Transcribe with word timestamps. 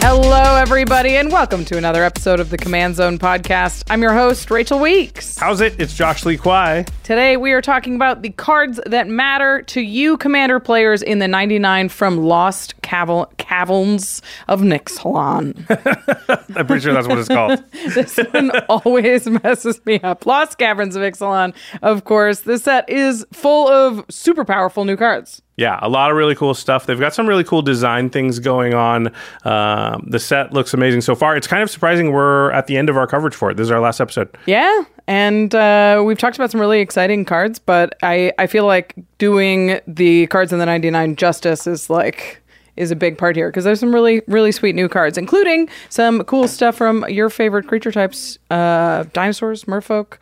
Hello, 0.00 0.54
everybody, 0.56 1.16
and 1.16 1.30
welcome 1.30 1.64
to 1.66 1.76
another 1.76 2.04
episode 2.04 2.40
of 2.40 2.50
the 2.50 2.56
Command 2.56 2.94
Zone 2.96 3.18
podcast. 3.18 3.82
I'm 3.90 4.00
your 4.00 4.14
host, 4.14 4.50
Rachel 4.50 4.78
Weeks. 4.78 5.36
How's 5.36 5.60
it? 5.60 5.78
It's 5.80 5.92
Josh 5.94 6.24
Lee 6.24 6.36
Kwai. 6.36 6.86
Today, 7.08 7.38
we 7.38 7.52
are 7.52 7.62
talking 7.62 7.94
about 7.94 8.20
the 8.20 8.28
cards 8.28 8.78
that 8.84 9.08
matter 9.08 9.62
to 9.62 9.80
you, 9.80 10.18
Commander 10.18 10.60
players, 10.60 11.00
in 11.00 11.20
the 11.20 11.26
99 11.26 11.88
from 11.88 12.18
Lost 12.18 12.78
Caval- 12.82 13.34
Caverns 13.38 14.20
of 14.46 14.60
Nixalan. 14.60 15.56
I'm 16.54 16.66
pretty 16.66 16.82
sure 16.82 16.92
that's 16.92 17.08
what 17.08 17.16
it's 17.16 17.28
called. 17.28 17.64
this 17.94 18.18
one 18.32 18.50
always 18.68 19.26
messes 19.26 19.80
me 19.86 19.98
up. 20.00 20.26
Lost 20.26 20.58
Caverns 20.58 20.96
of 20.96 21.02
Ixalan, 21.02 21.54
of 21.80 22.04
course. 22.04 22.40
This 22.40 22.64
set 22.64 22.86
is 22.90 23.24
full 23.32 23.68
of 23.68 24.04
super 24.10 24.44
powerful 24.44 24.84
new 24.84 24.98
cards. 24.98 25.40
Yeah, 25.56 25.78
a 25.80 25.88
lot 25.88 26.10
of 26.10 26.16
really 26.18 26.34
cool 26.34 26.52
stuff. 26.52 26.84
They've 26.84 27.00
got 27.00 27.14
some 27.14 27.26
really 27.26 27.42
cool 27.42 27.62
design 27.62 28.10
things 28.10 28.38
going 28.38 28.74
on. 28.74 29.14
Um, 29.44 30.06
the 30.06 30.18
set 30.18 30.52
looks 30.52 30.74
amazing 30.74 31.00
so 31.00 31.14
far. 31.14 31.38
It's 31.38 31.46
kind 31.46 31.62
of 31.62 31.70
surprising 31.70 32.12
we're 32.12 32.50
at 32.50 32.66
the 32.66 32.76
end 32.76 32.90
of 32.90 32.98
our 32.98 33.06
coverage 33.06 33.34
for 33.34 33.50
it. 33.50 33.56
This 33.56 33.64
is 33.64 33.70
our 33.70 33.80
last 33.80 33.98
episode. 33.98 34.28
Yeah, 34.44 34.84
and 35.08 35.54
uh, 35.54 36.02
we've 36.04 36.18
talked 36.18 36.36
about 36.36 36.50
some 36.50 36.60
really 36.60 36.80
exciting 36.80 37.24
cards, 37.24 37.58
but 37.58 37.96
I, 38.02 38.30
I 38.38 38.46
feel 38.46 38.66
like 38.66 38.94
doing 39.16 39.80
the 39.86 40.26
cards 40.26 40.52
in 40.52 40.58
the 40.58 40.66
99 40.66 41.16
justice 41.16 41.66
is 41.66 41.88
like 41.88 42.42
is 42.76 42.90
a 42.90 42.96
big 42.96 43.16
part 43.16 43.34
here. 43.34 43.48
Because 43.48 43.64
there's 43.64 43.80
some 43.80 43.92
really 43.92 44.20
really 44.28 44.52
sweet 44.52 44.74
new 44.74 44.86
cards 44.86 45.16
including 45.16 45.68
some 45.88 46.22
cool 46.24 46.46
stuff 46.46 46.76
from 46.76 47.06
your 47.08 47.30
favorite 47.30 47.66
creature 47.66 47.90
types 47.90 48.38
uh, 48.50 49.04
dinosaurs 49.14 49.64
merfolk 49.64 50.18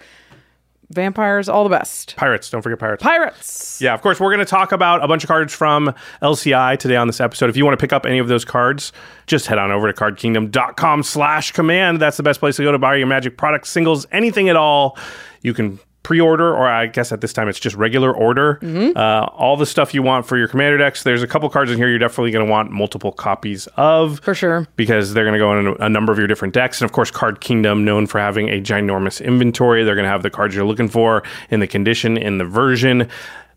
vampires 0.91 1.49
all 1.49 1.65
the 1.65 1.71
best 1.71 2.15
Pirates, 2.17 2.51
don't 2.51 2.63
forget 2.63 2.79
pirates. 2.79 3.03
pirates 3.03 3.81
Yeah, 3.81 3.95
of 3.95 4.03
course, 4.03 4.21
we're 4.21 4.31
going 4.31 4.45
to 4.45 4.51
talk 4.51 4.73
about 4.73 5.03
a 5.03 5.09
bunch 5.09 5.25
of 5.25 5.29
cards 5.29 5.53
from 5.53 5.95
LCI 6.23 6.79
today 6.79 6.97
on 6.97 7.07
this 7.07 7.21
episode. 7.21 7.51
If 7.51 7.57
you 7.57 7.65
want 7.65 7.79
to 7.79 7.83
pick 7.83 7.93
up 7.93 8.07
any 8.07 8.19
of 8.19 8.29
those 8.29 8.45
cards, 8.45 8.93
just 9.27 9.47
head 9.47 9.59
on 9.59 9.71
over 9.71 9.91
to 9.91 9.99
cardkingdom.com 9.99 11.03
slash 11.03 11.53
command. 11.53 12.01
That's 12.01 12.17
the 12.17 12.23
best 12.23 12.41
place 12.41 12.57
to 12.57 12.63
go 12.63 12.73
to 12.73 12.79
buy 12.79 12.97
your 12.97 13.07
magic 13.07 13.37
products, 13.37 13.71
singles, 13.71 14.07
anything 14.13 14.49
at 14.49 14.57
all. 14.57 14.99
You 15.43 15.55
can 15.55 15.79
pre-order, 16.07 16.55
or 16.55 16.69
I 16.69 16.87
guess 16.87 17.11
at 17.11 17.21
this 17.21 17.33
time 17.33 17.49
it's 17.49 17.59
just 17.59 17.75
regular 17.75 18.15
order. 18.15 18.61
Uh, 18.97 19.25
all 19.35 19.57
the 19.57 19.67
stuff 19.67 19.93
you 19.93 20.05
want 20.05 20.25
for 20.25 20.37
your 20.39 20.47
commander 20.47 20.79
decks. 20.79 21.03
There's 21.03 21.21
a 21.21 21.27
couple 21.27 21.51
cards 21.51 21.69
in 21.73 21.79
here 21.79 21.89
you're 21.89 21.99
definitely 21.99 22.31
going 22.31 22.47
to 22.47 22.51
want 22.51 22.71
multiple 22.71 23.11
copies 23.11 23.67
of. 23.77 24.21
for 24.21 24.33
sure 24.33 24.69
because 24.77 25.15
they're 25.15 25.25
going 25.25 25.33
to 25.33 25.39
go 25.41 25.59
in 25.59 25.67
a, 25.67 25.87
a 25.87 25.89
number 25.89 26.13
of 26.13 26.19
your 26.19 26.29
different 26.29 26.55
decks. 26.55 26.81
And 26.81 26.89
of 26.89 26.93
course, 26.93 27.11
Card 27.11 27.41
Kingdom, 27.41 27.85
known 27.85 28.07
for 28.07 28.21
having 28.21 28.49
a 28.51 28.61
ginormous 28.61 29.21
inventory. 29.21 29.83
They're 29.83 29.97
going 29.97 30.05
to 30.05 30.11
have 30.11 30.23
the 30.23 30.31
cards 30.31 30.55
you're 30.55 30.65
looking 30.65 30.89
for 30.89 31.25
in 31.51 31.59
the 31.59 31.67
condition, 31.67 32.17
in 32.17 32.39
the 32.39 32.45
version. 32.45 33.09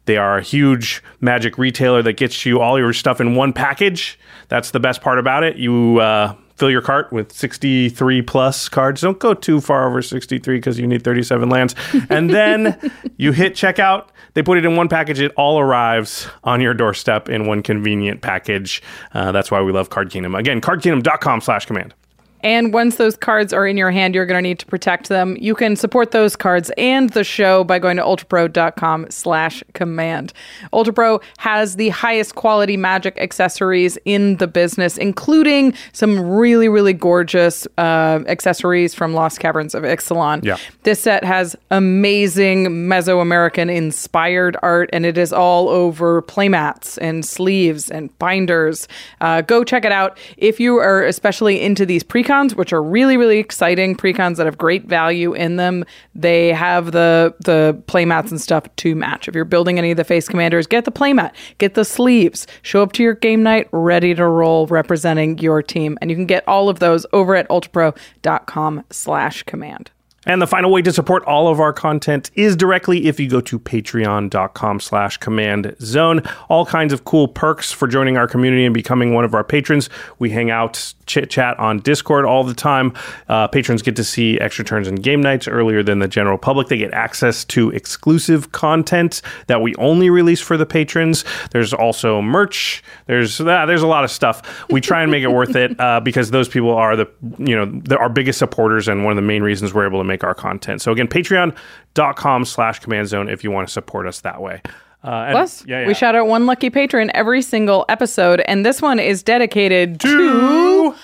They 0.05 0.17
are 0.17 0.39
a 0.39 0.41
huge 0.41 1.03
magic 1.21 1.59
retailer 1.59 2.01
that 2.01 2.13
gets 2.13 2.47
you 2.47 2.61
all 2.61 2.79
your 2.79 2.93
stuff 2.93 3.21
in 3.21 3.35
one 3.35 3.53
package. 3.53 4.17
That's 4.47 4.71
the 4.71 4.79
best 4.79 5.01
part 5.01 5.19
about 5.19 5.43
it. 5.43 5.57
You 5.57 5.99
uh, 5.99 6.33
fill 6.59 6.69
your 6.69 6.81
cart 6.81 7.11
with 7.11 7.31
63 7.31 8.21
plus 8.21 8.67
cards. 8.69 9.01
Don't 9.01 9.17
go 9.17 9.33
too 9.33 9.61
far 9.61 9.87
over 9.87 10.01
63 10.01 10.57
because 10.57 10.77
you 10.77 10.85
need 10.85 11.03
37 11.03 11.49
lands. 11.49 11.73
And 12.09 12.29
then 12.29 12.91
you 13.17 13.31
hit 13.31 13.53
checkout. 13.53 14.07
They 14.33 14.43
put 14.43 14.57
it 14.57 14.65
in 14.65 14.75
one 14.75 14.89
package. 14.89 15.19
It 15.19 15.31
all 15.37 15.59
arrives 15.59 16.27
on 16.43 16.59
your 16.59 16.73
doorstep 16.73 17.29
in 17.29 17.45
one 17.45 17.61
convenient 17.61 18.21
package. 18.21 18.81
Uh, 19.13 19.31
that's 19.31 19.51
why 19.51 19.61
we 19.61 19.71
love 19.71 19.89
Card 19.89 20.09
Kingdom. 20.09 20.35
Again, 20.35 20.59
cardkingdom.com 20.59 21.41
slash 21.41 21.65
command. 21.65 21.93
And 22.41 22.73
once 22.73 22.95
those 22.95 23.15
cards 23.15 23.53
are 23.53 23.67
in 23.67 23.77
your 23.77 23.91
hand, 23.91 24.15
you're 24.15 24.25
going 24.25 24.41
to 24.41 24.47
need 24.47 24.59
to 24.59 24.65
protect 24.65 25.09
them. 25.09 25.37
You 25.39 25.55
can 25.55 25.75
support 25.75 26.11
those 26.11 26.35
cards 26.35 26.71
and 26.77 27.09
the 27.11 27.23
show 27.23 27.63
by 27.63 27.79
going 27.79 27.97
to 27.97 28.03
ultrapro.com 28.03 29.07
slash 29.09 29.63
command. 29.73 30.33
UltraPro 30.73 31.21
has 31.37 31.75
the 31.75 31.89
highest 31.89 32.35
quality 32.35 32.77
magic 32.77 33.17
accessories 33.17 33.97
in 34.05 34.37
the 34.37 34.47
business, 34.47 34.97
including 34.97 35.73
some 35.93 36.19
really, 36.19 36.69
really 36.69 36.93
gorgeous 36.93 37.67
uh, 37.77 38.23
accessories 38.27 38.93
from 38.93 39.13
Lost 39.13 39.39
Caverns 39.39 39.75
of 39.75 39.83
Ixalan. 39.83 40.43
Yeah. 40.43 40.57
This 40.83 41.01
set 41.01 41.23
has 41.23 41.55
amazing 41.71 42.67
Mesoamerican 42.87 43.73
inspired 43.73 44.57
art, 44.61 44.89
and 44.93 45.05
it 45.05 45.17
is 45.17 45.33
all 45.33 45.69
over 45.69 46.21
playmats 46.21 46.97
and 47.01 47.25
sleeves 47.25 47.89
and 47.91 48.17
binders. 48.19 48.87
Uh, 49.21 49.41
go 49.41 49.63
check 49.63 49.85
it 49.85 49.91
out. 49.91 50.17
If 50.37 50.59
you 50.59 50.77
are 50.77 51.03
especially 51.03 51.61
into 51.61 51.85
these 51.85 52.03
precons, 52.29 52.55
which 52.55 52.71
are 52.73 52.81
really, 52.81 53.17
really 53.17 53.37
exciting 53.39 53.95
precons 53.95 54.37
that 54.37 54.45
have 54.45 54.57
great 54.57 54.85
value 54.85 55.33
in 55.33 55.57
them, 55.57 55.83
they 56.15 56.47
have 56.49 56.91
the 56.91 57.35
the 57.39 57.81
playmats 57.87 58.31
and 58.31 58.41
stuff 58.41 58.63
to 58.77 58.95
match. 58.95 59.27
If 59.27 59.35
you're 59.35 59.45
building 59.45 59.77
any 59.77 59.91
of 59.91 59.97
the 59.97 60.03
face 60.03 60.27
commanders, 60.27 60.65
get 60.67 60.85
the 60.85 60.91
playmat, 60.91 61.33
get 61.57 61.75
the 61.75 61.85
sleeves, 61.85 62.47
show 62.61 62.83
up 62.83 62.91
to 62.93 63.03
your 63.03 63.15
game 63.15 63.43
night 63.43 63.67
ready 63.71 64.15
to 64.15 64.25
roll, 64.27 64.67
representing 64.67 65.37
your 65.39 65.61
team, 65.61 65.97
and 66.01 66.09
you 66.09 66.15
can 66.15 66.25
get 66.25 66.47
all 66.47 66.69
of 66.69 66.79
those 66.79 67.05
over 67.13 67.35
at 67.35 67.49
ultrapro.com/command. 67.49 69.91
And 70.25 70.41
the 70.41 70.47
final 70.47 70.71
way 70.71 70.81
to 70.81 70.91
support 70.91 71.23
all 71.23 71.47
of 71.47 71.59
our 71.59 71.71
content 71.71 72.29
is 72.35 72.55
directly 72.55 73.07
if 73.07 73.19
you 73.19 73.29
go 73.29 73.39
to 73.41 73.57
patreon.com 73.57 74.79
slash 74.79 75.17
command 75.17 75.75
zone. 75.81 76.21
All 76.49 76.65
kinds 76.65 76.91
of 76.91 77.05
cool 77.05 77.27
perks 77.27 77.71
for 77.71 77.87
joining 77.87 78.17
our 78.17 78.27
community 78.27 78.65
and 78.65 78.73
becoming 78.73 79.13
one 79.13 79.23
of 79.23 79.33
our 79.33 79.43
patrons. 79.43 79.89
We 80.19 80.29
hang 80.29 80.51
out, 80.51 80.93
chit 81.09 81.29
chat 81.29 81.59
on 81.59 81.79
Discord 81.79 82.23
all 82.23 82.45
the 82.45 82.53
time. 82.53 82.93
Uh, 83.27 83.47
patrons 83.47 83.81
get 83.81 83.97
to 83.97 84.03
see 84.03 84.39
extra 84.39 84.63
turns 84.63 84.87
and 84.87 85.03
game 85.03 85.19
nights 85.21 85.47
earlier 85.47 85.83
than 85.83 85.99
the 85.99 86.07
general 86.07 86.37
public. 86.37 86.69
They 86.69 86.77
get 86.77 86.93
access 86.93 87.43
to 87.45 87.71
exclusive 87.71 88.53
content 88.53 89.21
that 89.47 89.61
we 89.61 89.75
only 89.75 90.09
release 90.09 90.39
for 90.39 90.55
the 90.55 90.65
patrons. 90.65 91.25
There's 91.51 91.73
also 91.73 92.21
merch. 92.21 92.81
There's 93.07 93.41
uh, 93.41 93.65
there's 93.65 93.81
a 93.81 93.87
lot 93.87 94.03
of 94.05 94.11
stuff. 94.11 94.65
We 94.69 94.79
try 94.79 95.01
and 95.01 95.11
make 95.11 95.23
it 95.23 95.31
worth 95.31 95.55
it 95.55 95.77
uh, 95.79 95.99
because 95.99 96.31
those 96.31 96.47
people 96.47 96.71
are 96.71 96.95
the 96.95 97.07
you 97.39 97.55
know 97.55 97.97
our 97.97 98.09
biggest 98.09 98.39
supporters 98.39 98.87
and 98.87 99.03
one 99.03 99.11
of 99.11 99.15
the 99.17 99.27
main 99.27 99.43
reasons 99.43 99.73
we're 99.73 99.87
able 99.87 99.99
to 99.99 100.05
make 100.05 100.23
our 100.23 100.35
content. 100.35 100.81
So 100.81 100.91
again, 100.91 101.07
patreon.com 101.07 102.45
slash 102.45 102.79
command 102.79 103.07
zone 103.07 103.27
if 103.27 103.43
you 103.43 103.51
want 103.51 103.67
to 103.67 103.73
support 103.73 104.07
us 104.07 104.21
that 104.21 104.41
way. 104.41 104.61
Uh, 105.03 105.07
and- 105.27 105.31
Plus, 105.31 105.65
yeah, 105.65 105.81
yeah. 105.81 105.87
we 105.87 105.93
shout 105.93 106.13
out 106.13 106.27
one 106.27 106.45
lucky 106.45 106.69
patron 106.69 107.09
every 107.13 107.41
single 107.41 107.85
episode, 107.87 108.41
and 108.41 108.65
this 108.65 108.81
one 108.81 108.99
is 108.99 109.23
dedicated 109.23 109.99
to 110.01 110.09
to 110.09 110.95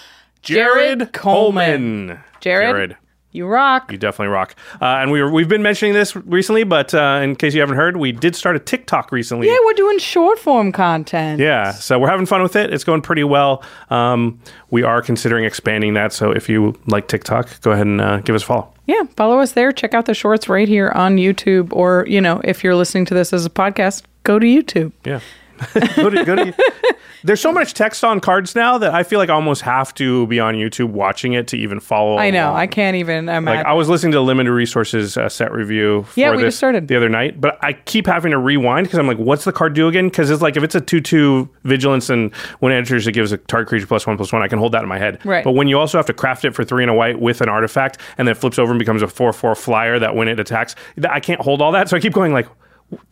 Jared 0.46 1.00
Jared 1.00 1.14
Coleman. 1.14 2.08
Coleman. 2.08 2.24
Jared, 2.40 2.98
you 3.32 3.48
rock. 3.48 3.92
You 3.92 3.98
definitely 3.98 4.32
rock. 4.32 4.56
Uh, 4.82 4.86
and 4.86 5.12
we 5.12 5.22
were, 5.22 5.30
we've 5.30 5.50
been 5.50 5.62
mentioning 5.62 5.94
this 5.94 6.16
recently, 6.16 6.64
but 6.64 6.94
uh, 6.94 7.20
in 7.22 7.36
case 7.36 7.54
you 7.54 7.60
haven't 7.60 7.76
heard, 7.76 7.98
we 7.98 8.12
did 8.12 8.36
start 8.36 8.56
a 8.56 8.60
TikTok 8.60 9.12
recently. 9.12 9.48
Yeah, 9.48 9.58
we're 9.66 9.74
doing 9.74 10.00
short 10.00 10.40
form 10.40 10.72
content. 10.72 11.42
Yeah, 11.42 11.72
so 11.72 12.00
we're 12.00 12.10
having 12.10 12.26
fun 12.26 12.42
with 12.44 12.56
it. 12.56 12.74
It's 12.74 12.84
going 12.84 13.02
pretty 13.02 13.24
well. 13.24 13.64
Um, 13.90 14.40
we 14.70 14.84
are 14.84 15.02
considering 15.02 15.44
expanding 15.44 15.96
that. 15.96 16.14
So 16.14 16.32
if 16.32 16.48
you 16.48 16.80
like 16.88 17.08
TikTok, 17.08 17.60
go 17.62 17.72
ahead 17.72 17.88
and 17.88 18.00
uh, 18.00 18.20
give 18.22 18.36
us 18.36 18.44
a 18.44 18.46
follow. 18.46 18.72
Yeah, 18.86 19.04
follow 19.18 19.40
us 19.40 19.54
there. 19.54 19.72
Check 19.72 19.94
out 19.94 20.06
the 20.06 20.14
shorts 20.14 20.48
right 20.48 20.68
here 20.68 20.92
on 20.96 21.18
YouTube, 21.18 21.74
or 21.74 22.06
you 22.08 22.22
know, 22.22 22.40
if 22.44 22.64
you're 22.64 22.76
listening 22.76 23.06
to 23.06 23.14
this 23.14 23.34
as 23.34 23.46
a 23.46 23.50
podcast, 23.50 24.04
go 24.24 24.40
to 24.40 24.46
YouTube. 24.46 24.94
Yeah. 25.04 25.20
go 25.96 26.10
to, 26.10 26.26
go 26.26 26.36
to, 26.36 26.54
there's 27.24 27.42
so 27.42 27.52
much 27.52 27.74
text 27.74 28.04
on 28.04 28.20
cards 28.20 28.56
now 28.56 28.78
that 28.78 28.94
I 28.94 29.04
feel 29.04 29.20
like 29.20 29.30
I 29.30 29.34
almost 29.34 29.62
have 29.64 29.94
to 29.96 30.28
be 30.28 30.40
on 30.40 30.56
YouTube 30.56 30.90
watching 30.92 31.34
it 31.34 31.48
to 31.48 31.58
even 31.58 31.80
follow. 31.80 32.18
I 32.18 32.30
know. 32.30 32.50
along. 32.50 32.58
I 32.58 32.68
can't 32.68 32.96
even 32.98 33.30
imagine. 33.30 33.46
Like 33.46 33.66
I 33.66 33.74
was 33.74 33.90
listening 33.90 34.12
to 34.14 34.22
limited 34.22 34.52
resources 34.52 35.18
uh, 35.18 35.28
set 35.30 35.52
review. 35.52 36.04
For 36.04 36.20
Yeah, 36.20 36.32
we 36.32 36.38
this 36.38 36.48
just 36.48 36.58
started. 36.58 36.88
the 36.88 36.96
other 36.96 37.10
night, 37.10 37.42
but 37.42 37.58
I 37.64 37.74
keep 37.74 38.06
having 38.06 38.32
to 38.32 38.38
rewind 38.38 38.86
because 38.86 39.00
I'm 39.00 39.08
like, 39.08 39.18
what's 39.18 39.44
the 39.44 39.52
card 39.52 39.74
do 39.74 39.88
again? 39.88 40.08
Because 40.10 40.30
it's 40.30 40.42
like 40.42 40.56
if 40.58 40.64
it's 40.64 40.76
a 40.76 40.82
two-two 40.82 41.50
vigilance 41.64 42.10
and 42.10 42.34
when 42.60 42.72
it 42.72 42.78
enters, 42.78 43.08
it 43.08 43.14
gives 43.14 43.32
a 43.32 43.38
target 43.38 43.70
creature 43.70 43.88
plus 43.88 44.06
one 44.06 44.18
plus 44.18 44.32
one. 44.32 44.42
I 44.44 44.48
can 44.48 44.60
hold 44.60 44.74
that 44.74 44.84
in 44.84 44.90
my 44.90 45.00
head. 45.00 45.24
Right. 45.26 45.44
But 45.44 45.54
when 45.54 45.68
you 45.68 45.80
also 45.80 45.98
have 45.98 46.06
to 46.08 46.14
craft 46.14 46.46
it 46.46 46.54
for 46.54 46.64
three 46.64 46.84
and 46.84 46.92
a 46.92 46.94
white 46.94 47.20
with 47.20 47.42
an 47.42 47.50
artifact, 47.50 47.98
and 48.18 48.28
then 48.28 48.34
it 48.34 48.38
flips 48.38 48.60
over 48.60 48.72
and 48.72 48.80
becomes 48.80 49.02
a 49.02 49.08
four-four 49.08 49.56
flyer 49.56 49.98
that 50.00 50.16
when 50.16 50.28
it 50.28 50.40
attacks, 50.40 50.76
I 51.10 51.20
can't 51.20 51.42
hold 51.42 51.62
all 51.62 51.72
that. 51.72 51.90
So 51.90 51.98
I 51.98 52.00
keep 52.00 52.14
going 52.14 52.34
like. 52.34 52.48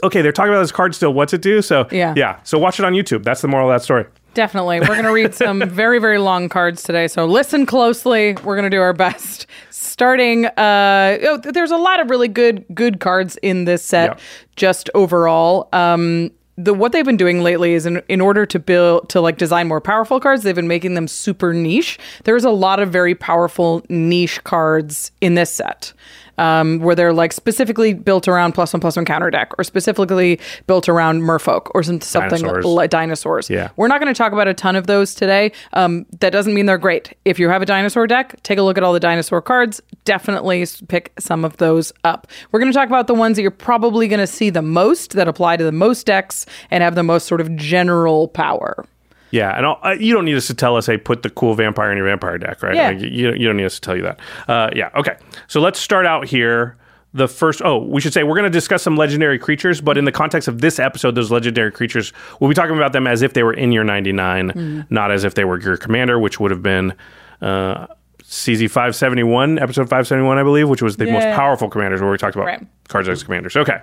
Okay, 0.03 0.21
they're 0.21 0.31
talking 0.31 0.51
about 0.53 0.61
this 0.61 0.71
card 0.71 0.93
still. 0.95 1.13
What's 1.13 1.33
it 1.33 1.41
do? 1.41 1.61
So 1.61 1.87
Yeah. 1.91 2.13
yeah. 2.15 2.39
So 2.43 2.57
watch 2.59 2.79
it 2.79 2.85
on 2.85 2.93
YouTube. 2.93 3.23
That's 3.23 3.41
the 3.41 3.47
moral 3.47 3.69
of 3.69 3.75
that 3.75 3.83
story. 3.83 4.05
Definitely. 4.33 4.79
We're 4.79 4.87
going 4.87 5.03
to 5.03 5.11
read 5.11 5.35
some 5.35 5.59
very, 5.69 5.99
very 5.99 6.17
long 6.17 6.49
cards 6.49 6.81
today. 6.83 7.07
So 7.07 7.25
listen 7.25 7.65
closely. 7.65 8.33
We're 8.43 8.55
going 8.55 8.63
to 8.69 8.75
do 8.75 8.81
our 8.81 8.93
best. 8.93 9.45
Starting, 9.69 10.45
uh, 10.45 11.17
oh, 11.23 11.37
there's 11.37 11.71
a 11.71 11.77
lot 11.77 11.99
of 11.99 12.09
really 12.09 12.27
good, 12.27 12.65
good 12.73 12.99
cards 12.99 13.37
in 13.43 13.65
this 13.65 13.83
set, 13.83 14.09
Yeah. 14.11 14.17
just 14.55 14.89
overall. 14.95 15.69
Um, 15.73 16.31
the 16.57 16.73
what 16.73 16.91
they've 16.91 17.05
been 17.05 17.17
doing 17.17 17.41
lately 17.41 17.73
is 17.73 17.85
in, 17.87 18.01
in 18.07 18.21
order 18.21 18.45
to 18.45 18.59
build 18.59 19.09
to 19.09 19.21
like 19.21 19.37
design 19.39 19.67
more 19.67 19.81
powerful 19.81 20.19
cards 20.19 20.43
they've 20.43 20.53
been 20.53 20.67
making 20.67 20.93
them 20.93 21.07
super 21.07 21.51
niche 21.51 21.97
there's 22.25 22.45
a 22.45 22.51
lot 22.51 22.79
of 22.79 22.91
very 22.91 23.15
powerful 23.15 23.81
niche 23.89 24.43
cards 24.43 25.11
in 25.19 25.33
this 25.33 25.49
set 25.51 25.93
um, 26.37 26.79
where 26.79 26.95
they're 26.95 27.13
like 27.13 27.33
specifically 27.33 27.93
built 27.93 28.27
around 28.27 28.53
plus 28.53 28.73
one 28.73 28.79
plus 28.81 28.95
one 28.95 29.05
counter 29.05 29.29
deck 29.29 29.51
or 29.57 29.63
specifically 29.63 30.39
built 30.67 30.89
around 30.89 31.21
merfolk 31.21 31.69
or 31.75 31.83
some, 31.83 32.01
something 32.01 32.41
Dinosaurs. 32.41 32.65
like 32.65 32.89
dinosaurs 32.89 33.49
Yeah. 33.49 33.69
we're 33.77 33.87
not 33.87 33.99
going 34.01 34.13
to 34.13 34.17
talk 34.17 34.33
about 34.33 34.47
a 34.47 34.53
ton 34.53 34.75
of 34.75 34.87
those 34.87 35.13
today. 35.15 35.51
Um, 35.73 36.05
that 36.19 36.31
doesn't 36.31 36.53
mean 36.53 36.65
they're 36.65 36.77
great. 36.77 37.15
If 37.25 37.39
you 37.39 37.49
have 37.49 37.61
a 37.61 37.65
dinosaur 37.65 38.07
deck, 38.07 38.41
take 38.43 38.57
a 38.57 38.61
look 38.63 38.77
at 38.77 38.83
all 38.83 38.93
the 38.93 38.99
dinosaur 38.99 39.41
cards. 39.41 39.81
Definitely 40.05 40.65
pick 40.87 41.13
some 41.19 41.45
of 41.45 41.57
those 41.57 41.93
up. 42.03 42.27
We're 42.51 42.59
going 42.59 42.71
to 42.71 42.77
talk 42.77 42.87
about 42.87 43.07
the 43.07 43.13
ones 43.13 43.35
that 43.37 43.41
you're 43.41 43.51
probably 43.51 44.07
going 44.07 44.19
to 44.19 44.27
see 44.27 44.49
the 44.49 44.61
most 44.61 45.13
that 45.13 45.27
apply 45.27 45.57
to 45.57 45.63
the 45.63 45.71
most 45.71 46.05
decks 46.05 46.45
and 46.71 46.83
have 46.83 46.95
the 46.95 47.03
most 47.03 47.27
sort 47.27 47.41
of 47.41 47.55
general 47.55 48.27
power. 48.27 48.85
Yeah, 49.33 49.57
and 49.57 49.65
I'll, 49.65 49.79
uh, 49.83 49.95
you 49.99 50.13
don't 50.13 50.25
need 50.25 50.35
us 50.35 50.45
to 50.47 50.53
tell 50.53 50.77
us, 50.77 50.85
hey, 50.85 50.95
put 50.97 51.23
the 51.23 51.29
cool 51.31 51.55
vampire 51.55 51.91
in 51.91 51.97
your 51.97 52.05
vampire 52.05 52.37
deck, 52.37 52.61
right? 52.61 52.75
Yeah. 52.75 52.89
Like, 52.89 52.99
you, 53.01 53.33
you 53.33 53.47
don't 53.47 53.57
need 53.57 53.65
us 53.65 53.75
to 53.75 53.81
tell 53.81 53.95
you 53.95 54.03
that. 54.03 54.19
Uh, 54.47 54.69
yeah, 54.75 54.91
okay. 54.95 55.15
So 55.47 55.59
let's 55.59 55.79
start 55.79 56.05
out 56.05 56.27
here. 56.27 56.77
The 57.15 57.27
first, 57.27 57.61
oh, 57.63 57.77
we 57.79 57.99
should 58.01 58.13
say 58.13 58.23
we're 58.23 58.35
going 58.35 58.51
to 58.51 58.57
discuss 58.57 58.81
some 58.83 58.95
legendary 58.95 59.37
creatures, 59.39 59.81
but 59.81 59.97
in 59.97 60.05
the 60.05 60.11
context 60.11 60.47
of 60.47 60.61
this 60.61 60.77
episode, 60.79 61.15
those 61.15 61.29
legendary 61.31 61.71
creatures, 61.71 62.11
we'll 62.39 62.47
be 62.49 62.53
talking 62.55 62.75
about 62.75 62.91
them 62.93 63.05
as 63.07 63.21
if 63.23 63.33
they 63.33 63.41
were 63.43 63.53
in 63.53 63.71
your 63.71 63.83
99, 63.83 64.49
Hmm. 64.49 64.81
not 64.91 65.11
as 65.11 65.23
if 65.23 65.33
they 65.35 65.45
were 65.45 65.59
your 65.59 65.77
commander, 65.77 66.19
which 66.19 66.39
would 66.39 66.49
have 66.51 66.61
been 66.63 66.93
uh, 67.41 67.87
CZ 68.23 68.69
571, 68.69 69.57
episode 69.59 69.83
571, 69.89 70.37
I 70.39 70.43
believe, 70.43 70.69
which 70.69 70.81
was 70.81 70.97
the 70.97 71.05
most 71.11 71.25
powerful 71.35 71.69
commanders 71.69 72.01
where 72.01 72.09
we 72.11 72.17
talked 72.17 72.35
about 72.35 72.45
Right. 72.47 72.65
cards 72.87 73.07
as 73.09 73.21
commanders. 73.23 73.55
Okay. 73.57 73.79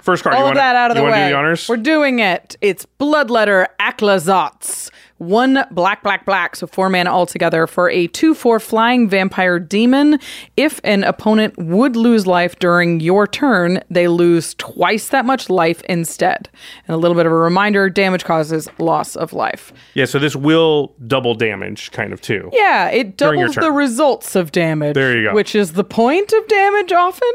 First 0.00 0.22
card. 0.22 0.34
All 0.34 0.40
you 0.40 0.44
of 0.46 0.48
wanna, 0.50 0.60
that 0.60 0.76
out 0.76 0.90
of 0.90 0.96
the 0.96 1.04
way. 1.04 1.24
do 1.24 1.30
the 1.30 1.36
honors? 1.36 1.68
We're 1.68 1.76
doing 1.76 2.18
it. 2.20 2.56
It's 2.60 2.86
Bloodletter 2.98 3.66
Aclazotz. 3.80 4.90
One 5.20 5.66
black, 5.70 6.02
black, 6.02 6.24
black, 6.24 6.56
so 6.56 6.66
four 6.66 6.88
mana 6.88 7.10
altogether 7.10 7.66
for 7.66 7.90
a 7.90 8.06
2 8.06 8.32
4 8.32 8.58
flying 8.58 9.06
vampire 9.06 9.58
demon. 9.58 10.18
If 10.56 10.80
an 10.82 11.04
opponent 11.04 11.58
would 11.58 11.94
lose 11.94 12.26
life 12.26 12.58
during 12.58 13.00
your 13.00 13.26
turn, 13.26 13.82
they 13.90 14.08
lose 14.08 14.54
twice 14.54 15.08
that 15.08 15.26
much 15.26 15.50
life 15.50 15.82
instead. 15.82 16.48
And 16.88 16.94
a 16.94 16.96
little 16.96 17.14
bit 17.14 17.26
of 17.26 17.32
a 17.32 17.36
reminder 17.36 17.90
damage 17.90 18.24
causes 18.24 18.66
loss 18.78 19.14
of 19.14 19.34
life. 19.34 19.74
Yeah, 19.92 20.06
so 20.06 20.18
this 20.18 20.34
will 20.34 20.94
double 21.06 21.34
damage, 21.34 21.90
kind 21.90 22.14
of 22.14 22.22
too. 22.22 22.48
Yeah, 22.54 22.88
it 22.88 23.18
doubles 23.18 23.56
the 23.56 23.72
results 23.72 24.34
of 24.34 24.52
damage. 24.52 24.94
There 24.94 25.18
you 25.18 25.28
go. 25.28 25.34
Which 25.34 25.54
is 25.54 25.74
the 25.74 25.84
point 25.84 26.32
of 26.32 26.48
damage 26.48 26.92
often. 26.92 27.32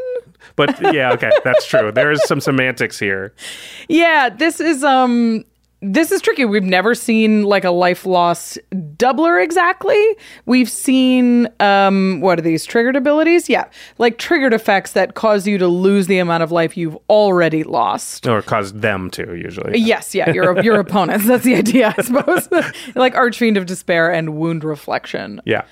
But 0.55 0.93
yeah, 0.93 1.11
okay, 1.13 1.31
that's 1.43 1.65
true. 1.65 1.91
There 1.91 2.11
is 2.11 2.23
some 2.23 2.39
semantics 2.39 2.97
here. 2.99 3.33
Yeah, 3.89 4.29
this 4.29 4.59
is 4.59 4.83
um 4.83 5.43
this 5.81 6.11
is 6.11 6.19
tricky. 6.21 6.45
We've 6.45 6.63
never 6.63 6.95
seen 6.95 7.43
like 7.43 7.63
a 7.63 7.69
life 7.69 8.05
loss 8.07 8.57
doubler 8.73 9.43
exactly. 9.43 10.01
We've 10.45 10.69
seen 10.69 11.47
um 11.59 12.21
what 12.21 12.39
are 12.39 12.41
these 12.41 12.63
triggered 12.65 12.95
abilities? 12.95 13.49
Yeah, 13.49 13.65
like 13.97 14.17
triggered 14.17 14.53
effects 14.53 14.93
that 14.93 15.13
cause 15.13 15.45
you 15.45 15.57
to 15.57 15.67
lose 15.67 16.07
the 16.07 16.17
amount 16.19 16.41
of 16.43 16.51
life 16.51 16.77
you've 16.77 16.97
already 17.09 17.63
lost. 17.63 18.25
Or 18.25 18.41
cause 18.41 18.71
them 18.73 19.09
to, 19.11 19.35
usually. 19.35 19.77
Yes, 19.77 20.15
yeah, 20.15 20.29
your 20.31 20.59
your 20.63 20.79
opponents. 20.79 21.25
That's 21.27 21.43
the 21.43 21.55
idea, 21.55 21.93
I 21.97 22.01
suppose. 22.01 22.47
like 22.95 23.13
Archfiend 23.13 23.57
of 23.57 23.65
Despair 23.65 24.11
and 24.11 24.35
Wound 24.37 24.63
Reflection. 24.63 25.41
Yeah. 25.45 25.65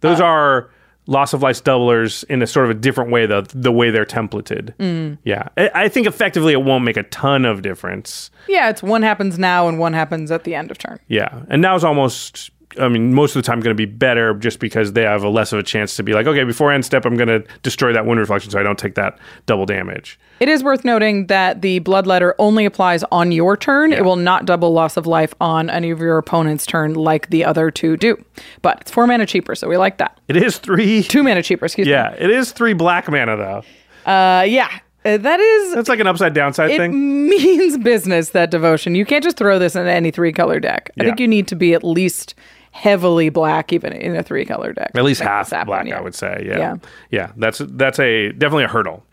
Those 0.00 0.20
Uh, 0.20 0.24
are 0.24 0.70
loss 1.06 1.32
of 1.34 1.42
life 1.42 1.62
doublers 1.62 2.24
in 2.30 2.42
a 2.42 2.46
sort 2.46 2.64
of 2.64 2.70
a 2.70 2.74
different 2.74 3.10
way, 3.10 3.26
the, 3.26 3.46
the 3.54 3.70
way 3.72 3.90
they're 3.90 4.06
templated. 4.06 4.74
Mm. 4.76 5.18
Yeah. 5.24 5.48
I, 5.56 5.70
I 5.74 5.88
think 5.88 6.06
effectively 6.06 6.52
it 6.52 6.62
won't 6.62 6.84
make 6.84 6.96
a 6.96 7.02
ton 7.04 7.44
of 7.44 7.62
difference. 7.62 8.30
Yeah, 8.48 8.70
it's 8.70 8.82
one 8.82 9.02
happens 9.02 9.38
now 9.38 9.68
and 9.68 9.78
one 9.78 9.92
happens 9.92 10.30
at 10.30 10.44
the 10.44 10.54
end 10.54 10.70
of 10.70 10.78
turn. 10.78 10.98
Yeah. 11.08 11.42
And 11.48 11.60
now 11.60 11.74
is 11.76 11.84
almost. 11.84 12.50
I 12.80 12.88
mean, 12.88 13.14
most 13.14 13.36
of 13.36 13.42
the 13.42 13.46
time 13.46 13.60
going 13.60 13.74
to 13.76 13.86
be 13.86 13.90
better 13.90 14.34
just 14.34 14.58
because 14.58 14.92
they 14.92 15.02
have 15.02 15.22
a 15.22 15.28
less 15.28 15.52
of 15.52 15.58
a 15.58 15.62
chance 15.62 15.96
to 15.96 16.02
be 16.02 16.12
like, 16.12 16.26
okay, 16.26 16.44
before 16.44 16.72
end 16.72 16.84
step, 16.84 17.04
I'm 17.04 17.16
going 17.16 17.28
to 17.28 17.44
destroy 17.62 17.92
that 17.92 18.06
wound 18.06 18.20
reflection 18.20 18.50
so 18.50 18.58
I 18.58 18.62
don't 18.62 18.78
take 18.78 18.94
that 18.96 19.18
double 19.46 19.66
damage. 19.66 20.18
It 20.40 20.48
is 20.48 20.64
worth 20.64 20.84
noting 20.84 21.28
that 21.28 21.62
the 21.62 21.80
bloodletter 21.80 22.34
only 22.38 22.64
applies 22.64 23.04
on 23.12 23.30
your 23.32 23.56
turn. 23.56 23.92
It 23.92 24.04
will 24.04 24.16
not 24.16 24.44
double 24.46 24.72
loss 24.72 24.96
of 24.96 25.06
life 25.06 25.32
on 25.40 25.70
any 25.70 25.90
of 25.90 26.00
your 26.00 26.18
opponent's 26.18 26.66
turn 26.66 26.94
like 26.94 27.30
the 27.30 27.44
other 27.44 27.70
two 27.70 27.96
do. 27.96 28.22
But 28.62 28.80
it's 28.80 28.90
four 28.90 29.06
mana 29.06 29.26
cheaper, 29.26 29.54
so 29.54 29.68
we 29.68 29.76
like 29.76 29.98
that. 29.98 30.18
It 30.28 30.36
is 30.36 30.58
three. 30.58 31.02
Two 31.04 31.22
mana 31.22 31.42
cheaper, 31.42 31.66
excuse 31.66 31.86
me. 31.86 31.92
Yeah. 31.92 32.14
It 32.18 32.30
is 32.30 32.50
three 32.52 32.72
black 32.72 33.08
mana, 33.10 33.36
though. 33.36 33.62
Uh, 34.10 34.42
yeah, 34.42 34.68
Uh, 35.04 35.18
that 35.18 35.38
is. 35.38 35.74
That's 35.74 35.88
like 35.88 36.00
an 36.00 36.06
upside 36.06 36.34
downside 36.34 36.70
It 36.70 36.78
thing. 36.78 36.92
It 36.92 36.96
means 37.42 37.78
business, 37.78 38.30
that 38.30 38.50
devotion. 38.50 38.94
You 38.94 39.04
can't 39.04 39.22
just 39.22 39.36
throw 39.36 39.58
this 39.58 39.76
in 39.76 39.86
any 39.86 40.10
three 40.10 40.32
color 40.32 40.58
deck. 40.60 40.90
I 40.98 41.04
think 41.04 41.20
you 41.20 41.28
need 41.28 41.46
to 41.48 41.54
be 41.56 41.74
at 41.74 41.84
least 41.84 42.34
heavily 42.74 43.28
black, 43.28 43.72
even 43.72 43.92
in 43.92 44.16
a 44.16 44.22
three 44.22 44.44
color 44.44 44.72
deck. 44.72 44.90
At 44.94 45.04
least 45.04 45.20
half 45.20 45.50
that 45.50 45.66
black, 45.66 45.86
yeah. 45.86 45.96
I 45.96 46.00
would 46.00 46.14
say. 46.14 46.42
Yeah. 46.44 46.58
Yeah. 46.58 46.76
yeah. 47.10 47.32
That's 47.36 47.62
that's 47.64 48.00
a 48.00 48.32
definitely 48.32 48.64
a 48.64 48.68
hurdle. 48.68 49.06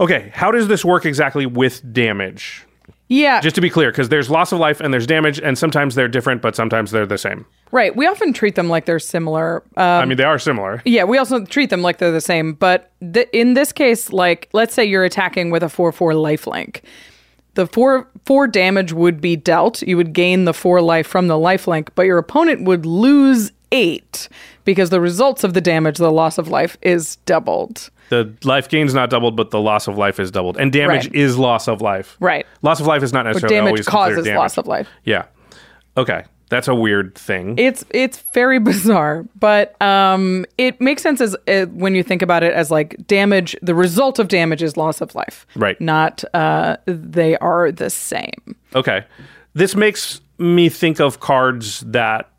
Okay, 0.00 0.30
how 0.34 0.50
does 0.50 0.68
this 0.68 0.84
work 0.84 1.04
exactly 1.04 1.44
with 1.46 1.92
damage? 1.92 2.64
Yeah, 3.08 3.40
Just 3.42 3.54
to 3.56 3.60
be 3.60 3.68
clear, 3.68 3.90
because 3.90 4.08
there's 4.08 4.30
loss 4.30 4.50
of 4.50 4.58
life 4.58 4.80
and 4.80 4.92
there's 4.92 5.06
damage, 5.06 5.38
and 5.38 5.58
sometimes 5.58 5.94
they're 5.94 6.08
different, 6.08 6.40
but 6.40 6.56
sometimes 6.56 6.90
they're 6.90 7.04
the 7.04 7.18
same. 7.18 7.44
right. 7.70 7.94
We 7.94 8.06
often 8.06 8.32
treat 8.32 8.54
them 8.54 8.70
like 8.70 8.86
they're 8.86 8.98
similar. 8.98 9.62
Um, 9.76 9.84
I 9.84 10.04
mean, 10.06 10.16
they 10.16 10.24
are 10.24 10.38
similar. 10.38 10.80
Yeah, 10.86 11.04
we 11.04 11.18
also 11.18 11.44
treat 11.44 11.68
them 11.68 11.82
like 11.82 11.98
they're 11.98 12.10
the 12.10 12.20
same. 12.22 12.54
But 12.54 12.90
th- 13.12 13.28
in 13.32 13.54
this 13.54 13.72
case, 13.72 14.10
like, 14.10 14.48
let's 14.54 14.72
say 14.72 14.84
you're 14.86 15.04
attacking 15.04 15.50
with 15.50 15.62
a 15.62 15.68
4 15.68 15.92
4 15.92 16.12
lifelink. 16.12 16.80
The 17.54 17.66
four 17.66 18.08
four 18.26 18.46
damage 18.46 18.92
would 18.92 19.20
be 19.20 19.36
dealt. 19.36 19.82
You 19.82 19.96
would 19.96 20.12
gain 20.12 20.44
the 20.44 20.54
four 20.54 20.80
life 20.80 21.06
from 21.06 21.28
the 21.28 21.34
lifelink, 21.34 21.88
but 21.94 22.02
your 22.06 22.18
opponent 22.18 22.64
would 22.64 22.84
lose 22.86 23.52
eight 23.72 24.28
because 24.64 24.90
the 24.90 25.00
results 25.00 25.44
of 25.44 25.54
the 25.54 25.60
damage, 25.60 25.98
the 25.98 26.10
loss 26.12 26.38
of 26.38 26.48
life, 26.48 26.76
is 26.82 27.16
doubled. 27.26 27.90
The 28.10 28.34
life 28.44 28.68
gain's 28.68 28.92
not 28.94 29.08
doubled, 29.10 29.36
but 29.36 29.50
the 29.50 29.60
loss 29.60 29.88
of 29.88 29.96
life 29.96 30.20
is 30.20 30.30
doubled, 30.30 30.56
and 30.58 30.72
damage 30.72 31.06
Right. 31.06 31.14
is 31.14 31.38
loss 31.38 31.68
of 31.68 31.80
life. 31.80 32.16
Right. 32.20 32.46
Loss 32.62 32.80
of 32.80 32.86
life 32.86 33.02
is 33.02 33.12
not 33.12 33.24
necessarily 33.24 33.54
damage 33.56 33.68
always 33.70 33.86
considered 33.86 33.92
causes 33.98 34.24
damage. 34.24 34.36
Causes 34.38 34.56
loss 34.56 34.58
of 34.58 34.66
life. 34.66 34.88
Yeah. 35.04 35.24
Okay, 35.96 36.24
that's 36.54 36.68
a 36.68 36.74
weird 36.74 37.16
thing. 37.16 37.58
It's 37.58 37.84
it's 37.90 38.22
very 38.32 38.58
bizarre, 38.70 39.26
but 39.38 39.80
um, 39.82 40.46
it 40.56 40.80
makes 40.80 41.02
sense 41.02 41.20
as 41.20 41.34
uh, 41.48 41.66
when 41.66 41.96
you 41.96 42.04
think 42.04 42.22
about 42.22 42.44
it 42.44 42.52
as 42.52 42.70
like 42.70 43.06
damage. 43.08 43.56
The 43.60 43.74
result 43.74 44.20
of 44.20 44.28
damage 44.28 44.62
is 44.62 44.76
loss 44.76 45.00
of 45.00 45.14
life, 45.16 45.46
Right. 45.56 45.80
Not 45.80 46.22
uh, 46.32 46.76
they 46.86 47.36
are 47.38 47.72
the 47.72 47.90
same. 47.90 48.54
Okay. 48.74 49.04
This 49.54 49.74
makes 49.74 50.20
me 50.38 50.68
think 50.68 51.00
of 51.00 51.18
cards 51.18 51.80
that 51.80 52.30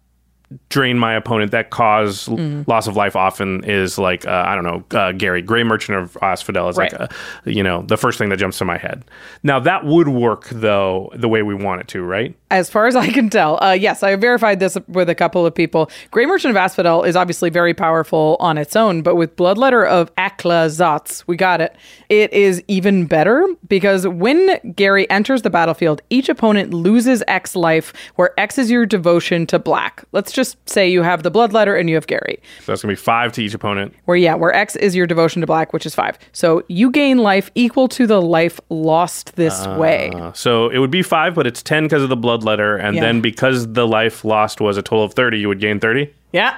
drain 0.70 0.98
my 1.00 1.14
opponent 1.14 1.52
that 1.52 1.70
cause 1.70 2.25
Mm-hmm. 2.25 2.70
loss 2.70 2.88
of 2.88 2.96
life 2.96 3.16
often 3.16 3.64
is 3.64 3.98
like 3.98 4.25
uh, 4.25 4.44
I 4.46 4.56
don't 4.56 4.64
know 4.64 4.98
uh, 5.00 5.12
Gary 5.12 5.42
Gray 5.42 5.64
Merchant 5.64 5.98
of 5.98 6.18
Asphodel 6.22 6.70
is 6.70 6.78
like 6.78 6.94
a, 6.94 7.10
you 7.46 7.64
know 7.64 7.84
the 7.84 7.98
first 7.98 8.18
thing 8.18 8.30
that 8.30 8.38
jumps 8.38 8.58
to 8.60 8.66
my 8.66 8.78
head. 8.78 9.04
Now 9.44 9.60
that 9.60 9.86
would 9.86 10.08
work 10.08 10.50
though 10.50 11.12
the 11.16 11.28
way 11.30 11.44
we 11.44 11.56
want 11.56 11.82
it 11.82 11.88
to, 11.90 12.04
right? 12.04 12.36
As 12.52 12.70
far 12.70 12.88
as 12.88 12.96
I 12.96 13.08
can 13.12 13.30
tell, 13.30 13.62
uh, 13.64 13.72
yes, 13.72 14.04
I 14.04 14.16
verified 14.16 14.60
this 14.60 14.78
with 14.88 15.10
a 15.10 15.16
couple 15.16 15.46
of 15.46 15.54
people. 15.54 15.90
Gray 16.12 16.25
Merchant 16.25 16.52
of 16.52 16.58
Asphodel 16.58 17.04
is 17.04 17.16
obviously 17.16 17.50
very 17.50 17.74
powerful 17.74 18.38
on 18.40 18.58
its 18.58 18.75
own, 18.75 19.02
but 19.02 19.16
with 19.16 19.36
Bloodletter 19.36 19.88
of 19.88 20.14
Aclazotz, 20.16 21.24
we 21.28 21.36
got 21.36 21.62
it. 21.62 21.75
It 22.10 22.32
is 22.34 22.64
even 22.68 23.06
better 23.06 23.46
because 23.68 24.08
when 24.08 24.60
Gary 24.75 25.10
enters 25.10 25.42
the 25.42 25.50
battlefield, 25.50 26.02
each 26.10 26.30
opponent 26.30 26.74
loses 26.74 27.24
X 27.28 27.56
life, 27.56 27.94
where 28.16 28.38
X 28.40 28.58
is 28.58 28.70
your 28.72 28.86
devotion 28.86 29.46
to 29.48 29.60
black. 29.60 30.04
Let's 30.12 30.32
just 30.36 30.58
say 30.70 30.88
you 30.88 31.01
have 31.01 31.24
the 31.24 31.32
bloodletter 31.32 31.80
and 31.80 31.89
you 31.89 31.96
have 31.96 32.06
Gary. 32.08 32.39
So 32.60 32.72
that's 32.72 32.82
gonna 32.82 32.92
be 32.92 32.96
five 32.96 33.32
to 33.34 33.42
each 33.44 33.54
opponent. 33.54 33.94
Where 34.06 34.18
yeah, 34.18 34.36
where 34.36 34.54
X 34.54 34.75
is 34.75 34.96
your 34.96 35.08
devotion 35.08 35.39
to 35.42 35.48
black, 35.48 35.74
which 35.74 35.86
is 35.86 35.96
five. 35.96 36.20
So 36.34 36.63
you 36.68 36.92
gain 36.92 37.18
life 37.20 37.50
equal 37.56 37.88
to 37.89 38.06
the 38.06 38.22
life 38.22 38.60
lost 38.70 39.36
this 39.36 39.65
way. 39.68 40.12
Uh, 40.13 40.32
so 40.34 40.70
it 40.70 40.77
would 40.80 40.92
be 40.92 41.01
five, 41.01 41.34
but 41.34 41.48
it's 41.48 41.63
ten 41.63 41.84
because 41.86 42.04
of 42.04 42.10
the 42.10 42.18
bloodletter, 42.18 42.80
and 42.80 42.96
Yeah. 42.96 43.01
then 43.01 43.22
because 43.22 43.74
the 43.74 43.88
life 43.88 44.24
lost 44.25 44.62
was 44.62 44.77
a 44.77 44.82
total 44.82 45.06
of 45.06 45.13
thirty, 45.13 45.39
you 45.39 45.48
would 45.48 45.60
gain 45.60 45.80
thirty. 45.80 46.13
Yeah, 46.34 46.58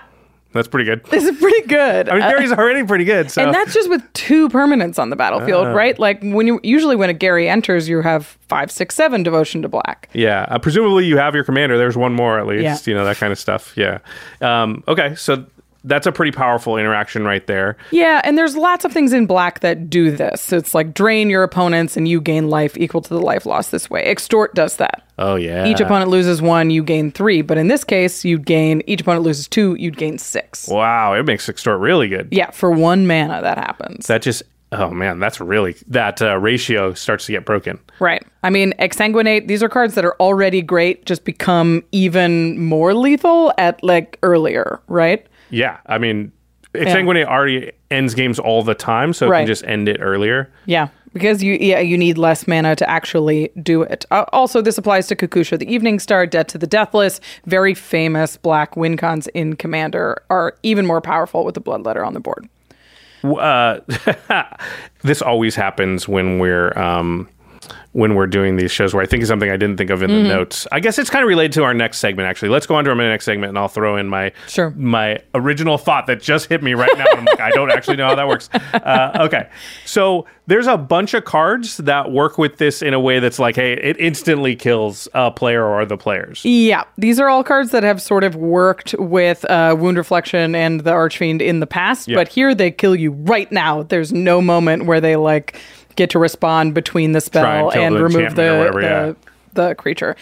That's 0.57 0.67
pretty 0.67 0.83
good. 0.85 1.03
this 1.05 1.23
is 1.23 1.37
pretty 1.39 1.67
good. 1.67 2.09
I 2.09 2.13
mean, 2.13 2.21
Uh, 2.23 2.29
Gary's 2.31 2.51
already 2.51 2.83
pretty 2.83 3.05
good. 3.05 3.31
So 3.31 3.41
and 3.43 3.53
that's 3.53 3.73
just 3.73 3.89
with 3.89 4.03
two 4.13 4.49
permanents 4.49 4.99
on 4.99 5.09
the 5.09 5.15
Uh. 5.15 5.17
battlefield, 5.17 5.67
right? 5.73 5.97
Like 5.97 6.21
when 6.21 6.45
you 6.47 6.59
usually 6.63 6.95
when 6.97 7.09
a 7.09 7.13
Gary 7.13 7.47
enters, 7.47 7.87
you 7.87 8.01
have 8.01 8.37
five, 8.49 8.69
six, 8.71 8.95
seven 8.95 9.23
devotion 9.23 9.61
to 9.61 9.69
black. 9.69 10.09
Yeah, 10.13 10.45
uh, 10.49 10.59
presumably 10.59 11.05
you 11.05 11.17
have 11.17 11.33
your 11.35 11.43
commander. 11.45 11.77
There's 11.77 11.97
one 11.97 12.13
more 12.13 12.37
at 12.39 12.45
least. 12.47 12.87
Yeah. 12.87 12.91
You 12.91 12.97
know 12.97 13.05
that 13.05 13.17
kind 13.17 13.31
of 13.31 13.39
stuff. 13.39 13.73
Yeah. 13.77 13.99
Um, 14.41 14.83
okay, 14.87 15.15
so 15.15 15.45
that's 15.87 16.05
a 16.05 16.11
pretty 16.11 16.31
powerful 16.31 16.77
interaction 16.77 17.23
right 17.23 17.45
there. 17.47 17.77
Yeah, 17.91 18.21
and 18.23 18.37
there's 18.37 18.55
lots 18.55 18.85
of 18.85 18.91
things 18.91 19.13
in 19.13 19.25
black 19.25 19.61
that 19.61 19.89
do 19.89 20.11
this. 20.11 20.51
It's 20.53 20.73
like 20.73 20.93
drain 20.93 21.29
your 21.29 21.43
opponents 21.43 21.97
and 21.97 22.07
you 22.07 22.21
gain 22.21 22.49
life 22.49 22.77
equal 22.77 23.01
to 23.01 23.09
the 23.09 23.21
life 23.21 23.45
lost 23.45 23.71
this 23.71 23.89
way. 23.89 24.03
Extort 24.03 24.53
does 24.53 24.77
that. 24.77 25.03
Oh 25.19 25.35
yeah. 25.35 25.65
Each 25.65 25.79
opponent 25.79 26.11
loses 26.11 26.41
one, 26.41 26.69
you 26.69 26.83
gain 26.83 27.11
three. 27.11 27.41
But 27.41 27.57
in 27.57 27.69
this 27.69 27.83
case, 27.83 28.23
you'd 28.23 28.45
gain 28.45 28.83
each 28.85 29.01
opponent 29.01 29.23
loses 29.23 29.47
two, 29.47 29.75
you'd 29.79 29.97
gain 29.97 30.17
six. 30.17 30.67
Wow, 30.67 31.13
it 31.13 31.23
makes 31.25 31.49
extort 31.49 31.79
really 31.79 32.07
good. 32.07 32.27
Yeah, 32.31 32.51
for 32.51 32.69
one 32.69 33.07
mana 33.07 33.41
that 33.41 33.57
happens. 33.57 34.07
That 34.07 34.21
just. 34.21 34.43
Oh 34.73 34.89
man, 34.89 35.19
that's 35.19 35.39
really 35.39 35.77
that 35.87 36.21
uh, 36.21 36.37
ratio 36.37 36.93
starts 36.93 37.25
to 37.27 37.31
get 37.31 37.45
broken. 37.45 37.79
right. 37.99 38.21
I 38.43 38.49
mean, 38.49 38.73
exsanguinate, 38.79 39.47
these 39.47 39.63
are 39.63 39.69
cards 39.69 39.95
that 39.95 40.03
are 40.03 40.15
already 40.19 40.61
great, 40.61 41.05
just 41.05 41.23
become 41.23 41.85
even 41.93 42.59
more 42.59 42.93
lethal 42.93 43.53
at 43.57 43.81
like 43.81 44.19
earlier, 44.23 44.81
right? 44.89 45.25
Yeah, 45.49 45.77
I 45.85 45.97
mean, 45.97 46.31
exsanguinate 46.73 47.25
already 47.25 47.71
ends 47.89 48.13
games 48.13 48.39
all 48.39 48.63
the 48.63 48.75
time, 48.75 49.13
so 49.13 49.27
it 49.27 49.29
Right. 49.29 49.39
can 49.41 49.47
just 49.47 49.63
end 49.65 49.87
it 49.89 49.97
earlier. 50.01 50.49
Yeah, 50.65 50.89
because 51.13 51.41
you 51.41 51.57
yeah 51.59 51.79
you 51.79 51.97
need 51.97 52.17
less 52.17 52.47
mana 52.47 52.75
to 52.75 52.89
actually 52.89 53.49
do 53.63 53.81
it. 53.81 54.05
Uh, 54.11 54.25
also, 54.33 54.61
this 54.61 54.77
applies 54.77 55.07
to 55.07 55.15
Kokusho, 55.15 55.57
the 55.57 55.71
Evening 55.73 55.99
Star, 55.99 56.25
Debt 56.27 56.47
to 56.49 56.57
the 56.57 56.67
Deathless, 56.67 57.19
very 57.45 57.73
famous 57.73 58.37
black 58.37 58.75
win 58.75 58.97
cons 58.97 59.27
in 59.29 59.55
Commander 59.55 60.21
are 60.29 60.55
even 60.63 60.85
more 60.85 61.01
powerful 61.01 61.43
with 61.45 61.55
the 61.55 61.61
Bloodletter 61.61 62.05
on 62.05 62.13
the 62.13 62.19
board. 62.19 62.47
uh, 63.23 63.79
this 65.03 65.21
always 65.21 65.55
happens 65.55 66.07
when 66.07 66.39
we're 66.39 66.77
um, 66.77 67.27
when 67.97 68.13
we're 68.13 68.27
doing 68.27 68.57
these 68.57 68.71
shows 68.71 68.93
where 68.93 69.01
I 69.01 69.07
think 69.07 69.23
of 69.23 69.27
something 69.27 69.49
I 69.49 69.57
didn't 69.57 69.77
think 69.77 69.89
of 69.89 70.03
in 70.03 70.11
Mm-hmm. 70.11 70.27
the 70.27 70.29
notes. 70.35 70.67
I 70.71 70.79
guess 70.79 70.99
it's 70.99 71.09
kind 71.09 71.23
of 71.23 71.27
related 71.29 71.53
to 71.53 71.63
our 71.63 71.73
next 71.73 71.97
segment. 71.97 72.27
Actually, 72.29 72.49
let's 72.49 72.67
go 72.67 72.75
on 72.75 72.83
to 72.83 72.91
our 72.91 72.95
next 72.95 73.25
segment, 73.25 73.49
and 73.49 73.57
I'll 73.57 73.67
throw 73.67 73.97
in 73.97 74.07
my 74.07 74.31
Sure. 74.47 74.69
my 74.77 75.17
original 75.33 75.79
thought 75.79 76.05
that 76.05 76.21
just 76.21 76.47
hit 76.47 76.61
me 76.61 76.75
right 76.75 76.95
now. 76.95 77.05
I'm 77.11 77.25
like, 77.25 77.39
I 77.39 77.49
don't 77.49 77.71
actually 77.71 77.95
know 77.97 78.05
how 78.07 78.13
that 78.15 78.27
works. 78.27 78.49
Uh, 78.73 79.11
okay, 79.25 79.49
so 79.85 80.25
there's 80.45 80.67
a 80.67 80.77
bunch 80.77 81.13
of 81.15 81.25
cards 81.25 81.77
that 81.77 82.11
work 82.11 82.37
with 82.37 82.57
this 82.57 82.81
in 82.81 82.93
a 82.93 82.99
way 82.99 83.19
that's 83.19 83.39
like, 83.39 83.55
hey, 83.55 83.73
it 83.73 83.99
instantly 83.99 84.55
kills 84.55 85.07
a 85.13 85.31
player 85.31 85.65
or 85.65 85.83
the 85.85 85.97
players. 85.97 86.45
Yeah, 86.45 86.83
these 86.97 87.19
are 87.19 87.27
all 87.27 87.43
cards 87.43 87.71
that 87.71 87.81
have 87.83 88.01
sort 88.01 88.23
of 88.23 88.35
worked 88.35 88.93
with 88.99 89.43
uh, 89.49 89.75
Wound 89.77 89.97
Reflection 89.97 90.53
and 90.55 90.81
the 90.81 90.91
Archfiend 90.91 91.41
in 91.41 91.59
the 91.59 91.67
past, 91.67 92.07
Yeah. 92.07 92.15
but 92.15 92.27
here 92.27 92.53
they 92.53 92.69
kill 92.71 92.95
you 92.95 93.11
right 93.11 93.51
now. 93.51 93.81
There's 93.83 94.13
no 94.13 94.39
moment 94.41 94.85
where 94.85 95.01
they 95.01 95.15
like 95.15 95.59
get 95.97 96.11
to 96.11 96.19
respond 96.19 96.73
between 96.73 97.11
the 97.11 97.19
spell 97.19 97.71
and 97.73 97.95
the 97.95 98.03
remove 98.03 98.35
the 98.35 98.55
whatever, 98.57 98.81
the, 98.81 98.87
yeah. 98.87 99.13
the 99.53 99.75
creature. 99.75 100.15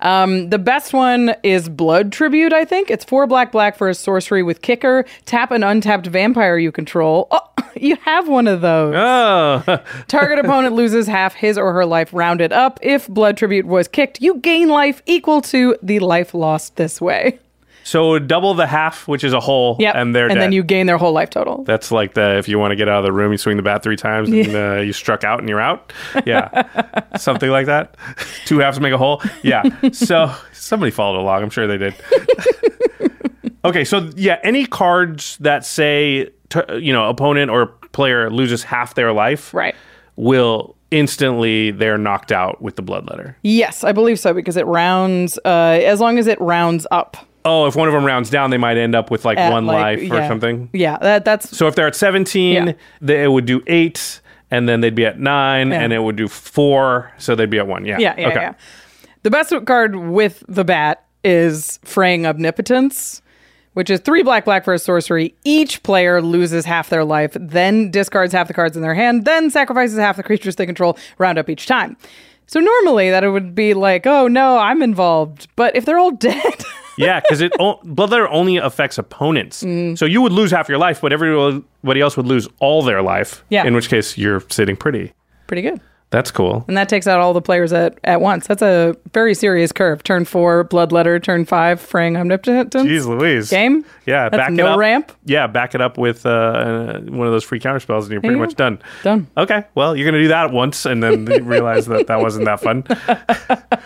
Um, 0.00 0.50
the 0.50 0.58
best 0.58 0.92
one 0.92 1.34
is 1.42 1.68
Blood 1.68 2.12
Tribute. 2.12 2.52
I 2.52 2.64
think 2.64 2.90
it's 2.90 3.04
four 3.04 3.26
black 3.26 3.52
black 3.52 3.76
for 3.76 3.88
a 3.88 3.94
sorcery 3.94 4.42
with 4.42 4.60
kicker. 4.60 5.06
Tap 5.24 5.50
an 5.50 5.62
untapped 5.62 6.06
vampire 6.06 6.58
you 6.58 6.72
control. 6.72 7.28
Oh, 7.30 7.40
you 7.76 7.96
have 8.02 8.28
one 8.28 8.46
of 8.46 8.60
those. 8.60 8.94
Oh, 8.94 9.82
Target 10.08 10.38
opponent 10.44 10.74
loses 10.74 11.06
half 11.06 11.34
his 11.34 11.56
or 11.56 11.72
her 11.72 11.86
life 11.86 12.12
rounded 12.12 12.52
up. 12.52 12.78
If 12.82 13.08
blood 13.08 13.36
tribute 13.36 13.66
was 13.66 13.88
kicked, 13.88 14.20
you 14.20 14.36
gain 14.38 14.68
life 14.68 15.02
equal 15.06 15.40
to 15.42 15.76
the 15.82 16.00
life 16.00 16.34
lost 16.34 16.76
this 16.76 17.00
way. 17.00 17.38
So 17.84 18.18
double 18.18 18.54
the 18.54 18.66
half, 18.66 19.08
which 19.08 19.24
is 19.24 19.32
a 19.32 19.40
whole, 19.40 19.76
Yep. 19.80 19.94
and 19.94 20.14
they're 20.14 20.26
and 20.26 20.34
dead. 20.34 20.40
then 20.42 20.52
you 20.52 20.62
gain 20.62 20.86
their 20.86 20.98
whole 20.98 21.12
life 21.12 21.30
total. 21.30 21.64
That's 21.64 21.90
like 21.90 22.14
the 22.14 22.36
if 22.38 22.48
you 22.48 22.58
want 22.58 22.72
to 22.72 22.76
get 22.76 22.88
out 22.88 22.98
of 22.98 23.04
the 23.04 23.12
room, 23.12 23.32
you 23.32 23.38
swing 23.38 23.56
the 23.56 23.62
bat 23.62 23.82
three 23.82 23.96
times 23.96 24.28
and 24.30 24.54
uh, 24.54 24.80
you 24.80 24.92
struck 24.92 25.24
out 25.24 25.38
and 25.40 25.48
you're 25.48 25.60
out. 25.60 25.92
Yeah, 26.26 26.66
something 27.16 27.50
like 27.50 27.66
that. 27.66 27.96
Two 28.44 28.58
halves 28.58 28.78
make 28.80 28.92
a 28.92 28.98
whole. 28.98 29.22
Yeah. 29.42 29.62
So 29.92 30.32
somebody 30.52 30.90
followed 30.90 31.20
along. 31.20 31.42
I'm 31.42 31.50
sure 31.50 31.66
they 31.66 31.78
did. 31.78 31.94
okay, 33.64 33.84
so 33.84 34.10
yeah, 34.16 34.38
any 34.42 34.66
cards 34.66 35.36
that 35.38 35.64
say 35.64 36.30
t- 36.48 36.60
you 36.78 36.92
know 36.92 37.08
opponent 37.08 37.50
or 37.50 37.66
player 37.92 38.30
loses 38.30 38.62
half 38.62 38.94
their 38.94 39.12
life, 39.12 39.52
Right. 39.54 39.74
will 40.16 40.76
instantly 40.90 41.70
they're 41.70 41.98
knocked 41.98 42.32
out 42.32 42.60
with 42.60 42.76
the 42.76 42.82
blood 42.82 43.08
letter. 43.08 43.36
Yes, 43.42 43.84
I 43.84 43.92
believe 43.92 44.18
so 44.18 44.34
because 44.34 44.56
it 44.56 44.66
rounds 44.66 45.38
uh, 45.44 45.48
as 45.82 46.00
long 46.00 46.18
as 46.18 46.26
it 46.26 46.40
rounds 46.40 46.86
up. 46.90 47.16
Oh, 47.44 47.66
if 47.66 47.74
one 47.74 47.88
of 47.88 47.94
them 47.94 48.04
rounds 48.04 48.30
down, 48.30 48.50
they 48.50 48.58
might 48.58 48.76
end 48.76 48.94
up 48.94 49.10
with 49.10 49.24
like 49.24 49.38
at, 49.38 49.50
one 49.50 49.66
like, 49.66 50.00
life 50.00 50.10
or 50.10 50.16
yeah. 50.16 50.28
something. 50.28 50.68
Yeah, 50.72 50.98
that 51.00 51.24
that's 51.24 51.56
So 51.56 51.66
if 51.68 51.74
they're 51.74 51.86
at 51.86 51.96
17, 51.96 52.54
Yeah. 52.66 52.72
they, 53.00 53.24
it 53.24 53.28
would 53.28 53.46
do 53.46 53.62
eight, 53.66 54.20
and 54.50 54.68
then 54.68 54.80
they'd 54.80 54.94
be 54.94 55.06
at 55.06 55.18
nine, 55.18 55.70
Yeah. 55.70 55.80
and 55.80 55.92
it 55.92 56.00
would 56.00 56.16
do 56.16 56.28
four, 56.28 57.12
so 57.18 57.34
they'd 57.34 57.48
be 57.50 57.58
at 57.58 57.66
one. 57.66 57.84
Yeah. 57.84 57.98
yeah, 57.98 58.14
yeah, 58.18 58.28
okay. 58.28 58.40
yeah. 58.40 58.54
The 59.22 59.30
best 59.30 59.52
card 59.66 59.96
with 59.96 60.42
the 60.48 60.64
bat 60.64 61.04
is 61.24 61.78
Fraying 61.84 62.26
Omnipotence, 62.26 63.22
which 63.74 63.90
is 63.90 64.00
three 64.00 64.22
black 64.22 64.44
black 64.44 64.64
for 64.64 64.74
a 64.74 64.78
sorcery. 64.78 65.34
Each 65.44 65.82
player 65.82 66.20
loses 66.22 66.64
half 66.64 66.88
their 66.88 67.04
life, 67.04 67.36
then 67.38 67.90
discards 67.90 68.32
half 68.32 68.48
the 68.48 68.54
cards 68.54 68.76
in 68.76 68.82
their 68.82 68.94
hand, 68.94 69.24
then 69.24 69.50
sacrifices 69.50 69.98
half 69.98 70.16
the 70.16 70.22
creatures 70.22 70.56
they 70.56 70.66
control, 70.66 70.98
round 71.18 71.38
up 71.38 71.48
each 71.48 71.66
time. 71.66 71.96
So 72.46 72.58
normally 72.58 73.10
that 73.10 73.22
it 73.22 73.30
would 73.30 73.54
be 73.54 73.74
like, 73.74 74.06
oh 74.06 74.26
no, 74.26 74.58
I'm 74.58 74.82
involved. 74.82 75.46
But 75.54 75.76
if 75.76 75.84
they're 75.84 75.98
all 75.98 76.10
dead, 76.16 76.64
yeah, 77.00 77.20
because 77.20 77.40
it 77.40 77.52
o- 77.58 77.78
bloodletter 77.84 78.28
only 78.30 78.56
affects 78.56 78.98
opponents. 78.98 79.62
Mm. 79.62 79.96
So 79.98 80.04
you 80.04 80.20
would 80.22 80.32
lose 80.32 80.50
half 80.50 80.68
your 80.68 80.78
life, 80.78 81.00
but 81.00 81.12
everybody 81.12 82.00
else 82.00 82.16
would 82.16 82.26
lose 82.26 82.48
all 82.60 82.82
their 82.82 83.02
life. 83.02 83.44
Yeah. 83.50 83.66
In 83.66 83.74
which 83.74 83.88
case, 83.88 84.16
you're 84.18 84.42
sitting 84.50 84.76
pretty. 84.76 85.12
pretty 85.46 85.62
good. 85.62 85.80
That's 86.10 86.32
cool. 86.32 86.64
And 86.66 86.76
that 86.76 86.88
takes 86.88 87.06
out 87.06 87.20
all 87.20 87.32
the 87.32 87.40
players 87.40 87.72
at, 87.72 87.96
at 88.02 88.20
once. 88.20 88.48
That's 88.48 88.62
a 88.62 88.96
very 89.14 89.32
serious 89.32 89.70
curve. 89.70 90.02
Turn 90.02 90.24
four, 90.24 90.64
Bloodletter. 90.64 91.22
Turn 91.22 91.44
five, 91.44 91.80
Fraying 91.80 92.16
Omnipotence. 92.16 92.74
Jeez 92.74 93.06
Louise. 93.06 93.48
Game? 93.48 93.84
Yeah, 94.06 94.28
That's 94.28 94.36
back 94.40 94.48
it 94.50 94.54
no 94.54 94.66
up. 94.66 94.78
ramp? 94.80 95.12
Yeah, 95.24 95.46
back 95.46 95.76
it 95.76 95.80
up 95.80 95.98
with 95.98 96.26
uh, 96.26 96.98
one 97.02 97.28
of 97.28 97.32
those 97.32 97.44
free 97.44 97.60
counter 97.60 97.78
spells, 97.78 98.06
and 98.06 98.12
you're 98.12 98.20
pretty 98.22 98.34
you 98.34 98.40
much 98.40 98.56
done. 98.56 98.82
Done. 99.04 99.28
Okay, 99.36 99.62
well, 99.76 99.94
you're 99.94 100.04
going 100.04 100.16
to 100.20 100.22
do 100.22 100.28
that 100.28 100.50
once, 100.50 100.84
and 100.84 101.00
then 101.00 101.28
you 101.28 101.42
realize 101.44 101.86
that 101.86 102.08
that 102.08 102.20
wasn't 102.20 102.44
that 102.46 102.60
fun. 102.60 102.82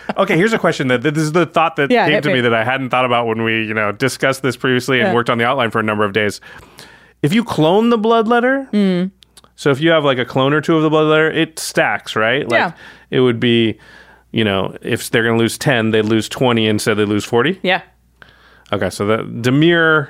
okay, 0.17 0.35
here's 0.35 0.53
a 0.53 0.57
question 0.59 0.87
that 0.87 1.03
this 1.03 1.17
is 1.17 1.31
the 1.31 1.45
thought 1.45 1.75
that 1.75 1.91
Yeah, 1.91 2.09
came 2.09 2.21
to 2.23 2.29
me. 2.29 2.35
me. 2.35 2.41
that 2.41 2.55
I 2.55 2.63
hadn't 2.63 2.89
thought 2.89 3.05
about 3.05 3.27
when 3.27 3.43
we, 3.43 3.65
you 3.67 3.73
know, 3.75 3.91
discussed 3.91 4.41
this 4.41 4.57
previously 4.57 4.99
and 4.99 5.09
Yeah. 5.09 5.13
worked 5.13 5.29
on 5.29 5.37
the 5.37 5.45
outline 5.45 5.69
for 5.69 5.79
a 5.79 5.83
number 5.83 6.03
of 6.05 6.11
days. 6.13 6.41
If 7.21 7.33
you 7.33 7.43
clone 7.43 7.89
the 7.89 7.97
bloodletter, 7.97 8.67
Hmm. 8.69 9.14
So 9.55 9.69
if 9.71 9.79
you 9.79 9.89
have 9.91 10.03
like 10.03 10.17
a 10.17 10.25
clone 10.25 10.53
or 10.53 10.61
two 10.61 10.75
of 10.75 10.83
the 10.83 10.89
bloodletter, 10.89 11.33
it 11.33 11.59
stacks, 11.59 12.15
right? 12.15 12.47
Like 12.49 12.59
Yeah. 12.59 12.71
it 13.09 13.21
would 13.21 13.39
be, 13.39 13.79
you 14.31 14.43
know, 14.43 14.75
if 14.81 15.09
they're 15.09 15.23
going 15.23 15.37
to 15.37 15.41
lose 15.41 15.57
ten, 15.57 15.91
they 15.91 16.01
lose 16.01 16.27
twenty 16.27 16.67
instead 16.67 16.95
they 16.97 17.05
lose 17.05 17.23
forty. 17.25 17.59
Yeah. 17.63 17.81
Okay, 18.73 18.89
so 18.89 19.05
the 19.05 19.17
Dimir, 19.19 20.09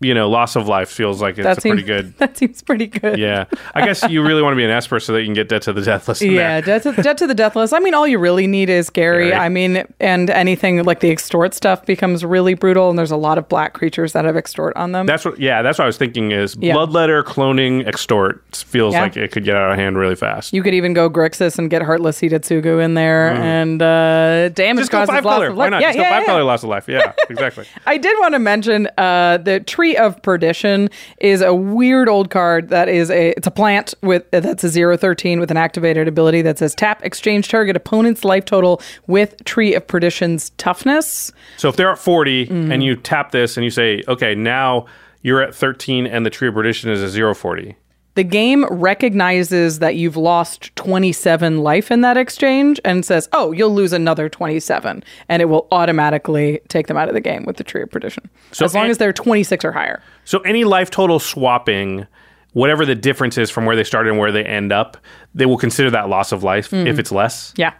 you 0.00 0.12
know, 0.14 0.28
loss 0.28 0.56
of 0.56 0.68
life 0.68 0.88
feels 0.90 1.22
like 1.22 1.38
it's 1.38 1.44
That 1.44 1.58
a 1.58 1.60
seems 1.60 1.82
pretty 1.82 1.86
good. 1.86 2.14
That 2.18 2.36
seems 2.36 2.62
pretty 2.62 2.86
good. 2.86 3.18
Yeah, 3.18 3.44
I 3.74 3.84
guess 3.84 4.02
you 4.10 4.22
really 4.22 4.42
want 4.42 4.52
to 4.52 4.56
be 4.56 4.64
an 4.64 4.70
Esper 4.70 5.00
so 5.00 5.12
that 5.14 5.20
you 5.20 5.26
can 5.26 5.34
get 5.34 5.48
Debt 5.48 5.62
to 5.62 5.72
the 5.72 5.80
Deathless. 5.82 6.20
In 6.22 6.32
Yeah, 6.32 6.60
dead 6.60 6.82
to, 6.82 6.92
debt 6.92 7.16
to 7.18 7.26
the 7.26 7.34
deathless. 7.34 7.72
I 7.72 7.78
mean, 7.78 7.94
all 7.94 8.06
you 8.06 8.18
really 8.18 8.46
need 8.46 8.68
is 8.68 8.90
Gary. 8.90 9.30
Gary. 9.30 9.34
I 9.34 9.48
mean, 9.48 9.84
and 10.00 10.28
anything 10.30 10.82
like 10.84 11.00
the 11.00 11.10
extort 11.10 11.54
stuff 11.54 11.84
becomes 11.86 12.24
really 12.24 12.54
brutal, 12.54 12.90
and 12.90 12.98
there's 12.98 13.10
a 13.10 13.16
lot 13.16 13.38
of 13.38 13.48
black 13.48 13.72
creatures 13.72 14.12
that 14.12 14.24
have 14.24 14.36
extort 14.36 14.76
on 14.76 14.92
them. 14.92 15.06
That's 15.06 15.24
what. 15.24 15.38
Yeah, 15.40 15.62
that's 15.62 15.78
what 15.78 15.84
I 15.84 15.86
was 15.86 15.96
thinking. 15.96 16.30
Is 16.32 16.56
Yeah. 16.60 16.74
bloodletter 16.74 17.22
cloning 17.22 17.86
extort 17.86 18.44
feels 18.54 18.94
Yeah. 18.94 19.02
like 19.02 19.16
it 19.16 19.32
could 19.32 19.44
get 19.44 19.56
out 19.56 19.70
of 19.72 19.76
hand 19.78 19.96
really 19.98 20.14
fast. 20.16 20.52
you 20.52 20.62
could 20.62 20.74
even 20.74 20.92
go 20.92 21.08
Grixis 21.08 21.58
and 21.58 21.70
get 21.70 21.82
Heartless 21.82 22.20
Hidetsugu 22.20 22.82
in 22.84 22.94
there, 22.94 23.30
and 23.30 23.80
uh, 23.80 24.48
damage 24.50 24.76
Mm. 24.76 24.78
just 24.80 24.90
go 24.90 25.06
five 25.06 25.24
loss 25.24 25.34
color. 25.36 25.46
of 25.48 25.56
Why 25.56 25.68
not? 25.68 25.80
Yeah, 25.80 25.88
just 25.88 25.98
yeah, 25.98 26.10
go 26.10 26.16
five 26.18 26.26
color 26.26 26.44
loss 26.44 26.62
of 26.62 26.68
life. 26.68 26.86
Yeah, 26.88 27.12
exactly. 27.30 27.64
I 27.86 27.96
did 27.96 28.14
want 28.18 28.34
to 28.34 28.38
mention 28.38 28.88
uh, 28.98 29.38
the 29.38 29.60
Tree 29.60 29.85
of 29.94 30.20
Perdition 30.22 30.88
is 31.18 31.42
a 31.42 31.52
weird 31.54 32.08
old 32.08 32.30
card 32.30 32.70
that 32.70 32.88
is 32.88 33.10
a 33.10 33.32
it's 33.36 33.46
a 33.46 33.50
plant 33.50 33.92
with 34.00 34.24
that's 34.30 34.64
a 34.64 34.70
zero 34.70 34.96
thirteen 34.96 35.38
with 35.38 35.50
an 35.50 35.58
activated 35.58 36.08
ability 36.08 36.40
that 36.40 36.56
says 36.58 36.74
tap 36.74 37.04
exchange 37.04 37.48
target 37.48 37.76
opponent's 37.76 38.24
life 38.24 38.46
total 38.46 38.80
with 39.06 39.44
Tree 39.44 39.74
of 39.74 39.86
Perdition's 39.86 40.48
toughness. 40.56 41.30
so 41.58 41.68
if 41.68 41.76
they're 41.76 41.90
at 41.90 41.98
40 41.98 42.46
Mm-hmm. 42.46 42.72
and 42.72 42.82
you 42.82 42.96
tap 42.96 43.32
this 43.32 43.56
and 43.58 43.64
you 43.64 43.70
say, 43.70 44.02
okay, 44.08 44.34
now 44.34 44.86
you're 45.22 45.42
at 45.42 45.54
13 45.54 46.06
and 46.06 46.24
the 46.24 46.30
tree 46.30 46.48
of 46.48 46.54
perdition 46.54 46.90
is 46.90 47.02
a 47.02 47.08
zero 47.08 47.34
forty. 47.34 47.76
The 48.16 48.24
game 48.24 48.64
recognizes 48.70 49.78
that 49.78 49.94
you've 49.94 50.16
lost 50.16 50.74
27 50.76 51.58
life 51.58 51.90
in 51.90 52.00
that 52.00 52.16
exchange 52.16 52.80
and 52.82 53.04
says, 53.04 53.28
oh, 53.32 53.52
you'll 53.52 53.74
lose 53.74 53.92
another 53.92 54.28
27. 54.28 55.04
And 55.28 55.42
it 55.42 55.44
will 55.44 55.68
automatically 55.70 56.60
take 56.68 56.86
them 56.86 56.96
out 56.96 57.08
of 57.08 57.14
the 57.14 57.20
game 57.20 57.44
with 57.44 57.58
the 57.58 57.64
Tree 57.64 57.82
of 57.82 57.90
Perdition. 57.90 58.28
So 58.52 58.64
as 58.64 58.74
long 58.74 58.88
as 58.88 58.96
they're 58.96 59.12
26 59.12 59.66
or 59.66 59.72
higher. 59.72 60.02
So 60.24 60.40
any 60.40 60.64
life 60.64 60.90
total 60.90 61.18
swapping, 61.18 62.06
whatever 62.54 62.86
the 62.86 62.94
difference 62.94 63.36
is 63.36 63.50
from 63.50 63.66
where 63.66 63.76
they 63.76 63.84
started 63.84 64.08
and 64.08 64.18
where 64.18 64.32
they 64.32 64.44
end 64.44 64.72
up, 64.72 64.96
they 65.34 65.44
will 65.44 65.58
consider 65.58 65.90
that 65.90 66.08
loss 66.08 66.32
of 66.32 66.42
life 66.42 66.70
mm-hmm. 66.70 66.86
if 66.86 66.98
it's 66.98 67.12
less. 67.12 67.52
Yeah. 67.56 67.74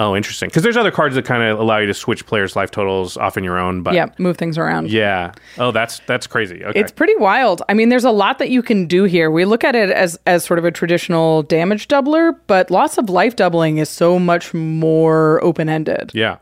Oh, 0.00 0.14
interesting. 0.14 0.48
Because 0.48 0.62
there's 0.62 0.76
other 0.76 0.92
cards 0.92 1.16
that 1.16 1.24
kind 1.24 1.42
of 1.42 1.58
allow 1.58 1.78
you 1.78 1.86
to 1.86 1.94
switch 1.94 2.24
players' 2.24 2.54
life 2.54 2.70
totals 2.70 3.16
off 3.16 3.36
in 3.36 3.42
your 3.42 3.58
own. 3.58 3.82
But 3.82 3.94
Yeah. 3.94 4.06
Move 4.18 4.36
things 4.36 4.56
around. 4.56 4.90
yeah. 4.90 5.32
Oh, 5.58 5.72
that's 5.72 6.00
that's 6.06 6.26
crazy. 6.26 6.64
Okay. 6.64 6.78
It's 6.78 6.92
pretty 6.92 7.16
wild. 7.16 7.62
I 7.68 7.74
mean, 7.74 7.88
there's 7.88 8.04
a 8.04 8.10
lot 8.12 8.38
that 8.38 8.48
you 8.50 8.62
can 8.62 8.86
do 8.86 9.04
here. 9.04 9.28
We 9.30 9.44
look 9.44 9.64
at 9.64 9.74
it 9.74 9.90
as 9.90 10.16
as 10.26 10.44
sort 10.44 10.58
of 10.60 10.64
a 10.64 10.70
traditional 10.70 11.42
damage 11.42 11.88
doubler, 11.88 12.38
but 12.46 12.70
loss 12.70 12.96
of 12.96 13.10
life 13.10 13.34
doubling 13.34 13.78
is 13.78 13.88
so 13.88 14.18
much 14.20 14.54
more 14.54 15.42
open 15.42 15.68
ended. 15.68 16.12
yeah. 16.14 16.36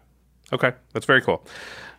Okay. 0.52 0.72
That's 0.92 1.06
very 1.06 1.22
cool. 1.22 1.44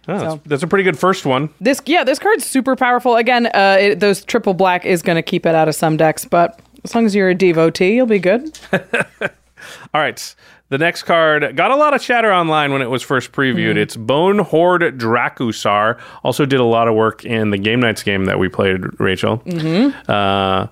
Oh, 0.07 0.17
that's, 0.35 0.41
that's 0.47 0.63
a 0.63 0.67
pretty 0.67 0.83
good 0.85 0.97
first 0.97 1.25
one. 1.25 1.49
This 1.59 1.81
yeah, 1.85 2.03
this 2.05 2.17
card's 2.19 2.45
super 2.45 2.75
powerful. 2.77 3.15
Again, 3.17 3.47
uh, 3.47 3.77
it, 3.79 3.99
those 3.99 4.23
triple 4.23 4.53
black 4.53 4.85
is 4.85 5.01
going 5.01 5.17
to 5.17 5.21
keep 5.21 5.45
it 5.45 5.53
out 5.53 5.67
of 5.67 5.75
some 5.75 5.97
decks, 5.97 6.23
but 6.23 6.57
as 6.85 6.95
long 6.95 7.05
as 7.05 7.13
you're 7.13 7.27
a 7.29 7.35
devotee, 7.35 7.95
you'll 7.95 8.05
be 8.05 8.19
good. 8.19 8.57
All 9.93 10.01
right. 10.01 10.35
The 10.69 10.77
next 10.77 11.03
card 11.03 11.55
got 11.55 11.71
a 11.71 11.77
lot 11.77 11.93
of 11.93 12.01
chatter 12.01 12.31
online 12.33 12.73
when 12.73 12.81
it 12.81 12.89
was 12.89 13.01
first 13.01 13.31
previewed. 13.31 13.77
It's 13.77 13.95
Bone 13.95 14.39
Horde 14.39 14.97
Dracusar. 14.99 15.97
Also 16.23 16.45
did 16.45 16.59
a 16.59 16.65
lot 16.65 16.89
of 16.89 16.95
work 16.95 17.23
in 17.23 17.51
the 17.51 17.57
Game 17.57 17.79
Nights 17.79 18.03
game 18.03 18.25
that 18.25 18.37
we 18.37 18.49
played, 18.49 18.81
Rachel. 18.99 19.37
Mm-hmm. 19.39 20.11
Uh, 20.11 20.67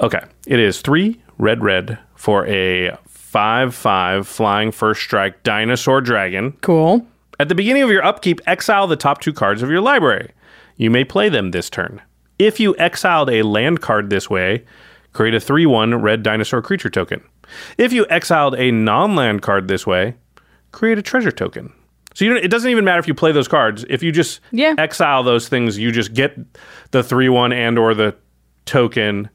okay. 0.00 0.24
It 0.48 0.58
is 0.58 0.80
three 0.80 1.20
red 1.38 1.62
red 1.62 1.98
for 2.16 2.44
a 2.46 2.96
5 3.06 3.74
5 3.74 4.26
flying 4.26 4.72
first 4.72 5.02
strike 5.02 5.42
dinosaur 5.44 6.00
dragon. 6.00 6.52
Cool. 6.60 7.06
At 7.38 7.48
the 7.48 7.54
beginning 7.54 7.82
of 7.82 7.90
your 7.90 8.04
upkeep, 8.04 8.40
exile 8.46 8.86
the 8.86 8.96
top 8.96 9.20
two 9.20 9.32
cards 9.32 9.62
of 9.62 9.70
your 9.70 9.80
library. 9.80 10.30
You 10.76 10.90
may 10.90 11.04
play 11.04 11.28
them 11.28 11.50
this 11.50 11.70
turn. 11.70 12.02
If 12.38 12.58
you 12.58 12.76
exiled 12.78 13.30
a 13.30 13.42
land 13.42 13.80
card 13.80 14.10
this 14.10 14.28
way, 14.28 14.64
create 15.12 15.34
a 15.34 15.40
3 15.40 15.66
1 15.66 15.94
red 16.02 16.22
dinosaur 16.22 16.62
creature 16.62 16.90
token. 16.90 17.22
If 17.78 17.92
you 17.92 18.06
exiled 18.10 18.54
a 18.56 18.70
non 18.70 19.14
land 19.16 19.42
card 19.42 19.68
this 19.68 19.86
way, 19.86 20.14
create 20.72 20.98
a 20.98 21.02
treasure 21.02 21.32
token. 21.32 21.72
So 22.14 22.24
you 22.24 22.32
don't, 22.34 22.44
it 22.44 22.48
doesn't 22.48 22.70
even 22.70 22.84
matter 22.84 23.00
if 23.00 23.08
you 23.08 23.14
play 23.14 23.32
those 23.32 23.48
cards. 23.48 23.84
If 23.88 24.02
you 24.02 24.12
just 24.12 24.40
Yeah. 24.52 24.74
exile 24.78 25.22
those 25.24 25.48
things, 25.48 25.78
you 25.78 25.90
just 25.90 26.14
get 26.14 26.36
the 26.92 27.02
3 27.02 27.28
1 27.28 27.52
and 27.52 27.78
or 27.78 27.92
the 27.94 28.14
token 28.66 29.28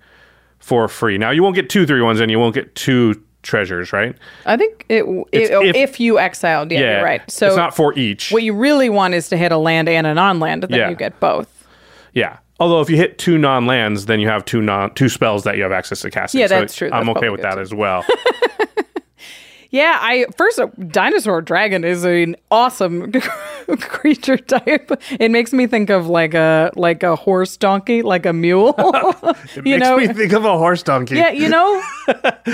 for 0.60 0.88
free. 0.88 1.18
Now, 1.18 1.32
you 1.32 1.44
won't 1.44 1.56
get 1.56 1.70
two 1.70 1.86
three 1.86 2.02
ones 2.02 2.20
and 2.20 2.30
you 2.32 2.40
won't 2.40 2.54
get 2.56 2.76
two 2.76 3.22
treasures, 3.44 3.94
right? 3.94 4.16
I 4.46 4.58
think 4.58 4.86
it, 4.90 5.04
it 5.32 5.52
if- 5.52 5.76
if, 5.76 6.00
you 6.00 6.20
exiled, 6.20 6.72
yeah, 6.72 6.80
you're 6.96 7.04
right. 7.04 7.22
So 7.32 7.48
it's 7.48 7.56
not 7.56 7.76
for 7.76 7.98
each. 7.98 8.32
what 8.32 8.44
you 8.44 8.54
really 8.54 8.90
want 8.90 9.14
is 9.14 9.30
to 9.30 9.38
hit 9.38 9.52
a 9.52 9.58
land 9.58 9.88
and 9.88 10.06
a 10.08 10.14
non-land, 10.14 10.64
then 10.64 10.72
Yeah. 10.78 10.90
you 10.90 10.96
get 10.96 11.20
both. 11.20 11.66
Yeah. 12.14 12.38
Although 12.60 12.82
if 12.82 12.90
you 12.90 12.98
hit 12.98 13.18
two 13.18 13.38
non 13.38 13.66
lands, 13.66 14.06
then 14.06 14.20
you 14.20 14.28
have 14.28 14.44
two 14.46 14.62
non 14.62 14.94
two 14.94 15.10
spells 15.10 15.44
that 15.44 15.56
you 15.58 15.64
have 15.64 15.72
access 15.72 16.02
to 16.02 16.10
casting. 16.12 16.42
Yeah, 16.42 16.48
So 16.48 16.60
that's 16.60 16.76
true. 16.76 16.90
I'm 16.92 17.06
That's 17.06 17.18
okay 17.18 17.30
with 17.30 17.42
good 17.42 17.52
that 17.52 17.60
as 17.60 17.74
well. 17.74 18.06
Yeah, 19.72 19.98
I 20.02 20.26
first 20.36 20.60
uh, 20.60 20.68
dinosaur 20.88 21.42
dragon 21.42 21.84
is 21.84 22.04
an 22.04 22.36
awesome 22.50 23.12
creature 23.80 24.38
type. 24.38 24.92
It 25.20 25.30
makes 25.30 25.54
me 25.54 25.68
think 25.68 25.92
of 25.92 26.08
like 26.08 26.34
a 26.34 26.72
like 26.76 27.04
a 27.04 27.16
horse 27.16 27.56
donkey, 27.56 28.02
like 28.02 28.26
a 28.26 28.34
mule. 28.34 28.74
It 29.56 29.66
you 29.66 29.78
makes 29.78 29.88
know, 29.88 29.98
me 29.98 30.08
think 30.08 30.34
of 30.34 30.46
a 30.46 30.58
horse 30.58 30.82
donkey. 30.84 31.16
yeah, 31.16 31.30
you 31.32 31.50
know, 31.50 31.82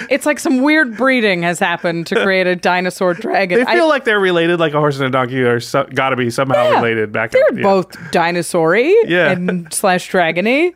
it's 0.09 0.25
like 0.25 0.39
some 0.39 0.61
weird 0.61 0.97
breeding 0.97 1.43
has 1.43 1.59
happened 1.59 2.07
to 2.07 2.15
create 2.21 2.47
a 2.47 2.55
dinosaur 2.55 3.13
dragon. 3.13 3.59
They 3.59 3.65
feel 3.65 3.85
I, 3.85 3.87
like 3.87 4.03
they're 4.05 4.19
related, 4.19 4.59
like 4.59 4.73
a 4.73 4.79
horse 4.79 4.97
and 4.97 5.05
a 5.05 5.09
donkey 5.09 5.41
are 5.43 5.59
so, 5.59 5.85
got 5.93 6.09
to 6.09 6.15
be 6.15 6.29
somehow 6.29 6.63
Yeah, 6.69 6.75
related. 6.75 7.11
Back 7.11 7.31
they're 7.31 7.53
yeah. 7.53 7.61
both 7.63 7.95
dinosaur-y 8.11 9.03
Yeah. 9.07 9.31
and 9.31 9.71
slash 9.73 10.11
dragony. 10.11 10.73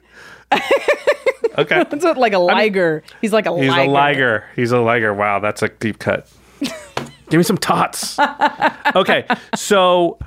okay. 1.58 1.84
It's 1.92 2.18
like 2.18 2.34
a 2.34 2.40
liger. 2.40 3.04
He's 3.22 3.34
like 3.34 3.46
a 3.46 3.58
He's 3.60 3.70
liger. 3.70 3.90
a 3.90 3.94
liger. 3.94 4.46
He's 4.56 4.72
a 4.72 4.80
liger. 4.80 5.14
Wow, 5.14 5.40
that's 5.40 5.62
a 5.62 5.70
deep 5.70 6.00
cut. 6.00 6.30
Give 7.30 7.38
me 7.38 7.44
some 7.44 7.58
tots. 7.58 8.18
okay, 8.96 9.26
so 9.56 10.18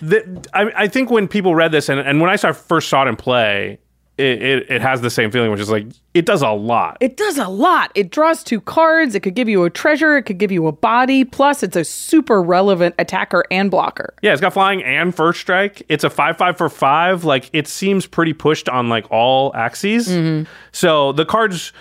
the, 0.00 0.46
I, 0.52 0.84
I 0.84 0.88
think 0.88 1.10
when 1.10 1.28
people 1.28 1.54
read 1.54 1.72
this 1.72 1.88
and, 1.88 2.00
and 2.00 2.20
when 2.20 2.30
I 2.30 2.36
saw, 2.36 2.52
first 2.52 2.88
saw 2.88 3.04
it 3.04 3.08
in 3.08 3.16
play, 3.16 3.78
it, 4.18 4.42
it, 4.42 4.70
it 4.70 4.82
has 4.82 5.00
the 5.00 5.10
same 5.10 5.30
feeling, 5.30 5.50
which 5.50 5.60
is 5.60 5.70
like 5.70 5.86
it 6.12 6.26
does 6.26 6.42
a 6.42 6.50
lot. 6.50 6.96
It 7.00 7.16
does 7.16 7.38
a 7.38 7.48
lot. 7.48 7.92
It 7.94 8.10
draws 8.10 8.42
two 8.42 8.60
cards. 8.60 9.14
It 9.14 9.20
could 9.20 9.34
give 9.34 9.48
you 9.48 9.64
a 9.64 9.70
treasure. 9.70 10.16
It 10.16 10.24
could 10.24 10.38
give 10.38 10.50
you 10.50 10.66
a 10.66 10.72
body. 10.72 11.24
Plus, 11.24 11.62
it's 11.62 11.76
a 11.76 11.84
super 11.84 12.42
relevant 12.42 12.96
attacker 12.98 13.44
and 13.50 13.70
blocker. 13.70 14.14
Yeah, 14.20 14.32
it's 14.32 14.40
got 14.40 14.52
flying 14.52 14.82
and 14.82 15.14
first 15.14 15.40
strike. 15.40 15.82
It's 15.88 16.04
a 16.04 16.10
five 16.10 16.36
five 16.36 16.58
for 16.58 16.68
five. 16.68 17.24
Like 17.24 17.48
it 17.52 17.68
seems 17.68 18.06
pretty 18.06 18.32
pushed 18.32 18.68
on 18.68 18.88
like 18.88 19.10
all 19.10 19.54
axes. 19.54 20.08
Mm-hmm. 20.08 20.50
So 20.72 21.12
the 21.12 21.24
cards 21.24 21.72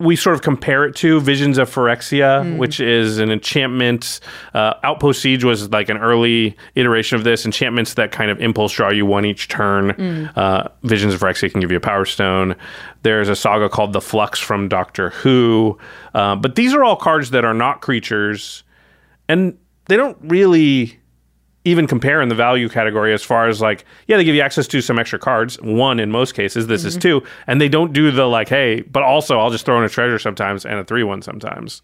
we 0.00 0.16
sort 0.16 0.34
of 0.34 0.40
compare 0.42 0.84
it 0.86 0.96
to 0.96 1.20
Visions 1.20 1.58
of 1.58 1.68
Phyrexia, 1.68 2.56
which 2.56 2.80
is 2.80 3.18
an 3.18 3.30
enchantment. 3.30 4.20
Uh, 4.54 4.74
Outpost 4.82 5.20
Siege 5.20 5.44
was 5.44 5.70
like 5.70 5.90
an 5.90 5.98
early 5.98 6.56
iteration 6.74 7.16
of 7.16 7.24
this. 7.24 7.44
Enchantments 7.44 7.94
that 7.94 8.10
kind 8.10 8.30
of 8.30 8.40
impulse 8.40 8.72
draw 8.72 8.90
you 8.90 9.04
one 9.04 9.26
each 9.26 9.48
turn. 9.48 9.90
Uh, 10.36 10.68
Visions 10.84 11.12
of 11.12 11.20
Phyrexia 11.20 11.52
can 11.52 11.60
give 11.60 11.70
you 11.70 11.76
a 11.76 11.80
Power 11.80 12.06
Stone. 12.06 12.56
There's 13.02 13.28
a 13.28 13.36
saga 13.36 13.68
called 13.68 13.92
The 13.92 14.00
Flux 14.00 14.38
from 14.38 14.68
Doctor 14.68 15.10
Who. 15.10 15.78
Uh, 16.14 16.34
but 16.34 16.54
these 16.54 16.72
are 16.72 16.82
all 16.82 16.96
cards 16.96 17.30
that 17.30 17.44
are 17.44 17.54
not 17.54 17.82
creatures, 17.82 18.64
and 19.28 19.58
they 19.86 19.96
don't 19.96 20.18
really 20.22 20.99
even 21.64 21.86
compare 21.86 22.22
in 22.22 22.28
the 22.28 22.34
value 22.34 22.68
category 22.68 23.12
as 23.12 23.22
far 23.22 23.48
as 23.48 23.60
like 23.60 23.84
yeah 24.06 24.16
they 24.16 24.24
give 24.24 24.34
you 24.34 24.40
access 24.40 24.66
to 24.66 24.80
some 24.80 24.98
extra 24.98 25.18
cards 25.18 25.60
one 25.60 26.00
in 26.00 26.10
most 26.10 26.34
cases 26.34 26.66
this 26.66 26.84
is 26.84 26.94
mm-hmm. 26.94 27.20
two 27.20 27.22
and 27.46 27.60
they 27.60 27.68
don't 27.68 27.92
do 27.92 28.10
the 28.10 28.24
like 28.24 28.48
hey 28.48 28.80
but 28.82 29.02
also 29.02 29.38
i'll 29.38 29.50
just 29.50 29.66
throw 29.66 29.78
in 29.78 29.84
a 29.84 29.88
treasure 29.88 30.18
sometimes 30.18 30.64
and 30.64 30.74
a 30.74 30.84
three 30.84 31.02
one 31.02 31.22
sometimes. 31.22 31.82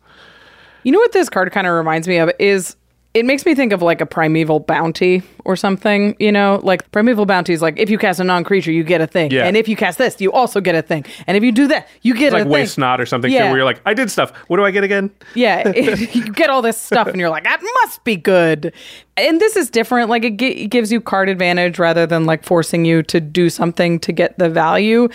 You 0.82 0.92
know 0.92 1.00
what 1.00 1.10
this 1.10 1.28
card 1.28 1.50
kind 1.50 1.66
of 1.66 1.74
reminds 1.74 2.06
me 2.06 2.18
of 2.18 2.30
is 2.38 2.76
it 3.16 3.24
makes 3.24 3.46
me 3.46 3.54
think 3.54 3.72
of 3.72 3.80
like 3.80 4.02
a 4.02 4.06
primeval 4.06 4.60
bounty 4.60 5.22
or 5.46 5.56
something, 5.56 6.14
you 6.18 6.30
know? 6.30 6.60
Like 6.62 6.90
primeval 6.92 7.24
bounty 7.24 7.54
is 7.54 7.62
like 7.62 7.78
if 7.78 7.88
you 7.88 7.96
cast 7.96 8.20
a 8.20 8.24
non-creature, 8.24 8.70
you 8.70 8.84
get 8.84 9.00
a 9.00 9.06
thing. 9.06 9.30
Yeah. 9.30 9.46
And 9.46 9.56
if 9.56 9.68
you 9.68 9.74
cast 9.76 9.96
this, 9.96 10.20
you 10.20 10.30
also 10.32 10.60
get 10.60 10.74
a 10.74 10.82
thing. 10.82 11.04
And 11.26 11.34
if 11.36 11.42
you 11.42 11.50
do 11.50 11.66
that, 11.68 11.88
you 12.02 12.14
get 12.14 12.32
like 12.34 12.44
a 12.44 12.48
waste 12.48 12.74
thing. 12.76 12.82
not 12.82 13.00
or 13.00 13.06
something 13.06 13.30
too, 13.30 13.34
Yeah. 13.34 13.44
where 13.48 13.56
you're 13.56 13.64
like 13.64 13.80
i 13.86 13.94
did 13.94 14.10
stuff 14.10 14.32
what 14.48 14.58
do 14.58 14.64
i 14.64 14.70
get 14.70 14.84
again 14.84 15.10
Yeah, 15.34 15.66
it- 15.66 16.14
you 16.14 16.30
get 16.30 16.50
all 16.50 16.60
this 16.62 16.78
stuff, 16.80 17.06
and 17.08 17.18
you're 17.18 17.30
like, 17.30 17.44
that 17.44 17.60
must 17.82 18.04
be 18.04 18.16
good. 18.16 18.72
And 19.16 19.40
this 19.40 19.56
is 19.56 19.70
different. 19.70 20.10
Like 20.10 20.24
it, 20.24 20.36
gi- 20.36 20.64
it 20.64 20.66
gives 20.68 20.92
you 20.92 21.00
card 21.00 21.30
advantage 21.30 21.78
rather 21.78 22.06
than 22.06 22.26
like 22.26 22.44
forcing 22.44 22.84
you 22.84 23.02
to 23.04 23.18
do 23.20 23.48
something 23.48 23.98
to 24.00 24.12
get 24.12 24.38
the 24.38 24.50
value. 24.50 25.08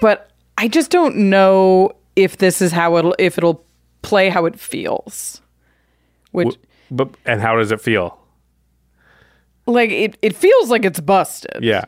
But 0.00 0.30
I 0.56 0.68
just 0.68 0.90
don't 0.92 1.16
know 1.16 1.92
if 2.14 2.36
this 2.38 2.62
is 2.62 2.70
how 2.72 2.96
it'll 2.96 3.14
if 3.18 3.38
it'll 3.38 3.64
play 4.02 4.28
how 4.28 4.46
it 4.46 4.58
feels. 4.58 5.40
Which 6.32 6.54
but 6.90 7.08
and 7.24 7.40
how 7.40 7.56
does 7.56 7.72
it 7.72 7.80
feel 7.80 8.18
like 9.66 9.90
it, 9.90 10.16
it 10.22 10.36
feels 10.36 10.70
like 10.70 10.84
it's 10.84 11.00
busted. 11.00 11.62
yeah 11.62 11.86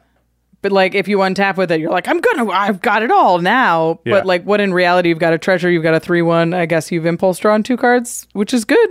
But 0.62 0.72
like 0.72 0.94
if 0.94 1.06
you 1.08 1.18
untap 1.18 1.56
with 1.56 1.70
it, 1.70 1.80
you're 1.80 1.90
like, 1.92 2.08
I'm 2.08 2.20
gonna 2.20 2.50
I've 2.50 2.80
got 2.80 3.02
it 3.02 3.10
all 3.10 3.38
now. 3.38 4.00
Yeah. 4.04 4.14
But 4.14 4.26
like 4.26 4.42
what 4.44 4.60
in 4.60 4.72
reality 4.74 5.08
you've 5.08 5.18
got 5.20 5.32
a 5.32 5.38
treasure, 5.38 5.70
you've 5.70 5.84
got 5.84 5.94
a 5.94 6.00
three 6.00 6.22
one, 6.22 6.52
I 6.54 6.66
guess 6.66 6.90
you've 6.90 7.06
impulse 7.06 7.38
drawn 7.38 7.62
two 7.62 7.76
cards, 7.76 8.26
which 8.32 8.52
is 8.52 8.64
good. 8.64 8.88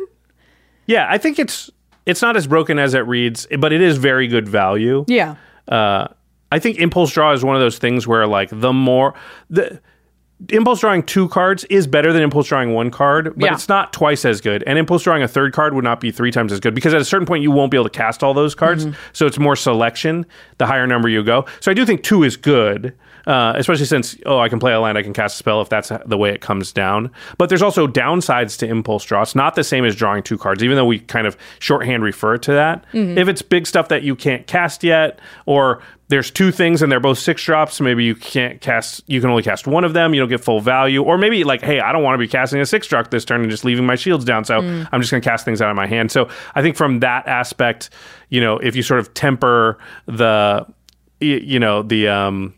yeah 0.86 1.06
i 1.10 1.17
think 1.17 1.38
it's 1.39 1.70
it's 2.06 2.22
not 2.22 2.38
as 2.38 2.48
broken 2.48 2.80
as 2.80 2.93
it 2.93 3.00
reads 3.06 3.46
but 3.60 3.74
it 3.74 3.82
is 3.82 3.98
very 3.98 4.28
good 4.28 4.48
value 4.48 5.04
Yeah. 5.10 5.36
uh, 5.67 6.08
I 6.50 6.60
think 6.60 6.78
impulse 6.80 7.12
draw 7.12 7.34
is 7.34 7.43
one 7.43 7.58
of 7.58 7.62
those 7.62 7.78
things 7.78 8.08
where 8.08 8.26
like 8.26 8.50
the 8.54 8.72
more 8.72 9.13
the 9.50 9.82
impulse 10.50 10.82
drawing 10.82 11.04
two 11.04 11.28
cards 11.30 11.63
is 11.65 11.88
better 11.88 12.13
than 12.13 12.21
impulse 12.21 12.47
drawing 12.47 12.73
one 12.73 12.91
card, 12.91 13.34
but 13.36 13.45
Yeah. 13.45 13.54
it's 13.54 13.67
not 13.67 13.91
twice 13.91 14.23
as 14.23 14.39
good. 14.39 14.63
And 14.67 14.78
impulse 14.78 15.04
drawing 15.04 15.23
a 15.23 15.28
third 15.28 15.54
card 15.54 15.73
would 15.73 15.84
not 15.84 16.00
be 16.00 16.12
three 16.12 16.32
times 16.32 16.52
as 16.52 16.60
good 16.60 16.76
because 16.76 16.93
at 16.93 17.02
a 17.02 17.06
certain 17.06 17.26
point 17.26 17.41
you 17.43 17.52
won't 17.52 17.71
be 17.71 17.78
able 17.78 17.89
to 17.89 17.97
cast 17.97 18.23
all 18.23 18.34
those 18.34 18.54
cards. 18.54 18.86
Mm-hmm. 18.86 18.95
So 19.13 19.26
it's 19.26 19.39
more 19.39 19.56
selection 19.56 20.26
the 20.58 20.67
higher 20.67 20.86
number 20.88 21.10
you 21.10 21.23
go. 21.23 21.45
So 21.60 21.71
I 21.71 21.73
do 21.73 21.86
think 21.86 22.04
two 22.04 22.23
is 22.23 22.38
good. 22.38 22.93
Uh, 23.26 23.52
especially 23.58 23.84
since 23.84 24.15
oh 24.26 24.39
I 24.39 24.47
can 24.47 24.58
play 24.58 24.71
a 24.71 24.80
land 24.80 24.97
I 24.97 25.04
can 25.04 25.12
cast 25.12 25.36
a 25.36 25.38
spell 25.39 25.60
if 25.60 25.67
that's 25.67 25.91
the 26.06 26.17
way 26.17 26.30
it 26.30 26.39
comes 26.39 26.71
down. 26.71 27.12
But 27.38 27.50
there's 27.50 27.62
also 27.62 27.86
downsides 27.86 28.58
to 28.60 28.65
impulse 28.67 29.04
draw. 29.04 29.21
It's 29.21 29.36
not 29.36 29.56
the 29.56 29.65
same 29.65 29.84
as 29.84 29.97
drawing 29.97 30.23
two 30.23 30.38
cards, 30.38 30.63
even 30.63 30.78
though 30.78 30.86
we 30.86 31.00
kind 31.00 31.28
of 31.28 31.36
shorthand 31.60 32.04
refer 32.04 32.38
to 32.38 32.54
that. 32.54 32.86
Mm-hmm. 32.93 33.17
If 33.17 33.28
it's 33.28 33.41
big 33.41 33.67
stuff 33.67 33.89
that 33.89 34.04
you 34.04 34.15
can't 34.15 34.47
cast 34.47 34.82
yet, 34.82 35.19
or 35.45 35.82
there's 36.10 36.32
two 36.32 36.52
things 36.52 36.82
and 36.82 36.91
they're 36.91 37.00
both 37.00 37.20
six 37.20 37.43
drops, 37.43 37.82
maybe 37.82 38.04
you 38.04 38.15
can't 38.15 38.62
cast. 38.62 39.04
You 39.08 39.20
can 39.20 39.30
only 39.30 39.43
cast 39.43 39.67
one 39.67 39.84
of 39.84 39.93
them. 39.93 40.13
You 40.13 40.22
don't 40.22 40.30
get 40.30 40.41
full 40.41 40.62
value, 40.62 41.04
or 41.04 41.17
maybe 41.17 41.43
like 41.43 41.62
hey 41.62 41.80
I 41.80 41.91
don't 41.91 42.04
want 42.04 42.15
to 42.15 42.20
be 42.20 42.28
casting 42.28 42.60
a 42.62 42.65
six 42.65 42.88
drop 42.88 43.10
this 43.12 43.26
turn 43.26 43.41
and 43.41 43.50
just 43.50 43.65
leaving 43.65 43.86
my 43.86 43.96
shields 43.96 44.24
down, 44.24 44.46
so 44.46 44.62
mm. 44.62 44.88
I'm 44.91 45.02
just 45.02 45.12
going 45.12 45.22
to 45.22 45.30
cast 45.30 45.46
things 45.46 45.62
out 45.62 45.70
of 45.70 45.76
my 45.76 45.88
hand. 45.88 46.12
So 46.12 46.30
I 46.56 46.62
think 46.62 46.76
from 46.76 47.02
that 47.02 47.28
aspect, 47.28 47.89
you 48.30 48.41
know, 48.41 48.58
if 48.58 48.76
you 48.76 48.84
sort 48.84 49.00
of 49.00 49.13
temper 49.13 49.78
the 50.06 50.65
you 51.20 51.60
know 51.60 51.84
the 51.84 52.08
um 52.08 52.54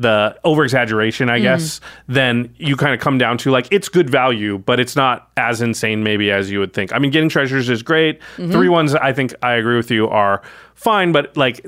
the 0.00 0.34
over 0.44 0.64
exaggeration, 0.64 1.28
I 1.28 1.34
mm-hmm. 1.34 1.42
guess, 1.42 1.80
then 2.08 2.54
you 2.56 2.74
kind 2.74 2.94
of 2.94 3.00
come 3.00 3.18
down 3.18 3.36
to 3.38 3.50
like 3.50 3.68
it's 3.70 3.88
good 3.88 4.08
value, 4.08 4.58
but 4.58 4.80
it's 4.80 4.96
not 4.96 5.30
as 5.36 5.60
insane 5.60 6.02
maybe 6.02 6.30
as 6.30 6.50
you 6.50 6.58
would 6.58 6.72
think. 6.72 6.92
I 6.92 6.98
mean, 6.98 7.10
getting 7.10 7.28
treasures 7.28 7.68
is 7.68 7.82
great. 7.82 8.18
Mm-hmm. 8.36 8.50
Three 8.50 8.70
ones, 8.70 8.94
I 8.94 9.12
think 9.12 9.34
I 9.42 9.52
agree 9.52 9.76
with 9.76 9.90
you, 9.90 10.08
are 10.08 10.40
fine, 10.74 11.12
but 11.12 11.36
like 11.36 11.66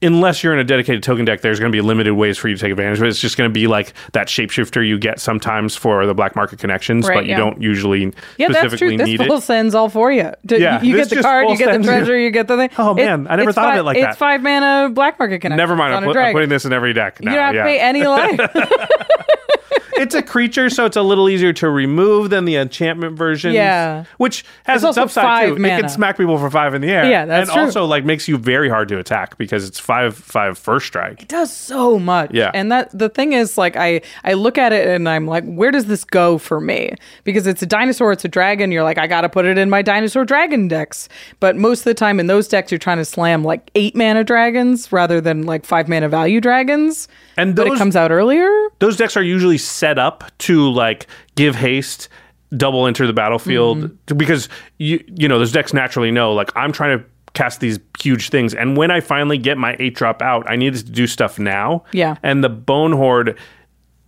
unless 0.00 0.42
you're 0.44 0.52
in 0.52 0.58
a 0.58 0.64
dedicated 0.64 1.02
token 1.02 1.24
deck, 1.24 1.40
there's 1.40 1.58
going 1.58 1.72
to 1.72 1.76
be 1.76 1.80
limited 1.80 2.14
ways 2.14 2.38
for 2.38 2.48
you 2.48 2.54
to 2.54 2.60
take 2.60 2.70
advantage 2.70 2.98
of 2.98 3.04
it. 3.04 3.08
It's 3.08 3.20
just 3.20 3.36
going 3.36 3.50
to 3.50 3.52
be 3.52 3.66
like 3.66 3.92
that 4.12 4.28
shapeshifter 4.28 4.86
you 4.86 4.98
get 4.98 5.18
sometimes 5.20 5.74
for 5.76 6.06
the 6.06 6.14
black 6.14 6.36
market 6.36 6.58
connections, 6.58 7.08
Right, 7.08 7.16
but 7.16 7.24
you 7.24 7.30
yeah. 7.32 7.36
don't 7.38 7.60
usually 7.60 8.12
Yeah, 8.36 8.48
that's 8.48 8.76
true. 8.76 8.96
This 8.96 9.06
need 9.06 9.16
full 9.26 9.38
it. 9.38 9.42
sends 9.42 9.74
all 9.74 9.88
for 9.88 10.12
you. 10.12 10.32
D- 10.46 10.58
Yeah, 10.58 10.80
you 10.82 10.96
get 10.96 11.10
the 11.10 11.20
card, 11.22 11.48
you 11.48 11.56
get 11.56 11.66
the 11.66 11.72
sends 11.72 11.86
you. 11.86 11.92
treasure, 11.92 12.18
you 12.18 12.30
get 12.30 12.46
the 12.48 12.56
thing. 12.56 12.70
Oh, 12.78 12.94
man, 12.94 13.26
I 13.28 13.36
never 13.36 13.52
thought 13.52 13.72
of 13.74 13.80
it 13.80 13.82
like 13.82 13.96
that. 14.00 14.10
it's 14.10 14.18
five 14.18 14.42
mana 14.42 14.90
black 14.92 15.18
market 15.18 15.40
connection. 15.40 15.56
Never 15.58 15.74
mind, 15.76 15.94
I'm, 15.94 16.04
put, 16.04 16.16
I'm 16.16 16.32
putting 16.32 16.48
this 16.48 16.64
in 16.64 16.72
every 16.72 16.92
deck 16.92 17.20
now. 17.20 17.30
you 17.32 17.36
don't 17.36 17.46
have 17.46 17.54
yeah. 17.56 17.62
to 17.62 17.68
pay 17.68 17.80
any 17.80 18.04
life. 18.06 18.40
it's 19.96 20.14
a 20.14 20.22
creature, 20.22 20.70
so 20.70 20.84
it's 20.86 20.96
a 20.96 21.02
little 21.02 21.28
easier 21.28 21.52
to 21.54 21.68
remove 21.70 22.30
than 22.30 22.44
the 22.44 22.56
enchantment 22.56 23.16
version. 23.16 23.52
Yeah. 23.52 24.04
which 24.18 24.44
has 24.64 24.82
It's 24.84 24.90
its, 24.90 24.98
upside 24.98 25.56
too. 25.56 25.64
It 25.64 25.80
can 25.80 25.88
smack 25.88 26.16
people 26.16 26.38
for 26.38 26.50
five 26.50 26.74
in 26.74 26.80
the 26.82 26.88
air. 26.90 27.08
Yeah, 27.08 27.24
that's 27.26 27.48
and 27.48 27.54
true. 27.54 27.64
also 27.64 27.84
like 27.84 28.04
makes 28.04 28.28
you 28.28 28.36
very 28.38 28.68
hard 28.68 28.88
to 28.88 28.98
attack 28.98 29.36
because 29.38 29.66
it's 29.68 29.78
five 29.78 30.16
five 30.16 30.56
first 30.58 30.86
strike. 30.86 31.22
It 31.22 31.28
does 31.28 31.52
so 31.54 31.98
much. 31.98 32.32
Yeah. 32.32 32.50
And 32.54 32.70
that 32.72 32.96
the 32.96 33.08
thing 33.08 33.32
is 33.32 33.58
like 33.58 33.76
I 33.76 34.00
I 34.24 34.34
look 34.34 34.58
at 34.58 34.72
it 34.72 34.86
and 34.88 35.08
I'm 35.08 35.26
like, 35.26 35.44
where 35.44 35.70
does 35.70 35.86
this 35.86 36.04
go 36.04 36.38
for 36.38 36.60
me? 36.60 36.92
Because 37.24 37.46
it's 37.46 37.62
a 37.62 37.66
dinosaur, 37.66 38.12
it's 38.12 38.24
a 38.24 38.28
dragon, 38.28 38.72
you're 38.72 38.82
like, 38.84 38.98
I 38.98 39.06
gotta 39.06 39.28
put 39.28 39.44
it 39.44 39.58
in 39.58 39.68
my 39.70 39.82
dinosaur 39.82 40.24
dragon 40.24 40.68
decks. 40.68 41.08
But 41.40 41.56
most 41.56 41.80
of 41.80 41.84
the 41.84 41.94
time 41.94 42.20
in 42.20 42.26
those 42.26 42.48
decks 42.48 42.70
you're 42.70 42.78
trying 42.78 42.98
to 42.98 43.04
slam 43.04 43.44
like 43.44 43.70
eight 43.74 43.94
mana 43.96 44.24
dragons 44.24 44.90
rather 44.92 45.20
than 45.20 45.42
like 45.44 45.64
five 45.64 45.88
mana 45.88 46.08
value 46.08 46.40
dragons. 46.40 47.08
And 47.36 47.54
but 47.54 47.66
it 47.68 47.78
comes 47.78 47.94
out 47.94 48.10
earlier. 48.10 48.48
Those 48.80 48.96
decks 48.96 49.16
are 49.16 49.22
usually 49.22 49.57
set 49.58 49.98
up 49.98 50.24
to 50.38 50.70
like 50.70 51.06
give 51.34 51.54
haste, 51.54 52.08
double 52.56 52.86
enter 52.86 53.06
the 53.06 53.12
battlefield 53.12 53.78
Mm-hmm. 53.78 54.16
because 54.16 54.48
you 54.78 55.04
you 55.08 55.28
know 55.28 55.38
those 55.38 55.52
decks 55.52 55.72
naturally 55.74 56.10
know 56.10 56.32
like 56.32 56.50
I'm 56.56 56.72
trying 56.72 56.98
to 56.98 57.04
cast 57.34 57.60
these 57.60 57.78
huge 58.00 58.30
things 58.30 58.54
and 58.54 58.76
when 58.76 58.90
I 58.90 59.00
finally 59.00 59.36
get 59.38 59.58
my 59.58 59.76
eight 59.78 59.94
drop 59.94 60.22
out, 60.22 60.48
I 60.50 60.56
need 60.56 60.74
to 60.74 60.82
do 60.82 61.06
stuff 61.06 61.38
now. 61.38 61.84
Yeah. 61.92 62.16
and 62.22 62.42
the 62.42 62.48
Bonehoard 62.50 63.36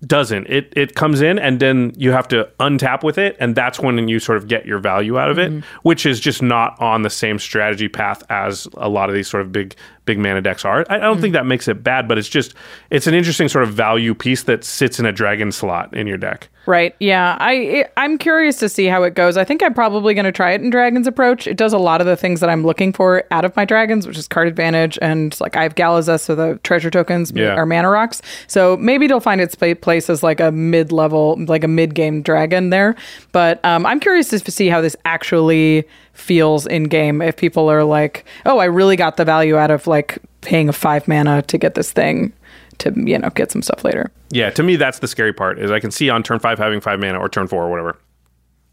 doesn't 0.06 0.46
it 0.48 0.72
it 0.74 0.94
comes 0.94 1.20
in 1.20 1.38
and 1.38 1.60
then 1.60 1.92
you 1.94 2.10
have 2.10 2.26
to 2.26 2.48
untap 2.58 3.02
with 3.02 3.18
it 3.18 3.36
and 3.38 3.54
that's 3.54 3.78
when 3.78 4.08
you 4.08 4.18
sort 4.18 4.38
of 4.38 4.48
get 4.48 4.64
your 4.64 4.78
value 4.78 5.18
out 5.18 5.30
of 5.30 5.38
it 5.38 5.52
which 5.82 6.06
is 6.06 6.18
just 6.18 6.40
not 6.40 6.74
on 6.80 7.02
the 7.02 7.10
same 7.10 7.38
strategy 7.38 7.86
path 7.86 8.22
as 8.30 8.66
a 8.78 8.88
lot 8.88 9.10
of 9.10 9.14
these 9.14 9.28
sort 9.28 9.42
of 9.42 9.52
big 9.52 9.74
big 10.06 10.18
mana 10.18 10.40
decks 10.40 10.64
are 10.64 10.84
i, 10.88 10.96
I 10.96 10.98
don't 10.98 11.20
think 11.20 11.34
that 11.34 11.46
makes 11.46 11.68
it 11.68 11.82
bad 11.82 12.08
but 12.08 12.18
it's 12.18 12.28
just 12.28 12.54
it's 12.90 13.06
an 13.06 13.14
interesting 13.14 13.48
sort 13.48 13.64
of 13.64 13.70
value 13.72 14.14
piece 14.14 14.42
that 14.44 14.64
sits 14.64 14.98
in 14.98 15.06
a 15.06 15.12
dragon 15.12 15.52
slot 15.52 15.94
in 15.96 16.06
your 16.06 16.18
deck 16.18 16.48
Right. 16.66 16.94
Yeah. 17.00 17.38
I 17.40 17.86
I'm 17.96 18.18
curious 18.18 18.58
to 18.58 18.68
see 18.68 18.84
how 18.84 19.02
it 19.04 19.14
goes. 19.14 19.38
I 19.38 19.44
think 19.44 19.62
I'm 19.62 19.72
probably 19.72 20.12
going 20.12 20.26
to 20.26 20.30
try 20.30 20.52
it 20.52 20.60
in 20.60 20.68
Dragon's 20.68 21.06
approach. 21.06 21.46
It 21.46 21.56
does 21.56 21.72
a 21.72 21.78
lot 21.78 22.02
of 22.02 22.06
the 22.06 22.16
things 22.18 22.38
that 22.40 22.50
I'm 22.50 22.64
looking 22.64 22.92
for 22.92 23.24
out 23.30 23.46
of 23.46 23.56
my 23.56 23.64
dragons, 23.64 24.06
which 24.06 24.18
is 24.18 24.28
card 24.28 24.46
advantage 24.46 24.98
and 25.00 25.34
like 25.40 25.56
I 25.56 25.62
have 25.62 25.74
Galazeth, 25.74 26.20
so 26.20 26.34
the 26.34 26.60
treasure 26.62 26.90
tokens 26.90 27.32
Yeah. 27.34 27.54
are 27.54 27.64
mana 27.64 27.88
rocks. 27.88 28.20
So 28.46 28.76
maybe 28.76 29.06
it'll 29.06 29.20
find 29.20 29.40
its 29.40 29.54
place 29.56 30.10
as 30.10 30.22
like 30.22 30.38
a 30.38 30.52
mid 30.52 30.92
level, 30.92 31.42
like 31.48 31.64
a 31.64 31.68
mid 31.68 31.94
game 31.94 32.20
dragon 32.20 32.68
there. 32.68 32.94
But 33.32 33.64
um, 33.64 33.86
I'm 33.86 33.98
curious 33.98 34.28
to 34.28 34.38
see 34.38 34.68
how 34.68 34.82
this 34.82 34.94
actually 35.06 35.88
feels 36.20 36.66
in 36.66 36.84
game. 36.84 37.20
If 37.22 37.36
people 37.36 37.70
are 37.70 37.82
like, 37.84 38.24
oh, 38.46 38.58
I 38.58 38.66
really 38.66 38.96
got 38.96 39.16
the 39.16 39.24
value 39.24 39.56
out 39.56 39.70
of 39.70 39.86
like 39.86 40.18
paying 40.42 40.68
a 40.68 40.72
five 40.72 41.08
mana 41.08 41.42
to 41.42 41.58
get 41.58 41.74
this 41.74 41.90
thing 41.92 42.32
to 42.78 42.92
you 42.96 43.18
know 43.18 43.28
get 43.30 43.50
some 43.50 43.60
stuff 43.60 43.84
later. 43.84 44.10
yeah 44.30 44.48
to 44.48 44.62
me 44.62 44.74
that's 44.76 45.00
the 45.00 45.06
scary 45.08 45.34
part 45.34 45.58
is 45.58 45.70
i 45.70 45.78
can 45.78 45.90
see 45.90 46.08
on 46.08 46.22
turn 46.22 46.38
five 46.38 46.58
having 46.58 46.80
five 46.80 46.98
mana 46.98 47.18
or 47.18 47.28
turn 47.28 47.46
four 47.46 47.62
or 47.62 47.68
whatever 47.70 47.94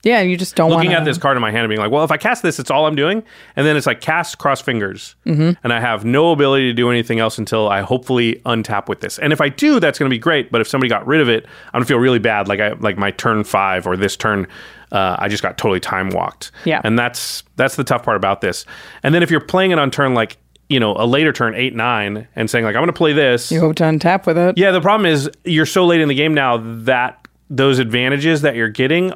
Yeah, 0.03 0.21
you 0.21 0.37
just 0.37 0.55
don't 0.55 0.69
looking 0.69 0.91
wanna... 0.91 0.99
at 1.01 1.05
this 1.05 1.17
card 1.17 1.35
in 1.35 1.41
my 1.41 1.51
hand 1.51 1.63
and 1.63 1.69
being 1.69 1.81
like, 1.81 1.91
well, 1.91 2.05
if 2.05 2.11
I 2.11 2.17
cast 2.17 2.43
this, 2.43 2.59
it's 2.59 2.71
all 2.71 2.85
I'm 2.85 2.95
doing. 2.95 3.23
And 3.57 3.65
then 3.65 3.75
it's 3.75 3.87
like 3.87 3.99
cast 3.99 4.37
cross 4.37 4.61
fingers. 4.61 5.15
Mm-hmm. 5.25 5.59
And 5.63 5.73
I 5.73 5.79
have 5.81 6.05
no 6.05 6.31
ability 6.31 6.65
to 6.69 6.73
do 6.73 6.89
anything 6.89 7.19
else 7.19 7.37
until 7.39 7.67
I 7.67 7.81
hopefully 7.81 8.39
untap 8.45 8.87
with 8.87 9.01
this. 9.01 9.17
And 9.19 9.33
if 9.33 9.41
I 9.41 9.49
do, 9.49 9.79
that's 9.81 9.97
going 9.99 10.09
to 10.09 10.13
be 10.13 10.19
great. 10.19 10.51
But 10.51 10.61
if 10.61 10.67
somebody 10.67 10.87
got 10.87 11.05
rid 11.07 11.19
of 11.19 11.27
it, 11.27 11.45
I'm 11.73 11.79
going 11.79 11.83
to 11.83 11.87
feel 11.87 11.97
really 11.99 12.19
bad. 12.19 12.47
Like 12.47 12.59
I, 12.61 12.73
like 12.73 12.95
my 12.97 13.11
turn 13.11 13.43
five 13.43 13.85
or 13.87 13.97
this 13.97 14.15
turn, 14.15 14.47
uh, 14.91 15.15
I 15.19 15.27
just 15.27 15.43
got 15.43 15.57
totally 15.57 15.79
time 15.79 16.09
walked. 16.09 16.51
Yeah. 16.65 16.81
And 16.83 16.97
that's, 16.97 17.43
that's 17.55 17.75
the 17.75 17.83
tough 17.83 18.03
part 18.03 18.17
about 18.17 18.41
this. 18.41 18.65
And 19.03 19.13
then 19.13 19.23
if 19.23 19.31
you're 19.31 19.39
playing 19.39 19.71
it 19.71 19.79
on 19.79 19.91
turn 19.91 20.13
like, 20.13 20.37
you 20.69 20.79
know, 20.79 20.95
a 20.97 21.05
later 21.05 21.31
turn 21.31 21.55
eight, 21.55 21.75
nine 21.75 22.27
and 22.35 22.49
saying 22.49 22.65
like, 22.65 22.75
I'm 22.75 22.81
going 22.81 22.87
to 22.87 22.93
play 22.93 23.13
this. 23.13 23.51
You 23.51 23.61
hope 23.61 23.75
to 23.77 23.83
untap 23.83 24.25
with 24.25 24.37
it. 24.37 24.57
Yeah, 24.57 24.71
the 24.71 24.81
problem 24.81 25.05
is 25.05 25.29
you're 25.45 25.65
so 25.65 25.85
late 25.85 26.01
in 26.01 26.09
the 26.09 26.15
game 26.15 26.33
now 26.33 26.57
that 26.83 27.25
those 27.49 27.79
advantages 27.79 28.41
that 28.41 28.55
you're 28.55 28.67
getting, 28.67 29.13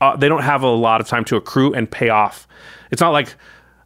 uh, 0.00 0.16
they 0.16 0.28
don't 0.28 0.42
have 0.42 0.62
a 0.62 0.68
lot 0.68 1.00
of 1.00 1.08
time 1.08 1.24
to 1.24 1.36
accrue 1.36 1.74
and 1.74 1.90
pay 1.90 2.08
off. 2.08 2.46
It's 2.92 3.00
not 3.00 3.10
like 3.10 3.34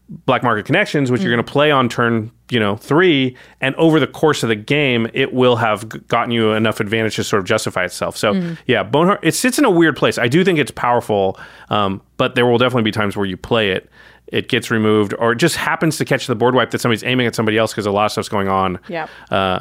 black 0.09 0.42
market 0.42 0.66
connections, 0.66 1.11
which 1.11 1.22
you're 1.22 1.33
going 1.33 1.44
to 1.44 1.51
play 1.51 1.70
on 1.70 1.88
turn, 1.88 2.31
you 2.50 2.61
know, 2.61 2.76
three, 2.76 3.37
and 3.61 3.74
over 3.76 3.98
the 3.98 4.06
course 4.06 4.42
of 4.42 4.48
the 4.48 4.54
game, 4.54 5.09
it 5.14 5.32
will 5.35 5.56
have 5.56 6.06
gotten 6.09 6.30
you 6.30 6.52
enough 6.52 6.78
advantage 6.80 7.16
to 7.16 7.24
sort 7.24 7.40
of 7.40 7.46
justify 7.46 7.85
itself. 7.85 8.16
So 8.16 8.56
yeah, 8.66 8.85
Boneheart, 8.85 9.20
it 9.22 9.32
sits 9.35 9.59
in 9.59 9.64
a 9.64 9.70
weird 9.70 9.96
place. 9.96 10.16
I 10.18 10.28
do 10.28 10.44
think 10.44 10.59
it's 10.59 10.70
powerful, 10.70 11.38
um, 11.70 12.00
but 12.18 12.35
there 12.37 12.46
will 12.46 12.59
definitely 12.59 12.85
be 12.85 12.92
times 12.92 13.16
where 13.16 13.26
you 13.26 13.37
play 13.37 13.70
it. 13.70 13.90
It 14.28 14.48
gets 14.48 14.70
removed, 14.70 15.14
or 15.18 15.32
it 15.32 15.37
just 15.37 15.56
happens 15.56 15.98
to 15.98 16.04
catch 16.04 16.26
the 16.26 16.35
board 16.35 16.54
wipe 16.54 16.70
that 16.72 16.80
somebody's 16.80 17.04
aiming 17.04 17.26
at 17.26 17.35
somebody 17.35 17.59
else 17.59 17.72
because 17.72 17.87
a 17.87 17.90
lot 17.92 18.06
of 18.06 18.12
stuff's 18.12 18.28
going 18.28 18.48
on. 18.48 18.78
Yeah. 18.88 19.06
Uh, 19.30 19.61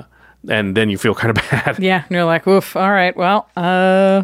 and 0.49 0.75
then 0.77 0.89
you 0.89 0.97
feel 0.97 1.13
kind 1.15 1.35
of 1.37 1.43
bad. 1.51 1.79
Yeah, 1.79 2.01
and 2.03 2.11
you're 2.11 2.23
like, 2.25 2.47
oof, 2.47 2.75
all 2.75 2.91
right, 2.91 3.15
well, 3.15 3.47
uh, 3.57 4.23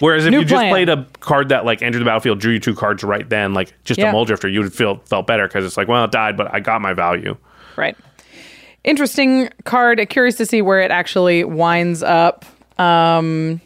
Whereas 0.00 0.24
if 0.26 0.30
New 0.30 0.40
you 0.40 0.44
just 0.44 0.66
played 0.68 0.88
a 0.88 1.06
card 1.20 1.50
that 1.50 1.64
like 1.64 1.82
entered 1.82 2.00
the 2.00 2.04
battlefield, 2.04 2.40
drew 2.40 2.52
you 2.52 2.60
two 2.60 2.74
cards 2.74 3.02
right 3.04 3.28
then, 3.28 3.54
like 3.54 3.72
just 3.84 3.98
Yeah. 3.98 4.10
a 4.10 4.14
Mulldrifter, 4.14 4.50
you 4.52 4.60
would 4.60 4.72
feel 4.72 4.96
felt 5.06 5.26
better 5.26 5.46
because 5.46 5.64
it's 5.64 5.76
like, 5.76 5.88
well, 5.88 6.04
it 6.04 6.10
died, 6.10 6.36
but 6.36 6.52
I 6.52 6.60
got 6.60 6.80
my 6.80 6.94
value. 6.94 7.36
Right. 7.78 7.96
Interesting 8.84 9.48
card. 9.64 10.04
Curious 10.08 10.36
to 10.36 10.46
see 10.46 10.62
where 10.62 10.80
it 10.80 10.90
actually 10.90 11.44
winds 11.44 12.02
up. 12.02 12.44
Um, 12.78 13.60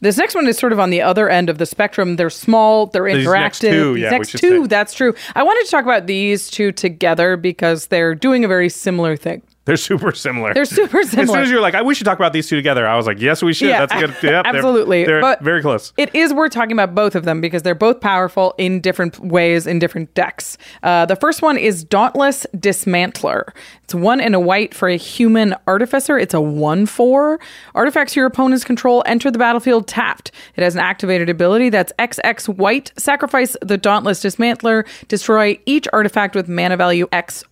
this 0.00 0.16
next 0.16 0.34
one 0.34 0.46
is 0.46 0.56
sort 0.56 0.72
of 0.72 0.78
on 0.78 0.90
the 0.90 1.02
other 1.02 1.28
end 1.28 1.50
of 1.50 1.58
the 1.58 1.66
spectrum. 1.66 2.16
They're 2.16 2.30
small, 2.30 2.86
they're 2.86 3.02
interactive. 3.04 3.24
These 3.24 3.26
next 3.26 3.58
two, 3.60 3.94
These 3.94 4.02
yeah, 4.02 4.10
next 4.10 4.32
two, 4.38 4.66
that's 4.68 4.94
true. 4.94 5.14
I 5.34 5.42
wanted 5.42 5.64
to 5.64 5.70
talk 5.70 5.84
about 5.84 6.06
these 6.06 6.48
two 6.48 6.70
together 6.70 7.36
because 7.36 7.88
they're 7.88 8.14
doing 8.14 8.44
a 8.44 8.48
very 8.48 8.68
similar 8.68 9.16
thing. 9.16 9.42
They're 9.68 9.76
super 9.76 10.12
similar. 10.12 10.54
They're 10.54 10.64
super 10.64 11.02
similar. 11.02 11.22
As 11.24 11.28
soon 11.30 11.42
as 11.42 11.50
you're 11.50 11.60
like, 11.60 11.74
I, 11.74 11.82
we 11.82 11.94
should 11.94 12.06
talk 12.06 12.18
about 12.18 12.32
these 12.32 12.48
two 12.48 12.56
together, 12.56 12.86
I 12.88 12.96
was 12.96 13.06
like, 13.06 13.20
yes, 13.20 13.42
we 13.42 13.52
should. 13.52 13.68
Yeah, 13.68 13.84
That's 13.84 13.92
a 13.92 14.00
good. 14.00 14.10
Yep, 14.10 14.20
they're- 14.22 14.42
absolutely. 14.46 15.04
They're, 15.04 15.20
But- 15.20 15.42
very 15.42 15.60
close. 15.60 15.92
It 15.98 16.14
is 16.14 16.32
worth 16.32 16.52
talking 16.52 16.72
about 16.72 16.94
both 16.94 17.14
of 17.14 17.24
them 17.26 17.42
because 17.42 17.62
they're 17.64 17.74
both 17.74 18.00
powerful 18.00 18.54
in 18.56 18.80
different 18.80 19.18
ways 19.20 19.66
in 19.66 19.78
different 19.78 20.14
decks. 20.14 20.56
Uh, 20.82 21.04
the 21.04 21.16
first 21.16 21.42
one 21.42 21.58
is 21.58 21.84
Dauntless 21.84 22.46
Dismantler. 22.56 23.50
It's 23.84 23.94
one 23.94 24.20
and 24.22 24.34
a 24.34 24.40
white 24.40 24.72
for 24.72 24.88
a 24.88 24.96
human 24.96 25.54
artificer. 25.66 26.18
It's 26.18 26.32
a 26.34 26.40
1 26.40 26.86
4. 26.86 27.38
Artifacts 27.74 28.16
your 28.16 28.24
opponents 28.24 28.64
control 28.64 29.02
enter 29.04 29.30
the 29.30 29.38
battlefield 29.38 29.86
tapped. 29.86 30.30
It 30.56 30.62
has 30.62 30.74
an 30.74 30.80
activated 30.80 31.28
ability 31.28 31.68
that's 31.68 31.92
XX 31.98 32.48
white. 32.56 32.90
Sacrifice 32.96 33.54
the 33.60 33.76
Dauntless 33.76 34.22
Dismantler. 34.24 34.86
Destroy 35.08 35.58
each 35.66 35.86
artifact 35.92 36.34
with 36.34 36.48
mana 36.48 36.78
value 36.78 37.06
X. 37.12 37.44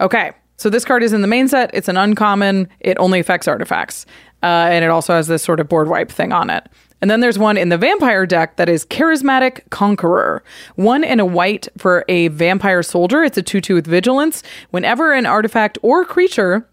Okay. 0.00 0.32
So 0.60 0.68
this 0.68 0.84
card 0.84 1.02
is 1.02 1.14
in 1.14 1.22
the 1.22 1.26
main 1.26 1.48
set. 1.48 1.70
It's 1.72 1.88
an 1.88 1.96
uncommon. 1.96 2.68
It 2.80 2.98
only 2.98 3.18
affects 3.18 3.48
artifacts, 3.48 4.04
uh, 4.42 4.68
and 4.70 4.84
it 4.84 4.90
also 4.90 5.14
has 5.14 5.26
this 5.26 5.42
sort 5.42 5.58
of 5.58 5.70
board 5.70 5.88
wipe 5.88 6.10
thing 6.10 6.32
on 6.32 6.50
it. 6.50 6.68
And 7.00 7.10
then 7.10 7.20
there's 7.20 7.38
one 7.38 7.56
in 7.56 7.70
the 7.70 7.78
vampire 7.78 8.26
deck 8.26 8.56
that 8.56 8.68
is 8.68 8.84
Charismatic 8.84 9.62
Conqueror. 9.70 10.44
One 10.74 11.02
in 11.02 11.18
a 11.18 11.24
white 11.24 11.68
for 11.78 12.04
a 12.10 12.28
vampire 12.28 12.82
soldier. 12.82 13.24
It's 13.24 13.38
a 13.38 13.42
2 13.42 13.62
2 13.62 13.74
with 13.76 13.86
vigilance. 13.86 14.42
Whenever 14.68 15.14
an 15.14 15.24
artifact 15.24 15.78
or 15.80 16.04
creature 16.04 16.68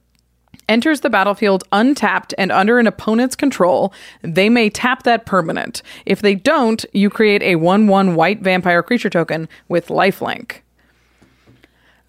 enters 0.68 1.00
the 1.00 1.10
battlefield 1.10 1.64
untapped 1.72 2.34
and 2.38 2.52
under 2.52 2.80
an 2.80 2.88
opponent's 2.88 3.38
control, 3.38 3.94
they 4.22 4.50
may 4.50 4.70
tap 4.70 5.04
that 5.04 5.26
permanent. 5.26 5.82
If 6.06 6.22
they 6.22 6.36
don't, 6.36 6.86
you 6.92 7.10
create 7.10 7.42
a 7.42 7.56
1 7.56 7.88
1 7.88 8.16
white 8.16 8.42
vampire 8.42 8.84
creature 8.84 9.10
token 9.10 9.48
with 9.70 9.88
lifelink. 9.88 10.58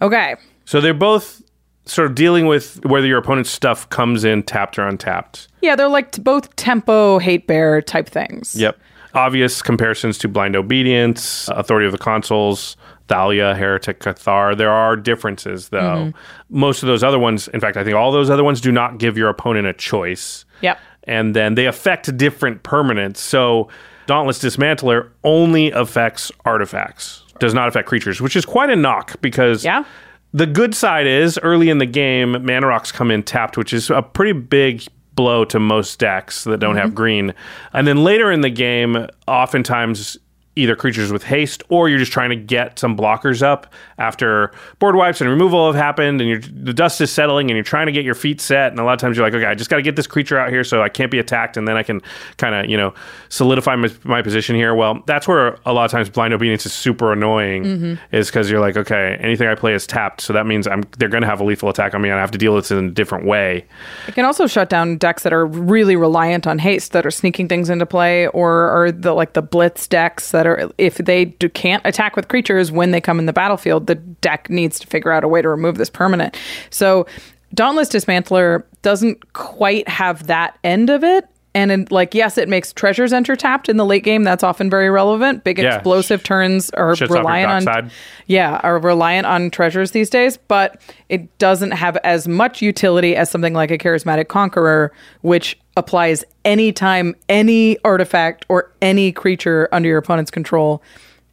Okay. 0.02 0.34
So 0.64 0.80
they're 0.80 0.92
both 0.92 1.42
sort 1.90 2.06
of 2.08 2.14
dealing 2.14 2.46
with 2.46 2.84
whether 2.84 3.06
your 3.06 3.18
opponent's 3.18 3.50
stuff 3.50 3.88
comes 3.90 4.24
in 4.24 4.42
tapped 4.42 4.78
or 4.78 4.86
untapped. 4.86 5.48
Yeah, 5.62 5.74
they're 5.76 5.88
like 5.88 6.12
t- 6.12 6.22
both 6.22 6.54
tempo 6.56 7.18
hate 7.18 7.46
bear 7.46 7.80
type 7.82 8.08
things. 8.08 8.54
Yep. 8.56 8.78
Obvious 9.14 9.62
comparisons 9.62 10.18
to 10.18 10.28
Blind 10.28 10.54
Obedience, 10.54 11.48
Authority 11.48 11.86
of 11.86 11.92
the 11.92 11.98
Consuls, 11.98 12.76
Thalia, 13.08 13.54
Heretic 13.54 14.00
Cathar. 14.00 14.56
There 14.56 14.70
are 14.70 14.96
differences, 14.96 15.70
though. 15.70 15.78
Mm-hmm. 16.12 16.18
Most 16.58 16.82
of 16.82 16.86
those 16.88 17.02
other 17.02 17.18
ones, 17.18 17.48
in 17.48 17.60
fact, 17.60 17.76
I 17.78 17.84
think 17.84 17.96
all 17.96 18.12
those 18.12 18.28
other 18.28 18.44
ones 18.44 18.60
do 18.60 18.70
not 18.70 18.98
give 18.98 19.16
your 19.16 19.30
opponent 19.30 19.66
a 19.66 19.72
choice. 19.72 20.44
Yep. 20.60 20.78
And 21.04 21.34
then 21.34 21.54
they 21.54 21.66
affect 21.66 22.14
different 22.18 22.62
permanents. 22.64 23.16
So 23.16 23.68
Dauntless 24.06 24.38
Dismantler 24.42 25.08
only 25.24 25.70
affects 25.70 26.30
artifacts, 26.44 27.22
does 27.38 27.54
not 27.54 27.66
affect 27.66 27.88
creatures, 27.88 28.20
which 28.20 28.36
is 28.36 28.44
quite 28.44 28.68
a 28.68 28.76
knock 28.76 29.18
because 29.22 29.64
Yeah. 29.64 29.84
The 30.32 30.46
good 30.46 30.74
side 30.74 31.06
is 31.06 31.38
early 31.42 31.70
in 31.70 31.78
the 31.78 31.86
game, 31.86 32.44
mana 32.44 32.66
rocks 32.66 32.92
come 32.92 33.10
in 33.10 33.22
tapped, 33.22 33.56
which 33.56 33.72
is 33.72 33.90
a 33.90 34.02
pretty 34.02 34.32
big 34.32 34.82
blow 35.14 35.44
to 35.44 35.58
most 35.58 35.98
decks 35.98 36.44
that 36.44 36.58
don't 36.58 36.76
have 36.76 36.88
mm-hmm. 36.88 36.94
green. 36.94 37.34
And 37.72 37.86
then 37.86 38.04
later 38.04 38.30
in 38.30 38.40
the 38.42 38.50
game, 38.50 39.08
oftentimes 39.26 40.16
either 40.58 40.76
creatures 40.76 41.12
with 41.12 41.22
haste 41.22 41.62
or 41.68 41.88
you're 41.88 41.98
just 41.98 42.12
trying 42.12 42.30
to 42.30 42.36
get 42.36 42.78
some 42.78 42.96
blockers 42.96 43.42
up 43.42 43.72
after 43.98 44.52
board 44.78 44.96
wipes 44.96 45.20
and 45.20 45.30
removal 45.30 45.66
have 45.66 45.80
happened 45.80 46.20
and 46.20 46.28
you're, 46.28 46.40
the 46.40 46.72
dust 46.72 47.00
is 47.00 47.10
settling 47.10 47.50
and 47.50 47.56
you're 47.56 47.64
trying 47.64 47.86
to 47.86 47.92
get 47.92 48.04
your 48.04 48.14
feet 48.14 48.40
set. 48.40 48.70
And 48.70 48.80
a 48.80 48.84
lot 48.84 48.92
of 48.92 48.98
times 48.98 49.16
you're 49.16 49.26
like 49.26 49.34
okay 49.34 49.46
i 49.46 49.54
just 49.54 49.70
got 49.70 49.76
to 49.76 49.82
get 49.82 49.96
this 49.96 50.06
creature 50.06 50.38
out 50.38 50.50
here 50.50 50.64
so 50.64 50.82
i 50.82 50.88
can't 50.88 51.10
be 51.10 51.18
attacked 51.18 51.56
and 51.56 51.66
then 51.66 51.76
i 51.76 51.82
can 51.82 52.00
kind 52.36 52.54
of 52.54 52.70
you 52.70 52.76
know 52.76 52.94
solidify 53.28 53.76
my, 53.76 53.90
my 54.04 54.22
position 54.22 54.56
here. 54.56 54.74
Well 54.74 55.02
that's 55.06 55.28
where 55.28 55.58
a 55.64 55.72
lot 55.72 55.84
of 55.84 55.90
times 55.90 56.10
blind 56.10 56.34
obedience 56.34 56.66
is 56.66 56.72
super 56.72 57.12
annoying 57.12 57.64
mm-hmm. 57.64 58.14
is 58.14 58.28
because 58.28 58.50
you're 58.50 58.60
like 58.60 58.76
okay 58.76 59.16
anything 59.20 59.48
i 59.48 59.54
play 59.54 59.74
is 59.74 59.86
tapped. 59.86 60.20
So 60.20 60.32
that 60.32 60.46
means 60.46 60.66
i'm 60.66 60.82
they're 60.98 61.08
going 61.08 61.22
to 61.22 61.28
have 61.28 61.40
a 61.40 61.44
lethal 61.44 61.68
attack 61.68 61.94
on 61.94 62.02
me 62.02 62.08
and 62.08 62.18
i 62.18 62.20
have 62.20 62.30
to 62.32 62.38
deal 62.38 62.54
with 62.54 62.70
it 62.70 62.76
in 62.76 62.86
a 62.86 62.90
different 62.90 63.24
way. 63.24 63.66
It 64.06 64.14
can 64.14 64.24
also 64.24 64.46
shut 64.46 64.68
down 64.68 64.98
decks 64.98 65.22
that 65.22 65.32
are 65.32 65.46
really 65.46 65.96
reliant 65.96 66.46
on 66.46 66.58
haste, 66.58 66.92
that 66.92 67.06
are 67.06 67.10
sneaking 67.10 67.48
things 67.48 67.70
into 67.70 67.86
play, 67.86 68.26
or 68.28 68.70
or 68.70 68.92
the 68.92 69.12
like 69.12 69.32
the 69.34 69.42
blitz 69.42 69.86
decks 69.86 70.30
that 70.30 70.46
are 70.48 70.70
if 70.78 70.96
they 70.96 71.26
do, 71.26 71.48
can't 71.48 71.82
attack 71.84 72.16
with 72.16 72.28
creatures 72.28 72.72
when 72.72 72.90
they 72.90 73.00
come 73.00 73.18
in 73.18 73.26
the 73.26 73.32
battlefield, 73.32 73.86
the 73.86 73.94
deck 73.94 74.50
needs 74.50 74.78
to 74.80 74.86
figure 74.86 75.12
out 75.12 75.24
a 75.24 75.28
way 75.28 75.42
to 75.42 75.48
remove 75.48 75.78
this 75.78 75.90
permanent. 75.90 76.36
So 76.70 77.06
Dauntless 77.54 77.88
Dismantler 77.88 78.64
doesn't 78.82 79.32
quite 79.32 79.88
have 79.88 80.26
that 80.26 80.58
end 80.64 80.90
of 80.90 81.04
it. 81.04 81.26
And 81.54 81.72
in, 81.72 81.88
like, 81.90 82.14
yes, 82.14 82.36
it 82.38 82.48
makes 82.48 82.72
treasures 82.72 83.12
enter 83.12 83.34
tapped 83.34 83.68
in 83.68 83.78
the 83.78 83.84
late 83.84 84.04
game. 84.04 84.22
That's 84.22 84.44
often 84.44 84.68
very 84.70 84.90
relevant. 84.90 85.44
Big 85.44 85.58
Yeah. 85.58 85.74
explosive 85.74 86.22
turns 86.22 86.70
are 86.70 86.94
your 86.94 87.08
reliant 87.08 87.66
on 87.68 87.90
yeah, 88.26 88.60
are 88.62 88.78
reliant 88.78 89.26
on 89.26 89.50
treasures 89.50 89.92
these 89.92 90.10
days, 90.10 90.36
but 90.36 90.80
it 91.08 91.36
doesn't 91.38 91.70
have 91.72 91.96
as 92.04 92.28
much 92.28 92.60
utility 92.62 93.16
as 93.16 93.30
something 93.30 93.54
like 93.54 93.70
a 93.70 93.78
charismatic 93.78 94.28
conqueror, 94.28 94.92
which 95.22 95.58
applies 95.76 96.22
anytime 96.44 97.14
any 97.28 97.78
artifact 97.84 98.44
or 98.48 98.70
any 98.82 99.10
creature 99.10 99.68
under 99.72 99.88
your 99.88 99.98
opponent's 99.98 100.30
control 100.30 100.82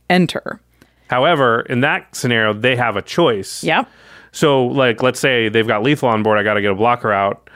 enter. 0.09 0.59
however 1.09 1.61
in 1.69 1.81
that 1.81 2.15
scenario 2.15 2.51
they 2.53 2.75
have 2.75 2.95
a 2.95 3.01
choice 3.01 3.63
Yeah. 3.63 3.83
So, 4.31 4.65
like, 4.65 5.01
let's 5.03 5.19
say 5.19 5.47
they've 5.49 5.67
got 5.67 5.81
lethal 5.83 6.09
on 6.09 6.21
board. 6.23 6.37
I 6.37 6.43
got 6.43 6.55
to 6.55 6.61
get 6.61 6.71
a 6.71 6.75
blocker 6.75 7.11
out. 7.13 7.49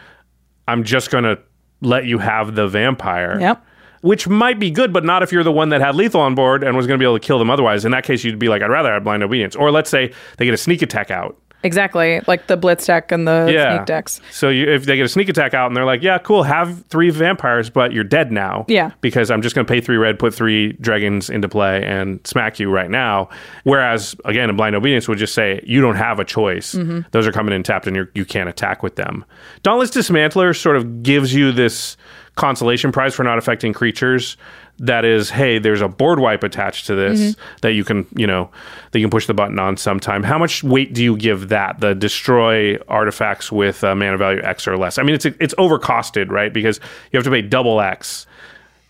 I'm 0.68 0.84
just 0.86 1.12
going 1.12 1.26
to 1.26 1.38
let 1.82 2.06
you 2.06 2.18
have 2.20 2.56
the 2.56 2.68
vampire. 2.68 3.40
Yep. 3.40 3.66
Which 4.02 4.28
might 4.28 4.60
be 4.60 4.72
good, 4.72 4.94
but 4.94 5.04
not 5.04 5.24
if 5.24 5.32
you're 5.32 5.44
the 5.44 5.52
one 5.52 5.70
that 5.70 5.82
had 5.82 5.94
lethal 5.94 6.22
on 6.22 6.34
board 6.34 6.64
and 6.64 6.78
was 6.78 6.88
going 6.88 6.98
to 6.98 7.02
be 7.02 7.06
able 7.06 7.20
to 7.20 7.26
kill 7.26 7.38
them 7.38 7.50
otherwise. 7.50 7.84
In 7.84 7.92
that 7.92 8.06
case, 8.06 8.24
you'd 8.24 8.40
be 8.40 8.48
like, 8.48 8.62
I'd 8.62 8.70
rather 8.70 8.94
have 8.94 9.04
blind 9.04 9.24
obedience. 9.24 9.58
Or 9.58 9.72
let's 9.72 9.90
say 9.90 10.14
they 10.38 10.46
get 10.46 10.54
a 10.54 10.58
sneak 10.58 10.82
attack 10.82 11.12
out. 11.12 11.38
Exactly. 11.64 12.22
Like 12.28 12.48
the 12.48 12.56
blitz 12.56 12.86
deck 12.86 13.12
and 13.12 13.28
the 13.28 13.50
Yeah. 13.52 13.76
sneak 13.78 13.86
decks. 13.86 14.22
So 14.32 14.50
you, 14.50 14.66
if 14.70 14.86
they 14.86 14.96
get 14.96 15.06
a 15.06 15.10
sneak 15.10 15.28
attack 15.30 15.54
out 15.54 15.68
and 15.68 15.76
they're 15.76 15.86
like, 15.86 16.02
yeah, 16.02 16.18
cool, 16.18 16.44
have 16.44 16.86
three 16.86 17.10
vampires, 17.10 17.70
but 17.70 17.92
you're 17.92 18.04
dead 18.06 18.32
now. 18.32 18.66
Yeah. 18.68 18.92
Because 19.02 19.30
I'm 19.30 19.42
just 19.42 19.56
going 19.56 19.66
to 19.68 19.72
pay 19.72 19.82
three 19.82 19.98
red, 19.98 20.18
put 20.20 20.34
three 20.34 20.74
dragons 20.74 21.30
into 21.30 21.50
play, 21.50 21.84
and 21.84 22.26
smack 22.26 22.60
you 22.60 22.72
right 22.72 22.90
now. 22.90 23.30
Whereas, 23.64 24.16
again, 24.26 24.50
a 24.50 24.54
blind 24.54 24.76
obedience 24.76 25.08
would 25.08 25.18
just 25.18 25.34
say, 25.34 25.62
you 25.66 25.82
don't 25.82 25.96
have 25.98 26.20
a 26.20 26.26
choice. 26.26 26.76
Mm-hmm. 26.76 27.02
Those 27.12 27.28
are 27.28 27.32
coming 27.32 27.54
in 27.54 27.64
tapped 27.64 27.88
and 27.88 27.96
you're, 27.96 28.10
you 28.16 28.26
can't 28.26 28.48
attack 28.50 28.82
with 28.82 28.96
them. 28.96 29.26
Dauntless 29.64 29.92
Dismantler 29.92 30.56
sort 30.58 30.78
of 30.78 31.04
gives 31.04 31.34
you 31.34 31.52
this 31.52 31.98
consolation 32.36 32.92
prize 32.94 33.14
for 33.14 33.24
not 33.24 33.38
affecting 33.38 33.74
creatures. 33.74 34.38
That 34.80 35.04
is, 35.06 35.30
hey, 35.30 35.60
there's 35.60 35.82
a 35.82 35.88
board 35.90 36.20
wipe 36.20 36.42
attached 36.44 36.88
to 36.88 36.96
this 36.96 37.20
Mm-hmm. 37.20 37.42
that 37.62 37.74
you 37.74 37.84
can, 37.84 38.08
you 38.16 38.26
know, 38.26 38.50
that 38.92 39.00
you 39.00 39.06
can 39.06 39.12
push 39.12 39.28
the 39.28 39.34
button 39.34 39.60
on 39.60 39.76
sometime. 39.78 40.24
How 40.24 40.38
much 40.38 40.64
weight 40.64 40.94
do 40.94 41.04
you 41.04 41.18
give 41.18 41.50
that? 41.50 41.80
The 41.82 41.94
destroy 41.94 42.78
artifacts 42.88 43.52
with 43.52 43.84
uh, 43.84 43.94
mana 43.96 44.18
value 44.18 44.42
X 44.42 44.68
or 44.68 44.78
less. 44.78 44.98
I 44.98 45.04
mean, 45.04 45.16
it's 45.16 45.26
it's 45.26 45.54
overcosted, 45.56 46.30
right? 46.30 46.54
Because 46.54 46.80
you 47.12 47.18
have 47.18 47.26
to 47.26 47.30
pay 47.32 47.42
double 47.42 47.82
X. 47.82 48.26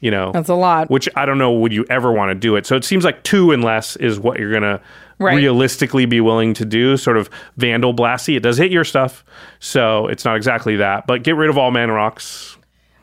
You 0.01 0.11
know, 0.11 0.31
That's 0.31 0.47
a 0.47 0.53
lot. 0.55 0.89
Which 0.89 1.09
I 1.15 1.25
don't 1.25 1.37
know. 1.39 1.51
Would 1.53 1.73
you 1.73 1.85
ever 1.89 2.11
want 2.11 2.29
to 2.29 2.35
do 2.35 2.55
it? 2.55 2.65
So 2.65 2.75
it 2.77 2.85
seems 2.85 3.03
like 3.03 3.21
two 3.23 3.51
and 3.51 3.61
less 3.63 3.95
is 3.97 4.17
what 4.19 4.39
you're 4.39 4.53
gonna 4.53 4.79
Right. 5.17 5.35
realistically 5.35 6.05
be 6.05 6.21
willing 6.21 6.53
to 6.53 6.63
do. 6.63 6.95
Sort 6.95 7.17
of 7.17 7.29
vandal 7.57 7.93
blasty. 7.93 8.37
It 8.37 8.39
does 8.43 8.57
hit 8.57 8.71
your 8.71 8.85
stuff, 8.85 9.25
so 9.59 10.07
it's 10.07 10.23
not 10.23 10.37
exactly 10.37 10.77
that. 10.77 11.05
But 11.07 11.23
get 11.23 11.35
rid 11.35 11.49
of 11.49 11.57
all 11.57 11.71
mana 11.71 11.91
rocks. 11.91 12.55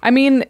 I 0.03 0.11
mean, 0.11 0.45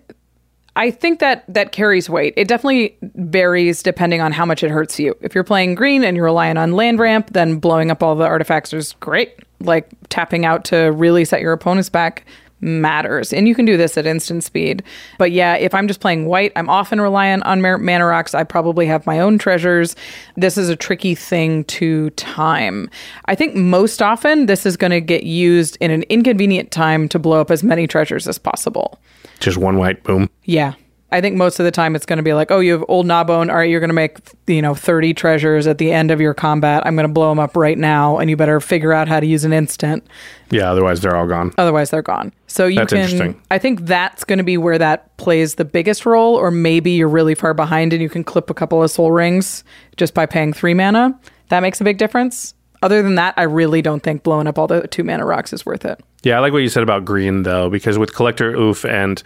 I 0.76 0.90
think 0.90 1.20
that 1.20 1.42
that 1.48 1.72
carries 1.72 2.08
weight. 2.08 2.34
It 2.36 2.48
definitely 2.48 2.96
varies 3.02 3.82
depending 3.82 4.20
on 4.20 4.30
how 4.30 4.44
much 4.44 4.62
it 4.62 4.70
hurts 4.70 5.00
you. 5.00 5.16
If 5.22 5.34
you're 5.34 5.42
playing 5.42 5.74
green 5.74 6.04
and 6.04 6.16
you're 6.16 6.26
relying 6.26 6.58
on 6.58 6.72
land 6.72 6.98
ramp, 6.98 7.30
then 7.32 7.58
blowing 7.58 7.90
up 7.90 8.02
all 8.02 8.14
the 8.14 8.26
artifacts 8.26 8.72
is 8.72 8.92
great. 9.00 9.34
Like 9.60 9.88
tapping 10.10 10.44
out 10.44 10.66
to 10.66 10.92
really 10.92 11.24
set 11.24 11.40
your 11.40 11.54
opponents 11.54 11.88
back 11.88 12.26
matters. 12.60 13.32
And 13.32 13.46
you 13.46 13.54
can 13.54 13.64
do 13.64 13.76
this 13.76 13.96
at 13.96 14.06
instant 14.06 14.44
speed. 14.44 14.82
But 15.18 15.32
yeah, 15.32 15.56
if 15.56 15.74
I'm 15.74 15.88
just 15.88 16.00
playing 16.00 16.26
white, 16.26 16.52
I'm 16.56 16.68
often 16.68 17.00
reliant 17.00 17.44
on 17.44 17.60
mana 17.60 18.06
rocks. 18.06 18.34
I 18.34 18.44
probably 18.44 18.86
have 18.86 19.06
my 19.06 19.18
own 19.18 19.38
treasures. 19.38 19.96
This 20.36 20.58
is 20.58 20.68
a 20.68 20.76
tricky 20.76 21.14
thing 21.14 21.64
to 21.64 22.10
time. 22.10 22.90
I 23.26 23.34
think 23.34 23.54
most 23.54 24.02
often 24.02 24.46
this 24.46 24.66
is 24.66 24.76
going 24.76 24.90
to 24.90 25.00
get 25.00 25.24
used 25.24 25.76
in 25.80 25.90
an 25.90 26.02
inconvenient 26.04 26.70
time 26.70 27.08
to 27.10 27.18
blow 27.18 27.40
up 27.40 27.50
as 27.50 27.62
many 27.62 27.86
treasures 27.86 28.26
as 28.26 28.38
possible. 28.38 28.98
Just 29.40 29.58
one 29.58 29.76
white 29.76 30.02
boom. 30.02 30.30
Yeah. 30.44 30.74
I 31.12 31.20
think 31.20 31.36
most 31.36 31.60
of 31.60 31.64
the 31.64 31.70
time 31.70 31.94
it's 31.94 32.04
going 32.04 32.16
to 32.16 32.22
be 32.22 32.34
like, 32.34 32.50
oh, 32.50 32.58
you 32.58 32.72
have 32.72 32.84
old 32.88 33.06
Gnawbone. 33.06 33.48
All 33.48 33.56
right, 33.56 33.70
you're 33.70 33.80
going 33.80 33.90
to 33.90 33.94
make, 33.94 34.18
you 34.48 34.60
know, 34.60 34.74
30 34.74 35.14
treasures 35.14 35.68
at 35.68 35.78
the 35.78 35.92
end 35.92 36.10
of 36.10 36.20
your 36.20 36.34
combat. 36.34 36.84
I'm 36.84 36.96
going 36.96 37.06
to 37.06 37.12
blow 37.12 37.28
them 37.28 37.38
up 37.38 37.56
right 37.56 37.78
now, 37.78 38.18
and 38.18 38.28
you 38.28 38.36
better 38.36 38.60
figure 38.60 38.92
out 38.92 39.06
how 39.06 39.20
to 39.20 39.26
use 39.26 39.44
an 39.44 39.52
instant. 39.52 40.04
Yeah. 40.50 40.70
Otherwise, 40.70 41.00
they're 41.00 41.14
all 41.14 41.28
gone. 41.28 41.52
Otherwise, 41.58 41.90
they're 41.90 42.02
gone. 42.02 42.32
So 42.48 42.66
you 42.66 42.76
That's 42.76 42.92
can. 42.92 43.02
interesting. 43.02 43.40
I 43.52 43.58
think 43.58 43.82
that's 43.82 44.24
going 44.24 44.38
to 44.38 44.44
be 44.44 44.56
where 44.58 44.78
that 44.78 45.16
plays 45.16 45.54
the 45.54 45.64
biggest 45.64 46.06
role, 46.06 46.34
or 46.34 46.50
maybe 46.50 46.90
you're 46.90 47.08
really 47.08 47.36
far 47.36 47.54
behind 47.54 47.92
and 47.92 48.02
you 48.02 48.08
can 48.08 48.24
clip 48.24 48.50
a 48.50 48.54
couple 48.54 48.82
of 48.82 48.90
soul 48.90 49.12
rings 49.12 49.62
just 49.96 50.12
by 50.12 50.26
paying 50.26 50.52
three 50.52 50.74
mana. 50.74 51.18
That 51.50 51.60
makes 51.60 51.80
a 51.80 51.84
big 51.84 51.98
difference. 51.98 52.52
Other 52.82 53.02
than 53.02 53.14
that, 53.14 53.34
I 53.36 53.44
really 53.44 53.80
don't 53.80 54.02
think 54.02 54.24
blowing 54.24 54.46
up 54.46 54.58
all 54.58 54.66
the 54.66 54.86
two 54.88 55.04
mana 55.04 55.24
rocks 55.24 55.52
is 55.52 55.64
worth 55.64 55.84
it. 55.84 56.00
Yeah, 56.26 56.38
I 56.38 56.40
like 56.40 56.52
what 56.52 56.58
you 56.62 56.68
said 56.68 56.82
about 56.82 57.04
green 57.04 57.44
though, 57.44 57.70
because 57.70 57.98
with 57.98 58.12
Collector 58.12 58.52
Ouphe 58.54 58.84
and 58.84 59.22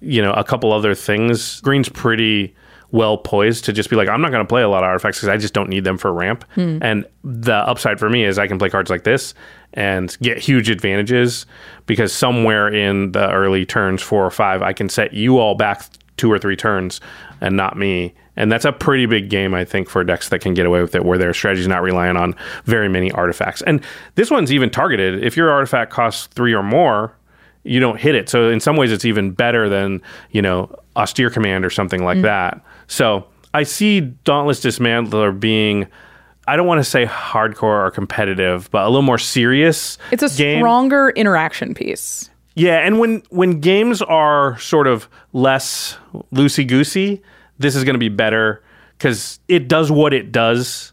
you 0.00 0.22
know 0.22 0.32
a 0.32 0.42
couple 0.42 0.72
other 0.72 0.94
things, 0.94 1.60
green's 1.60 1.90
pretty 1.90 2.56
well 2.90 3.18
poised 3.18 3.66
to 3.66 3.72
just 3.74 3.90
be 3.90 3.96
like, 3.96 4.08
I'm 4.08 4.22
not 4.22 4.30
going 4.30 4.42
to 4.42 4.48
play 4.48 4.62
a 4.62 4.68
lot 4.70 4.82
of 4.82 4.88
artifacts 4.88 5.18
because 5.18 5.28
I 5.28 5.36
just 5.36 5.52
don't 5.52 5.68
need 5.68 5.84
them 5.84 5.98
for 5.98 6.10
ramp. 6.10 6.46
Hmm. 6.54 6.78
And 6.80 7.04
the 7.22 7.52
upside 7.52 7.98
for 7.98 8.08
me 8.08 8.24
is 8.24 8.38
I 8.38 8.46
can 8.46 8.58
play 8.58 8.70
cards 8.70 8.88
like 8.88 9.04
this 9.04 9.34
and 9.74 10.16
get 10.22 10.38
huge 10.38 10.70
advantages 10.70 11.44
because 11.84 12.14
somewhere 12.14 12.66
in 12.72 13.12
the 13.12 13.30
early 13.30 13.66
turns 13.66 14.00
four 14.00 14.24
or 14.24 14.30
five, 14.30 14.62
I 14.62 14.72
can 14.72 14.88
set 14.88 15.12
you 15.12 15.36
all 15.36 15.54
back 15.54 15.84
two 16.16 16.32
or 16.32 16.38
three 16.38 16.56
turns 16.56 16.98
and 17.42 17.58
not 17.58 17.76
me. 17.76 18.14
And 18.38 18.52
that's 18.52 18.64
a 18.64 18.70
pretty 18.72 19.04
big 19.06 19.28
game, 19.28 19.52
I 19.52 19.64
think, 19.64 19.90
for 19.90 20.02
decks 20.04 20.28
that 20.28 20.38
can 20.38 20.54
get 20.54 20.64
away 20.64 20.80
with 20.80 20.94
it, 20.94 21.04
where 21.04 21.18
their 21.18 21.34
strategy 21.34 21.62
is 21.62 21.68
not 21.68 21.82
relying 21.82 22.16
on 22.16 22.36
very 22.64 22.88
many 22.88 23.10
artifacts. 23.10 23.62
And 23.62 23.82
this 24.14 24.30
one's 24.30 24.52
even 24.52 24.70
targeted. 24.70 25.24
If 25.24 25.36
your 25.36 25.50
artifact 25.50 25.90
costs 25.90 26.28
three 26.28 26.54
or 26.54 26.62
more, 26.62 27.12
you 27.64 27.80
don't 27.80 28.00
hit 28.00 28.14
it. 28.14 28.28
So 28.28 28.48
in 28.48 28.60
some 28.60 28.76
ways, 28.76 28.92
it's 28.92 29.04
even 29.04 29.32
better 29.32 29.68
than 29.68 30.00
you 30.30 30.40
know 30.40 30.72
austere 30.96 31.30
command 31.30 31.64
or 31.64 31.70
something 31.70 32.04
like 32.04 32.18
mm. 32.18 32.22
that. 32.22 32.64
So 32.86 33.26
I 33.52 33.64
see 33.64 34.00
Dauntless 34.00 34.60
Dismantler 34.60 35.38
being. 35.38 35.88
I 36.46 36.56
don't 36.56 36.66
want 36.66 36.78
to 36.78 36.84
say 36.84 37.04
hardcore 37.06 37.86
or 37.86 37.90
competitive, 37.90 38.70
but 38.70 38.84
a 38.84 38.88
little 38.88 39.02
more 39.02 39.18
serious. 39.18 39.98
It's 40.12 40.22
a 40.22 40.30
game. 40.34 40.60
stronger 40.60 41.10
interaction 41.10 41.74
piece. 41.74 42.30
Yeah, 42.54 42.78
and 42.78 43.00
when 43.00 43.24
when 43.30 43.60
games 43.60 44.00
are 44.00 44.56
sort 44.60 44.86
of 44.86 45.08
less 45.32 45.98
loosey 46.32 46.66
goosey, 46.66 47.20
this 47.58 47.74
is 47.76 47.84
going 47.84 47.94
to 47.94 47.98
be 48.00 48.08
better 48.08 48.62
because 48.96 49.40
it 49.48 49.68
does 49.68 49.90
what 49.90 50.12
it 50.12 50.32
does. 50.32 50.92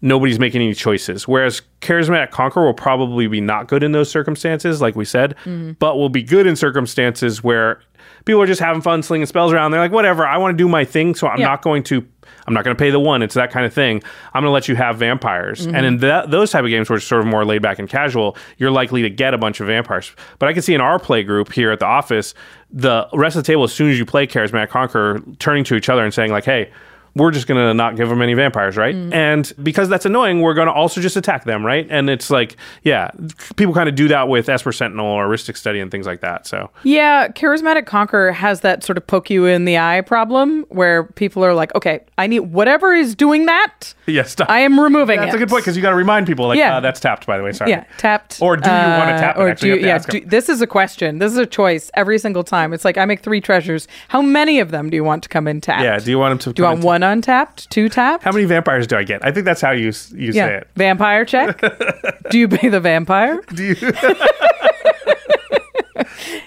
Nobody's 0.00 0.38
making 0.38 0.60
any 0.60 0.74
choices. 0.74 1.26
Whereas 1.26 1.62
charismatic 1.80 2.30
conqueror 2.30 2.66
will 2.66 2.74
probably 2.74 3.26
be 3.26 3.40
not 3.40 3.68
good 3.68 3.82
in 3.82 3.92
those 3.92 4.10
circumstances, 4.10 4.82
like 4.82 4.94
we 4.96 5.06
said, 5.06 5.34
mm-hmm. 5.44 5.72
but 5.78 5.96
will 5.96 6.10
be 6.10 6.22
good 6.22 6.46
in 6.46 6.56
circumstances 6.56 7.42
where 7.42 7.80
people 8.26 8.42
are 8.42 8.46
just 8.46 8.60
having 8.60 8.82
fun 8.82 9.02
slinging 9.02 9.24
spells 9.26 9.52
around. 9.52 9.70
They're 9.70 9.80
like, 9.80 9.92
whatever, 9.92 10.26
I 10.26 10.36
want 10.36 10.52
to 10.52 10.62
do 10.62 10.68
my 10.68 10.84
thing, 10.84 11.14
so 11.14 11.26
I'm 11.26 11.40
Yeah. 11.40 11.46
not 11.46 11.62
going 11.62 11.82
to. 11.84 12.06
I'm 12.46 12.54
not 12.54 12.64
going 12.64 12.76
to 12.76 12.78
pay 12.78 12.90
the 12.90 13.00
one. 13.00 13.22
It's 13.22 13.34
that 13.34 13.50
kind 13.50 13.66
of 13.66 13.72
thing. 13.72 14.02
I'm 14.32 14.42
going 14.42 14.50
to 14.50 14.54
let 14.54 14.68
you 14.68 14.76
have 14.76 14.98
vampires. 14.98 15.66
And 15.66 15.74
mm-hmm. 15.74 15.84
in 15.84 15.96
that, 15.98 16.30
those 16.30 16.50
type 16.50 16.64
of 16.64 16.70
games 16.70 16.88
where 16.88 16.96
it's 16.96 17.06
sort 17.06 17.20
of 17.20 17.26
more 17.26 17.44
laid 17.44 17.62
back 17.62 17.78
and 17.78 17.88
casual, 17.88 18.36
you're 18.58 18.70
likely 18.70 19.02
to 19.02 19.10
get 19.10 19.34
a 19.34 19.38
bunch 19.38 19.60
of 19.60 19.66
vampires. 19.66 20.12
But 20.38 20.48
I 20.48 20.52
can 20.52 20.62
see 20.62 20.74
in 20.74 20.80
our 20.80 20.98
play 20.98 21.22
group 21.22 21.52
here 21.52 21.70
at 21.70 21.80
the 21.80 21.86
office, 21.86 22.34
the 22.70 23.08
rest 23.12 23.36
of 23.36 23.42
the 23.42 23.46
table, 23.46 23.64
as 23.64 23.72
soon 23.72 23.90
as 23.90 23.98
you 23.98 24.06
play 24.06 24.26
Charismatic 24.26 24.68
Conqueror, 24.68 25.22
turning 25.38 25.64
to 25.64 25.74
each 25.74 25.88
other 25.88 26.04
and 26.04 26.12
saying 26.12 26.32
like, 26.32 26.44
"Hey, 26.44 26.70
we're 27.16 27.30
just 27.30 27.46
going 27.46 27.64
to 27.64 27.72
not 27.74 27.96
give 27.96 28.08
them 28.08 28.20
any 28.22 28.34
vampires, 28.34 28.76
right? 28.76 28.94
And 28.94 29.52
because 29.62 29.88
that's 29.88 30.04
annoying, 30.04 30.40
we're 30.40 30.54
going 30.54 30.66
to 30.66 30.72
also 30.72 31.00
just 31.00 31.16
attack 31.16 31.44
them, 31.44 31.64
right? 31.64 31.86
And 31.88 32.10
it's 32.10 32.28
like, 32.28 32.56
yeah, 32.82 33.10
people 33.56 33.72
kind 33.72 33.88
of 33.88 33.94
do 33.94 34.08
that 34.08 34.28
with 34.28 34.48
Esper 34.48 34.72
Sentinel 34.72 35.06
or 35.06 35.28
Rhystic 35.28 35.56
Study 35.56 35.78
and 35.80 35.90
things 35.90 36.06
like 36.06 36.20
that. 36.22 36.46
So, 36.46 36.70
Yeah, 36.82 37.28
Charismatic 37.28 37.86
Conqueror 37.86 38.32
has 38.32 38.60
that 38.62 38.82
sort 38.82 38.98
of 38.98 39.06
poke 39.06 39.30
you 39.30 39.46
in 39.46 39.64
the 39.64 39.78
eye 39.78 40.00
problem 40.00 40.64
where 40.70 41.04
people 41.04 41.44
are 41.44 41.54
like, 41.54 41.72
okay, 41.76 42.00
I 42.18 42.26
need 42.26 42.40
whatever 42.40 42.92
is 42.92 43.14
doing 43.14 43.46
that, 43.46 43.94
yeah. 44.06 44.26
I 44.48 44.60
am 44.60 44.80
removing 44.80 45.18
it. 45.18 45.22
That's 45.22 45.34
it. 45.34 45.36
a 45.36 45.38
good 45.38 45.48
point 45.48 45.62
because 45.64 45.76
you 45.76 45.82
got 45.82 45.90
to 45.90 45.96
remind 45.96 46.26
people, 46.26 46.48
like, 46.48 46.58
Yeah. 46.58 46.78
uh, 46.78 46.80
that's 46.80 46.98
tapped, 46.98 47.26
by 47.26 47.36
the 47.38 47.44
way. 47.44 47.52
Sorry. 47.52 47.70
Yeah, 47.70 47.84
tapped. 47.98 48.42
Or 48.42 48.56
do 48.56 48.68
you 48.68 48.74
want 48.76 49.08
to 49.10 49.14
uh, 49.14 49.20
tap? 49.20 49.38
Or 49.38 49.54
do 49.54 49.68
you 49.68 49.76
yeah? 49.76 49.98
Do, 49.98 50.20
this 50.20 50.48
is 50.48 50.60
a 50.60 50.66
question. 50.66 51.18
This 51.18 51.30
is 51.30 51.38
a 51.38 51.46
choice 51.46 51.90
every 51.94 52.18
single 52.18 52.42
time. 52.42 52.72
It's 52.72 52.84
like 52.84 52.98
I 52.98 53.04
make 53.04 53.20
three 53.20 53.40
treasures. 53.40 53.86
How 54.08 54.20
many 54.20 54.58
of 54.58 54.72
them 54.72 54.90
do 54.90 54.96
you 54.96 55.04
want 55.04 55.22
to 55.22 55.28
come 55.28 55.46
in 55.46 55.60
tapped? 55.60 55.84
Yeah. 55.84 55.98
Do 55.98 56.10
you 56.10 56.18
want 56.18 56.32
them 56.32 56.38
to? 56.40 56.52
Do 56.54 56.62
you 56.62 56.68
want 56.68 56.82
one 56.82 57.03
untapped, 57.04 57.70
two 57.70 57.88
tapped? 57.88 58.24
How 58.24 58.32
many 58.32 58.44
vampires 58.44 58.86
do 58.86 58.96
I 58.96 59.04
get? 59.04 59.24
I 59.24 59.30
think 59.30 59.44
that's 59.44 59.60
how 59.60 59.70
you 59.70 59.92
you 60.12 60.32
yeah, 60.32 60.46
say 60.46 60.56
it. 60.56 60.68
vampire 60.76 61.24
check. 61.24 61.60
do 62.30 62.38
you 62.38 62.48
pay 62.48 62.68
the 62.68 62.80
vampire? 62.80 63.40
Do 63.54 63.64
you? 63.64 63.74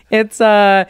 It's 0.09 0.39
uh, 0.39 0.85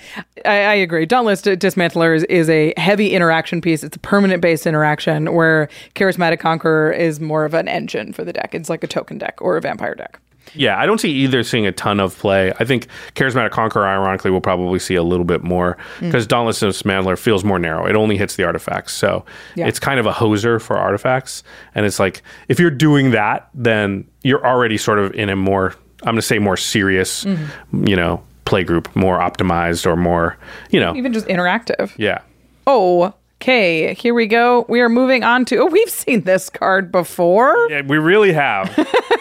I, 0.45 0.59
I 0.59 0.73
agree. 0.75 1.05
Dauntless 1.05 1.41
D- 1.41 1.55
Dismantler 1.55 2.15
is, 2.15 2.23
is 2.25 2.49
a 2.49 2.73
heavy 2.77 3.13
interaction 3.13 3.61
piece. 3.61 3.83
It's 3.83 3.95
a 3.95 3.99
permanent 3.99 4.41
based 4.41 4.67
interaction 4.67 5.33
where 5.33 5.69
Charismatic 5.95 6.39
Conqueror 6.39 6.91
is 6.91 7.19
more 7.19 7.43
of 7.43 7.53
an 7.53 7.67
engine 7.67 8.13
for 8.13 8.23
the 8.23 8.33
deck. 8.33 8.53
It's 8.53 8.69
like 8.69 8.83
a 8.83 8.87
token 8.87 9.17
deck 9.17 9.41
or 9.41 9.57
a 9.57 9.61
vampire 9.61 9.95
deck. 9.95 10.19
Yeah, 10.57 10.77
I 10.79 10.85
don't 10.85 10.99
see 10.99 11.11
either 11.11 11.43
seeing 11.43 11.65
a 11.65 11.71
ton 11.71 11.99
of 11.99 12.17
play. 12.17 12.51
I 12.59 12.65
think 12.65 12.87
Charismatic 13.15 13.51
Conqueror, 13.51 13.85
ironically, 13.87 14.31
will 14.31 14.41
probably 14.41 14.79
see 14.79 14.95
a 14.95 15.03
little 15.03 15.25
bit 15.25 15.43
more 15.43 15.77
Mm. 15.99 16.07
because 16.07 16.27
Dauntless 16.27 16.61
Dismantler 16.61 17.17
feels 17.17 17.43
more 17.43 17.59
narrow. 17.59 17.85
It 17.85 17.95
only 17.95 18.17
hits 18.17 18.35
the 18.35 18.43
artifacts. 18.43 18.93
So 18.93 19.25
Yeah. 19.55 19.67
it's 19.67 19.79
kind 19.79 19.99
of 19.99 20.05
a 20.05 20.11
hoser 20.11 20.61
for 20.61 20.77
artifacts. 20.77 21.43
And 21.75 21.85
it's 21.85 21.99
like, 21.99 22.21
if 22.47 22.59
you're 22.59 22.69
doing 22.71 23.11
that, 23.11 23.47
then 23.53 24.05
you're 24.23 24.45
already 24.45 24.77
sort 24.77 24.99
of 24.99 25.13
in 25.13 25.29
a 25.29 25.35
more, 25.35 25.73
I'm 26.01 26.07
going 26.13 26.15
to 26.17 26.21
say, 26.21 26.39
more 26.39 26.57
serious, 26.57 27.23
Mm-hmm. 27.25 27.87
you 27.87 27.95
know, 27.95 28.21
play 28.45 28.63
group, 28.63 28.87
more 28.95 29.19
optimized 29.19 29.85
or 29.85 29.95
more, 29.95 30.37
you 30.71 30.79
know, 30.79 30.95
Even 30.95 31.11
just 31.13 31.27
interactive. 31.27 31.91
yeah. 31.97 32.19
Oh, 32.65 33.13
Okay, 33.39 33.93
here 33.93 34.15
we 34.15 34.25
go. 34.25 34.65
We 34.67 34.81
are 34.81 34.89
moving 34.89 35.23
on 35.23 35.45
to. 35.45 35.57
Oh, 35.57 35.65
we've 35.71 35.91
seen 35.91 36.21
this 36.21 36.49
card 36.49 36.91
before. 36.91 37.55
Yeah, 37.69 37.83
we 37.85 37.99
really 37.99 38.33
have. 38.33 38.67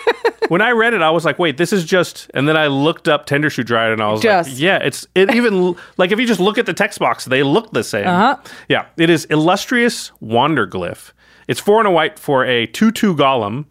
when 0.48 0.60
I 0.60 0.70
read 0.70 0.94
it, 0.94 1.02
I 1.02 1.10
was 1.10 1.24
like, 1.24 1.38
"Wait, 1.38 1.56
this 1.56 1.72
is 1.72 1.84
just." 1.84 2.30
And 2.34 2.48
then 2.48 2.56
I 2.56 2.66
looked 2.66 3.08
up 3.08 3.26
Tender 3.26 3.50
Shoot 3.50 3.66
Dryad, 3.66 3.92
and 3.92 4.02
I 4.02 4.10
was 4.10 4.20
Just. 4.20 4.50
like, 4.50 4.58
"Yeah, 4.58 4.78
it's 4.78 5.06
it 5.14 5.34
even 5.34 5.74
like 5.96 6.12
if 6.12 6.18
you 6.18 6.26
just 6.26 6.40
look 6.40 6.58
at 6.58 6.66
the 6.66 6.74
text 6.74 6.98
box, 6.98 7.24
they 7.24 7.42
look 7.42 7.72
the 7.72 7.84
same." 7.84 8.06
Uh-huh. 8.06 8.36
Yeah, 8.68 8.86
it 8.96 9.10
is 9.10 9.24
illustrious 9.26 10.12
Wanderglyph. 10.22 11.12
It's 11.48 11.60
four 11.60 11.78
and 11.78 11.88
a 11.88 11.90
white 11.90 12.18
for 12.18 12.44
a 12.44 12.66
two-two 12.66 13.14
golem. 13.14 13.66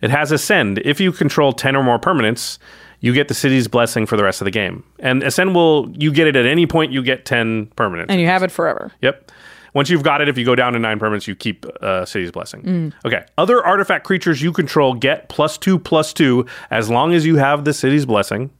It 0.00 0.10
has 0.10 0.32
ascend. 0.32 0.78
If 0.78 1.00
you 1.00 1.12
control 1.12 1.52
ten 1.52 1.76
or 1.76 1.82
more 1.82 1.98
permanents, 1.98 2.58
you 3.00 3.12
get 3.12 3.28
the 3.28 3.34
city's 3.34 3.68
blessing 3.68 4.06
for 4.06 4.16
the 4.16 4.24
rest 4.24 4.40
of 4.40 4.44
the 4.44 4.50
game. 4.50 4.84
And 4.98 5.22
ascend 5.22 5.54
will 5.54 5.90
you 5.96 6.12
get 6.12 6.26
it 6.26 6.36
at 6.36 6.46
any 6.46 6.66
point. 6.66 6.92
You 6.92 7.02
get 7.02 7.24
ten 7.24 7.66
permanents. 7.76 8.06
And 8.08 8.20
you 8.20 8.26
have 8.26 8.42
it 8.42 8.50
forever. 8.50 8.92
Yep. 9.00 9.30
Once 9.74 9.88
you've 9.90 10.02
got 10.02 10.20
it, 10.20 10.28
if 10.28 10.36
you 10.36 10.44
go 10.44 10.54
down 10.54 10.72
to 10.72 10.78
nine 10.78 10.98
permanents, 10.98 11.26
you 11.26 11.34
keep 11.34 11.64
uh, 11.82 12.04
City's 12.04 12.30
Blessing. 12.30 12.62
Mm. 12.62 12.92
Okay. 13.04 13.24
Other 13.38 13.64
artifact 13.64 14.04
creatures 14.04 14.42
you 14.42 14.52
control 14.52 14.94
get 14.94 15.28
plus 15.28 15.56
two, 15.56 15.78
plus 15.78 16.12
two, 16.12 16.46
as 16.70 16.90
long 16.90 17.12
as 17.14 17.24
you 17.24 17.36
have 17.36 17.64
the 17.64 17.72
City's 17.72 18.06
Blessing. 18.06 18.50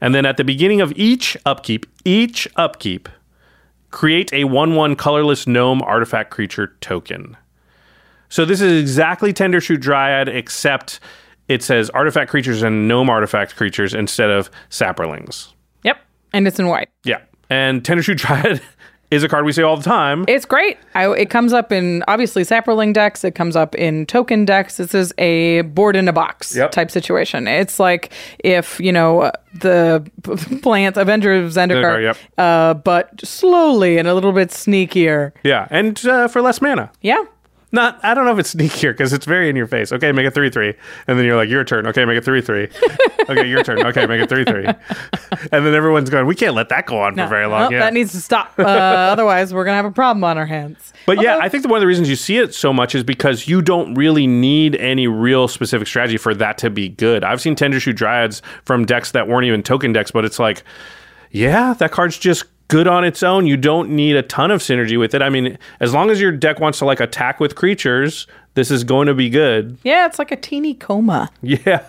And 0.00 0.14
then 0.14 0.26
at 0.26 0.36
the 0.36 0.44
beginning 0.44 0.80
of 0.80 0.92
each 0.96 1.36
upkeep, 1.46 1.86
each 2.04 2.48
upkeep, 2.56 3.08
create 3.90 4.32
a 4.32 4.44
1 4.44 4.74
1 4.74 4.96
colorless 4.96 5.46
gnome 5.46 5.82
artifact 5.82 6.30
creature 6.30 6.76
token. 6.80 7.36
So 8.28 8.44
this 8.44 8.60
is 8.60 8.80
exactly 8.80 9.32
Tender 9.32 9.60
Shoot 9.60 9.80
Dryad, 9.80 10.28
except 10.28 11.00
it 11.48 11.62
says 11.62 11.90
artifact 11.90 12.30
creatures 12.30 12.62
and 12.62 12.86
gnome 12.86 13.10
artifact 13.10 13.56
creatures 13.56 13.92
instead 13.92 14.30
of 14.30 14.50
saprolings. 14.70 15.52
Yep. 15.82 15.98
And 16.32 16.46
it's 16.46 16.60
in 16.60 16.68
white. 16.68 16.90
Yeah. 17.04 17.20
And 17.50 17.84
Tender 17.84 18.04
Shoot 18.04 18.18
Dryad 18.18 18.62
is 19.10 19.22
a 19.24 19.28
card 19.28 19.44
we 19.44 19.52
say 19.52 19.62
all 19.62 19.76
the 19.76 19.82
time. 19.82 20.24
It's 20.28 20.44
great. 20.44 20.78
I, 20.94 21.10
it 21.14 21.30
comes 21.30 21.52
up 21.52 21.72
in 21.72 22.04
obviously 22.06 22.42
Saproling 22.44 22.92
decks. 22.94 23.24
It 23.24 23.34
comes 23.34 23.56
up 23.56 23.74
in 23.74 24.06
token 24.06 24.44
decks. 24.44 24.76
This 24.76 24.94
is 24.94 25.12
a 25.18 25.62
board 25.62 25.96
in 25.96 26.06
a 26.08 26.12
box 26.12 26.54
Yep. 26.54 26.70
type 26.70 26.90
situation. 26.90 27.48
It's 27.48 27.80
like 27.80 28.12
if 28.38 28.78
you 28.78 28.92
know 28.92 29.32
the 29.54 30.08
p- 30.22 30.58
plants 30.62 30.96
Avenger 30.98 31.34
of 31.34 31.50
Zendikar, 31.52 31.82
Zendikar, 31.82 32.02
yep. 32.02 32.16
uh, 32.38 32.74
but 32.74 33.20
slowly 33.26 33.98
and 33.98 34.06
a 34.06 34.14
little 34.14 34.32
bit 34.32 34.50
sneakier. 34.50 35.32
Yeah, 35.42 35.66
and 35.70 36.04
uh, 36.06 36.28
for 36.28 36.40
less 36.40 36.60
mana. 36.62 36.90
Yeah. 37.00 37.24
Not, 37.72 38.04
I 38.04 38.14
don't 38.14 38.24
know 38.24 38.32
if 38.32 38.38
it's 38.38 38.54
sneakier 38.54 38.92
because 38.92 39.12
it's 39.12 39.26
very 39.26 39.48
in 39.48 39.54
your 39.54 39.68
face. 39.68 39.92
Okay, 39.92 40.10
make 40.10 40.26
it 40.26 40.34
three 40.34 40.50
three, 40.50 40.74
and 41.06 41.18
then 41.18 41.24
you're 41.24 41.36
like, 41.36 41.48
your 41.48 41.62
turn. 41.62 41.86
Okay, 41.86 42.04
make 42.04 42.18
it 42.18 42.24
three 42.24 42.40
three. 42.40 42.68
okay, 43.28 43.48
your 43.48 43.62
turn. 43.62 43.86
Okay, 43.86 44.06
make 44.06 44.20
it 44.20 44.28
three 44.28 44.44
three, 44.44 44.66
and 44.66 45.64
then 45.64 45.74
everyone's 45.74 46.10
going. 46.10 46.26
We 46.26 46.34
can't 46.34 46.54
let 46.54 46.68
that 46.70 46.86
go 46.86 47.00
on 47.00 47.14
for 47.14 47.26
very 47.28 47.46
long. 47.46 47.60
Well, 47.60 47.72
yeah. 47.72 47.78
That 47.80 47.94
needs 47.94 48.10
to 48.12 48.20
stop. 48.20 48.54
Uh, 48.58 48.62
otherwise, 48.66 49.54
we're 49.54 49.64
gonna 49.64 49.76
have 49.76 49.84
a 49.84 49.92
problem 49.92 50.24
on 50.24 50.36
our 50.36 50.46
hands. 50.46 50.92
But 51.06 51.22
yeah, 51.22 51.38
I 51.40 51.48
think 51.48 51.62
that 51.62 51.68
one 51.68 51.78
of 51.78 51.80
the 51.80 51.86
reasons 51.86 52.08
you 52.08 52.16
see 52.16 52.38
it 52.38 52.54
so 52.54 52.72
much 52.72 52.94
is 52.94 53.04
because 53.04 53.46
you 53.46 53.62
don't 53.62 53.94
really 53.94 54.26
need 54.26 54.74
any 54.76 55.06
real 55.06 55.46
specific 55.46 55.86
strategy 55.86 56.16
for 56.16 56.34
that 56.34 56.58
to 56.58 56.70
be 56.70 56.88
good. 56.88 57.22
I've 57.22 57.40
seen 57.40 57.54
Tender 57.54 57.78
Shoot 57.78 57.96
Dryads 57.96 58.42
from 58.64 58.84
decks 58.84 59.12
that 59.12 59.28
weren't 59.28 59.46
even 59.46 59.62
token 59.62 59.92
decks, 59.92 60.10
but 60.10 60.24
it's 60.24 60.38
like, 60.38 60.64
yeah, 61.30 61.74
that 61.74 61.92
card's 61.92 62.18
just 62.18 62.44
good 62.70 62.86
on 62.86 63.04
its 63.04 63.22
own. 63.22 63.46
You 63.46 63.58
don't 63.58 63.90
need 63.90 64.16
a 64.16 64.22
ton 64.22 64.50
of 64.50 64.62
synergy 64.62 64.98
with 64.98 65.12
it. 65.12 65.20
I 65.20 65.28
mean, 65.28 65.58
as 65.80 65.92
long 65.92 66.08
as 66.08 66.20
your 66.20 66.32
deck 66.32 66.60
wants 66.60 66.78
to 66.78 66.86
like 66.86 67.00
attack 67.00 67.40
with 67.40 67.56
creatures, 67.56 68.26
this 68.54 68.70
is 68.70 68.84
going 68.84 69.06
to 69.06 69.14
be 69.14 69.30
good. 69.30 69.78
Yeah, 69.82 70.06
it's 70.06 70.18
like 70.18 70.32
a 70.32 70.36
teeny 70.36 70.74
coma. 70.74 71.30
Yeah. 71.42 71.84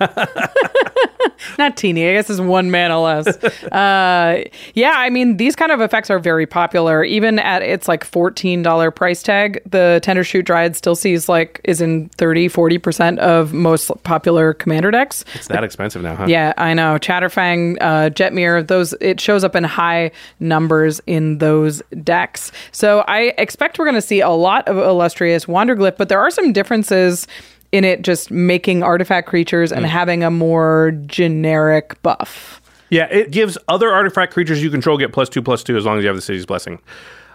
Not 1.58 1.78
teeny. 1.78 2.08
I 2.08 2.14
guess 2.14 2.30
it's 2.30 2.40
one 2.40 2.72
mana 2.72 3.02
less. 3.02 3.28
uh, 3.72 4.44
yeah, 4.74 4.94
I 4.96 5.10
mean, 5.10 5.38
these 5.38 5.56
kind 5.56 5.72
of 5.72 5.82
effects 5.82 6.10
are 6.10 6.20
very 6.20 6.46
popular. 6.46 7.04
Even 7.04 7.40
at 7.40 7.62
its 7.62 7.88
like 7.88 8.10
$14 8.10 8.96
price 8.96 9.24
tag, 9.24 9.62
the 9.70 10.00
Tender 10.04 10.24
Shoot 10.24 10.46
Dryad 10.46 10.76
still 10.76 10.96
sees 10.96 11.28
like 11.28 11.60
is 11.64 11.82
in 11.82 12.10
30, 12.10 12.50
40% 12.50 13.18
of 13.20 13.54
most 13.54 13.92
popular 14.04 14.54
commander 14.54 14.92
decks. 14.92 15.26
It's 15.34 15.48
that 15.48 15.64
expensive 15.64 16.02
now, 16.02 16.16
huh? 16.16 16.26
Yeah, 16.28 16.54
I 16.58 16.74
know. 16.74 16.98
Chatterfang, 16.98 17.78
uh, 17.82 18.10
Jetmir, 18.10 18.68
those 18.68 18.94
it 19.02 19.20
shows 19.20 19.44
up 19.44 19.56
in 19.56 19.64
high 19.64 20.12
numbers 20.40 21.02
in 21.08 21.40
those 21.40 21.82
decks. 22.04 22.52
So 22.72 23.00
I 23.08 23.34
expect 23.38 23.80
we're 23.80 23.86
going 23.86 23.96
to 23.96 24.02
see 24.02 24.22
a 24.22 24.30
lot 24.30 24.68
of 24.68 24.78
illustrious 24.78 25.46
Wanderglyph, 25.46 25.98
but 25.98 26.10
there 26.10 26.20
are 26.20 26.32
some 26.32 26.51
differences 26.54 27.28
in 27.72 27.84
it 27.84 28.02
just 28.02 28.32
making 28.32 28.84
artifact 28.84 29.28
creatures 29.28 29.72
and 29.72 29.86
mm. 29.86 29.90
having 29.90 30.24
a 30.24 30.32
more 30.32 30.92
generic 31.06 32.02
buff. 32.02 32.62
Yeah, 32.90 33.06
it 33.06 33.32
gives 33.32 33.58
other 33.70 33.90
artifact 33.90 34.34
creatures 34.34 34.62
you 34.62 34.70
control 34.70 34.98
get 34.98 35.14
plus 35.14 35.30
two, 35.30 35.42
plus 35.42 35.64
two 35.64 35.78
as 35.78 35.86
long 35.86 35.98
as 35.98 36.04
you 36.04 36.08
have 36.08 36.18
the 36.18 36.22
city's 36.22 36.46
blessing. 36.46 36.80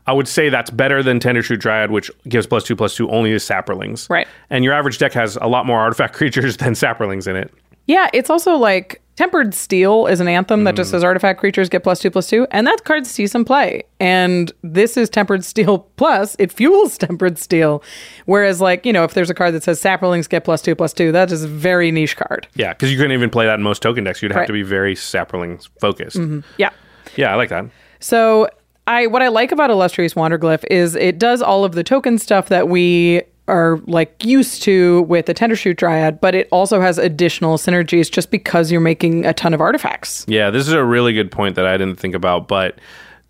I 0.06 0.12
would 0.12 0.28
say 0.28 0.50
that's 0.50 0.70
better 0.70 1.02
than 1.02 1.18
Tender 1.18 1.42
Shoot 1.42 1.60
Dryad, 1.60 1.90
which 1.90 2.10
gives 2.28 2.46
plus 2.46 2.64
two, 2.64 2.76
plus 2.76 2.94
two 2.94 3.10
only 3.10 3.30
to 3.30 3.36
saprolings. 3.36 4.08
Right. 4.08 4.28
And 4.50 4.62
your 4.62 4.72
average 4.72 4.98
deck 4.98 5.12
has 5.14 5.36
a 5.36 5.46
lot 5.46 5.66
more 5.66 5.80
artifact 5.80 6.14
creatures 6.14 6.58
than 6.58 6.74
saprolings 6.74 7.26
in 7.26 7.36
it. 7.36 7.52
Yeah, 7.86 8.08
it's 8.12 8.30
also 8.30 8.56
like 8.56 9.00
Tempered 9.16 9.54
Steel 9.54 10.06
is 10.06 10.20
an 10.20 10.28
anthem 10.28 10.64
that 10.64 10.74
Mm. 10.74 10.76
just 10.78 10.90
says 10.90 11.02
artifact 11.02 11.40
creatures 11.40 11.68
get 11.70 11.82
plus 11.82 12.00
two 12.00 12.10
plus 12.10 12.26
two, 12.28 12.46
and 12.50 12.66
that 12.66 12.84
card 12.84 13.06
sees 13.06 13.32
some 13.32 13.44
play. 13.46 13.82
And 13.98 14.52
this 14.62 14.96
is 14.98 15.08
Tempered 15.08 15.42
Steel 15.44 15.78
plus, 15.96 16.36
it 16.38 16.52
fuels 16.52 16.98
Tempered 16.98 17.38
Steel. 17.38 17.82
Whereas, 18.26 18.60
like, 18.60 18.84
you 18.84 18.92
know, 18.92 19.04
if 19.04 19.14
there's 19.14 19.30
a 19.30 19.34
card 19.34 19.54
that 19.54 19.62
says 19.62 19.80
Saprolings 19.82 20.28
get 20.28 20.44
plus 20.44 20.60
two 20.60 20.74
plus 20.74 20.92
two, 20.92 21.12
that 21.12 21.32
is 21.32 21.44
a 21.44 21.48
very 21.48 21.90
niche 21.90 22.16
card. 22.16 22.46
Yeah, 22.54 22.74
because 22.74 22.90
you 22.92 22.96
couldn't 22.98 23.12
even 23.12 23.30
play 23.30 23.46
that 23.46 23.54
in 23.54 23.62
most 23.62 23.80
token 23.80 24.04
decks. 24.04 24.20
You'd 24.22 24.32
have 24.32 24.40
Right. 24.40 24.46
to 24.46 24.52
be 24.52 24.62
very 24.62 24.94
saprolings 24.94 25.68
focused. 25.80 26.18
Yeah. 26.58 26.70
Yeah, 27.16 27.32
I 27.32 27.36
like 27.36 27.48
that. 27.48 27.64
So 28.00 28.48
I 28.86 29.06
what 29.06 29.22
I 29.22 29.28
like 29.28 29.50
about 29.50 29.70
Illustrious 29.70 30.12
Wanderglyph 30.14 30.64
is 30.70 30.94
it 30.94 31.18
does 31.18 31.40
all 31.40 31.64
of 31.64 31.72
the 31.72 31.82
token 31.82 32.18
stuff 32.18 32.48
that 32.50 32.68
we 32.68 33.22
are 33.48 33.78
like 33.86 34.24
used 34.24 34.62
to 34.64 35.02
with 35.02 35.26
the 35.26 35.34
Tender 35.34 35.56
Shoot 35.56 35.76
Dryad, 35.78 36.20
but 36.20 36.34
it 36.34 36.48
also 36.50 36.80
has 36.80 36.98
additional 36.98 37.56
synergies 37.56 38.10
just 38.10 38.30
because 38.30 38.72
you're 38.72 38.80
making 38.80 39.24
a 39.24 39.32
ton 39.32 39.54
of 39.54 39.60
artifacts. 39.60 40.24
Yeah, 40.28 40.50
this 40.50 40.66
is 40.66 40.72
a 40.72 40.84
really 40.84 41.12
good 41.12 41.30
point 41.30 41.54
that 41.56 41.66
I 41.66 41.76
didn't 41.76 42.00
think 42.00 42.14
about, 42.14 42.48
but 42.48 42.78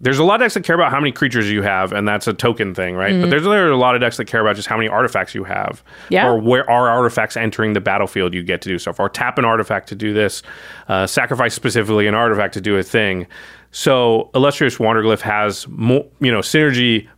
there's 0.01 0.19
a 0.19 0.25
lot 0.25 0.37
of 0.37 0.41
decks 0.45 0.55
that 0.55 0.63
care 0.65 0.75
about 0.75 0.91
how 0.91 1.01
many 1.01 1.11
creatures 1.11 1.51
you 1.51 1.63
have, 1.63 1.93
and 1.93 2.07
that's 2.07 2.27
a 2.27 2.35
token 2.35 2.75
thing, 2.75 2.97
right? 2.97 3.19
But 3.19 3.31
there's 3.31 3.45
there 3.45 3.67
are 3.67 3.71
a 3.71 3.77
lot 3.79 3.95
of 3.95 4.03
decks 4.03 4.19
that 4.19 4.27
care 4.27 4.43
about 4.43 4.55
just 4.57 4.69
how 4.69 4.77
many 4.77 4.89
artifacts 4.91 5.35
you 5.35 5.45
have, 5.45 5.83
Yeah. 6.11 6.29
or 6.29 6.39
where 6.39 6.69
are 6.71 6.89
artifacts 6.91 7.35
entering 7.37 7.73
the 7.73 7.81
battlefield 7.81 8.35
you 8.35 8.43
get 8.43 8.61
to 8.63 8.69
do 8.69 8.79
stuff, 8.79 9.01
or 9.01 9.09
tap 9.09 9.39
an 9.39 9.47
artifact 9.47 9.89
to 9.89 9.95
do 9.95 10.13
this, 10.13 10.43
uh, 10.89 11.07
sacrifice 11.07 11.55
specifically 11.55 12.07
an 12.07 12.15
artifact 12.15 12.53
to 12.55 12.61
do 12.61 12.77
a 12.77 12.83
thing. 12.83 13.27
So 13.71 14.31
illustrious 14.35 14.77
Wanderglyph 14.77 15.21
has 15.21 15.67
more, 15.69 16.05
you 16.21 16.31
know, 16.31 16.41
synergy 16.41 17.09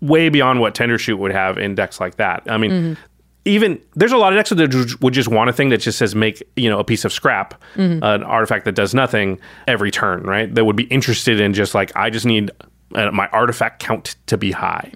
way 0.00 0.28
beyond 0.28 0.60
what 0.60 0.74
Tender 0.74 0.98
Shoot 0.98 1.16
would 1.16 1.32
have 1.32 1.58
in 1.58 1.74
decks 1.74 2.00
like 2.00 2.16
that. 2.16 2.42
I 2.48 2.58
mean. 2.58 2.96
Even 3.44 3.80
there's 3.94 4.12
a 4.12 4.18
lot 4.18 4.34
of 4.34 4.38
decks 4.38 4.50
that 4.50 4.96
would 5.00 5.14
just 5.14 5.28
want 5.28 5.48
a 5.48 5.54
thing 5.54 5.70
that 5.70 5.78
just 5.78 5.96
says 5.96 6.14
make 6.14 6.42
you 6.56 6.68
know 6.68 6.78
a 6.78 6.84
piece 6.84 7.06
of 7.06 7.14
scrap, 7.14 7.54
an 7.76 8.02
artifact 8.02 8.66
that 8.66 8.74
does 8.74 8.94
nothing 8.94 9.40
every 9.66 9.90
turn, 9.90 10.22
right? 10.24 10.54
That 10.54 10.66
would 10.66 10.76
be 10.76 10.84
interested 10.84 11.40
in 11.40 11.54
just 11.54 11.74
like 11.74 11.90
I 11.96 12.10
just 12.10 12.26
need 12.26 12.50
uh, 12.94 13.10
my 13.10 13.26
artifact 13.28 13.80
count 13.80 14.16
to 14.26 14.36
be 14.36 14.50
high. 14.50 14.90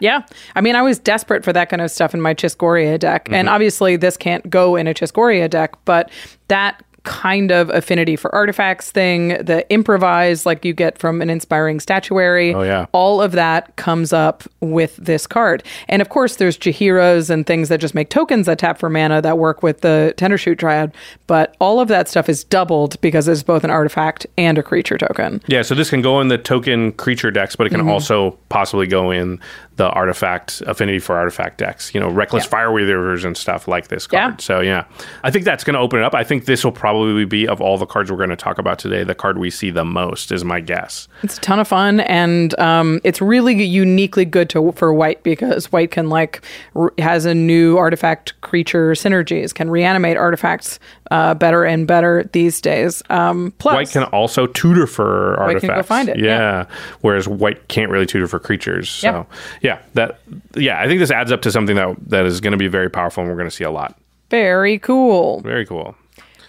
Yeah. 0.00 0.22
I 0.56 0.60
mean, 0.60 0.74
I 0.74 0.82
was 0.82 0.98
desperate 0.98 1.44
for 1.44 1.52
that 1.52 1.68
kind 1.68 1.82
of 1.82 1.90
stuff 1.90 2.14
in 2.14 2.20
my 2.20 2.34
Chisgoria 2.34 2.98
deck. 2.98 3.28
And 3.30 3.48
obviously, 3.48 3.96
this 3.96 4.16
can't 4.16 4.48
go 4.48 4.74
in 4.74 4.86
a 4.86 4.94
Chisgoria 4.94 5.48
deck, 5.48 5.74
but 5.84 6.10
that 6.48 6.82
kind 7.04 7.50
of 7.50 7.68
affinity 7.70 8.16
for 8.16 8.32
artifacts 8.34 8.90
thing, 8.90 9.28
the 9.44 9.66
improvise 9.72 10.46
like 10.46 10.64
you 10.64 10.72
get 10.72 10.98
from 10.98 11.20
an 11.20 11.28
inspiring 11.28 11.80
statuary. 11.80 12.54
Oh, 12.54 12.62
yeah. 12.62 12.86
All 12.92 13.20
of 13.20 13.32
that 13.32 13.74
comes 13.76 14.12
up 14.12 14.44
with 14.60 14.96
this 14.96 15.26
card. 15.26 15.64
And 15.88 16.00
of 16.00 16.08
course, 16.08 16.36
there's 16.36 16.56
Jaheiras 16.56 17.28
and 17.28 17.46
things 17.46 17.68
that 17.68 17.80
just 17.80 17.94
make 17.94 18.08
tokens 18.08 18.46
that 18.46 18.58
tap 18.58 18.78
for 18.78 18.88
mana 18.88 19.20
that 19.20 19.38
work 19.38 19.62
with 19.62 19.80
the 19.80 20.14
Tendershoot 20.16 20.56
Dryad. 20.58 20.94
But 21.26 21.56
all 21.60 21.80
of 21.80 21.88
that 21.88 22.08
stuff 22.08 22.28
is 22.28 22.44
doubled 22.44 23.00
because 23.00 23.26
it's 23.26 23.42
both 23.42 23.64
an 23.64 23.70
artifact 23.70 24.26
and 24.38 24.56
a 24.56 24.62
creature 24.62 24.96
token. 24.98 25.42
Yeah, 25.48 25.62
so 25.62 25.74
this 25.74 25.90
can 25.90 26.02
go 26.02 26.20
in 26.20 26.28
the 26.28 26.38
token 26.38 26.92
creature 26.92 27.30
decks, 27.30 27.56
but 27.56 27.66
it 27.66 27.70
can 27.70 27.82
Mm-hmm. 27.82 27.90
also 27.90 28.38
possibly 28.48 28.86
go 28.86 29.10
in 29.10 29.40
the 29.76 29.88
artifact 29.90 30.62
affinity 30.66 30.98
for 30.98 31.16
artifact 31.16 31.58
decks. 31.58 31.94
You 31.94 32.00
know, 32.00 32.10
reckless 32.10 32.46
fireweavers 32.46 33.24
and 33.24 33.36
stuff 33.36 33.66
like 33.66 33.88
this 33.88 34.06
card. 34.06 34.34
Yeah. 34.34 34.36
So 34.38 34.60
yeah, 34.60 34.84
I 35.24 35.30
think 35.30 35.44
that's 35.44 35.64
going 35.64 35.74
to 35.74 35.80
open 35.80 36.00
it 36.00 36.04
up. 36.04 36.14
I 36.14 36.24
think 36.24 36.44
this 36.44 36.64
will 36.64 36.72
probably 36.72 37.24
be 37.24 37.48
of 37.48 37.60
all 37.60 37.78
the 37.78 37.86
cards 37.86 38.10
we're 38.10 38.16
going 38.18 38.30
to 38.30 38.36
talk 38.36 38.58
about 38.58 38.78
today, 38.78 39.04
the 39.04 39.14
card 39.14 39.38
we 39.38 39.50
see 39.50 39.70
the 39.70 39.84
most 39.84 40.32
is 40.32 40.44
my 40.44 40.60
guess. 40.60 41.08
It's 41.22 41.38
a 41.38 41.40
ton 41.40 41.58
of 41.58 41.68
fun, 41.68 42.00
and 42.00 42.58
um, 42.58 43.00
it's 43.04 43.20
really 43.20 43.62
uniquely 43.64 44.24
good 44.24 44.50
to 44.50 44.72
for 44.72 44.92
white 44.92 45.22
because 45.22 45.72
white 45.72 45.90
can 45.90 46.08
like 46.08 46.42
r- 46.74 46.92
has 46.98 47.24
a 47.24 47.34
new 47.34 47.78
artifact 47.78 48.40
creature 48.40 48.92
synergies, 48.92 49.54
can 49.54 49.70
reanimate 49.70 50.16
artifacts 50.16 50.78
uh, 51.12 51.34
better 51.34 51.64
and 51.64 51.86
better 51.86 52.24
these 52.32 52.60
days. 52.60 53.02
Um, 53.10 53.52
plus, 53.58 53.74
White 53.74 53.90
can 53.90 54.04
also 54.04 54.46
tutor 54.46 54.86
for 54.86 55.32
White 55.38 55.60
can 55.60 55.70
artifacts. 55.70 55.78
go 55.78 55.82
find 55.82 56.08
it, 56.08 56.18
yeah. 56.18 56.64
Whereas 57.02 57.28
white 57.28 57.68
can't 57.68 57.90
really 57.90 58.06
tutor 58.06 58.26
for 58.28 58.38
creatures. 58.38 58.88
So 58.90 59.08
Yeah. 59.08 59.24
yeah, 59.60 59.78
that 59.94 60.20
yeah, 60.56 60.80
I 60.80 60.86
think 60.88 61.00
this 61.00 61.10
adds 61.10 61.30
up 61.30 61.42
to 61.42 61.50
something 61.52 61.76
that 61.76 61.96
that 62.08 62.24
is 62.26 62.40
going 62.40 62.52
to 62.52 62.58
be 62.58 62.68
very 62.68 62.88
powerful 62.88 63.22
and 63.22 63.30
we're 63.30 63.36
going 63.38 63.50
to 63.50 63.54
see 63.54 63.64
a 63.64 63.70
lot. 63.70 63.98
very 64.30 64.78
cool. 64.78 65.40
Very 65.42 65.66
cool. 65.66 65.94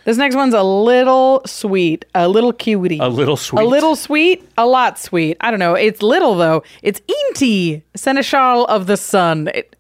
This 0.06 0.18
next 0.18 0.36
one's 0.36 0.54
a 0.54 0.64
little 0.64 1.42
sweet, 1.46 2.04
a 2.14 2.28
little 2.28 2.52
cutie. 2.52 3.00
A 3.00 3.08
little 3.08 3.38
sweet. 3.38 3.62
A 3.62 3.66
little 3.66 3.96
sweet, 3.96 4.44
a 4.58 4.66
lot 4.66 5.00
sweet. 5.00 5.38
I 5.40 5.50
don't 5.50 5.60
know. 5.60 5.76
It's 5.76 6.02
little 6.02 6.36
though. 6.36 6.64
It's 6.82 7.02
Inti, 7.32 7.82
Seneschal 7.96 8.66
of 8.66 8.88
the 8.88 8.98
Sun. 8.98 9.50
It, 9.54 9.76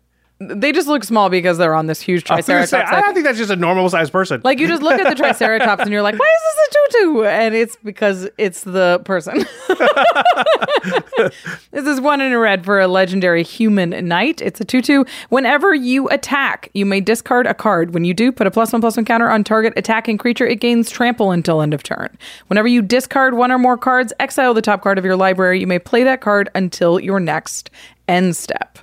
they 0.49 0.71
just 0.71 0.87
look 0.87 1.03
small 1.03 1.29
because 1.29 1.57
they're 1.57 1.75
on 1.75 1.87
this 1.87 2.01
huge 2.01 2.29
I 2.29 2.37
was 2.37 2.47
gonna 2.47 2.59
triceratops. 2.59 2.91
say, 2.91 2.97
I 2.97 3.09
I 3.09 3.13
think 3.13 3.25
that's 3.25 3.37
just 3.37 3.51
a 3.51 3.55
normal 3.55 3.89
sized 3.89 4.11
person. 4.11 4.41
Like 4.43 4.59
you 4.59 4.67
just 4.67 4.81
look 4.81 4.99
at 4.99 5.09
the 5.09 5.15
Triceratops 5.23 5.83
and 5.83 5.91
you're 5.91 6.01
like, 6.01 6.17
why 6.17 6.25
is 6.25 6.43
this 6.43 6.67
a 6.67 6.97
tutu? 6.97 7.23
And 7.23 7.55
it's 7.55 7.77
because 7.83 8.29
it's 8.37 8.63
the 8.63 9.01
person. 9.05 9.45
this 11.71 11.85
is 11.85 12.01
one 12.01 12.21
in 12.21 12.31
a 12.31 12.39
red 12.39 12.65
for 12.65 12.79
a 12.79 12.87
legendary 12.87 13.43
human 13.43 13.89
knight. 14.07 14.41
It's 14.41 14.61
a 14.61 14.65
tutu. 14.65 15.03
Whenever 15.29 15.73
you 15.73 16.07
attack, 16.09 16.69
you 16.73 16.85
may 16.85 17.01
discard 17.01 17.47
a 17.47 17.53
card. 17.53 17.93
When 17.93 18.05
you 18.05 18.13
do, 18.13 18.31
put 18.31 18.47
a 18.47 18.51
plus 18.51 18.73
one 18.73 18.81
plus 18.81 18.97
one 18.97 19.05
counter 19.05 19.29
on 19.29 19.43
target 19.43 19.73
attacking 19.75 20.17
creature. 20.17 20.45
It 20.45 20.59
gains 20.59 20.89
trample 20.89 21.31
until 21.31 21.61
end 21.61 21.73
of 21.73 21.83
turn. 21.83 22.15
Whenever 22.47 22.67
you 22.67 22.81
discard 22.81 23.35
one 23.35 23.51
or 23.51 23.59
more 23.59 23.77
cards, 23.77 24.13
exile 24.19 24.53
the 24.53 24.61
top 24.61 24.81
card 24.81 24.97
of 24.97 25.05
your 25.05 25.15
library. 25.15 25.59
You 25.59 25.67
may 25.67 25.79
play 25.79 26.03
that 26.03 26.21
card 26.21 26.49
until 26.55 26.99
your 26.99 27.19
next 27.19 27.69
end 28.07 28.35
step. 28.35 28.79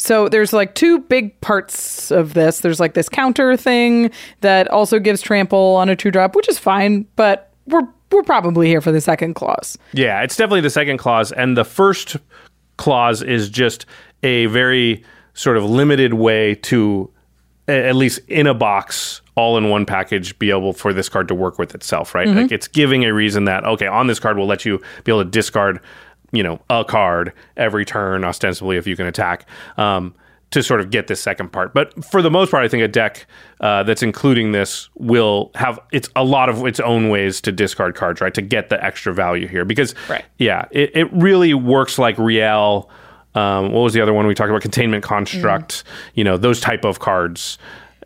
So 0.00 0.30
there's 0.30 0.52
like 0.52 0.74
two 0.74 1.00
big 1.00 1.38
parts 1.42 2.10
of 2.10 2.32
this. 2.32 2.60
There's 2.60 2.80
like 2.80 2.94
this 2.94 3.08
counter 3.08 3.56
thing 3.56 4.10
that 4.40 4.66
also 4.68 4.98
gives 4.98 5.20
trample 5.20 5.76
on 5.76 5.90
a 5.90 5.94
two 5.96 6.10
drop, 6.10 6.34
which 6.34 6.48
is 6.48 6.58
fine, 6.58 7.06
but 7.16 7.52
we're 7.66 7.86
we're 8.10 8.22
probably 8.22 8.66
here 8.66 8.80
for 8.80 8.92
the 8.92 9.00
second 9.00 9.34
clause. 9.34 9.78
Yeah, 9.92 10.22
it's 10.22 10.36
definitely 10.36 10.62
the 10.62 10.70
second 10.70 10.96
clause. 10.96 11.32
And 11.32 11.56
the 11.56 11.64
first 11.64 12.16
clause 12.76 13.22
is 13.22 13.48
just 13.48 13.86
a 14.22 14.46
very 14.46 15.04
sort 15.34 15.56
of 15.56 15.64
limited 15.64 16.14
way 16.14 16.56
to, 16.56 17.08
at 17.68 17.94
least 17.94 18.18
in 18.26 18.48
a 18.48 18.54
box, 18.54 19.20
all 19.36 19.56
in 19.56 19.68
one 19.68 19.86
package, 19.86 20.36
be 20.40 20.50
able 20.50 20.72
for 20.72 20.92
this 20.92 21.08
card 21.08 21.28
to 21.28 21.34
work 21.34 21.58
with 21.58 21.74
itself, 21.74 22.14
right? 22.14 22.26
Mm-hmm. 22.26 22.38
Like 22.38 22.52
it's 22.52 22.66
giving 22.66 23.04
a 23.04 23.14
reason 23.14 23.44
that, 23.44 23.64
okay, 23.64 23.86
on 23.86 24.08
this 24.08 24.18
card, 24.18 24.36
we'll 24.36 24.48
let 24.48 24.64
you 24.64 24.78
be 25.04 25.12
able 25.12 25.22
to 25.22 25.30
discard, 25.30 25.78
you 26.32 26.42
know, 26.42 26.60
a 26.70 26.84
card 26.84 27.32
every 27.56 27.84
turn, 27.84 28.24
ostensibly, 28.24 28.76
if 28.76 28.86
you 28.86 28.96
can 28.96 29.06
attack. 29.06 29.46
Um, 29.76 30.14
to 30.50 30.64
sort 30.64 30.80
of 30.80 30.90
get 30.90 31.06
this 31.06 31.20
second 31.20 31.52
part. 31.52 31.72
But 31.72 32.04
for 32.04 32.22
the 32.22 32.30
most 32.30 32.50
part, 32.50 32.64
I 32.64 32.68
think 32.68 32.82
a 32.82 32.88
deck 32.88 33.24
uh, 33.60 33.84
that's 33.84 34.02
including 34.02 34.50
this 34.50 34.88
will 34.96 35.52
have 35.54 35.78
it's 35.92 36.08
a 36.16 36.24
lot 36.24 36.48
of 36.48 36.66
its 36.66 36.80
own 36.80 37.08
ways 37.08 37.40
to 37.42 37.52
discard 37.52 37.94
cards, 37.94 38.20
right? 38.20 38.34
To 38.34 38.42
get 38.42 38.68
the 38.68 38.84
extra 38.84 39.14
value 39.14 39.46
here. 39.46 39.64
Because 39.64 39.94
Right. 40.08 40.24
yeah, 40.38 40.66
it, 40.72 40.90
it 40.96 41.12
really 41.12 41.54
works 41.54 41.98
like 42.00 42.16
Rielle. 42.16 42.88
Um, 43.36 43.70
what 43.70 43.82
was 43.82 43.92
the 43.92 44.00
other 44.00 44.12
one 44.12 44.26
we 44.26 44.34
talked 44.34 44.50
about? 44.50 44.62
Containment 44.62 45.04
construct, 45.04 45.84
you 46.14 46.24
know, 46.24 46.36
those 46.36 46.58
type 46.58 46.84
of 46.84 46.98
cards. 46.98 47.56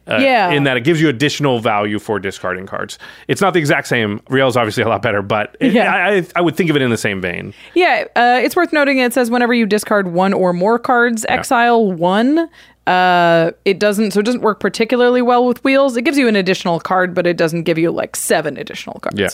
Uh, 0.07 0.19
Yeah. 0.21 0.51
In 0.51 0.65
that 0.65 0.77
it 0.77 0.83
gives 0.85 1.01
you 1.01 1.09
additional 1.09 1.61
value 1.61 1.99
for 1.99 2.19
discarding 2.19 2.67
cards. 2.67 2.99
It's 3.29 3.41
not 3.41 3.55
the 3.55 3.59
exact 3.59 3.89
same. 3.89 4.21
Rielle 4.29 4.49
is 4.49 4.57
obviously 4.57 4.83
a 4.83 4.89
lot 4.89 5.01
better, 5.03 5.23
but 5.23 5.57
it, 5.61 5.73
Yeah. 5.73 5.95
I, 5.95 6.17
I, 6.19 6.27
I 6.37 6.41
would 6.43 6.57
think 6.57 6.69
of 6.71 6.77
it 6.77 6.83
in 6.83 6.91
the 6.91 6.97
same 6.99 7.21
vein. 7.21 7.55
Yeah, 7.75 8.05
uh, 8.17 8.41
it's 8.43 8.55
worth 8.57 8.73
noting 8.73 8.99
it 8.99 9.15
says 9.15 9.31
whenever 9.31 9.55
you 9.55 9.65
discard 9.67 10.09
one 10.09 10.33
or 10.33 10.53
more 10.53 10.79
cards, 10.79 11.25
exile 11.29 11.91
one. 11.93 12.49
Uh, 12.87 13.51
it 13.65 13.79
doesn't 13.81 14.11
so 14.11 14.21
it 14.21 14.27
doesn't 14.27 14.43
work 14.43 14.61
particularly 14.61 15.23
well 15.23 15.47
with 15.47 15.65
wheels. 15.65 15.97
It 15.97 16.03
gives 16.03 16.19
you 16.19 16.29
an 16.29 16.37
additional 16.37 16.79
card, 16.81 17.15
but 17.15 17.27
it 17.27 17.39
doesn't 17.39 17.63
give 17.63 17.79
you 17.79 17.91
like 17.91 18.15
seven 18.15 18.59
additional 18.59 19.01
cards. 19.01 19.19
Yeah. 19.19 19.29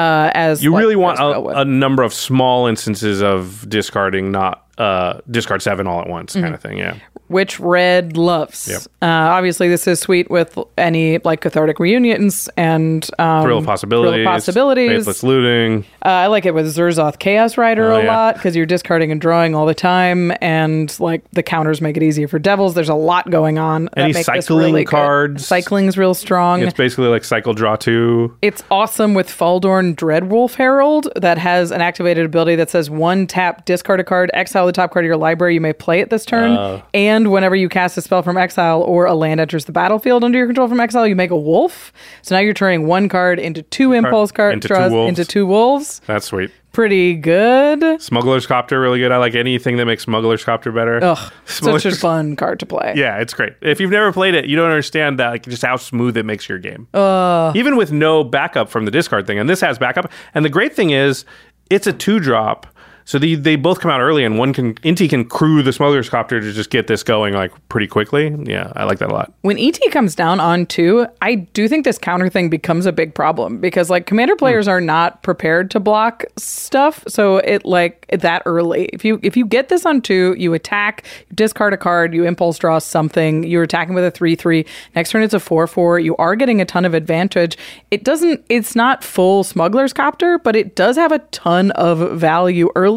Uh, 0.00 0.30
as 0.32 0.62
You 0.62 0.72
like, 0.72 0.80
really 0.80 0.94
want 0.94 1.18
well 1.18 1.50
a, 1.50 1.62
a 1.62 1.64
number 1.64 2.04
of 2.04 2.14
small 2.14 2.68
instances 2.68 3.20
of 3.20 3.68
discarding, 3.68 4.30
not 4.30 4.63
uh, 4.78 5.20
discard 5.30 5.62
seven 5.62 5.86
all 5.86 6.00
at 6.00 6.08
once, 6.08 6.34
kind 6.34 6.54
of 6.54 6.60
thing. 6.60 6.78
Yeah. 6.78 6.96
which 7.28 7.58
red 7.60 8.16
loves. 8.16 8.68
Yep. 8.68 8.82
Uh, 9.02 9.06
obviously, 9.06 9.68
this 9.68 9.86
is 9.86 10.00
sweet 10.00 10.30
with 10.30 10.58
any 10.76 11.18
like 11.18 11.40
cathartic 11.40 11.78
reunions 11.78 12.48
and 12.56 13.08
um, 13.18 13.42
Thrill 13.44 13.58
of 13.58 13.64
possibilities. 13.66 14.12
Thrill 14.14 14.26
of 14.26 14.32
possibilities. 14.32 14.90
Faithless 14.90 15.22
looting. 15.22 15.84
Uh, 16.04 16.08
I 16.08 16.26
like 16.26 16.44
it 16.44 16.54
with 16.54 16.66
Zurzoth 16.66 17.18
Chaos 17.18 17.56
Rider 17.56 17.92
Oh, 17.92 17.96
a 18.00 18.04
yeah. 18.04 18.16
lot 18.16 18.34
because 18.34 18.54
you're 18.56 18.66
discarding 18.66 19.10
and 19.12 19.20
drawing 19.20 19.54
all 19.54 19.64
the 19.66 19.74
time, 19.74 20.32
and 20.40 20.94
like 21.00 21.28
the 21.30 21.42
counters 21.42 21.80
make 21.80 21.96
it 21.96 22.02
easier 22.02 22.28
for 22.28 22.38
devils. 22.38 22.74
There's 22.74 22.88
a 22.88 22.94
lot 22.94 23.30
going 23.30 23.58
on. 23.58 23.84
that 23.94 23.98
Any 23.98 24.12
this 24.12 24.26
cycling 24.26 24.58
really 24.72 24.84
good. 24.84 24.90
cards? 24.90 25.46
Cycling's 25.46 25.96
real 25.96 26.14
strong. 26.14 26.62
It's 26.62 26.74
basically 26.74 27.06
like 27.08 27.24
cycle 27.24 27.54
draw 27.54 27.76
two. 27.76 28.36
It's 28.42 28.62
awesome 28.70 29.14
with 29.14 29.28
Faldorn 29.28 29.94
Dreadwolf 29.94 30.54
Herald 30.54 31.08
that 31.16 31.38
has 31.38 31.70
an 31.70 31.80
activated 31.80 32.26
ability 32.26 32.56
that 32.56 32.70
says 32.70 32.90
one 32.90 33.26
tap, 33.26 33.64
discard 33.64 34.00
a 34.00 34.04
card, 34.04 34.30
exile 34.34 34.63
the 34.66 34.72
top 34.72 34.92
card 34.92 35.04
of 35.04 35.06
your 35.06 35.16
library. 35.16 35.54
You 35.54 35.60
may 35.60 35.72
play 35.72 36.00
it 36.00 36.10
this 36.10 36.24
turn. 36.24 36.52
Oh. 36.52 36.82
And 36.92 37.30
whenever 37.30 37.54
you 37.56 37.68
cast 37.68 37.96
a 37.96 38.00
spell 38.02 38.22
from 38.22 38.36
exile 38.36 38.82
or 38.82 39.06
a 39.06 39.14
land 39.14 39.40
enters 39.40 39.64
the 39.64 39.72
battlefield 39.72 40.24
under 40.24 40.38
your 40.38 40.46
control 40.46 40.68
from 40.68 40.80
exile, 40.80 41.06
you 41.06 41.16
make 41.16 41.30
a 41.30 41.36
wolf. 41.36 41.92
So 42.22 42.34
now 42.34 42.40
you're 42.40 42.54
turning 42.54 42.86
one 42.86 43.08
card 43.08 43.38
into 43.38 43.62
two 43.62 43.92
impulse 43.92 44.32
cards 44.32 44.54
into 44.54 44.68
two 44.68 44.90
wolves. 44.90 45.08
into 45.08 45.24
two 45.24 45.46
wolves. 45.46 46.00
That's 46.06 46.26
sweet. 46.26 46.50
Pretty 46.72 47.14
good. 47.14 48.02
Smuggler's 48.02 48.48
Copter, 48.48 48.80
really 48.80 48.98
good. 48.98 49.12
I 49.12 49.18
like 49.18 49.36
anything 49.36 49.76
that 49.76 49.84
makes 49.84 50.02
Smuggler's 50.02 50.42
Copter 50.44 50.72
better. 50.72 50.98
Ugh, 51.04 51.32
Smuggler's- 51.46 51.82
such 51.84 51.92
a 51.92 51.96
fun 51.96 52.34
card 52.34 52.58
to 52.60 52.66
play. 52.66 52.94
Yeah, 52.96 53.18
it's 53.20 53.32
great. 53.32 53.52
If 53.60 53.78
you've 53.78 53.92
never 53.92 54.12
played 54.12 54.34
it, 54.34 54.46
you 54.46 54.56
don't 54.56 54.70
understand 54.70 55.20
that, 55.20 55.28
like 55.28 55.44
just 55.44 55.62
how 55.62 55.76
smooth 55.76 56.16
it 56.16 56.24
makes 56.24 56.48
your 56.48 56.58
game. 56.58 56.88
Uh. 56.92 57.52
Even 57.54 57.76
with 57.76 57.92
no 57.92 58.24
backup 58.24 58.68
from 58.70 58.86
the 58.86 58.90
discard 58.90 59.24
thing, 59.24 59.38
and 59.38 59.48
this 59.48 59.60
has 59.60 59.78
backup. 59.78 60.10
And 60.34 60.44
the 60.44 60.48
great 60.50 60.74
thing 60.74 60.90
is, 60.90 61.24
it's 61.70 61.86
a 61.86 61.92
two 61.92 62.18
drop, 62.18 62.66
so 63.06 63.18
they 63.18 63.34
they 63.34 63.56
both 63.56 63.80
come 63.80 63.90
out 63.90 64.00
early, 64.00 64.24
and 64.24 64.38
one 64.38 64.54
can 64.54 64.74
Inti 64.76 65.08
can 65.08 65.26
crew 65.26 65.62
the 65.62 65.72
Smuggler's 65.72 66.08
Copter 66.08 66.40
to 66.40 66.52
just 66.52 66.70
get 66.70 66.86
this 66.86 67.02
going 67.02 67.34
like 67.34 67.52
pretty 67.68 67.86
quickly. 67.86 68.34
Yeah, 68.44 68.72
I 68.74 68.84
like 68.84 68.98
that 68.98 69.10
a 69.10 69.12
lot. 69.12 69.32
When 69.42 69.58
ET 69.58 69.78
comes 69.90 70.14
down 70.14 70.40
on 70.40 70.64
two, 70.64 71.06
I 71.20 71.34
do 71.34 71.68
think 71.68 71.84
this 71.84 71.98
counter 71.98 72.30
thing 72.30 72.48
becomes 72.48 72.86
a 72.86 72.92
big 72.92 73.14
problem 73.14 73.58
because 73.58 73.90
like 73.90 74.06
commander 74.06 74.34
hmm. 74.34 74.38
players 74.38 74.66
are 74.66 74.80
not 74.80 75.22
prepared 75.22 75.70
to 75.72 75.80
block 75.80 76.24
stuff. 76.38 77.04
So 77.06 77.38
it 77.38 77.66
like 77.66 78.06
that 78.08 78.42
early. 78.46 78.86
If 78.86 79.04
you 79.04 79.20
if 79.22 79.36
you 79.36 79.44
get 79.44 79.68
this 79.68 79.84
on 79.84 80.00
two, 80.00 80.34
you 80.38 80.54
attack, 80.54 81.04
you 81.28 81.36
discard 81.36 81.74
a 81.74 81.76
card, 81.76 82.14
you 82.14 82.24
impulse 82.24 82.58
draw 82.58 82.78
something, 82.78 83.44
you're 83.44 83.64
attacking 83.64 83.94
with 83.94 84.04
a 84.04 84.10
three 84.10 84.34
three. 84.34 84.64
Next 84.94 85.10
turn 85.10 85.22
it's 85.22 85.34
a 85.34 85.40
four 85.40 85.66
four. 85.66 85.98
You 85.98 86.16
are 86.16 86.36
getting 86.36 86.62
a 86.62 86.64
ton 86.64 86.86
of 86.86 86.94
advantage. 86.94 87.58
It 87.90 88.02
doesn't 88.02 88.46
it's 88.48 88.74
not 88.74 89.04
full 89.04 89.44
smuggler's 89.44 89.92
copter, 89.92 90.38
but 90.38 90.56
it 90.56 90.74
does 90.74 90.96
have 90.96 91.12
a 91.12 91.18
ton 91.18 91.70
of 91.72 92.18
value 92.18 92.70
early 92.74 92.93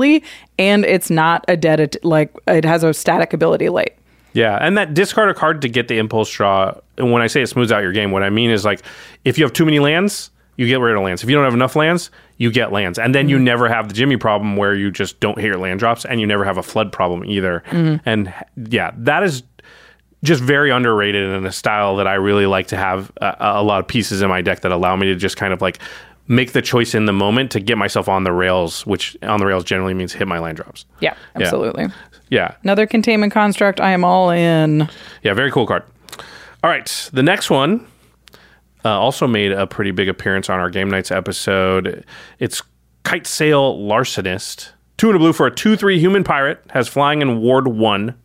and 0.58 0.86
it's 0.86 1.10
not 1.10 1.46
a 1.48 1.58
dead 1.58 1.80
at- 1.80 2.04
like 2.06 2.34
it 2.48 2.66
has 2.66 2.84
a 2.84 2.94
static 2.94 3.34
ability 3.34 3.70
late. 3.70 3.94
Yeah, 4.34 4.58
and 4.62 4.78
that 4.78 4.94
discard 4.94 5.30
a 5.30 5.34
card 5.34 5.62
to 5.64 5.70
get 5.70 5.88
the 5.88 5.98
impulse 5.98 6.32
draw. 6.32 6.74
And 6.98 7.12
when 7.12 7.22
I 7.22 7.28
say 7.28 7.42
it 7.42 7.48
smooths 7.48 7.72
out 7.72 7.82
your 7.82 7.92
game, 7.92 8.12
what 8.12 8.24
I 8.24 8.30
mean 8.30 8.52
is 8.52 8.66
like 8.66 8.84
if 9.26 9.38
you 9.38 9.44
have 9.44 9.54
too 9.54 9.66
many 9.66 9.80
lands, 9.80 10.30
you 10.58 10.68
get 10.68 10.80
rid 10.80 10.96
of 10.96 11.02
lands. 11.02 11.24
If 11.24 11.30
you 11.30 11.36
don't 11.36 11.46
have 11.46 11.54
enough 11.54 11.76
lands, 11.76 12.12
you 12.38 12.52
get 12.52 12.72
lands, 12.72 13.00
and 13.00 13.16
then 13.16 13.30
you 13.30 13.38
mm-hmm. 13.38 13.46
never 13.46 13.68
have 13.68 13.88
the 13.88 13.94
Jimmy 13.94 14.18
problem 14.18 14.56
where 14.56 14.76
you 14.76 14.92
just 14.92 15.20
don't 15.20 15.38
hit 15.40 15.48
your 15.48 15.58
land 15.58 15.80
drops, 15.80 16.06
and 16.06 16.20
you 16.20 16.28
never 16.28 16.46
have 16.46 16.58
a 16.58 16.64
flood 16.64 16.92
problem 16.92 17.26
either. 17.26 17.64
Mm-hmm. 17.68 18.08
And 18.08 18.34
yeah, 18.70 18.92
that 18.98 19.24
is 19.24 19.44
just 20.24 20.42
very 20.42 20.72
underrated 20.72 21.30
in 21.30 21.46
a 21.46 21.52
style 21.52 21.98
that 21.98 22.08
I 22.08 22.16
really 22.16 22.48
like 22.48 22.68
to 22.68 22.78
have 22.78 23.12
a, 23.18 23.36
a 23.40 23.64
lot 23.64 23.80
of 23.80 23.88
pieces 23.88 24.22
in 24.22 24.30
my 24.30 24.42
deck 24.42 24.62
that 24.62 24.72
allow 24.72 24.96
me 24.96 25.08
to 25.08 25.16
just 25.16 25.38
kind 25.38 25.54
of 25.54 25.62
like 25.62 25.80
make 26.28 26.52
the 26.52 26.62
choice 26.62 26.94
in 26.94 27.06
the 27.06 27.14
moment 27.14 27.52
to 27.52 27.60
get 27.60 27.78
myself 27.78 28.10
on 28.10 28.24
the 28.24 28.32
rails, 28.32 28.86
which 28.86 29.18
on 29.24 29.40
the 29.40 29.46
rails 29.46 29.64
generally 29.64 29.94
means 29.94 30.14
hit 30.14 30.28
my 30.28 30.40
land 30.40 30.58
drops. 30.58 30.86
Yeah, 31.00 31.16
absolutely. 31.36 31.88
Yeah. 32.30 32.56
Another 32.64 32.86
containment 32.86 33.34
construct. 33.34 33.80
I 33.80 33.92
am 33.92 34.04
all 34.04 34.30
in. 34.30 34.90
Yeah, 35.24 35.34
very 35.34 35.52
cool 35.52 35.66
card. 35.66 35.84
All 36.64 36.70
right, 36.70 37.10
the 37.14 37.24
next 37.24 37.50
one 37.50 37.88
uh, 38.84 38.90
also 38.90 39.28
made 39.28 39.52
a 39.52 39.68
pretty 39.68 39.92
big 39.92 40.10
appearance 40.10 40.50
on 40.50 40.60
our 40.60 40.70
Game 40.70 40.90
Nights 40.90 41.12
episode. 41.12 42.06
It's 42.40 42.62
Kitesail 43.04 43.80
Larcenist. 43.80 44.72
Two 44.98 45.10
and 45.10 45.16
a 45.16 45.20
blue 45.20 45.34
for 45.34 45.46
a 45.46 45.54
2 45.54 45.76
3 45.78 46.00
human 46.00 46.24
pirate, 46.24 46.60
has 46.72 46.88
flying 46.88 47.22
in 47.22 47.40
Ward 47.40 47.68
1. 47.68 48.16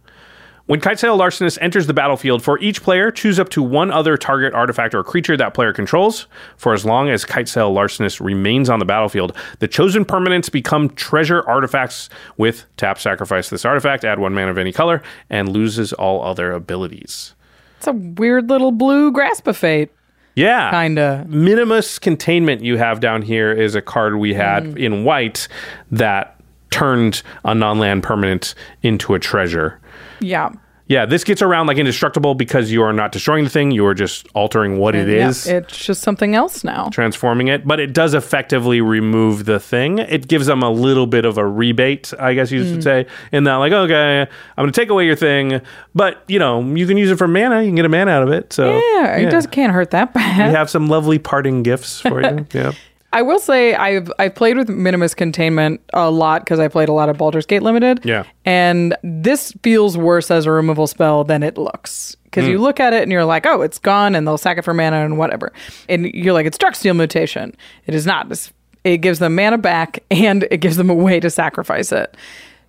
When 0.72 0.80
Kitesail 0.80 1.18
Larcenist 1.18 1.58
enters 1.60 1.86
the 1.86 1.92
battlefield, 1.92 2.42
for 2.42 2.58
each 2.60 2.82
player, 2.82 3.10
choose 3.10 3.38
up 3.38 3.50
to 3.50 3.62
one 3.62 3.90
other 3.90 4.16
target 4.16 4.54
artifact 4.54 4.94
or 4.94 5.04
creature 5.04 5.36
that 5.36 5.52
player 5.52 5.70
controls. 5.74 6.26
For 6.56 6.72
as 6.72 6.86
long 6.86 7.10
as 7.10 7.26
Kitesail 7.26 7.74
Larcenist 7.74 8.24
remains 8.24 8.70
on 8.70 8.78
the 8.78 8.86
battlefield, 8.86 9.36
the 9.58 9.68
chosen 9.68 10.06
permanents 10.06 10.50
become 10.50 10.88
treasure 10.88 11.46
artifacts 11.46 12.08
with 12.38 12.64
tap 12.78 12.98
sacrifice 12.98 13.50
this 13.50 13.66
artifact, 13.66 14.02
add 14.02 14.18
one 14.18 14.32
mana 14.32 14.50
of 14.50 14.56
any 14.56 14.72
color, 14.72 15.02
and 15.28 15.50
loses 15.50 15.92
all 15.92 16.24
other 16.24 16.52
abilities. 16.52 17.34
It's 17.76 17.86
a 17.86 17.92
weird 17.92 18.48
little 18.48 18.72
blue 18.72 19.12
grasp 19.12 19.46
of 19.46 19.58
fate. 19.58 19.90
Yeah. 20.36 20.70
Kinda. 20.70 21.26
Minimus 21.28 21.98
Containment 21.98 22.64
you 22.64 22.78
have 22.78 22.98
down 22.98 23.20
here 23.20 23.52
is 23.52 23.74
a 23.74 23.82
card 23.82 24.16
we 24.16 24.32
had 24.32 24.64
Mm. 24.64 24.78
in 24.78 25.04
white 25.04 25.48
that 25.90 26.40
turned 26.70 27.22
a 27.44 27.54
non 27.54 27.78
land 27.78 28.02
permanent 28.02 28.54
into 28.82 29.12
a 29.12 29.18
treasure. 29.18 29.78
Yeah. 30.22 30.50
Yeah, 30.88 31.06
this 31.06 31.24
gets 31.24 31.40
around 31.40 31.68
like 31.68 31.78
indestructible 31.78 32.34
because 32.34 32.70
you 32.70 32.82
are 32.82 32.92
not 32.92 33.12
destroying 33.12 33.44
the 33.44 33.50
thing, 33.50 33.70
you 33.70 33.86
are 33.86 33.94
just 33.94 34.26
altering 34.34 34.76
what 34.78 34.94
it 34.94 35.08
Yeah, 35.08 35.28
is. 35.28 35.46
It's 35.46 35.78
just 35.86 36.02
something 36.02 36.34
else 36.34 36.64
now. 36.64 36.90
transforming 36.92 37.48
it, 37.48 37.66
but 37.66 37.80
it 37.80 37.94
does 37.94 38.12
effectively 38.12 38.82
remove 38.82 39.46
the 39.46 39.58
thing. 39.58 39.98
It 40.00 40.28
gives 40.28 40.46
them 40.46 40.62
a 40.62 40.68
little 40.68 41.06
bit 41.06 41.24
of 41.24 41.38
a 41.38 41.46
rebate, 41.46 42.12
I 42.18 42.34
guess 42.34 42.50
you 42.50 42.62
Mm. 42.62 42.68
should 42.68 42.82
say, 42.82 43.06
in 43.30 43.44
that, 43.44 43.54
like, 43.54 43.72
okay, 43.72 44.22
I'm 44.22 44.26
going 44.62 44.70
to 44.72 44.78
take 44.78 44.90
away 44.90 45.06
your 45.06 45.16
thing, 45.16 45.62
but 45.94 46.24
you 46.28 46.38
know, 46.38 46.60
you 46.60 46.86
can 46.86 46.98
use 46.98 47.10
it 47.10 47.16
for 47.16 47.28
mana. 47.28 47.60
You 47.62 47.68
can 47.68 47.76
get 47.76 47.86
a 47.86 47.88
mana 47.88 48.10
out 48.10 48.24
of 48.24 48.30
it. 48.30 48.52
So 48.52 48.74
Yeah, 48.96 49.16
it 49.16 49.30
does 49.30 49.46
can't 49.46 49.72
hurt 49.72 49.92
that 49.92 50.12
bad. 50.12 50.48
We 50.48 50.54
have 50.54 50.68
some 50.68 50.88
lovely 50.88 51.18
parting 51.18 51.62
gifts 51.62 52.00
for 52.00 52.20
you. 52.20 52.44
yeah. 52.52 52.72
I 53.12 53.22
will 53.22 53.38
say 53.38 53.74
I've 53.74 54.10
I've 54.18 54.34
played 54.34 54.56
with 54.56 54.68
Minimus 54.68 55.14
Containment 55.14 55.80
a 55.92 56.10
lot 56.10 56.42
because 56.44 56.58
I 56.58 56.68
played 56.68 56.88
a 56.88 56.92
lot 56.92 57.08
of 57.08 57.18
Baldur's 57.18 57.46
Gate 57.46 57.62
Limited. 57.62 58.00
Yeah. 58.04 58.24
And 58.44 58.96
this 59.02 59.52
feels 59.62 59.96
worse 59.98 60.30
as 60.30 60.46
a 60.46 60.50
removal 60.50 60.86
spell 60.86 61.24
than 61.24 61.42
it 61.42 61.58
looks. 61.58 62.16
Because 62.24 62.46
Hmm. 62.46 62.52
you 62.52 62.58
look 62.58 62.80
at 62.80 62.94
it 62.94 63.02
and 63.02 63.12
you're 63.12 63.26
like, 63.26 63.44
oh, 63.44 63.60
it's 63.60 63.78
gone, 63.78 64.14
and 64.14 64.26
they'll 64.26 64.38
sack 64.38 64.56
it 64.56 64.62
for 64.62 64.72
mana 64.72 65.04
and 65.04 65.18
whatever. 65.18 65.52
And 65.88 66.06
you're 66.14 66.32
like, 66.32 66.46
it's 66.46 66.56
Darksteel 66.56 66.96
mutation. 66.96 67.54
It 67.86 67.94
is 67.94 68.06
not. 68.06 68.30
It's, 68.32 68.50
it 68.84 68.98
gives 68.98 69.18
them 69.18 69.34
mana 69.34 69.58
back 69.58 70.02
and 70.10 70.46
it 70.50 70.58
gives 70.58 70.76
them 70.78 70.88
a 70.88 70.94
way 70.94 71.20
to 71.20 71.28
sacrifice 71.28 71.92
it. 71.92 72.16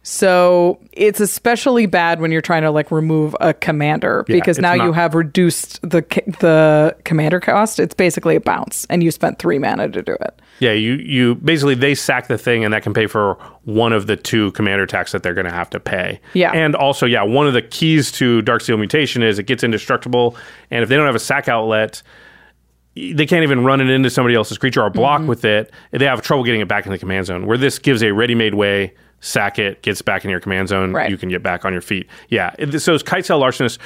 So 0.06 0.80
it's 0.91 1.22
especially 1.22 1.86
bad 1.86 2.20
when 2.20 2.30
you're 2.32 2.41
trying 2.41 2.64
to 2.64 2.72
like 2.72 2.91
remove 2.91 3.36
a 3.39 3.54
commander 3.54 4.26
Yeah, 4.28 4.36
because 4.36 4.60
now 4.60 4.74
you 4.74 4.91
have 4.91 5.16
reduced 5.16 5.82
the 5.82 6.01
the 6.39 6.95
commander 7.06 7.39
cost. 7.39 7.80
It's 7.80 7.93
basically 7.93 8.36
a 8.36 8.41
bounce, 8.41 8.86
and 8.89 9.01
you 9.01 9.12
spent 9.12 9.39
three 9.39 9.58
mana 9.60 9.88
to 9.88 10.01
do 10.01 10.12
it. 10.20 10.41
Yeah, 10.60 10.74
you 10.74 10.95
you 10.95 11.36
basically 11.36 11.76
they 11.76 11.95
sack 11.95 12.28
the 12.28 12.38
thing 12.38 12.66
and 12.66 12.74
that 12.74 12.84
can 12.84 12.93
pay 12.93 13.08
for 13.08 13.36
one 13.64 13.93
of 13.93 14.08
the 14.08 14.18
two 14.18 14.51
commander 14.51 14.84
attacks 14.84 15.14
that 15.14 15.24
they're 15.24 15.34
going 15.34 15.47
to 15.47 15.54
have 15.54 15.70
to 15.70 15.80
pay. 15.80 16.20
Yeah. 16.34 16.51
and 16.51 16.76
also 16.76 17.06
yeah, 17.06 17.24
one 17.24 17.47
of 17.47 17.54
the 17.54 17.62
keys 17.62 18.12
to 18.14 18.41
Darksteel 18.41 18.78
Mutation 18.78 19.24
is 19.24 19.39
it 19.39 19.43
gets 19.43 19.64
indestructible, 19.64 20.36
and 20.70 20.84
if 20.84 20.89
they 20.89 20.97
don't 20.97 21.06
have 21.06 21.16
a 21.16 21.20
sack 21.20 21.47
outlet, 21.47 22.04
they 22.96 23.26
can't 23.26 23.44
even 23.44 23.64
run 23.64 23.82
it 23.82 23.89
into 23.89 24.10
somebody 24.10 24.36
else's 24.36 24.58
creature 24.58 24.82
or 24.82 24.89
block 24.89 25.20
Mm-hmm. 25.22 25.28
with 25.30 25.46
it. 25.46 25.72
They 25.91 26.06
have 26.06 26.22
trouble 26.22 26.44
getting 26.44 26.62
it 26.62 26.68
back 26.68 26.86
in 26.86 26.91
the 26.91 27.00
command 27.00 27.26
zone. 27.26 27.46
Where 27.48 27.58
this 27.58 27.80
gives 27.80 28.04
a 28.04 28.12
ready-made 28.12 28.54
way, 28.56 28.94
sack 29.20 29.58
it, 29.60 29.82
gets 29.82 30.02
back 30.02 30.24
in 30.26 30.30
your 30.32 30.39
command 30.39 30.68
zone, 30.70 30.94
Right. 30.94 31.10
you 31.10 31.18
can 31.18 31.30
get 31.30 31.41
back 31.44 31.66
on 31.66 31.72
your 31.72 31.82
feet. 31.82 32.08
Yeah, 32.30 32.54
it, 32.60 32.80
so 32.80 32.96
Kitesail 32.98 33.39
Larcenist 33.39 33.78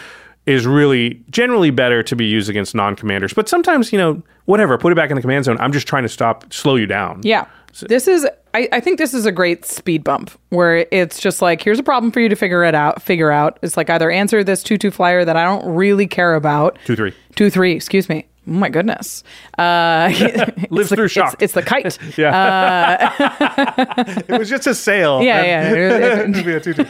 is 0.45 0.66
really 0.66 1.22
generally 1.30 1.70
better 1.72 2.01
to 2.03 2.16
be 2.16 2.26
used 2.26 2.49
against 2.49 2.74
non-commanders, 2.74 3.34
but 3.34 3.47
sometimes 3.49 3.91
you 3.91 3.97
know 3.99 4.22
whatever, 4.45 4.78
put 4.78 4.91
it 4.91 4.95
back 4.95 5.10
in 5.10 5.16
the 5.16 5.22
command 5.22 5.45
zone. 5.45 5.58
I'm 5.60 5.72
just 5.74 5.88
trying 5.88 6.03
to 6.03 6.10
stop, 6.10 6.51
slow 6.53 6.76
you 6.76 6.86
down. 6.88 7.20
Yeah. 7.24 7.45
This 7.89 8.08
is 8.08 8.26
I, 8.55 8.68
I 8.72 8.80
think 8.80 8.97
this 8.97 9.14
is 9.14 9.26
a 9.28 9.32
great 9.32 9.64
speed 9.66 10.03
bump 10.03 10.32
where 10.49 10.88
it's 10.89 11.20
just 11.20 11.41
like 11.43 11.62
here's 11.62 11.78
a 11.78 11.84
problem 11.84 12.12
for 12.12 12.20
you 12.22 12.30
to 12.30 12.36
figure 12.36 12.64
it 12.64 12.74
out 12.74 13.03
figure 13.03 13.30
out. 13.30 13.60
It's 13.62 13.78
like 13.78 13.89
either 13.91 14.10
answer 14.10 14.43
this 14.43 14.64
two 14.64 14.78
two 14.80 14.89
flyer 14.89 15.24
that 15.26 15.36
I 15.38 15.43
don't 15.43 15.76
really 15.76 16.08
care 16.08 16.34
about. 16.34 16.80
Two 16.86 16.95
three. 16.95 17.14
Two 17.36 17.49
three, 17.51 17.74
excuse 17.74 18.10
me. 18.10 18.26
Oh 18.48 18.52
my 18.52 18.70
goodness. 18.70 19.24
Uh 19.58 20.10
Lives 20.70 20.89
the, 20.89 20.95
through 20.95 21.08
shock. 21.10 21.34
It's, 21.36 21.43
it's 21.43 21.54
the 21.54 21.62
kite. 21.64 21.98
Yeah. 22.18 23.14
it 24.28 24.39
was 24.39 24.50
just 24.50 24.66
a 24.68 24.74
sail. 24.76 25.22
Yeah, 25.22 25.43
yeah. 25.43 26.26
Be 26.43 26.54
a 26.54 26.60
two-two. 26.60 26.84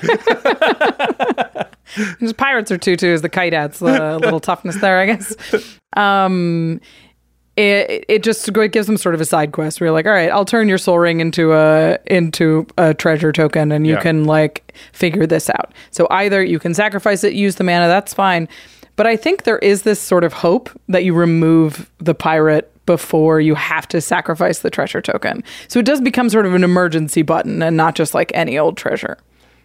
His 2.19 2.33
pirates 2.33 2.71
are 2.71 2.77
twos. 2.77 3.21
The 3.21 3.29
kite 3.29 3.53
adds 3.53 3.81
a 3.81 4.17
little 4.17 4.39
toughness 4.39 4.75
there, 4.81 4.99
I 4.99 5.05
guess. 5.07 5.35
Um, 5.95 6.79
it 7.55 8.05
it 8.07 8.23
just 8.23 8.51
go- 8.53 8.67
gives 8.67 8.85
them 8.87 8.97
sort 8.97 9.15
of 9.15 9.21
a 9.21 9.25
side 9.25 9.51
quest 9.51 9.79
where 9.79 9.87
you're 9.87 9.93
like, 9.93 10.05
all 10.05 10.11
right, 10.11 10.29
I'll 10.29 10.45
turn 10.45 10.67
your 10.69 10.77
sol 10.77 10.99
ring 10.99 11.21
into 11.21 11.53
a 11.53 11.97
into 12.05 12.67
a 12.77 12.93
treasure 12.93 13.31
token, 13.31 13.71
and 13.71 13.87
you 13.87 13.93
Yeah. 13.93 14.01
can 14.01 14.25
like 14.25 14.75
figure 14.93 15.25
this 15.25 15.49
out. 15.49 15.73
So 15.91 16.07
either 16.11 16.43
you 16.43 16.59
can 16.59 16.73
sacrifice 16.75 17.23
it, 17.23 17.33
use 17.33 17.55
the 17.55 17.63
mana, 17.63 17.87
that's 17.87 18.13
fine. 18.13 18.47
But 18.97 19.07
I 19.07 19.15
think 19.15 19.43
there 19.43 19.59
is 19.59 19.83
this 19.83 19.99
sort 20.01 20.25
of 20.25 20.33
hope 20.33 20.69
that 20.89 21.05
you 21.05 21.13
remove 21.13 21.89
the 21.99 22.13
pirate 22.13 22.71
before 22.85 23.39
you 23.39 23.53
have 23.53 23.87
to 23.89 24.01
sacrifice 24.01 24.59
the 24.59 24.69
treasure 24.69 25.01
token. 25.01 25.43
So 25.67 25.79
it 25.79 25.85
does 25.85 26.01
become 26.01 26.29
sort 26.29 26.45
of 26.45 26.53
an 26.53 26.63
emergency 26.63 27.21
button 27.21 27.61
and 27.61 27.77
not 27.77 27.95
just 27.95 28.13
like 28.13 28.31
any 28.33 28.57
old 28.57 28.75
treasure. 28.75 29.17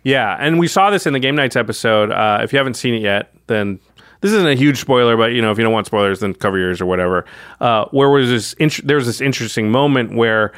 Yeah, 0.04 0.36
and 0.38 0.58
we 0.58 0.68
saw 0.68 0.90
this 0.90 1.06
in 1.06 1.12
the 1.12 1.20
Game 1.20 1.34
Nights 1.36 1.56
episode. 1.56 2.10
Uh, 2.10 2.40
if 2.42 2.52
you 2.52 2.58
haven't 2.58 2.74
seen 2.74 2.94
it 2.94 3.02
yet, 3.02 3.32
then 3.46 3.78
this 4.20 4.32
isn't 4.32 4.48
a 4.48 4.54
huge 4.54 4.80
spoiler, 4.80 5.16
but 5.16 5.32
you 5.32 5.40
know, 5.40 5.50
if 5.50 5.58
you 5.58 5.64
don't 5.64 5.72
want 5.72 5.86
spoilers, 5.86 6.20
then 6.20 6.34
cover 6.34 6.58
yours 6.58 6.80
or 6.80 6.86
whatever. 6.86 7.24
Uh, 7.60 7.86
where 7.86 8.10
was 8.10 8.28
this? 8.28 8.52
Int- 8.54 8.86
there 8.86 8.96
was 8.96 9.06
this 9.06 9.20
interesting 9.20 9.70
moment 9.70 10.14
where 10.14 10.52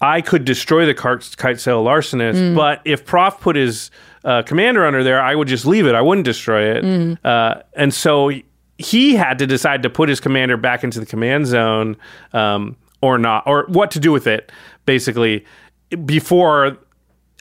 I 0.00 0.20
could 0.20 0.44
destroy 0.44 0.86
the 0.86 0.94
kite, 0.94 1.20
kitesail 1.20 1.84
larcenist, 1.84 2.54
but 2.54 2.80
if 2.84 3.04
Prof 3.04 3.40
put 3.40 3.56
his 3.56 3.90
uh, 4.26 4.42
commander 4.42 4.84
under 4.84 5.02
there, 5.02 5.22
I 5.22 5.34
would 5.34 5.48
just 5.48 5.64
leave 5.64 5.86
it. 5.86 5.94
I 5.94 6.02
wouldn't 6.02 6.24
destroy 6.26 6.76
it. 6.76 6.84
Uh, 7.24 7.62
and 7.74 7.94
so 7.94 8.30
he 8.76 9.14
had 9.14 9.38
to 9.38 9.46
decide 9.46 9.82
to 9.84 9.88
put 9.90 10.08
his 10.08 10.20
commander 10.20 10.56
back 10.58 10.84
into 10.84 11.00
the 11.00 11.06
command 11.06 11.46
zone 11.46 11.96
um, 12.34 12.76
or 13.00 13.16
not, 13.16 13.44
or 13.46 13.64
what 13.68 13.90
to 13.92 14.00
do 14.00 14.12
with 14.12 14.26
it, 14.26 14.52
basically, 14.84 15.44
before 16.04 16.76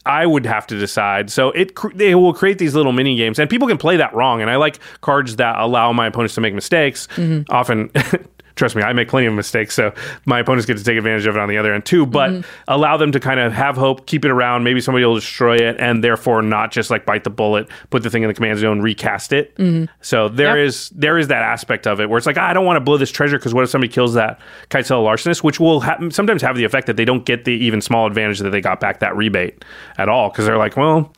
I 0.06 0.26
would 0.28 0.46
have 0.46 0.68
to 0.68 0.80
decide. 0.80 1.32
So 1.32 1.50
it 1.52 1.74
cr- 1.76 1.94
they 1.96 2.14
will 2.14 2.34
create 2.34 2.60
these 2.60 2.76
little 2.76 2.92
mini 2.94 3.16
games, 3.16 3.40
and 3.40 3.50
people 3.50 3.68
can 3.68 3.78
play 3.78 3.98
that 3.98 4.14
wrong. 4.14 4.42
And 4.42 4.50
I 4.52 4.56
like 4.58 4.80
cards 5.02 5.38
that 5.38 5.56
allow 5.58 5.92
my 5.92 6.06
opponents 6.08 6.36
to 6.36 6.42
make 6.42 6.54
mistakes. 6.54 7.08
Often, 7.50 7.90
trust 8.56 8.76
me, 8.76 8.82
I 8.84 8.94
make 8.94 9.08
plenty 9.10 9.28
of 9.28 9.34
mistakes, 9.34 9.74
so 9.76 9.94
my 10.26 10.40
opponents 10.40 10.66
get 10.66 10.78
to 10.78 10.84
take 10.84 10.98
advantage 10.98 11.26
of 11.26 11.36
it 11.36 11.40
on 11.40 11.50
the 11.50 11.58
other 11.58 11.74
end 11.74 11.86
too. 11.86 12.06
But 12.06 12.46
allow 12.68 12.98
them 12.98 13.12
to 13.12 13.20
kind 13.20 13.40
of 13.40 13.54
have 13.54 13.76
hope, 13.76 14.06
keep 14.06 14.26
it 14.26 14.32
around. 14.32 14.64
Maybe 14.64 14.82
somebody 14.82 15.06
will 15.06 15.16
destroy 15.16 15.56
it, 15.58 15.76
and 15.80 16.04
therefore 16.04 16.42
not 16.42 16.72
just 16.72 16.90
like 16.90 17.06
bite 17.06 17.24
the 17.24 17.30
bullet, 17.30 17.68
put 17.90 18.04
the 18.04 18.10
thing 18.10 18.24
in 18.24 18.28
the 18.28 18.34
command 18.34 18.60
zone, 18.60 18.82
recast 18.82 19.34
it. 19.34 19.58
So 20.02 20.30
there 20.30 20.58
Yep. 20.58 20.68
is 20.68 20.90
there 20.90 21.18
is 21.18 21.28
that 21.28 21.42
aspect 21.44 21.86
of 21.88 22.00
it 22.00 22.10
where 22.10 22.18
it's 22.18 22.28
like 22.28 22.38
"Ah, 22.38 22.48
I 22.50 22.54
don't 22.54 22.66
want 22.66 22.78
to 22.78 22.82
blow 22.82 22.98
this 22.98 23.12
treasure 23.12 23.38
because 23.38 23.54
what 23.54 23.64
if 23.64 23.70
somebody 23.70 23.92
kills 23.92 24.14
that 24.14 24.40
kitesail 24.70 25.04
larcenist, 25.04 25.44
which 25.44 25.60
will 25.60 25.82
ha- 25.82 25.98
sometimes 26.10 26.42
have 26.42 26.56
the 26.56 26.64
effect 26.64 26.88
that 26.88 26.96
they 26.98 27.06
don't 27.06 27.26
get 27.26 27.46
the 27.46 27.54
even 27.54 27.82
small 27.82 28.08
advantage 28.08 28.40
that 28.40 28.52
they 28.52 28.62
got 28.62 28.80
back 28.80 29.00
that 29.00 29.16
rebate 29.16 29.66
at 29.98 30.08
all 30.10 30.30
because 30.30 30.46
they're 30.46 30.58
like, 30.58 30.78
well, 30.78 31.12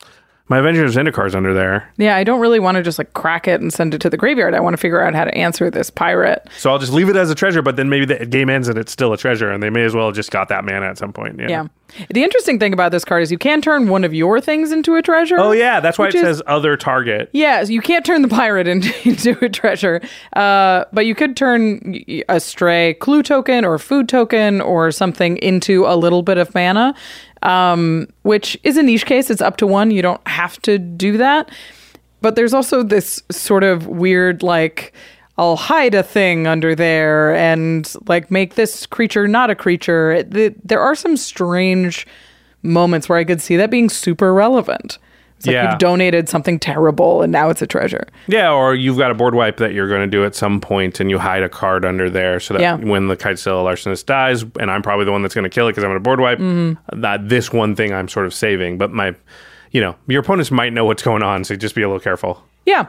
my 0.48 0.58
Avenger 0.58 0.84
of 0.84 0.90
Zendikar 0.92 1.34
under 1.34 1.52
there, 1.54 1.90
Yeah, 1.98 2.16
I 2.16 2.24
don't 2.24 2.40
really 2.40 2.58
want 2.60 2.76
to 2.76 2.82
just 2.82 2.98
like 2.98 3.12
crack 3.12 3.46
it 3.48 3.60
and 3.60 3.72
send 3.72 3.94
it 3.94 4.00
to 4.02 4.10
the 4.10 4.16
graveyard. 4.16 4.54
I 4.54 4.60
want 4.60 4.74
to 4.74 4.78
figure 4.78 5.02
out 5.02 5.14
how 5.14 5.24
to 5.24 5.34
answer 5.36 5.70
this 5.70 5.90
pirate. 5.90 6.46
so 6.56 6.70
I'll 6.70 6.78
just 6.78 6.92
leave 6.92 7.08
it 7.08 7.16
as 7.16 7.30
a 7.30 7.34
treasure. 7.34 7.62
But 7.62 7.76
then 7.76 7.88
maybe 7.88 8.04
the 8.06 8.24
game 8.26 8.48
ends 8.50 8.68
and 8.68 8.78
it's 8.78 8.92
still 8.92 9.12
a 9.12 9.18
treasure, 9.18 9.50
and 9.50 9.62
they 9.62 9.70
may 9.70 9.84
as 9.84 9.94
well 9.94 10.06
have 10.06 10.14
just 10.14 10.30
got 10.30 10.48
that 10.48 10.64
mana 10.64 10.86
at 10.86 10.98
some 10.98 11.12
point. 11.12 11.38
Yeah. 11.38 11.66
The 12.10 12.22
interesting 12.22 12.58
thing 12.58 12.74
about 12.74 12.92
this 12.92 13.02
card 13.02 13.22
is 13.22 13.32
you 13.32 13.38
can 13.38 13.62
turn 13.62 13.88
one 13.88 14.04
of 14.04 14.12
your 14.12 14.42
things 14.42 14.72
into 14.72 14.96
a 14.96 15.02
treasure. 15.02 15.38
Oh 15.38 15.52
yeah, 15.52 15.80
that's 15.80 15.98
why 15.98 16.08
it 16.08 16.14
is- 16.14 16.20
says 16.20 16.42
other 16.46 16.76
target. 16.76 17.30
Yeah, 17.32 17.64
so 17.64 17.72
you 17.72 17.80
can't 17.80 18.04
turn 18.04 18.20
the 18.20 18.28
pirate 18.28 18.68
into, 18.68 18.92
into 19.08 19.42
a 19.42 19.48
treasure, 19.48 20.02
uh, 20.34 20.84
but 20.92 21.06
you 21.06 21.14
could 21.14 21.34
turn 21.36 21.98
a 22.28 22.40
stray 22.40 22.92
clue 22.94 23.22
token 23.22 23.64
or 23.64 23.78
food 23.78 24.06
token 24.08 24.60
or 24.60 24.90
something 24.92 25.38
into 25.38 25.86
a 25.86 25.96
little 25.96 26.22
bit 26.22 26.36
of 26.36 26.54
mana, 26.54 26.94
um, 27.42 28.08
which 28.22 28.58
is 28.64 28.76
a 28.76 28.82
niche 28.82 29.06
case. 29.06 29.30
It's 29.30 29.42
up 29.42 29.56
to 29.58 29.66
one. 29.66 29.90
You 29.90 30.02
don't 30.02 30.26
have 30.28 30.60
to 30.62 30.78
do 30.78 31.16
that. 31.18 31.50
But 32.20 32.34
there's 32.34 32.52
also 32.54 32.82
this 32.82 33.22
sort 33.30 33.62
of 33.62 33.86
weird, 33.86 34.42
like, 34.42 34.92
I'll 35.36 35.54
hide 35.56 35.94
a 35.94 36.02
thing 36.02 36.48
under 36.48 36.74
there 36.74 37.32
and 37.36 37.88
like 38.08 38.28
make 38.30 38.56
this 38.56 38.86
creature 38.86 39.28
not 39.28 39.50
a 39.50 39.54
creature. 39.54 40.10
It- 40.10 40.30
the- 40.32 40.54
there 40.64 40.80
are 40.80 40.96
some 40.96 41.16
strange 41.16 42.06
moments 42.64 43.08
where 43.08 43.18
I 43.18 43.24
could 43.24 43.40
see 43.40 43.56
that 43.56 43.70
being 43.70 43.88
super 43.88 44.34
relevant. 44.34 44.98
It's 45.38 45.46
like 45.46 45.54
Yeah. 45.54 45.70
you've 45.70 45.78
donated 45.78 46.28
something 46.28 46.58
terrible 46.58 47.22
and 47.22 47.32
now 47.32 47.48
it's 47.48 47.62
a 47.62 47.66
treasure. 47.66 48.06
Yeah, 48.26 48.52
or 48.52 48.74
you've 48.74 48.98
got 48.98 49.10
a 49.10 49.14
board 49.14 49.34
wipe 49.34 49.56
that 49.58 49.72
you're 49.72 49.88
going 49.88 50.00
to 50.00 50.06
do 50.06 50.24
at 50.24 50.34
some 50.34 50.60
point, 50.60 50.98
and 51.00 51.10
you 51.10 51.18
hide 51.18 51.42
a 51.42 51.48
card 51.48 51.84
under 51.84 52.10
there 52.10 52.40
so 52.40 52.54
that 52.54 52.60
Yeah. 52.60 52.74
when 52.76 53.06
the 53.08 53.16
Kitesail 53.16 53.64
Larcenist 53.64 54.06
dies, 54.06 54.44
and 54.58 54.70
I'm 54.70 54.82
probably 54.82 55.04
the 55.04 55.12
one 55.12 55.22
that's 55.22 55.34
going 55.34 55.44
to 55.44 55.48
kill 55.50 55.68
it 55.68 55.72
because 55.72 55.84
I'm 55.84 55.90
going 55.90 55.98
to 56.00 56.02
board 56.02 56.20
wipe, 56.20 56.38
Mm-hmm. 56.38 57.00
that 57.00 57.28
this 57.28 57.52
one 57.52 57.74
thing 57.76 57.92
I'm 57.94 58.08
sort 58.08 58.26
of 58.26 58.34
saving. 58.34 58.78
But 58.78 58.92
my, 58.92 59.14
you 59.70 59.80
know, 59.80 59.94
your 60.08 60.20
opponents 60.22 60.50
might 60.50 60.72
know 60.72 60.84
what's 60.84 61.02
going 61.02 61.22
on, 61.22 61.44
so 61.44 61.54
just 61.56 61.74
be 61.74 61.82
a 61.82 61.86
little 61.88 62.00
careful. 62.00 62.42
Yeah. 62.66 62.86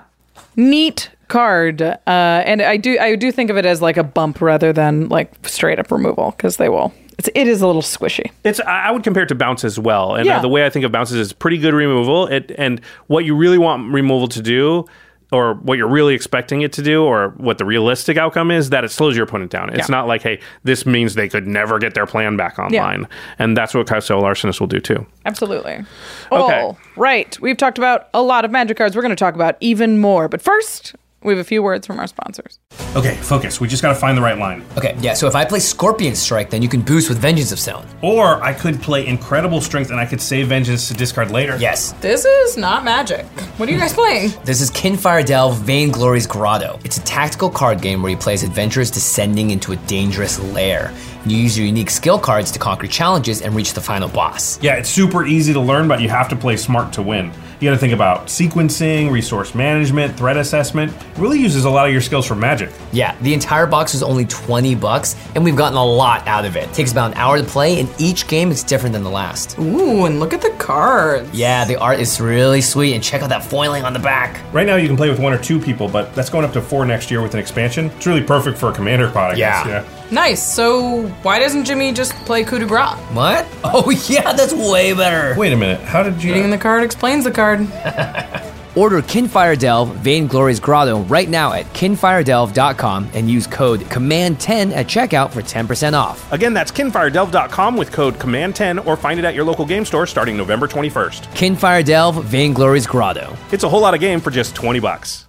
Neat 0.55 1.09
card. 1.27 1.81
Uh, 1.81 1.97
and 2.07 2.61
I 2.61 2.77
do 2.77 2.97
I 2.99 3.15
do 3.15 3.31
think 3.31 3.49
of 3.49 3.57
it 3.57 3.65
as 3.65 3.81
like 3.81 3.97
a 3.97 4.03
bump 4.03 4.41
rather 4.41 4.73
than 4.73 5.07
like 5.09 5.31
straight 5.47 5.77
up 5.79 5.91
removal 5.91 6.31
because 6.31 6.57
they 6.57 6.69
will. 6.69 6.93
It's, 7.19 7.29
it 7.35 7.47
is 7.47 7.61
a 7.61 7.67
little 7.67 7.81
squishy. 7.83 8.31
It's 8.43 8.59
I 8.61 8.89
would 8.89 9.03
compare 9.03 9.23
it 9.23 9.29
to 9.29 9.35
bounce 9.35 9.63
as 9.63 9.77
well, 9.77 10.15
and 10.15 10.27
uh, 10.27 10.31
Yeah. 10.31 10.39
the 10.39 10.49
way 10.49 10.65
I 10.65 10.69
think 10.71 10.85
of 10.85 10.91
bounces 10.91 11.17
is 11.17 11.33
pretty 11.33 11.57
good 11.59 11.73
removal. 11.75 12.25
It 12.27 12.51
and 12.57 12.81
what 13.07 13.25
you 13.25 13.35
really 13.35 13.57
want 13.59 13.93
removal 13.93 14.27
to 14.29 14.41
do, 14.41 14.85
or 15.31 15.53
what 15.55 15.77
you're 15.77 15.87
really 15.89 16.15
expecting 16.15 16.61
it 16.61 16.71
to 16.73 16.81
do, 16.81 17.03
or 17.03 17.35
what 17.37 17.57
the 17.59 17.65
realistic 17.65 18.17
outcome 18.17 18.49
is, 18.49 18.71
that 18.71 18.83
it 18.83 18.89
slows 18.89 19.15
your 19.15 19.25
opponent 19.25 19.51
down. 19.51 19.69
It's 19.69 19.87
Yeah. 19.89 19.95
not 19.97 20.07
like, 20.07 20.23
hey, 20.23 20.39
this 20.63 20.85
means 20.87 21.13
they 21.13 21.29
could 21.29 21.45
never 21.45 21.77
get 21.77 21.93
their 21.93 22.07
plan 22.07 22.35
back 22.37 22.57
online, 22.57 23.05
and 23.37 23.55
that's 23.55 23.73
what 23.75 23.85
Kitesail 23.85 24.21
Larcenist 24.23 24.59
will 24.59 24.67
do 24.67 24.79
too. 24.79 25.05
Absolutely. 25.25 25.83
Okay. 26.31 26.61
All 26.61 26.77
right. 26.95 27.37
We've 27.41 27.57
talked 27.57 27.77
about 27.77 28.07
a 28.13 28.21
lot 28.23 28.43
of 28.45 28.49
magic 28.51 28.77
cards. 28.77 28.95
We're 28.95 29.01
going 29.03 29.11
to 29.11 29.15
talk 29.15 29.35
about 29.35 29.55
even 29.59 29.99
more. 29.99 30.29
But 30.29 30.41
first, 30.41 30.95
we 31.21 31.33
have 31.33 31.39
a 31.39 31.43
few 31.43 31.61
words 31.61 31.85
from 31.85 31.99
our 31.99 32.07
sponsors. 32.07 32.59
Okay, 32.95 33.15
focus. 33.17 33.59
We 33.59 33.67
just 33.67 33.81
got 33.81 33.89
to 33.89 33.95
find 33.99 34.17
the 34.17 34.21
right 34.21 34.37
line. 34.37 34.63
Okay, 34.77 34.95
yeah, 34.99 35.13
so 35.13 35.27
if 35.27 35.35
I 35.35 35.45
play 35.45 35.59
Scorpion 35.59 36.15
Strike, 36.15 36.49
then 36.49 36.61
you 36.61 36.69
can 36.69 36.81
boost 36.81 37.07
with 37.09 37.19
Vengeance 37.19 37.51
of 37.51 37.59
Stone. 37.59 37.85
Or 38.01 38.41
I 38.43 38.53
could 38.53 38.81
play 38.81 39.05
Incredible 39.05 39.61
Strength, 39.61 39.91
and 39.91 39.99
I 39.99 40.05
could 40.05 40.21
save 40.21 40.47
Vengeance 40.47 40.87
to 40.87 40.93
discard 40.93 41.29
later. 41.31 41.55
Yes. 41.57 41.91
This 41.93 42.25
is 42.25 42.57
not 42.57 42.83
magic. 42.83 43.25
What 43.57 43.69
are 43.69 43.71
you 43.71 43.77
guys 43.77 43.93
playing? 43.93 44.31
This 44.43 44.59
is 44.61 44.71
Kinfire 44.71 45.25
Delve 45.25 45.57
Vainglory's 45.57 46.25
Grotto. 46.27 46.79
It's 46.83 46.97
a 46.97 47.01
tactical 47.03 47.49
card 47.49 47.81
game 47.81 48.01
where 48.01 48.11
you 48.11 48.17
play 48.17 48.33
as 48.33 48.43
adventurers 48.43 48.89
descending 48.89 49.51
into 49.51 49.71
a 49.71 49.75
dangerous 49.75 50.39
lair. 50.39 50.93
You 51.25 51.37
use 51.37 51.57
your 51.57 51.67
unique 51.67 51.89
skill 51.89 52.17
cards 52.17 52.49
to 52.51 52.59
conquer 52.59 52.87
challenges 52.87 53.41
and 53.41 53.53
reach 53.53 53.73
the 53.73 53.81
final 53.81 54.09
boss. 54.09 54.59
Yeah, 54.63 54.75
it's 54.75 54.89
super 54.89 55.25
easy 55.25 55.53
to 55.53 55.59
learn, 55.59 55.87
but 55.87 56.01
you 56.01 56.09
have 56.09 56.27
to 56.29 56.35
play 56.35 56.55
smart 56.57 56.91
to 56.93 57.01
win. 57.03 57.31
You 57.59 57.67
got 57.67 57.73
to 57.73 57.77
think 57.77 57.91
about 57.93 58.27
sequencing, 58.27 59.11
resource 59.11 59.53
management, 59.53 60.15
threat 60.15 60.37
assessment. 60.37 60.93
It 60.93 61.17
really 61.17 61.39
uses 61.39 61.65
a 61.65 61.69
lot 61.69 61.85
of 61.87 61.91
your 61.91 62.01
skills 62.01 62.25
for 62.25 62.35
magic. 62.35 62.58
Yeah, 62.91 63.15
the 63.21 63.33
entire 63.33 63.65
box 63.65 63.93
was 63.93 64.03
only 64.03 64.25
20 64.25 64.75
bucks, 64.75 65.15
and 65.35 65.43
we've 65.43 65.55
gotten 65.55 65.77
a 65.77 65.85
lot 65.85 66.27
out 66.27 66.45
of 66.45 66.55
it. 66.55 66.71
takes 66.73 66.91
about 66.91 67.11
an 67.11 67.17
hour 67.17 67.37
to 67.37 67.43
play, 67.43 67.79
and 67.79 67.89
each 67.99 68.27
game 68.27 68.51
is 68.51 68.63
different 68.63 68.93
than 68.93 69.03
the 69.03 69.09
last. 69.09 69.57
Ooh, 69.59 70.05
and 70.05 70.19
look 70.19 70.33
at 70.33 70.41
the 70.41 70.51
cards. 70.51 71.29
Yeah, 71.33 71.65
the 71.65 71.75
art 71.77 71.99
is 71.99 72.19
really 72.19 72.61
sweet, 72.61 72.93
and 72.95 73.03
check 73.03 73.21
out 73.21 73.29
that 73.29 73.43
foiling 73.43 73.83
on 73.83 73.93
the 73.93 73.99
back. 73.99 74.39
Right 74.53 74.65
now, 74.67 74.75
you 74.77 74.87
can 74.87 74.97
play 74.97 75.09
with 75.09 75.19
one 75.19 75.33
or 75.33 75.37
two 75.37 75.59
people, 75.59 75.87
but 75.87 76.13
that's 76.15 76.29
going 76.29 76.45
up 76.45 76.53
to 76.53 76.61
four 76.61 76.85
next 76.85 77.09
year 77.11 77.21
with 77.21 77.33
an 77.33 77.39
expansion. 77.39 77.85
It's 77.97 78.05
really 78.07 78.23
perfect 78.23 78.57
for 78.57 78.69
a 78.69 78.73
commander 78.73 79.09
pod, 79.09 79.33
I 79.33 79.37
Yeah. 79.37 79.63
guess. 79.65 79.85
Nice. 80.11 80.41
So 80.41 81.03
why 81.21 81.37
doesn't 81.37 81.65
Jimmy 81.65 81.91
just 81.93 82.13
play 82.25 82.43
coup 82.43 82.57
de 82.59 82.65
grace? 82.65 82.89
What? 83.13 83.45
Oh, 83.63 83.89
yeah, 84.07 84.33
that's 84.33 84.53
way 84.53 84.93
better. 84.93 85.35
Wait 85.37 85.53
a 85.53 85.57
minute. 85.57 85.81
How 85.81 86.01
did 86.01 86.23
you? 86.23 86.33
Reading 86.33 86.49
the 86.49 86.57
card 86.57 86.83
explains 86.83 87.23
the 87.23 87.31
card. 87.31 87.59
Order 88.79 89.01
Kinfire 89.01 89.59
Delve 89.59 89.89
Vainglory's 89.97 90.61
Grotto 90.61 91.01
right 91.01 91.27
now 91.27 91.51
at 91.51 91.65
kinfiredelve.com 91.73 93.09
and 93.13 93.29
use 93.29 93.45
code 93.45 93.81
COMMAND10 93.81 94.71
at 94.71 94.85
checkout 94.87 95.31
for 95.31 95.41
10% 95.41 95.93
off. 95.93 96.31
Again, 96.31 96.53
that's 96.53 96.71
kinfiredelve.com 96.71 97.75
with 97.75 97.91
code 97.91 98.13
COMMAND10 98.13 98.87
or 98.87 98.95
find 98.95 99.19
it 99.19 99.25
at 99.25 99.35
your 99.35 99.43
local 99.43 99.65
game 99.65 99.83
store 99.83 100.07
starting 100.07 100.37
November 100.37 100.65
21st. 100.65 101.27
Kinfire 101.35 101.83
Delve 101.83 102.23
Vainglory's 102.23 102.87
Grotto. 102.87 103.35
It's 103.51 103.65
a 103.65 103.69
whole 103.69 103.81
lot 103.81 103.93
of 103.93 103.99
game 103.99 104.21
for 104.21 104.31
just 104.31 104.55
20 104.55 104.79
bucks. 104.79 105.28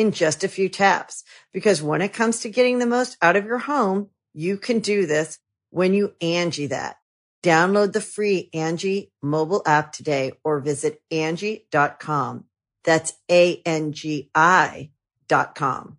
in 0.00 0.12
just 0.12 0.42
a 0.42 0.48
few 0.48 0.70
taps. 0.70 1.24
Because 1.52 1.82
when 1.82 2.00
it 2.00 2.14
comes 2.14 2.40
to 2.40 2.48
getting 2.48 2.78
the 2.78 2.86
most 2.86 3.18
out 3.20 3.36
of 3.36 3.44
your 3.44 3.58
home, 3.58 4.08
you 4.32 4.56
can 4.56 4.80
do 4.80 5.04
this 5.04 5.38
when 5.68 5.92
you 5.92 6.14
Angie 6.22 6.68
that. 6.68 6.96
Download 7.42 7.92
the 7.92 8.00
free 8.00 8.48
Angie 8.54 9.12
mobile 9.22 9.62
app 9.66 9.92
today 9.92 10.32
or 10.42 10.60
visit 10.60 11.02
Angie.com. 11.10 12.44
That's 12.84 13.12
A-N-G-I 13.30 14.90
dot 15.28 15.54
com. 15.54 15.98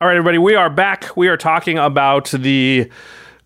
All 0.00 0.08
right, 0.08 0.16
everybody, 0.16 0.38
we 0.38 0.54
are 0.54 0.70
back. 0.70 1.14
We 1.14 1.28
are 1.28 1.36
talking 1.36 1.78
about 1.78 2.30
the 2.30 2.90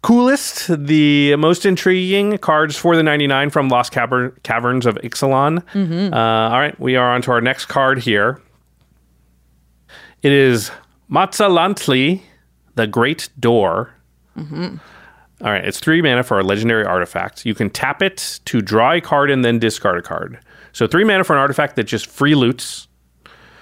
coolest, 0.02 0.68
the 0.86 1.34
most 1.36 1.66
intriguing 1.66 2.38
cards 2.38 2.76
for 2.76 2.94
the 2.96 3.02
99 3.02 3.50
from 3.50 3.68
Lost 3.68 3.92
Caver- 3.92 4.40
Caverns 4.44 4.86
of 4.86 4.94
Ixalan. 4.96 5.64
Uh, 6.12 6.16
all 6.16 6.59
right, 6.59 6.78
we 6.78 6.94
are 6.96 7.11
on 7.11 7.22
to 7.22 7.32
our 7.32 7.40
next 7.40 7.66
card 7.66 7.98
here. 7.98 8.40
It 10.23 10.33
is 10.33 10.71
Matzalantli, 11.11 12.23
the 12.75 12.87
Great 12.87 13.29
Door. 13.39 13.95
Mm-hmm. 14.37 14.77
All 15.41 15.53
right, 15.53 15.64
it's 15.64 15.79
three 15.79 16.03
mana 16.03 16.25
for 16.25 16.41
a 16.41 16.43
legendary 16.43 16.85
artifact. 16.85 17.47
You 17.47 17.55
can 17.55 17.71
tap 17.71 18.03
it 18.03 18.41
to 18.47 18.61
draw 18.61 18.93
a 18.93 19.01
card 19.01 19.31
and 19.31 19.45
then 19.45 19.61
discard 19.61 19.99
a 19.99 20.03
card. 20.03 20.41
So 20.73 20.87
three 20.89 21.05
mana 21.05 21.23
for 21.23 21.35
an 21.35 21.39
artifact 21.39 21.77
that 21.77 21.85
just 21.85 22.09
free 22.09 22.35
loots. 22.35 22.89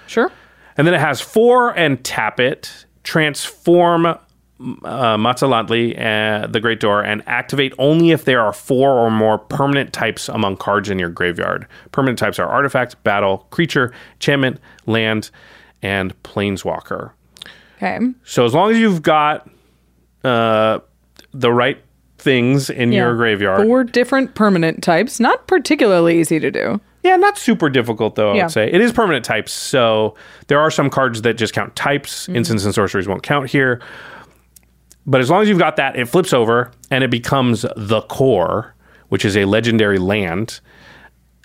Sure. 0.07 0.31
And 0.77 0.87
then 0.87 0.93
it 0.93 0.99
has 0.99 1.21
four 1.21 1.77
and 1.77 2.03
tap 2.03 2.39
it, 2.39 2.85
transform 3.03 4.05
uh, 4.05 4.17
Matzalantli, 4.59 5.99
uh, 5.99 6.47
the 6.47 6.59
Great 6.59 6.79
Door, 6.79 7.03
and 7.03 7.21
activate 7.27 7.73
only 7.77 8.09
if 8.11 8.25
there 8.25 8.41
are 8.41 8.53
four 8.53 8.91
or 8.91 9.11
more 9.11 9.37
permanent 9.37 9.93
types 9.93 10.29
among 10.29 10.57
cards 10.57 10.89
in 10.89 10.97
your 10.97 11.09
graveyard. 11.09 11.67
Permanent 11.91 12.17
types 12.17 12.39
are 12.39 12.47
artifact, 12.47 13.01
battle, 13.03 13.47
creature, 13.51 13.93
enchantment, 14.15 14.59
land, 14.87 15.29
and 15.81 16.21
planeswalker. 16.23 17.11
Okay. 17.77 17.99
So 18.23 18.45
as 18.45 18.53
long 18.53 18.71
as 18.71 18.77
you've 18.79 19.01
got 19.01 19.49
uh, 20.23 20.79
the 21.33 21.51
right 21.51 21.77
things 22.17 22.69
in 22.69 22.91
Yeah. 22.91 23.03
your 23.03 23.15
graveyard, 23.15 23.65
Four 23.65 23.83
different 23.83 24.33
permanent 24.35 24.81
types. 24.83 25.19
Not 25.19 25.45
particularly 25.47 26.19
easy 26.19 26.39
to 26.39 26.49
do. 26.51 26.81
Yeah, 27.03 27.15
not 27.15 27.37
super 27.37 27.69
difficult 27.69 28.15
though. 28.15 28.31
I 28.31 28.35
Yeah. 28.37 28.43
would 28.45 28.51
say 28.51 28.69
it 28.71 28.81
is 28.81 28.91
permanent 28.91 29.23
types, 29.23 29.53
so 29.53 30.15
there 30.47 30.59
are 30.59 30.71
some 30.71 30.89
cards 30.89 31.21
that 31.21 31.35
just 31.35 31.53
count 31.53 31.75
types. 31.75 32.23
Mm-hmm. 32.23 32.35
Instants 32.37 32.65
and 32.65 32.73
sorceries 32.73 33.07
won't 33.07 33.23
count 33.23 33.49
here. 33.49 33.79
But 35.05 35.21
as 35.21 35.29
long 35.29 35.41
as 35.43 35.47
you've 35.47 35.59
got 35.59 35.75
that, 35.77 35.95
it 35.95 36.05
flips 36.09 36.33
over 36.33 36.71
and 36.91 37.03
it 37.03 37.09
becomes 37.11 37.65
the 37.77 38.01
core, 38.09 38.73
which 39.09 39.23
is 39.23 39.37
a 39.37 39.45
legendary 39.45 39.99
land. 39.99 40.59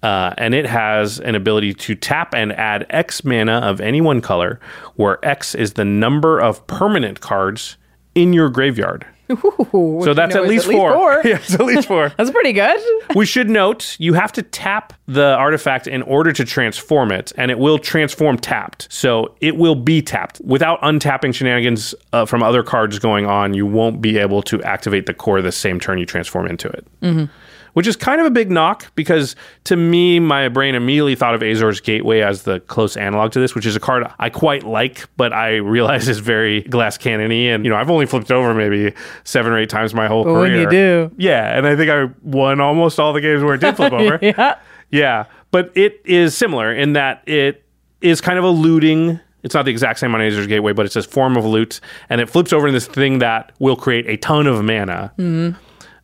Uh, 0.03 0.35
and 0.37 0.55
it 0.55 0.67
has 0.67 1.21
an 1.21 1.35
ability 1.35 1.73
to 1.75 1.95
tap 1.95 2.35
and 2.35 2.53
add 2.55 2.87
X 2.91 3.25
mana 3.25 3.59
of 3.59 3.81
any 3.81 4.01
one 4.01 4.21
color, 4.21 4.59
where 4.97 5.25
X 5.25 5.55
is 5.55 5.75
the 5.75 5.85
number 5.85 6.41
of 6.41 6.67
permanent 6.67 7.21
cards 7.21 7.77
in 8.15 8.33
your 8.33 8.49
graveyard. 8.51 9.07
Ooh, 9.31 10.01
so 10.05 10.13
that's 10.13 10.35
at 10.35 10.47
least, 10.47 10.67
four. 10.71 11.23
yeah, 11.25 11.37
it's 11.37 11.55
at 11.55 11.65
least 11.65 11.89
four. 11.89 12.09
That's 12.19 12.31
pretty 12.31 12.53
good. 12.53 12.79
we 13.15 13.25
should 13.25 13.49
note 13.49 13.97
you 13.99 14.13
have 14.13 14.31
to 14.33 14.43
tap 14.43 14.93
the 15.07 15.35
artifact 15.37 15.87
in 15.87 16.03
order 16.03 16.33
to 16.35 16.45
transform 16.45 17.11
it, 17.13 17.33
and 17.39 17.51
it 17.51 17.59
will 17.59 17.79
transform 17.79 18.37
tapped. 18.37 18.89
So 18.93 19.35
it 19.41 19.57
will 19.57 19.77
be 19.77 20.03
tapped. 20.03 20.41
Without 20.45 20.83
untapping 20.83 21.35
shenanigans 21.35 21.95
uh, 22.13 22.27
from 22.27 22.43
other 22.43 22.63
cards 22.63 22.99
going 22.99 23.25
on, 23.25 23.55
you 23.55 23.65
won't 23.65 24.03
be 24.03 24.19
able 24.19 24.43
to 24.43 24.63
activate 24.65 25.07
the 25.07 25.15
core 25.15 25.41
the 25.41 25.53
same 25.53 25.81
turn 25.81 25.97
you 25.99 26.05
transform 26.05 26.47
into 26.47 26.69
it. 26.69 26.87
Mhm. 27.01 27.31
Which 27.75 27.87
is 27.87 27.97
kind 27.97 28.21
of 28.21 28.27
a 28.27 28.31
big 28.31 28.51
knock 28.51 28.93
because 28.95 29.35
to 29.65 29.77
me, 29.77 30.21
my 30.21 30.49
brain 30.49 30.75
immediately 30.75 31.15
thought 31.15 31.35
of 31.35 31.43
Azor's 31.43 31.81
Gateway 31.81 32.21
as 32.21 32.43
the 32.43 32.61
close 32.61 32.99
analog 32.99 33.33
to 33.33 33.41
this, 33.41 33.55
which 33.55 33.65
is 33.65 33.75
a 33.75 33.81
card 33.81 34.05
I 34.19 34.29
quite 34.29 34.63
like, 34.65 35.09
but 35.17 35.33
I 35.33 35.57
realize 35.57 36.07
is 36.11 36.19
very 36.19 36.63
glass 36.65 36.99
cannony. 36.99 37.49
And, 37.49 37.65
you 37.65 37.71
know, 37.71 37.77
I've 37.77 37.91
only 37.91 38.05
flipped 38.05 38.31
over 38.31 38.53
maybe 38.53 38.93
seven 39.25 39.53
or 39.53 39.59
eight 39.59 39.71
times 39.71 39.95
my 39.95 40.07
whole 40.07 40.25
But 40.25 40.35
when 40.35 40.51
career. 40.51 40.61
you 40.63 40.71
do. 40.71 41.11
Yeah, 41.17 41.57
and 41.57 41.67
I 41.67 41.75
think 41.75 41.91
I 41.91 42.11
won 42.23 42.61
almost 42.61 43.01
all 43.01 43.15
the 43.15 43.23
games 43.23 43.43
where 43.43 43.55
it 43.55 43.61
did 43.63 43.77
flip 43.77 43.93
over. 43.95 44.19
yeah. 44.21 44.59
Yeah, 44.91 45.25
but 45.51 45.73
it 45.75 46.03
is 46.05 46.37
similar 46.37 46.71
in 46.75 46.93
that 46.93 47.23
it 47.27 47.65
is 48.03 48.21
kind 48.21 48.39
of 48.39 48.45
a 48.45 48.51
looting. 48.51 49.19
It's 49.43 49.55
not 49.55 49.65
the 49.65 49.71
exact 49.71 49.99
same 49.99 50.15
on 50.15 50.21
Azor's 50.21 50.47
Gateway, 50.47 50.75
but 50.75 50.85
it's 50.85 50.97
a 50.97 51.03
form 51.03 51.39
of 51.39 51.47
loot, 51.47 51.81
and 52.11 52.21
it 52.21 52.29
flips 52.29 52.53
over 52.53 52.69
in 52.69 52.75
this 52.75 52.87
thing 52.87 53.19
that 53.21 53.53
will 53.59 53.77
create 53.77 54.07
a 54.07 54.19
ton 54.19 54.47
of 54.47 54.63
mana. 54.63 55.11
Mhm. 55.19 55.57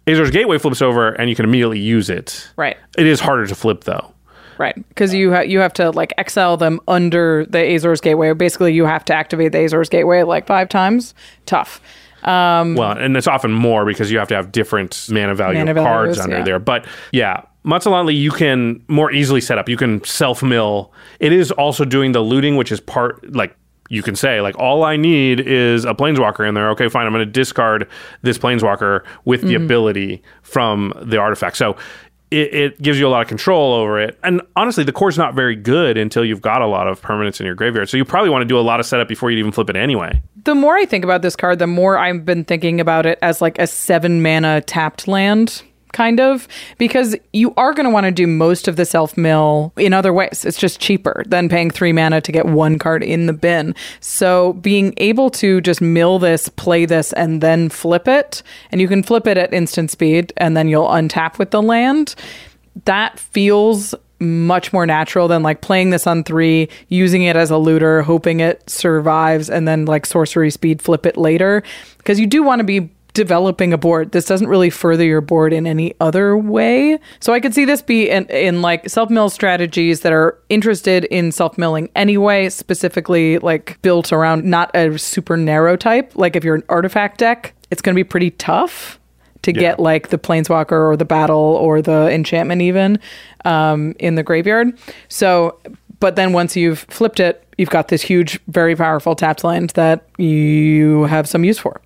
Azor's 0.09 0.31
Gateway 0.31 0.59
flips 0.59 0.83
over, 0.83 1.09
and 1.11 1.29
you 1.29 1.37
can 1.37 1.45
immediately 1.45 1.79
use 1.79 2.09
it. 2.11 2.51
Right. 2.57 2.77
It 2.97 3.07
is 3.07 3.21
harder 3.21 3.47
to 3.47 3.55
flip 3.55 3.85
though. 3.85 4.15
Right, 4.59 4.75
because 4.89 5.15
you 5.15 5.33
ha- 5.33 5.43
you 5.43 5.61
have 5.61 5.73
to 5.75 5.91
like 5.91 6.13
excel 6.19 6.57
them 6.57 6.81
under 6.89 7.47
the 7.47 7.61
Azor's 7.75 8.01
Gateway. 8.01 8.33
Basically, 8.33 8.73
you 8.73 8.87
have 8.87 9.05
to 9.05 9.15
activate 9.15 9.53
the 9.53 9.65
Azor's 9.65 9.89
Gateway 9.89 10.23
like 10.25 10.49
five 10.49 10.69
times. 10.69 11.15
Tough. 11.47 11.81
Um, 12.25 12.75
Well, 12.75 12.99
and 12.99 13.17
it's 13.17 13.29
often 13.29 13.53
more 13.53 13.85
because 13.85 14.11
you 14.11 14.19
have 14.19 14.27
to 14.29 14.35
have 14.35 14.51
different 14.51 15.07
mana 15.11 15.37
value 15.37 15.61
Mana 15.61 15.75
cards 15.75 16.17
values, 16.17 16.21
under 16.21 16.39
yeah. 16.39 16.43
there. 16.45 16.59
But 16.59 16.87
yeah, 17.13 17.43
Matzalantli 17.65 18.17
you 18.17 18.33
can 18.33 18.83
more 18.89 19.13
easily 19.13 19.41
set 19.41 19.59
up. 19.59 19.69
You 19.69 19.77
can 19.77 20.03
self 20.03 20.43
mill. 20.43 20.93
It 21.21 21.33
is 21.33 21.53
also 21.53 21.85
doing 21.85 22.11
the 22.11 22.21
looting, 22.21 22.57
which 22.57 22.73
is 22.73 22.81
part 22.81 23.33
like 23.33 23.55
you 23.89 24.03
can 24.03 24.15
say 24.17 24.41
like 24.41 24.57
all 24.59 24.85
I 24.85 24.97
need 24.97 25.41
is 25.41 25.85
a 25.85 25.95
planeswalker 25.95 26.47
in 26.47 26.55
there. 26.55 26.71
Okay, 26.71 26.89
fine. 26.89 27.07
I'm 27.07 27.13
going 27.13 27.25
to 27.27 27.31
discard 27.33 27.89
this 28.23 28.39
planeswalker 28.39 29.03
with 29.25 29.43
the 29.43 29.55
Mhm. 29.55 29.65
ability 29.65 30.23
from 30.43 30.93
the 31.01 31.19
artifact. 31.19 31.57
So. 31.57 31.77
It, 32.31 32.53
it 32.53 32.83
gives 32.83 33.01
you 33.01 33.07
a 33.07 33.09
lot 33.09 33.23
of 33.23 33.29
control 33.29 33.73
over 33.73 33.99
it. 33.99 34.19
And 34.23 34.43
honestly, 34.55 34.85
the 34.85 34.93
core's 34.93 35.17
not 35.17 35.33
very 35.33 35.57
good 35.57 35.97
until 35.97 36.23
you've 36.27 36.43
got 36.43 36.61
a 36.61 36.67
lot 36.67 36.87
of 36.87 37.01
permanents 37.01 37.41
in 37.41 37.47
your 37.47 37.55
graveyard. 37.55 37.89
So 37.89 37.97
you 37.97 38.05
probably 38.05 38.29
want 38.29 38.43
to 38.43 38.47
do 38.47 38.59
a 38.59 38.61
lot 38.61 38.81
of 38.81 38.85
setup 38.85 39.09
before 39.09 39.31
you 39.31 39.39
even 39.39 39.51
flip 39.51 39.71
it 39.71 39.77
anyway. 39.77 40.21
the 40.45 40.55
more 40.55 40.77
I 40.77 40.85
think 40.85 41.05
about 41.05 41.23
this 41.23 41.35
card, 41.37 41.59
the 41.59 41.67
more 41.67 41.97
I've 41.97 42.27
been 42.27 42.45
thinking 42.45 42.83
about 42.83 43.07
it 43.07 43.19
as 43.23 43.41
like 43.41 43.59
a 43.59 43.67
seven 43.67 44.21
mana 44.23 44.61
tapped 44.61 45.09
land, 45.09 45.63
kind 45.99 46.21
of, 46.21 46.47
because 46.79 47.17
you 47.33 47.53
are 47.57 47.75
going 47.75 47.83
to 47.83 47.91
want 47.91 48.05
to 48.05 48.13
do 48.13 48.25
most 48.25 48.69
of 48.69 48.77
the 48.77 48.85
self 48.85 49.17
mill 49.17 49.73
in 49.77 49.93
other 49.93 50.13
ways. 50.13 50.45
It's 50.45 50.57
just 50.57 50.79
cheaper 50.79 51.25
than 51.27 51.49
paying 51.49 51.73
three 51.73 51.93
mana 51.93 52.21
to 52.21 52.31
get 52.31 52.47
one 52.47 52.79
card 52.79 53.03
in 53.03 53.27
the 53.27 53.33
bin. 53.33 53.75
So 53.99 54.53
being 54.53 54.95
able 54.99 55.29
to 55.31 55.61
just 55.61 55.81
mill 55.81 56.21
this, 56.21 56.49
play 56.51 56.87
this, 56.87 57.13
and 57.15 57.41
then 57.41 57.69
flip 57.69 58.07
it, 58.07 58.45
and 58.71 58.81
you 58.81 58.87
can 58.87 59.03
flip 59.03 59.27
it 59.27 59.37
at 59.37 59.53
instant 59.53 59.91
speed, 59.91 60.33
and 60.37 60.57
then 60.57 60.69
you'll 60.69 60.87
untap 60.87 61.37
with 61.37 61.51
the 61.51 61.61
land. 61.61 62.15
That 62.85 63.19
feels 63.19 63.93
much 64.21 64.73
more 64.73 64.87
natural 64.87 65.27
than 65.27 65.43
like 65.43 65.63
playing 65.63 65.91
this 65.91 66.07
on 66.07 66.23
three, 66.23 66.69
using 66.89 67.25
it 67.25 67.35
as 67.35 67.51
a 67.51 67.59
looter, 67.59 68.03
hoping 68.03 68.39
it 68.39 68.71
survives, 68.71 69.51
and 69.51 69.67
then 69.67 69.85
like 69.85 70.07
sorcery 70.07 70.51
speed 70.53 70.81
flip 70.81 71.07
it 71.07 71.17
later. 71.17 71.65
Because 71.97 72.21
you 72.21 72.29
do 72.29 72.45
want 72.45 72.61
to 72.61 72.65
be 72.65 72.89
developing 73.19 73.73
a 73.73 73.77
board. 73.79 74.13
This 74.13 74.25
doesn't 74.27 74.47
really 74.47 74.71
further 74.71 75.05
your 75.05 75.21
board 75.21 75.53
in 75.53 75.67
any 75.67 75.93
other 76.01 76.37
way. 76.37 77.01
So 77.19 77.33
I 77.33 77.41
could 77.41 77.53
see 77.53 77.65
this 77.65 77.83
be 77.83 78.09
in, 78.09 78.27
in 78.27 78.63
like 78.63 78.89
self 78.89 79.11
mill 79.11 79.29
strategies 79.29 80.01
that 80.03 80.13
are 80.13 80.39
interested 80.49 81.05
in 81.07 81.33
self 81.33 81.59
milling 81.59 81.91
anyway, 81.97 82.49
specifically 82.49 83.39
like 83.39 83.77
built 83.83 84.13
around 84.13 84.45
not 84.45 84.71
a 84.77 84.97
super 84.99 85.37
narrow 85.37 85.77
type. 85.77 86.13
Like 86.15 86.37
if 86.37 86.45
you're 86.45 86.55
an 86.55 86.63
artifact 86.69 87.19
deck, 87.19 87.55
it's 87.73 87.83
going 87.83 87.95
to 87.95 87.99
be 87.99 88.05
pretty 88.05 88.31
tough 88.31 89.01
to 89.43 89.53
Yeah. 89.53 89.61
get 89.61 89.81
like 89.81 90.09
the 90.11 90.19
planeswalker 90.19 90.73
or 90.89 90.97
the 90.97 91.05
battle 91.05 91.37
or 91.61 91.83
the 91.83 92.09
enchantment 92.13 92.63
even 92.63 93.01
um, 93.45 93.95
in 93.99 94.15
the 94.15 94.23
graveyard. 94.23 94.79
So, 95.09 95.59
but 95.99 96.15
then 96.15 96.33
once 96.33 96.55
you've 96.57 96.81
flipped 96.89 97.19
it, 97.19 97.45
you've 97.59 97.71
got 97.71 97.89
this 97.89 98.03
huge, 98.03 98.39
very 98.47 98.77
powerful 98.77 99.17
tapped 99.17 99.43
land 99.43 99.71
that 99.71 100.07
you 100.19 101.05
have 101.05 101.29
some 101.29 101.43
use 101.45 101.59
for. 101.59 101.81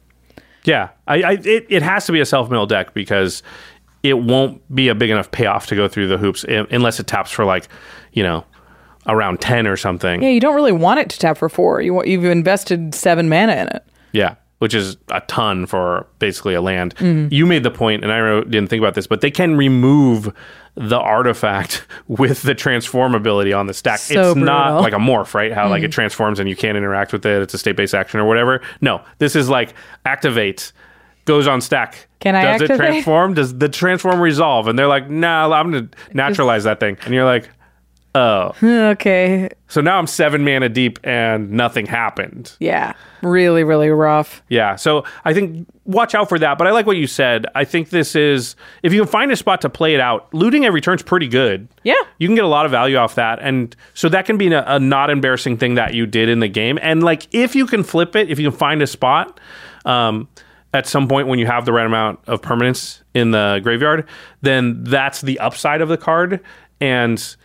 Yeah, 0.64 0.90
I, 1.08 1.22
I 1.22 1.32
it, 1.32 1.66
it 1.68 1.82
has 1.82 2.06
to 2.06 2.12
be 2.12 2.20
a 2.20 2.26
self 2.26 2.50
mill 2.50 2.66
deck 2.66 2.94
because 2.94 3.42
it 4.02 4.14
won't 4.18 4.60
be 4.74 4.88
a 4.88 4.94
big 4.94 5.10
enough 5.10 5.30
payoff 5.30 5.66
to 5.68 5.76
go 5.76 5.88
through 5.88 6.08
the 6.08 6.18
hoops 6.18 6.44
unless 6.44 6.98
it 7.00 7.06
taps 7.06 7.30
for 7.30 7.44
like, 7.44 7.68
you 8.12 8.22
know, 8.22 8.44
around 9.06 9.40
ten 9.40 9.66
or 9.66 9.76
something. 9.76 10.22
Yeah, 10.22 10.30
you 10.30 10.40
don't 10.40 10.54
really 10.54 10.72
want 10.72 11.00
it 11.00 11.08
to 11.10 11.18
tap 11.18 11.38
for 11.38 11.48
four. 11.48 11.80
You 11.80 11.94
want, 11.94 12.08
you've 12.08 12.24
invested 12.24 12.94
seven 12.94 13.28
mana 13.28 13.52
in 13.54 13.68
it. 13.68 13.84
Yeah, 14.12 14.34
which 14.58 14.74
is 14.74 14.96
a 15.10 15.20
ton 15.22 15.66
for 15.66 16.06
basically 16.18 16.54
a 16.54 16.60
land. 16.62 16.94
Mhm. 16.96 17.30
You 17.32 17.46
made 17.46 17.62
the 17.64 17.70
point, 17.70 18.02
and 18.04 18.12
I 18.12 18.40
didn't 18.42 18.68
think 18.68 18.80
about 18.80 18.94
this, 18.94 19.06
but 19.06 19.20
they 19.20 19.30
can 19.30 19.56
remove 19.56 20.32
the 20.74 20.98
artifact 20.98 21.86
with 22.08 22.42
the 22.42 22.54
transform 22.54 23.14
ability 23.14 23.52
on 23.52 23.66
the 23.66 23.74
stack. 23.74 23.98
So 23.98 24.30
it's 24.32 24.36
not 24.36 24.80
like 24.80 24.92
a 24.94 24.96
morph, 24.96 25.34
right? 25.34 25.52
How 25.52 25.68
like 25.68 25.82
it 25.82 25.90
Mhm. 25.90 25.94
transforms 25.94 26.40
and 26.40 26.48
you 26.48 26.56
can't 26.56 26.76
interact 26.78 27.12
with 27.12 27.26
it. 27.26 27.42
It's 27.42 27.54
a 27.54 27.58
state 27.58 27.76
based 27.76 27.94
action 27.94 28.20
or 28.20 28.24
whatever. 28.26 28.60
No, 28.80 29.02
this 29.18 29.36
is 29.36 29.48
like 29.48 29.74
activate. 30.06 30.72
Goes 31.24 31.46
on 31.46 31.60
stack. 31.60 32.08
Can 32.18 32.34
I 32.34 32.58
Does 32.58 32.62
it 32.68 32.76
transform? 32.76 33.34
Does 33.34 33.56
the 33.58 33.68
transform 33.68 34.20
resolve? 34.20 34.66
And 34.66 34.76
they're 34.76 34.88
like, 34.88 35.08
"Nah, 35.08 35.52
I'm 35.52 35.70
gonna 35.70 35.88
naturalize 36.12 36.64
that 36.64 36.80
thing." 36.80 36.96
And 37.04 37.14
you're 37.14 37.24
like, 37.24 37.48
"Oh." 38.14 38.54
Okay. 38.62 39.48
So 39.68 39.80
now 39.80 39.98
I'm 39.98 40.06
seven 40.06 40.44
mana 40.44 40.68
deep 40.68 40.98
and 41.02 41.50
nothing 41.52 41.86
happened. 41.86 42.52
Yeah. 42.60 42.92
Really, 43.22 43.64
really 43.64 43.88
rough. 43.88 44.42
Yeah. 44.48 44.76
So 44.76 45.04
I 45.24 45.32
think 45.32 45.66
watch 45.84 46.14
out 46.14 46.28
for 46.28 46.38
that. 46.38 46.58
But 46.58 46.66
I 46.66 46.72
like 46.72 46.84
what 46.86 46.96
you 46.98 47.06
said. 47.06 47.46
I 47.54 47.64
think 47.64 47.88
this 47.90 48.14
is 48.14 48.54
if 48.82 48.92
you 48.92 49.00
can 49.00 49.08
find 49.08 49.32
a 49.32 49.36
spot 49.36 49.62
to 49.62 49.70
play 49.70 49.94
it 49.94 50.00
out, 50.00 50.32
looting 50.34 50.64
every 50.66 50.80
turn's 50.80 51.02
pretty 51.02 51.28
good. 51.28 51.68
Yeah. 51.84 51.94
You 52.18 52.28
can 52.28 52.34
get 52.34 52.44
a 52.44 52.48
lot 52.48 52.66
of 52.66 52.70
value 52.70 52.96
off 52.96 53.14
that. 53.14 53.38
And 53.40 53.74
so 53.94 54.08
that 54.10 54.26
can 54.26 54.36
be 54.36 54.52
a, 54.52 54.62
a 54.66 54.78
not 54.78 55.08
embarrassing 55.08 55.56
thing 55.56 55.76
that 55.76 55.94
you 55.94 56.04
did 56.06 56.28
in 56.28 56.40
the 56.40 56.48
game. 56.48 56.78
And 56.82 57.02
like 57.02 57.26
if 57.32 57.56
you 57.56 57.66
can 57.66 57.82
flip 57.82 58.14
it, 58.14 58.30
if 58.30 58.38
you 58.38 58.50
can 58.50 58.58
find 58.58 58.82
a 58.82 58.86
spot, 58.86 59.40
um, 59.84 60.28
at 60.74 60.86
some 60.86 61.08
point 61.08 61.28
when 61.28 61.38
you 61.38 61.46
have 61.46 61.64
the 61.64 61.72
right 61.72 61.86
amount 61.86 62.20
of 62.26 62.42
permanence 62.42 63.02
in 63.14 63.30
the 63.30 63.60
graveyard, 63.62 64.06
then 64.40 64.84
that's 64.84 65.20
the 65.20 65.38
upside 65.38 65.80
of 65.80 65.88
the 65.88 65.98
card. 65.98 66.40
And 66.80 67.36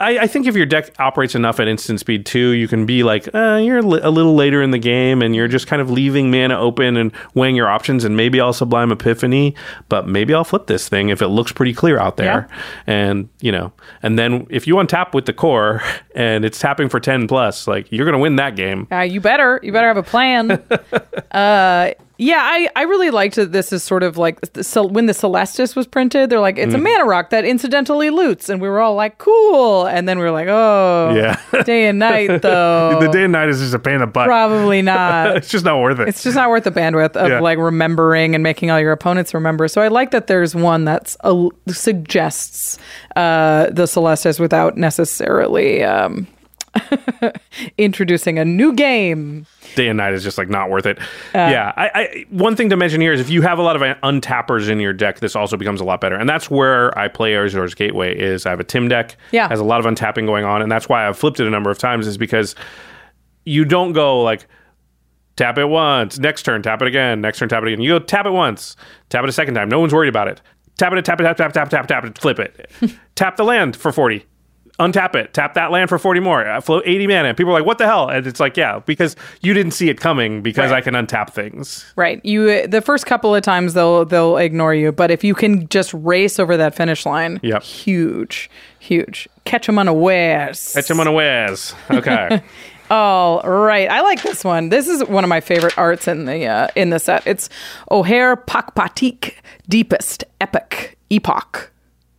I, 0.00 0.20
I 0.20 0.26
think 0.26 0.46
if 0.46 0.56
your 0.56 0.66
deck 0.66 0.94
operates 0.98 1.34
enough 1.34 1.60
at 1.60 1.68
instant 1.68 2.00
speed 2.00 2.24
too, 2.24 2.50
you 2.50 2.66
can 2.66 2.86
be 2.86 3.02
like, 3.02 3.32
uh, 3.34 3.60
you're 3.62 3.82
li- 3.82 4.00
a 4.02 4.10
little 4.10 4.34
later 4.34 4.62
in 4.62 4.70
the 4.70 4.78
game, 4.78 5.20
and 5.20 5.36
you're 5.36 5.46
just 5.48 5.66
kind 5.66 5.82
of 5.82 5.90
leaving 5.90 6.30
mana 6.30 6.58
open 6.58 6.96
and 6.96 7.12
weighing 7.34 7.54
your 7.54 7.68
options. 7.68 8.04
And 8.04 8.16
maybe 8.16 8.40
I'll 8.40 8.54
Sublime 8.54 8.90
Epiphany, 8.90 9.54
but 9.88 10.08
maybe 10.08 10.32
I'll 10.34 10.44
flip 10.44 10.66
this 10.66 10.88
thing 10.88 11.10
if 11.10 11.20
it 11.20 11.28
looks 11.28 11.52
pretty 11.52 11.74
clear 11.74 11.98
out 11.98 12.16
there. 12.16 12.48
And 12.86 13.28
you 13.40 13.52
know, 13.52 13.72
and 14.02 14.18
then 14.18 14.46
if 14.50 14.66
you 14.66 14.76
untap 14.76 15.12
with 15.14 15.26
the 15.26 15.32
core 15.32 15.82
and 16.14 16.44
it's 16.44 16.58
tapping 16.58 16.88
for 16.88 16.98
ten 16.98 17.28
plus, 17.28 17.68
like 17.68 17.90
you're 17.92 18.06
gonna 18.06 18.18
win 18.18 18.36
that 18.36 18.56
game. 18.56 18.88
Uh, 18.90 19.00
you 19.00 19.20
better. 19.20 19.60
You 19.62 19.72
better 19.72 19.88
have 19.88 19.96
a 19.98 20.02
plan. 20.02 20.50
uh, 21.30 21.92
yeah, 22.22 22.40
I, 22.42 22.68
I 22.76 22.82
really 22.82 23.08
liked 23.10 23.36
that 23.36 23.50
this 23.50 23.72
is 23.72 23.82
sort 23.82 24.02
of 24.02 24.18
like 24.18 24.38
so 24.60 24.84
when 24.86 25.06
the 25.06 25.14
Celestus 25.14 25.74
was 25.74 25.86
printed, 25.86 26.28
they're 26.28 26.38
like, 26.38 26.58
it's 26.58 26.74
a 26.74 26.76
Mm. 26.76 26.82
mana 26.82 27.04
rock 27.06 27.30
that 27.30 27.46
incidentally 27.46 28.10
loots. 28.10 28.50
And 28.50 28.60
we 28.60 28.68
were 28.68 28.78
all 28.78 28.94
like, 28.94 29.16
cool. 29.16 29.86
And 29.86 30.06
then 30.06 30.18
we 30.18 30.24
were 30.24 30.30
like, 30.30 30.48
oh, 30.48 31.14
Yeah. 31.16 31.62
day 31.62 31.86
and 31.86 31.98
night, 31.98 32.42
though. 32.42 32.98
the 33.00 33.08
day 33.08 33.24
and 33.24 33.32
night 33.32 33.48
is 33.48 33.58
just 33.60 33.72
a 33.72 33.78
pain 33.78 33.94
in 33.94 34.00
the 34.00 34.06
butt. 34.06 34.26
Probably 34.26 34.82
not. 34.94 35.36
it's 35.38 35.48
just 35.48 35.64
not 35.64 35.80
worth 35.80 35.98
it. 35.98 36.08
It's 36.08 36.22
just 36.22 36.36
not 36.36 36.50
worth 36.50 36.64
the 36.64 36.70
bandwidth 36.70 37.16
of 37.16 37.28
Yeah. 37.30 37.40
like 37.40 37.56
remembering 37.58 38.34
and 38.34 38.42
making 38.44 38.70
all 38.70 38.78
your 38.78 38.92
opponents 38.92 39.32
remember. 39.32 39.66
So 39.66 39.80
I 39.80 39.88
like 39.88 40.10
that 40.10 40.26
there's 40.26 40.54
one 40.54 40.84
that's 40.84 41.16
a, 41.24 41.48
suggests 41.68 42.78
uh, 43.16 43.70
the 43.70 43.86
Celestus 43.86 44.38
without 44.38 44.76
necessarily 44.76 45.82
um, 45.84 46.26
introducing 47.78 48.38
a 48.38 48.44
new 48.44 48.72
game. 48.72 49.46
day 49.74 49.88
and 49.88 49.96
night 49.96 50.12
is 50.12 50.22
just 50.22 50.38
like 50.38 50.48
not 50.48 50.70
worth 50.70 50.86
it. 50.86 50.98
Uh, 50.98 51.04
yeah, 51.34 51.72
I, 51.76 51.90
I 51.94 52.26
one 52.30 52.56
thing 52.56 52.70
to 52.70 52.76
mention 52.76 53.00
here 53.00 53.12
is 53.12 53.20
if 53.20 53.30
you 53.30 53.42
have 53.42 53.58
a 53.58 53.62
lot 53.62 53.80
of 53.80 53.96
untappers 54.02 54.68
in 54.68 54.80
your 54.80 54.92
deck, 54.92 55.20
this 55.20 55.34
also 55.36 55.56
becomes 55.56 55.80
a 55.80 55.84
lot 55.84 56.00
better, 56.00 56.16
and 56.16 56.28
that's 56.28 56.50
where 56.50 56.96
I 56.98 57.08
play 57.08 57.34
Azor's 57.34 57.74
Gateway. 57.74 58.16
Is 58.18 58.46
I 58.46 58.50
have 58.50 58.60
a 58.60 58.64
Tim 58.64 58.88
deck, 58.88 59.16
Yeah. 59.32 59.48
has 59.48 59.60
a 59.60 59.64
lot 59.64 59.80
of 59.84 59.86
untapping 59.86 60.26
going 60.26 60.44
on, 60.44 60.62
and 60.62 60.70
that's 60.70 60.88
why 60.88 61.06
I've 61.06 61.18
flipped 61.18 61.40
it 61.40 61.46
a 61.46 61.50
number 61.50 61.70
of 61.70 61.78
times. 61.78 62.06
Is 62.06 62.18
because 62.18 62.54
you 63.44 63.64
don't 63.64 63.92
go 63.92 64.22
like 64.22 64.46
tap 65.36 65.58
it 65.58 65.66
once, 65.66 66.18
next 66.18 66.42
turn 66.42 66.62
tap 66.62 66.82
it 66.82 66.88
again, 66.88 67.20
next 67.20 67.38
turn 67.38 67.48
tap 67.48 67.62
it 67.62 67.68
again. 67.68 67.80
You 67.80 67.98
go 67.98 67.98
tap 67.98 68.26
it 68.26 68.30
once, 68.32 68.76
tap 69.08 69.24
it 69.24 69.28
a 69.28 69.32
second 69.32 69.54
time. 69.54 69.68
No 69.68 69.80
one's 69.80 69.92
worried 69.94 70.08
about 70.08 70.28
it. 70.28 70.40
Tap 70.78 70.92
it, 70.92 71.04
tap 71.04 71.20
it, 71.20 71.24
tap 71.24 71.36
tap 71.36 71.50
it, 71.50 71.54
tap 71.54 71.66
it 71.66 71.70
tap 71.70 71.86
tap 71.88 72.04
it, 72.04 72.18
flip 72.18 72.38
it. 72.38 72.70
tap 73.14 73.36
the 73.36 73.44
land 73.44 73.76
for 73.76 73.92
forty. 73.92 74.24
Untap 74.80 75.14
it. 75.14 75.32
Tap 75.34 75.54
that 75.54 75.70
land 75.70 75.88
for 75.88 75.98
40 75.98 76.20
more. 76.20 76.44
Uh, 76.44 76.60
float 76.60 76.82
80 76.86 77.06
mana. 77.06 77.28
And 77.28 77.36
people 77.36 77.52
are 77.52 77.58
like, 77.60 77.66
what 77.66 77.78
the 77.78 77.86
hell? 77.86 78.08
And 78.08 78.26
it's 78.26 78.40
like, 78.40 78.56
yeah, 78.56 78.80
because 78.86 79.14
you 79.42 79.54
didn't 79.54 79.72
see 79.72 79.90
it 79.90 80.00
coming 80.00 80.40
because 80.42 80.70
Right. 80.72 80.78
I 80.78 80.80
can 80.80 80.94
untap 80.94 81.30
things. 81.30 81.84
Right. 81.96 82.24
You 82.24 82.66
the 82.66 82.80
first 82.80 83.04
couple 83.06 83.34
of 83.34 83.42
times 83.42 83.74
they'll 83.74 84.04
they'll 84.06 84.38
ignore 84.38 84.74
you, 84.74 84.90
but 84.90 85.10
if 85.10 85.22
you 85.22 85.34
can 85.34 85.68
just 85.68 85.92
race 85.94 86.38
over 86.40 86.56
that 86.56 86.74
finish 86.74 87.04
line, 87.06 87.38
Yep. 87.42 87.62
huge, 87.62 88.50
huge. 88.78 89.28
Catch 89.44 89.66
them 89.66 89.78
unawares. 89.78 90.72
Catch 90.72 90.88
them 90.88 90.98
unawares. 91.00 91.74
Okay. 91.90 92.42
All 92.90 93.40
right, 93.42 93.88
I 93.88 94.00
like 94.00 94.22
this 94.22 94.42
one. 94.42 94.70
This 94.70 94.88
is 94.88 95.04
one 95.04 95.22
of 95.22 95.28
my 95.28 95.40
favorite 95.40 95.78
arts 95.78 96.08
in 96.08 96.24
the 96.24 96.44
uh, 96.46 96.66
in 96.74 96.90
the 96.90 96.98
set. 96.98 97.22
It's 97.24 97.48
Ojer 97.90 98.34
Pakpatiq 98.46 99.34
Deepest 99.68 100.24
Epic 100.40 100.98
Epoch. 101.08 101.70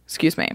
Excuse 0.06 0.38
me. 0.38 0.48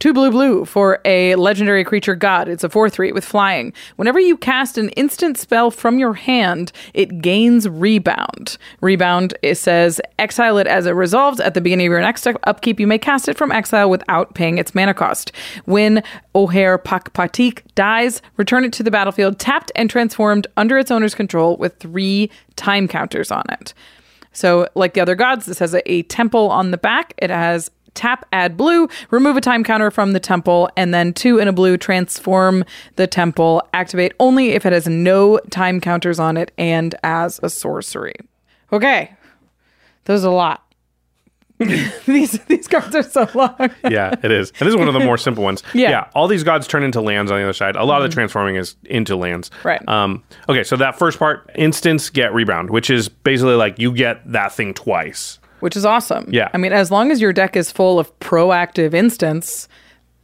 Two 0.00 0.14
blue 0.14 0.30
blue 0.30 0.64
for 0.64 0.98
a 1.04 1.34
legendary 1.34 1.84
creature 1.84 2.14
god. 2.14 2.48
It's 2.48 2.64
a 2.64 2.70
4 2.70 2.88
3 2.88 3.12
with 3.12 3.22
flying. 3.22 3.74
Whenever 3.96 4.18
you 4.18 4.34
cast 4.34 4.78
an 4.78 4.88
instant 4.90 5.36
spell 5.36 5.70
from 5.70 5.98
your 5.98 6.14
hand, 6.14 6.72
it 6.94 7.20
gains 7.20 7.68
rebound. 7.68 8.56
Rebound, 8.80 9.34
it 9.42 9.56
says, 9.56 10.00
exile 10.18 10.56
it 10.56 10.66
as 10.66 10.86
it 10.86 10.92
resolves. 10.92 11.38
At 11.38 11.52
the 11.52 11.60
beginning 11.60 11.88
of 11.88 11.90
your 11.90 12.00
next 12.00 12.26
upkeep, 12.26 12.80
you 12.80 12.86
may 12.86 12.96
cast 12.96 13.28
it 13.28 13.36
from 13.36 13.52
exile 13.52 13.90
without 13.90 14.34
paying 14.34 14.56
its 14.56 14.74
mana 14.74 14.94
cost. 14.94 15.32
When 15.66 16.02
Ojer 16.34 16.82
Pakpatiq 16.82 17.60
dies, 17.74 18.22
return 18.38 18.64
it 18.64 18.72
to 18.72 18.82
the 18.82 18.90
battlefield 18.90 19.38
tapped 19.38 19.70
and 19.76 19.90
transformed 19.90 20.46
under 20.56 20.78
its 20.78 20.90
owner's 20.90 21.14
control 21.14 21.58
with 21.58 21.76
three 21.76 22.30
time 22.56 22.88
counters 22.88 23.30
on 23.30 23.44
it. 23.50 23.74
So, 24.32 24.68
like 24.74 24.94
the 24.94 25.00
other 25.00 25.16
gods, 25.16 25.46
this 25.46 25.58
has 25.58 25.74
a, 25.74 25.92
a 25.92 26.02
temple 26.04 26.50
on 26.50 26.70
the 26.70 26.78
back. 26.78 27.14
It 27.18 27.30
has 27.30 27.70
tap, 27.94 28.26
add 28.32 28.56
blue, 28.56 28.88
remove 29.10 29.36
a 29.36 29.40
time 29.40 29.64
counter 29.64 29.90
from 29.90 30.12
the 30.12 30.20
temple, 30.20 30.70
and 30.76 30.92
then 30.94 31.12
two 31.12 31.38
in 31.38 31.48
a 31.48 31.52
blue, 31.52 31.76
transform 31.76 32.64
the 32.96 33.06
temple, 33.06 33.62
activate 33.74 34.12
only 34.20 34.50
if 34.50 34.64
it 34.66 34.72
has 34.72 34.86
no 34.86 35.38
time 35.50 35.80
counters 35.80 36.18
on 36.18 36.36
it 36.36 36.52
and 36.58 36.94
as 37.02 37.40
a 37.42 37.50
sorcery. 37.50 38.14
Okay, 38.72 39.12
there's 40.04 40.24
a 40.24 40.30
lot. 40.30 40.64
these 42.06 42.38
these 42.46 42.66
cards 42.66 42.94
are 42.94 43.02
so 43.02 43.28
long. 43.34 43.54
yeah, 43.84 44.14
it 44.22 44.30
is. 44.30 44.50
And 44.52 44.60
this 44.66 44.68
is 44.68 44.76
one 44.76 44.88
of 44.88 44.94
the 44.94 45.00
more 45.00 45.18
simple 45.18 45.44
ones. 45.44 45.62
Yeah. 45.74 46.08
all 46.14 46.26
these 46.26 46.42
gods 46.42 46.66
turn 46.66 46.82
into 46.84 47.02
lands 47.02 47.30
on 47.30 47.36
the 47.36 47.42
other 47.44 47.52
side. 47.52 47.76
A 47.76 47.84
lot 47.84 48.00
of 48.00 48.08
the 48.08 48.14
transforming 48.14 48.56
is 48.56 48.76
into 48.84 49.14
lands. 49.14 49.50
Right. 49.62 49.86
Um, 49.86 50.24
okay, 50.48 50.62
so 50.62 50.76
that 50.76 50.98
first 50.98 51.18
part, 51.18 51.50
instance 51.56 52.08
get 52.08 52.32
rebound, 52.32 52.70
which 52.70 52.88
is 52.88 53.08
basically 53.10 53.56
like 53.56 53.78
you 53.78 53.92
get 53.92 54.20
that 54.32 54.52
thing 54.52 54.72
twice. 54.72 55.38
Which 55.60 55.76
is 55.76 55.84
awesome. 55.84 56.26
Yeah. 56.30 56.48
I 56.52 56.58
mean, 56.58 56.72
as 56.72 56.90
long 56.90 57.10
as 57.10 57.20
your 57.20 57.32
deck 57.32 57.56
is 57.56 57.70
full 57.70 57.98
of 57.98 58.16
proactive 58.20 58.94
instants, 58.94 59.68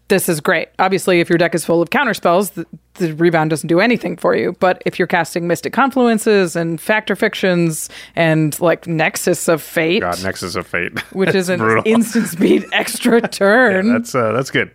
this 0.09 0.28
is 0.28 0.41
great. 0.41 0.68
Obviously, 0.78 1.18
if 1.20 1.28
your 1.28 1.37
deck 1.39 1.55
is 1.55 1.64
full 1.64 1.82
of 1.82 1.91
counterspells, 1.91 2.53
the, 2.53 2.64
the 2.95 3.12
rebound 3.14 3.51
doesn't 3.51 3.66
do 3.66 3.80
anything 3.80 4.16
for 4.16 4.37
you. 4.37 4.53
But 4.61 4.80
if 4.87 4.99
you're 5.01 5.09
casting 5.09 5.49
Mystic 5.49 5.72
Confluences 5.72 6.55
and 6.55 6.80
Fact 6.80 7.11
or 7.11 7.16
Fictions 7.16 7.91
and 8.14 8.59
like 8.61 8.87
Nexus 8.87 9.49
of 9.49 9.61
Fate, 9.61 10.03
God, 10.03 10.22
Nexus 10.22 10.55
of 10.55 10.64
Fate. 10.66 10.97
which 11.12 11.34
is 11.34 11.49
an 11.51 11.59
brutal. 11.59 11.82
instant 11.84 12.28
speed 12.28 12.64
extra 12.72 13.20
turn. 13.20 13.93
That's 13.93 14.14
uh, 14.14 14.30
that's 14.32 14.51
good. 14.53 14.70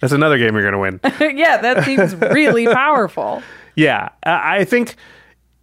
that's 0.00 0.12
another 0.12 0.38
game 0.38 0.54
you're 0.54 0.64
gonna 0.64 0.80
win. 0.80 1.00
yeah, 1.36 1.58
that 1.58 1.84
seems 1.84 2.14
really 2.16 2.66
powerful. 2.66 3.42
Yeah, 3.76 4.08
I 4.24 4.64
think 4.64 4.96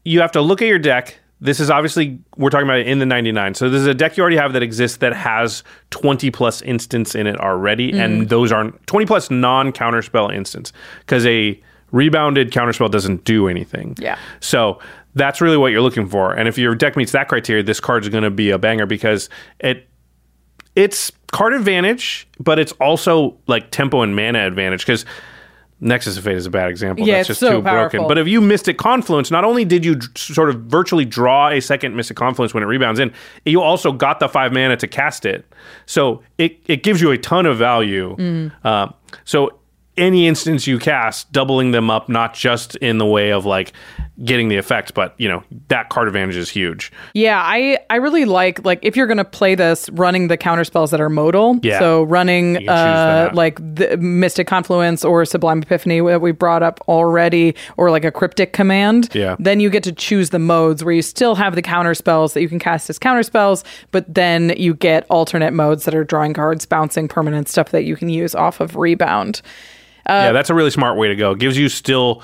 you 0.05 0.21
have 0.21 0.31
to 0.33 0.41
look 0.41 0.61
at 0.61 0.67
your 0.67 0.79
deck. 0.79 1.19
This 1.43 1.59
is 1.59 1.69
obviously 1.69 2.19
we're 2.37 2.49
talking 2.49 2.67
about 2.67 2.79
it 2.79 2.87
in 2.87 2.99
the 2.99 3.05
99. 3.05 3.53
So 3.55 3.69
this 3.69 3.81
is 3.81 3.87
a 3.87 3.93
deck 3.93 4.15
you 4.15 4.21
already 4.21 4.37
have 4.37 4.53
that 4.53 4.63
exists 4.63 4.97
that 4.97 5.13
has 5.13 5.63
20 5.89 6.31
plus 6.31 6.61
instants 6.61 7.15
in 7.15 7.27
it 7.27 7.39
already, 7.39 7.91
and 7.91 8.21
mm-hmm. 8.21 8.27
those 8.27 8.51
aren't 8.51 8.85
20 8.87 9.05
plus 9.05 9.29
non 9.29 9.71
counterspell 9.73 10.33
instants 10.33 10.71
because 11.01 11.25
a 11.25 11.59
rebounded 11.91 12.51
counterspell 12.51 12.89
doesn't 12.89 13.25
do 13.25 13.47
anything. 13.47 13.95
Yeah. 13.99 14.17
So 14.39 14.79
that's 15.15 15.41
really 15.41 15.57
what 15.57 15.71
you're 15.71 15.81
looking 15.81 16.07
for, 16.07 16.33
and 16.33 16.47
if 16.47 16.57
your 16.57 16.75
deck 16.75 16.95
meets 16.95 17.11
that 17.11 17.27
criteria, 17.27 17.61
this 17.61 17.79
card 17.79 18.03
is 18.03 18.09
going 18.09 18.23
to 18.23 18.31
be 18.31 18.49
a 18.49 18.57
banger 18.57 18.85
because 18.85 19.29
it 19.59 19.87
it's 20.75 21.11
card 21.31 21.53
advantage, 21.53 22.27
but 22.39 22.57
it's 22.57 22.71
also 22.73 23.37
like 23.47 23.69
tempo 23.69 24.01
and 24.01 24.15
mana 24.15 24.47
advantage 24.47 24.81
because 24.81 25.05
Nexus 25.83 26.17
of 26.17 26.23
Fate 26.23 26.37
is 26.37 26.45
a 26.45 26.49
bad 26.49 26.69
example. 26.69 27.05
Yeah, 27.05 27.17
That's 27.17 27.29
it's 27.29 27.39
just 27.39 27.51
so 27.51 27.57
too 27.57 27.61
broken. 27.61 28.07
But 28.07 28.17
if 28.17 28.27
you 28.27 28.39
missed 28.39 28.63
Mystic 28.63 28.77
Confluence, 28.77 29.29
not 29.29 29.43
only 29.43 29.65
did 29.65 29.83
you 29.83 29.95
dr- 29.95 30.17
sort 30.17 30.49
of 30.49 30.61
virtually 30.61 31.05
draw 31.05 31.49
a 31.49 31.59
second 31.59 31.95
Mystic 31.95 32.15
Confluence 32.15 32.53
when 32.53 32.63
it 32.63 32.67
rebounds 32.67 32.99
in, 32.99 33.11
you 33.45 33.61
also 33.61 33.91
got 33.91 34.19
the 34.19 34.29
five 34.29 34.53
mana 34.53 34.77
to 34.77 34.87
cast 34.87 35.25
it. 35.25 35.45
So 35.85 36.23
it, 36.37 36.59
it 36.67 36.83
gives 36.83 37.01
you 37.01 37.11
a 37.11 37.17
ton 37.17 37.45
of 37.45 37.57
value. 37.57 38.15
Mm. 38.15 38.51
Uh, 38.63 38.87
so 39.25 39.59
any 39.97 40.27
instance 40.27 40.65
you 40.65 40.79
cast, 40.79 41.31
doubling 41.31 41.71
them 41.71 41.89
up, 41.91 42.09
not 42.09 42.33
just 42.33 42.75
in 42.77 42.97
the 42.97 43.05
way 43.05 43.31
of 43.31 43.45
like 43.45 43.73
getting 44.23 44.47
the 44.47 44.57
effect, 44.57 44.93
but 44.93 45.13
you 45.17 45.27
know 45.27 45.43
that 45.67 45.89
card 45.89 46.07
advantage 46.07 46.35
is 46.35 46.49
huge. 46.49 46.91
Yeah, 47.13 47.41
I 47.43 47.79
I 47.89 47.97
really 47.97 48.25
like 48.25 48.63
like 48.65 48.79
if 48.81 48.95
you're 48.95 49.07
gonna 49.07 49.25
play 49.25 49.55
this, 49.55 49.89
running 49.91 50.27
the 50.27 50.37
counter 50.37 50.63
spells 50.63 50.91
that 50.91 51.01
are 51.01 51.09
modal. 51.09 51.59
Yeah. 51.61 51.79
So 51.79 52.03
running 52.03 52.67
uh 52.67 53.31
like 53.33 53.57
the 53.57 53.97
Mystic 53.97 54.47
Confluence 54.47 55.05
or 55.05 55.25
Sublime 55.25 55.61
Epiphany 55.61 56.01
that 56.01 56.21
we 56.21 56.31
brought 56.31 56.63
up 56.63 56.79
already, 56.87 57.55
or 57.77 57.91
like 57.91 58.05
a 58.05 58.11
cryptic 58.11 58.53
command. 58.53 59.13
Yeah. 59.13 59.35
Then 59.39 59.59
you 59.59 59.69
get 59.69 59.83
to 59.83 59.91
choose 59.91 60.31
the 60.31 60.39
modes 60.39 60.83
where 60.83 60.93
you 60.93 61.01
still 61.01 61.35
have 61.35 61.55
the 61.55 61.61
counter 61.61 61.93
spells 61.93 62.33
that 62.33 62.41
you 62.41 62.49
can 62.49 62.59
cast 62.59 62.89
as 62.89 62.97
counter 62.97 63.23
spells, 63.23 63.63
but 63.91 64.11
then 64.11 64.53
you 64.57 64.73
get 64.73 65.05
alternate 65.09 65.51
modes 65.51 65.85
that 65.85 65.93
are 65.93 66.03
drawing 66.03 66.33
cards, 66.33 66.65
bouncing 66.65 67.07
permanent 67.07 67.47
stuff 67.47 67.69
that 67.69 67.83
you 67.83 67.95
can 67.95 68.09
use 68.09 68.33
off 68.33 68.59
of 68.59 68.75
rebound. 68.75 69.41
Yeah, 70.07 70.31
that's 70.31 70.49
a 70.49 70.53
really 70.53 70.71
smart 70.71 70.97
way 70.97 71.07
to 71.09 71.15
go. 71.15 71.31
It 71.31 71.39
gives 71.39 71.57
you 71.57 71.69
still 71.69 72.21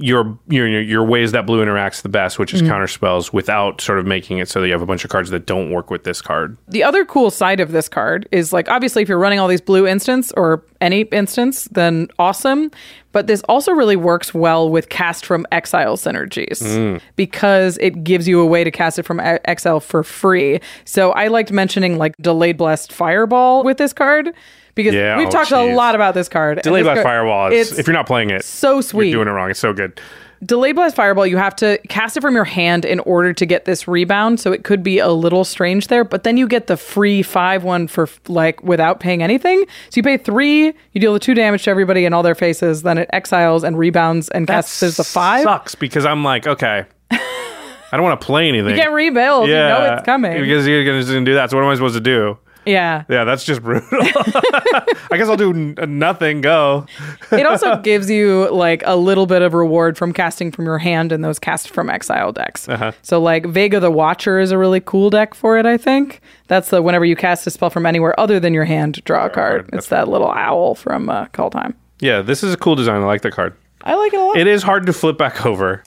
your 0.00 0.38
your 0.48 0.68
your- 0.68 0.80
your 0.82 1.04
ways 1.04 1.32
that 1.32 1.44
blue 1.44 1.64
interacts 1.64 2.02
the 2.02 2.08
best, 2.08 2.38
which 2.38 2.54
is 2.54 2.60
Mm-hmm. 2.62 2.70
counter 2.70 2.86
spells, 2.86 3.32
without 3.32 3.80
sort 3.80 3.98
of 3.98 4.06
making 4.06 4.38
it 4.38 4.48
so 4.48 4.60
that 4.60 4.66
you 4.68 4.72
have 4.72 4.82
a 4.82 4.86
bunch 4.86 5.02
of 5.04 5.10
cards 5.10 5.30
that 5.30 5.44
don't 5.44 5.70
work 5.72 5.90
with 5.90 6.04
this 6.04 6.22
card. 6.22 6.56
the 6.68 6.84
other 6.84 7.04
cool 7.04 7.30
side 7.32 7.58
of 7.58 7.72
this 7.72 7.88
card 7.88 8.28
is 8.30 8.52
like 8.52 8.68
obviously 8.68 9.02
if 9.02 9.08
you're 9.08 9.18
running 9.18 9.40
all 9.40 9.48
these 9.48 9.60
blue 9.60 9.86
instants 9.88 10.30
or 10.36 10.62
any 10.80 11.00
instance 11.10 11.64
then 11.72 12.06
awesome 12.18 12.70
but 13.18 13.26
this 13.26 13.42
also 13.48 13.72
really 13.72 13.96
works 13.96 14.32
well 14.32 14.70
with 14.70 14.90
cast 14.90 15.26
from 15.26 15.44
exile 15.50 15.96
synergies 15.96 16.62
Mm. 16.62 17.00
because 17.16 17.76
it 17.80 18.04
gives 18.04 18.28
you 18.28 18.38
a 18.40 18.46
way 18.46 18.62
to 18.62 18.70
cast 18.70 18.96
it 18.96 19.02
from 19.02 19.18
exile 19.44 19.80
for 19.80 20.04
free 20.04 20.60
so 20.84 21.10
i 21.12 21.26
liked 21.26 21.50
mentioning 21.50 21.98
like 21.98 22.14
delayed 22.20 22.56
blast 22.56 22.92
fireball 22.92 23.64
with 23.64 23.76
this 23.76 23.92
card 23.92 24.32
because 24.76 24.94
Yeah, 24.94 25.18
we've 25.18 25.26
oh, 25.26 25.30
talked 25.32 25.48
geez. 25.50 25.58
a 25.58 25.74
lot 25.74 25.96
about 25.96 26.14
this 26.14 26.28
card 26.28 26.62
Delayed 26.62 26.84
Blast 26.84 27.02
Fireball. 27.02 27.50
Is, 27.50 27.76
if 27.76 27.88
you're 27.88 27.94
not 27.94 28.06
playing 28.06 28.30
it, 28.30 28.44
so 28.44 28.80
sweet 28.80 29.08
you're 29.08 29.24
doing 29.24 29.26
it 29.34 29.36
wrong. 29.36 29.50
It's 29.50 29.58
so 29.58 29.72
good. 29.72 30.00
Delayed 30.44 30.76
Blast 30.76 30.94
Fireball, 30.94 31.26
you 31.26 31.36
have 31.36 31.56
to 31.56 31.78
cast 31.88 32.16
it 32.16 32.20
from 32.20 32.34
your 32.34 32.44
hand 32.44 32.84
in 32.84 33.00
order 33.00 33.32
to 33.32 33.44
get 33.46 33.64
this 33.64 33.88
rebound. 33.88 34.38
So 34.38 34.52
it 34.52 34.62
could 34.62 34.82
be 34.82 34.98
a 35.00 35.08
little 35.08 35.44
strange 35.44 35.88
there, 35.88 36.04
but 36.04 36.22
then 36.22 36.36
you 36.36 36.46
get 36.46 36.68
the 36.68 36.76
free 36.76 37.22
five 37.22 37.64
one 37.64 37.88
for 37.88 38.08
like 38.28 38.62
without 38.62 39.00
paying 39.00 39.22
anything. 39.22 39.64
So 39.90 39.98
you 39.98 40.02
pay 40.02 40.16
three, 40.16 40.66
you 40.92 41.00
deal 41.00 41.12
the 41.12 41.18
two 41.18 41.34
damage 41.34 41.64
to 41.64 41.70
everybody 41.70 42.04
in 42.04 42.12
all 42.12 42.22
their 42.22 42.36
faces, 42.36 42.82
then 42.82 42.98
it 42.98 43.10
exiles 43.12 43.64
and 43.64 43.76
rebounds 43.76 44.28
and 44.28 44.46
casts 44.46 44.82
as 44.82 44.96
the 44.96 45.04
five. 45.04 45.42
Sucks 45.42 45.74
because 45.74 46.04
I'm 46.06 46.22
like, 46.22 46.46
okay, 46.46 46.84
I 47.10 47.90
don't 47.92 48.02
want 48.02 48.20
to 48.20 48.24
play 48.26 48.48
anything. 48.48 48.76
You 48.76 48.80
can't 48.82 48.92
rebuild. 48.94 49.48
You 49.48 49.54
know 49.54 49.94
it's 49.94 50.04
coming. 50.04 50.40
because 50.40 50.66
you're 50.66 50.84
just 50.84 51.08
gonna 51.08 51.24
do 51.24 51.34
that. 51.34 51.50
So 51.50 51.56
what 51.56 51.64
am 51.64 51.70
I 51.70 51.74
supposed 51.74 51.94
to 51.96 52.00
do? 52.00 52.38
Yeah. 52.68 53.04
Yeah, 53.08 53.24
that's 53.24 53.44
just 53.44 53.62
brutal. 53.62 53.88
I 53.92 55.16
guess 55.16 55.28
I'll 55.28 55.36
do 55.36 55.50
n- 55.50 55.98
nothing. 55.98 56.40
Go. 56.40 56.86
it 57.32 57.46
also 57.46 57.76
gives 57.82 58.10
you 58.10 58.48
like 58.50 58.82
a 58.86 58.96
little 58.96 59.26
bit 59.26 59.42
of 59.42 59.54
reward 59.54 59.96
from 59.96 60.12
casting 60.12 60.50
from 60.52 60.64
your 60.66 60.78
hand 60.78 61.12
in 61.12 61.20
those 61.22 61.38
cast 61.38 61.70
from 61.70 61.88
exile 61.90 62.32
decks. 62.32 62.68
Uh-huh. 62.68 62.92
So 63.02 63.20
like 63.20 63.46
Vega 63.46 63.80
the 63.80 63.90
Watcher 63.90 64.38
is 64.38 64.50
a 64.50 64.58
really 64.58 64.80
cool 64.80 65.10
deck 65.10 65.34
for 65.34 65.56
it. 65.58 65.66
I 65.66 65.76
think 65.76 66.20
that's 66.46 66.70
the 66.70 66.82
whenever 66.82 67.04
you 67.04 67.16
cast 67.16 67.46
a 67.46 67.50
spell 67.50 67.70
from 67.70 67.86
anywhere 67.86 68.18
other 68.20 68.38
than 68.38 68.52
your 68.54 68.64
hand, 68.64 69.02
draw 69.04 69.26
a 69.26 69.30
card. 69.30 69.68
It's 69.72 69.88
that 69.88 70.08
little 70.08 70.30
owl 70.30 70.74
from 70.74 71.08
uh, 71.08 71.26
Call 71.26 71.50
Time. 71.50 71.74
Yeah, 72.00 72.22
this 72.22 72.42
is 72.42 72.54
a 72.54 72.56
cool 72.56 72.74
design. 72.76 73.02
I 73.02 73.06
like 73.06 73.22
the 73.22 73.30
card. 73.30 73.54
I 73.82 73.94
like 73.94 74.12
it 74.12 74.18
a 74.20 74.24
lot. 74.24 74.36
It 74.36 74.46
is 74.46 74.62
hard 74.62 74.86
to 74.86 74.92
flip 74.92 75.16
back 75.18 75.46
over. 75.46 75.82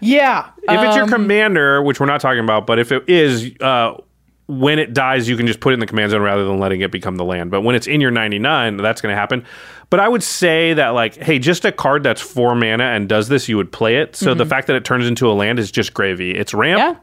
yeah. 0.00 0.50
If 0.66 0.80
it's 0.80 0.96
your 0.96 1.04
Um, 1.04 1.10
commander, 1.10 1.82
which 1.82 2.00
we're 2.00 2.06
not 2.06 2.20
talking 2.20 2.40
about, 2.40 2.66
but 2.66 2.78
if 2.78 2.90
it 2.90 3.04
is, 3.08 3.52
uh, 3.60 3.94
when 4.46 4.78
it 4.78 4.92
dies, 4.92 5.28
you 5.28 5.36
can 5.36 5.46
just 5.46 5.60
put 5.60 5.72
it 5.72 5.74
in 5.74 5.80
the 5.80 5.86
command 5.86 6.10
zone 6.10 6.20
rather 6.22 6.44
than 6.44 6.58
letting 6.60 6.80
it 6.82 6.90
become 6.90 7.16
the 7.16 7.24
land. 7.24 7.50
But 7.50 7.62
when 7.62 7.74
it's 7.74 7.86
in 7.86 8.00
your 8.00 8.10
99, 8.10 8.76
that's 8.76 9.00
going 9.00 9.12
to 9.14 9.18
happen. 9.18 9.44
But 9.90 10.00
I 10.00 10.08
would 10.08 10.22
say 10.22 10.74
that, 10.74 10.88
like, 10.88 11.16
hey, 11.16 11.38
just 11.38 11.64
a 11.64 11.72
card 11.72 12.02
that's 12.02 12.20
four 12.20 12.54
mana 12.54 12.84
and 12.84 13.08
does 13.08 13.28
this, 13.28 13.48
you 13.48 13.56
would 13.56 13.72
play 13.72 13.96
it. 13.96 14.16
So 14.16 14.34
the 14.34 14.44
Mhm. 14.44 14.48
fact 14.48 14.66
that 14.66 14.76
it 14.76 14.84
turns 14.84 15.06
into 15.06 15.30
a 15.30 15.32
land 15.32 15.58
is 15.58 15.70
just 15.70 15.94
gravy. 15.94 16.32
It's 16.32 16.52
ramp, 16.52 16.98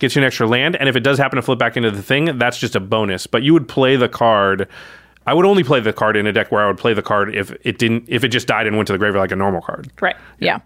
gets 0.00 0.16
you 0.16 0.22
an 0.22 0.26
extra 0.26 0.46
land. 0.46 0.76
And 0.76 0.88
if 0.88 0.96
it 0.96 1.00
does 1.00 1.18
happen 1.18 1.36
to 1.36 1.42
flip 1.42 1.58
back 1.58 1.76
into 1.76 1.90
the 1.90 2.02
thing, 2.02 2.36
that's 2.38 2.58
just 2.58 2.74
a 2.76 2.80
bonus. 2.80 3.26
But 3.26 3.42
you 3.42 3.52
would 3.54 3.68
play 3.68 3.96
the 3.96 4.08
card. 4.08 4.68
I 5.26 5.34
would 5.34 5.46
only 5.46 5.62
play 5.62 5.78
the 5.80 5.92
card 5.92 6.16
in 6.16 6.26
a 6.26 6.32
deck 6.32 6.50
where 6.50 6.62
I 6.62 6.66
would 6.66 6.78
play 6.78 6.94
the 6.94 7.02
card 7.02 7.34
if 7.34 7.54
it 7.62 7.78
didn't, 7.78 8.04
if 8.08 8.24
it 8.24 8.28
just 8.28 8.48
died 8.48 8.66
and 8.66 8.76
went 8.76 8.88
to 8.88 8.92
the 8.92 8.98
graveyard 8.98 9.22
like 9.22 9.32
a 9.32 9.36
normal 9.36 9.60
card. 9.62 9.88
Right. 10.00 10.16
Yeah. 10.40 10.58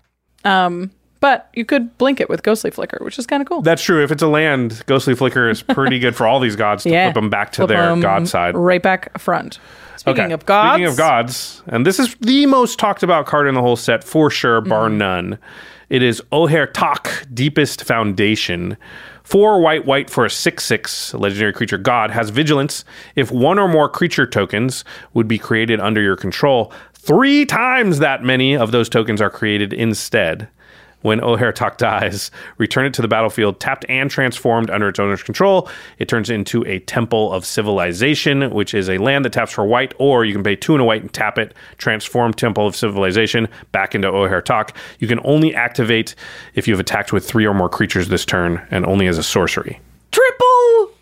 Um, 0.44 0.90
but 1.20 1.48
you 1.54 1.64
could 1.64 1.96
blink 1.98 2.20
it 2.20 2.28
with 2.28 2.42
Ghostly 2.42 2.70
Flicker, 2.70 2.98
which 3.02 3.18
is 3.18 3.26
kind 3.26 3.40
of 3.40 3.48
cool. 3.48 3.62
That's 3.62 3.82
true. 3.82 4.02
If 4.02 4.10
it's 4.12 4.22
a 4.22 4.28
land, 4.28 4.82
Ghostly 4.86 5.14
Flicker 5.14 5.48
is 5.48 5.62
pretty 5.62 5.98
good 5.98 6.14
for 6.16 6.26
all 6.26 6.40
these 6.40 6.56
gods 6.56 6.82
to 6.84 6.90
yeah. 6.92 7.06
flip 7.06 7.14
them 7.14 7.30
back 7.30 7.52
to 7.52 7.66
Flip 7.66 7.68
their 7.68 7.96
god 7.96 8.28
side. 8.28 8.56
Right 8.56 8.82
back 8.82 9.18
front. 9.18 9.58
Speaking 9.96 10.24
Okay. 10.24 10.32
of 10.34 10.46
gods. 10.46 10.74
Speaking 10.74 10.86
of 10.90 10.96
gods, 10.96 11.62
and 11.66 11.86
this 11.86 11.98
is 11.98 12.14
the 12.20 12.46
most 12.46 12.78
talked 12.78 13.02
about 13.02 13.26
card 13.26 13.48
in 13.48 13.54
the 13.54 13.62
whole 13.62 13.76
set 13.76 14.04
for 14.04 14.30
sure, 14.30 14.60
bar 14.60 14.88
Mm-hmm. 14.88 14.98
none. 14.98 15.38
It 15.88 16.02
is 16.02 16.20
Ojer 16.32 16.66
Taq, 16.72 17.32
Deepest 17.32 17.84
Foundation. 17.84 18.76
Four 19.22 19.60
white, 19.60 19.86
white 19.86 20.08
for 20.10 20.24
a 20.24 20.30
6 20.30 20.64
6 20.64 21.14
legendary 21.14 21.52
creature 21.52 21.78
god 21.78 22.10
has 22.12 22.30
vigilance 22.30 22.84
if 23.16 23.32
one 23.32 23.58
or 23.58 23.66
more 23.68 23.88
creature 23.88 24.26
tokens 24.26 24.84
would 25.14 25.26
be 25.26 25.38
created 25.38 25.80
under 25.80 26.00
your 26.00 26.16
control. 26.16 26.72
Three 26.94 27.44
times 27.46 27.98
that 28.00 28.22
many 28.22 28.56
of 28.56 28.70
those 28.72 28.88
tokens 28.88 29.20
are 29.20 29.30
created 29.30 29.72
instead. 29.72 30.48
When 31.06 31.20
Ojer 31.20 31.52
Taq 31.52 31.76
dies, 31.76 32.32
return 32.58 32.84
it 32.84 32.92
to 32.94 33.02
the 33.02 33.06
battlefield, 33.06 33.60
tapped 33.60 33.84
and 33.88 34.10
transformed 34.10 34.70
under 34.70 34.88
its 34.88 34.98
owner's 34.98 35.22
control. 35.22 35.68
It 35.98 36.08
turns 36.08 36.30
into 36.30 36.66
a 36.66 36.80
Temple 36.80 37.32
of 37.32 37.46
Civilization, 37.46 38.50
which 38.50 38.74
is 38.74 38.90
a 38.90 38.98
land 38.98 39.24
that 39.24 39.32
taps 39.32 39.52
for 39.52 39.64
white, 39.64 39.94
or 39.98 40.24
you 40.24 40.32
can 40.32 40.42
pay 40.42 40.56
two 40.56 40.74
and 40.74 40.82
a 40.82 40.84
white 40.84 41.02
and 41.02 41.12
tap 41.12 41.38
it, 41.38 41.54
transform 41.78 42.34
Temple 42.34 42.66
of 42.66 42.74
Civilization 42.74 43.46
back 43.70 43.94
into 43.94 44.10
Ojer 44.10 44.42
Taq. 44.42 44.74
You 44.98 45.06
can 45.06 45.20
only 45.22 45.54
activate 45.54 46.16
if 46.56 46.66
you 46.66 46.74
have 46.74 46.80
attacked 46.80 47.12
with 47.12 47.24
three 47.24 47.46
or 47.46 47.54
more 47.54 47.68
creatures 47.68 48.08
this 48.08 48.24
turn, 48.24 48.66
and 48.72 48.84
only 48.84 49.06
as 49.06 49.16
a 49.16 49.22
sorcery. 49.22 49.78
Triple! 50.10 50.95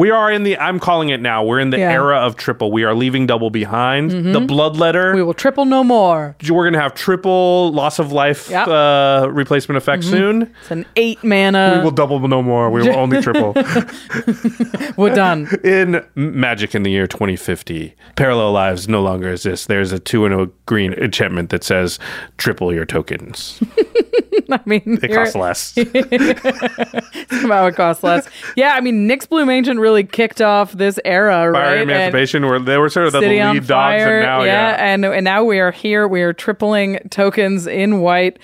We 0.00 0.08
are 0.10 0.32
in 0.32 0.44
the, 0.44 0.56
I'm 0.56 0.80
calling 0.80 1.10
it 1.10 1.20
now, 1.20 1.44
we're 1.44 1.60
in 1.60 1.68
the 1.68 1.78
Yeah. 1.78 1.92
era 1.92 2.16
of 2.20 2.34
triple. 2.36 2.72
We 2.72 2.84
are 2.84 2.94
leaving 2.94 3.26
double 3.26 3.50
behind. 3.50 4.10
Mhm. 4.12 4.32
The 4.32 4.40
Bloodletter. 4.40 5.14
We 5.14 5.22
will 5.22 5.34
triple 5.34 5.66
no 5.66 5.84
more. 5.84 6.36
We're 6.48 6.62
going 6.64 6.72
to 6.72 6.80
have 6.80 6.94
triple 6.94 7.70
loss 7.70 7.98
of 7.98 8.10
life 8.10 8.48
Yep. 8.50 8.68
uh, 8.68 9.28
replacement 9.30 9.76
effect 9.76 10.04
Mhm. 10.04 10.10
soon. 10.10 10.42
It's 10.62 10.70
an 10.70 10.86
eight 10.96 11.22
mana. 11.22 11.74
we 11.76 11.84
will 11.84 11.90
double 11.90 12.18
no 12.28 12.40
more. 12.42 12.70
We 12.70 12.80
will 12.80 12.96
only 12.96 13.20
triple. 13.20 13.52
We're 14.96 15.14
done. 15.14 15.48
In 15.62 16.02
Magic 16.14 16.74
in 16.74 16.82
the 16.82 16.90
year 16.90 17.06
2050, 17.06 17.94
parallel 18.16 18.52
lives 18.52 18.88
no 18.88 19.02
longer 19.02 19.28
exist. 19.32 19.68
There's 19.68 19.92
a 19.92 19.98
two 19.98 20.24
and 20.24 20.32
a 20.34 20.48
green 20.64 20.94
enchantment 20.94 21.50
that 21.50 21.62
says 21.62 21.98
triple 22.38 22.72
your 22.72 22.86
tokens. 22.86 23.60
I 24.50 24.60
mean, 24.64 24.98
It 25.02 25.12
costs 25.12 25.34
less. 25.34 25.72
Somehow 27.40 27.66
it 27.66 27.76
costs 27.76 28.02
less. 28.02 28.28
Yeah, 28.56 28.74
I 28.74 28.80
mean, 28.80 29.08
Nyxbloom 29.08 29.50
Ancient 29.50 29.80
really 29.80 30.04
kicked 30.04 30.40
off 30.40 30.72
this 30.72 30.98
era, 31.04 31.32
Fire 31.32 31.52
right? 31.52 31.78
And 31.78 31.90
Emancipation, 31.90 32.46
where 32.46 32.58
they 32.58 32.78
were 32.78 32.88
sort 32.88 33.06
of 33.06 33.12
the 33.12 33.20
lead 33.20 33.40
on 33.40 33.56
dogs, 33.56 33.68
Fire, 33.68 34.18
and 34.18 34.26
now, 34.26 34.42
yeah, 34.42 34.70
yeah. 34.70 34.92
and 34.92 35.04
and 35.04 35.24
now 35.24 35.44
we 35.44 35.58
are 35.58 35.70
here. 35.70 36.06
We 36.06 36.22
are 36.22 36.32
tripling 36.32 36.98
tokens 37.10 37.66
in 37.66 38.00
white 38.00 38.38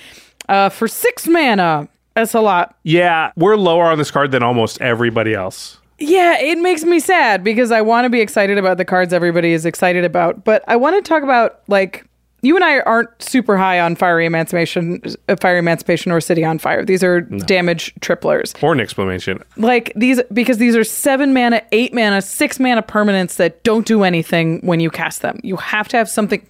uh, 0.48 0.68
for 0.68 0.88
six 0.88 1.26
mana. 1.26 1.88
That's 2.14 2.34
a 2.34 2.40
lot. 2.40 2.76
Yeah, 2.82 3.32
we're 3.36 3.56
lower 3.56 3.84
on 3.84 3.98
this 3.98 4.10
card 4.10 4.30
than 4.30 4.42
almost 4.42 4.80
everybody 4.80 5.34
else. 5.34 5.78
Yeah, 5.98 6.38
it 6.38 6.58
makes 6.58 6.84
me 6.84 7.00
sad 7.00 7.42
because 7.42 7.70
I 7.70 7.80
want 7.80 8.04
to 8.04 8.10
be 8.10 8.20
excited 8.20 8.58
about 8.58 8.76
the 8.76 8.84
cards 8.84 9.12
everybody 9.12 9.52
is 9.52 9.64
excited 9.64 10.04
about, 10.04 10.44
but 10.44 10.62
I 10.68 10.76
want 10.76 11.02
to 11.02 11.08
talk 11.08 11.22
about 11.22 11.60
like 11.68 12.06
you 12.42 12.54
and 12.54 12.64
I 12.64 12.80
aren't 12.80 13.10
super 13.22 13.56
high 13.56 13.80
on 13.80 13.96
Fiery 13.96 14.26
Emancipation, 14.26 15.00
uh, 15.28 15.36
Fiery 15.36 15.58
Emancipation, 15.58 16.12
or 16.12 16.20
City 16.20 16.44
on 16.44 16.58
Fire. 16.58 16.84
These 16.84 17.02
are 17.02 17.20
damage 17.22 17.92
triplers. 18.00 18.54
Or 18.62 18.72
an 18.72 18.80
explanation. 18.80 19.42
Like 19.56 19.92
these 19.96 20.20
because 20.32 20.58
these 20.58 20.76
are 20.76 20.84
seven 20.84 21.32
mana, 21.34 21.62
eight 21.72 21.92
mana, 21.94 22.22
six 22.22 22.60
mana 22.60 22.82
permanents 22.82 23.36
that 23.36 23.62
don't 23.64 23.86
do 23.86 24.02
anything 24.04 24.60
when 24.60 24.80
you 24.80 24.90
cast 24.90 25.22
them. 25.22 25.40
You 25.42 25.56
have 25.56 25.88
to 25.88 25.96
have 25.96 26.08
something 26.08 26.46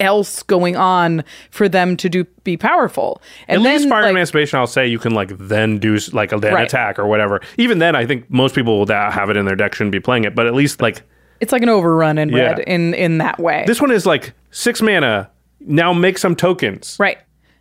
else 0.00 0.42
going 0.42 0.74
on 0.76 1.22
for 1.50 1.68
them 1.68 1.96
to 1.96 2.08
do 2.08 2.24
be 2.44 2.56
powerful. 2.56 3.22
And 3.46 3.60
At 3.60 3.62
then 3.64 3.76
least 3.78 3.88
Fire 3.88 4.02
like, 4.02 4.10
Emancipation, 4.10 4.58
I'll 4.58 4.66
say 4.66 4.86
you 4.86 4.98
can 4.98 5.14
like 5.14 5.36
then 5.38 5.78
do 5.78 5.96
like 6.12 6.32
a 6.32 6.38
then 6.38 6.54
Right. 6.54 6.64
attack 6.66 6.98
or 6.98 7.06
whatever. 7.06 7.40
Even 7.56 7.78
then, 7.78 7.94
I 7.94 8.04
think 8.04 8.28
most 8.30 8.54
people 8.54 8.84
that 8.86 9.12
have 9.12 9.30
it 9.30 9.36
in 9.36 9.44
their 9.44 9.54
deck 9.56 9.74
shouldn't 9.74 9.92
be 9.92 10.00
playing 10.00 10.24
it. 10.24 10.34
But 10.34 10.46
at 10.46 10.54
least 10.54 10.82
like 10.82 11.02
it's 11.40 11.52
like 11.52 11.62
an 11.62 11.68
overrun 11.68 12.18
in 12.18 12.28
Yeah. 12.30 12.42
red 12.50 12.58
in 12.60 12.94
in 12.94 13.18
that 13.18 13.38
way. 13.38 13.64
this 13.66 13.80
one 13.80 13.90
is 13.92 14.04
like 14.06 14.32
six 14.52 14.80
mana. 14.80 15.30
Now 15.60 15.92
make 15.92 16.18
some 16.18 16.36
tokens. 16.36 16.96
right. 17.00 17.18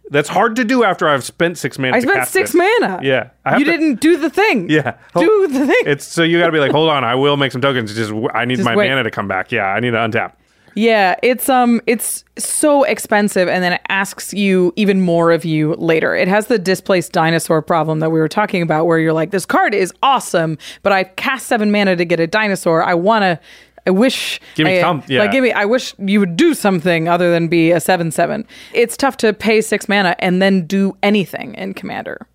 That's 0.09 0.27
hard 0.27 0.57
to 0.57 0.65
do 0.65 0.83
after 0.83 1.07
I've 1.07 1.23
spent 1.23 1.57
six 1.57 1.79
mana. 1.79 1.95
I 1.95 1.99
to 1.99 2.01
spent 2.01 2.19
cast 2.19 2.31
six 2.33 2.53
mana. 2.53 2.99
Yeah, 3.01 3.29
I 3.45 3.51
have 3.51 3.59
You 3.59 3.65
to- 3.65 3.71
didn't 3.71 4.01
do 4.01 4.17
the 4.17 4.29
thing. 4.29 4.69
Yeah, 4.69 4.95
Do 5.17 5.47
the 5.47 5.65
thing. 5.67 5.75
It's 5.85 6.05
so 6.05 6.21
you 6.23 6.37
got 6.37 6.47
to 6.47 6.51
be 6.51 6.59
like, 6.59 6.71
hold 6.71 6.89
on, 6.89 7.03
I 7.05 7.15
will 7.15 7.37
make 7.37 7.51
some 7.53 7.61
tokens. 7.61 7.93
Just 7.95 8.09
w- 8.09 8.27
I 8.33 8.43
need 8.43 8.55
Just 8.57 8.65
my 8.65 8.75
wait. 8.75 8.89
mana 8.89 9.03
to 9.03 9.11
come 9.11 9.29
back. 9.29 9.51
Yeah, 9.53 9.67
I 9.67 9.79
need 9.79 9.91
to 9.91 9.97
untap. 9.97 10.33
Yeah, 10.75 11.15
it's 11.23 11.47
um 11.49 11.79
it's 11.85 12.23
so 12.37 12.83
expensive 12.83 13.47
and 13.49 13.61
then 13.63 13.73
it 13.73 13.81
asks 13.89 14.33
you 14.33 14.71
even 14.75 14.99
more 15.01 15.31
of 15.31 15.43
you 15.45 15.75
later. 15.75 16.13
It 16.15 16.27
has 16.29 16.47
the 16.47 16.57
displaced 16.59 17.11
dinosaur 17.13 17.61
problem 17.61 17.99
that 17.99 18.09
we 18.09 18.19
were 18.19 18.29
talking 18.29 18.61
about 18.61 18.85
where 18.87 18.97
you're 18.99 19.11
like 19.13 19.31
this 19.31 19.45
card 19.45 19.73
is 19.73 19.93
awesome, 20.03 20.57
but 20.81 20.91
I 20.93 21.03
cast 21.05 21.47
7 21.47 21.71
mana 21.71 21.95
to 21.97 22.05
get 22.05 22.19
a 22.21 22.27
dinosaur. 22.27 22.83
I 22.83 22.93
want 22.95 23.23
to 23.23 23.39
I 23.87 23.91
wish 23.91 24.39
Give 24.55 24.65
me 24.65 24.77
I, 24.77 24.81
some- 24.81 25.03
yeah. 25.07 25.19
like 25.21 25.31
give 25.31 25.43
me 25.43 25.51
I 25.51 25.65
wish 25.65 25.93
you 25.97 26.19
would 26.19 26.35
do 26.37 26.53
something 26.53 27.07
other 27.07 27.31
than 27.31 27.47
be 27.47 27.71
a 27.71 27.77
7/7. 27.77 28.45
It's 28.73 28.95
tough 28.95 29.17
to 29.17 29.33
pay 29.33 29.61
6 29.61 29.89
mana 29.89 30.15
and 30.19 30.41
then 30.41 30.65
do 30.67 30.95
anything 31.01 31.55
in 31.55 31.73
commander. 31.73 32.27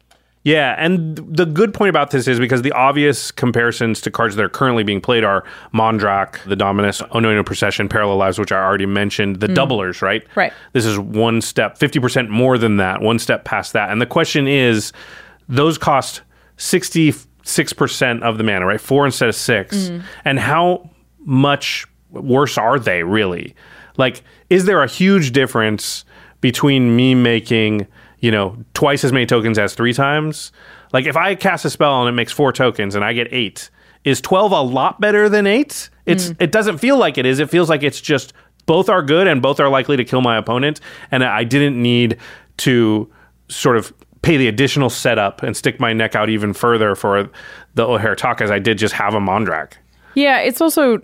Yeah, 0.42 0.76
and 0.78 1.16
the 1.16 1.44
good 1.44 1.74
point 1.74 1.88
about 1.90 2.12
this 2.12 2.28
is 2.28 2.38
because 2.38 2.62
the 2.62 2.70
obvious 2.70 3.32
comparisons 3.32 4.00
to 4.02 4.12
cards 4.12 4.36
that 4.36 4.44
are 4.44 4.48
currently 4.48 4.84
being 4.84 5.00
played 5.00 5.24
are 5.24 5.42
Mondrak, 5.74 6.38
the 6.44 6.54
Dominus, 6.54 7.02
Anointed 7.12 7.44
Procession, 7.46 7.88
Parallel 7.88 8.16
Lives, 8.18 8.38
which 8.38 8.52
I 8.52 8.62
already 8.62 8.86
mentioned, 8.86 9.40
the 9.40 9.48
Mm. 9.48 9.56
doublers, 9.56 10.02
right? 10.02 10.22
Right. 10.36 10.52
This 10.72 10.84
is 10.86 11.00
one 11.00 11.40
step, 11.40 11.78
50% 11.78 12.28
more 12.28 12.58
than 12.58 12.76
that, 12.76 13.00
one 13.02 13.18
step 13.18 13.44
past 13.44 13.72
that. 13.72 13.90
And 13.90 14.00
the 14.00 14.06
question 14.06 14.46
is 14.46 14.92
those 15.48 15.78
cost 15.78 16.22
66% 16.58 18.22
of 18.22 18.38
the 18.38 18.44
mana, 18.44 18.66
right? 18.66 18.80
Four 18.80 19.04
instead 19.06 19.28
of 19.28 19.34
six. 19.34 19.76
Mm. 19.88 20.02
And 20.24 20.38
how 20.38 20.90
much 21.26 21.86
worse 22.10 22.56
are 22.56 22.78
they 22.78 23.02
really? 23.02 23.54
Like, 23.98 24.22
is 24.48 24.64
there 24.64 24.82
a 24.82 24.86
huge 24.86 25.32
difference 25.32 26.04
between 26.40 26.96
me 26.96 27.14
making, 27.14 27.86
you 28.20 28.30
know, 28.30 28.56
twice 28.74 29.04
as 29.04 29.12
many 29.12 29.26
tokens 29.26 29.58
as 29.58 29.74
three 29.74 29.92
times? 29.92 30.52
Like, 30.92 31.06
if 31.06 31.16
I 31.16 31.34
cast 31.34 31.64
a 31.64 31.70
spell 31.70 32.00
and 32.00 32.08
it 32.08 32.12
makes 32.12 32.32
four 32.32 32.52
tokens 32.52 32.94
and 32.94 33.04
I 33.04 33.12
get 33.12 33.28
eight, 33.32 33.70
is 34.04 34.20
12 34.20 34.52
a 34.52 34.60
lot 34.62 35.00
better 35.00 35.28
than 35.28 35.46
eight? 35.46 35.90
It's, 36.06 36.28
hmm. 36.28 36.34
it 36.38 36.52
doesn't 36.52 36.78
feel 36.78 36.96
like 36.96 37.18
it 37.18 37.26
is. 37.26 37.40
It 37.40 37.50
feels 37.50 37.68
like 37.68 37.82
it's 37.82 38.00
just 38.00 38.32
both 38.66 38.88
are 38.88 39.02
good 39.02 39.26
and 39.26 39.42
both 39.42 39.58
are 39.60 39.68
likely 39.68 39.96
to 39.96 40.04
kill 40.04 40.20
my 40.20 40.36
opponent. 40.36 40.80
And 41.10 41.24
I 41.24 41.44
didn't 41.44 41.80
need 41.80 42.18
to 42.58 43.10
sort 43.48 43.76
of 43.76 43.92
pay 44.22 44.36
the 44.36 44.48
additional 44.48 44.90
setup 44.90 45.42
and 45.42 45.56
stick 45.56 45.78
my 45.78 45.92
neck 45.92 46.14
out 46.14 46.28
even 46.28 46.52
further 46.52 46.94
for 46.94 47.30
the 47.74 47.84
Ojer 47.84 48.16
Taq 48.16 48.40
as 48.40 48.50
I 48.50 48.58
did 48.58 48.78
just 48.78 48.94
have 48.94 49.14
a 49.14 49.20
Mondrak. 49.20 49.74
Yeah, 50.14 50.38
it's 50.38 50.60
also 50.60 50.98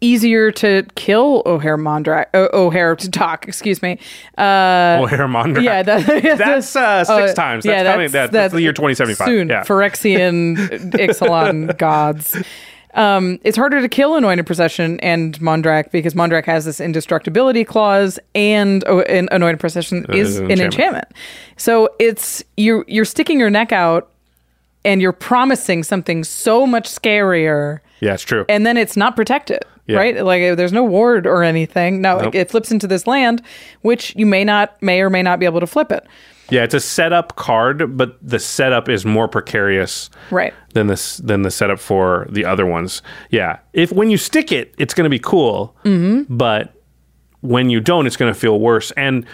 easier 0.00 0.50
to 0.52 0.84
kill 0.96 1.42
O'Hare 1.46 1.78
Mondrak. 1.78 2.26
O- 2.34 2.48
O'Hare 2.52 2.94
to 2.96 3.10
talk. 3.10 3.46
Excuse 3.48 3.82
me. 3.82 3.98
Uh, 4.38 5.00
O'Hare 5.02 5.26
Mondrak. 5.28 5.62
Yeah, 5.62 5.82
that, 5.82 6.06
That's 6.38 6.76
uh, 6.76 7.04
six 7.04 7.32
uh, 7.32 7.34
times. 7.34 7.64
That's 7.64 7.84
yeah, 7.84 7.92
coming. 7.92 8.10
that's- 8.10 8.12
That's, 8.12 8.32
that's 8.32 8.54
the 8.54 8.62
year 8.62 8.72
2075. 8.72 9.26
soon. 9.26 9.48
Yeah. 9.48 9.62
Phyrexian 9.64 10.56
Ixalan 10.92 11.76
gods. 11.78 12.36
Um, 12.94 13.38
it's 13.42 13.56
harder 13.56 13.80
to 13.80 13.88
kill 13.88 14.16
Anointed 14.16 14.44
Procession 14.44 15.00
and 15.00 15.38
Mondrak 15.40 15.90
because 15.92 16.12
Mondrak 16.12 16.44
has 16.44 16.66
this 16.66 16.78
indestructibility 16.78 17.64
clause, 17.64 18.18
and 18.34 18.84
oh, 18.86 19.00
and 19.00 19.30
Anointed 19.32 19.60
Procession 19.60 20.04
is 20.10 20.36
an 20.36 20.44
an 20.46 20.50
enchantment. 20.50 20.74
enchantment. 20.74 21.08
So 21.56 21.88
it's 21.98 22.44
you're 22.58 22.84
you're 22.86 23.06
sticking 23.06 23.40
your 23.40 23.48
neck 23.48 23.72
out, 23.72 24.10
and 24.84 25.00
you're 25.00 25.12
promising 25.12 25.84
something 25.84 26.22
so 26.22 26.66
much 26.66 26.86
scarier, 26.86 27.78
yeah, 28.02 28.12
it's 28.14 28.22
true. 28.22 28.44
and 28.50 28.66
then 28.66 28.76
it's 28.76 28.96
not 28.98 29.16
protected. 29.16 29.60
Yeah. 29.86 29.96
Right, 29.96 30.22
like 30.24 30.56
there's 30.56 30.72
no 30.72 30.84
ward 30.84 31.26
or 31.26 31.42
anything. 31.42 32.00
No, 32.02 32.20
Nope. 32.20 32.34
it 32.36 32.50
flips 32.50 32.70
into 32.70 32.86
this 32.86 33.06
land, 33.06 33.42
which 33.80 34.14
you 34.14 34.26
may 34.26 34.44
not, 34.44 34.80
may 34.80 35.00
or 35.00 35.08
may 35.10 35.22
not 35.22 35.40
be 35.40 35.46
able 35.46 35.58
to 35.60 35.66
flip 35.66 35.90
it. 35.90 36.06
yeah, 36.50 36.62
it's 36.62 36.74
a 36.74 36.78
setup 36.80 37.34
card, 37.34 37.96
but 37.96 38.16
the 38.22 38.38
setup 38.38 38.88
is 38.88 39.04
more 39.04 39.26
precarious 39.26 40.08
Right. 40.30 40.54
than 40.74 40.86
this 40.86 41.16
than 41.16 41.42
the 41.42 41.50
setup 41.50 41.80
for 41.80 42.26
the 42.30 42.44
other 42.44 42.64
ones. 42.66 43.02
Yeah, 43.30 43.58
if 43.72 43.90
when 43.90 44.08
you 44.10 44.18
stick 44.18 44.52
it, 44.52 44.72
it's 44.78 44.94
going 44.94 45.04
to 45.04 45.10
be 45.10 45.18
cool, 45.18 45.74
Mm-hmm. 45.84 46.32
but 46.36 46.74
when 47.40 47.68
you 47.70 47.80
don't, 47.80 48.06
it's 48.06 48.16
going 48.16 48.32
to 48.32 48.38
feel 48.38 48.60
worse. 48.60 48.92
And 48.92 49.26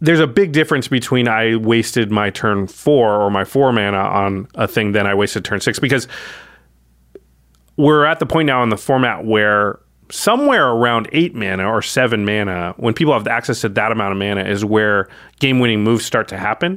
there's 0.00 0.20
a 0.20 0.26
big 0.26 0.52
difference 0.52 0.88
between 0.88 1.28
I 1.28 1.56
wasted 1.56 2.10
my 2.10 2.30
turn 2.30 2.66
four 2.66 3.20
or 3.20 3.30
my 3.30 3.44
four 3.44 3.72
mana 3.72 3.98
on 3.98 4.48
a 4.54 4.66
thing 4.66 4.92
than 4.92 5.06
I 5.06 5.14
wasted 5.14 5.44
turn 5.44 5.60
six 5.60 5.78
because 5.78 6.08
we're 7.76 8.04
at 8.04 8.18
the 8.18 8.26
point 8.26 8.46
now 8.46 8.62
in 8.62 8.68
the 8.68 8.76
format 8.76 9.24
where 9.24 9.78
somewhere 10.10 10.68
around 10.68 11.08
eight 11.12 11.34
mana 11.34 11.64
or 11.64 11.80
seven 11.80 12.24
mana, 12.24 12.74
when 12.76 12.92
people 12.94 13.12
have 13.14 13.26
access 13.26 13.62
to 13.62 13.68
that 13.70 13.92
amount 13.92 14.12
of 14.12 14.18
mana, 14.18 14.44
is 14.44 14.64
where 14.64 15.08
game 15.40 15.58
winning 15.58 15.82
moves 15.82 16.04
start 16.04 16.28
to 16.28 16.36
happen. 16.36 16.76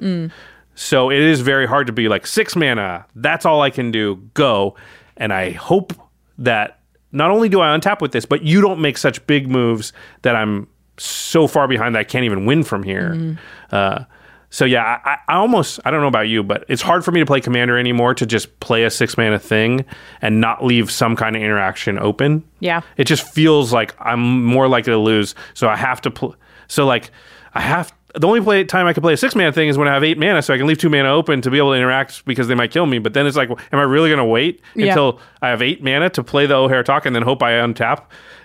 So 0.75 1.09
it 1.09 1.19
is 1.19 1.41
very 1.41 1.65
hard 1.65 1.87
to 1.87 1.93
be 1.93 2.07
like 2.07 2.25
six 2.27 2.55
mana, 2.55 3.05
that's 3.15 3.45
all 3.45 3.61
I 3.61 3.69
can 3.69 3.91
do, 3.91 4.15
go. 4.33 4.75
And 5.17 5.31
I 5.33 5.51
hope 5.51 5.93
that 6.37 6.79
not 7.11 7.31
only 7.31 7.47
do 7.49 7.61
I 7.61 7.67
untap 7.77 8.01
with 8.01 8.11
this, 8.11 8.25
but 8.25 8.43
you 8.43 8.59
don't 8.61 8.81
make 8.81 8.97
such 8.97 9.25
big 9.27 9.49
moves 9.49 9.93
that 10.23 10.35
I'm 10.35 10.67
so 10.97 11.47
far 11.47 11.67
behind 11.67 11.95
that 11.95 11.99
I 11.99 12.03
can't 12.03 12.25
even 12.25 12.45
win 12.45 12.63
from 12.63 12.83
here. 12.83 13.37
Uh, 13.71 14.03
so 14.49 14.65
yeah, 14.65 14.99
I, 15.03 15.17
I 15.27 15.35
almost 15.35 15.79
I 15.85 15.91
don't 15.91 16.01
know 16.01 16.07
about 16.07 16.27
you, 16.27 16.43
but 16.43 16.65
it's 16.69 16.81
hard 16.81 17.03
for 17.03 17.11
me 17.11 17.19
to 17.19 17.25
play 17.25 17.41
commander 17.41 17.77
anymore 17.77 18.13
to 18.15 18.25
just 18.25 18.59
play 18.59 18.83
a 18.83 18.89
six 18.89 19.17
mana 19.17 19.39
thing 19.39 19.85
and 20.21 20.39
not 20.39 20.63
leave 20.63 20.91
some 20.91 21.15
kind 21.15 21.35
of 21.35 21.41
interaction 21.41 21.99
open. 21.99 22.43
Yeah. 22.59 22.81
It 22.97 23.05
just 23.05 23.27
feels 23.33 23.73
like 23.73 23.93
I'm 23.99 24.45
more 24.45 24.67
likely 24.67 24.91
to 24.93 24.97
lose. 24.97 25.35
So 25.53 25.67
I 25.67 25.75
have 25.75 26.01
to 26.01 26.11
pl- 26.11 26.35
so 26.67 26.85
like 26.85 27.11
I 27.53 27.61
have 27.61 27.93
the 28.13 28.27
only 28.27 28.39
play 28.39 28.63
time 28.63 28.87
I 28.87 28.93
can 28.93 29.01
play 29.01 29.11
a 29.13 29.17
six 29.17 29.35
mana 29.35 29.51
thing 29.51 29.67
is 29.67 29.77
when 29.77 29.89
I 29.89 29.93
have 29.93 30.03
eight 30.03 30.17
mana, 30.17 30.41
so 30.41 30.53
I 30.53 30.57
can 30.57 30.67
leave 30.67 30.77
two 30.77 30.89
mana 30.89 31.09
open 31.09 31.41
to 31.41 31.51
be 31.51 31.57
able 31.57 31.71
to 31.71 31.77
interact 31.77 32.23
because 32.25 32.47
they 32.47 32.55
might 32.55 32.71
kill 32.71 32.85
me. 32.85 32.97
But 32.97 33.13
then 33.13 33.27
it's 33.27 33.35
like, 33.35 33.49
am 33.49 33.57
I 33.79 33.81
really 33.81 34.07
going 34.09 34.19
to 34.19 34.23
wait 34.25 34.61
Yeah. 34.73 34.87
until 34.87 35.19
I 35.41 35.49
have 35.49 35.61
eight 35.61 35.83
mana 35.83 36.09
to 36.11 36.23
play 36.23 36.45
the 36.45 36.53
Ojer 36.53 36.81
Taq 36.83 37.05
and 37.05 37.13
then 37.13 37.23
hope 37.23 37.43
I 37.43 37.51
untap? 37.53 38.03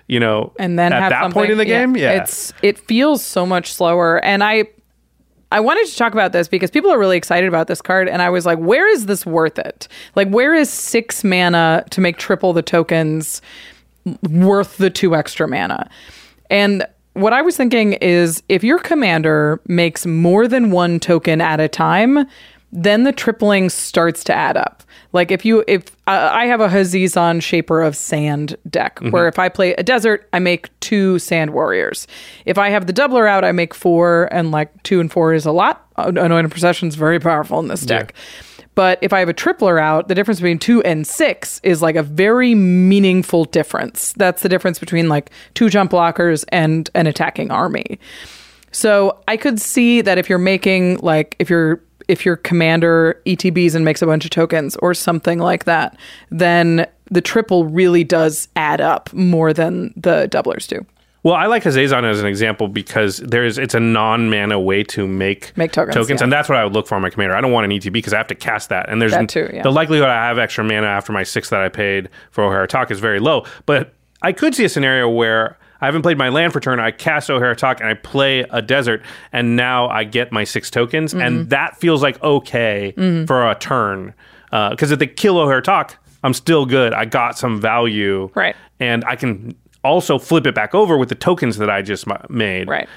You 0.09 0.19
know, 0.19 0.53
and 0.59 0.77
then 0.77 0.93
at 0.93 1.11
that 1.11 1.31
point 1.33 1.53
in 1.53 1.59
the 1.59 1.65
game, 1.65 1.97
yeah, 1.97 2.21
it's 2.23 2.53
it 2.63 2.79
feels 2.81 3.25
so 3.25 3.47
much 3.47 3.73
slower 3.73 4.19
and 4.25 4.43
i 4.43 4.65
i 5.53 5.61
wanted 5.61 5.87
to 5.87 5.97
talk 5.97 6.13
about 6.13 6.33
this 6.33 6.49
because 6.49 6.71
people 6.71 6.91
are 6.91 6.99
really 6.99 7.17
excited 7.17 7.49
about 7.49 7.67
this 7.67 7.83
card 7.83 8.09
and 8.09 8.23
i 8.23 8.31
was 8.31 8.47
like 8.47 8.59
where 8.59 8.89
is 8.89 9.07
this 9.07 9.27
worth 9.27 9.59
it? 9.59 9.89
Like 10.15 10.29
where 10.29 10.55
is 10.55 10.71
six 10.71 11.25
mana 11.25 11.85
to 11.91 12.01
make 12.01 12.19
triple 12.19 12.53
the 12.53 12.63
tokens 12.63 13.43
worth 14.29 14.77
the 14.79 14.91
two 14.91 15.15
extra 15.15 15.49
mana? 15.49 15.89
And 16.49 16.87
what 17.15 17.33
i 17.33 17.43
was 17.43 17.57
thinking 17.57 17.95
is 17.95 18.43
if 18.49 18.63
your 18.63 18.79
commander 18.79 19.61
makes 19.67 20.07
more 20.07 20.47
than 20.47 20.71
one 20.71 21.01
token 21.01 21.41
at 21.41 21.59
a 21.59 21.69
time 21.69 22.27
then 22.73 23.05
the 23.05 23.13
tripling 23.13 23.69
starts 23.69 24.23
to 24.25 24.35
add 24.35 24.57
up. 24.57 24.83
Like 25.13 25.31
if 25.31 25.45
you 25.45 25.65
if 25.67 25.91
uh, 26.07 26.31
I 26.33 26.47
have 26.47 26.61
a 26.61 26.69
Hazezon 26.69 27.43
Shaper 27.43 27.83
of 27.83 27.97
Sand 27.97 28.57
deck 28.69 29.01
where 29.01 29.27
if 29.27 29.39
I 29.41 29.49
play 29.49 29.75
a 29.75 29.83
desert, 29.83 30.29
I 30.33 30.39
make 30.39 30.71
two 30.81 31.19
Sand 31.19 31.53
Warriors. 31.53 32.07
If 32.47 32.59
I 32.59 32.71
have 32.71 32.87
the 32.87 32.93
doubler 32.93 33.29
out, 33.29 33.45
I 33.45 33.51
make 33.53 33.75
four, 33.75 34.29
and 34.33 34.53
like 34.53 34.83
two 34.85 35.01
and 35.01 35.11
four 35.11 35.35
is 35.35 35.47
a 35.47 35.53
lot. 35.53 35.85
Anointed 35.97 36.51
Procession 36.51 36.89
is 36.89 36.95
very 36.95 37.19
powerful 37.19 37.59
in 37.59 37.69
this 37.69 37.83
deck. 37.83 38.15
But 38.77 38.99
if 39.03 39.13
I 39.13 39.19
have 39.19 39.29
a 39.29 39.35
tripler 39.35 39.81
out, 39.81 40.09
the 40.09 40.15
difference 40.15 40.39
between 40.41 40.59
two 40.59 40.81
and 40.83 41.07
six 41.07 41.61
is 41.65 41.83
like 41.83 41.97
a 41.97 42.03
very 42.03 42.55
meaningful 42.55 43.45
difference. 43.45 44.13
That's 44.15 44.43
the 44.43 44.49
difference 44.49 44.79
between 44.79 45.09
like 45.09 45.31
two 45.55 45.69
jump 45.69 45.91
blockers 45.91 46.45
and 46.51 46.89
an 46.95 47.07
attacking 47.07 47.51
army. 47.51 47.99
So 48.73 49.21
I 49.27 49.37
could 49.37 49.61
see 49.61 50.01
that 50.03 50.19
if 50.19 50.29
you're 50.29 50.39
making 50.39 50.99
like 50.99 51.35
if 51.39 51.51
you're 51.51 51.83
if 52.09 52.25
your 52.25 52.37
commander 52.37 53.21
ETBs 53.27 53.75
and 53.75 53.85
makes 53.85 54.03
a 54.03 54.07
bunch 54.07 54.25
of 54.25 54.31
tokens 54.31 54.77
or 54.77 54.95
something 54.95 55.39
like 55.39 55.65
that, 55.65 55.97
then 56.31 56.87
the 57.11 57.21
triple 57.21 57.65
really 57.65 58.05
does 58.05 58.49
add 58.57 58.81
up 58.81 59.13
more 59.13 59.53
than 59.53 59.93
the 59.97 60.29
doublers 60.31 60.67
do. 60.67 60.85
Well, 61.23 61.35
I 61.35 61.47
like 61.47 61.65
Hazezon 61.65 62.05
as 62.05 62.21
an 62.21 62.27
example 62.27 62.67
because 62.67 63.19
there's 63.19 63.59
it's 63.59 63.75
a 63.75 63.81
non-mana 63.81 64.59
way 64.59 64.83
to 64.85 65.07
make 65.07 65.55
Make 65.57 65.73
tokens, 65.73 66.09
yeah. 66.09 66.17
and 66.23 66.33
that's 66.33 66.49
what 66.49 66.57
I 66.57 66.65
would 66.65 66.73
look 66.73 66.87
for 66.87 66.97
in 66.97 67.03
my 67.03 67.11
commander. 67.11 67.37
I 67.37 67.43
don't 67.43 67.53
want 67.53 67.71
an 67.71 67.79
ETB 67.79 67.93
because 67.93 68.15
I 68.15 68.17
have 68.17 68.29
to 68.29 68.35
cast 68.35 68.71
that, 68.71 68.89
and 68.89 69.03
there's 69.03 69.13
That 69.13 69.29
too, 69.29 69.51
yeah. 69.53 69.63
the 69.63 69.71
likelihood 69.71 70.09
I 70.09 70.29
have 70.29 70.39
extra 70.39 70.65
mana 70.65 70.87
after 70.87 71.13
my 71.13 71.23
six 71.23 71.51
that 71.51 71.61
I 71.61 71.69
paid 71.69 72.09
for 72.31 72.45
Ojer 72.45 72.67
Taq 72.67 72.91
is 72.91 73.01
very 73.01 73.21
low. 73.21 73.45
But 73.67 73.93
I 74.23 74.33
could 74.33 74.55
see 74.55 74.65
a 74.65 74.69
scenario 74.71 75.11
where 75.11 75.59
I 75.81 75.87
haven't 75.87 76.03
played 76.03 76.19
my 76.19 76.29
land 76.29 76.53
for 76.53 76.61
turn. 76.61 76.79
I 76.81 76.91
cast 76.91 77.29
Ojer 77.31 77.55
Taq 77.57 77.81
and 77.81 77.89
I 77.89 77.95
play 77.95 78.41
a 78.51 78.61
desert, 78.63 79.03
and 79.33 79.57
now 79.57 79.89
I 79.89 80.05
get 80.05 80.31
my 80.33 80.45
six 80.45 80.71
tokens, 80.71 81.13
Mm-hmm. 81.13 81.23
and 81.23 81.51
that 81.51 81.77
feels 81.79 82.03
like 82.03 82.23
okay 82.23 82.93
for 83.27 83.51
a 83.51 83.55
turn. 83.55 84.15
Because 84.51 84.91
if 84.91 84.99
they 84.99 85.07
kill 85.07 85.37
Ojer 85.37 85.63
Taq, 85.63 85.95
I'm 86.23 86.35
still 86.35 86.67
good. 86.67 86.93
I 86.93 87.05
got 87.07 87.39
some 87.39 87.61
value, 87.61 88.31
Right. 88.35 88.55
And 88.79 89.05
I 89.07 89.17
can 89.17 89.55
also 89.83 90.19
flip 90.19 90.47
it 90.47 90.55
back 90.55 90.75
over 90.75 90.99
with 90.99 91.09
the 91.09 91.15
tokens 91.15 91.57
that 91.59 91.71
I 91.71 91.81
just 91.83 92.07
ma- 92.07 92.19
made, 92.29 92.69
Right. 92.69 92.89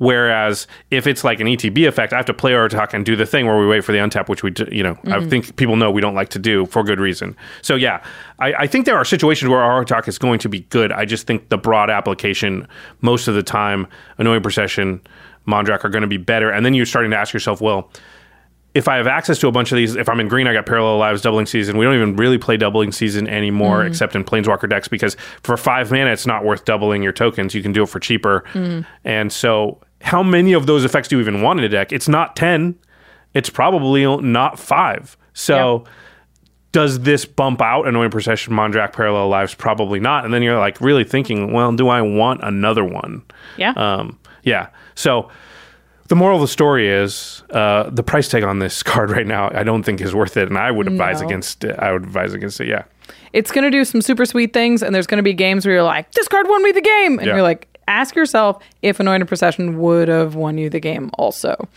Whereas 0.00 0.66
if 0.90 1.06
it's 1.06 1.24
like 1.24 1.40
an 1.40 1.46
ETB 1.46 1.86
effect, 1.86 2.14
I 2.14 2.16
have 2.16 2.24
to 2.24 2.32
play 2.32 2.52
Ojer 2.52 2.70
Taq 2.70 2.94
and 2.94 3.04
do 3.04 3.16
the 3.16 3.26
thing 3.26 3.44
where 3.46 3.58
we 3.58 3.66
wait 3.66 3.84
for 3.84 3.92
the 3.92 3.98
untap, 3.98 4.30
which 4.30 4.42
we, 4.42 4.50
do, 4.50 4.66
you 4.72 4.82
know, 4.82 4.98
I 5.04 5.18
Mm-hmm. 5.18 5.28
think 5.28 5.56
people 5.56 5.76
know 5.76 5.90
we 5.90 6.00
don't 6.00 6.14
like 6.14 6.30
to 6.30 6.38
do 6.38 6.64
for 6.64 6.82
good 6.82 6.98
reason. 6.98 7.36
So 7.60 7.74
yeah, 7.74 8.02
I, 8.38 8.54
I 8.60 8.66
think 8.66 8.86
there 8.86 8.96
are 8.96 9.04
situations 9.04 9.50
where 9.50 9.60
Ojer 9.60 9.84
Taq 9.84 10.08
is 10.08 10.16
going 10.16 10.38
to 10.38 10.48
be 10.48 10.60
good. 10.70 10.90
I 10.90 11.04
just 11.04 11.26
think 11.26 11.50
the 11.50 11.58
broad 11.58 11.90
application, 11.90 12.66
most 13.02 13.28
of 13.28 13.34
the 13.34 13.42
time, 13.42 13.86
Anointed 14.16 14.42
Procession, 14.42 15.02
Mondrak 15.46 15.84
are 15.84 15.90
going 15.90 16.00
to 16.02 16.08
be 16.08 16.16
better. 16.16 16.50
And 16.50 16.64
then 16.64 16.72
you're 16.72 16.86
starting 16.86 17.10
to 17.10 17.18
ask 17.18 17.34
yourself, 17.34 17.60
well, 17.60 17.90
if 18.72 18.86
I 18.88 18.96
have 18.96 19.06
access 19.08 19.38
to 19.40 19.48
a 19.48 19.52
bunch 19.52 19.72
of 19.72 19.76
these, 19.76 19.96
if 19.96 20.08
I'm 20.08 20.20
in 20.20 20.28
green, 20.28 20.46
I 20.46 20.52
got 20.52 20.64
parallel 20.64 20.96
lives, 20.96 21.20
doubling 21.22 21.44
season. 21.46 21.76
We 21.76 21.84
don't 21.84 21.94
even 21.96 22.14
really 22.16 22.38
play 22.38 22.56
doubling 22.56 22.92
season 22.92 23.26
anymore, 23.28 23.84
except 23.84 24.14
in 24.14 24.22
planeswalker 24.24 24.70
decks, 24.70 24.86
because 24.86 25.16
for 25.42 25.56
five 25.56 25.90
mana, 25.90 26.10
it's 26.12 26.26
not 26.26 26.44
worth 26.44 26.64
doubling 26.64 27.02
your 27.02 27.12
tokens. 27.12 27.52
You 27.52 27.62
can 27.62 27.72
do 27.72 27.82
it 27.82 27.88
for 27.88 27.98
cheaper. 27.98 28.44
And 29.04 29.32
so, 29.32 29.80
how 30.02 30.22
many 30.22 30.52
of 30.52 30.66
those 30.66 30.84
effects 30.84 31.08
do 31.08 31.16
you 31.16 31.20
even 31.20 31.42
want 31.42 31.58
in 31.60 31.64
a 31.64 31.68
deck? 31.68 31.92
It's 31.92 32.08
not 32.08 32.36
10, 32.36 32.74
it's 33.34 33.50
probably 33.50 34.04
not 34.22 34.58
five. 34.58 35.16
So, 35.34 35.84
does 36.72 37.00
this 37.00 37.24
bump 37.24 37.60
out 37.60 37.88
Anointed 37.88 38.12
Procession, 38.12 38.52
Mondrak, 38.54 38.92
parallel 38.92 39.28
lives? 39.28 39.54
Probably 39.54 39.98
not. 39.98 40.24
And 40.24 40.32
then 40.32 40.42
you're 40.42 40.58
like 40.58 40.80
really 40.80 41.02
thinking, 41.04 41.52
well, 41.52 41.72
do 41.72 41.88
I 41.88 42.00
want 42.00 42.40
another 42.44 42.84
one? 42.84 43.22
Yeah. 43.56 43.72
Um, 43.72 44.18
yeah. 44.44 44.68
So 44.94 45.30
the 46.08 46.14
moral 46.16 46.36
of 46.36 46.42
the 46.42 46.48
story 46.48 46.88
is 46.88 47.42
uh, 47.50 47.90
the 47.90 48.02
price 48.04 48.28
tag 48.28 48.44
on 48.44 48.60
this 48.60 48.82
card 48.84 49.10
right 49.10 49.26
now. 49.26 49.50
I 49.52 49.64
don't 49.64 49.82
think 49.82 50.00
is 50.00 50.14
worth 50.14 50.36
it, 50.36 50.48
and 50.48 50.56
I 50.58 50.70
would 50.70 50.86
advise 50.86 51.20
No. 51.20 51.26
against 51.26 51.64
it. 51.64 51.76
I 51.78 51.92
would 51.92 52.04
advise 52.04 52.34
against 52.34 52.60
it. 52.60 52.68
Yeah. 52.68 52.84
it's 53.32 53.50
going 53.50 53.64
to 53.64 53.70
do 53.70 53.84
some 53.84 54.00
super 54.00 54.24
sweet 54.24 54.52
things, 54.52 54.82
and 54.82 54.94
there's 54.94 55.06
going 55.08 55.18
to 55.18 55.22
be 55.24 55.32
games 55.34 55.66
where 55.66 55.74
you're 55.74 55.82
like, 55.82 56.12
this 56.12 56.28
card 56.28 56.46
won 56.48 56.62
me 56.62 56.70
the 56.72 56.80
game. 56.80 57.18
And 57.18 57.26
Yeah. 57.26 57.34
you're 57.34 57.42
like, 57.42 57.66
ask 57.88 58.14
yourself 58.14 58.62
if 58.82 59.00
Anointed 59.00 59.26
Procession 59.28 59.78
would 59.80 60.08
have 60.08 60.34
won 60.36 60.58
you 60.58 60.70
the 60.70 60.78
game 60.80 61.10
also. 61.14 61.68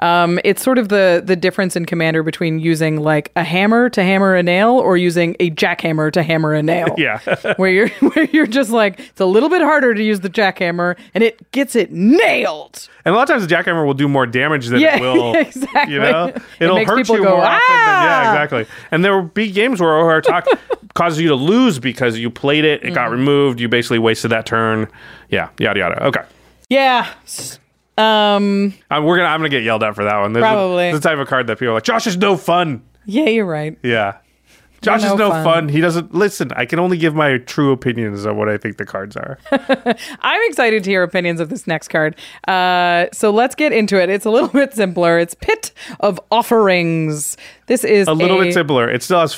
Um, 0.00 0.38
it's 0.44 0.62
sort 0.62 0.78
of 0.78 0.88
the 0.90 1.22
the 1.24 1.34
difference 1.36 1.74
in 1.76 1.86
Commander 1.86 2.22
between 2.22 2.58
using 2.60 3.00
like 3.00 3.32
a 3.36 3.42
hammer 3.44 3.88
to 3.90 4.02
hammer 4.02 4.34
a 4.36 4.42
nail 4.42 4.70
or 4.72 4.96
using 4.96 5.34
a 5.40 5.50
jackhammer 5.50 6.12
to 6.12 6.22
hammer 6.22 6.52
a 6.54 6.62
nail. 6.62 6.94
Yeah. 6.98 7.18
where 7.56 7.70
you're 7.70 7.88
where 8.14 8.24
you're 8.26 8.46
just 8.46 8.70
like, 8.70 9.00
it's 9.00 9.20
a 9.20 9.26
little 9.26 9.48
bit 9.48 9.60
harder 9.62 9.92
to 9.94 10.02
use 10.02 10.20
the 10.20 10.30
jackhammer 10.30 10.96
and 11.14 11.24
it 11.24 11.50
gets 11.52 11.74
it 11.76 11.90
nailed. 11.92 12.88
And 13.04 13.14
a 13.14 13.16
lot 13.18 13.28
of 13.28 13.28
times 13.34 13.46
the 13.46 13.54
jackhammer 13.54 13.86
will 13.86 13.94
do 13.94 14.08
more 14.08 14.26
damage 14.26 14.66
than 14.66 14.80
Yeah, 14.80 14.96
it 14.96 15.00
will. 15.00 15.34
exactly. 15.34 15.94
You 15.94 16.00
know, 16.00 16.26
It 16.28 16.42
it'll 16.60 16.76
makes 16.76 16.90
hurt 16.90 17.08
you 17.08 17.18
go, 17.18 17.30
more 17.36 17.42
often. 17.44 17.50
Than, 17.68 17.78
yeah, 17.78 18.22
"Ah!" 18.26 18.32
exactly. 18.32 18.66
And 18.90 19.04
there 19.04 19.14
will 19.16 19.28
be 19.28 19.50
games 19.52 19.80
where 19.80 19.90
Ojer 19.90 20.22
Taq 20.22 20.44
causes 20.94 21.20
you 21.20 21.28
to 21.28 21.34
lose 21.36 21.78
because 21.78 22.18
you 22.18 22.30
played 22.30 22.64
it, 22.64 22.80
it 22.82 22.86
Mm-hmm. 22.86 22.94
got 22.94 23.10
removed, 23.10 23.60
you 23.60 23.68
basically 23.68 23.98
wasted 24.00 24.30
that 24.32 24.46
turn. 24.46 24.88
Yeah, 25.28 25.48
yada 25.58 25.78
yada. 25.78 26.04
Okay. 26.06 26.22
Yeah. 26.68 27.06
Um 27.98 28.74
Um, 28.90 29.04
we're 29.04 29.16
gonna. 29.16 29.28
I'm 29.28 29.40
gonna 29.40 29.48
get 29.48 29.62
yelled 29.62 29.82
at 29.82 29.94
for 29.94 30.04
that 30.04 30.18
one. 30.18 30.32
This 30.32 30.42
Probably. 30.42 30.88
is 30.88 31.00
the 31.00 31.08
type 31.08 31.18
of 31.18 31.26
card 31.28 31.46
that 31.46 31.58
people 31.58 31.70
are 31.72 31.74
like. 31.74 31.84
Josh 31.84 32.06
is 32.06 32.16
no 32.16 32.36
fun. 32.36 32.82
yeah, 33.06 33.24
you're 33.26 33.46
right. 33.46 33.78
Yeah. 33.82 34.18
Josh 34.82 35.00
They're 35.00 35.12
is 35.14 35.18
no 35.18 35.28
no 35.28 35.30
fun. 35.30 35.44
fun. 35.44 35.68
He 35.70 35.80
doesn't 35.80 36.14
listen. 36.14 36.52
I 36.54 36.66
can 36.66 36.78
only 36.78 36.98
give 36.98 37.14
my 37.14 37.38
true 37.38 37.72
opinions 37.72 38.26
on 38.26 38.36
what 38.36 38.48
I 38.50 38.58
think 38.58 38.76
the 38.76 38.84
cards 38.84 39.16
are. 39.16 39.38
I'm 40.20 40.40
excited 40.50 40.84
to 40.84 40.90
hear 40.90 41.02
opinions 41.02 41.40
of 41.40 41.48
this 41.48 41.66
next 41.66 41.88
card. 41.88 42.14
Uh, 42.46 43.06
so 43.12 43.30
let's 43.30 43.54
get 43.54 43.72
into 43.72 44.00
it. 44.00 44.10
It's 44.10 44.26
a 44.26 44.30
little 44.30 44.48
bit 44.60 44.74
simpler. 44.74 45.18
It's 45.18 45.32
Pit 45.34 45.72
of 46.00 46.20
Offerings. 46.30 47.38
This 47.66 47.82
is 47.84 48.06
a 48.06 48.12
little 48.12 48.38
bit 48.38 48.52
simpler. 48.52 48.88
It 48.88 49.02
still 49.02 49.20
has 49.20 49.32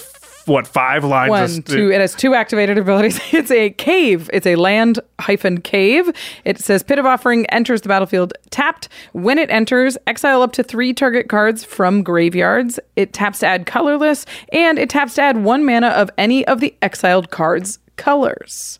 what 0.48 0.66
five 0.66 1.04
lines? 1.04 1.30
One, 1.30 1.42
of- 1.44 1.64
two. 1.64 1.90
It 1.90 2.00
has 2.00 2.14
two 2.14 2.34
activated 2.34 2.78
abilities. 2.78 3.18
It's 3.38 3.50
a 3.50 3.70
cave. 3.70 4.28
It's 4.32 4.46
a 4.46 4.56
land 4.56 4.98
hyphen 5.20 5.60
cave. 5.60 6.10
It 6.44 6.58
says 6.58 6.82
Pit 6.82 6.98
of 6.98 7.06
Offering 7.06 7.46
enters 7.46 7.82
the 7.82 7.88
battlefield 7.88 8.32
tapped. 8.50 8.88
When 9.12 9.38
it 9.38 9.50
enters, 9.50 9.96
exile 10.06 10.42
up 10.42 10.52
to 10.52 10.62
three 10.62 10.92
target 10.92 11.28
cards 11.28 11.62
from 11.64 12.02
graveyards. 12.02 12.80
It 12.96 13.12
taps 13.12 13.40
to 13.40 13.46
add 13.46 13.66
colorless, 13.66 14.26
and 14.52 14.78
it 14.78 14.90
taps 14.90 15.14
to 15.14 15.22
add 15.22 15.44
one 15.44 15.64
mana 15.64 15.88
of 15.88 16.10
any 16.18 16.46
of 16.46 16.60
the 16.60 16.74
exiled 16.82 17.30
cards' 17.30 17.78
colors. 17.96 18.78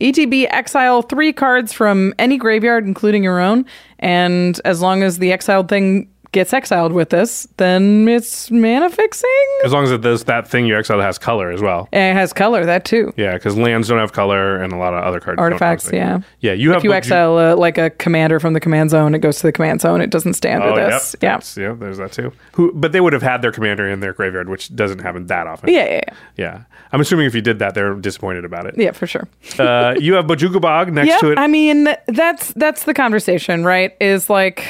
ETB 0.00 0.46
exile 0.50 1.02
three 1.02 1.32
cards 1.32 1.72
from 1.72 2.14
any 2.18 2.36
graveyard, 2.38 2.86
including 2.86 3.22
your 3.22 3.38
own. 3.38 3.66
And 3.98 4.60
as 4.64 4.80
long 4.80 5.02
as 5.02 5.18
the 5.18 5.30
exiled 5.32 5.68
thing 5.68 6.08
gets 6.32 6.52
exiled 6.52 6.92
with 6.92 7.10
this, 7.10 7.48
then 7.56 8.06
it's 8.08 8.50
mana 8.50 8.88
fixing. 8.88 9.28
As 9.64 9.72
long 9.72 9.84
as 9.84 9.90
it 9.90 10.00
does 10.00 10.24
that 10.24 10.46
thing 10.46 10.64
you 10.66 10.76
exiled 10.76 11.02
has 11.02 11.18
color 11.18 11.50
as 11.50 11.60
well. 11.60 11.88
And 11.92 12.16
it 12.16 12.20
has 12.20 12.32
color, 12.32 12.64
that 12.64 12.84
too. 12.84 13.12
Yeah, 13.16 13.34
because 13.34 13.56
lands 13.56 13.88
don't 13.88 13.98
have 13.98 14.12
color, 14.12 14.62
and 14.62 14.72
a 14.72 14.76
lot 14.76 14.94
of 14.94 15.02
other 15.02 15.18
cards. 15.20 15.38
don't 15.38 15.44
Artifacts, 15.44 15.90
yeah. 15.92 16.20
Yeah, 16.40 16.52
you 16.52 16.70
have. 16.70 16.78
if 16.78 16.84
you 16.84 16.92
exile 16.92 17.36
uh, 17.36 17.56
like 17.56 17.78
a 17.78 17.90
commander 17.90 18.38
from 18.38 18.52
the 18.52 18.60
command 18.60 18.90
zone, 18.90 19.14
it 19.14 19.18
goes 19.20 19.38
to 19.38 19.42
the 19.42 19.52
command 19.52 19.80
zone. 19.80 20.00
It 20.00 20.10
doesn't 20.10 20.34
stand 20.34 20.62
Oh, 20.62 20.76
this. 20.76 21.14
yep. 21.14 21.22
Yeah. 21.22 21.30
That's- 21.32 21.56
yeah. 21.56 21.72
There's 21.78 21.98
that 21.98 22.12
too. 22.12 22.32
Who? 22.52 22.72
But 22.74 22.92
they 22.92 23.00
would 23.00 23.12
have 23.12 23.22
had 23.22 23.42
their 23.42 23.52
commander 23.52 23.88
in 23.88 24.00
their 24.00 24.12
graveyard, 24.12 24.48
which 24.48 24.74
doesn't 24.74 25.00
happen 25.00 25.26
that 25.26 25.46
often. 25.46 25.70
Yeah, 25.70 25.84
yeah, 25.84 26.00
yeah. 26.08 26.14
Yeah. 26.36 26.62
I'm 26.92 27.00
assuming 27.00 27.26
if 27.26 27.34
you 27.34 27.40
did 27.40 27.58
that, 27.60 27.74
they're 27.74 27.94
disappointed 27.94 28.44
about 28.44 28.66
it. 28.66 28.74
Yeah, 28.76 28.90
for 28.92 29.06
sure. 29.06 29.28
uh, 29.58 29.94
you 29.98 30.14
have 30.14 30.26
Bojuka 30.26 30.60
Bog 30.60 30.92
next 30.92 31.08
yeah, 31.08 31.18
to 31.18 31.32
it. 31.32 31.38
I 31.38 31.46
mean 31.46 31.88
that's 32.06 32.52
that's 32.54 32.84
the 32.84 32.94
conversation, 32.94 33.64
right? 33.64 33.96
Is 34.00 34.28
like 34.30 34.64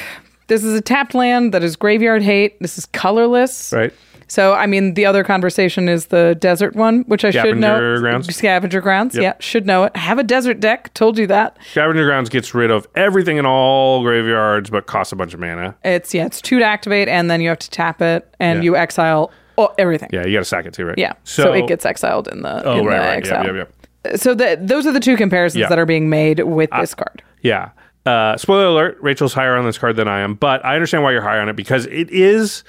this 0.50 0.62
is 0.64 0.74
a 0.78 0.82
tapped 0.82 1.14
land 1.14 1.54
that 1.54 1.62
is 1.64 1.76
graveyard 1.76 2.22
hate. 2.22 2.60
This 2.60 2.76
is 2.76 2.84
colorless. 2.84 3.72
right. 3.72 3.92
So 4.28 4.52
I 4.52 4.66
mean 4.66 4.94
the 4.94 5.06
other 5.06 5.24
conversation 5.24 5.88
is 5.88 6.06
the 6.06 6.36
desert 6.38 6.76
one, 6.76 7.02
which 7.08 7.24
I 7.24 7.30
should 7.32 7.56
know. 7.58 7.74
Scavenger 7.76 7.98
grounds? 8.00 8.36
Scavenger 8.36 8.80
grounds. 8.80 9.14
Yep. 9.16 9.22
Yeah, 9.22 9.34
should 9.40 9.66
know 9.66 9.84
it. 9.84 9.96
Have 9.96 10.18
a 10.20 10.22
desert 10.22 10.60
deck. 10.60 10.94
Told 10.94 11.18
you 11.18 11.26
that. 11.26 11.56
Scavenger 11.72 12.04
Grounds 12.06 12.28
gets 12.28 12.54
rid 12.54 12.70
of 12.70 12.86
everything 12.94 13.38
in 13.38 13.46
all 13.46 14.02
graveyards, 14.04 14.70
but 14.70 14.86
costs 14.86 15.12
a 15.12 15.16
bunch 15.16 15.34
of 15.34 15.40
mana. 15.40 15.74
It's 15.84 16.14
yeah, 16.14 16.26
it's 16.26 16.40
two 16.40 16.60
to 16.60 16.64
activate, 16.64 17.08
and 17.08 17.28
then 17.28 17.40
you 17.40 17.48
have 17.48 17.58
to 17.58 17.70
tap 17.70 18.00
it, 18.02 18.32
and 18.38 18.58
Yeah. 18.60 18.64
you 18.64 18.76
exile 18.76 19.32
oh, 19.58 19.74
everything. 19.78 20.10
Yeah, 20.12 20.24
you 20.24 20.34
got 20.34 20.40
to 20.40 20.44
sack 20.44 20.64
it 20.64 20.74
too, 20.74 20.86
right? 20.86 20.96
Yeah. 20.98 21.14
So, 21.24 21.52
it 21.52 21.66
gets 21.66 21.84
exiled 21.84 22.28
in 22.28 22.42
the 22.42 22.64
Oh, 22.64 22.78
in 22.78 22.86
right, 22.86 22.98
the 22.98 23.00
right. 23.08 23.16
exile. 23.16 23.44
Yep, 23.46 23.54
yep, 23.56 23.72
yep. 24.04 24.18
So 24.20 24.32
the, 24.34 24.56
those 24.60 24.86
are 24.86 24.92
the 24.92 25.00
two 25.00 25.16
comparisons 25.16 25.60
Yeah. 25.60 25.68
that 25.68 25.78
are 25.78 25.84
being 25.86 26.08
made 26.08 26.40
with 26.40 26.70
this 26.70 26.94
card. 26.94 27.22
Yeah. 27.42 27.70
Uh, 28.06 28.36
spoiler 28.36 28.64
alert: 28.66 28.98
Rachel's 29.00 29.34
higher 29.34 29.56
on 29.56 29.64
this 29.64 29.76
card 29.78 29.96
than 29.96 30.08
I 30.08 30.20
am, 30.20 30.34
but 30.34 30.64
I 30.64 30.74
understand 30.74 31.04
why 31.04 31.12
you're 31.12 31.22
higher 31.22 31.40
on 31.40 31.48
it 31.48 31.56
because 31.56 31.86
it 31.86 32.10
is 32.10 32.64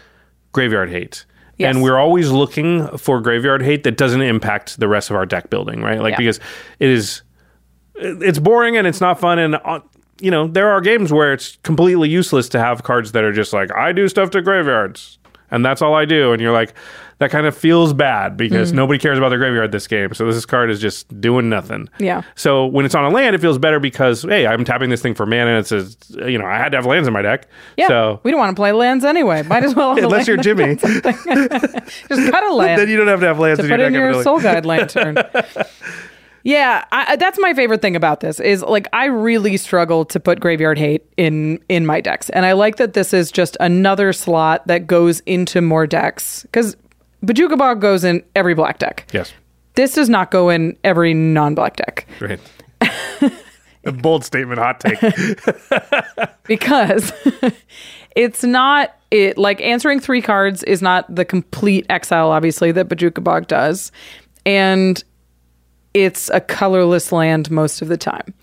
graveyard 0.51 0.89
hate, 0.89 1.25
Yes. 1.57 1.73
and 1.73 1.81
we're 1.83 1.97
always 1.97 2.29
looking 2.31 2.85
for 2.97 3.21
graveyard 3.21 3.61
hate 3.61 3.83
that 3.83 3.95
doesn't 3.97 4.21
impact 4.21 4.79
the 4.79 4.87
rest 4.89 5.09
of 5.09 5.15
our 5.15 5.25
deck 5.25 5.49
building, 5.49 5.81
right? 5.81 6.01
Like 6.01 6.11
Yeah. 6.13 6.17
because 6.17 6.39
it 6.79 6.89
is, 6.89 7.21
it's 7.95 8.39
boring 8.39 8.75
and 8.75 8.85
it's 8.85 8.99
not 8.99 9.19
fun, 9.21 9.39
and 9.39 9.55
uh, 9.63 9.79
you 10.19 10.31
know 10.31 10.47
there 10.47 10.69
are 10.69 10.81
games 10.81 11.13
where 11.13 11.31
it's 11.33 11.57
completely 11.63 12.09
useless 12.09 12.49
to 12.49 12.59
have 12.59 12.83
cards 12.83 13.13
that 13.13 13.23
are 13.23 13.31
just 13.33 13.53
like 13.53 13.73
I 13.75 13.93
do 13.93 14.07
stuff 14.09 14.31
to 14.31 14.41
graveyards, 14.41 15.17
and 15.49 15.63
that's 15.63 15.81
all 15.81 15.95
I 15.95 16.05
do, 16.05 16.33
and 16.33 16.41
you're 16.41 16.53
like. 16.53 16.73
That 17.21 17.29
kind 17.31 17.45
of 17.45 17.55
feels 17.55 17.93
bad 17.93 18.35
because 18.35 18.71
Mhm. 18.71 18.75
nobody 18.77 18.97
cares 18.99 19.17
about 19.17 19.29
their 19.29 19.37
graveyard 19.37 19.71
this 19.71 19.85
game. 19.87 20.13
So 20.13 20.25
this 20.25 20.45
card 20.45 20.69
is 20.71 20.81
just 20.81 21.21
doing 21.21 21.49
nothing. 21.49 21.87
Yeah. 21.99 22.23
So 22.35 22.65
when 22.65 22.83
it's 22.83 22.95
on 22.95 23.05
a 23.05 23.09
land, 23.09 23.35
it 23.35 23.39
feels 23.41 23.57
better 23.59 23.79
because 23.79 24.23
hey, 24.23 24.45
I'm 24.47 24.65
tapping 24.65 24.89
this 24.89 25.01
thing 25.03 25.13
for 25.13 25.25
mana. 25.25 25.51
And 25.51 25.59
it's 25.59 25.71
a, 25.71 26.29
you 26.31 26.37
know 26.37 26.45
I 26.45 26.57
had 26.57 26.71
to 26.73 26.77
have 26.79 26.85
lands 26.87 27.07
in 27.07 27.13
my 27.13 27.21
deck. 27.21 27.47
Yeah. 27.77 27.87
So 27.87 28.19
we 28.23 28.31
don't 28.31 28.39
want 28.39 28.49
to 28.55 28.59
play 28.59 28.71
lands 28.73 29.05
anyway. 29.05 29.43
Might 29.43 29.63
as 29.63 29.75
well. 29.75 29.95
unless 30.03 30.27
you're 30.27 30.37
Jimmy, 30.37 30.75
Just 30.75 30.93
cut 31.13 32.43
a 32.43 32.53
land. 32.53 32.81
then 32.81 32.89
you 32.89 32.97
don't 32.97 33.07
have 33.07 33.19
to 33.21 33.27
have 33.27 33.39
lands 33.39 33.59
to 33.59 33.65
in 33.65 33.69
put 33.69 33.79
your 33.79 33.87
in 33.87 33.93
deck. 33.93 33.99
your 34.01 34.23
soul 34.23 34.39
guide 34.41 34.65
lantern. 34.65 35.15
yeah, 36.43 36.83
I, 36.91 37.11
I- 37.13 37.15
that's 37.17 37.37
my 37.39 37.53
favorite 37.53 37.81
thing 37.81 37.95
about 37.95 38.21
this 38.21 38.39
is 38.39 38.63
like 38.63 38.87
I 38.93 39.05
really 39.05 39.57
struggle 39.57 40.05
to 40.05 40.19
put 40.19 40.39
graveyard 40.39 40.77
hate 40.79 41.03
in 41.17 41.59
in 41.69 41.85
my 41.85 42.01
decks, 42.01 42.29
and 42.31 42.45
I 42.45 42.53
like 42.53 42.77
that 42.77 42.93
this 42.93 43.13
is 43.13 43.31
just 43.31 43.57
another 43.59 44.11
slot 44.11 44.65
that 44.67 44.87
goes 44.87 45.19
into 45.21 45.61
more 45.61 45.85
decks 45.85 46.41
because 46.43 46.75
Bojuka 47.23 47.57
Bog 47.57 47.81
goes 47.81 48.03
in 48.03 48.23
every 48.35 48.53
black 48.53 48.79
deck. 48.79 49.07
Yes. 49.13 49.33
This 49.75 49.93
does 49.93 50.09
not 50.09 50.31
go 50.31 50.49
in 50.49 50.77
every 50.83 51.13
non-black 51.13 51.77
deck 51.77 52.05
Great. 52.19 52.39
a 53.85 53.91
bold 53.91 54.25
statement, 54.25 54.59
hot 54.59 54.79
take. 54.79 54.99
because 56.43 57.13
it's 58.15 58.43
not 58.43 58.95
it 59.11 59.37
like 59.37 59.61
answering 59.61 59.99
three 59.99 60.21
cards 60.21 60.63
is 60.63 60.81
not 60.81 61.13
the 61.13 61.25
complete 61.25 61.85
exile 61.89 62.31
obviously 62.31 62.71
that 62.71 62.89
Bajuka 62.89 63.23
Bog 63.23 63.47
does 63.47 63.91
and 64.45 65.03
it's 65.93 66.29
a 66.29 66.39
colorless 66.39 67.11
land 67.11 67.51
most 67.51 67.81
of 67.81 67.87
the 67.87 67.97
time. 67.97 68.33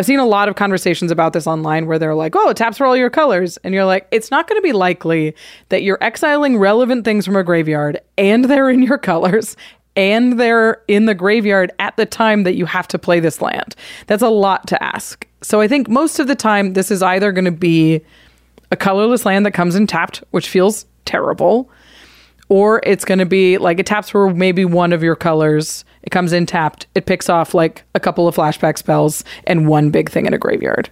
I've 0.00 0.06
seen 0.06 0.18
a 0.18 0.24
lot 0.24 0.48
of 0.48 0.56
conversations 0.56 1.10
about 1.10 1.34
this 1.34 1.46
online 1.46 1.84
where 1.84 1.98
they're 1.98 2.14
like, 2.14 2.34
"Oh, 2.34 2.48
it 2.48 2.56
taps 2.56 2.78
for 2.78 2.86
all 2.86 2.96
your 2.96 3.10
colors." 3.10 3.58
And 3.58 3.74
you're 3.74 3.84
like, 3.84 4.06
"It's 4.10 4.30
not 4.30 4.48
going 4.48 4.58
to 4.58 4.62
be 4.62 4.72
likely 4.72 5.34
that 5.68 5.82
you're 5.82 6.02
exiling 6.02 6.56
relevant 6.56 7.04
things 7.04 7.26
from 7.26 7.36
a 7.36 7.44
graveyard 7.44 8.00
and 8.16 8.46
they're 8.46 8.70
in 8.70 8.82
your 8.82 8.96
colors 9.12 9.58
and 9.94 10.40
they're 10.40 10.80
in 10.88 11.04
the 11.04 11.14
graveyard 11.14 11.70
at 11.78 11.98
the 11.98 12.06
time 12.06 12.44
that 12.44 12.54
you 12.54 12.64
have 12.64 12.88
to 12.88 12.98
play 12.98 13.20
this 13.20 13.42
land." 13.42 13.76
That's 14.06 14.22
a 14.22 14.30
lot 14.30 14.66
to 14.68 14.82
ask. 14.82 15.26
So 15.42 15.60
I 15.60 15.68
think 15.68 15.86
most 15.86 16.18
of 16.18 16.28
the 16.28 16.34
time 16.34 16.72
this 16.72 16.90
is 16.90 17.02
either 17.02 17.30
going 17.30 17.44
to 17.44 17.50
be 17.50 18.00
a 18.70 18.76
colorless 18.76 19.26
land 19.26 19.44
that 19.44 19.50
comes 19.50 19.76
in 19.76 19.86
tapped, 19.86 20.24
which 20.30 20.48
feels 20.48 20.86
terrible, 21.04 21.68
or 22.48 22.80
it's 22.84 23.04
going 23.04 23.18
to 23.18 23.26
be 23.26 23.58
like 23.58 23.78
it 23.78 23.84
taps 23.84 24.08
for 24.08 24.32
maybe 24.32 24.64
one 24.64 24.94
of 24.94 25.02
your 25.02 25.14
colors. 25.14 25.84
It 26.02 26.10
comes 26.10 26.32
in 26.32 26.46
tapped. 26.46 26.86
It 26.94 27.06
picks 27.06 27.28
off 27.28 27.52
like 27.54 27.84
a 27.94 28.00
couple 28.00 28.26
of 28.26 28.34
flashback 28.36 28.78
spells 28.78 29.22
and 29.44 29.68
one 29.68 29.90
big 29.90 30.10
thing 30.10 30.26
in 30.26 30.32
a 30.34 30.38
graveyard. 30.38 30.88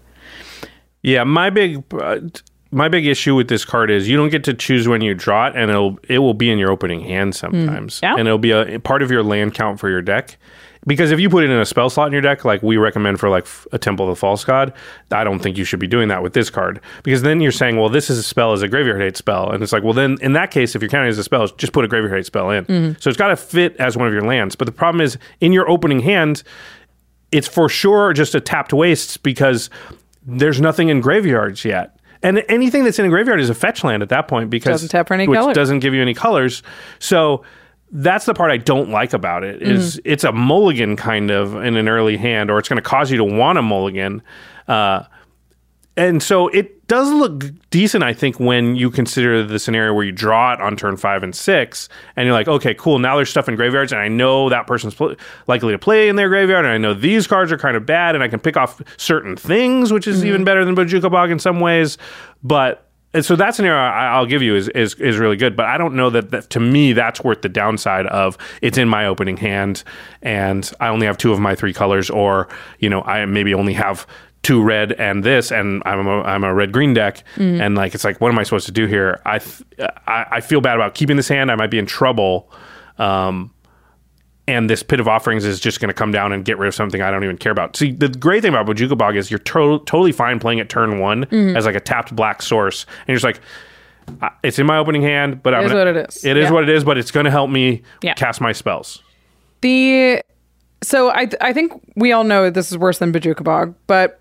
yeah, 1.03 1.25
my 1.25 1.51
big. 1.51 1.83
Uh, 1.95 2.21
my 2.71 2.87
big 2.87 3.07
issue 3.07 3.35
with 3.35 3.49
this 3.49 3.65
card 3.65 3.91
is 3.91 4.11
you 4.11 4.17
don't 4.19 4.29
get 4.29 4.45
to 4.45 4.53
choose 4.53 4.87
when 4.87 5.01
you 5.01 5.15
draw 5.15 5.47
it, 5.47 5.55
and 5.57 5.71
it'll 5.71 5.99
it 6.07 6.19
will 6.19 6.35
be 6.35 6.51
in 6.51 6.59
your 6.59 6.71
opening 6.71 7.01
hand 7.01 7.35
sometimes, 7.35 7.99
Yeah. 8.03 8.15
and 8.19 8.29
it'll 8.29 8.37
be 8.37 8.51
a 8.51 8.79
part 8.79 9.01
of 9.01 9.11
your 9.11 9.23
land 9.23 9.55
count 9.55 9.81
for 9.81 9.89
your 9.89 10.03
deck. 10.03 10.37
Because 10.87 11.11
if 11.11 11.21
you 11.21 11.29
put 11.29 11.45
it 11.45 11.51
in 11.51 11.59
a 11.59 11.65
spell 11.65 11.91
slot 11.91 12.07
in 12.07 12.13
your 12.13 12.23
deck, 12.23 12.45
like 12.45 12.63
we 12.63 12.77
recommend 12.77 13.21
for 13.21 13.29
like 13.29 13.47
a 13.73 13.79
Temple 13.79 14.09
of 14.09 14.11
the 14.17 14.19
False 14.19 14.45
God, 14.45 14.73
I 15.11 15.25
don't 15.25 15.41
think 15.41 15.59
you 15.59 15.65
should 15.65 15.81
be 15.81 15.87
doing 15.87 16.09
that 16.09 16.23
with 16.23 16.33
this 16.33 16.51
card. 16.51 16.81
Because 17.03 17.23
then 17.23 17.41
you're 17.41 17.53
saying, 17.53 17.77
well, 17.77 17.89
this 17.89 18.09
is 18.11 18.19
a 18.19 18.23
spell 18.23 18.53
as 18.53 18.63
a 18.63 18.69
graveyard 18.69 19.01
hate 19.01 19.17
spell, 19.17 19.51
and 19.51 19.63
it's 19.63 19.73
like, 19.73 19.83
well, 19.83 19.93
then 19.93 20.17
in 20.21 20.33
that 20.35 20.51
case, 20.51 20.75
if 20.75 20.83
you're 20.83 20.89
counting 20.89 21.09
as 21.11 21.19
a 21.19 21.25
spell, 21.25 21.47
just 21.49 21.73
put 21.73 21.85
a 21.85 21.89
graveyard 21.89 22.17
hate 22.17 22.27
spell 22.27 22.51
in. 22.51 22.65
Mm-hmm. 22.65 23.01
So 23.01 23.11
it's 23.11 23.17
got 23.19 23.29
to 23.29 23.37
fit 23.37 23.77
as 23.77 23.97
one 23.97 24.07
of 24.07 24.13
your 24.13 24.23
lands. 24.23 24.57
But 24.57 24.67
the 24.67 24.73
problem 24.73 25.01
is, 25.01 25.19
in 25.41 25.53
your 25.53 25.69
opening 25.69 26.01
hand, 26.01 26.43
it's 27.33 27.49
for 27.49 27.69
sure 27.69 28.13
just 28.13 28.35
a 28.35 28.41
tapped 28.41 28.73
waste 28.73 29.23
because 29.23 29.69
there's 30.27 30.61
nothing 30.61 30.89
in 30.89 31.01
graveyards 31.01 31.65
yet. 31.65 31.99
And 32.23 32.43
anything 32.49 32.85
that's 32.85 32.99
in 32.99 33.05
a 33.05 33.09
graveyard 33.09 33.41
is 33.41 33.49
a 33.51 33.55
fetch 33.55 33.85
land 33.85 34.03
at 34.03 34.09
that 34.09 34.27
point 34.29 34.51
because 34.51 34.75
Doesn't 34.75 34.89
tap 34.89 35.09
for 35.09 35.15
any 35.15 35.29
which 35.29 35.39
colors. 35.39 35.55
doesn't 35.55 35.79
give 35.81 35.95
you 35.95 36.03
any 36.03 36.15
colors. 36.15 36.63
So 36.99 37.45
that's 37.91 38.27
the 38.27 38.35
part 38.35 38.51
I 38.51 38.57
don't 38.59 38.91
like 38.91 39.13
about 39.13 39.45
it 39.45 39.63
is 39.63 39.97
Mm-hmm. 39.97 40.11
it's 40.13 40.25
a 40.25 40.33
mulligan 40.33 40.97
kind 40.97 41.31
of 41.31 41.55
in 41.57 41.77
an 41.77 41.89
early 41.89 42.17
hand, 42.17 42.51
or 42.51 42.59
it's 42.59 42.69
going 42.69 42.77
to 42.77 42.83
cause 42.89 43.11
you 43.11 43.17
to 43.19 43.25
want 43.25 43.59
a 43.59 43.63
mulligan. 43.63 44.23
Uh, 44.67 45.05
and 45.97 46.23
so 46.23 46.47
it 46.49 46.87
does 46.87 47.11
look 47.11 47.45
decent, 47.71 48.05
I 48.05 48.13
think, 48.13 48.39
when 48.39 48.77
you 48.77 48.89
consider 48.91 49.43
the 49.43 49.59
scenario 49.59 49.93
where 49.93 50.05
you 50.05 50.13
draw 50.13 50.53
it 50.53 50.61
on 50.61 50.77
turn 50.77 50.97
five 50.97 51.23
and 51.25 51.35
six, 51.35 51.89
and 52.15 52.25
you're 52.25 52.35
like, 52.35 52.47
okay, 52.47 52.73
cool. 52.75 52.99
Now 53.01 53.17
there's 53.17 53.31
stuff 53.31 53.49
in 53.49 53.57
graveyards, 53.57 53.91
and 53.91 54.01
I 54.01 54.07
know 54.07 54.49
that 54.49 54.67
person's 54.69 54.95
pl- 54.95 55.17
likely 55.49 55.73
to 55.73 55.79
play 55.79 56.09
in 56.09 56.15
their 56.17 56.29
graveyard, 56.29 56.65
and 56.65 56.73
I 56.73 56.79
know 56.79 56.95
these 56.95 57.27
cards 57.27 57.51
are 57.51 57.59
kind 57.59 57.77
of 57.77 57.85
bad, 57.85 58.15
and 58.15 58.23
I 58.23 58.29
can 58.29 58.39
pick 58.39 58.57
off 58.57 58.81
certain 58.97 59.37
things, 59.37 59.93
which 59.93 60.07
is 60.07 60.25
even 60.25 60.45
better 60.45 60.65
than 60.65 60.77
Bojuka 60.77 61.11
Bog 61.11 61.31
in 61.31 61.39
some 61.41 61.59
ways. 61.59 61.99
But 62.45 62.88
and 63.15 63.25
so 63.25 63.37
that 63.37 63.55
scenario 63.55 63.79
I, 63.79 64.09
I'll 64.09 64.27
give 64.27 64.43
you 64.43 64.55
is, 64.55 64.69
is 64.71 64.95
is 64.95 65.17
really 65.19 65.37
good, 65.37 65.57
but 65.57 65.67
I 65.67 65.79
don't 65.79 65.95
know 65.95 66.11
that, 66.11 66.31
that 66.31 66.51
to 66.51 66.61
me 66.61 66.93
that's 66.93 67.23
worth 67.23 67.43
the 67.43 67.49
downside 67.49 68.07
of 68.07 68.37
it's 68.63 68.77
in 68.79 68.89
my 68.89 69.07
opening 69.07 69.37
hand, 69.37 69.83
and 70.23 70.71
I 70.81 70.89
only 70.89 71.07
have 71.07 71.17
two 71.19 71.33
of 71.33 71.41
my 71.41 71.55
three 71.55 71.73
colors, 71.73 72.11
or 72.11 72.49
you 72.79 72.89
know 72.91 73.03
I 73.03 73.25
maybe 73.27 73.55
only 73.55 73.73
have 73.75 74.07
two 74.43 74.63
red 74.63 74.93
and 74.93 75.25
this, 75.25 75.51
and 75.51 75.83
I'm 75.85 76.07
a, 76.07 76.23
I'm 76.23 76.45
a 76.45 76.55
red 76.55 76.71
green 76.73 76.95
deck, 76.95 77.25
and 77.37 77.75
like 77.75 77.95
it's 77.95 78.05
like 78.05 78.21
what 78.21 78.31
am 78.31 78.39
I 78.39 78.43
supposed 78.43 78.67
to 78.67 78.73
do 78.73 78.87
here? 78.87 79.21
I, 79.25 79.39
th- 79.39 79.63
I 80.07 80.27
I 80.33 80.41
feel 80.41 80.61
bad 80.61 80.77
about 80.77 80.95
keeping 80.95 81.17
this 81.17 81.29
hand. 81.29 81.51
I 81.51 81.57
might 81.57 81.71
be 81.71 81.79
in 81.79 81.87
trouble. 81.87 82.51
Um, 82.99 83.53
and 84.49 84.69
this 84.69 84.83
pit 84.83 84.99
of 84.99 85.07
offerings 85.07 85.45
is 85.45 85.61
just 85.61 85.79
going 85.81 85.89
to 85.89 85.95
come 85.95 86.11
down 86.11 86.33
and 86.33 86.45
get 86.45 86.59
rid 86.59 86.67
of 86.69 86.75
something 86.75 87.01
I 87.03 87.11
don't 87.11 87.23
even 87.23 87.37
care 87.39 87.53
about. 87.53 87.77
See, 87.77 87.93
the 87.93 88.09
great 88.09 88.43
thing 88.43 88.53
about 88.55 88.67
Bojuka 88.67 88.97
Bog 88.97 89.17
is 89.17 89.31
you're 89.31 89.39
to- 89.39 89.79
totally 89.87 90.11
fine 90.13 90.41
playing 90.41 90.59
it 90.59 90.69
turn 90.69 90.99
one 90.99 91.27
mm-hmm. 91.27 91.57
as 91.57 91.67
like 91.67 91.77
a 91.77 91.81
tapped 91.81 92.17
black 92.17 92.43
source, 92.43 92.85
and 93.01 93.09
you're 93.09 93.17
just 93.17 93.25
like, 93.25 93.41
it's 94.43 94.59
in 94.59 94.67
my 94.67 94.79
opening 94.79 95.03
hand, 95.03 95.43
but 95.43 95.55
I'm 95.55 95.65
is 95.65 95.71
gonna- 95.73 95.85
what 95.85 95.97
it 95.97 96.09
is. 96.09 96.25
It 96.25 96.37
is 96.37 96.45
Yeah. 96.45 96.51
what 96.53 96.63
it 96.65 96.71
is, 96.71 96.83
but 96.83 96.97
it's 96.99 97.11
going 97.11 97.25
to 97.25 97.31
help 97.31 97.51
me 97.51 97.83
Yeah. 98.03 98.15
cast 98.15 98.41
my 98.41 98.53
spells. 98.53 99.03
The 99.61 100.23
so 100.83 101.11
I 101.11 101.29
I 101.41 101.53
think 101.53 101.73
we 101.97 102.13
all 102.13 102.25
know 102.25 102.51
this 102.51 102.71
is 102.71 102.79
worse 102.79 102.99
than 102.99 103.13
Bojuka 103.13 103.43
Bog, 103.45 103.75
but 103.87 104.21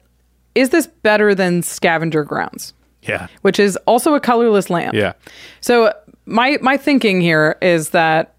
is 0.56 0.72
this 0.72 0.88
better 0.88 1.36
than 1.36 1.62
Scavenger 1.62 2.24
Grounds, 2.24 2.74
Yeah. 3.04 3.28
which 3.44 3.60
is 3.60 3.78
also 3.86 4.16
a 4.16 4.20
colorless 4.20 4.70
land? 4.70 4.96
Yeah. 4.96 5.14
So 5.62 5.94
my 6.26 6.58
my 6.62 6.76
thinking 6.76 7.22
here 7.22 7.58
is 7.62 7.90
that 7.92 8.34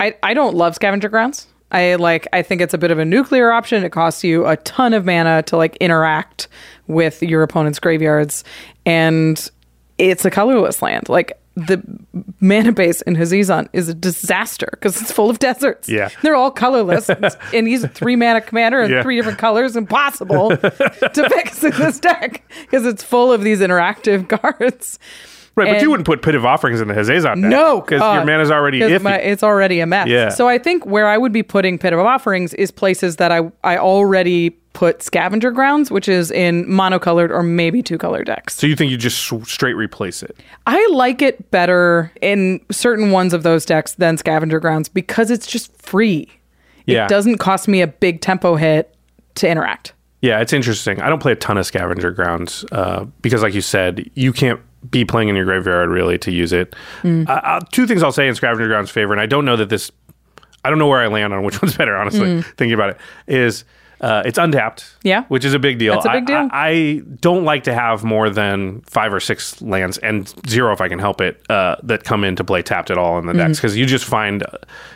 I 0.00 0.16
I 0.22 0.34
don't 0.34 0.54
love 0.56 0.74
Scavenger 0.74 1.08
Grounds. 1.08 1.46
I 1.70 1.94
like 1.94 2.26
I 2.32 2.42
think 2.42 2.60
it's 2.60 2.74
a 2.74 2.78
bit 2.78 2.90
of 2.90 2.98
a 2.98 3.04
nuclear 3.04 3.52
option. 3.52 3.84
It 3.84 3.90
costs 3.92 4.24
you 4.24 4.46
a 4.46 4.56
ton 4.58 4.92
of 4.94 5.04
mana 5.04 5.42
to 5.44 5.56
like 5.56 5.76
interact 5.76 6.48
with 6.88 7.22
your 7.22 7.42
opponent's 7.44 7.78
graveyards 7.78 8.42
and 8.84 9.48
it's 9.98 10.24
a 10.24 10.30
colorless 10.30 10.82
land. 10.82 11.08
Like 11.08 11.36
the 11.54 11.82
mana 12.40 12.72
base 12.72 13.02
in 13.02 13.14
Hazezon 13.16 13.68
is 13.72 13.88
a 13.88 13.94
disaster 13.94 14.68
because 14.72 15.00
it's 15.00 15.12
full 15.12 15.28
of 15.28 15.38
deserts. 15.38 15.88
Yeah. 15.88 16.08
They're 16.22 16.34
all 16.36 16.50
colorless. 16.50 17.10
and 17.10 17.68
he's 17.68 17.84
a 17.84 17.88
three 17.88 18.16
mana 18.16 18.40
commander 18.40 18.80
in 18.80 18.90
Yeah. 18.90 19.02
three 19.02 19.16
different 19.16 19.38
colors. 19.38 19.76
Impossible 19.76 20.50
to 20.56 21.28
fix 21.28 21.62
in 21.62 21.72
this 21.72 22.00
deck 22.00 22.42
because 22.62 22.86
it's 22.86 23.02
full 23.02 23.30
of 23.32 23.42
these 23.42 23.60
interactive 23.60 24.28
cards. 24.40 24.98
Right, 25.56 25.72
but 25.74 25.82
you 25.82 25.90
wouldn't 25.90 26.06
put 26.06 26.22
Pit 26.22 26.34
of 26.34 26.46
Offerings 26.46 26.80
in 26.80 26.88
the 26.88 26.94
Hazezon 26.94 27.22
deck. 27.42 27.50
no, 27.50 27.80
because 27.80 28.00
God. 28.00 28.14
your 28.14 28.24
mana's 28.24 28.50
already 28.50 28.78
'Cause 28.80 28.90
iffy. 28.92 29.02
my- 29.02 29.18
it's 29.18 29.42
already 29.42 29.80
a 29.80 29.86
mess. 29.86 30.06
Yeah. 30.08 30.28
So 30.30 30.48
I 30.48 30.58
think 30.58 30.86
where 30.86 31.06
I 31.08 31.18
would 31.18 31.32
be 31.32 31.42
putting 31.42 31.76
Pit 31.78 31.92
of 31.92 31.98
Offerings 32.00 32.54
is 32.54 32.70
places 32.70 33.16
that 33.16 33.30
I 33.32 33.50
I 33.64 33.76
already 33.76 34.50
put 34.72 35.02
Scavenger 35.02 35.50
Grounds, 35.50 35.90
which 35.90 36.08
is 36.08 36.30
in 36.30 36.64
monocolored 36.66 37.30
or 37.30 37.42
maybe 37.42 37.82
two 37.82 37.98
color 37.98 38.22
decks. 38.22 38.54
so 38.54 38.66
you 38.68 38.76
think 38.76 38.90
you 38.92 38.96
just 38.96 39.18
straight 39.44 39.74
replace 39.74 40.22
it? 40.22 40.36
I 40.66 40.86
like 40.92 41.20
it 41.20 41.50
better 41.50 42.12
in 42.22 42.60
certain 42.70 43.10
ones 43.10 43.34
of 43.34 43.42
those 43.42 43.66
decks 43.66 43.92
than 43.94 44.16
Scavenger 44.16 44.60
Grounds 44.60 44.88
because 44.88 45.30
it's 45.30 45.46
just 45.48 45.76
free. 45.82 46.28
Yeah. 46.86 47.04
It 47.04 47.08
doesn't 47.08 47.38
cost 47.38 47.66
me 47.66 47.82
a 47.82 47.88
big 47.88 48.20
tempo 48.20 48.54
hit 48.54 48.94
to 49.34 49.48
interact. 49.48 49.92
Yeah, 50.22 50.38
it's 50.40 50.52
interesting. 50.52 51.00
I 51.00 51.08
don't 51.08 51.20
play 51.20 51.32
a 51.32 51.36
ton 51.36 51.58
of 51.58 51.66
Scavenger 51.66 52.12
Grounds 52.12 52.64
uh, 52.72 53.06
because, 53.22 53.42
like 53.42 53.54
you 53.54 53.62
said, 53.62 54.08
you 54.14 54.32
can't 54.32 54.60
be 54.88 55.04
playing 55.04 55.28
in 55.28 55.36
your 55.36 55.44
graveyard 55.44 55.90
really 55.90 56.16
to 56.18 56.30
use 56.30 56.52
it. 56.52 56.74
Mm. 57.02 57.28
Uh, 57.28 57.32
uh, 57.32 57.60
two 57.72 57.86
things 57.86 58.02
I'll 58.02 58.12
say 58.12 58.28
in 58.28 58.34
Scavenger 58.34 58.68
Grounds' 58.68 58.90
favor, 58.90 59.12
and 59.12 59.20
I 59.20 59.26
don't 59.26 59.44
know 59.44 59.56
that 59.56 59.68
this, 59.68 59.90
I 60.64 60.70
don't 60.70 60.78
know 60.78 60.88
where 60.88 61.00
I 61.00 61.06
land 61.08 61.32
on 61.34 61.42
which 61.44 61.60
one's 61.62 61.76
better. 61.76 61.96
Honestly, 61.96 62.20
Mm. 62.26 62.44
thinking 62.56 62.72
about 62.72 62.90
it, 62.90 62.96
is 63.26 63.64
uh, 64.00 64.22
it's 64.24 64.38
untapped. 64.38 64.96
Yeah. 65.02 65.24
which 65.24 65.44
is 65.44 65.52
a 65.52 65.58
big 65.58 65.78
deal. 65.78 65.92
That's 65.92 66.06
a 66.06 66.12
big 66.12 66.22
I- 66.22 66.24
deal. 66.24 66.48
I, 66.50 66.68
I 66.68 67.02
don't 67.20 67.44
like 67.44 67.64
to 67.64 67.74
have 67.74 68.02
more 68.02 68.30
than 68.30 68.80
five 68.86 69.12
or 69.12 69.20
six 69.20 69.60
lands 69.60 69.98
and 69.98 70.32
zero 70.48 70.72
if 70.72 70.80
I 70.80 70.88
can 70.88 70.98
help 70.98 71.20
it 71.20 71.42
uh, 71.50 71.76
that 71.82 72.02
come 72.04 72.24
in 72.24 72.34
to 72.36 72.44
play 72.44 72.62
tapped 72.62 72.90
at 72.90 72.96
all 72.96 73.18
in 73.18 73.26
the 73.26 73.34
decks 73.34 73.42
Mm-hmm. 73.42 73.52
because 73.60 73.76
you 73.76 73.84
just 73.84 74.06
find, 74.06 74.42
uh, 74.42 74.46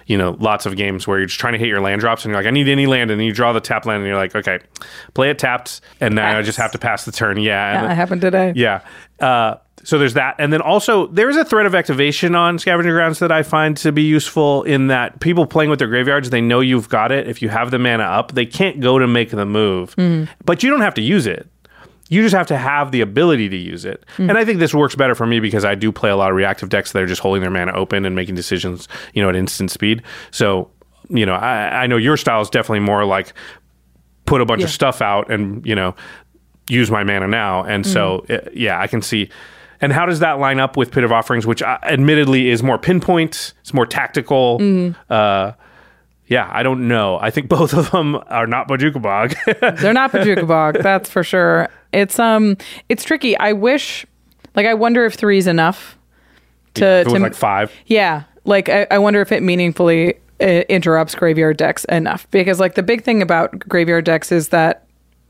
you 0.06 0.16
know, 0.16 0.38
lots 0.40 0.64
of 0.64 0.76
games 0.76 1.06
where 1.06 1.18
you're 1.18 1.26
just 1.26 1.38
trying 1.38 1.52
to 1.52 1.58
hit 1.58 1.68
your 1.68 1.82
land 1.82 2.00
drops 2.00 2.24
and 2.24 2.30
you're 2.32 2.40
like, 2.40 2.46
I 2.46 2.50
need 2.50 2.66
any 2.68 2.86
land, 2.86 3.10
and 3.10 3.20
then 3.20 3.26
you 3.26 3.34
draw 3.34 3.52
the 3.52 3.60
tap 3.60 3.84
land 3.84 3.98
and 3.98 4.06
you're 4.08 4.16
like, 4.16 4.34
okay, 4.34 4.58
play 5.12 5.28
it 5.28 5.38
tapped, 5.38 5.82
and 6.00 6.14
now 6.14 6.38
I 6.38 6.40
just 6.40 6.56
have 6.56 6.72
to 6.72 6.78
pass 6.78 7.04
the 7.04 7.12
turn. 7.12 7.38
Yeah, 7.38 7.80
and- 7.82 7.90
That 7.90 7.94
happened 7.96 8.22
today. 8.22 8.54
yeah. 8.56 8.80
Uh, 9.20 9.56
so 9.84 9.98
there's 9.98 10.14
that. 10.14 10.36
And 10.38 10.52
then 10.52 10.60
also, 10.60 11.06
there's 11.08 11.36
a 11.36 11.44
threat 11.44 11.66
of 11.66 11.74
activation 11.74 12.34
on 12.34 12.58
Scavenger 12.58 12.92
Grounds 12.92 13.18
that 13.20 13.30
I 13.30 13.42
find 13.42 13.76
to 13.78 13.92
be 13.92 14.02
useful 14.02 14.62
in 14.64 14.88
that 14.88 15.20
people 15.20 15.46
playing 15.46 15.70
with 15.70 15.78
their 15.78 15.88
graveyards, 15.88 16.30
they 16.30 16.40
know 16.40 16.60
you've 16.60 16.88
got 16.88 17.12
it. 17.12 17.28
If 17.28 17.42
you 17.42 17.48
have 17.48 17.70
the 17.70 17.78
mana 17.78 18.04
up, 18.04 18.32
they 18.32 18.46
can't 18.46 18.80
go 18.80 18.98
to 18.98 19.06
make 19.06 19.30
the 19.30 19.46
move. 19.46 19.94
Mm. 19.96 20.28
But 20.44 20.62
you 20.62 20.70
don't 20.70 20.80
have 20.80 20.94
to 20.94 21.02
use 21.02 21.26
it. 21.26 21.48
You 22.08 22.22
just 22.22 22.34
have 22.34 22.46
to 22.48 22.56
have 22.56 22.92
the 22.92 23.00
ability 23.00 23.48
to 23.48 23.56
use 23.56 23.84
it. 23.84 24.04
Mm. 24.16 24.30
And 24.30 24.38
I 24.38 24.44
think 24.44 24.58
this 24.58 24.74
works 24.74 24.94
better 24.94 25.14
for 25.14 25.26
me 25.26 25.40
because 25.40 25.64
I 25.64 25.74
do 25.74 25.92
play 25.92 26.10
a 26.10 26.16
lot 26.16 26.30
of 26.30 26.36
reactive 26.36 26.68
decks 26.68 26.92
that 26.92 27.02
are 27.02 27.06
just 27.06 27.20
holding 27.20 27.42
their 27.42 27.50
mana 27.50 27.72
open 27.72 28.04
and 28.04 28.14
making 28.14 28.34
decisions, 28.34 28.88
you 29.14 29.22
know, 29.22 29.28
at 29.28 29.36
instant 29.36 29.70
speed. 29.70 30.02
So, 30.30 30.70
you 31.08 31.24
know, 31.24 31.34
I, 31.34 31.84
I 31.84 31.86
know 31.86 31.96
your 31.96 32.16
style 32.16 32.40
is 32.40 32.50
definitely 32.50 32.80
more 32.80 33.04
like 33.04 33.32
put 34.26 34.40
a 34.40 34.46
bunch 34.46 34.62
of 34.62 34.70
stuff 34.70 35.02
out 35.02 35.30
and 35.30 35.64
you 35.66 35.74
know 35.74 35.94
use 36.68 36.90
my 36.90 37.04
mana 37.04 37.28
now 37.28 37.62
and 37.62 37.86
so 37.86 38.24
uh, 38.30 38.38
yeah 38.54 38.80
i 38.80 38.86
can 38.86 39.02
see 39.02 39.28
and 39.80 39.92
how 39.92 40.06
does 40.06 40.20
that 40.20 40.38
line 40.38 40.60
up 40.60 40.76
with 40.76 40.90
pit 40.90 41.04
of 41.04 41.12
offerings 41.12 41.46
which 41.46 41.62
uh, 41.62 41.78
admittedly 41.82 42.48
is 42.48 42.62
more 42.62 42.78
pinpoint 42.78 43.54
it's 43.60 43.74
more 43.74 43.86
tactical 43.86 44.58
uh 45.10 45.52
yeah 46.26 46.48
i 46.52 46.62
don't 46.62 46.86
know 46.88 47.18
i 47.20 47.30
think 47.30 47.48
both 47.58 47.72
of 47.74 47.90
them 47.90 48.16
are 48.28 48.46
not 48.46 48.68
Bojuka 48.68 49.00
Bog. 49.00 49.34
They're 49.80 49.92
not 49.92 50.12
Bojuka 50.12 50.46
Bog, 50.46 50.78
that's 50.80 51.08
for 51.08 51.22
sure. 51.22 51.68
It's 51.92 52.18
um 52.18 52.56
it's 52.88 53.04
tricky. 53.04 53.36
I 53.38 53.52
wish 53.52 54.06
like 54.54 54.66
I 54.66 54.74
wonder 54.74 55.04
if 55.04 55.14
three's 55.14 55.46
enough 55.46 55.98
to 56.74 56.84
if 56.84 57.06
it 57.06 57.12
was 57.12 57.14
to 57.14 57.20
like 57.20 57.34
five 57.34 57.72
Yeah, 57.86 58.24
like 58.44 58.68
I, 58.68 58.86
I 58.90 58.98
wonder 58.98 59.20
if 59.20 59.32
it 59.32 59.42
meaningfully 59.42 60.14
uh, 60.40 60.44
interrupts 60.68 61.14
graveyard 61.14 61.56
decks 61.56 61.84
enough 61.84 62.28
because 62.30 62.58
like 62.58 62.74
the 62.74 62.82
big 62.82 63.04
thing 63.04 63.22
about 63.22 63.58
graveyard 63.60 64.04
decks 64.04 64.32
is 64.32 64.48
that 64.48 64.83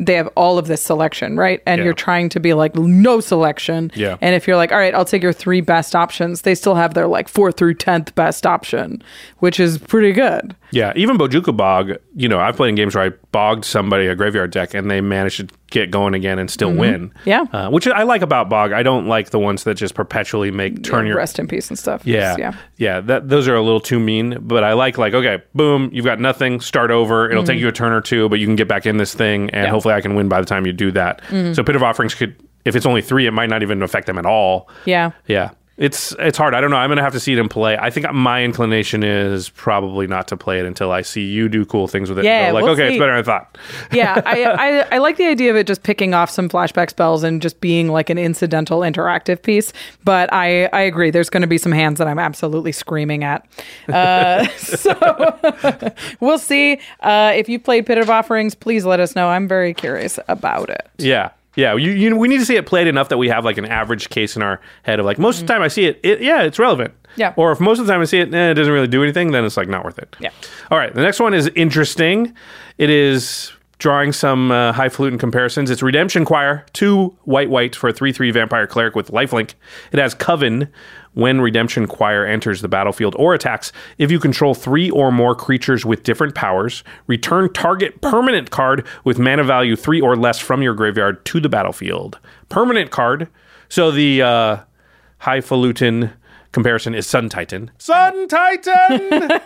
they 0.06 0.14
have 0.14 0.28
all 0.36 0.58
of 0.58 0.66
this 0.66 0.82
selection, 0.82 1.36
right? 1.36 1.60
And 1.66 1.78
Yeah. 1.78 1.84
you're 1.86 1.94
trying 1.94 2.28
to 2.30 2.40
be 2.40 2.54
like 2.54 2.74
no 2.76 3.20
selection. 3.20 3.90
Yeah. 3.94 4.16
And 4.20 4.34
if 4.34 4.46
you're 4.46 4.56
like, 4.56 4.72
all 4.72 4.78
right, 4.78 4.94
I'll 4.94 5.04
take 5.04 5.22
your 5.22 5.32
three 5.32 5.60
best 5.60 5.94
options, 5.96 6.42
they 6.42 6.54
still 6.54 6.74
have 6.74 6.94
their 6.94 7.06
like 7.06 7.28
fourth 7.28 7.56
through 7.56 7.74
tenth 7.74 8.14
best 8.14 8.46
option, 8.46 9.02
which 9.38 9.58
is 9.60 9.78
pretty 9.78 10.12
good. 10.12 10.54
Yeah, 10.70 10.92
even 10.96 11.16
Bojuka 11.18 11.56
Bog, 11.56 11.92
you 12.16 12.28
know, 12.28 12.40
I've 12.40 12.56
played 12.56 12.70
in 12.70 12.74
games 12.74 12.94
where 12.96 13.04
I 13.06 13.10
bogged 13.34 13.64
somebody 13.64 14.06
a 14.06 14.14
graveyard 14.14 14.52
deck 14.52 14.74
and 14.74 14.88
they 14.88 15.00
managed 15.00 15.38
to 15.40 15.48
get 15.72 15.90
going 15.90 16.14
again 16.14 16.38
and 16.38 16.48
still 16.48 16.72
win. 16.72 17.08
Mm-hmm. 17.10 17.28
Yeah. 17.28 17.44
Uh, 17.52 17.68
which 17.68 17.88
I 17.88 18.04
like 18.04 18.22
about 18.22 18.48
Bog. 18.48 18.70
I 18.70 18.84
don't 18.84 19.08
like 19.08 19.30
the 19.30 19.40
ones 19.40 19.64
that 19.64 19.74
just 19.74 19.96
perpetually 19.96 20.52
make 20.52 20.84
turn 20.84 21.04
your 21.04 21.16
rest 21.16 21.40
in 21.40 21.48
peace 21.48 21.68
and 21.68 21.76
stuff. 21.76 22.06
Yeah, 22.06 22.36
yeah. 22.38 22.54
yeah, 22.76 23.00
That 23.00 23.28
those 23.28 23.48
are 23.48 23.56
a 23.56 23.60
little 23.60 23.80
too 23.80 23.98
mean, 23.98 24.38
but 24.40 24.62
I 24.62 24.74
like 24.74 24.98
like 24.98 25.14
okay, 25.14 25.42
boom, 25.52 25.90
you've 25.92 26.04
got 26.04 26.20
nothing. 26.20 26.60
Start 26.60 26.92
over. 26.92 27.28
It'll 27.28 27.42
take 27.42 27.58
you 27.58 27.66
a 27.66 27.72
turn 27.72 27.92
or 27.92 28.00
two, 28.00 28.28
but 28.28 28.38
you 28.38 28.46
can 28.46 28.54
get 28.54 28.68
back 28.68 28.86
in 28.86 28.98
this 28.98 29.14
thing, 29.14 29.50
and 29.50 29.50
Mm-hmm. 29.50 29.56
Yeah. 29.56 29.62
Mm-hmm. 29.64 29.72
hopefully 29.74 29.94
I 29.94 30.00
can 30.00 30.14
win 30.14 30.28
by 30.28 30.38
the 30.40 30.46
time 30.46 30.64
you 30.64 30.72
do 30.72 30.92
that. 30.92 31.20
So 31.56 31.64
pit 31.64 31.74
of 31.74 31.82
offerings 31.82 32.14
could, 32.14 32.36
if 32.64 32.76
it's 32.76 32.86
only 32.86 33.02
three, 33.02 33.26
it 33.26 33.32
might 33.32 33.50
not 33.50 33.62
even 33.62 33.82
affect 33.82 34.06
them 34.06 34.16
at 34.16 34.26
all. 34.26 34.68
Yeah. 34.84 35.10
Yeah, 35.26 35.50
it's 35.76 36.14
it's 36.18 36.38
hard. 36.38 36.54
I 36.54 36.60
don't 36.60 36.70
know. 36.70 36.76
I'm 36.76 36.88
gonna 36.88 37.02
have 37.02 37.14
to 37.14 37.20
see 37.20 37.32
it 37.32 37.38
in 37.38 37.48
play. 37.48 37.76
I 37.76 37.90
think 37.90 38.10
my 38.12 38.44
inclination 38.44 39.02
is 39.02 39.48
probably 39.48 40.06
not 40.06 40.28
to 40.28 40.36
play 40.36 40.60
it 40.60 40.66
until 40.66 40.92
I 40.92 41.02
see 41.02 41.22
you 41.22 41.48
do 41.48 41.64
cool 41.64 41.88
things 41.88 42.08
with 42.08 42.20
it. 42.20 42.24
Yeah, 42.24 42.52
like 42.52 42.62
we'll 42.62 42.74
okay, 42.74 42.90
see. 42.90 42.94
it's 42.94 43.00
better 43.00 43.12
than 43.12 43.20
I 43.20 43.22
thought. 43.22 43.58
yeah, 43.92 44.22
I, 44.26 44.44
I 44.44 44.86
I 44.92 44.98
like 44.98 45.16
the 45.16 45.26
idea 45.26 45.50
of 45.50 45.56
it 45.56 45.66
just 45.66 45.82
picking 45.82 46.14
off 46.14 46.30
some 46.30 46.48
flashback 46.48 46.90
spells 46.90 47.24
and 47.24 47.42
just 47.42 47.60
being 47.60 47.88
like 47.88 48.08
an 48.08 48.18
incidental 48.18 48.80
interactive 48.80 49.42
piece. 49.42 49.72
But 50.04 50.32
I 50.32 50.66
I 50.66 50.82
agree. 50.82 51.10
There's 51.10 51.30
going 51.30 51.40
to 51.40 51.48
be 51.48 51.58
some 51.58 51.72
hands 51.72 51.98
that 51.98 52.06
I'm 52.06 52.20
absolutely 52.20 52.72
screaming 52.72 53.24
at. 53.24 53.44
Uh, 53.88 54.46
so 54.56 55.38
we'll 56.20 56.38
see. 56.38 56.78
Uh, 57.00 57.32
if 57.34 57.48
you 57.48 57.58
played 57.58 57.86
Pit 57.86 57.98
of 57.98 58.10
Offerings, 58.10 58.54
please 58.54 58.84
let 58.84 59.00
us 59.00 59.16
know. 59.16 59.28
I'm 59.28 59.48
very 59.48 59.74
curious 59.74 60.20
about 60.28 60.70
it. 60.70 60.88
Yeah. 60.98 61.30
Yeah, 61.56 61.74
you, 61.76 61.92
you, 61.92 62.16
we 62.16 62.28
need 62.28 62.38
to 62.38 62.44
see 62.44 62.56
it 62.56 62.66
played 62.66 62.86
enough 62.86 63.08
that 63.10 63.18
we 63.18 63.28
have 63.28 63.44
like 63.44 63.58
an 63.58 63.66
average 63.66 64.08
case 64.10 64.36
in 64.36 64.42
our 64.42 64.60
head 64.82 64.98
of 64.98 65.06
like 65.06 65.18
most 65.18 65.40
of 65.40 65.46
the 65.46 65.52
time 65.52 65.62
I 65.62 65.68
see 65.68 65.84
it, 65.86 66.00
it 66.02 66.20
yeah, 66.20 66.42
it's 66.42 66.58
relevant. 66.58 66.94
Yeah. 67.16 67.32
Or 67.36 67.52
if 67.52 67.60
most 67.60 67.78
of 67.78 67.86
the 67.86 67.92
time 67.92 68.00
I 68.00 68.06
see 68.06 68.18
it, 68.18 68.34
eh, 68.34 68.50
it 68.50 68.54
doesn't 68.54 68.72
really 68.72 68.88
do 68.88 69.02
anything, 69.02 69.30
then 69.30 69.44
it's 69.44 69.56
like 69.56 69.68
not 69.68 69.84
worth 69.84 69.98
it. 69.98 70.16
Yeah. 70.18 70.30
All 70.70 70.78
right, 70.78 70.92
the 70.92 71.02
next 71.02 71.20
one 71.20 71.32
is 71.32 71.48
interesting. 71.54 72.34
It 72.78 72.90
is 72.90 73.52
drawing 73.78 74.12
some 74.12 74.50
uh, 74.50 74.72
highfalutin 74.72 75.18
comparisons. 75.18 75.70
It's 75.70 75.82
Redemption 75.82 76.24
Choir, 76.24 76.64
two 76.72 77.16
white 77.24 77.50
white 77.50 77.74
for 77.76 77.88
a 77.88 77.92
three 77.92 78.12
three 78.12 78.30
vampire 78.30 78.66
cleric 78.66 78.94
with 78.94 79.10
lifelink. 79.10 79.54
It 79.92 79.98
has 79.98 80.14
Coven. 80.14 80.68
When 81.14 81.40
Redemption 81.40 81.86
Choir 81.86 82.26
enters 82.26 82.60
the 82.60 82.66
battlefield 82.66 83.14
or 83.16 83.34
attacks, 83.34 83.70
if 83.98 84.10
you 84.10 84.18
control 84.18 84.52
three 84.52 84.90
or 84.90 85.12
more 85.12 85.36
creatures 85.36 85.84
with 85.84 86.02
different 86.02 86.34
powers, 86.34 86.82
return 87.06 87.52
target 87.52 88.00
permanent 88.00 88.50
card 88.50 88.84
with 89.04 89.16
mana 89.16 89.44
value 89.44 89.76
three 89.76 90.00
or 90.00 90.16
less 90.16 90.40
from 90.40 90.60
your 90.60 90.74
graveyard 90.74 91.24
to 91.26 91.38
the 91.38 91.48
battlefield. 91.48 92.18
Permanent 92.48 92.90
card. 92.90 93.28
So 93.68 93.92
the 93.92 94.22
uh, 94.22 94.56
highfalutin 95.18 96.12
comparison 96.54 96.94
is 96.94 97.06
Sun 97.06 97.28
Titan. 97.28 97.70
Sun 97.78 98.28
Titan! 98.28 99.10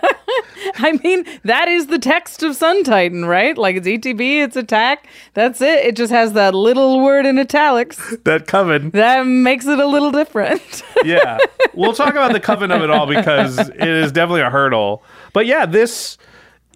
I 0.77 0.99
mean, 1.03 1.25
that 1.45 1.67
is 1.69 1.89
the 1.89 1.99
text 1.99 2.43
of 2.43 2.55
Sun 2.55 2.85
Titan, 2.85 3.25
right? 3.25 3.57
Like 3.57 3.77
it's 3.77 3.87
ETB, 3.89 4.45
it's 4.45 4.57
attack. 4.57 5.09
That's 5.35 5.61
it. 5.61 5.85
It 5.85 5.97
just 5.97 6.13
has 6.13 6.35
that 6.35 6.55
little 6.55 7.01
word 7.01 7.27
in 7.27 7.39
italics 7.39 8.17
that 8.25 8.47
Coven. 8.47 8.91
that 8.91 9.27
makes 9.27 9.67
it 9.67 9.79
a 9.79 9.87
little 9.87 10.13
different. 10.13 10.83
yeah. 11.05 11.39
We'll 11.75 11.95
talk 11.95 12.11
about 12.11 12.33
the 12.33 12.41
coven 12.41 12.71
of 12.71 12.83
it 12.83 12.91
all 12.91 13.07
because 13.07 13.59
it 13.59 13.89
is 13.89 14.13
definitely 14.13 14.43
a 14.43 14.51
hurdle. 14.51 15.03
But 15.33 15.47
yeah, 15.47 15.65
this 15.67 16.19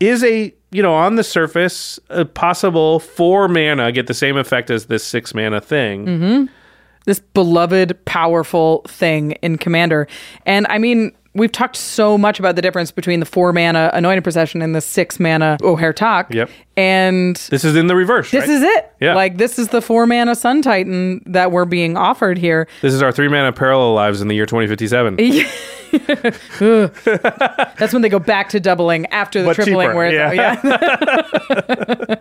is 0.01 0.25
a, 0.25 0.55
you 0.71 0.83
know, 0.83 0.95
on 0.95 1.17
the 1.17 1.25
surface, 1.25 2.01
a 2.09 2.25
possible 2.25 3.01
four 3.01 3.49
mana 3.49 3.93
get 3.93 4.07
the 4.07 4.15
same 4.15 4.37
effect 4.37 4.71
as 4.71 4.87
this 4.87 5.05
six 5.05 5.35
mana 5.35 5.61
thing. 5.61 6.07
Mm-hmm. 6.07 6.53
This 7.05 7.21
beloved, 7.21 8.05
powerful 8.05 8.83
thing 8.87 9.33
in 9.43 9.59
Commander. 9.59 10.07
And 10.47 10.67
I 10.69 10.79
mean, 10.79 11.13
we've 11.35 11.53
talked 11.53 11.77
so 11.77 12.19
much 12.19 12.39
about 12.39 12.57
the 12.57 12.63
difference 12.63 12.91
between 12.91 13.21
the 13.21 13.27
four 13.27 13.53
mana 13.53 13.91
Anointed 13.93 14.23
Procession 14.23 14.63
and 14.63 14.75
the 14.75 14.81
six 14.81 15.19
mana 15.19 15.57
Ojer 15.61 15.95
Taq. 15.95 16.33
Yep. 16.33 16.51
And 16.77 17.37
This 17.51 17.65
is 17.65 17.77
in 17.77 17.87
the 17.87 17.95
reverse. 17.97 18.31
this 18.31 18.49
right? 18.49 18.51
is 18.51 18.63
it. 18.63 18.93
Yeah. 19.01 19.15
Like 19.15 19.37
this 19.37 19.59
is 19.59 19.69
the 19.69 19.83
four 19.83 20.07
mana 20.07 20.35
Sun 20.35 20.63
Titan 20.63 21.23
that 21.27 21.53
we're 21.53 21.65
being 21.67 21.97
offered 21.97 22.39
here. 22.39 22.67
This 22.81 22.95
is 22.95 23.03
our 23.03 23.13
three 23.13 23.29
mana 23.29 23.53
parallel 23.53 23.93
lives 23.95 24.23
in 24.23 24.29
the 24.29 24.35
year 24.35 24.47
2057. 24.47 25.17
That's 27.79 27.93
when 27.93 28.01
they 28.03 28.09
go 28.09 28.19
back 28.19 28.49
to 28.51 28.61
doubling 28.61 29.07
after 29.07 29.43
the 29.43 29.49
But 29.49 29.55
tripling 29.57 29.89
cheaper, 29.89 29.95
where 29.97 30.11
yeah. 30.13 30.33
yeah. 30.33 32.15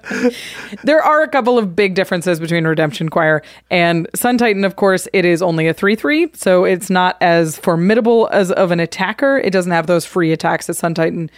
there 0.84 1.02
are 1.02 1.22
a 1.24 1.28
couple 1.30 1.58
of 1.58 1.76
big 1.76 1.96
differences 1.96 2.40
between 2.40 2.66
Redemption 2.66 3.10
Choir 3.10 3.42
and 3.70 4.08
Sun 4.16 4.38
Titan. 4.38 4.66
Of 4.66 4.76
course, 4.76 5.08
it 5.14 5.24
is 5.26 5.42
only 5.42 5.68
a 5.68 5.74
3 5.74 5.96
3, 5.96 6.32
so 6.34 6.66
it's 6.66 6.90
not 6.90 7.18
as 7.22 7.58
formidable 7.58 8.28
as 8.32 8.52
of 8.52 8.72
an 8.72 8.80
attacker. 8.80 9.38
It 9.38 9.52
doesn't 9.52 9.72
have 9.72 9.88
those 9.88 10.06
free 10.06 10.32
attacks 10.32 10.68
that 10.68 10.74
Sun 10.76 10.96
Titan 10.96 11.30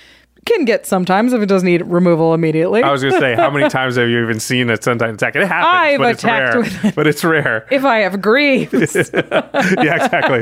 can 0.45 0.65
get 0.65 0.86
sometimes 0.86 1.34
if 1.34 1.41
it 1.41 1.45
doesn't 1.48 1.65
need 1.65 1.82
removal 1.84 2.34
immediately. 2.34 2.84
I 2.84 2.91
was 2.91 3.02
going 3.02 3.14
to 3.14 3.20
say, 3.20 3.36
how 3.36 3.49
many 3.49 3.70
times 3.78 3.95
have 3.95 4.10
you 4.10 4.22
even 4.24 4.40
seen 4.40 4.70
a 4.70 4.82
Sun 4.82 4.98
Titan 4.99 5.15
attack? 5.15 5.36
It 5.36 5.48
happens, 5.48 5.74
I've 5.74 5.99
but 5.99 6.11
it's 6.11 6.24
rare. 6.24 6.61
it. 6.88 6.95
But 6.95 7.07
it's 7.07 7.24
rare. 7.24 7.68
if 7.72 7.86
I 7.86 7.99
have 7.99 8.22
greaves. 8.22 8.74
yeah, 9.14 9.95
exactly. 10.06 10.41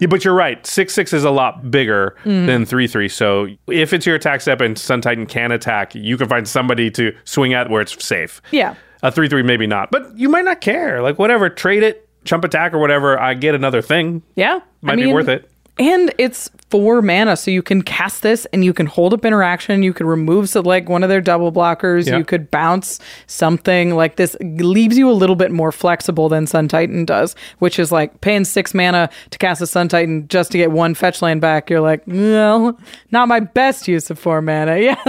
yeah, 0.00 0.06
but 0.08 0.24
you're 0.24 0.34
right. 0.34 0.64
Six 0.66 0.92
six 0.94 1.12
is 1.12 1.24
a 1.24 1.30
lot 1.30 1.70
bigger 1.70 2.16
Mm. 2.24 2.46
than 2.46 2.64
three 2.64 2.86
three. 2.86 3.08
So 3.08 3.48
if 3.68 3.92
it's 3.92 4.06
your 4.06 4.16
attack 4.16 4.40
step 4.40 4.60
and 4.60 4.78
Sun 4.78 5.00
Titan 5.00 5.26
can 5.26 5.52
attack, 5.52 5.94
you 5.94 6.16
can 6.16 6.28
find 6.28 6.46
somebody 6.48 6.90
to 6.92 7.14
swing 7.24 7.54
at 7.54 7.70
where 7.70 7.82
it's 7.82 8.04
safe. 8.04 8.40
yeah. 8.50 8.74
A 9.02 9.10
three 9.12 9.28
three 9.28 9.42
maybe 9.42 9.66
not, 9.66 9.90
but 9.90 10.16
you 10.16 10.28
might 10.30 10.44
not 10.46 10.60
care. 10.62 11.02
Like 11.02 11.18
whatever, 11.18 11.50
trade 11.50 11.82
it, 11.82 12.08
chump 12.24 12.42
attack 12.44 12.72
or 12.72 12.78
whatever. 12.78 13.20
I 13.20 13.34
get 13.34 13.54
another 13.54 13.82
thing. 13.82 14.22
Yeah. 14.34 14.60
Might 14.80 14.96
be 14.96 15.12
worth 15.12 15.28
it. 15.28 15.50
And 15.76 16.14
it's 16.18 16.50
four 16.70 17.02
mana, 17.02 17.36
so 17.36 17.50
you 17.50 17.62
can 17.62 17.82
cast 17.82 18.22
this 18.22 18.46
and 18.52 18.64
you 18.64 18.72
can 18.72 18.86
hold 18.86 19.12
up 19.12 19.24
interaction. 19.24 19.82
You 19.82 19.92
could 19.92 20.06
remove 20.06 20.48
so 20.48 20.60
like 20.60 20.88
one 20.88 21.02
of 21.02 21.08
their 21.08 21.20
double 21.20 21.50
blockers. 21.52 22.06
Yeah. 22.06 22.16
You 22.18 22.24
could 22.24 22.48
bounce 22.50 23.00
something 23.26 23.94
like 23.96 24.14
this. 24.16 24.36
Leaves 24.40 24.96
you 24.96 25.10
a 25.10 25.12
little 25.12 25.34
bit 25.34 25.50
more 25.50 25.72
flexible 25.72 26.28
than 26.28 26.46
Sun 26.46 26.68
Titan 26.68 27.04
does, 27.04 27.34
which 27.58 27.78
is 27.80 27.90
like 27.90 28.20
paying 28.20 28.44
six 28.44 28.72
mana 28.72 29.10
to 29.30 29.38
cast 29.38 29.60
a 29.62 29.66
Sun 29.66 29.88
Titan 29.88 30.28
just 30.28 30.52
to 30.52 30.58
get 30.58 30.70
one 30.70 30.94
fetch 30.94 31.20
land 31.22 31.40
back. 31.40 31.68
You're 31.70 31.80
like, 31.80 32.06
no, 32.06 32.78
not 33.10 33.26
my 33.26 33.40
best 33.40 33.88
use 33.88 34.10
of 34.10 34.18
four 34.18 34.40
mana. 34.42 34.78
Yeah, 34.84 35.02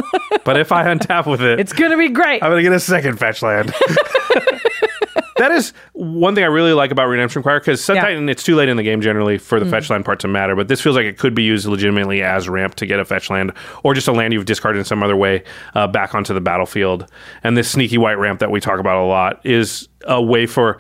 But 0.46 0.58
if 0.58 0.72
I 0.72 0.86
untap 0.86 1.30
with 1.30 1.42
it, 1.42 1.60
it's 1.60 1.74
gonna 1.74 1.98
be 1.98 2.10
great. 2.10 2.42
I'm 2.42 2.50
gonna 2.52 2.62
get 2.62 2.72
a 2.74 2.80
second 2.80 3.20
fetch 3.20 3.42
land. 3.42 3.74
that 5.38 5.52
is 5.52 5.74
one 5.94 6.34
thing 6.36 6.44
I 6.44 6.48
really 6.48 6.74
like 6.74 6.92
about 6.92 7.06
Redemption 7.08 7.44
Choir 7.44 7.60
because 7.60 7.84
Sun 7.84 7.98
Yeah. 7.98 8.02
Mm. 8.04 8.06
Titan, 8.06 8.30
it's 8.30 8.44
too 8.44 8.56
late 8.56 8.70
in 8.70 8.78
the 8.78 8.84
game 8.84 9.02
generally 9.02 9.38
for 9.38 9.60
the 9.60 9.66
fetch 9.70 9.90
land 9.90 10.06
part 10.06 10.20
to 10.22 10.28
matter, 10.28 10.56
but 10.56 10.68
this 10.68 10.82
feels 10.82 10.96
like 10.96 11.06
it 11.06 11.18
could 11.18 11.36
be 11.36 11.44
used 11.44 11.66
legitimately 11.66 12.22
as 12.24 12.48
ramp 12.48 12.76
to 12.76 12.86
get 12.86 13.00
a 13.00 13.06
fetch 13.06 13.30
land 13.30 13.52
or 13.84 13.94
just 13.94 14.08
a 14.08 14.12
land 14.14 14.34
you've 14.34 14.46
discarded 14.46 14.80
in 14.80 14.86
some 14.86 15.04
other 15.04 15.16
way 15.16 15.44
uh, 15.74 15.88
back 15.88 16.16
onto 16.16 16.34
the 16.34 16.42
battlefield. 16.42 17.12
And 17.44 17.58
this 17.58 17.70
sneaky 17.70 17.98
white 17.98 18.18
ramp 18.18 18.40
that 18.40 18.50
we 18.52 18.60
talk 18.62 18.80
about 18.80 18.98
a 19.04 19.06
lot 19.06 19.46
is 19.46 19.88
a 20.08 20.22
way 20.22 20.46
for. 20.46 20.78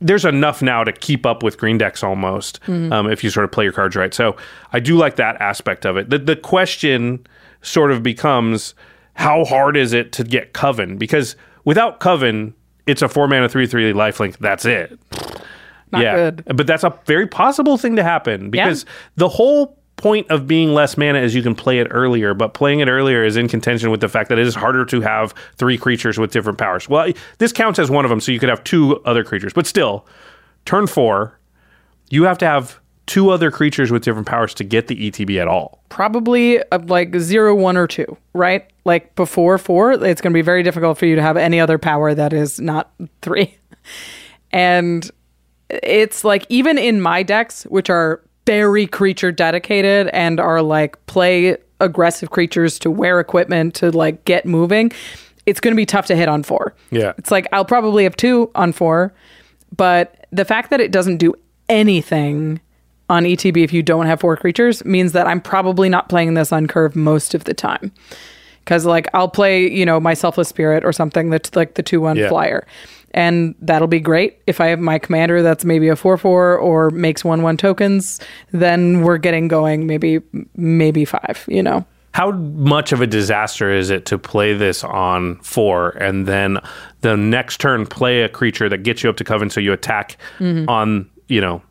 There's 0.00 0.26
enough 0.26 0.60
now 0.60 0.84
to 0.84 0.92
keep 0.92 1.24
up 1.24 1.42
with 1.42 1.56
green 1.56 1.78
decks 1.78 2.04
almost 2.04 2.60
Mm-hmm. 2.62 2.92
um, 2.92 3.10
if 3.10 3.24
you 3.24 3.30
sort 3.30 3.44
of 3.44 3.50
play 3.50 3.64
your 3.64 3.72
cards 3.72 3.96
right. 3.96 4.12
So 4.12 4.36
I 4.74 4.78
do 4.78 4.94
like 4.96 5.16
that 5.16 5.40
aspect 5.40 5.86
of 5.86 5.96
it. 5.96 6.10
The, 6.10 6.18
the 6.18 6.36
question 6.36 7.26
sort 7.62 7.90
of 7.90 8.02
becomes 8.02 8.74
how 9.14 9.44
hard 9.46 9.76
is 9.78 9.92
it 9.94 10.12
to 10.12 10.22
get 10.24 10.52
Coven? 10.52 10.96
Because 10.98 11.34
without 11.64 11.98
Coven, 11.98 12.54
it's 12.86 13.02
a 13.02 13.08
four 13.08 13.28
mana 13.28 13.48
three 13.48 13.66
three 13.66 13.92
lifelink. 13.92 14.38
That's 14.38 14.64
it. 14.64 14.98
Not 15.92 16.02
yeah, 16.02 16.16
good. 16.16 16.44
but 16.54 16.66
that's 16.66 16.84
a 16.84 16.96
very 17.06 17.26
possible 17.26 17.76
thing 17.76 17.96
to 17.96 18.02
happen 18.02 18.50
because 18.50 18.86
the 19.16 19.28
whole 19.28 19.76
point 19.96 20.30
of 20.30 20.46
being 20.46 20.72
less 20.72 20.96
mana 20.96 21.18
is 21.20 21.34
you 21.34 21.42
can 21.42 21.54
play 21.54 21.78
it 21.78 21.88
earlier, 21.90 22.32
but 22.32 22.54
playing 22.54 22.80
it 22.80 22.88
earlier 22.88 23.22
is 23.24 23.36
in 23.36 23.48
contention 23.48 23.90
with 23.90 24.00
the 24.00 24.08
fact 24.08 24.28
that 24.28 24.38
it 24.38 24.46
is 24.46 24.54
harder 24.54 24.84
to 24.86 25.00
have 25.00 25.34
three 25.56 25.76
creatures 25.76 26.18
with 26.18 26.32
different 26.32 26.58
powers. 26.58 26.88
Well, 26.88 27.12
this 27.38 27.52
counts 27.52 27.78
as 27.78 27.90
one 27.90 28.04
of 28.04 28.08
them, 28.08 28.20
so 28.20 28.32
you 28.32 28.38
could 28.38 28.48
have 28.48 28.64
two 28.64 29.00
other 29.04 29.24
creatures, 29.24 29.52
but 29.52 29.66
still, 29.66 30.06
turn 30.64 30.86
four, 30.86 31.38
you 32.08 32.24
have 32.24 32.38
to 32.38 32.46
have 32.46 32.80
two 33.06 33.30
other 33.30 33.50
creatures 33.50 33.90
with 33.90 34.04
different 34.04 34.26
powers 34.26 34.54
to 34.54 34.64
get 34.64 34.86
the 34.86 35.10
ETB 35.10 35.40
at 35.40 35.48
all. 35.48 35.82
probably 35.88 36.62
uh, 36.70 36.78
like 36.86 37.14
zero, 37.16 37.54
one, 37.54 37.76
or 37.76 37.86
two, 37.86 38.16
right? 38.32 38.70
Like 38.90 39.14
before 39.14 39.56
four, 39.56 39.92
it's 39.92 40.20
going 40.20 40.32
to 40.32 40.36
be 40.36 40.42
very 40.42 40.64
difficult 40.64 40.98
for 40.98 41.06
you 41.06 41.14
to 41.14 41.22
have 41.22 41.36
any 41.36 41.60
other 41.60 41.78
power 41.78 42.12
that 42.12 42.32
is 42.32 42.60
not 42.60 42.90
three. 43.22 43.56
And 44.52 45.08
it's 45.68 46.24
like, 46.24 46.44
even 46.48 46.76
in 46.76 47.00
my 47.00 47.22
decks, 47.22 47.62
which 47.66 47.88
are 47.88 48.20
very 48.46 48.84
creature 48.84 49.30
dedicated 49.30 50.08
and 50.08 50.40
are 50.40 50.60
like 50.60 51.06
play 51.06 51.56
aggressive 51.78 52.32
creatures 52.32 52.80
to 52.80 52.90
wear 52.90 53.20
equipment 53.20 53.76
to 53.76 53.92
like 53.92 54.24
get 54.24 54.46
moving, 54.46 54.90
it's 55.46 55.60
going 55.60 55.70
to 55.72 55.76
be 55.76 55.86
tough 55.86 56.06
to 56.06 56.16
hit 56.16 56.28
on 56.28 56.42
four. 56.42 56.74
Yeah. 56.90 57.12
It's 57.16 57.30
like, 57.30 57.46
I'll 57.52 57.64
probably 57.64 58.02
have 58.02 58.16
two 58.16 58.50
on 58.56 58.72
four, 58.72 59.14
but 59.76 60.26
the 60.32 60.44
fact 60.44 60.70
that 60.70 60.80
it 60.80 60.90
doesn't 60.90 61.18
do 61.18 61.32
anything 61.68 62.60
on 63.08 63.22
ETB 63.22 63.62
if 63.62 63.72
you 63.72 63.84
don't 63.84 64.06
have 64.06 64.18
four 64.18 64.36
creatures 64.36 64.84
means 64.84 65.12
that 65.12 65.28
I'm 65.28 65.40
probably 65.40 65.88
not 65.88 66.08
playing 66.08 66.34
this 66.34 66.50
on 66.50 66.66
curve 66.66 66.96
most 66.96 67.34
of 67.34 67.44
the 67.44 67.54
time. 67.54 67.92
Because 68.64 68.86
like 68.86 69.08
I'll 69.14 69.28
play, 69.28 69.68
you 69.70 69.84
know, 69.84 69.98
my 70.00 70.14
selfless 70.14 70.48
spirit 70.48 70.84
or 70.84 70.92
something 70.92 71.30
that's 71.30 71.54
like 71.56 71.74
the 71.74 71.82
two 71.82 72.00
one 72.00 72.16
Yeah. 72.16 72.28
flyer. 72.28 72.66
And 73.12 73.56
that'll 73.60 73.88
be 73.88 73.98
great. 73.98 74.38
If 74.46 74.60
I 74.60 74.68
have 74.68 74.78
my 74.78 74.98
commander 74.98 75.42
that's 75.42 75.64
maybe 75.64 75.88
a 75.88 75.96
four 75.96 76.16
four 76.16 76.56
or 76.56 76.90
makes 76.90 77.24
one 77.24 77.42
one 77.42 77.56
tokens, 77.56 78.20
then 78.52 79.02
we're 79.02 79.18
getting 79.18 79.48
going 79.48 79.86
maybe 79.86 80.20
maybe 80.56 81.04
five, 81.04 81.44
you 81.48 81.62
know. 81.62 81.84
How 82.12 82.32
much 82.32 82.92
of 82.92 83.00
a 83.00 83.06
disaster 83.06 83.70
is 83.72 83.88
it 83.90 84.04
to 84.06 84.18
play 84.18 84.52
this 84.52 84.82
on 84.82 85.36
four 85.42 85.90
and 85.90 86.26
then 86.26 86.58
the 87.02 87.16
next 87.16 87.60
turn 87.60 87.86
play 87.86 88.22
a 88.22 88.28
creature 88.28 88.68
that 88.68 88.78
gets 88.78 89.02
you 89.02 89.10
up 89.10 89.16
to 89.18 89.24
coven 89.24 89.48
so 89.48 89.60
you 89.60 89.72
attack 89.72 90.16
mm-hmm. 90.38 90.68
on, 90.68 91.08
you 91.28 91.40
know, 91.40 91.62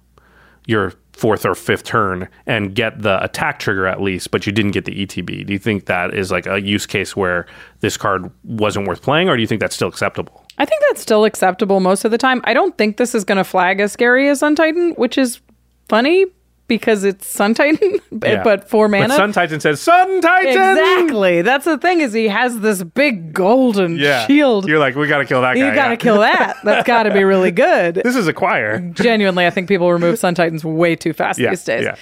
your 0.66 0.94
fourth 1.20 1.46
or 1.46 1.54
fifth 1.54 1.84
turn 1.84 2.30
and 2.46 2.74
get 2.74 3.02
the 3.02 3.22
attack 3.22 3.60
trigger 3.60 3.86
at 3.86 4.02
least, 4.02 4.32
but 4.32 4.46
you 4.48 4.54
didn't 4.54 4.72
get 4.72 4.86
the 4.86 5.06
ETB? 5.06 5.46
Do 5.46 5.52
you 5.52 5.60
think 5.60 5.86
that 5.88 6.14
is 6.14 6.32
like 6.32 6.48
a 6.48 6.62
use 6.62 6.86
case 6.86 7.14
where 7.14 7.46
this 7.82 7.98
card 7.98 8.32
wasn't 8.46 8.88
worth 8.88 9.02
playing 9.02 9.28
or 9.28 9.36
do 9.36 9.42
you 9.42 9.48
think 9.48 9.60
that's 9.60 9.76
still 9.76 9.90
acceptable? 9.90 10.46
I 10.58 10.64
think 10.64 10.82
that's 10.88 11.02
still 11.02 11.26
acceptable 11.26 11.82
most 11.82 12.06
of 12.06 12.12
the 12.12 12.18
time. 12.18 12.40
I 12.46 12.54
don't 12.54 12.78
think 12.78 12.96
this 12.96 13.14
is 13.14 13.26
going 13.26 13.38
to 13.38 13.44
flag 13.44 13.82
as 13.82 13.92
scary 13.92 14.30
as 14.30 14.40
Untitan, 14.40 14.98
which 14.98 15.18
is 15.18 15.42
funny 15.90 16.26
because 16.70 17.04
it's 17.04 17.28
Sun 17.28 17.56
Titan, 17.56 18.00
but- 18.14 18.30
Yeah. 18.30 18.44
but 18.44 18.70
four 18.70 18.88
mana. 18.88 19.10
But 19.10 19.18
Sun 19.18 19.34
Titan 19.34 19.60
says, 19.60 19.82
Sun 19.82 20.22
Titan! 20.22 20.48
Exactly. 20.50 21.42
That's 21.42 21.66
the 21.66 21.78
thing 21.78 22.00
is 22.00 22.14
he 22.14 22.30
has 22.30 22.62
this 22.62 22.82
big 22.84 23.34
golden 23.34 23.98
Yeah. 23.98 24.26
shield. 24.26 24.68
You're 24.70 24.80
like, 24.80 24.96
we 24.96 25.08
got 25.08 25.18
to 25.18 25.26
kill 25.26 25.42
that 25.42 25.56
guy. 25.56 25.68
you 25.68 25.76
got 25.76 25.86
to 25.88 25.92
yeah. 25.92 25.96
kill 25.98 26.20
that. 26.22 26.56
That's 26.64 26.88
got 26.88 27.04
to 27.04 27.12
be 27.14 27.26
really 27.26 27.52
good. 27.52 27.96
This 27.96 28.16
is 28.16 28.28
a 28.28 28.34
choir. 28.34 28.80
Genuinely, 28.94 29.46
I 29.46 29.50
think 29.50 29.68
people 29.68 29.92
remove 29.92 30.18
Sun 30.18 30.36
Titans 30.36 30.64
way 30.64 30.96
too 30.96 31.12
fast 31.12 31.40
these 31.40 31.66
days. 31.66 31.86
yeah. 31.86 31.96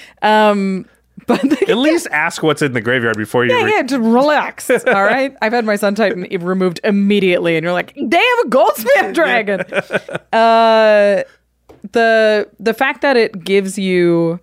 Um, 0.51 0.85
but 1.25 1.43
At 1.69 1.77
least 1.77 2.07
ask 2.11 2.43
what's 2.43 2.61
in 2.61 2.73
the 2.73 2.79
graveyard 2.81 3.17
before 3.17 3.43
you. 3.43 3.51
yeah, 3.51 3.63
re- 3.63 3.71
yeah, 3.71 3.81
just 3.81 4.01
relax. 4.01 4.69
All 4.69 5.03
right. 5.03 5.35
I've 5.41 5.51
had 5.51 5.65
my 5.65 5.75
Sun 5.75 5.95
Titan 5.95 6.21
removed 6.45 6.79
immediately, 6.83 7.55
and 7.57 7.63
you're 7.63 7.73
like, 7.73 7.93
they 7.95 8.17
have 8.17 8.39
a 8.45 8.49
Goldspan 8.49 9.13
dragon. 9.15 9.61
uh, 10.31 11.23
the 11.91 12.49
the 12.59 12.73
fact 12.73 13.01
that 13.01 13.17
it 13.17 13.43
gives 13.43 13.77
you 13.79 14.39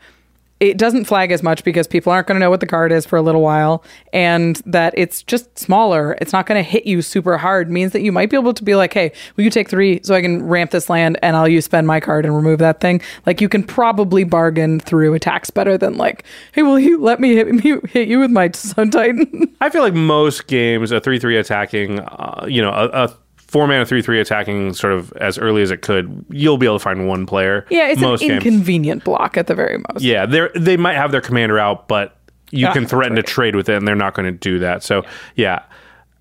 it 0.71 0.79
doesn't 0.79 1.05
flag 1.05 1.33
as 1.33 1.43
much 1.43 1.65
because 1.65 1.87
people 1.87 2.13
aren't 2.13 2.27
going 2.27 2.37
to 2.37 2.41
know 2.41 2.51
what 2.51 2.61
the 2.61 2.67
card 2.67 2.93
is 2.93 3.05
for 3.05 3.17
a 3.17 3.23
little 3.23 3.43
while 3.43 3.85
and 4.13 4.57
that 4.67 4.95
it's 4.97 5.23
just 5.23 5.59
smaller. 5.59 6.17
It's 6.21 6.33
not 6.33 6.47
going 6.47 6.63
to 6.63 6.69
hit 6.69 6.87
you 6.87 7.03
super 7.03 7.37
hard. 7.39 7.71
Means 7.71 7.93
that 7.93 8.03
you 8.03 8.13
might 8.13 8.31
be 8.31 8.37
able 8.37 8.55
to 8.55 8.65
be 8.65 8.75
like 8.75 8.93
hey 8.93 9.13
will 9.37 9.45
you 9.45 9.51
take 9.51 9.69
three 9.69 10.01
so 10.03 10.15
i 10.15 10.21
can 10.21 10.43
ramp 10.43 10.71
this 10.71 10.89
land 10.89 11.19
and 11.23 11.37
i'll 11.37 11.49
use 11.49 11.65
spend 11.65 11.87
my 11.87 12.01
card 12.01 12.25
and 12.25 12.35
remove 12.35 12.59
that 12.59 12.81
thing? 12.81 13.01
Like 13.27 13.41
you 13.41 13.49
can 13.49 13.63
probably 13.63 14.25
bargain 14.25 14.81
through 14.81 15.15
attacks 15.15 15.51
better 15.51 15.77
than 15.77 15.97
like 15.97 16.25
hey 16.53 16.63
will 16.63 16.79
you 16.79 17.01
let 17.01 17.21
me 17.21 17.35
hit, 17.35 17.49
me, 17.49 17.79
hit 17.89 18.09
you 18.09 18.21
with 18.21 18.31
my 18.31 18.51
sun 18.53 18.91
titan? 18.91 19.55
I 19.61 19.71
feel 19.71 19.83
like 19.83 19.95
most 19.95 20.47
games, 20.47 20.93
a 20.93 21.01
three-three 21.01 21.37
attacking, 21.37 22.01
uh, 22.01 22.47
you 22.49 22.61
know, 22.61 22.71
a, 22.71 22.89
a 23.05 23.17
four 23.55 23.69
mana 23.69 23.87
three-three 23.87 24.19
attacking, 24.21 24.75
sort 24.75 24.93
of 24.93 25.13
as 25.21 25.39
early 25.39 25.63
as 25.63 25.71
it 25.71 25.81
could, 25.81 26.25
you'll 26.29 26.59
be 26.59 26.67
able 26.67 26.79
to 26.81 26.83
find 26.83 27.07
one 27.07 27.25
player. 27.25 27.65
yeah 27.71 27.87
it's 27.89 28.01
most 28.01 28.21
an 28.23 28.29
games. 28.29 28.45
inconvenient 28.45 29.05
block 29.05 29.37
at 29.37 29.47
the 29.47 29.55
very 29.55 29.79
most 29.93 30.03
Yeah, 30.03 30.27
they 30.27 30.49
they 30.57 30.77
might 30.77 30.97
have 30.97 31.13
their 31.13 31.21
commander 31.21 31.59
out, 31.59 31.87
but 31.87 32.17
you 32.51 32.67
Ah, 32.67 32.73
can 32.73 32.85
threaten 32.87 33.15
to 33.17 33.23
trade 33.23 33.55
with 33.55 33.69
it, 33.69 33.77
and 33.77 33.87
they're 33.87 33.95
not 33.97 34.15
going 34.15 34.27
to 34.27 34.37
do 34.51 34.59
that. 34.59 34.83
So 34.83 35.05
yeah, 35.37 35.63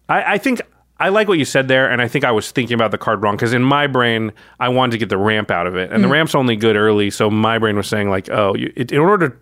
I, 0.08 0.34
I 0.34 0.38
think. 0.38 0.62
I 1.00 1.10
like 1.10 1.28
what 1.28 1.38
you 1.38 1.44
said 1.44 1.68
there, 1.68 1.90
and 1.92 2.02
I 2.02 2.08
think 2.08 2.24
I 2.24 2.32
was 2.32 2.52
thinking 2.52 2.76
about 2.76 2.92
the 2.92 2.98
card 2.98 3.22
wrong 3.24 3.36
because 3.36 3.52
in 3.52 3.64
my 3.64 3.88
brain 3.88 4.32
I 4.60 4.70
wanted 4.70 4.92
to 4.94 4.98
get 5.00 5.10
the 5.10 5.18
ramp 5.18 5.52
out 5.52 5.68
of 5.68 5.76
it, 5.76 5.92
and 5.92 6.02
the 6.04 6.08
Mm. 6.08 6.12
ramp's 6.12 6.36
only 6.36 6.56
good 6.56 6.78
early. 6.78 7.10
So 7.10 7.30
my 7.30 7.58
brain 7.58 7.76
was 7.76 7.88
saying 7.88 8.10
like, 8.10 8.30
oh, 8.30 8.56
you, 8.56 8.72
it, 8.76 8.92
in 8.92 9.00
order 9.00 9.28
to 9.30 9.36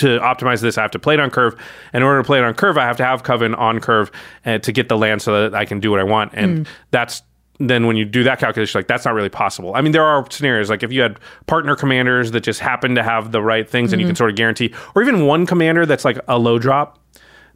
to 0.00 0.18
optimize 0.18 0.60
this, 0.60 0.76
I 0.76 0.82
have 0.82 0.90
to 0.92 0.98
play 0.98 1.14
it 1.14 1.20
on 1.20 1.30
curve. 1.30 1.54
And 1.92 2.02
in 2.02 2.06
order 2.06 2.20
to 2.20 2.26
play 2.26 2.38
it 2.38 2.44
on 2.44 2.54
curve, 2.54 2.76
I 2.76 2.84
have 2.84 2.96
to 2.98 3.04
have 3.04 3.22
Coven 3.22 3.54
on 3.54 3.80
curve 3.80 4.10
uh, 4.44 4.58
to 4.58 4.72
get 4.72 4.88
the 4.88 4.96
land 4.96 5.22
so 5.22 5.48
that 5.48 5.54
I 5.54 5.64
can 5.64 5.80
do 5.80 5.90
what 5.90 6.00
I 6.00 6.04
want. 6.04 6.32
And 6.34 6.68
that's 6.90 7.22
then 7.62 7.86
when 7.86 7.96
you 7.96 8.06
do 8.06 8.22
that 8.24 8.38
calculation, 8.38 8.78
like 8.78 8.86
that's 8.86 9.04
not 9.04 9.12
really 9.12 9.28
possible. 9.28 9.74
I 9.74 9.82
mean, 9.82 9.92
there 9.92 10.04
are 10.04 10.26
scenarios 10.30 10.70
like 10.70 10.82
if 10.82 10.92
you 10.92 11.02
had 11.02 11.20
partner 11.46 11.76
commanders 11.76 12.30
that 12.30 12.40
just 12.40 12.58
happen 12.58 12.94
to 12.94 13.02
have 13.02 13.32
the 13.32 13.42
right 13.42 13.68
things 13.68 13.92
and 13.92 14.00
you 14.00 14.06
can 14.06 14.16
sort 14.16 14.30
of 14.30 14.36
guarantee, 14.36 14.74
or 14.94 15.02
even 15.02 15.26
one 15.26 15.44
commander 15.46 15.84
that's 15.84 16.04
like 16.04 16.18
a 16.26 16.38
low 16.38 16.58
drop 16.58 16.98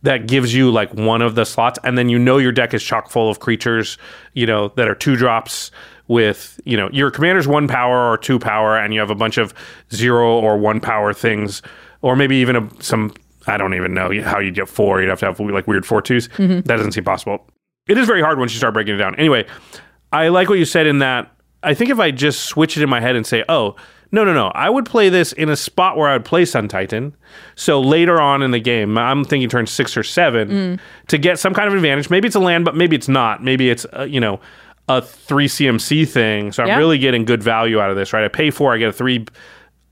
that 0.02 0.26
gives 0.26 0.54
you 0.54 0.70
like 0.70 0.92
one 0.92 1.22
of 1.22 1.34
the 1.34 1.46
slots, 1.46 1.78
and 1.82 1.96
then 1.96 2.10
you 2.10 2.18
know 2.18 2.36
your 2.36 2.52
deck 2.52 2.74
is 2.74 2.82
chock 2.82 3.08
full 3.08 3.30
of 3.30 3.40
creatures, 3.40 3.96
you 4.34 4.44
know, 4.44 4.68
that 4.76 4.86
are 4.86 4.94
two 4.94 5.16
drops 5.16 5.70
with, 6.08 6.60
you 6.66 6.76
know, 6.76 6.90
your 6.92 7.10
commander's 7.10 7.48
one 7.48 7.66
power 7.66 8.12
or 8.12 8.18
two 8.18 8.38
power, 8.38 8.76
and 8.76 8.92
you 8.92 9.00
have 9.00 9.08
a 9.08 9.14
bunch 9.14 9.38
of 9.38 9.54
zero 9.90 10.38
or 10.38 10.58
one 10.58 10.78
power 10.78 11.14
things, 11.14 11.62
or 12.04 12.16
maybe 12.16 12.36
even 12.36 12.54
a, 12.56 12.68
some. 12.82 13.14
I 13.46 13.56
don't 13.56 13.74
even 13.74 13.94
know 13.94 14.10
how 14.22 14.38
you'd 14.38 14.54
get 14.54 14.68
four. 14.68 15.00
You'd 15.00 15.08
have 15.10 15.20
to 15.20 15.26
have 15.26 15.40
like 15.40 15.66
weird 15.66 15.84
four 15.86 16.00
twos. 16.02 16.28
That 16.38 16.64
doesn't 16.66 16.92
seem 16.92 17.04
possible. 17.04 17.46
It 17.88 17.98
is 17.98 18.06
very 18.06 18.22
hard 18.22 18.38
once 18.38 18.52
you 18.52 18.58
start 18.58 18.74
breaking 18.74 18.94
it 18.94 18.98
down. 18.98 19.14
Anyway, 19.16 19.46
I 20.12 20.28
like 20.28 20.48
what 20.48 20.58
you 20.58 20.64
said 20.64 20.86
in 20.86 20.98
that. 21.00 21.30
I 21.62 21.74
think 21.74 21.90
if 21.90 21.98
I 21.98 22.10
just 22.10 22.44
switch 22.44 22.76
it 22.76 22.82
in 22.82 22.88
my 22.90 23.00
head 23.00 23.16
and 23.16 23.26
say, 23.26 23.42
oh, 23.48 23.76
no, 24.12 24.22
no, 24.24 24.32
no, 24.32 24.48
I 24.48 24.70
would 24.70 24.84
play 24.86 25.08
this 25.08 25.32
in 25.32 25.48
a 25.48 25.56
spot 25.56 25.96
where 25.96 26.08
I 26.08 26.12
would 26.12 26.24
play 26.24 26.44
Sun 26.44 26.68
Titan. 26.68 27.16
So 27.54 27.80
later 27.80 28.20
on 28.20 28.42
in 28.42 28.50
the 28.50 28.60
game, 28.60 28.96
I'm 28.96 29.24
thinking 29.24 29.48
turn 29.48 29.66
six 29.66 29.96
or 29.96 30.02
seven 30.02 30.78
to 31.08 31.18
get 31.18 31.38
some 31.38 31.52
kind 31.54 31.68
of 31.68 31.74
advantage. 31.74 32.10
Maybe 32.10 32.26
it's 32.26 32.36
a 32.36 32.40
land, 32.40 32.64
but 32.64 32.76
maybe 32.76 32.94
it's 32.96 33.08
not. 33.08 33.42
Maybe 33.42 33.70
it's, 33.70 33.86
uh, 33.98 34.04
you 34.04 34.20
know, 34.20 34.40
a 34.88 35.00
three 35.02 35.48
CMC 35.48 36.06
thing. 36.08 36.52
So 36.52 36.62
I'm 36.62 36.68
Yeah. 36.68 36.76
really 36.78 36.98
getting 36.98 37.24
good 37.24 37.42
value 37.42 37.80
out 37.80 37.90
of 37.90 37.96
this, 37.96 38.12
right? 38.12 38.24
I 38.24 38.28
pay 38.28 38.50
four, 38.50 38.72
I 38.74 38.78
get 38.78 38.90
a 38.90 38.92
three 38.92 39.26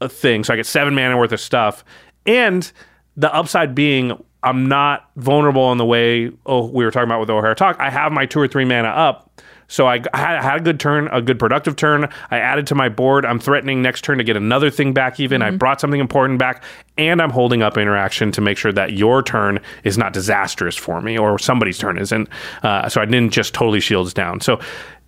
thing. 0.08 0.44
So 0.44 0.52
I 0.52 0.56
get 0.56 0.66
seven 0.66 0.94
mana 0.94 1.16
worth 1.16 1.32
of 1.32 1.40
stuff. 1.40 1.84
And 2.26 2.70
the 3.16 3.32
upside 3.34 3.74
being, 3.74 4.22
I'm 4.42 4.68
not 4.68 5.10
vulnerable 5.16 5.70
in 5.72 5.78
the 5.78 5.86
way 5.86 6.30
oh 6.46 6.66
we 6.66 6.84
were 6.84 6.90
talking 6.90 7.08
about 7.08 7.20
with 7.20 7.28
Ojer 7.28 7.54
Taq. 7.54 7.78
I 7.78 7.90
have 7.90 8.12
my 8.12 8.26
two 8.26 8.40
or 8.40 8.48
three 8.48 8.64
mana 8.64 8.88
up. 8.88 9.28
So 9.72 9.86
I, 9.86 10.02
I 10.12 10.18
had, 10.42 10.58
a 10.58 10.62
good 10.62 10.78
turn, 10.78 11.08
a 11.12 11.22
good 11.22 11.38
productive 11.38 11.76
turn. 11.76 12.06
I 12.30 12.36
added 12.36 12.66
to 12.66 12.74
my 12.74 12.90
board. 12.90 13.24
I'm 13.24 13.38
threatening 13.38 13.80
next 13.80 14.04
turn 14.04 14.18
to 14.18 14.24
get 14.24 14.36
another 14.36 14.68
thing 14.68 14.92
back. 14.92 15.18
Even 15.18 15.40
I 15.40 15.50
brought 15.50 15.80
something 15.80 15.98
important 15.98 16.38
back, 16.38 16.62
and 16.98 17.22
I'm 17.22 17.30
holding 17.30 17.62
up 17.62 17.78
interaction 17.78 18.32
to 18.32 18.42
make 18.42 18.58
sure 18.58 18.72
that 18.74 18.92
your 18.92 19.22
turn 19.22 19.60
is 19.82 19.96
not 19.96 20.12
disastrous 20.12 20.76
for 20.76 21.00
me, 21.00 21.16
or 21.16 21.38
somebody's 21.38 21.78
turn 21.78 21.96
isn't. 21.96 22.28
Uh, 22.62 22.86
so 22.86 23.00
I 23.00 23.06
didn't 23.06 23.30
just 23.30 23.54
totally 23.54 23.80
shields 23.80 24.12
down. 24.12 24.42
So 24.42 24.60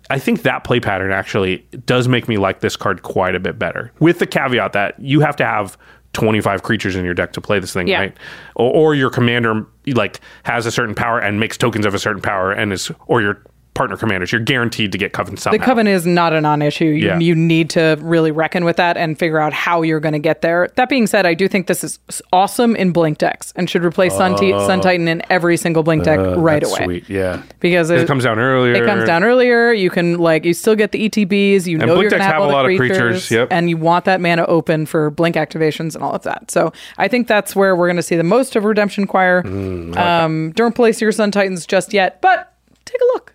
I 0.09 0.19
think 0.19 0.43
that 0.43 0.63
play 0.63 0.79
pattern 0.79 1.11
actually 1.11 1.65
does 1.85 2.07
make 2.07 2.27
me 2.27 2.37
like 2.37 2.59
this 2.59 2.75
card 2.75 3.01
quite 3.03 3.35
a 3.35 3.39
bit 3.39 3.57
better. 3.57 3.91
With 3.99 4.19
the 4.19 4.27
caveat 4.27 4.73
that 4.73 4.99
you 4.99 5.19
have 5.21 5.35
to 5.37 5.45
have 5.45 5.77
25 6.13 6.63
creatures 6.63 6.95
in 6.95 7.03
your 7.03 7.13
deck 7.13 7.33
to 7.33 7.41
play 7.41 7.59
this 7.59 7.73
thing, 7.73 7.87
Yeah. 7.87 7.99
right? 7.99 8.17
Or, 8.55 8.71
or 8.73 8.95
your 8.95 9.09
commander 9.09 9.65
like 9.87 10.21
has 10.43 10.65
a 10.65 10.71
certain 10.71 10.95
power 10.95 11.19
and 11.19 11.39
makes 11.39 11.57
tokens 11.57 11.85
of 11.85 11.93
a 11.93 11.99
certain 11.99 12.21
power 12.21 12.51
and 12.51 12.71
is 12.71 12.91
or 13.07 13.21
your 13.21 13.41
partner 13.75 13.95
commanders, 13.97 14.31
you're 14.31 14.41
guaranteed 14.41 14.91
to 14.93 14.97
get 14.97 15.13
coven 15.13 15.37
somehow. 15.37 15.57
The 15.59 15.63
coven 15.63 15.85
is 15.85 16.07
not 16.07 16.33
a 16.33 16.41
non-issue. 16.41 16.85
You, 16.85 17.07
Yeah. 17.07 17.19
you 17.19 17.35
need 17.35 17.69
to 17.71 17.97
really 18.01 18.31
reckon 18.31 18.65
with 18.65 18.77
that 18.77 18.97
and 18.97 19.19
figure 19.19 19.37
out 19.37 19.53
how 19.53 19.81
you're 19.83 19.99
going 19.99 20.13
to 20.13 20.19
get 20.19 20.41
there. 20.41 20.69
That 20.75 20.89
being 20.89 21.05
said, 21.07 21.25
I 21.25 21.33
do 21.33 21.47
think 21.47 21.67
this 21.67 21.83
is 21.83 21.99
awesome 22.33 22.75
in 22.75 22.91
blink 22.91 23.17
decks 23.19 23.53
and 23.55 23.69
should 23.69 23.83
replace 23.85 24.15
Sun, 24.15 24.37
Ti- 24.37 24.51
Sun 24.51 24.81
Titan 24.81 25.07
in 25.07 25.21
every 25.29 25.57
single 25.57 25.83
blink 25.83 26.03
deck 26.05 26.17
Uh, 26.19 26.39
right 26.39 26.63
away. 26.63 26.83
Sweet, 26.85 27.09
yeah. 27.09 27.43
Because 27.59 27.89
it, 27.89 28.07
comes 28.07 28.23
down 28.23 28.39
earlier. 28.39 28.73
It 28.73 28.85
comes 28.85 29.05
down 29.05 29.23
earlier. 29.23 29.71
You 29.73 29.89
can 29.89 30.17
like 30.17 30.45
you 30.45 30.53
still 30.53 30.75
get 30.75 30.91
the 30.93 31.09
ETBs. 31.09 31.67
You 31.67 31.77
And 31.77 31.87
know 31.87 31.95
blink 31.95 32.03
you're 32.03 32.09
decks 32.11 32.23
have 32.23 32.35
have 32.35 32.43
a 32.43 32.47
lot 32.47 32.65
of 32.65 32.77
creatures, 32.77 32.97
creatures, 32.97 33.31
yep. 33.31 33.49
and 33.51 33.69
you 33.69 33.77
want 33.77 34.05
that 34.05 34.21
mana 34.21 34.45
open 34.45 34.85
for 34.85 35.09
blink 35.11 35.35
activations 35.35 35.95
and 35.95 36.03
all 36.03 36.13
of 36.13 36.23
that. 36.23 36.49
So 36.49 36.71
I 36.97 37.07
think 37.09 37.27
that's 37.27 37.55
where 37.55 37.75
we're 37.75 37.87
going 37.87 37.97
to 37.97 38.03
see 38.03 38.15
the 38.15 38.23
most 38.23 38.55
of 38.55 38.63
Redemption 38.63 39.05
Choir. 39.05 39.43
Mm, 39.43 39.97
um, 39.97 40.51
don't 40.53 40.75
place 40.75 41.01
your 41.01 41.11
Sun 41.11 41.31
Titans 41.31 41.65
just 41.65 41.93
yet, 41.93 42.21
but 42.21 42.53
take 42.85 43.01
a 43.01 43.05
look. 43.13 43.33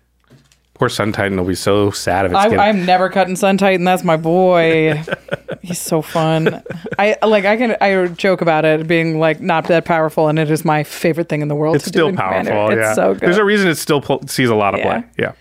Poor 0.81 0.89
Sun 0.89 1.11
Titan 1.11 1.37
will 1.37 1.45
be 1.45 1.53
so 1.53 1.91
sad 1.91 2.25
if 2.25 2.31
it's 2.31 2.39
I. 2.39 2.69
I'm 2.69 2.87
never 2.87 3.07
cutting 3.11 3.35
Sun 3.35 3.59
Titan. 3.59 3.85
That's 3.85 4.03
my 4.03 4.17
boy. 4.17 5.03
He's 5.61 5.77
so 5.79 6.01
fun. 6.01 6.63
I 6.97 7.17
like. 7.21 7.45
I 7.45 7.55
can. 7.55 7.77
I 7.79 8.07
joke 8.07 8.41
about 8.41 8.65
it 8.65 8.87
being 8.87 9.19
like 9.19 9.39
not 9.39 9.65
that 9.67 9.85
powerful, 9.85 10.27
and 10.27 10.39
it 10.39 10.49
is 10.49 10.65
my 10.65 10.83
favorite 10.83 11.29
thing 11.29 11.43
in 11.43 11.49
the 11.49 11.53
world. 11.53 11.75
it's 11.75 11.85
still 11.85 12.09
Commander. 12.09 12.49
powerful. 12.49 12.75
It's 12.75 12.81
yeah. 12.83 12.93
so 12.95 13.13
good. 13.13 13.21
There's 13.21 13.37
a 13.37 13.43
reason 13.43 13.67
it 13.67 13.75
still 13.75 14.01
pl- 14.01 14.27
sees 14.27 14.49
a 14.49 14.55
lot 14.55 14.73
of 14.73 14.79
Yeah. 14.79 15.01
play. 15.01 15.09
Yeah. 15.19 15.31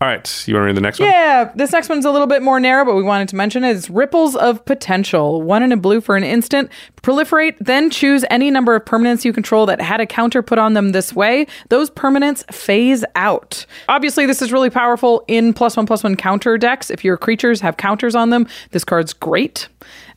All 0.00 0.08
right. 0.08 0.44
You 0.46 0.54
want 0.54 0.64
to 0.64 0.66
read 0.66 0.76
the 0.76 0.80
next 0.80 0.98
one? 0.98 1.08
Yeah, 1.08 1.52
this 1.54 1.72
next 1.72 1.88
one's 1.88 2.04
a 2.04 2.10
little 2.10 2.26
bit 2.26 2.42
more 2.42 2.58
narrow, 2.58 2.84
but 2.84 2.94
we 2.96 3.02
wanted 3.02 3.28
to 3.28 3.36
mention 3.36 3.64
it. 3.64 3.76
It's 3.76 3.88
Ripples 3.88 4.34
of 4.36 4.62
Potential. 4.64 5.40
One 5.40 5.62
in 5.62 5.72
a 5.72 5.76
blue 5.76 6.00
for 6.00 6.16
an 6.16 6.24
instant. 6.24 6.68
Proliferate, 7.02 7.56
then 7.60 7.90
choose 7.90 8.24
any 8.28 8.50
number 8.50 8.74
of 8.74 8.84
permanents 8.84 9.24
you 9.24 9.32
control 9.32 9.66
that 9.66 9.80
had 9.80 10.00
a 10.00 10.06
counter 10.06 10.42
put 10.42 10.58
on 10.58 10.74
them 10.74 10.90
this 10.92 11.14
way. 11.14 11.46
Those 11.68 11.90
permanents 11.90 12.44
phase 12.52 13.04
out. 13.14 13.64
Obviously, 13.88 14.26
this 14.26 14.42
is 14.42 14.52
really 14.52 14.68
powerful 14.68 15.24
in 15.28 15.54
plus 15.54 15.76
one 15.76 15.86
plus 15.86 16.02
one 16.02 16.16
counter 16.16 16.58
decks. 16.58 16.90
If 16.90 17.04
your 17.04 17.16
creatures 17.16 17.60
have 17.60 17.76
counters 17.76 18.14
on 18.14 18.30
them, 18.30 18.46
this 18.72 18.84
card's 18.84 19.12
great. 19.12 19.68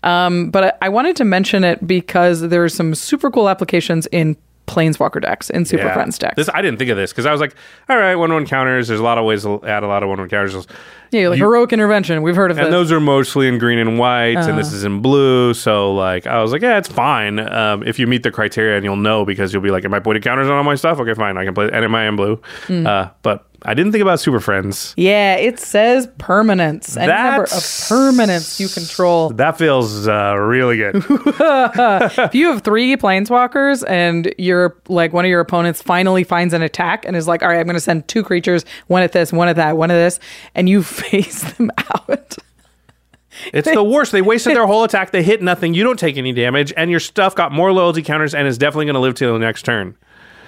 Um, 0.03 0.49
but 0.49 0.63
I, 0.81 0.87
I 0.87 0.89
wanted 0.89 1.15
to 1.17 1.25
mention 1.25 1.63
it 1.63 1.85
because 1.85 2.41
there's 2.41 2.73
some 2.73 2.95
super 2.95 3.29
cool 3.29 3.47
applications 3.47 4.07
in 4.07 4.37
Planeswalker 4.67 5.21
decks, 5.21 5.49
in 5.49 5.65
Super 5.65 5.85
Yeah. 5.85 5.93
Friends 5.93 6.17
decks. 6.19 6.35
This 6.35 6.49
I 6.53 6.61
didn't 6.61 6.77
think 6.77 6.91
of 6.91 6.97
this 6.97 7.11
because 7.11 7.25
I 7.25 7.31
was 7.31 7.41
like, 7.41 7.55
all 7.89 7.97
right, 7.97 8.15
one 8.15 8.31
one 8.31 8.45
counters. 8.45 8.87
There's 8.89 8.99
a 8.99 9.03
lot 9.03 9.17
of 9.17 9.25
ways 9.25 9.43
to 9.43 9.63
add 9.65 9.83
a 9.83 9.87
lot 9.87 10.03
of 10.03 10.09
one 10.09 10.19
one 10.19 10.29
counters. 10.29 10.53
yeah, 11.11 11.29
like 11.29 11.39
you- 11.39 11.45
heroic 11.45 11.71
intervention. 11.73 12.21
We've 12.21 12.35
heard 12.35 12.51
of 12.51 12.57
that. 12.57 12.65
And 12.65 12.73
this. 12.73 12.77
those 12.79 12.91
are 12.91 12.99
mostly 12.99 13.47
in 13.47 13.57
green 13.57 13.79
and 13.79 13.97
white, 13.97 14.35
and 14.37 14.57
this 14.57 14.67
Uh-huh. 14.67 14.75
is 14.75 14.83
in 14.83 15.01
blue. 15.01 15.53
So 15.53 15.93
like, 15.95 16.27
I 16.27 16.41
was 16.41 16.51
like, 16.51 16.61
yeah, 16.61 16.77
it's 16.77 16.89
fine 16.89 17.39
um, 17.39 17.81
if 17.87 17.97
you 17.97 18.07
meet 18.07 18.23
the 18.23 18.31
criteria, 18.31 18.75
and 18.75 18.83
you'll 18.83 18.97
know 18.97 19.23
because 19.25 19.53
you'll 19.53 19.63
be 19.63 19.71
like, 19.71 19.85
am 19.85 19.93
I 19.93 19.99
putting 19.99 20.21
counters 20.21 20.47
on 20.49 20.53
all 20.57 20.63
my 20.63 20.75
stuff? 20.75 20.99
Okay, 20.99 21.13
fine, 21.13 21.37
I 21.37 21.45
can 21.45 21.53
play. 21.53 21.69
And 21.71 21.85
am 21.85 21.95
I 21.95 22.07
in 22.07 22.15
blue? 22.17 22.41
Mm. 22.67 22.85
Uh, 22.85 23.09
but 23.23 23.46
I 23.63 23.73
didn't 23.73 23.91
think 23.91 24.01
about 24.01 24.19
Super 24.19 24.39
Friends. 24.39 24.93
Yeah, 24.97 25.35
it 25.35 25.59
says 25.59 26.07
permanence. 26.19 26.89
Of 26.89 27.07
That's- 27.07 27.89
permanents 27.89 28.59
you 28.59 28.67
control. 28.69 29.29
That 29.29 29.57
feels 29.57 30.07
uh, 30.07 30.35
really 30.35 30.77
good. 30.77 30.95
if 31.07 32.35
you 32.35 32.47
have 32.47 32.61
three 32.63 32.95
planeswalkers 32.95 33.83
and 33.87 34.33
your 34.37 34.77
like 34.87 35.11
one 35.13 35.25
of 35.25 35.29
your 35.29 35.39
opponents 35.39 35.81
finally 35.81 36.23
finds 36.23 36.53
an 36.53 36.61
attack 36.61 37.05
and 37.05 37.15
is 37.15 37.27
like, 37.27 37.41
all 37.41 37.49
right, 37.49 37.59
I'm 37.59 37.65
gonna 37.65 37.79
send 37.79 38.07
two 38.07 38.23
creatures, 38.23 38.63
one 38.87 39.01
at 39.01 39.11
this, 39.11 39.33
one 39.33 39.47
at 39.47 39.55
that, 39.55 39.75
one 39.75 39.89
at 39.91 39.95
this, 39.95 40.19
and 40.53 40.69
you 40.69 40.83
face 40.83 41.41
them 41.53 41.71
out. 41.77 42.37
It's 43.53 43.69
the 43.69 43.83
worst. 43.83 44.11
They 44.11 44.21
wasted 44.21 44.55
their 44.55 44.65
whole 44.65 44.83
attack. 44.83 45.11
They 45.11 45.23
hit 45.23 45.41
nothing. 45.41 45.73
You 45.73 45.83
don't 45.83 45.99
take 45.99 46.17
any 46.17 46.31
damage, 46.33 46.73
and 46.75 46.89
your 46.89 46.99
stuff 46.99 47.35
got 47.35 47.51
more 47.51 47.71
loyalty 47.71 48.01
counters 48.01 48.33
and 48.33 48.47
is 48.47 48.57
definitely 48.57 48.85
going 48.85 48.95
to 48.95 48.99
live 48.99 49.15
till 49.15 49.33
the 49.33 49.39
next 49.39 49.63
turn. 49.63 49.95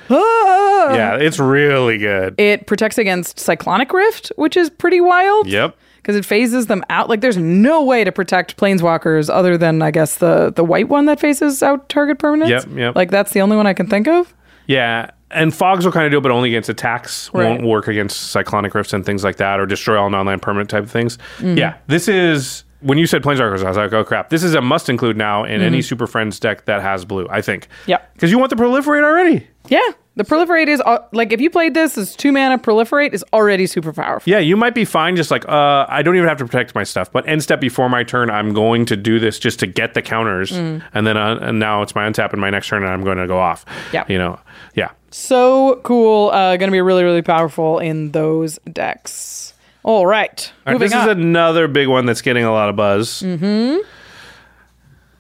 Ah! 0.10 0.66
Yeah, 0.96 1.16
it's 1.18 1.38
really 1.38 1.98
good. 2.00 2.34
It 2.40 2.66
protects 2.66 2.98
against 2.98 3.38
Cyclonic 3.38 3.94
Rift, 3.94 4.32
which 4.38 4.58
is 4.58 4.70
pretty 4.72 5.02
wild. 5.02 5.46
Yep. 5.48 5.78
Because 5.98 6.16
it 6.16 6.26
phases 6.26 6.66
them 6.66 6.84
out. 6.90 7.10
Like 7.10 7.22
there's 7.22 7.38
no 7.38 7.84
way 7.84 8.04
to 8.04 8.12
protect 8.12 8.58
planeswalkers 8.58 9.30
other 9.30 9.56
than 9.58 9.82
I 9.84 9.92
guess 9.92 10.18
the 10.18 10.52
the 10.52 10.64
white 10.64 10.88
one 10.90 11.06
that 11.06 11.20
phases 11.20 11.62
out 11.62 11.90
target 11.90 12.18
permanents. 12.18 12.50
Yep, 12.50 12.66
yep. 12.76 12.96
Like 12.96 13.12
that's 13.12 13.32
the 13.34 13.42
only 13.42 13.56
one 13.58 13.68
I 13.68 13.74
can 13.74 13.86
think 13.88 14.08
of. 14.08 14.34
Yeah, 14.66 15.12
and 15.30 15.54
fogs 15.54 15.86
will 15.86 15.92
kind 15.92 16.06
of 16.06 16.12
do 16.12 16.18
it, 16.18 16.22
but 16.22 16.32
only 16.32 16.50
against 16.50 16.70
attacks. 16.70 17.30
Right. 17.34 17.46
Won't 17.50 17.64
work 17.64 17.88
against 17.88 18.32
cyclonic 18.32 18.74
rifts 18.74 18.94
and 18.94 19.06
things 19.06 19.24
like 19.24 19.36
that, 19.36 19.60
or 19.60 19.66
destroy 19.68 20.00
all 20.00 20.10
non-land 20.10 20.42
permanent 20.42 20.70
type 20.72 20.84
of 20.84 20.90
things. 20.92 21.18
Mhm. 21.40 21.58
Yeah, 21.58 21.76
this 21.88 22.08
is 22.08 22.64
when 22.82 22.98
you 22.98 23.06
said 23.06 23.22
planeswalkers. 23.22 23.64
I 23.64 23.68
was 23.68 23.78
like, 23.78 23.92
oh 23.94 24.04
crap, 24.06 24.30
this 24.30 24.42
is 24.44 24.56
a 24.56 24.62
must 24.62 24.90
include 24.90 25.18
now 25.18 25.44
in 25.44 25.62
any 25.62 25.80
Mhm. 25.80 25.84
Super 25.84 26.08
Friends 26.08 26.40
deck 26.40 26.66
that 26.66 26.82
has 26.82 27.04
blue. 27.06 27.28
I 27.30 27.42
think. 27.42 27.68
Yeah, 27.86 27.98
Because 28.14 28.32
you 28.32 28.40
want 28.40 28.50
the 28.50 28.56
proliferate 28.56 29.04
already. 29.04 29.46
Yeah, 29.70 29.80
the 30.16 30.24
proliferate 30.24 30.68
is 30.68 30.82
uh, 30.86 31.00
like 31.14 31.32
if 31.32 31.40
you 31.40 31.50
played 31.50 31.74
this 31.74 31.98
as 31.98 32.16
two 32.16 32.32
mana 32.32 32.58
proliferate 32.58 33.14
is 33.14 33.24
already 33.32 33.66
super 33.68 33.94
powerful. 33.94 34.30
Yeah, 34.30 34.40
you 34.40 34.58
might 34.58 34.76
be 34.76 34.84
fine. 34.84 35.16
Just 35.16 35.32
like, 35.32 35.48
uh, 35.48 35.86
I 35.88 36.02
don't 36.02 36.16
even 36.16 36.28
have 36.28 36.40
to 36.40 36.46
protect 36.46 36.76
my 36.76 36.84
stuff. 36.84 37.12
But 37.12 37.28
end 37.28 37.42
step 37.44 37.62
before 37.62 37.88
my 37.90 38.04
turn, 38.04 38.30
I'm 38.30 38.54
going 38.54 38.86
to 38.88 38.98
do 38.98 39.20
this 39.20 39.40
just 39.40 39.60
to 39.60 39.68
get 39.68 39.94
the 39.94 40.02
counters, 40.02 40.52
Mm. 40.52 40.82
and 40.94 41.08
then 41.08 41.16
uh, 41.18 41.40
and 41.42 41.60
now 41.60 41.82
it's 41.84 41.96
my 41.96 42.10
untap 42.10 42.34
in 42.34 42.40
my 42.40 42.50
next 42.50 42.68
turn, 42.68 42.84
and 42.84 42.92
I'm 42.92 43.04
going 43.04 43.18
to 43.20 43.28
go 43.28 43.40
off. 43.40 43.64
Yeah. 43.94 44.06
you 44.10 44.18
know, 44.18 44.40
yeah. 44.76 44.90
So 45.12 45.80
cool. 45.84 46.30
Uh, 46.32 46.58
going 46.58 46.70
to 46.70 46.72
be 46.72 46.82
really 46.82 47.04
really 47.04 47.22
powerful 47.22 47.80
in 47.80 48.12
those 48.12 48.60
decks. 48.72 49.54
All 49.84 50.06
right, 50.06 50.52
All 50.68 50.74
right, 50.74 50.80
this 50.80 50.94
on. 50.94 51.02
is 51.02 51.08
another 51.16 51.68
big 51.70 51.88
one 51.88 52.06
that's 52.06 52.22
getting 52.22 52.44
a 52.44 52.52
lot 52.52 52.68
of 52.70 52.76
buzz. 52.76 53.24
mm-hmm. 53.24 53.78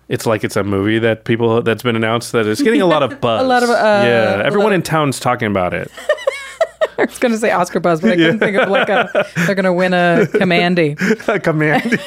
It's 0.10 0.26
like 0.26 0.44
it's 0.44 0.56
a 0.56 0.64
movie 0.64 1.00
that 1.00 1.24
people 1.24 1.62
that's 1.62 1.84
been 1.84 1.96
announced 1.96 2.32
that 2.34 2.46
is 2.48 2.62
getting 2.62 2.82
a 2.82 2.86
lot 2.86 3.04
of 3.04 3.22
buzz. 3.22 3.42
A 3.46 3.48
lot 3.48 3.64
of, 3.64 3.70
uh, 3.70 3.74
yeah, 3.74 4.42
everyone 4.44 4.74
in 4.74 4.82
town's 4.82 5.20
talking 5.20 5.48
about 5.48 5.74
it. 5.74 5.90
I 6.98 7.06
was 7.06 7.18
going 7.20 7.32
to 7.32 7.38
say 7.38 7.52
Oscar 7.52 7.80
Buzz, 7.80 8.02
but 8.02 8.12
I 8.12 8.16
couldn't 8.18 8.36
Yeah. 8.42 8.46
think 8.46 8.58
of 8.58 8.70
like 8.70 8.90
a. 8.90 9.26
They're 9.46 9.56
going 9.56 9.64
to 9.66 9.72
win 9.74 9.94
a 9.94 10.28
Commandy. 10.34 10.92
a 11.30 11.40
Commandy. 11.40 11.98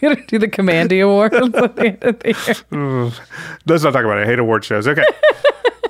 Going 0.00 0.16
to 0.16 0.26
do 0.26 0.38
the 0.38 0.46
Commandy 0.48 1.00
Awards 1.00 1.34
at 1.34 1.74
the 1.76 1.86
end 1.86 2.04
of 2.04 2.20
the 2.20 2.28
year. 2.28 3.12
Let's 3.66 3.82
not 3.82 3.92
talk 3.92 4.04
about 4.04 4.18
it. 4.18 4.22
I 4.22 4.26
hate 4.26 4.38
award 4.38 4.64
shows. 4.64 4.86
Okay. 4.86 5.04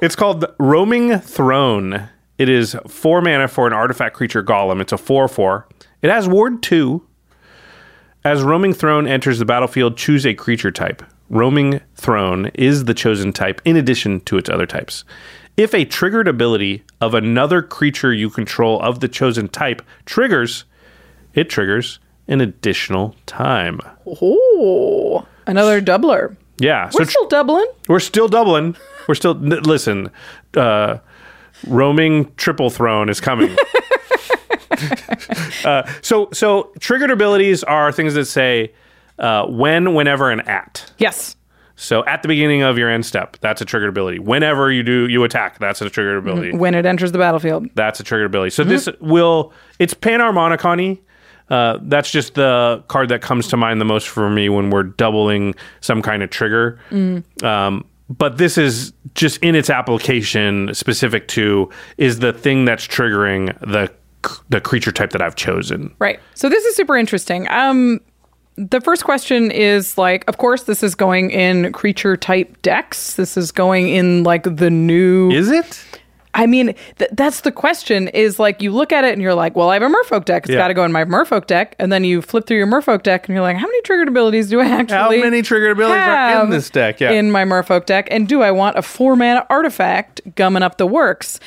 it's 0.01 0.17
called 0.17 0.47
Roaming 0.59 1.19
Throne. 1.19 2.09
It 2.39 2.49
is 2.49 2.75
four 2.89 3.21
mana 3.21 3.47
for 3.49 3.67
an 3.67 3.73
artifact 3.75 4.17
creature 4.17 4.43
golem. 4.43 4.81
It's 4.81 4.93
a 4.93 4.97
4 4.99 5.29
4. 5.29 5.69
It 6.01 6.11
has 6.11 6.27
Ward 6.29 6.63
2. 6.63 7.05
As 8.25 8.43
Roaming 8.43 8.73
Throne 8.73 9.07
enters 9.07 9.39
the 9.39 9.45
battlefield, 9.45 9.99
choose 9.99 10.25
a 10.25 10.33
creature 10.33 10.71
type. 10.71 11.03
Roaming 11.31 11.81
Throne 11.95 12.47
is 12.55 12.85
the 12.85 12.95
chosen 12.95 13.33
type 13.33 13.61
in 13.65 13.77
addition 13.77 14.21
to 14.23 14.37
its 14.37 14.49
other 14.49 14.67
types. 14.67 15.05
If 15.57 15.73
a 15.73 15.85
triggered 15.85 16.29
ability 16.29 16.83
of 17.01 17.15
another 17.15 17.63
creature 17.63 18.13
you 18.13 18.29
control 18.29 18.81
of 18.81 19.01
the 19.01 19.09
chosen 19.09 19.49
type 19.49 19.83
triggers, 20.05 20.65
it 21.33 21.49
triggers 21.49 21.99
an 22.29 22.41
additional 22.41 23.15
time. 23.27 23.81
Oh, 24.07 25.27
another 25.47 25.81
doubler. 25.81 26.37
Yeah. 26.59 26.91
We're 26.93 27.05
still 27.05 27.29
doubling. 27.29 27.67
We're 27.89 28.01
still 28.01 28.29
doubling. 28.29 28.77
We're 29.09 29.15
still 29.15 29.37
n- 29.37 29.63
listen. 29.63 30.11
Uh, 30.55 30.99
roaming 31.67 32.33
triple 32.37 32.71
throne 32.71 33.09
is 33.09 33.21
coming. 33.21 33.57
uh, 35.65 35.91
so 36.03 36.29
so 36.33 36.73
triggered 36.81 37.11
abilities 37.11 37.63
are 37.65 37.93
things 37.93 38.15
that 38.15 38.27
say 38.27 38.73
uh, 39.19 39.47
when, 39.47 39.95
whenever, 39.95 40.31
and 40.31 40.47
at. 40.49 40.91
Yes. 40.99 41.37
So 41.77 42.05
at 42.07 42.23
the 42.23 42.29
beginning 42.29 42.63
of 42.63 42.79
your 42.79 42.89
end 42.89 43.05
step, 43.05 43.37
that's 43.41 43.61
a 43.61 43.65
triggered 43.65 43.89
ability. 43.89 44.21
Whenever 44.21 44.71
you 44.71 44.83
do 44.83 45.09
you 45.09 45.25
attack, 45.25 45.59
that's 45.59 45.83
a 45.83 45.91
triggered 45.91 46.19
ability. 46.19 46.57
When 46.57 46.75
it 46.75 46.87
enters 46.87 47.13
the 47.13 47.19
battlefield. 47.19 47.69
That's 47.75 47.99
a 47.99 48.05
triggered 48.05 48.27
ability. 48.27 48.51
So 48.51 48.63
this 48.65 48.89
will 49.01 49.53
it's 49.79 49.95
Panharmonicon. 49.95 51.01
Uh, 51.51 51.79
that's 51.83 52.11
just 52.11 52.35
the 52.35 52.83
card 52.89 53.09
that 53.11 53.21
comes 53.23 53.49
to 53.49 53.57
mind 53.57 53.81
the 53.81 53.85
most 53.85 54.09
for 54.09 54.31
me 54.31 54.49
when 54.49 54.71
we're 54.71 54.85
doubling 54.85 55.55
some 55.81 56.01
kind 56.01 56.23
of 56.23 56.31
trigger. 56.31 56.79
Um, 57.43 57.85
but 58.09 58.39
this 58.39 58.57
is 58.57 58.93
just 59.15 59.39
in 59.39 59.55
its 59.55 59.69
application 59.71 60.73
specific 60.75 61.29
to 61.29 61.71
is 61.99 62.21
the 62.21 62.33
thing 62.33 62.65
that's 62.65 62.87
triggering 62.87 63.59
the 63.61 63.93
the 64.49 64.61
creature 64.61 64.93
type 64.93 65.11
that 65.11 65.21
I've 65.21 65.37
chosen. 65.37 65.95
Right. 65.99 66.19
So 66.35 66.49
this 66.49 66.65
is 66.65 66.77
super 66.77 66.97
interesting. 66.97 67.47
Um 67.51 68.01
the 68.57 68.81
first 68.81 69.05
question 69.05 69.51
is 69.51 69.99
like 69.99 70.25
of 70.29 70.39
course 70.39 70.65
this 70.65 70.83
is 70.83 70.95
going 70.95 71.31
in 71.31 71.73
creature 71.73 72.17
type 72.17 72.61
decks. 72.63 73.15
This 73.15 73.37
is 73.37 73.51
going 73.53 73.89
in 73.89 74.23
like 74.25 74.45
the 74.45 74.71
new 74.71 75.31
Is 75.31 75.51
it? 75.51 75.85
I 76.37 76.47
mean, 76.47 76.75
th- 76.99 77.11
that's 77.13 77.43
the 77.43 77.53
question 77.53 78.09
is 78.09 78.41
like 78.41 78.61
you 78.61 78.73
look 78.73 78.91
at 78.93 79.05
it 79.05 79.13
and 79.13 79.23
you're 79.23 79.35
like, 79.37 79.55
well, 79.55 79.71
I 79.71 79.75
have 79.75 79.85
a 79.85 79.89
merfolk 79.89 80.25
deck. 80.25 80.43
It's 80.47 80.51
Yeah. 80.51 80.57
got 80.59 80.67
to 80.69 80.75
go 80.75 80.85
in 80.85 80.91
my 80.91 81.05
merfolk 81.05 81.47
deck. 81.47 81.77
And 81.79 81.93
then 81.93 82.03
you 82.03 82.21
flip 82.21 82.49
through 82.49 82.57
your 82.57 82.67
merfolk 82.67 83.05
deck 83.05 83.29
and 83.29 83.35
you're 83.37 83.43
like, 83.43 83.57
how 83.57 83.67
many 83.67 83.81
triggered 83.83 84.09
abilities 84.09 84.49
do 84.51 84.61
I 84.61 84.67
actually 84.67 84.97
How 84.97 85.11
many 85.11 85.43
triggered 85.43 85.71
abilities 85.71 86.03
are 86.03 86.43
in 86.45 86.51
this 86.51 86.71
deck? 86.71 86.99
Yeah. 87.01 87.13
In 87.13 87.31
my 87.31 87.45
merfolk 87.45 87.87
deck. 87.87 88.09
And 88.11 88.27
do 88.29 88.43
I 88.43 88.51
want 88.51 88.77
a 88.77 88.83
four 88.83 89.15
mana 89.15 89.47
artifact 89.49 90.23
gumming 90.35 90.63
up 90.65 90.77
the 90.77 90.87
works? 90.89 91.39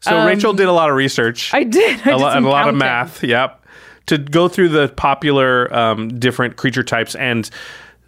So 0.00 0.24
Rachel 0.24 0.54
did 0.54 0.68
a 0.68 0.72
lot 0.72 0.88
of 0.88 0.96
research. 0.96 1.52
Um, 1.52 1.60
I 1.60 1.64
did. 1.64 2.00
I 2.06 2.10
a, 2.12 2.16
did 2.16 2.20
lot, 2.22 2.30
some 2.32 2.36
and 2.38 2.46
a 2.46 2.48
lot 2.48 2.60
of 2.62 2.64
counting. 2.66 2.78
math. 2.78 3.22
Yep. 3.22 3.59
To 4.06 4.18
go 4.18 4.48
through 4.48 4.70
the 4.70 4.88
popular 4.88 5.72
um, 5.74 6.18
different 6.18 6.56
creature 6.56 6.82
types 6.82 7.14
and 7.14 7.48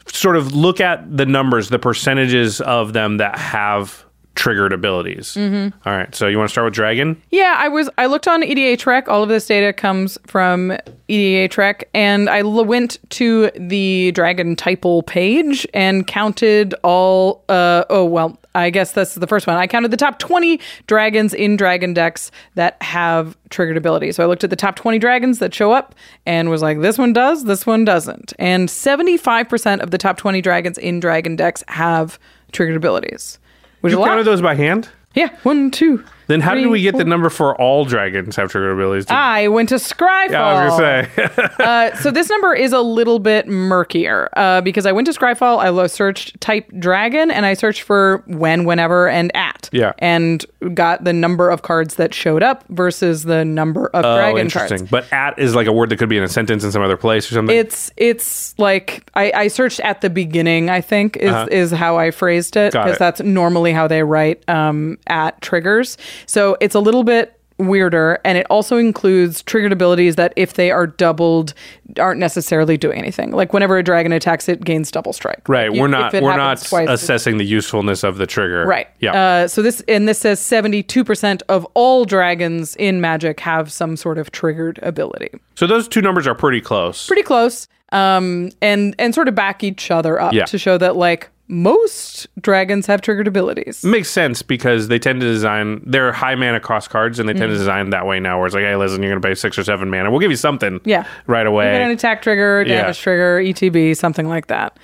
sort 0.07 0.37
of 0.37 0.53
look 0.53 0.81
at 0.81 1.17
the 1.17 1.27
numbers, 1.27 1.69
the 1.69 1.79
percentages 1.79 2.61
of 2.61 2.93
them 2.93 3.19
that 3.19 3.39
have 3.39 4.05
triggered 4.35 4.73
abilities. 4.73 5.35
Mm-hmm. 5.35 5.77
All 5.87 5.95
right. 5.95 6.15
So 6.15 6.27
you 6.27 6.39
want 6.39 6.49
to 6.49 6.53
start 6.53 6.65
with 6.65 6.75
dragon? 6.75 7.21
Yeah, 7.31 7.55
I 7.59 7.69
was. 7.69 7.91
I 7.99 8.07
looked 8.07 8.27
on 8.27 8.43
EDHREC. 8.43 9.09
All 9.09 9.23
of 9.23 9.29
this 9.29 9.47
data 9.47 9.73
comes 9.73 10.19
from 10.27 10.77
EDHREC, 11.09 11.85
and 11.93 12.31
I 12.31 12.39
l- 12.41 12.65
went 12.65 12.99
to 13.11 13.51
the 13.57 14.13
Dragon 14.13 14.57
Typal 14.57 15.07
page 15.07 15.67
and 15.75 16.07
counted 16.07 16.75
all. 16.83 17.45
Uh, 17.49 17.85
oh 17.91 18.07
well, 18.07 18.39
I 18.55 18.71
guess 18.71 18.93
that's 18.93 19.15
the 19.15 19.27
first 19.27 19.47
one. 19.47 19.57
I 19.57 19.67
counted 19.67 19.91
the 19.91 19.97
top 19.99 20.19
twenty 20.19 20.61
dragons 20.87 21.35
in 21.35 21.57
Dragon 21.57 21.93
decks 21.93 22.31
that 22.55 22.83
have 22.83 23.37
triggered 23.51 23.77
abilities. 23.77 24.17
So 24.17 24.23
I 24.23 24.27
looked 24.27 24.45
at 24.45 24.51
the 24.51 24.57
top 24.57 24.77
twenty 24.77 24.99
dragons 24.99 25.41
that 25.41 25.55
show 25.55 25.73
up 25.73 25.95
and 26.25 26.49
was 26.49 26.63
like, 26.63 26.81
this 26.81 26.97
one 26.97 27.13
does, 27.13 27.45
this 27.45 27.67
one 27.67 27.85
doesn't, 27.85 28.33
and 28.39 28.71
seventy 28.71 29.19
five 29.19 29.49
percent 29.49 29.83
of 29.83 29.91
the 29.91 29.99
top 29.99 30.17
twenty 30.17 30.41
dragons 30.41 30.79
in 30.79 31.01
Dragon 31.01 31.37
decks 31.37 31.63
have 31.69 32.19
triggered 32.53 32.77
abilities. 32.77 33.39
Which 33.83 33.93
You 33.93 34.03
counted 34.03 34.25
those 34.25 34.41
by 34.41 34.55
hand? 34.55 34.89
Yeah, 35.15 35.37
one, 35.43 35.71
two. 35.71 36.05
Then 36.27 36.41
how 36.41 36.55
did 36.55 36.67
we 36.69 36.81
get 36.83 36.97
the 36.97 37.05
number 37.05 37.29
for 37.31 37.55
all 37.61 37.85
dragons 37.85 38.37
have 38.37 38.51
triggered 38.51 38.73
abilities? 38.75 39.07
Did- 39.07 39.15
I 39.15 39.49
went 39.49 39.69
to 39.71 39.77
Scryfall. 39.77 40.31
yeah, 40.31 40.45
I 40.45 40.65
was 40.67 40.79
gonna 40.79 41.11
say. 41.39 41.55
uh, 41.65 41.97
so 41.97 42.11
this 42.11 42.29
number 42.31 42.55
is 42.55 42.73
a 42.73 42.81
little 42.81 43.19
bit 43.19 43.49
murkier 43.49 44.29
uh, 44.37 44.61
because 44.61 44.87
I 44.87 44.93
went 44.93 45.07
to 45.07 45.13
Scryfall, 45.13 45.59
I 45.59 45.69
lo- 45.71 45.87
searched 45.87 46.41
type 46.41 46.71
dragon, 46.79 47.31
and 47.31 47.45
I 47.47 47.55
searched 47.55 47.83
for 47.83 48.23
when, 48.27 48.65
whenever, 48.65 49.09
and 49.09 49.35
at. 49.37 49.69
Yeah. 49.73 49.93
And 49.99 50.45
got 50.75 51.05
the 51.05 51.13
number 51.13 51.51
of 51.51 51.63
cards 51.63 51.97
that 51.97 52.15
showed 52.15 52.43
up 52.43 52.65
versus 52.69 53.25
the 53.25 53.45
number 53.45 53.87
of 53.89 54.05
oh, 54.05 54.17
dragon 54.17 54.39
interesting. 54.41 54.79
cards. 54.79 54.91
But 54.91 55.13
at 55.13 55.39
is 55.39 55.55
like 55.55 55.67
a 55.67 55.73
word 55.73 55.91
that 55.91 55.99
could 55.99 56.09
be 56.09 56.17
in 56.19 56.23
a 56.23 56.29
sentence 56.29 56.63
in 56.65 56.73
some 56.73 56.83
other 56.83 56.97
place 56.97 57.31
or 57.31 57.35
something. 57.35 57.57
It's 57.57 57.91
it's 57.97 58.59
like 58.59 59.09
I, 59.15 59.33
I 59.33 59.49
searched 59.49 59.81
at 59.81 60.01
the 60.01 60.11
beginning. 60.11 60.71
I 60.71 60.81
think 60.81 61.17
is 61.17 61.31
Uh-huh. 61.33 61.49
is 61.51 61.71
how 61.71 61.97
I 61.99 62.11
phrased 62.11 62.57
it 62.57 62.73
because 62.73 62.99
that's 62.99 63.21
normally 63.21 63.73
how 63.73 63.87
they 63.89 64.03
write 64.03 64.49
um, 64.49 64.99
at 65.07 65.41
triggers. 65.41 65.97
So 66.27 66.57
it's 66.61 66.75
a 66.75 66.81
little 66.81 67.05
bit 67.05 67.39
weirder, 67.59 68.19
and 68.25 68.39
it 68.39 68.47
also 68.51 68.77
includes 68.77 69.43
triggered 69.43 69.73
abilities 69.73 70.17
that 70.17 70.33
if 70.37 70.55
they 70.55 70.71
are 70.71 70.87
doubled 70.87 71.55
aren't 71.99 72.19
necessarily 72.19 72.77
doing 72.77 72.99
anything. 72.99 73.33
Like 73.33 73.53
whenever 73.53 73.77
a 73.77 73.83
dragon 73.83 74.13
attacks, 74.13 74.49
it 74.49 74.65
gains 74.65 74.91
double 74.91 75.13
strike. 75.13 75.49
right. 75.49 75.71
Like, 75.71 75.81
we're 75.81 75.89
not 75.89 76.13
we're 76.15 76.37
not 76.37 76.63
twice, 76.63 76.89
assessing 76.89 77.37
the 77.37 77.45
usefulness 77.45 78.03
of 78.03 78.17
the 78.17 78.27
trigger. 78.27 78.65
Right. 78.67 78.89
Yeah. 79.01 79.13
Uh, 79.13 79.49
so 79.49 79.63
this 79.63 79.83
and 79.89 80.09
this 80.09 80.19
says 80.19 80.41
seventy 80.41 80.83
two 80.83 81.05
percent 81.05 81.43
of 81.49 81.67
all 81.75 82.05
dragons 82.05 82.75
in 82.77 83.01
Magic 83.01 83.41
have 83.41 83.71
some 83.71 83.97
sort 83.97 84.19
of 84.19 84.33
triggered 84.33 84.79
ability. 84.83 85.31
so 85.55 85.67
those 85.67 85.89
two 85.89 86.01
numbers 86.01 86.27
are 86.27 86.35
pretty 86.35 86.61
close. 86.61 87.07
pretty 87.07 87.23
close 87.23 87.69
um 87.93 88.51
and 88.61 88.95
and 88.99 89.15
sort 89.15 89.29
of 89.29 89.35
back 89.35 89.63
each 89.63 89.91
other 89.91 90.21
up 90.21 90.33
Yeah. 90.33 90.45
to 90.47 90.59
show 90.59 90.77
that 90.79 90.97
like 90.97 91.29
most 91.49 92.29
dragons 92.41 92.87
have 92.87 93.03
triggered 93.03 93.29
abilities 93.29 93.85
Makes 93.85 94.11
sense 94.11 94.41
because 94.43 94.89
they 94.89 94.99
tend 94.99 95.21
to 95.21 95.27
design 95.27 95.83
they're 95.85 96.11
high 96.13 96.35
mana 96.35 96.61
cost 96.61 96.89
cards 96.91 97.19
and 97.19 97.29
they 97.29 97.33
Mm-hmm. 97.35 97.41
tend 97.41 97.53
to 97.53 97.59
design 97.59 97.91
that 97.91 98.07
way 98.07 98.21
now 98.21 98.39
where 98.39 98.47
it's 98.47 98.55
like, 98.55 98.65
hey, 98.65 98.75
listen, 98.77 99.03
you're 99.03 99.11
gonna 99.13 99.21
pay 99.21 99.35
six 99.35 99.59
or 99.59 99.65
seven 99.65 99.91
mana. 99.91 100.11
We'll 100.11 100.21
give 100.21 100.31
you 100.31 100.37
something 100.37 100.81
yeah 100.85 101.05
right 101.27 101.47
away. 101.47 101.83
an 101.83 101.91
attack 101.91 102.23
trigger 102.23 102.65
Yeah. 102.67 102.83
damage 102.83 103.01
trigger 103.01 103.39
etb 103.43 103.97
something 103.97 104.29
like 104.29 104.47
that 104.47 104.79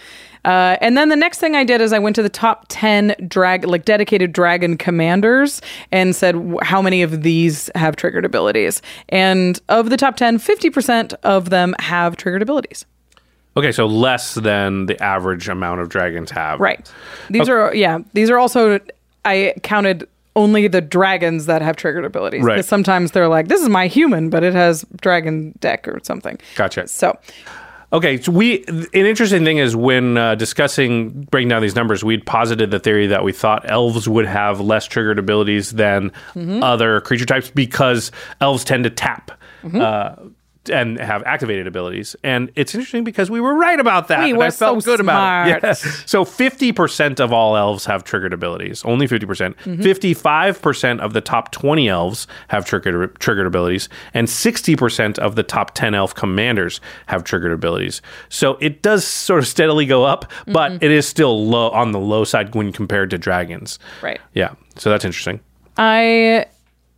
uh, 0.45 0.77
and 0.81 0.97
then 0.97 1.09
the 1.09 1.17
next 1.17 1.39
thing 1.41 1.57
I 1.57 1.65
did 1.65 1.81
is 1.81 1.93
I 1.93 1.99
went 1.99 2.15
to 2.17 2.23
the 2.23 2.29
top 2.29 2.67
10 2.69 3.15
drag 3.27 3.65
like 3.65 3.85
dedicated 3.85 4.33
dragon 4.33 4.77
commanders 4.77 5.61
and 5.91 6.15
said 6.15 6.33
w- 6.37 6.59
how 6.63 6.81
many 6.81 7.03
of 7.03 7.23
these 7.23 7.69
have 7.75 7.97
triggered 7.97 8.25
abilities. 8.25 8.81
And 9.09 9.61
of 9.69 9.91
the 9.91 9.97
top 9.97 10.17
10, 10.17 10.39
50% 10.39 11.13
of 11.25 11.51
them 11.51 11.75
have 11.81 12.17
triggered 12.17 12.41
abilities. 12.41 12.87
Okay, 13.57 13.73
so 13.73 13.87
less 13.87 14.35
than 14.35 14.87
the 14.87 15.03
average 15.03 15.49
amount 15.49 15.81
of 15.81 15.89
dragons 15.89 16.31
have. 16.31 16.61
Right. 16.61 16.91
These 17.31 17.49
are 17.49 17.75
yeah. 17.75 17.99
These 18.13 18.31
are 18.31 18.39
also 18.39 18.79
I 19.25 19.55
counted 19.63 20.09
only 20.37 20.69
the 20.69 20.81
dragons 20.81 21.47
that 21.47 21.63
have 21.63 21.75
triggered 21.75 22.05
abilities. 22.05 22.45
Right. 22.45 22.55
Because 22.55 22.69
sometimes 22.69 23.11
they're 23.11 23.27
like, 23.29 23.49
this 23.49 23.61
is 23.61 23.69
my 23.69 23.89
human, 23.89 24.31
but 24.31 24.45
it 24.45 24.55
has 24.55 24.85
dragon 25.01 25.53
deck 25.59 25.89
or 25.89 25.99
something. 26.05 26.39
Gotcha. 26.55 26.87
So 26.87 27.19
Okay, 27.91 28.21
so 28.21 28.31
we 28.33 28.65
an 28.67 28.87
interesting 28.93 29.45
thing 29.45 29.57
is 29.57 29.75
when 29.75 30.19
uh, 30.19 30.35
discussing 30.35 31.23
breaking 31.31 31.49
down 31.49 31.63
these 31.63 31.75
numbers, 31.75 32.05
we'd 32.05 32.25
posited 32.27 32.71
the 32.71 32.79
theory 32.79 33.07
that 33.07 33.25
we 33.25 33.33
thought 33.33 33.69
elves 33.69 34.07
would 34.07 34.27
have 34.27 34.61
less 34.61 34.85
triggered 34.87 35.19
abilities 35.19 35.71
than 35.71 36.13
Mm-hmm. 36.35 36.63
other 36.63 37.01
creature 37.01 37.25
types 37.25 37.51
because 37.51 38.13
elves 38.43 38.63
tend 38.63 38.85
to 38.85 38.91
tap. 38.91 39.31
Mm-hmm. 39.63 39.81
Uh, 39.81 40.29
and 40.71 40.99
have 40.99 41.23
activated 41.25 41.67
abilities, 41.67 42.17
and 42.23 42.51
it's 42.55 42.75
interesting 42.75 43.05
because 43.05 43.31
we 43.31 43.41
were 43.41 43.55
right 43.55 43.79
about 43.81 44.09
that. 44.09 44.25
We 44.25 44.31
and 44.31 44.39
were 44.39 44.45
I 44.45 44.51
felt 44.51 44.83
so 44.83 44.91
good 44.91 45.01
about 45.01 45.49
it. 45.49 45.61
smart. 45.61 45.63
Yeah. 45.63 46.03
So 46.07 46.25
fifty 46.25 46.73
percent 46.73 47.21
of 47.21 47.33
all 47.33 47.57
elves 47.57 47.85
have 47.87 48.05
triggered 48.05 48.33
abilities. 48.33 48.85
Only 48.85 49.07
fifty 49.07 49.27
percent. 49.27 49.57
Mm-hmm. 49.59 49.83
Fifty-five 49.83 50.61
percent 50.63 51.01
of 51.01 51.13
the 51.13 51.21
top 51.21 51.51
twenty 51.53 51.89
elves 51.89 52.27
have 52.49 52.65
triggered 52.65 53.19
triggered 53.21 53.47
abilities, 53.47 53.89
and 54.15 54.29
sixty 54.29 54.77
percent 54.77 55.19
of 55.19 55.35
the 55.37 55.43
top 55.43 55.75
ten 55.75 55.95
elf 55.95 56.15
commanders 56.15 56.81
have 57.07 57.25
triggered 57.25 57.53
abilities. 57.53 58.03
So 58.29 58.57
it 58.61 58.83
does 58.83 59.07
sort 59.07 59.41
of 59.41 59.47
steadily 59.47 59.87
go 59.87 60.05
up, 60.05 60.31
but 60.47 60.69
Mm-hmm. 60.73 60.85
it 60.85 60.91
is 60.91 61.07
still 61.09 61.47
low 61.47 61.71
on 61.71 61.93
the 61.93 61.99
low 62.01 62.25
side 62.25 62.55
when 62.55 62.73
compared 62.73 63.11
to 63.11 63.19
dragons. 63.19 63.79
right. 64.03 64.21
Yeah. 64.35 64.55
So 64.77 64.91
that's 64.91 65.05
interesting. 65.05 65.41
I 65.77 66.47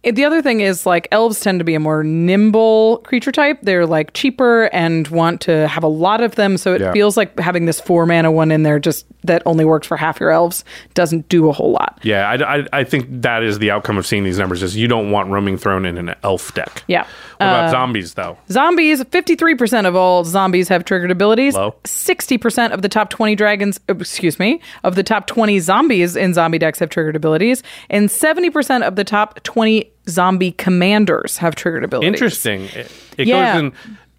it- 0.02 0.14
the 0.14 0.24
other 0.24 0.40
thing 0.42 0.60
is 0.60 0.86
like 0.86 1.08
elves 1.12 1.40
tend 1.40 1.58
to 1.60 1.64
be 1.64 1.74
a 1.74 1.80
more 1.80 2.02
nimble 2.02 2.98
creature 3.04 3.32
type. 3.32 3.58
They're 3.62 3.86
like 3.86 4.12
cheaper 4.14 4.64
and 4.72 5.06
want 5.08 5.40
to 5.42 5.68
have 5.68 5.82
a 5.82 5.88
lot 5.88 6.20
of 6.22 6.36
them. 6.36 6.56
So 6.56 6.74
it 6.74 6.80
Yeah. 6.80 6.92
feels 6.92 7.16
like 7.16 7.38
having 7.38 7.66
this 7.66 7.80
four 7.80 8.06
mana 8.06 8.30
one 8.30 8.50
in 8.50 8.62
there 8.62 8.78
just 8.78 9.06
that 9.24 9.42
only 9.44 9.64
works 9.66 9.86
for 9.86 9.98
half 9.98 10.18
your 10.18 10.30
elves 10.30 10.64
doesn't 10.94 11.28
do 11.28 11.48
a 11.50 11.52
whole 11.52 11.72
lot. 11.72 11.98
Yeah, 12.02 12.28
I, 12.30 12.56
I, 12.60 12.66
I 12.72 12.84
think 12.84 13.06
that 13.22 13.42
is 13.42 13.58
the 13.58 13.70
outcome 13.70 13.98
of 13.98 14.06
seeing 14.06 14.24
these 14.24 14.38
numbers. 14.38 14.62
Is 14.62 14.76
you 14.76 14.88
don't 14.88 15.10
want 15.10 15.28
roaming 15.30 15.58
throne 15.58 15.84
in 15.84 15.98
an 15.98 16.14
elf 16.22 16.54
deck. 16.54 16.82
Yeah. 16.86 17.02
What 17.36 17.46
about 17.48 17.64
Uh, 17.66 17.70
zombies 17.70 18.14
though? 18.14 18.38
Zombies, 18.50 19.02
53% 19.04 19.86
of 19.86 19.94
all 19.96 20.24
zombies 20.24 20.68
have 20.68 20.84
triggered 20.86 21.10
abilities. 21.10 21.54
Low. 21.54 21.74
60% 21.84 22.72
of 22.72 22.82
the 22.82 22.88
top 22.88 23.10
20 23.10 23.34
dragons, 23.34 23.78
uh, 23.88 23.94
excuse 23.94 24.38
me, 24.38 24.60
of 24.84 24.94
the 24.94 25.02
top 25.02 25.26
20 25.26 25.58
zombies 25.58 26.16
in 26.16 26.32
zombie 26.34 26.58
decks 26.58 26.78
have 26.78 26.88
triggered 26.90 27.16
abilities. 27.16 27.62
And 27.90 28.08
70% 28.08 28.82
of 28.82 28.96
the 28.96 29.04
top 29.04 29.42
20 29.42 29.89
zombie 30.10 30.52
commanders 30.52 31.38
have 31.38 31.54
triggered 31.54 31.84
abilities. 31.84 32.08
Interesting. 32.08 32.62
It, 32.74 32.92
it 33.18 33.26
Yeah. 33.26 33.54
goes 33.54 33.60
in 33.62 33.72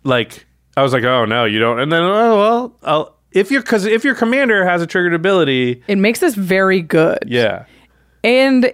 like 0.03 0.45
I 0.77 0.83
was 0.83 0.93
like, 0.93 1.03
oh 1.03 1.25
no, 1.25 1.45
you 1.45 1.59
don't. 1.59 1.79
And 1.79 1.91
then 1.91 2.01
oh 2.01 2.37
well, 2.37 2.77
I'll, 2.83 3.15
if 3.31 3.51
your 3.51 3.61
because 3.61 3.85
if 3.85 4.03
your 4.03 4.15
commander 4.15 4.65
has 4.65 4.81
a 4.81 4.87
triggered 4.87 5.13
ability, 5.13 5.83
It 5.87 5.97
makes 5.97 6.19
this 6.19 6.35
very 6.35 6.81
good. 6.81 7.19
yeah, 7.27 7.65
And 8.23 8.73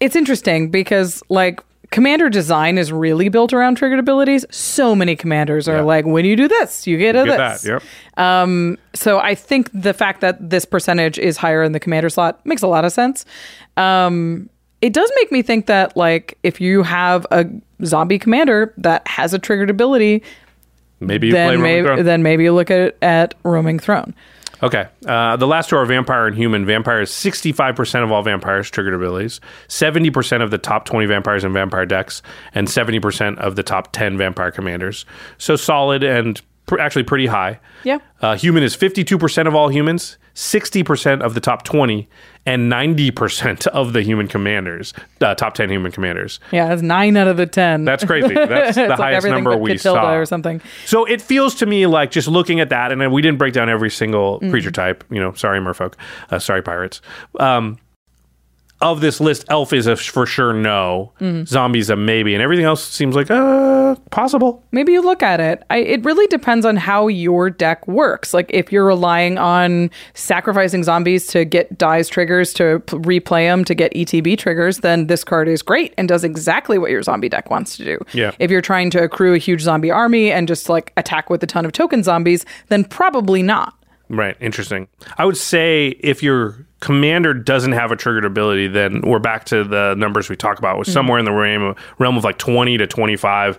it's 0.00 0.16
interesting 0.16 0.70
because, 0.70 1.22
like, 1.28 1.60
commander 1.90 2.28
design 2.30 2.76
is 2.78 2.90
really 2.90 3.28
built 3.28 3.52
around 3.52 3.76
triggered 3.76 3.98
abilities. 3.98 4.44
So 4.50 4.94
many 4.96 5.14
commanders 5.14 5.68
are 5.68 5.82
like, 5.82 6.06
when 6.06 6.24
you 6.24 6.34
do 6.36 6.48
this, 6.48 6.86
you 6.86 6.96
get 6.98 7.14
a 7.16 7.24
Get 7.24 7.36
this. 7.38 7.62
that. 7.62 7.68
Yep. 7.68 7.82
Um, 8.18 8.78
so 8.94 9.18
I 9.20 9.34
think 9.34 9.70
the 9.74 9.92
fact 9.94 10.20
that 10.22 10.50
this 10.50 10.64
percentage 10.64 11.18
is 11.18 11.36
higher 11.36 11.62
in 11.62 11.72
the 11.72 11.78
commander 11.80 12.08
slot 12.08 12.44
makes 12.46 12.62
a 12.62 12.66
lot 12.66 12.84
of 12.84 12.92
sense. 12.92 13.24
Um, 13.76 14.48
it 14.82 14.92
does 14.92 15.10
make 15.16 15.32
me 15.32 15.40
think 15.40 15.66
that 15.66 15.96
like 15.96 16.36
if 16.42 16.60
you 16.60 16.82
have 16.82 17.26
a 17.30 17.46
zombie 17.84 18.18
commander 18.18 18.74
that 18.76 19.06
has 19.08 19.32
a 19.32 19.38
triggered 19.38 19.70
ability, 19.70 20.22
Maybe 21.00 21.28
you 21.28 21.32
play 21.32 21.56
then 21.56 21.62
maybe 21.62 22.02
then 22.02 22.22
maybe 22.22 22.44
you 22.44 22.52
look 22.52 22.70
at 22.70 22.96
at 23.00 23.34
roaming 23.44 23.78
throne. 23.78 24.14
Okay. 24.62 24.86
Uh, 25.06 25.36
the 25.36 25.46
last 25.46 25.70
two 25.70 25.76
are 25.76 25.84
vampire 25.84 26.28
and 26.28 26.36
human. 26.36 26.64
Vampire 26.64 27.00
is 27.00 27.10
65% 27.10 28.04
of 28.04 28.12
all 28.12 28.22
vampires 28.22 28.70
triggered 28.70 28.94
abilities, 28.94 29.40
70% 29.66 30.40
of 30.40 30.52
the 30.52 30.58
top 30.58 30.84
20 30.84 31.06
vampires 31.06 31.42
in 31.42 31.52
vampire 31.52 31.84
decks, 31.84 32.22
and 32.54 32.68
70% 32.68 33.38
of 33.38 33.56
the 33.56 33.64
top 33.64 33.90
10 33.90 34.16
vampire 34.16 34.52
commanders. 34.52 35.04
So 35.36 35.56
solid 35.56 36.04
and 36.04 36.40
pr- 36.66 36.78
actually 36.78 37.02
pretty 37.02 37.26
high. 37.26 37.58
Yeah. 37.82 37.98
Uh, 38.20 38.36
human 38.36 38.62
is 38.62 38.76
52% 38.76 39.48
of 39.48 39.54
all 39.56 39.68
humans, 39.68 40.16
60% 40.34 41.20
of 41.22 41.34
the 41.34 41.40
top 41.40 41.64
20, 41.64 42.08
and 42.46 42.70
90% 42.72 43.66
of 43.68 43.92
the 43.92 44.02
human 44.02 44.26
commanders, 44.28 44.92
uh, 45.20 45.34
top 45.34 45.54
10 45.54 45.70
human 45.70 45.92
commanders. 45.92 46.40
Yeah, 46.50 46.68
that's 46.68 46.82
nine 46.82 47.16
out 47.16 47.28
of 47.28 47.36
the 47.36 47.46
ten. 47.46 47.84
That's 47.84 48.04
crazy. 48.04 48.34
That's 48.34 48.76
the 48.76 48.88
like 48.88 48.98
highest 48.98 49.26
number 49.28 49.56
we 49.56 49.72
Catilda 49.72 50.00
saw. 50.00 50.14
or 50.14 50.26
something. 50.26 50.60
So 50.86 51.04
it 51.04 51.20
feels 51.22 51.54
to 51.56 51.66
me 51.66 51.86
like 51.86 52.10
just 52.10 52.28
looking 52.28 52.60
at 52.60 52.70
that, 52.70 52.90
and 52.92 53.12
we 53.12 53.22
didn't 53.22 53.38
break 53.38 53.52
down 53.54 53.68
every 53.68 53.90
single 53.90 54.40
Mm. 54.40 54.50
creature 54.50 54.70
type. 54.70 55.04
You 55.10 55.20
know, 55.20 55.32
sorry, 55.34 55.60
Merfolk, 55.60 55.94
uh, 56.30 56.38
sorry, 56.38 56.62
pirates. 56.62 57.00
Um, 57.38 57.78
of 58.82 59.00
this 59.00 59.20
list, 59.20 59.44
elf 59.48 59.72
is 59.72 59.86
a 59.86 59.96
for 59.96 60.26
sure 60.26 60.52
no, 60.52 61.12
Mm-hmm. 61.20 61.44
zombies 61.44 61.88
a 61.90 61.96
maybe, 61.96 62.34
and 62.34 62.42
everything 62.42 62.64
else 62.66 62.84
seems 62.86 63.14
like 63.16 63.30
uh 63.30 63.94
possible. 64.10 64.62
Maybe 64.72 64.92
you 64.92 65.02
look 65.02 65.22
at 65.22 65.38
it. 65.40 65.62
I, 65.70 65.78
it 65.78 66.04
really 66.04 66.26
depends 66.28 66.64
on 66.66 66.76
how 66.76 67.08
your 67.08 67.50
deck 67.50 67.86
works. 67.86 68.32
Like 68.34 68.46
if 68.52 68.72
you're 68.72 68.86
relying 68.86 69.38
on 69.38 69.90
sacrificing 70.14 70.82
zombies 70.82 71.26
to 71.28 71.44
get 71.44 71.76
dies 71.78 72.08
triggers 72.08 72.52
to 72.54 72.80
p- 72.80 72.96
replay 72.98 73.46
them 73.48 73.64
to 73.64 73.74
get 73.74 73.92
ETB 73.92 74.38
triggers, 74.38 74.78
then 74.78 75.06
this 75.08 75.24
card 75.24 75.46
is 75.48 75.62
great 75.62 75.92
and 75.98 76.08
does 76.08 76.24
exactly 76.24 76.78
what 76.78 76.90
your 76.90 77.02
zombie 77.02 77.28
deck 77.28 77.50
wants 77.50 77.76
to 77.76 77.84
do. 77.84 77.98
Yeah. 78.12 78.32
If 78.38 78.50
you're 78.50 78.60
trying 78.62 78.90
to 78.90 79.02
accrue 79.02 79.34
a 79.34 79.38
huge 79.38 79.60
zombie 79.62 79.90
army 79.90 80.32
and 80.32 80.48
just 80.48 80.68
like 80.68 80.92
attack 80.96 81.28
with 81.30 81.42
a 81.42 81.46
ton 81.46 81.64
of 81.64 81.72
token 81.72 82.02
zombies, 82.02 82.44
then 82.68 82.84
probably 82.84 83.42
not. 83.42 83.74
Right, 84.08 84.36
interesting. 84.40 84.88
I 85.18 85.24
would 85.24 85.36
say 85.38 85.88
if 86.00 86.22
your 86.22 86.66
commander 86.82 87.32
doesn't 87.32 87.72
have 87.72 87.90
a 87.92 87.96
triggered 87.96 88.24
ability, 88.26 88.66
then 88.68 89.00
we're 89.00 89.18
back 89.20 89.44
to 89.46 89.64
the 89.64 89.94
numbers 89.96 90.28
we 90.28 90.36
talked 90.36 90.58
about, 90.58 90.76
was 90.76 90.88
Mm-hmm. 90.88 90.92
somewhere 90.92 91.18
in 91.18 91.24
the 91.24 91.32
realm 91.32 91.62
of, 91.62 91.78
realm 91.98 92.16
of 92.18 92.24
like 92.24 92.36
twenty 92.36 92.76
to 92.76 92.86
twenty 92.86 93.16
five 93.16 93.58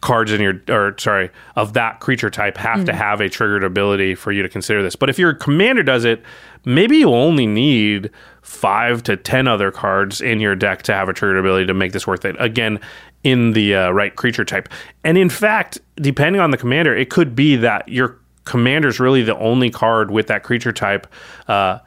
cards 0.00 0.30
in 0.30 0.40
your 0.40 0.60
or 0.68 0.94
sorry 0.98 1.28
of 1.56 1.72
that 1.72 1.98
creature 1.98 2.30
type 2.30 2.56
have 2.56 2.84
to 2.84 2.92
Mhm. 2.92 2.94
have 2.94 3.20
a 3.20 3.28
triggered 3.28 3.64
ability 3.64 4.14
for 4.14 4.30
you 4.30 4.42
to 4.44 4.48
consider 4.48 4.80
this. 4.80 4.94
But 4.94 5.10
if 5.10 5.18
your 5.18 5.34
commander 5.34 5.82
does 5.82 6.04
it, 6.04 6.22
maybe 6.64 6.98
you 6.98 7.12
only 7.12 7.48
need 7.48 8.10
five 8.42 9.02
to 9.04 9.16
ten 9.16 9.48
other 9.48 9.72
cards 9.72 10.20
in 10.20 10.38
your 10.38 10.54
deck 10.54 10.82
to 10.82 10.92
have 10.94 11.08
a 11.08 11.12
triggered 11.12 11.38
ability 11.38 11.66
to 11.66 11.74
make 11.74 11.90
this 11.92 12.06
worth 12.06 12.24
it. 12.24 12.36
Again, 12.38 12.78
in 13.24 13.54
the 13.54 13.74
uh, 13.74 13.90
right 13.90 14.14
creature 14.14 14.44
type, 14.44 14.68
and 15.02 15.18
in 15.18 15.28
fact, 15.28 15.78
depending 15.96 16.40
on 16.40 16.52
the 16.52 16.56
commander, 16.56 16.94
it 16.94 17.10
could 17.10 17.34
be 17.34 17.56
that 17.56 17.88
your 17.88 18.18
commander 18.44 18.86
is 18.86 19.00
really 19.00 19.22
the 19.22 19.36
only 19.38 19.68
card 19.70 20.12
with 20.12 20.28
that 20.28 20.44
creature 20.44 20.72
type. 20.72 21.06
Uh, 21.48 21.78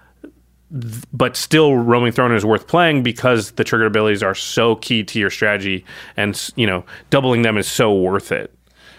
but 1.14 1.36
still, 1.36 1.76
roaming 1.76 2.12
throne 2.12 2.34
is 2.34 2.46
worth 2.46 2.68
playing 2.68 3.04
because 3.04 3.52
the 3.52 3.64
triggered 3.64 3.88
abilities 3.88 4.24
are 4.24 4.36
so 4.36 4.76
key 4.76 5.04
to 5.04 5.20
your 5.20 5.30
strategy, 5.30 5.86
and 6.16 6.50
you 6.56 6.66
know, 6.66 6.86
doubling 7.10 7.42
them 7.42 7.58
is 7.58 7.68
so 7.68 7.94
worth 7.94 8.32
it. 8.32 8.54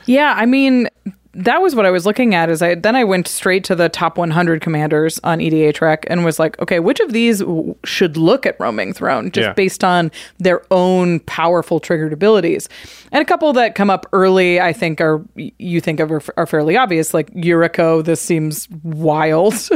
Yeah, 0.07 0.35
I 0.37 0.47
mean, 0.47 0.89
that 1.35 1.63
was 1.63 1.75
what 1.75 1.87
I 1.87 1.91
was 1.91 2.05
looking 2.05 2.35
at. 2.35 2.51
Is 2.51 2.61
I 2.63 2.75
then 2.75 2.95
I 2.95 3.05
went 3.05 3.27
straight 3.27 3.65
to 3.65 3.75
the 3.75 3.89
top 3.89 4.19
100 4.19 4.61
commanders 4.61 5.19
on 5.25 5.39
EDHREC 5.39 6.05
and 6.09 6.25
was 6.25 6.39
like, 6.39 6.61
okay, 6.61 6.79
which 6.79 7.01
of 7.01 7.13
these 7.13 7.39
w- 7.41 7.75
should 7.85 8.17
look 8.19 8.45
at 8.45 8.55
roaming 8.61 8.93
throne 8.93 9.31
just 9.31 9.47
Yeah. 9.47 9.53
based 9.55 9.83
on 9.83 10.11
their 10.39 10.63
own 10.71 11.21
powerful 11.21 11.81
triggered 11.81 12.13
abilities? 12.13 12.69
And 13.13 13.23
a 13.23 13.25
couple 13.25 13.53
that 13.55 13.75
come 13.75 13.89
up 13.89 14.07
early, 14.13 14.61
I 14.61 14.73
think, 14.75 15.01
are 15.01 15.23
you 15.37 15.81
think 15.81 16.01
of 16.01 16.13
are, 16.13 16.23
are 16.37 16.47
fairly 16.47 16.77
obvious. 16.77 17.15
Like 17.15 17.31
Yuriko, 17.35 18.05
this 18.05 18.21
seems 18.21 18.69
wild 18.83 19.55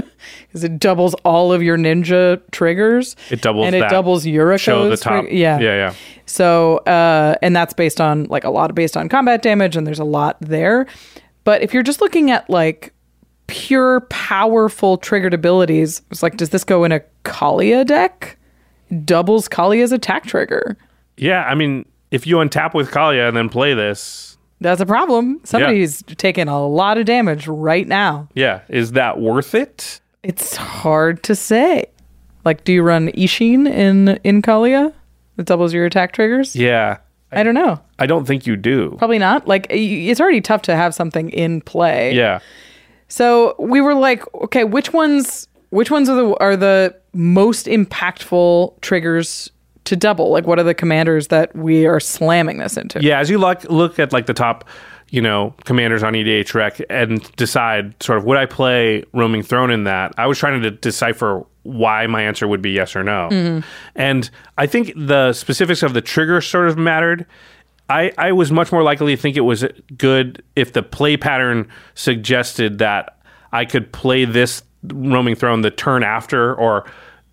because 0.49 0.63
it 0.65 0.79
doubles 0.79 1.15
all 1.25 1.53
of 1.53 1.63
your 1.63 1.79
ninja 1.79 2.41
triggers. 2.51 3.17
It 3.31 3.41
doubles 3.41 3.67
and 3.67 3.75
it 3.75 3.89
doubles 3.89 4.25
Yuriko's. 4.27 4.61
show 4.61 4.89
the 4.91 4.97
top. 4.97 5.25
trig- 5.25 5.33
yeah, 5.39 5.59
yeah, 5.59 5.75
yeah. 5.75 5.95
so, 6.27 6.79
uh, 6.79 7.35
and 7.41 7.57
that's 7.57 7.73
based 7.73 8.01
on 8.01 8.25
like 8.25 8.45
a 8.45 8.51
lot 8.51 8.71
of 8.71 8.75
based 8.75 8.97
on 8.97 9.09
combat 9.09 9.41
damage, 9.43 9.77
and 9.77 9.87
there's 9.87 9.99
a 9.99 10.05
lot 10.05 10.37
there. 10.41 10.87
But 11.47 11.63
if 11.63 11.73
you're 11.73 11.83
just 11.83 12.01
looking 12.03 12.31
at 12.31 12.51
like 12.51 12.93
pure 13.47 14.01
powerful 14.11 14.99
triggered 14.99 15.33
abilities, 15.33 16.03
it's 16.11 16.23
like, 16.23 16.37
does 16.37 16.51
this 16.51 16.65
go 16.65 16.83
in 16.85 16.91
a 16.93 17.01
Kaalia 17.25 17.87
deck? 17.87 18.37
Doubles 19.05 19.49
Kaalia's 19.49 19.93
attack 19.93 20.25
trigger. 20.27 20.77
Yeah, 21.17 21.45
I 21.45 21.55
mean, 21.55 21.87
if 22.11 22.27
you 22.27 22.37
untap 22.37 22.75
with 22.75 22.91
Kaalia 22.91 23.29
and 23.29 23.37
then 23.37 23.49
play 23.49 23.75
this, 23.75 24.37
That's 24.61 24.81
a 24.81 24.87
problem. 24.87 25.41
Somebody's 25.45 26.03
taking 26.17 26.49
a 26.49 26.67
lot 26.67 26.99
of 26.99 27.07
damage 27.07 27.47
right 27.47 27.87
now. 27.87 28.29
yeah, 28.35 28.63
is 28.69 28.93
that 28.93 29.21
worth 29.21 29.55
it? 29.55 30.01
It's 30.25 30.57
hard 30.57 31.23
to 31.23 31.35
say. 31.37 31.87
Like, 32.45 32.65
do 32.65 32.73
you 32.73 32.83
run 32.83 33.09
Isshin 33.09 33.69
in 33.71 34.19
in 34.25 34.43
Kaalia 34.43 34.93
that 35.37 35.47
doubles 35.47 35.73
your 35.73 35.85
attack 35.87 36.13
triggers? 36.13 36.57
Yeah, 36.57 36.99
I 37.33 37.43
don't 37.43 37.55
know. 37.55 37.81
I 37.99 38.07
don't 38.07 38.25
think 38.25 38.47
you 38.47 38.57
do. 38.57 38.95
Probably 38.99 39.19
not. 39.19 39.49
Like, 39.49 39.67
it's 39.69 40.21
already 40.21 40.41
tough 40.41 40.63
to 40.63 40.77
have 40.77 40.95
something 40.95 41.31
in 41.31 41.61
play. 41.61 42.15
Yeah. 42.15 42.39
So 43.09 43.55
we 43.59 43.81
were 43.81 43.95
like, 43.95 44.23
okay, 44.35 44.65
which 44.65 44.93
ones 44.93 45.49
which 45.71 45.91
ones 45.91 46.09
are 46.09 46.17
the 46.17 46.37
are 46.39 46.57
the 46.57 46.97
most 47.13 47.67
impactful 47.67 48.81
triggers 48.81 49.51
to 49.85 49.97
double? 49.97 50.31
Like 50.31 50.47
what 50.47 50.59
are 50.59 50.65
the 50.65 50.75
commanders 50.75 51.29
that 51.29 51.55
we 51.55 51.87
are 51.87 52.01
slamming 52.01 52.59
this 52.59 52.77
into? 52.77 53.03
Yeah, 53.03 53.21
as 53.21 53.31
you 53.31 53.39
look 53.39 53.65
look 53.65 53.99
at 53.99 54.13
like 54.13 54.27
the 54.27 54.35
top, 54.35 54.69
you 55.11 55.21
know, 55.21 55.55
commanders 55.65 56.03
on 56.03 56.15
EDHREC 56.15 56.85
and 56.91 57.31
decide 57.37 58.01
sort 58.03 58.19
of 58.19 58.25
would 58.25 58.39
I 58.39 58.47
play 58.47 59.05
roaming 59.13 59.43
throne 59.43 59.71
in 59.71 59.85
that? 59.85 60.15
I 60.19 60.27
was 60.27 60.39
trying 60.39 60.63
to 60.63 60.71
decipher 60.71 61.45
why 61.67 62.07
my 62.07 62.23
answer 62.23 62.47
would 62.47 62.63
be 62.63 62.71
yes 62.71 62.95
or 62.97 63.03
no. 63.03 63.29
Mhm. 63.31 63.65
And 63.95 64.31
I 64.57 64.67
think 64.67 64.93
the 64.97 65.33
specifics 65.33 65.83
of 65.83 65.95
the 65.95 66.01
trigger 66.01 66.41
sort 66.41 66.69
of 66.69 66.77
mattered. 66.79 67.27
I, 67.89 68.11
I 68.19 68.33
was 68.33 68.51
much 68.51 68.73
more 68.73 68.83
likely 68.83 69.15
to 69.15 69.21
think 69.21 69.37
it 69.37 69.43
was 69.43 69.65
good 69.97 70.43
if 70.57 70.73
the 70.73 70.83
play 70.83 71.17
pattern 71.17 71.69
suggested 71.95 72.79
that 72.79 73.19
I 73.53 73.65
could 73.65 73.93
play 73.93 74.25
this 74.25 74.63
roaming 74.93 75.35
throne 75.37 75.61
the 75.61 75.71
turn 75.71 76.03
after 76.03 76.55
or 76.55 76.85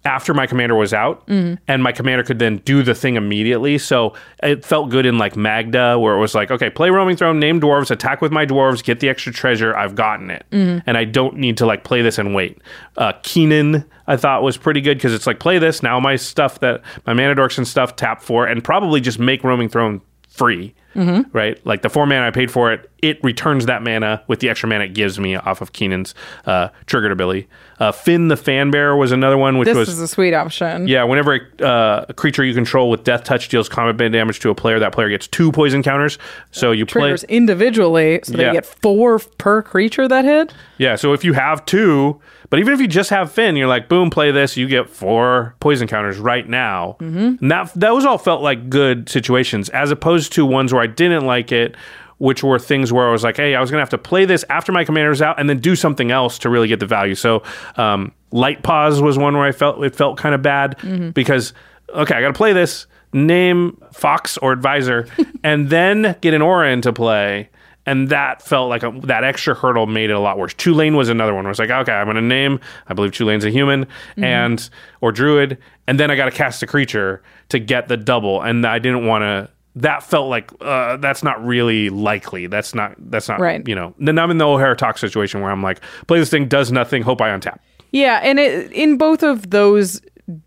after 0.05 0.33
my 0.33 0.45
commander 0.45 0.75
was 0.75 0.93
out 0.93 1.25
Mhm. 1.27 1.57
and 1.67 1.81
my 1.81 1.91
commander 1.91 2.23
could 2.23 2.37
then 2.39 2.57
do 2.65 2.83
the 2.83 2.93
thing 2.93 3.15
immediately. 3.15 3.77
So 3.77 4.13
it 4.41 4.65
felt 4.65 4.89
good 4.89 5.05
in 5.05 5.17
like 5.17 5.35
Magda 5.37 5.97
where 5.97 6.13
it 6.15 6.19
was 6.19 6.35
like, 6.35 6.51
okay, 6.51 6.69
play 6.69 6.89
roaming 6.89 7.15
throne, 7.15 7.39
name 7.39 7.61
dwarves, 7.61 7.89
attack 7.89 8.21
with 8.21 8.31
my 8.31 8.45
dwarves, 8.45 8.83
get 8.83 8.99
the 8.99 9.07
extra 9.09 9.31
treasure. 9.31 9.75
I've 9.77 9.95
gotten 9.95 10.29
it. 10.29 10.45
Mhm. 10.51 10.83
And 10.85 10.97
I 10.97 11.05
don't 11.05 11.37
need 11.37 11.57
to 11.57 11.65
like 11.65 11.83
play 11.85 12.01
this 12.01 12.17
and 12.17 12.35
wait. 12.35 12.57
Uh, 12.97 13.13
Kinnan, 13.23 13.85
I 14.07 14.17
thought 14.17 14.43
was 14.43 14.57
pretty 14.57 14.81
good 14.81 14.97
because 14.97 15.13
it's 15.13 15.25
like 15.25 15.39
play 15.39 15.57
this 15.57 15.81
now. 15.81 15.99
My 15.99 16.17
stuff 16.17 16.59
that 16.59 16.81
my 17.07 17.13
mana 17.13 17.35
dorks 17.35 17.57
and 17.57 17.65
stuff 17.67 17.95
tap 17.95 18.21
for, 18.21 18.45
and 18.45 18.63
probably 18.63 18.99
just 18.99 19.19
make 19.19 19.43
roaming 19.43 19.69
throne 19.69 20.01
free. 20.29 20.73
Mhm. 20.95 21.25
Right, 21.33 21.57
like 21.65 21.81
the 21.81 21.89
four 21.89 22.05
mana 22.05 22.27
I 22.27 22.31
paid 22.31 22.51
for 22.51 22.71
it, 22.73 22.89
it 23.03 23.23
returns 23.23 23.65
that 23.67 23.83
mana 23.83 24.23
with 24.27 24.39
the 24.39 24.49
extra 24.49 24.67
mana 24.67 24.85
it 24.85 24.93
gives 24.93 25.19
me 25.19 25.35
off 25.35 25.61
of 25.61 25.73
Kinnan's 25.73 26.15
uh, 26.45 26.69
triggered 26.87 27.11
ability. 27.11 27.47
Uh, 27.79 27.91
Fynn 27.91 28.29
the 28.29 28.35
Fangbearer 28.35 28.97
was 28.97 29.11
another 29.11 29.37
one, 29.37 29.57
which 29.57 29.65
this 29.67 29.75
was 29.75 29.89
is 29.89 29.99
a 29.99 30.07
sweet 30.07 30.33
option. 30.33 30.87
yeah, 30.87 31.03
whenever 31.03 31.33
a, 31.59 31.65
uh, 31.65 32.05
a 32.09 32.13
creature 32.13 32.43
you 32.45 32.53
control 32.53 32.89
with 32.89 33.03
deathtouch 33.03 33.49
deals 33.49 33.67
combat 33.67 33.97
band 33.97 34.13
damage 34.13 34.39
to 34.39 34.49
a 34.49 34.55
player, 34.55 34.79
that 34.79 34.93
player 34.93 35.09
gets 35.09 35.27
two 35.27 35.51
poison 35.51 35.83
counters. 35.83 36.17
So 36.51 36.71
you 36.71 36.85
play. 36.85 37.01
Triggers 37.01 37.23
individually, 37.25 38.21
so 38.23 38.33
Yeah. 38.37 38.47
they 38.47 38.53
get 38.53 38.65
four 38.65 39.19
per 39.19 39.61
creature 39.61 40.07
that 40.07 40.23
hit. 40.23 40.53
Yeah, 40.77 40.95
so 40.95 41.13
if 41.13 41.23
you 41.25 41.33
have 41.33 41.65
two, 41.65 42.21
but 42.49 42.59
even 42.59 42.73
if 42.73 42.79
you 42.79 42.87
just 42.87 43.09
have 43.09 43.31
Fynn, 43.31 43.55
you're 43.57 43.67
like, 43.67 43.89
boom, 43.89 44.09
play 44.09 44.31
this, 44.31 44.55
you 44.55 44.67
get 44.67 44.89
four 44.89 45.55
poison 45.59 45.87
counters 45.87 46.17
right 46.19 46.47
now. 46.47 46.95
Mhm. 47.01 47.41
And 47.41 47.51
that 47.51 47.71
those 47.75 48.05
all 48.05 48.17
felt 48.17 48.41
like 48.41 48.69
good 48.69 49.09
situations, 49.09 49.67
as 49.69 49.91
opposed 49.91 50.31
to 50.33 50.45
ones 50.45 50.71
where 50.73 50.81
I 50.81 50.87
didn't 50.87 51.25
like 51.25 51.51
it, 51.51 51.75
which 52.23 52.41
were 52.41 52.57
things 52.57 52.93
where 52.93 53.07
I 53.09 53.11
was 53.11 53.21
like, 53.23 53.35
hey, 53.35 53.53
I 53.53 53.59
was 53.59 53.69
gonna 53.69 53.81
have 53.81 53.89
to 53.89 53.97
play 53.97 54.23
this 54.23 54.45
after 54.49 54.71
my 54.71 54.85
commander's 54.85 55.21
out, 55.21 55.37
and 55.39 55.49
then 55.49 55.59
do 55.59 55.75
something 55.75 56.09
else 56.09 56.39
to 56.39 56.49
really 56.49 56.69
get 56.69 56.79
the 56.79 56.85
value. 56.85 57.15
So, 57.15 57.43
um, 57.75 58.13
Light-Paws 58.31 59.01
was 59.01 59.17
one 59.17 59.35
where 59.35 59.45
I 59.45 59.51
felt 59.51 59.83
it 59.83 59.93
felt 59.95 60.17
kind 60.17 60.33
of 60.33 60.41
bad 60.41 60.77
Mhm. 60.79 61.13
because 61.13 61.53
okay, 61.93 62.15
I 62.15 62.21
got 62.21 62.27
to 62.29 62.33
play 62.33 62.53
this. 62.53 62.87
Name 63.11 63.77
Fox 63.91 64.37
or 64.37 64.53
Advisor, 64.53 65.05
and 65.43 65.69
then 65.69 66.15
get 66.21 66.33
an 66.33 66.41
aura 66.41 66.71
into 66.71 66.91
play. 66.93 67.49
and 67.85 68.07
that 68.07 68.41
felt 68.41 68.69
like 68.69 68.81
a, 68.81 68.91
that 69.03 69.25
extra 69.25 69.53
hurdle 69.53 69.85
made 69.85 70.09
it 70.09 70.13
a 70.13 70.19
lot 70.19 70.37
worse. 70.37 70.53
Tulane 70.53 70.95
was 70.95 71.09
another 71.09 71.33
one. 71.33 71.43
Where 71.43 71.49
I 71.49 71.51
was 71.51 71.59
like, 71.59 71.69
okay, 71.69 71.91
I'm 71.91 72.05
going 72.05 72.15
to 72.15 72.21
name. 72.21 72.61
I 72.87 72.93
believe 72.93 73.11
Tulane's 73.11 73.43
a 73.43 73.49
human 73.49 73.83
Mm-hmm. 74.11 74.23
and 74.23 74.69
or 75.01 75.11
druid, 75.11 75.57
and 75.85 75.99
then 75.99 76.09
I 76.09 76.15
got 76.15 76.25
to 76.25 76.31
cast 76.31 76.63
a 76.63 76.67
creature 76.67 77.21
to 77.49 77.59
get 77.59 77.89
the 77.89 77.97
double, 77.97 78.41
and 78.41 78.65
I 78.65 78.79
didn't 78.79 79.05
want 79.05 79.23
to. 79.23 79.49
That 79.75 80.03
felt 80.03 80.29
like 80.29 80.51
uh, 80.61 80.97
that's 80.97 81.23
not 81.23 81.43
really 81.43 81.89
likely. 81.89 82.47
That's 82.47 82.75
not. 82.75 82.95
That's 82.99 83.27
not. 83.27 83.39
Right. 83.39 83.67
You 83.67 83.75
know. 83.75 83.95
Then 83.99 84.19
I'm 84.19 84.29
in 84.29 84.37
the 84.37 84.45
O'Hare 84.45 84.75
talk 84.75 84.97
situation 84.97 85.41
where 85.41 85.51
I'm 85.51 85.63
like, 85.63 85.81
play 86.07 86.19
this 86.19 86.29
thing, 86.29 86.47
does 86.47 86.71
nothing, 86.71 87.01
hope 87.01 87.21
I 87.21 87.29
untap. 87.29 87.57
Yeah, 87.91 88.19
and 88.23 88.39
it, 88.39 88.71
in 88.71 88.97
both 88.97 89.23
of 89.23 89.51
those 89.51 90.01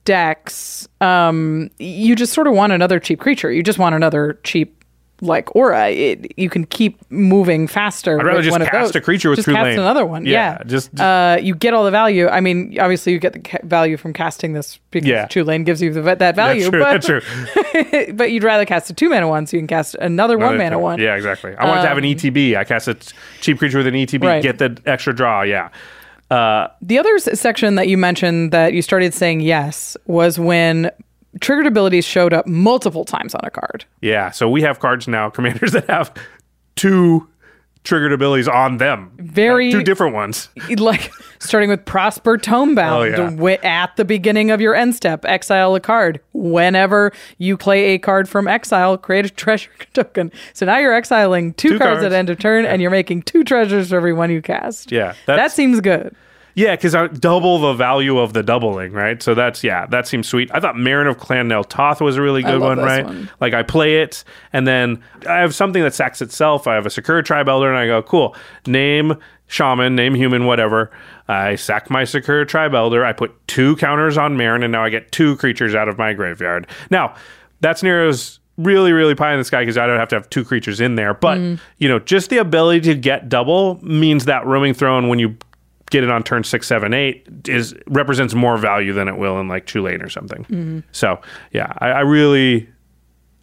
decks, 0.04 0.88
um, 1.00 1.70
you 1.78 2.16
just 2.16 2.32
sort 2.32 2.46
of 2.46 2.54
want 2.54 2.72
another 2.72 2.98
cheap 2.98 3.20
creature. 3.20 3.52
You 3.52 3.62
just 3.62 3.78
want 3.78 3.94
another 3.94 4.38
cheap 4.42 4.84
like 5.22 5.54
aura. 5.56 5.88
It, 5.88 6.38
you 6.38 6.50
can 6.50 6.66
keep 6.66 6.98
moving 7.10 7.66
faster. 7.66 8.20
I'd 8.20 8.26
rather 8.26 8.42
just 8.42 8.58
cast 8.70 8.94
a 8.96 9.00
creature 9.00 9.30
with 9.30 9.38
just 9.38 9.46
Tulane. 9.46 9.64
cast 9.64 9.78
another 9.78 10.04
one. 10.04 10.26
Yeah, 10.26 10.58
Yeah, 10.58 10.62
just- 10.66 10.90
just- 10.92 11.00
uh, 11.02 11.38
you 11.40 11.54
get 11.54 11.72
all 11.72 11.84
the 11.84 11.90
value. 11.90 12.28
I 12.28 12.40
mean, 12.40 12.76
obviously 12.78 13.12
you 13.12 13.18
get 13.18 13.32
the 13.32 13.38
ca- 13.38 13.58
value 13.62 13.96
from 13.96 14.12
casting 14.12 14.52
this 14.52 14.78
because 14.90 15.08
Yeah. 15.08 15.26
lane 15.42 15.64
gives 15.64 15.80
you 15.80 15.92
the, 15.92 16.02
that 16.02 16.36
value. 16.36 16.60
That's 16.60 16.70
true, 16.70 16.80
but, 16.80 16.92
that's 17.02 17.06
true. 17.06 18.12
but 18.14 18.30
you'd 18.30 18.44
rather 18.44 18.64
cast 18.66 18.90
a 18.90 18.94
two 18.94 19.08
mana 19.08 19.26
one, 19.28 19.46
so 19.46 19.56
you 19.56 19.60
can 19.62 19.68
cast 19.68 19.94
another, 19.96 20.36
one 20.38 20.58
mana 20.58 20.78
one. 20.78 20.98
Yeah, 21.00 21.14
exactly. 21.16 21.54
I 21.56 21.66
want 21.66 21.80
to 21.82 21.88
have 21.88 21.98
an 21.98 22.04
ETB. 22.04 22.56
I 22.56 22.64
cast 22.64 22.88
a 22.88 22.94
t- 22.94 23.14
cheap 23.40 23.58
creature 23.58 23.78
with 23.78 23.86
an 23.86 23.94
ETB, 23.94 24.22
Right. 24.26 24.42
get 24.42 24.58
the 24.58 24.76
extra 24.86 25.14
draw. 25.14 25.42
Yeah. 25.42 25.68
Uh, 26.30 26.68
The 26.82 26.98
other 26.98 27.18
section 27.18 27.76
that 27.76 27.88
you 27.88 27.96
mentioned 27.96 28.50
that 28.52 28.72
you 28.74 28.82
started 28.82 29.14
saying 29.14 29.40
yes 29.40 29.96
was 30.06 30.38
when 30.38 30.90
triggered 31.40 31.66
abilities 31.66 32.04
showed 32.04 32.32
up 32.32 32.46
multiple 32.46 33.04
times 33.04 33.34
on 33.34 33.40
a 33.44 33.50
card. 33.50 33.84
yeah. 34.00 34.30
So 34.30 34.48
we 34.48 34.62
have 34.62 34.78
cards 34.80 35.06
now, 35.08 35.30
commanders 35.36 35.72
that 35.72 35.88
have 35.90 36.12
two 36.76 37.28
triggered 37.84 38.12
abilities 38.12 38.48
on 38.48 38.78
them. 38.78 39.12
Very- 39.16 39.70
two 39.70 39.82
different 39.84 40.12
ones. 40.14 40.48
Like 40.78 41.12
starting 41.38 41.70
with 41.70 41.84
Prosper 41.84 42.36
Tomebound 42.36 43.14
Oh, 43.14 43.46
yeah. 43.46 43.56
at 43.62 43.94
the 43.96 44.04
beginning 44.04 44.50
of 44.50 44.60
your 44.60 44.74
end 44.74 44.96
step, 44.96 45.24
exile 45.24 45.74
a 45.76 45.80
card. 45.80 46.20
Whenever 46.32 47.12
you 47.38 47.56
play 47.56 47.94
a 47.94 47.98
card 47.98 48.28
from 48.28 48.48
exile, 48.48 48.98
create 48.98 49.24
a 49.26 49.30
treasure 49.30 49.70
token. 49.94 50.32
So 50.54 50.66
now 50.66 50.78
you're 50.78 50.94
exiling 50.94 51.54
two, 51.54 51.70
Two 51.70 51.78
cards, 51.78 52.00
cards. 52.00 52.04
at 52.06 52.12
end 52.12 52.28
of 52.30 52.38
turn, 52.40 52.64
and 52.66 52.82
you're 52.82 52.90
making 52.90 53.22
two 53.22 53.44
treasures 53.44 53.90
for 53.90 53.96
every 53.96 54.12
one 54.12 54.30
you 54.30 54.42
cast. 54.42 54.90
Yeah, 54.90 55.14
that 55.26 55.52
seems 55.52 55.80
good. 55.80 56.16
Yeah, 56.56 56.74
because 56.74 56.94
I 56.94 57.06
double 57.08 57.58
the 57.60 57.74
value 57.74 58.18
of 58.18 58.32
the 58.32 58.42
doubling, 58.42 58.92
right? 58.92 59.22
So 59.22 59.34
that's 59.34 59.62
yeah, 59.62 59.84
that 59.86 60.08
seems 60.08 60.26
sweet. 60.26 60.50
I 60.54 60.58
thought 60.58 60.74
Meren 60.74 61.06
of 61.08 61.18
Clan 61.18 61.48
Nel 61.48 61.62
Toth 61.64 62.00
was 62.00 62.16
a 62.16 62.22
really 62.22 62.42
good 62.42 62.60
one, 62.62 62.78
right? 62.78 63.04
one. 63.04 63.30
Like 63.40 63.52
I 63.52 63.62
play 63.62 64.00
it, 64.00 64.24
and 64.54 64.66
then 64.66 65.02
I 65.28 65.34
have 65.40 65.54
something 65.54 65.82
that 65.82 65.92
sacks 65.92 66.22
itself. 66.22 66.66
I 66.66 66.74
have 66.74 66.86
a 66.86 66.90
Sakura 66.90 67.22
Tribe 67.22 67.46
Elder, 67.48 67.68
and 67.68 67.76
I 67.78 67.86
go, 67.86 68.02
cool. 68.02 68.34
Name 68.66 69.16
Shaman, 69.48 69.94
name 69.94 70.14
Human, 70.14 70.46
whatever. 70.46 70.90
I 71.28 71.56
sack 71.56 71.90
my 71.90 72.04
Sakura 72.04 72.46
Tribe 72.46 72.74
Elder. 72.74 73.04
I 73.04 73.12
put 73.12 73.34
two 73.46 73.76
counters 73.76 74.16
on 74.16 74.36
Meren, 74.38 74.62
and 74.64 74.72
now 74.72 74.82
I 74.82 74.88
get 74.88 75.12
two 75.12 75.36
creatures 75.36 75.74
out 75.74 75.88
of 75.88 75.98
my 75.98 76.14
graveyard. 76.14 76.66
Now 76.90 77.14
that's 77.60 77.82
Nero's 77.82 78.40
really 78.56 78.92
really 78.92 79.14
pie 79.14 79.32
in 79.34 79.38
the 79.38 79.44
sky 79.44 79.60
because 79.60 79.76
I 79.76 79.86
don't 79.86 79.98
have 79.98 80.08
to 80.08 80.16
have 80.16 80.30
two 80.30 80.42
creatures 80.42 80.80
in 80.80 80.94
there. 80.94 81.12
But 81.12 81.36
Mm. 81.36 81.60
you 81.76 81.88
know, 81.90 81.98
just 81.98 82.30
the 82.30 82.38
ability 82.38 82.80
to 82.92 82.94
get 82.94 83.28
double 83.28 83.78
means 83.82 84.24
that 84.24 84.46
roaming 84.46 84.72
throne 84.72 85.08
when 85.08 85.18
you 85.18 85.36
get 85.90 86.04
it 86.04 86.10
on 86.10 86.22
turn 86.22 86.44
six, 86.44 86.66
seven, 86.66 86.92
eight 86.92 87.26
is 87.48 87.74
represents 87.86 88.34
more 88.34 88.56
value 88.56 88.92
than 88.92 89.08
it 89.08 89.16
will 89.16 89.40
in 89.40 89.48
like 89.48 89.66
Tulane 89.66 90.02
or 90.02 90.08
something. 90.08 90.44
Mm-hmm. 90.44 90.80
So 90.92 91.20
yeah, 91.52 91.72
I, 91.78 91.88
I 91.88 92.00
really. 92.00 92.68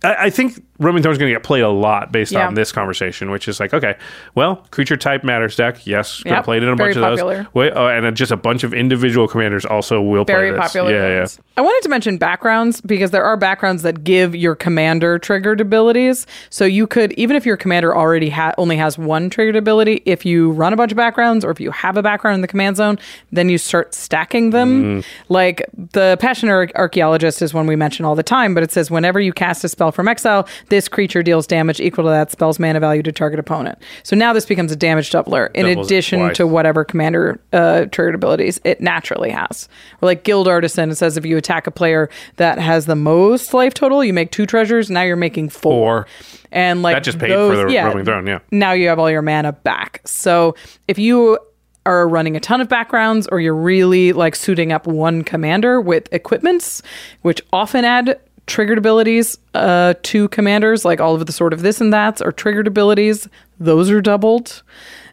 I 0.03 0.15
I 0.25 0.29
think 0.29 0.63
Roaming 0.79 1.01
Throne 1.03 1.13
is 1.13 1.17
going 1.17 1.29
to 1.31 1.35
get 1.35 1.43
played 1.43 1.61
a 1.63 1.69
lot 1.69 2.11
based 2.11 2.31
Yeah. 2.31 2.47
on 2.47 2.55
this 2.55 2.71
conversation, 2.71 3.31
which 3.31 3.47
is 3.47 3.59
like, 3.59 3.73
okay, 3.73 3.95
well, 4.35 4.57
creature 4.71 4.97
type 4.97 5.23
matters 5.23 5.55
deck. 5.55 5.85
Yes, 5.85 6.21
going 6.23 6.33
to 6.33 6.37
Yep, 6.39 6.45
play 6.45 6.57
it 6.57 6.63
in 6.63 6.69
a 6.69 6.75
very 6.75 6.93
bunch 6.93 6.97
of 6.97 7.03
popular. 7.11 7.35
those. 7.43 7.53
Wait, 7.53 7.73
oh, 7.75 7.87
and 7.87 8.17
just 8.17 8.31
a 8.31 8.35
bunch 8.37 8.63
of 8.63 8.73
individual 8.73 9.27
commanders 9.27 9.65
also 9.65 10.01
will 10.01 10.25
Very 10.25 10.49
play 10.49 10.59
this. 10.59 10.71
popular. 10.73 10.91
Yeah, 10.91 11.19
ones. 11.19 11.39
I 11.55 11.61
wanted 11.61 11.83
to 11.83 11.89
mention 11.89 12.17
backgrounds 12.17 12.81
because 12.81 13.11
there 13.11 13.23
are 13.23 13.37
backgrounds 13.37 13.83
that 13.83 14.03
give 14.03 14.35
your 14.35 14.55
commander 14.55 15.19
triggered 15.19 15.61
abilities. 15.61 16.25
So 16.49 16.65
you 16.65 16.85
could, 16.87 17.13
even 17.13 17.35
if 17.37 17.45
your 17.45 17.55
commander 17.55 17.95
already 17.95 18.29
ha- 18.29 18.53
only 18.57 18.75
has 18.77 18.97
one 18.97 19.29
triggered 19.29 19.55
ability, 19.55 20.01
if 20.05 20.25
you 20.25 20.51
run 20.51 20.73
a 20.73 20.75
bunch 20.75 20.91
of 20.91 20.97
backgrounds 20.97 21.45
or 21.45 21.51
if 21.51 21.59
you 21.61 21.71
have 21.71 21.95
a 21.95 22.03
background 22.03 22.35
in 22.35 22.41
the 22.41 22.47
command 22.47 22.75
zone, 22.77 22.99
then 23.31 23.47
you 23.47 23.57
start 23.57 23.93
stacking 23.93 24.49
them. 24.49 24.83
Mm-hmm. 25.01 25.31
Like 25.33 25.63
the 25.91 26.17
Passionate 26.19 26.71
Archaeologist 26.75 27.41
is 27.41 27.53
one 27.53 27.67
we 27.67 27.75
mention 27.77 28.03
all 28.05 28.15
the 28.15 28.23
time, 28.23 28.53
but 28.53 28.63
it 28.63 28.71
says 28.71 28.91
whenever 28.91 29.19
you 29.21 29.31
cast 29.31 29.63
a 29.63 29.69
spell 29.69 29.92
from 29.93 30.07
exile, 30.07 30.47
this 30.69 30.87
creature 30.87 31.23
deals 31.23 31.47
damage 31.47 31.79
equal 31.79 32.05
to 32.05 32.09
that 32.09 32.31
spell's 32.31 32.59
mana 32.59 32.79
value 32.79 33.03
to 33.03 33.11
target 33.11 33.39
opponent. 33.39 33.77
So 34.03 34.15
now 34.15 34.33
this 34.33 34.45
becomes 34.45 34.71
a 34.71 34.75
damage 34.75 35.11
doubler 35.11 35.49
in 35.53 35.65
Doubles 35.65 35.87
addition 35.87 36.19
twice. 36.19 36.37
to 36.37 36.47
whatever 36.47 36.83
commander 36.83 37.39
uh, 37.53 37.85
triggered 37.85 38.15
abilities 38.15 38.59
it 38.63 38.81
naturally 38.81 39.29
has. 39.29 39.67
Or 40.01 40.07
like 40.07 40.23
Guild 40.23 40.47
Artisan, 40.47 40.89
it 40.89 40.95
says 40.95 41.17
if 41.17 41.25
you 41.25 41.37
attack 41.37 41.67
a 41.67 41.71
player 41.71 42.09
that 42.37 42.59
has 42.59 42.85
the 42.85 42.95
most 42.95 43.53
life 43.53 43.73
total, 43.73 44.03
you 44.03 44.13
make 44.13 44.31
two 44.31 44.45
treasures. 44.45 44.89
Now 44.89 45.01
you're 45.03 45.15
making 45.15 45.49
four. 45.49 45.73
Four. 45.73 46.07
And 46.51 46.81
like 46.83 46.95
That 46.95 47.03
just 47.03 47.17
paid 47.19 47.27
for 47.29 47.55
those- 47.55 47.71
the 47.71 47.77
Roaming 47.79 48.05
Throne, 48.05 48.27
yeah. 48.27 48.39
Now 48.51 48.73
you 48.73 48.87
have 48.89 48.99
all 48.99 49.09
your 49.09 49.21
mana 49.23 49.53
back. 49.53 50.01
So 50.05 50.55
if 50.87 50.99
you 50.99 51.39
are 51.85 52.07
running 52.07 52.37
a 52.37 52.39
ton 52.39 52.61
of 52.61 52.69
backgrounds 52.69 53.27
or 53.27 53.41
you're 53.41 53.53
really 53.55 54.13
like 54.13 54.35
suiting 54.35 54.71
up 54.71 54.87
one 54.87 55.23
commander 55.23 55.81
with 55.81 56.07
equipments, 56.13 56.81
which 57.23 57.41
often 57.51 57.83
add 57.83 58.19
triggered 58.47 58.77
abilities 58.77 59.37
uh, 59.53 59.93
to 60.03 60.27
commanders, 60.29 60.85
like 60.85 60.99
all 60.99 61.15
of 61.15 61.25
the 61.25 61.31
sort 61.31 61.53
of 61.53 61.61
this 61.61 61.79
and 61.81 61.93
that's 61.93 62.21
or 62.21 62.31
triggered 62.31 62.67
abilities, 62.67 63.27
those 63.59 63.89
are 63.89 64.01
doubled. 64.01 64.63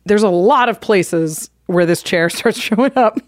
There's 0.04 0.22
a 0.22 0.28
lot 0.28 0.68
of 0.68 0.80
places 0.80 1.50
where 1.66 1.86
this 1.86 2.02
chair 2.02 2.28
starts 2.30 2.58
showing 2.58 2.92
up. 2.96 3.18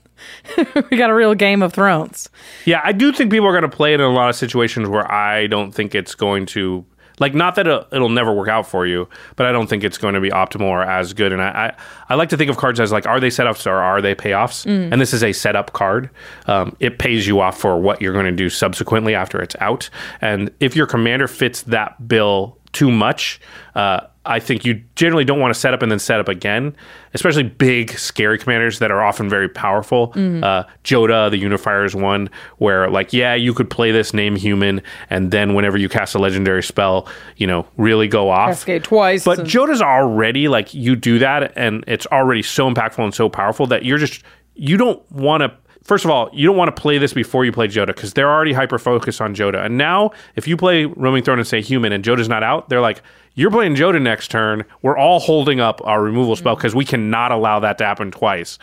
we 0.91 0.97
got 0.97 1.11
a 1.11 1.15
real 1.15 1.35
Game 1.35 1.63
of 1.63 1.73
Thrones. 1.73 2.29
Yeah, 2.65 2.81
I 2.85 2.93
do 2.93 3.13
think 3.13 3.31
people 3.33 3.47
are 3.49 3.53
going 3.53 3.69
to 3.69 3.77
play 3.77 3.93
it 3.93 4.01
in 4.01 4.07
a 4.07 4.13
lot 4.13 4.29
of 4.29 4.37
situations 4.37 4.89
where 4.89 5.11
I 5.11 5.49
don't 5.49 5.73
think 5.73 5.95
it's 5.95 6.15
going 6.15 6.47
to 6.47 6.85
like 7.23 7.35
not 7.35 7.55
that 7.55 7.67
it'll, 7.67 7.87
it'll 7.93 8.09
never 8.09 8.33
work 8.33 8.49
out 8.49 8.67
for 8.67 8.87
you, 8.87 9.09
but 9.37 9.47
I 9.47 9.53
don't 9.53 9.69
think 9.69 9.85
it's 9.85 9.97
going 9.97 10.15
to 10.15 10.21
be 10.21 10.31
optimal 10.31 10.63
or 10.67 10.83
as 10.83 11.15
good. 11.15 11.33
And 11.33 11.41
I, 11.41 11.49
I, 11.49 11.77
I 12.11 12.15
like 12.17 12.29
to 12.31 12.37
think 12.37 12.51
of 12.51 12.57
cards 12.57 12.81
as 12.81 12.93
like, 12.93 13.07
are 13.07 13.21
they 13.21 13.29
setups 13.29 13.67
or 13.67 13.77
are 13.77 14.03
they 14.03 14.15
payoffs? 14.15 14.67
And 14.93 15.01
this 15.01 15.15
is 15.15 15.23
a 15.23 15.33
setup 15.33 15.73
card. 15.73 16.11
Um, 16.47 16.77
it 16.81 16.99
pays 16.99 17.27
you 17.27 17.41
off 17.41 17.59
for 17.59 17.81
what 17.81 18.03
you're 18.03 18.13
going 18.13 18.27
to 18.27 18.33
do 18.33 18.51
subsequently 18.51 19.15
after 19.15 19.41
it's 19.41 19.57
out. 19.61 19.89
And 20.21 20.51
if 20.61 20.77
your 20.77 20.87
commander 20.87 21.29
fits 21.29 21.63
that 21.63 22.09
bill 22.09 22.59
too 22.73 22.91
much, 22.91 23.41
uh, 23.75 24.01
I 24.25 24.39
think 24.39 24.65
you 24.65 24.81
generally 24.95 25.25
don't 25.25 25.41
want 25.41 25.53
to 25.53 25.59
set 25.59 25.75
up 25.75 25.83
and 25.83 25.91
then 25.91 25.99
set 25.99 26.21
up 26.21 26.29
again, 26.29 26.77
especially 27.13 27.43
big, 27.43 27.91
scary 27.99 28.39
commanders 28.39 28.79
that 28.79 28.93
are 28.93 29.03
often 29.03 29.29
very 29.29 29.49
powerful. 29.49 30.13
Uh, 30.15 30.63
Jodah, 30.85 31.29
the 31.31 31.39
Unifier, 31.39 31.85
is 31.85 31.97
one 31.97 32.31
where, 32.59 32.89
like, 32.89 33.13
yeah, 33.13 33.35
you 33.35 33.53
could 33.53 33.69
play 33.69 33.91
this 33.91 34.15
name 34.15 34.37
human, 34.37 34.81
and 35.11 35.33
then 35.33 35.55
whenever 35.55 35.77
you 35.77 35.89
cast 35.89 36.15
a 36.15 36.21
legendary 36.21 36.63
spell, 36.63 37.09
you 37.37 37.49
know, 37.49 37.67
really 37.77 38.07
go 38.07 38.31
off. 38.31 38.51
Cascade 38.51 38.85
twice. 38.85 39.25
But 39.25 39.41
and- 39.41 39.49
Jodah's 39.49 39.83
already 39.83 40.47
like 40.47 40.73
you 40.73 40.95
do 40.95 41.19
that, 41.19 41.53
and 41.57 41.83
it's 41.89 42.07
already 42.07 42.43
so 42.43 42.71
impactful 42.73 43.03
and 43.03 43.13
so 43.15 43.29
powerful 43.29 43.67
that 43.67 43.85
you're 43.85 43.99
just 43.99 44.23
you 44.55 44.77
don't 44.77 45.03
want 45.11 45.41
to. 45.43 45.53
First 45.83 46.05
of 46.05 46.11
all, 46.11 46.31
you 46.33 46.47
don't 46.47 46.57
want 46.57 46.75
to 46.75 46.81
play 46.81 46.99
this 46.99 47.13
before 47.13 47.45
you 47.45 47.53
play 47.53 47.67
Jodah 47.67 47.89
because 47.89 48.13
they're 48.13 48.31
already 48.31 48.53
hyper 48.53 48.79
focused 48.79 49.21
on 49.21 49.35
Jodah. 49.35 49.65
And 49.65 49.77
now, 49.77 50.13
if 50.37 50.47
you 50.47 50.57
play 50.57 50.85
Roaming 50.85 51.25
Throne 51.25 51.39
and 51.39 51.47
say 51.47 51.61
human 51.61 51.93
and 51.93 52.05
Jodah's 52.05 52.29
not 52.29 52.43
out, 52.43 52.69
they're 52.69 52.81
like, 52.81 53.03
you're 53.35 53.51
playing 53.51 53.75
Jodah 53.75 54.01
next 54.01 54.31
turn. 54.31 54.65
We're 54.83 54.97
all 54.97 55.19
holding 55.19 55.59
up 55.61 55.81
our 55.85 56.03
removal 56.03 56.37
spell 56.37 56.55
because 56.55 56.75
we 56.75 56.85
cannot 56.85 57.33
allow 57.33 57.59
that 57.61 57.79
to 57.79 57.85
happen 57.85 58.11
twice. 58.11 58.59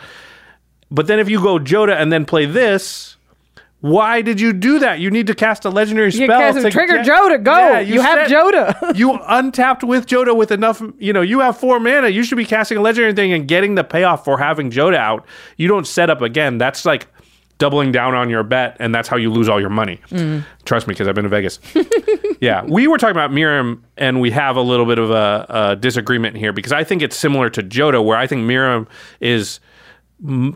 But 0.90 1.08
then 1.08 1.18
if 1.18 1.28
you 1.28 1.42
go 1.42 1.58
Jodah 1.58 2.00
and 2.00 2.12
then 2.12 2.24
play 2.24 2.46
this, 2.46 3.16
why 3.80 4.20
did 4.22 4.40
you 4.40 4.52
do 4.52 4.78
that? 4.80 5.00
You 5.00 5.10
need 5.10 5.26
to 5.28 5.34
cast 5.34 5.64
a 5.64 5.70
legendary 5.70 6.10
You 6.10 6.26
spell. 6.26 6.38
cast- 6.38 6.60
to 6.60 6.70
trigger 6.70 6.96
get- 6.98 7.06
Jodah, 7.06 7.42
go. 7.42 7.56
Yeah, 7.56 7.80
You 7.80 8.00
have 8.02 8.28
said- 8.28 8.36
Jodah. 8.36 8.96
you 8.98 9.18
untapped 9.26 9.82
with 9.82 10.06
Jodah 10.06 10.36
with 10.36 10.50
enough, 10.50 10.82
you 10.98 11.12
know, 11.12 11.22
you 11.22 11.40
have 11.40 11.56
four 11.56 11.80
mana. 11.80 12.08
You 12.08 12.22
should 12.22 12.36
be 12.36 12.44
casting 12.44 12.76
a 12.78 12.80
legendary 12.82 13.14
thing 13.14 13.32
and 13.32 13.48
getting 13.48 13.74
the 13.76 13.84
payoff 13.84 14.24
for 14.24 14.38
having 14.38 14.70
Jodah 14.70 14.96
out. 14.96 15.24
You 15.56 15.66
don't 15.68 15.86
set 15.86 16.10
up 16.10 16.20
again. 16.20 16.58
That's 16.58 16.84
like 16.84 17.06
doubling 17.56 17.92
down 17.92 18.14
on 18.14 18.30
your 18.30 18.42
bet, 18.42 18.76
and 18.80 18.94
that's 18.94 19.06
how 19.08 19.16
you 19.18 19.30
lose 19.30 19.46
all 19.48 19.60
your 19.60 19.68
money. 19.70 20.00
Mm. 20.10 20.44
Trust 20.64 20.86
me, 20.86 20.92
because 20.92 21.06
I've 21.08 21.14
been 21.14 21.24
to 21.24 21.28
Vegas. 21.30 21.58
yeah, 22.40 22.64
we 22.64 22.86
were 22.86 22.96
talking 22.96 23.14
about 23.16 23.30
Miirym, 23.32 23.80
and 23.98 24.18
we 24.20 24.30
have 24.30 24.56
a 24.56 24.62
little 24.62 24.86
bit 24.86 24.98
of 24.98 25.10
a, 25.10 25.46
a 25.48 25.76
disagreement 25.76 26.36
here 26.36 26.52
because 26.54 26.72
I 26.72 26.84
think 26.84 27.02
it's 27.02 27.16
similar 27.16 27.50
to 27.50 27.62
Jodah, 27.62 28.02
where 28.04 28.16
I 28.16 28.26
think 28.26 28.42
Miirym 28.48 28.86
is 29.20 29.60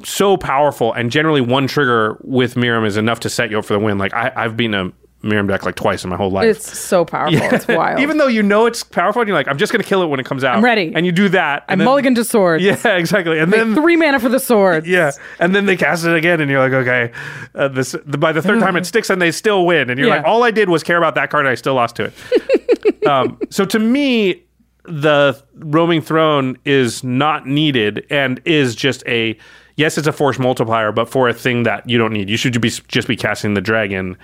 so 0.05 0.37
powerful, 0.37 0.93
and 0.93 1.11
generally 1.11 1.41
one 1.41 1.67
trigger 1.67 2.19
with 2.23 2.55
Miirym 2.55 2.87
is 2.87 2.97
enough 2.97 3.21
to 3.21 3.31
set 3.31 3.51
you 3.51 3.59
up 3.59 3.65
for 3.65 3.73
the 3.75 3.79
win. 3.81 3.99
Like 3.99 4.13
I, 4.13 4.33
I've 4.37 4.57
been 4.57 4.75
a 4.75 4.93
Miirym 5.23 5.49
deck 5.49 5.65
like 5.65 5.75
twice 5.75 6.05
in 6.05 6.11
my 6.11 6.17
whole 6.17 6.31
life. 6.31 6.45
It's 6.45 6.79
so 6.79 7.07
powerful. 7.07 7.41
It's 7.41 7.67
wild. 7.67 7.99
Even 8.03 8.19
though 8.19 8.27
you 8.27 8.43
know 8.43 8.67
it's 8.67 8.83
powerful, 8.85 9.23
and 9.23 9.29
you're 9.29 9.37
like, 9.37 9.49
I'm 9.49 9.57
just 9.57 9.73
gonna 9.73 9.83
kill 9.83 10.03
it 10.03 10.07
when 10.09 10.21
it 10.21 10.27
comes 10.27 10.45
out. 10.45 10.55
I'm 10.55 10.63
ready. 10.63 10.93
And 10.95 11.07
you 11.07 11.13
do 11.13 11.31
that. 11.31 11.65
I 11.67 11.73
And 11.73 11.81
then, 11.81 11.87
mulligan 11.87 12.15
to 12.17 12.25
swords. 12.25 12.63
Yeah, 12.85 12.97
exactly. 12.97 13.39
And 13.39 13.51
Make 13.51 13.59
then 13.61 13.75
three 13.75 13.97
mana 13.97 14.21
for 14.21 14.29
the 14.29 14.39
sword. 14.39 14.87
yeah, 14.87 15.13
and 15.39 15.55
then 15.55 15.65
they 15.65 15.79
cast 15.79 16.05
it 16.05 16.15
again, 16.15 16.43
and 16.43 16.51
you're 16.51 16.61
like, 16.61 16.73
okay, 16.75 17.11
uh, 17.55 17.69
this 17.69 17.97
the, 18.05 18.19
by 18.19 18.33
the 18.33 18.43
third 18.43 18.61
time 18.61 18.77
it 18.77 18.85
sticks, 18.95 19.09
and 19.09 19.23
they 19.23 19.31
still 19.33 19.65
win, 19.65 19.89
and 19.89 19.99
you're 19.99 20.09
Yeah. 20.09 20.17
like, 20.17 20.27
all 20.27 20.43
I 20.43 20.51
did 20.51 20.69
was 20.69 20.83
care 20.83 20.99
about 20.99 21.15
that 21.15 21.31
card, 21.31 21.47
and 21.47 21.51
I 21.53 21.55
still 21.55 21.75
lost 21.75 21.97
to 21.97 22.05
it. 22.13 23.07
um, 23.07 23.39
so 23.49 23.65
to 23.65 23.79
me, 23.79 24.44
the 24.85 25.43
roaming 25.57 26.01
throne 26.03 26.57
is 26.65 27.03
not 27.05 27.47
needed 27.47 28.07
and 28.11 28.41
is 28.45 28.75
just 28.75 29.03
a 29.07 29.37
yes, 29.77 29.99
it's 29.99 30.07
a 30.07 30.13
force 30.13 30.39
multiplier, 30.39 30.93
but 30.93 31.09
for 31.09 31.29
a 31.29 31.35
thing 31.35 31.65
that 31.65 31.89
you 31.89 31.99
don't 31.99 32.13
need. 32.13 32.31
You 32.31 32.37
should 32.37 32.61
be 32.61 32.71
just 32.71 33.09
be 33.09 33.17
casting 33.17 33.55
the 33.55 33.61
dragon. 33.61 34.17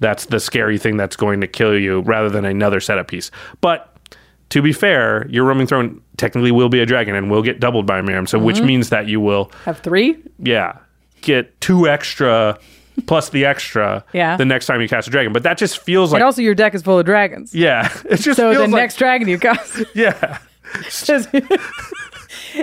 That's 0.00 0.26
the 0.26 0.38
scary 0.38 0.78
thing 0.78 0.96
that's 0.96 1.16
going 1.16 1.40
to 1.40 1.46
kill 1.48 1.76
you, 1.78 2.00
rather 2.02 2.28
than 2.28 2.44
another 2.44 2.78
setup 2.78 3.08
piece. 3.08 3.30
But 3.60 3.92
to 4.50 4.62
be 4.62 4.72
fair, 4.72 5.26
your 5.28 5.44
roaming 5.44 5.66
throne 5.66 6.00
technically 6.16 6.52
will 6.52 6.68
be 6.68 6.80
a 6.80 6.86
dragon 6.86 7.14
and 7.14 7.30
will 7.30 7.42
get 7.42 7.58
doubled 7.60 7.86
by 7.86 8.00
Miirym. 8.00 8.28
So, 8.28 8.38
which 8.38 8.58
Mhm. 8.58 8.64
means 8.66 8.90
that 8.90 9.08
you 9.08 9.20
will, 9.20 9.50
Have 9.64 9.78
three? 9.80 10.16
yeah, 10.38 10.74
get 11.22 11.60
two 11.60 11.88
extra 11.88 12.58
plus 13.06 13.28
the 13.30 13.44
extra 13.44 14.04
Yeah. 14.12 14.36
the 14.36 14.44
next 14.44 14.66
time 14.66 14.80
you 14.80 14.88
cast 14.88 15.08
a 15.08 15.10
dragon. 15.10 15.32
But 15.32 15.42
that 15.44 15.58
just 15.58 15.78
feels 15.78 16.12
like 16.12 16.20
and 16.20 16.24
also, 16.26 16.42
your 16.42 16.54
deck 16.54 16.74
is 16.74 16.82
full 16.82 16.98
of 16.98 17.06
dragons. 17.06 17.54
yeah, 17.54 17.90
it 18.10 18.18
just 18.18 18.36
so 18.36 18.52
the 18.52 18.60
like 18.60 18.70
next 18.70 18.96
dragon 18.96 19.28
you 19.28 19.38
cast, 19.38 19.82
yeah. 19.94 20.38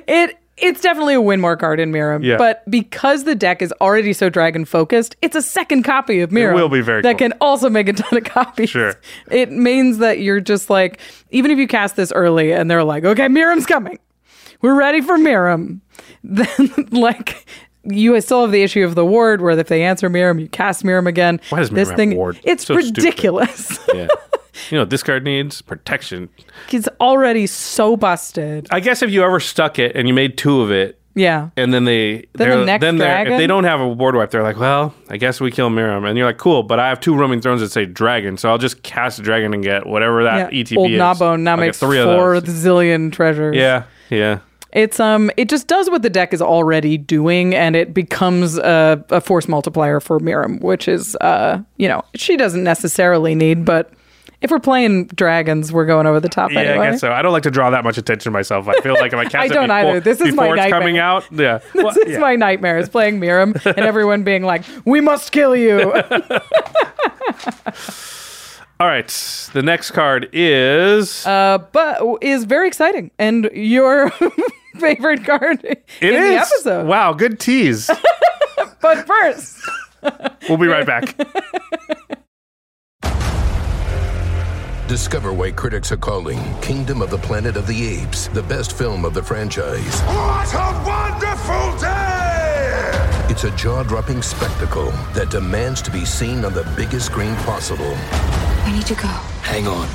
it 0.07 0.37
it's 0.57 0.79
definitely 0.79 1.13
a 1.13 1.19
win 1.21 1.41
more 1.41 1.57
card 1.57 1.79
in 1.81 1.91
Miirym. 1.91 2.23
Yeah. 2.23 2.37
But 2.37 2.63
because 2.71 3.25
the 3.25 3.35
deck 3.35 3.61
is 3.61 3.73
already 3.81 4.13
so 4.13 4.29
dragon 4.29 4.63
focused, 4.63 5.15
it's 5.21 5.35
a 5.35 5.41
second 5.41 5.83
copy 5.83 6.21
of 6.21 6.29
Miirym. 6.29 6.55
will 6.55 6.69
be 6.69 6.79
very 6.81 7.01
that 7.01 7.17
cool. 7.17 7.29
can 7.29 7.37
also 7.41 7.69
make 7.69 7.89
a 7.89 7.93
ton 7.93 8.17
of 8.17 8.23
copies. 8.23 8.69
Sure. 8.69 8.95
It 9.29 9.51
means 9.51 9.97
that 9.97 10.19
you're 10.19 10.39
just 10.39 10.69
like, 10.69 10.99
even 11.31 11.51
if 11.51 11.57
you 11.59 11.67
cast 11.67 11.97
this 11.97 12.11
early 12.13 12.53
and 12.53 12.71
they're 12.71 12.85
like, 12.85 13.03
okay, 13.03 13.27
Miirym's 13.27 13.65
coming. 13.65 13.99
We're 14.61 14.75
ready 14.75 15.01
for 15.01 15.17
Miirym. 15.17 15.81
Then 16.27 16.47
like 16.91 17.45
you 17.85 18.19
still 18.21 18.41
have 18.41 18.51
the 18.51 18.63
issue 18.63 18.83
of 18.83 18.95
the 18.95 19.05
ward 19.05 19.41
where 19.41 19.57
if 19.57 19.67
they 19.67 19.83
answer 19.83 20.09
Miirym, 20.09 20.39
you 20.39 20.47
cast 20.47 20.83
Miirym 20.83 21.07
again. 21.07 21.39
Why 21.49 21.59
does 21.59 21.69
this 21.69 21.89
have 21.89 21.97
thing 21.97 22.15
ward? 22.15 22.39
it's 22.43 22.65
So 22.65 22.75
ridiculous. 22.75 23.79
yeah. 23.93 24.07
You 24.71 24.77
know, 24.79 24.85
this 24.85 25.03
card 25.03 25.23
needs 25.23 25.61
protection. 25.61 26.29
He's 26.69 26.87
already 26.99 27.45
so 27.47 27.97
busted. 27.97 28.67
I 28.71 28.79
guess 28.79 29.01
if 29.01 29.11
you 29.11 29.23
ever 29.23 29.39
stuck 29.39 29.77
it 29.79 29.95
and 29.95 30.07
you 30.07 30.13
made 30.13 30.37
two 30.37 30.61
of 30.61 30.71
it, 30.71 30.97
Yeah. 31.13 31.49
and 31.57 31.73
then 31.73 31.83
they 31.85 32.13
Then 32.13 32.25
the 32.33 32.37
they're- 32.55 32.65
next 32.65 32.81
then 32.81 32.97
they're- 32.97 33.27
if 33.33 33.37
they 33.37 33.47
don't 33.47 33.65
have 33.65 33.79
a 33.81 33.93
board 33.93 34.15
wipe, 34.15 34.31
they're 34.31 34.43
like, 34.43 34.57
well, 34.59 34.93
I 35.09 35.17
guess 35.17 35.39
we 35.41 35.51
kill 35.51 35.69
Miirym, 35.69 36.07
and 36.07 36.17
you're 36.17 36.25
like, 36.25 36.37
cool, 36.37 36.63
but 36.63 36.79
I 36.79 36.87
have 36.89 36.99
two 37.01 37.15
roaming 37.15 37.41
thrones 37.41 37.61
that 37.61 37.69
say 37.71 37.85
dragon, 37.85 38.37
so 38.37 38.49
I'll 38.49 38.57
just 38.57 38.81
cast 38.81 39.19
a 39.19 39.21
dragon 39.21 39.53
and 39.53 39.61
get 39.61 39.85
whatever 39.85 40.23
that 40.23 40.53
yeah. 40.53 40.63
ETB 40.63 40.77
Old 40.77 40.91
is. 40.91 40.97
Gnawbone 40.97 41.43
now 41.43 41.51
I'll 41.51 41.57
makes 41.57 41.77
four 41.79 41.89
zillion 41.91 43.11
treasures. 43.11 43.55
Yeah, 43.55 43.83
yeah. 44.09 44.39
It's 44.76 44.99
um 44.99 45.31
it 45.38 45.49
just 45.49 45.68
does 45.68 45.89
what 45.89 46.02
the 46.03 46.10
deck 46.10 46.34
is 46.34 46.41
already 46.41 46.97
doing 46.97 47.56
and 47.56 47.76
it 47.76 47.93
becomes 47.93 48.57
a, 48.57 49.03
a 49.10 49.22
force 49.22 49.47
multiplier 49.47 49.99
for 49.99 50.19
Miirym, 50.19 50.61
which 50.61 50.88
is 50.88 51.15
uh 51.22 51.60
you 51.77 51.88
know, 51.88 52.03
she 52.14 52.38
doesn't 52.38 52.64
necessarily 52.64 53.34
need, 53.35 53.65
but 53.65 53.91
if 54.41 54.52
we're 54.52 54.60
playing 54.60 55.06
dragons, 55.07 55.72
we're 55.72 55.85
going 55.85 56.06
over 56.06 56.19
the 56.19 56.27
top 56.30 56.52
Yeah, 56.52 56.60
anyway. 56.60 56.88
I 56.88 56.91
guess 56.91 56.99
so. 57.02 57.11
I 57.11 57.22
don't 57.22 57.31
like 57.31 57.43
to 57.43 57.49
draw 57.52 57.69
that 57.72 57.84
much 57.85 57.97
attention 57.97 58.26
to 58.26 58.31
myself. 58.31 58.68
I 58.68 58.80
feel 58.81 58.93
like 58.93 59.14
if 59.14 59.18
I 59.18 59.23
cast 59.30 59.35
I 59.35 59.47
don't 59.47 59.69
before, 59.69 59.77
either. 59.91 59.99
This 60.02 60.19
is 60.22 60.35
my 60.35 60.49
nightmare. 60.49 60.69
coming 60.69 60.97
out, 60.99 61.26
yeah. 61.31 61.60
This 61.73 61.84
Well, 61.84 61.97
is 61.97 62.11
yeah. 62.11 62.18
my 62.19 62.35
nightmare 62.35 62.77
is 62.77 62.89
playing 62.89 63.19
Miirym 63.22 63.65
and 63.65 63.80
everyone 63.91 64.23
being 64.23 64.43
like, 64.43 64.64
We 64.84 64.99
must 65.02 65.31
kill 65.31 65.56
you. 65.56 65.93
All 68.85 68.91
right, 68.91 69.07
the 69.53 69.63
next 69.63 69.91
card 69.91 70.29
is 70.31 71.25
uh 71.25 71.57
but 71.71 72.03
is 72.21 72.43
very 72.43 72.67
exciting 72.67 73.09
and 73.17 73.49
your 73.51 74.11
favorite 74.79 75.25
card 75.25 75.63
it 75.63 75.83
in 76.01 76.13
is. 76.13 76.29
the 76.29 76.35
episode. 76.35 76.85
Wow, 76.85 77.13
good 77.13 77.39
tease. 77.39 77.89
But 78.83 79.07
first 79.07 79.59
we'll 80.47 80.59
be 80.59 80.67
right 80.67 80.85
back. 80.85 81.17
Discover 84.87 85.33
why 85.33 85.49
critics 85.49 85.91
are 85.91 85.97
calling 85.97 86.37
Kingdom 86.61 87.01
of 87.01 87.09
the 87.09 87.17
Planet 87.17 87.57
of 87.57 87.65
the 87.65 87.87
Apes 87.87 88.27
the 88.27 88.43
best 88.43 88.77
film 88.77 89.03
of 89.03 89.15
the 89.15 89.23
franchise. 89.23 89.99
What 90.01 90.53
a 90.53 90.83
wonderful 90.85 91.79
day! 91.79 92.35
It's 93.29 93.45
a 93.45 93.51
jaw 93.57 93.81
dropping 93.81 94.21
spectacle 94.21 94.91
that 95.15 95.31
demands 95.31 95.81
to 95.81 95.91
be 95.91 96.05
seen 96.05 96.45
on 96.45 96.53
the 96.53 96.71
biggest 96.77 97.07
screen 97.07 97.35
possible. 97.37 97.97
We 98.65 98.71
need 98.71 98.85
to 98.87 98.95
go. 98.95 99.07
Hang 99.43 99.67
on. 99.67 99.87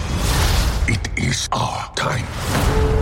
It 0.87 1.09
is 1.19 1.49
our 1.51 1.93
time. 1.95 2.25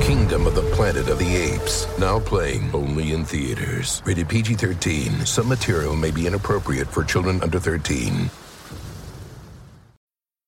Kingdom 0.01 0.47
of 0.47 0.55
the 0.55 0.63
Planet 0.75 1.09
of 1.09 1.19
the 1.19 1.37
Apes. 1.37 1.87
Now 1.99 2.19
playing 2.19 2.71
only 2.75 3.13
in 3.13 3.25
theaters. 3.25 4.03
Rated 4.07 4.29
PG 4.29 4.55
13. 4.55 5.27
Some 5.27 5.47
material 5.49 5.95
may 5.95 6.11
be 6.11 6.27
inappropriate 6.27 6.89
for 6.89 7.05
children 7.05 7.43
under 7.43 7.61
13. 7.61 8.31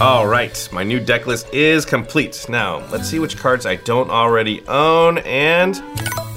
All 0.00 0.26
right, 0.26 0.68
my 0.72 0.82
new 0.82 0.98
deck 0.98 1.26
list 1.26 1.52
is 1.52 1.84
complete. 1.84 2.46
Now, 2.48 2.78
let's 2.88 3.08
see 3.08 3.18
which 3.18 3.36
cards 3.36 3.66
I 3.66 3.76
don't 3.76 4.10
already 4.10 4.66
own 4.66 5.18
and 5.18 5.82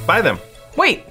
buy 0.06 0.22
them. 0.22 0.40
Wait, 0.76 1.06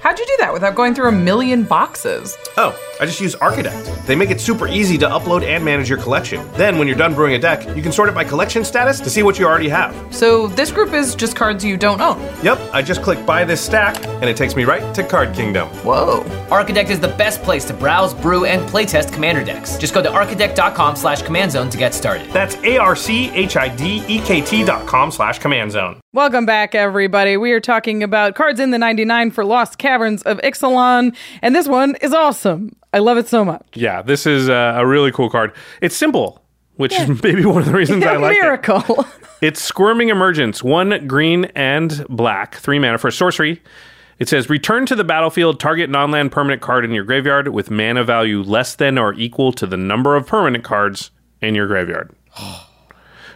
how'd 0.00 0.18
you 0.18 0.26
do 0.26 0.36
that 0.38 0.52
without 0.52 0.74
going 0.74 0.94
through 0.94 1.08
a 1.08 1.12
million 1.12 1.64
boxes? 1.64 2.36
Oh, 2.56 2.76
I 3.00 3.06
just 3.06 3.20
use 3.20 3.34
Archidekt. 3.36 4.06
They 4.06 4.16
make 4.16 4.30
it 4.30 4.40
super 4.40 4.66
easy 4.66 4.98
to 4.98 5.06
upload 5.06 5.42
and 5.42 5.64
manage 5.64 5.88
your 5.88 5.98
collection. 5.98 6.46
Then, 6.54 6.78
when 6.78 6.88
you're 6.88 6.96
done 6.96 7.14
brewing 7.14 7.34
a 7.34 7.38
deck, 7.38 7.64
you 7.76 7.82
can 7.82 7.92
sort 7.92 8.08
it 8.08 8.14
by 8.14 8.24
collection 8.24 8.64
status 8.64 8.98
to 9.00 9.10
see 9.10 9.22
what 9.22 9.38
you 9.38 9.46
already 9.46 9.68
have. 9.68 9.94
So 10.14 10.48
this 10.48 10.70
group 10.72 10.92
is 10.92 11.14
just 11.14 11.36
cards 11.36 11.64
you 11.64 11.76
don't 11.76 12.00
own. 12.00 12.20
Yep, 12.42 12.58
I 12.72 12.82
just 12.82 13.02
click 13.02 13.24
buy 13.26 13.44
this 13.44 13.60
stack, 13.60 14.02
and 14.04 14.24
it 14.24 14.36
takes 14.36 14.56
me 14.56 14.64
right 14.64 14.94
to 14.94 15.04
Card 15.04 15.34
Kingdom. 15.34 15.68
Whoa. 15.84 16.22
Archidekt 16.50 16.90
is 16.90 17.00
the 17.00 17.08
best 17.08 17.42
place 17.42 17.64
to 17.66 17.74
browse, 17.74 18.14
brew, 18.14 18.44
and 18.44 18.62
playtest 18.68 19.12
commander 19.12 19.44
decks. 19.44 19.76
Just 19.78 19.94
go 19.94 20.02
to 20.02 20.08
archidekt.com 20.08 20.96
slash 20.96 21.22
command 21.22 21.52
zone 21.52 21.70
to 21.70 21.78
get 21.78 21.94
started. 21.94 22.28
That's 22.30 22.56
A-R-C-H-I-D-E-K-T 22.56 24.64
dot 24.64 24.86
com 24.86 25.10
slash 25.10 25.38
command 25.38 25.72
zone. 25.72 26.00
Welcome 26.12 26.44
back, 26.44 26.74
everybody. 26.74 27.36
We 27.36 27.52
are 27.52 27.60
talking 27.60 28.02
about 28.02 28.34
cards 28.34 28.58
in 28.58 28.72
the 28.72 28.78
99 28.78 29.30
for 29.30 29.44
Lost 29.44 29.78
Caverns 29.90 30.22
of 30.22 30.38
Ixalan, 30.38 31.16
and 31.42 31.52
this 31.56 31.66
one 31.66 31.96
is 32.00 32.12
awesome. 32.14 32.76
I 32.92 33.00
love 33.00 33.18
it 33.18 33.26
so 33.26 33.44
much. 33.44 33.66
Yeah, 33.74 34.02
this 34.02 34.24
is 34.24 34.48
a, 34.48 34.74
a 34.78 34.86
really 34.86 35.10
cool 35.10 35.28
card. 35.28 35.52
It's 35.80 35.96
simple, 35.96 36.44
which 36.76 36.92
is 36.94 37.08
maybe 37.24 37.44
one 37.44 37.62
of 37.62 37.66
the 37.66 37.74
reasons 37.74 38.04
I 38.04 38.16
like 38.16 38.36
it. 38.36 38.40
miracle. 38.40 39.04
It's 39.42 39.62
Squirming 39.62 40.10
Emergence, 40.10 40.62
one 40.62 41.06
green 41.06 41.46
and 41.54 42.04
black, 42.10 42.56
three 42.56 42.78
mana 42.78 42.98
for 42.98 43.10
sorcery. 43.10 43.62
It 44.18 44.28
says 44.28 44.50
return 44.50 44.84
to 44.84 44.94
the 44.94 45.02
battlefield 45.02 45.58
target 45.58 45.88
non-land 45.88 46.30
permanent 46.30 46.60
card 46.60 46.84
in 46.84 46.90
your 46.92 47.04
graveyard 47.04 47.48
with 47.48 47.70
mana 47.70 48.04
value 48.04 48.42
less 48.42 48.74
than 48.74 48.98
or 48.98 49.14
equal 49.14 49.50
to 49.52 49.66
the 49.66 49.78
number 49.78 50.14
of 50.14 50.26
permanent 50.26 50.62
cards 50.62 51.10
in 51.40 51.54
your 51.54 51.66
graveyard. 51.66 52.14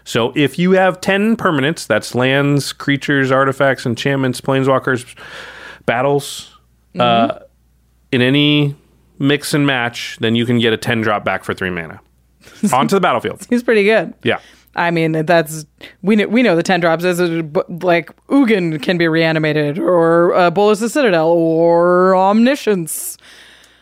So 0.06 0.34
if 0.36 0.58
you 0.58 0.72
have 0.72 1.00
10 1.00 1.38
permanents, 1.38 1.86
that's 1.86 2.14
lands, 2.14 2.74
creatures, 2.74 3.30
artifacts, 3.30 3.86
enchantments, 3.86 4.38
planeswalkers, 4.38 5.16
battles, 5.86 6.56
uh, 6.98 7.38
in 8.12 8.22
any 8.22 8.76
mix 9.18 9.54
and 9.54 9.66
match, 9.66 10.16
then 10.20 10.34
you 10.34 10.46
can 10.46 10.58
get 10.58 10.72
a 10.72 10.76
10 10.76 11.00
drop 11.02 11.24
back 11.24 11.44
for 11.44 11.54
three 11.54 11.70
mana 11.70 12.00
onto 12.72 12.94
the 12.94 13.00
battlefield. 13.00 13.46
He's 13.48 13.62
pretty 13.62 13.84
good. 13.84 14.14
Yeah. 14.22 14.38
I 14.76 14.90
mean, 14.90 15.12
that's 15.12 15.66
we 16.02 16.16
know 16.16 16.26
we 16.26 16.42
know 16.42 16.56
the 16.56 16.62
ten 16.62 16.80
drops 16.80 17.04
is 17.04 17.20
like 17.20 18.10
Ugin 18.26 18.82
can 18.82 18.98
be 18.98 19.06
reanimated, 19.06 19.78
or 19.78 20.34
uh, 20.34 20.50
Bolas 20.50 20.80
the 20.80 20.88
Citadel, 20.88 21.28
or 21.28 22.16
Omniscience. 22.16 23.16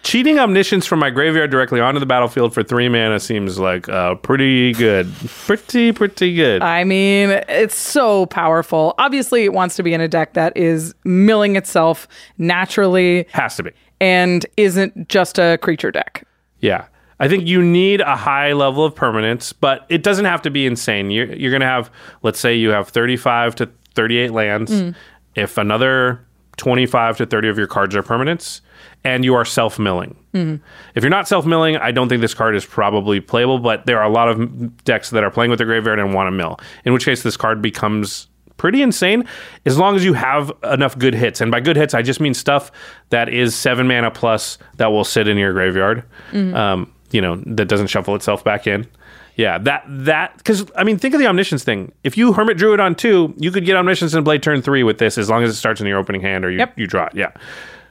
Cheating 0.03 0.39
Omniscience 0.39 0.85
from 0.85 0.99
my 0.99 1.11
graveyard 1.11 1.51
directly 1.51 1.81
onto 1.81 2.01
the 2.01 2.07
battlefield 2.07 2.53
for 2.53 2.63
three 2.63 2.89
mana 2.89 3.21
seems 3.21 3.59
like 3.59 3.89
uh, 3.89 4.17
pretty 4.17 4.73
good. 4.73 5.13
Pretty, 5.27 5.93
pretty 5.93 6.35
good. 6.35 6.61
I 6.61 6.83
mean, 6.83 7.31
it's 7.49 7.77
so 7.77 8.27
powerful. 8.27 8.95
Obviously, 8.99 9.45
it 9.45 9.53
wants 9.53 9.77
to 9.77 9.83
be 9.83 9.95
in 9.95 10.01
a 10.01 10.09
deck 10.09 10.33
that 10.33 10.57
is 10.57 10.95
milling 11.05 11.55
itself 11.55 12.09
naturally. 12.37 13.27
Has 13.33 13.57
to 13.57 13.63
be. 13.63 13.71
And 14.01 14.45
isn't 14.57 15.09
just 15.09 15.39
a 15.39 15.59
creature 15.63 15.93
deck. 15.93 16.27
Yeah. 16.59 16.87
I 17.21 17.29
think 17.29 17.47
you 17.47 17.63
need 17.63 18.01
a 18.01 18.17
high 18.17 18.53
level 18.53 18.85
of 18.85 18.97
permanence, 18.97 19.53
but 19.53 19.87
it 19.89 20.03
doesn't 20.03 20.25
have 20.25 20.43
to 20.43 20.51
be 20.51 20.67
insane. 20.67 21.13
You're, 21.13 21.33
you're 21.33 21.53
going 21.53 21.61
to 21.61 21.67
have, 21.67 21.89
let's 22.23 22.41
say 22.41 22.57
you 22.57 22.71
have 22.71 22.89
35 22.89 23.55
to 23.57 23.71
38 23.95 24.33
lands. 24.33 24.73
Mm. 24.73 24.97
If 25.37 25.57
another 25.57 26.27
25 26.57 27.19
to 27.19 27.27
30 27.27 27.49
of 27.49 27.59
your 27.59 27.69
cards 27.69 27.95
are 27.95 28.03
permanents, 28.03 28.61
and 29.05 29.25
you 29.25 29.35
are 29.35 29.45
self 29.45 29.79
milling. 29.79 30.15
Mhm. 30.35 30.61
If 30.95 31.03
you're 31.03 31.11
not 31.11 31.27
self 31.29 31.45
milling, 31.47 31.77
I 31.77 31.91
don't 31.91 32.09
think 32.09 32.21
this 32.21 32.35
card 32.35 32.55
is 32.57 32.65
probably 32.65 33.21
playable, 33.21 33.59
but 33.59 33.87
there 33.87 33.99
are 33.99 34.05
a 34.05 34.13
lot 34.13 34.29
of 34.29 34.85
decks 34.85 35.11
that 35.11 35.23
are 35.25 35.31
playing 35.31 35.51
with 35.51 35.59
the 35.59 35.65
graveyard 35.65 35.99
and 35.99 36.15
want 36.15 36.27
to 36.29 36.31
mill, 36.31 36.59
in 36.85 36.93
which 36.93 37.05
case 37.05 37.23
this 37.23 37.37
card 37.37 37.61
becomes 37.63 38.29
pretty 38.59 38.81
insane 38.83 39.25
as 39.67 39.77
long 39.77 39.97
as 39.97 40.05
you 40.05 40.13
have 40.13 40.53
enough 40.71 40.97
good 40.97 41.15
hits. 41.15 41.41
And 41.41 41.51
by 41.51 41.59
good 41.59 41.75
hits, 41.77 41.95
I 41.95 42.03
just 42.03 42.21
mean 42.21 42.33
stuff 42.33 42.71
that 43.11 43.29
is 43.29 43.57
seven 43.57 43.89
mana 43.89 44.11
plus 44.11 44.57
that 44.77 44.93
will 44.93 45.05
sit 45.05 45.27
in 45.27 45.37
your 45.37 45.53
graveyard. 45.53 46.05
Mhm. 46.33 46.55
Um, 46.55 46.93
you 47.11 47.21
know, 47.21 47.43
that 47.45 47.67
doesn't 47.67 47.89
shuffle 47.89 48.15
itself 48.15 48.45
back 48.45 48.67
in. 48.69 48.87
Yeah, 49.35 49.59
that 49.59 49.83
that 49.89 50.37
because 50.37 50.65
I 50.77 50.85
mean, 50.85 50.99
think 50.99 51.15
of 51.15 51.21
the 51.21 51.27
omniscience 51.27 51.65
thing. 51.65 51.91
If 52.05 52.17
you 52.19 52.35
hermit 52.35 52.57
druid 52.59 52.81
on 52.81 52.95
two, 52.95 53.35
you 53.39 53.51
could 53.51 53.65
get 53.65 53.77
omniscience 53.77 54.13
and 54.15 54.25
blade 54.25 54.43
turn 54.43 54.61
three 54.63 54.83
with 54.83 54.99
this, 54.99 55.17
as 55.19 55.29
long 55.31 55.43
as 55.43 55.51
it 55.51 55.55
starts 55.55 55.81
in 55.81 55.87
your 55.87 55.99
opening 55.99 56.21
hand 56.21 56.45
or 56.45 56.51
you, 56.51 56.59
Yep. 56.59 56.73
you 56.79 56.87
draw 56.87 57.07
it. 57.07 57.13
Yeah, 57.15 57.31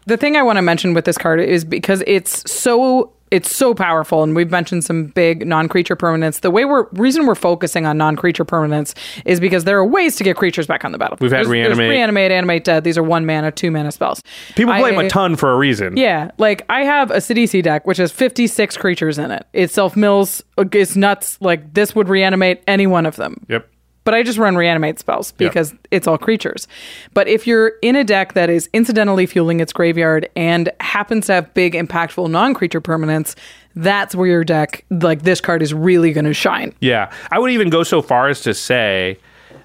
The 0.05 0.17
thing 0.17 0.35
I 0.35 0.43
want 0.43 0.57
to 0.57 0.61
mention 0.61 0.93
with 0.93 1.05
this 1.05 1.17
card 1.17 1.39
is 1.39 1.63
because 1.65 2.03
it's 2.07 2.49
so 2.51 3.13
it's 3.29 3.55
so 3.55 3.73
powerful, 3.73 4.23
and 4.23 4.35
we've 4.35 4.51
mentioned 4.51 4.83
some 4.83 5.05
big 5.05 5.47
non-creature 5.47 5.95
permanents. 5.95 6.41
The 6.41 6.51
way 6.51 6.65
we're 6.65 6.87
reason 6.91 7.25
we're 7.27 7.35
focusing 7.35 7.85
on 7.85 7.97
non-creature 7.97 8.43
permanents 8.43 8.93
is 9.23 9.39
because 9.39 9.63
there 9.63 9.77
are 9.77 9.85
ways 9.85 10.17
to 10.17 10.25
get 10.25 10.35
creatures 10.35 10.67
back 10.67 10.83
on 10.83 10.91
the 10.91 10.97
battlefield. 10.97 11.21
We've 11.21 11.31
had 11.31 11.45
There's- 11.45 11.47
there's 11.47 11.77
reanimate. 11.77 11.89
reanimate, 11.91 12.31
animate 12.33 12.63
dead. 12.65 12.83
These 12.83 12.97
are 12.97 13.03
one 13.03 13.25
mana, 13.25 13.51
two 13.51 13.71
mana 13.71 13.93
spells. 13.93 14.21
people 14.55 14.73
play 14.73 14.91
them 14.91 14.99
I- 14.99 15.03
a 15.05 15.09
ton 15.09 15.37
for 15.37 15.53
a 15.53 15.57
reason. 15.57 15.95
Yeah, 15.95 16.31
like 16.39 16.65
I 16.69 16.83
have 16.83 17.09
a 17.09 17.17
Sidisi 17.17 17.63
deck 17.63 17.87
which 17.87 17.99
has 17.99 18.11
56 18.11 18.75
creatures 18.75 19.17
in 19.17 19.31
it. 19.31 19.45
It 19.53 19.71
self 19.71 19.95
mills. 19.95 20.43
Uh, 20.57 20.65
it's 20.73 20.97
nuts. 20.97 21.37
Like 21.39 21.73
this 21.73 21.95
would 21.95 22.09
reanimate 22.09 22.61
any 22.67 22.85
one 22.85 23.05
of 23.05 23.15
them. 23.15 23.45
Yep. 23.47 23.65
But 24.03 24.15
I 24.15 24.23
just 24.23 24.39
run 24.39 24.55
reanimate 24.55 24.97
spells 24.97 25.31
because 25.33 25.75
it's 25.91 26.07
all 26.07 26.17
creatures. 26.17 26.67
But 27.13 27.27
if 27.27 27.45
you're 27.45 27.73
in 27.83 27.95
a 27.95 28.03
deck 28.03 28.33
that 28.33 28.49
is 28.49 28.67
incidentally 28.73 29.27
fueling 29.27 29.59
its 29.59 29.71
graveyard 29.71 30.27
and 30.35 30.71
happens 30.79 31.27
to 31.27 31.33
have 31.33 31.53
big, 31.53 31.73
impactful 31.73 32.29
non 32.31 32.55
creature 32.55 32.81
permanents, 32.81 33.35
that's 33.75 34.15
where 34.15 34.27
your 34.27 34.43
deck, 34.43 34.85
like 34.89 35.21
this 35.21 35.39
card, 35.39 35.61
is 35.61 35.71
really 35.73 36.13
going 36.13 36.25
to 36.25 36.33
shine. 36.33 36.73
Yeah. 36.79 37.11
I 37.31 37.37
would 37.37 37.51
even 37.51 37.69
go 37.69 37.83
so 37.83 38.01
far 38.01 38.27
as 38.27 38.41
to 38.41 38.55
say 38.55 39.19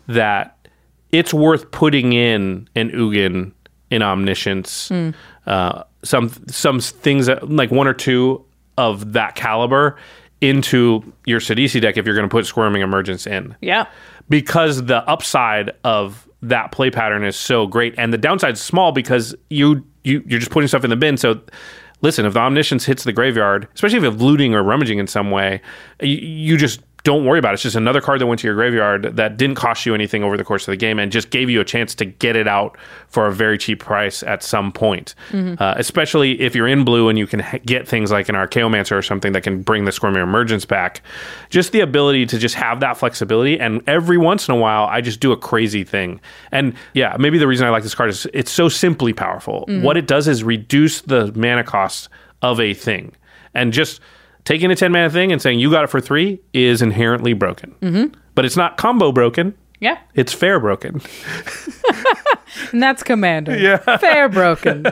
that 0.06 0.56
it's 1.12 1.32
worth 1.32 1.70
putting 1.70 2.12
in 2.12 2.68
an 2.74 2.90
Ugin 2.90 3.52
in 3.90 4.02
Omniscience. 4.02 4.88
Hmm. 4.88 5.10
Uh, 5.46 5.84
some 6.02 6.30
some 6.48 6.80
things 6.80 7.26
that 7.26 7.48
like 7.48 7.70
one 7.70 7.86
or 7.86 7.94
two 7.94 8.44
of 8.78 9.12
that 9.14 9.34
caliber 9.34 9.96
into 10.40 11.12
your 11.24 11.40
Sidisi 11.40 11.80
deck 11.80 11.96
if 11.96 12.04
you're 12.04 12.14
going 12.14 12.28
to 12.28 12.32
put 12.32 12.46
Squirming 12.46 12.82
Emergence 12.82 13.26
in. 13.26 13.56
Yeah. 13.60 13.86
Because 14.28 14.84
the 14.84 15.08
upside 15.08 15.72
of 15.84 16.28
that 16.42 16.72
play 16.72 16.90
pattern 16.90 17.24
is 17.24 17.36
so 17.36 17.66
great 17.66 17.94
and 17.96 18.12
the 18.12 18.18
downside's 18.18 18.60
small 18.60 18.92
because 18.92 19.34
you 19.50 19.84
you 20.04 20.22
you're 20.26 20.38
just 20.38 20.52
putting 20.52 20.68
stuff 20.68 20.84
in 20.84 20.90
the 20.90 20.96
bin 20.96 21.16
so 21.16 21.40
listen 22.02 22.26
if 22.26 22.34
the 22.34 22.38
omniscience 22.38 22.84
hits 22.84 23.04
the 23.04 23.12
graveyard 23.12 23.66
especially 23.74 23.98
if 23.98 24.04
it's 24.04 24.22
looting 24.22 24.54
or 24.54 24.62
rummaging 24.62 24.98
in 24.98 25.06
some 25.06 25.30
way 25.30 25.60
you, 26.00 26.16
you 26.16 26.56
just 26.56 26.80
don't 27.06 27.24
worry 27.24 27.38
about 27.38 27.52
it. 27.52 27.54
It's 27.54 27.62
just 27.62 27.76
another 27.76 28.00
card 28.00 28.20
that 28.20 28.26
went 28.26 28.40
to 28.40 28.48
your 28.48 28.56
graveyard 28.56 29.14
that 29.14 29.36
didn't 29.36 29.54
cost 29.54 29.86
you 29.86 29.94
anything 29.94 30.24
over 30.24 30.36
the 30.36 30.42
course 30.42 30.66
of 30.66 30.72
the 30.72 30.76
game 30.76 30.98
and 30.98 31.12
just 31.12 31.30
gave 31.30 31.48
you 31.48 31.60
a 31.60 31.64
chance 31.64 31.94
to 31.94 32.04
get 32.04 32.34
it 32.34 32.48
out 32.48 32.76
for 33.06 33.28
a 33.28 33.32
very 33.32 33.56
cheap 33.56 33.78
price 33.78 34.24
at 34.24 34.42
some 34.42 34.72
point. 34.72 35.14
Mhm. 35.30 35.60
Uh, 35.60 35.74
especially 35.76 36.40
if 36.40 36.56
you're 36.56 36.66
in 36.66 36.82
blue 36.84 37.08
and 37.08 37.16
you 37.16 37.24
can 37.28 37.42
h- 37.42 37.62
get 37.64 37.86
things 37.86 38.10
like 38.10 38.28
an 38.28 38.34
Archaeomancer 38.34 38.90
or 38.98 39.02
something 39.02 39.30
that 39.34 39.44
can 39.44 39.62
bring 39.62 39.84
the 39.84 39.92
Squirming 39.92 40.20
Emergence 40.20 40.64
back. 40.64 41.00
Just 41.48 41.70
the 41.70 41.78
ability 41.80 42.26
to 42.26 42.38
just 42.38 42.56
have 42.56 42.80
that 42.80 42.96
flexibility. 42.96 43.60
And 43.60 43.82
every 43.86 44.18
once 44.18 44.48
in 44.48 44.54
a 44.54 44.58
while, 44.58 44.86
I 44.90 45.00
just 45.00 45.20
do 45.20 45.30
a 45.30 45.36
crazy 45.36 45.84
thing. 45.84 46.20
And 46.50 46.74
yeah, 46.92 47.14
maybe 47.20 47.38
the 47.38 47.46
reason 47.46 47.68
I 47.68 47.70
like 47.70 47.84
this 47.84 47.94
card 47.94 48.10
is 48.10 48.26
it's 48.34 48.50
so 48.50 48.68
simply 48.68 49.12
powerful. 49.12 49.64
Mhm. 49.68 49.82
What 49.82 49.96
it 49.96 50.08
does 50.08 50.26
is 50.26 50.42
reduce 50.42 51.02
the 51.02 51.32
mana 51.36 51.62
cost 51.62 52.08
of 52.42 52.58
a 52.60 52.74
thing. 52.74 53.12
And 53.54 53.72
just 53.72 54.00
taking 54.46 54.70
a 54.70 54.74
10 54.76 54.90
mana 54.90 55.10
thing 55.10 55.30
and 55.32 55.42
saying 55.42 55.58
you 55.58 55.70
got 55.70 55.84
it 55.84 55.88
for 55.90 56.00
three 56.00 56.40
is 56.54 56.80
inherently 56.80 57.34
broken. 57.34 57.74
Mhm. 57.82 58.14
But 58.34 58.46
it's 58.46 58.56
not 58.56 58.78
combo 58.78 59.12
broken. 59.12 59.54
Yeah. 59.80 59.98
It's 60.14 60.32
fair 60.32 60.58
broken. 60.58 61.02
And 62.72 62.82
that's 62.82 63.02
Commander. 63.02 63.56
Yeah. 63.58 63.76
Fair 63.98 64.28
broken. 64.30 64.86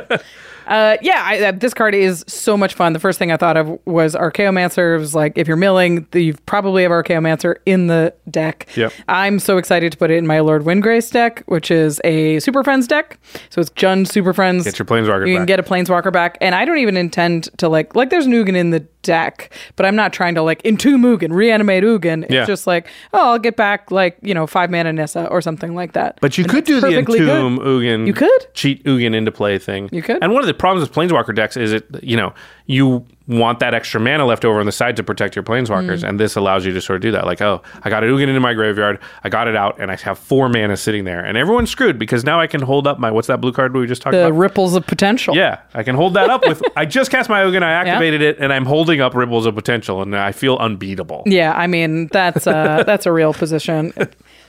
Uh, 0.66 0.96
yeah, 1.02 1.22
I, 1.24 1.40
uh, 1.44 1.52
this 1.52 1.72
card 1.74 1.94
is 1.94 2.24
so 2.26 2.56
much 2.56 2.74
fun. 2.74 2.92
The 2.94 2.98
first 2.98 3.18
thing 3.18 3.30
I 3.30 3.36
thought 3.36 3.56
of 3.56 3.78
was 3.86 4.14
Archaeomancer. 4.14 4.96
It 4.96 4.98
was 4.98 5.14
like, 5.14 5.36
if 5.38 5.46
you're 5.46 5.56
milling, 5.56 6.06
you 6.14 6.34
probably 6.46 6.82
have 6.82 6.90
Archaeomancer 6.92 7.56
in 7.66 7.86
the 7.86 8.14
deck. 8.30 8.66
Yep. 8.76 8.92
I'm 9.08 9.38
so 9.38 9.56
excited 9.58 9.92
to 9.92 9.98
put 9.98 10.10
it 10.10 10.16
in 10.16 10.26
my 10.26 10.40
Lord 10.40 10.62
Windgrace 10.62 11.10
deck, 11.10 11.42
which 11.46 11.70
is 11.70 12.00
a 12.04 12.38
Super 12.40 12.62
Friends 12.64 12.86
deck. 12.86 13.18
So 13.50 13.60
it's 13.60 13.70
Jund 13.70 14.08
Super 14.08 14.32
Friends. 14.32 14.64
Get 14.64 14.78
your 14.78 14.86
Planeswalker 14.86 15.26
You 15.28 15.34
can 15.36 15.42
back. 15.42 15.48
get 15.48 15.60
a 15.60 15.62
Planeswalker 15.62 16.12
back. 16.12 16.38
And 16.40 16.54
I 16.54 16.64
don't 16.64 16.78
even 16.78 16.96
intend 16.96 17.50
to 17.58 17.68
like, 17.68 17.94
like 17.94 18.10
there's 18.10 18.26
Nugan 18.26 18.56
in 18.56 18.70
the 18.70 18.86
deck, 19.04 19.54
but 19.76 19.86
I'm 19.86 19.94
not 19.94 20.12
trying 20.12 20.34
to 20.34 20.42
like 20.42 20.60
entomb 20.64 21.02
Ugin, 21.02 21.32
reanimate 21.32 21.84
Ugin. 21.84 22.24
It's 22.24 22.32
Yeah. 22.32 22.44
just 22.44 22.66
like, 22.66 22.88
oh, 23.12 23.32
I'll 23.32 23.38
get 23.38 23.56
back 23.56 23.92
like, 23.92 24.16
you 24.22 24.34
know, 24.34 24.46
five 24.48 24.70
mana 24.70 24.92
Nissa 24.92 25.26
or 25.28 25.40
something 25.40 25.74
like 25.76 25.92
that. 25.92 26.18
But 26.20 26.36
you 26.36 26.44
And 26.44 26.50
could 26.50 26.64
do 26.64 26.80
the 26.80 26.88
perfectly 26.88 27.20
good. 27.20 27.28
Ugin. 27.60 28.06
You 28.06 28.12
could? 28.14 28.46
cheat 28.54 28.82
Ugin 28.84 29.14
into 29.14 29.30
play 29.30 29.58
thing. 29.58 29.88
You 29.92 30.02
could. 30.02 30.18
And 30.22 30.32
one 30.32 30.42
of 30.42 30.48
the 30.48 30.54
problems 30.54 30.88
with 30.88 30.96
Planeswalker 30.96 31.34
decks 31.34 31.56
is 31.56 31.72
it, 31.72 31.86
you 32.02 32.16
know, 32.16 32.34
you 32.66 33.06
want 33.26 33.58
that 33.60 33.72
extra 33.72 33.98
mana 33.98 34.26
left 34.26 34.44
over 34.44 34.60
on 34.60 34.66
the 34.66 34.72
side 34.72 34.96
to 34.96 35.02
protect 35.02 35.34
your 35.34 35.42
Planeswalkers, 35.42 36.00
Mm. 36.02 36.08
and 36.10 36.20
this 36.20 36.36
allows 36.36 36.66
you 36.66 36.72
to 36.74 36.80
sort 36.82 36.96
of 36.96 37.00
do 37.02 37.10
that. 37.12 37.24
Like, 37.24 37.40
oh, 37.40 37.62
I 37.82 37.88
got 37.88 38.04
an 38.04 38.10
Ugin 38.10 38.28
into 38.28 38.38
my 38.40 38.52
graveyard, 38.52 38.98
I 39.24 39.30
got 39.30 39.48
it 39.48 39.56
out, 39.56 39.80
and 39.80 39.90
I 39.90 39.96
have 39.96 40.18
four 40.18 40.50
mana 40.50 40.76
sitting 40.76 41.04
there, 41.04 41.20
and 41.24 41.38
everyone's 41.38 41.70
screwed 41.70 41.98
because 41.98 42.22
now 42.22 42.38
I 42.38 42.46
can 42.46 42.60
hold 42.60 42.86
up 42.86 42.98
my 42.98 43.10
what's 43.10 43.28
that 43.28 43.40
blue 43.40 43.52
card 43.52 43.74
we 43.74 43.86
just 43.86 44.02
talked 44.02 44.12
The 44.12 44.20
about? 44.26 44.26
The 44.28 44.32
Ripples 44.34 44.74
of 44.76 44.86
potential. 44.86 45.34
Yeah, 45.34 45.60
I 45.72 45.82
can 45.82 45.94
hold 45.94 46.12
that 46.14 46.28
up 46.28 46.46
with. 46.46 46.62
I 46.76 46.84
just 46.84 47.10
cast 47.10 47.30
my 47.30 47.42
Ugin, 47.42 47.62
I 47.62 47.70
activated 47.72 48.20
it, 48.20 48.36
and 48.40 48.52
I'm 48.52 48.66
holding 48.66 49.00
up 49.00 49.14
ripples 49.14 49.46
of 49.46 49.54
potential, 49.54 50.02
and 50.02 50.14
I 50.14 50.32
feel 50.32 50.56
unbeatable. 50.56 51.22
Yeah, 51.24 51.54
I 51.56 51.66
mean 51.66 52.08
that's 52.08 52.46
uh 52.46 52.82
that's 52.86 53.06
a 53.06 53.12
real 53.12 53.32
position. 53.32 53.94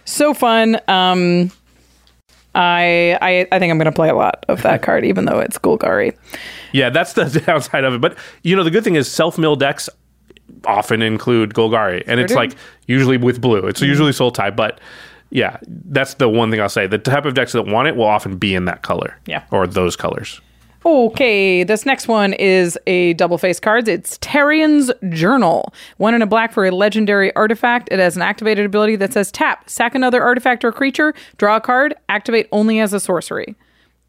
So 0.04 0.34
fun. 0.34 0.80
Um 0.90 1.50
I 2.54 3.18
I 3.22 3.48
I 3.52 3.60
think 3.60 3.72
I'm 3.72 3.78
gonna 3.78 3.92
play 3.92 4.10
a 4.10 4.16
lot 4.16 4.46
of 4.48 4.62
that 4.64 4.82
card, 4.82 5.06
even 5.06 5.26
though 5.26 5.40
it's 5.40 5.58
Golgari. 5.58 6.16
Yeah, 6.76 6.90
that's 6.90 7.14
the 7.14 7.26
downside 7.46 7.86
of 7.86 7.94
it. 7.94 8.02
But 8.02 8.18
you 8.44 8.56
know, 8.56 8.64
the 8.64 8.72
good 8.72 8.84
thing 8.84 8.96
is 8.96 9.10
self 9.10 9.38
mill 9.38 9.56
decks 9.56 9.90
often 10.66 11.02
include 11.02 11.54
Golgari, 11.54 12.04
and 12.06 12.20
it's 12.20 12.34
do. 12.34 12.38
like 12.38 12.56
usually 12.86 13.18
with 13.18 13.40
blue. 13.40 13.66
It's 13.68 13.80
mm-hmm. 13.80 13.90
usually 13.90 14.12
soul 14.12 14.32
type, 14.32 14.58
but 14.58 14.82
yeah, 15.30 15.58
that's 15.68 16.16
the 16.16 16.28
one 16.28 16.52
thing 16.52 16.60
I'll 16.60 16.70
say. 16.70 16.86
The 16.86 16.98
type 16.98 17.26
of 17.26 17.34
decks 17.34 17.54
that 17.54 17.66
want 17.66 17.88
it 17.88 17.96
will 17.96 18.06
often 18.06 18.38
be 18.38 18.54
in 18.54 18.66
that 18.66 18.82
color, 18.82 19.18
Yeah. 19.26 19.44
or 19.52 19.68
those 19.68 19.96
colors. 19.96 20.42
Okay, 20.86 21.64
this 21.64 21.84
next 21.86 22.08
one 22.08 22.34
is 22.34 22.78
a 22.86 23.14
double 23.14 23.40
face 23.40 23.60
card. 23.60 23.88
It's 23.88 24.20
Tarrian's 24.20 24.92
Journal. 25.10 25.74
One 25.98 26.14
in 26.14 26.22
a 26.22 26.28
black 26.28 26.54
for 26.54 26.64
a 26.66 26.72
legendary 26.72 27.36
artifact. 27.36 27.90
It 27.92 27.98
has 27.98 28.16
an 28.16 28.22
activated 28.22 28.66
ability 28.68 28.98
that 28.98 29.14
says 29.14 29.32
tap, 29.32 29.68
sack 29.68 29.96
another 29.96 30.22
artifact 30.22 30.64
or 30.64 30.72
creature, 30.72 31.16
draw 31.38 31.56
a 31.56 31.62
card, 31.62 31.96
activate 32.08 32.48
only 32.52 32.80
as 32.80 32.94
a 32.94 33.00
sorcery. 33.00 33.56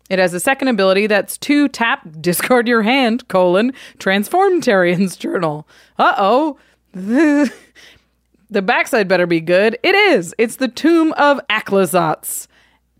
It 0.08 0.18
has 0.18 0.34
a 0.34 0.40
second 0.40 0.68
ability 0.68 1.06
that's 1.06 1.36
two 1.36 1.68
tap, 1.68 2.06
discard 2.20 2.68
your 2.68 2.82
hand, 2.82 3.26
colon, 3.28 3.72
transform 3.98 4.60
Tarrian's 4.60 5.16
Journal. 5.16 5.66
Uh 5.98 6.14
oh. 6.16 6.58
The 8.48 8.62
backside 8.62 9.08
better 9.08 9.26
be 9.26 9.40
good. 9.40 9.76
It 9.82 9.94
is. 9.94 10.34
It's 10.38 10.56
the 10.56 10.68
Tomb 10.68 11.12
of 11.14 11.40
Aclazotz. 11.50 12.46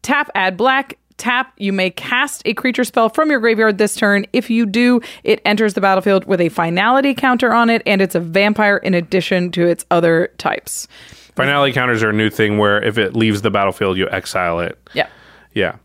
Tap, 0.02 0.30
add 0.34 0.56
black. 0.56 0.98
Tap, 1.18 1.52
you 1.56 1.72
may 1.72 1.88
cast 1.88 2.42
a 2.44 2.52
creature 2.52 2.84
spell 2.84 3.08
from 3.08 3.30
your 3.30 3.40
graveyard 3.40 3.78
this 3.78 3.94
turn. 3.94 4.26
If 4.32 4.50
you 4.50 4.66
do, 4.66 5.00
it 5.24 5.40
enters 5.44 5.74
the 5.74 5.80
battlefield 5.80 6.26
with 6.26 6.40
a 6.40 6.48
finality 6.50 7.14
counter 7.14 7.54
on 7.54 7.70
it, 7.70 7.80
and 7.86 8.02
it's 8.02 8.14
a 8.14 8.20
vampire 8.20 8.76
in 8.78 8.92
addition 8.92 9.50
to 9.52 9.66
its 9.66 9.86
other 9.90 10.30
types. 10.36 10.88
Finality 11.36 11.72
counters 11.72 12.02
are 12.02 12.10
a 12.10 12.12
new 12.12 12.28
thing 12.28 12.58
where 12.58 12.82
if 12.82 12.98
it 12.98 13.14
leaves 13.14 13.42
the 13.42 13.50
battlefield, 13.50 13.96
you 13.96 14.08
exile 14.10 14.60
it. 14.60 14.78
Yeah. 14.94 15.08
Yeah. 15.54 15.76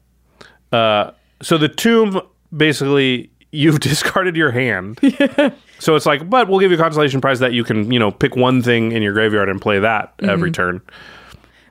Uh, 0.71 1.11
so 1.41 1.57
the 1.57 1.69
tomb 1.69 2.21
basically 2.55 3.29
you've 3.51 3.79
discarded 3.79 4.35
your 4.35 4.51
hand. 4.51 4.99
So 5.81 5.95
it's 5.95 6.05
like, 6.05 6.29
but 6.29 6.47
we'll 6.47 6.59
give 6.59 6.69
you 6.69 6.77
a 6.77 6.79
consolation 6.79 7.21
prize 7.21 7.39
that 7.39 7.53
you 7.53 7.63
can, 7.63 7.91
you 7.91 7.97
know, 7.97 8.11
pick 8.11 8.35
one 8.35 8.61
thing 8.61 8.91
in 8.91 9.01
your 9.01 9.13
graveyard 9.13 9.49
and 9.49 9.59
play 9.59 9.79
that 9.79 10.13
every 10.21 10.51
Mhm. 10.51 10.53
turn. 10.53 10.81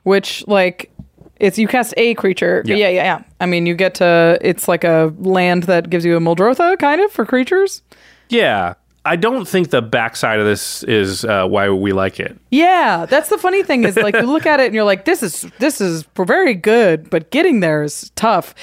Which, 0.03 0.45
like, 0.49 0.91
it's 1.39 1.57
you 1.57 1.65
cast 1.65 1.93
a 1.95 2.13
creature. 2.15 2.61
Yeah. 2.65 2.75
Yeah. 2.75 2.89
yeah, 2.89 3.03
yeah, 3.03 3.23
I 3.39 3.45
mean, 3.45 3.65
you 3.65 3.73
get 3.73 3.95
to. 3.95 4.37
It's 4.41 4.67
like 4.67 4.83
a 4.83 5.13
land 5.19 5.63
that 5.63 5.89
gives 5.89 6.03
you 6.03 6.17
a 6.17 6.19
Muldrotha, 6.19 6.77
kind 6.77 6.99
of, 6.99 7.09
for 7.09 7.25
creatures. 7.25 7.83
Yeah. 8.27 8.73
I 9.05 9.15
don't 9.15 9.47
think 9.47 9.69
the 9.69 9.81
backside 9.81 10.39
of 10.39 10.45
this 10.45 10.83
is 10.83 11.23
uh, 11.23 11.47
why 11.47 11.69
we 11.69 11.93
like 11.93 12.19
it. 12.19 12.37
Yeah, 12.51 13.05
that's 13.09 13.29
the 13.29 13.37
funny 13.37 13.63
thing 13.63 13.85
is 13.85 13.95
like 13.95 14.13
you 14.13 14.23
look 14.31 14.45
at 14.45 14.59
it 14.59 14.65
and 14.65 14.75
you're 14.75 14.83
like, 14.83 15.05
this 15.05 15.23
is 15.23 15.47
this 15.57 15.79
is 15.81 16.05
very 16.17 16.53
good, 16.53 17.09
but 17.09 17.31
getting 17.31 17.61
there 17.61 17.81
is 17.81 18.11
tough. 18.15 18.53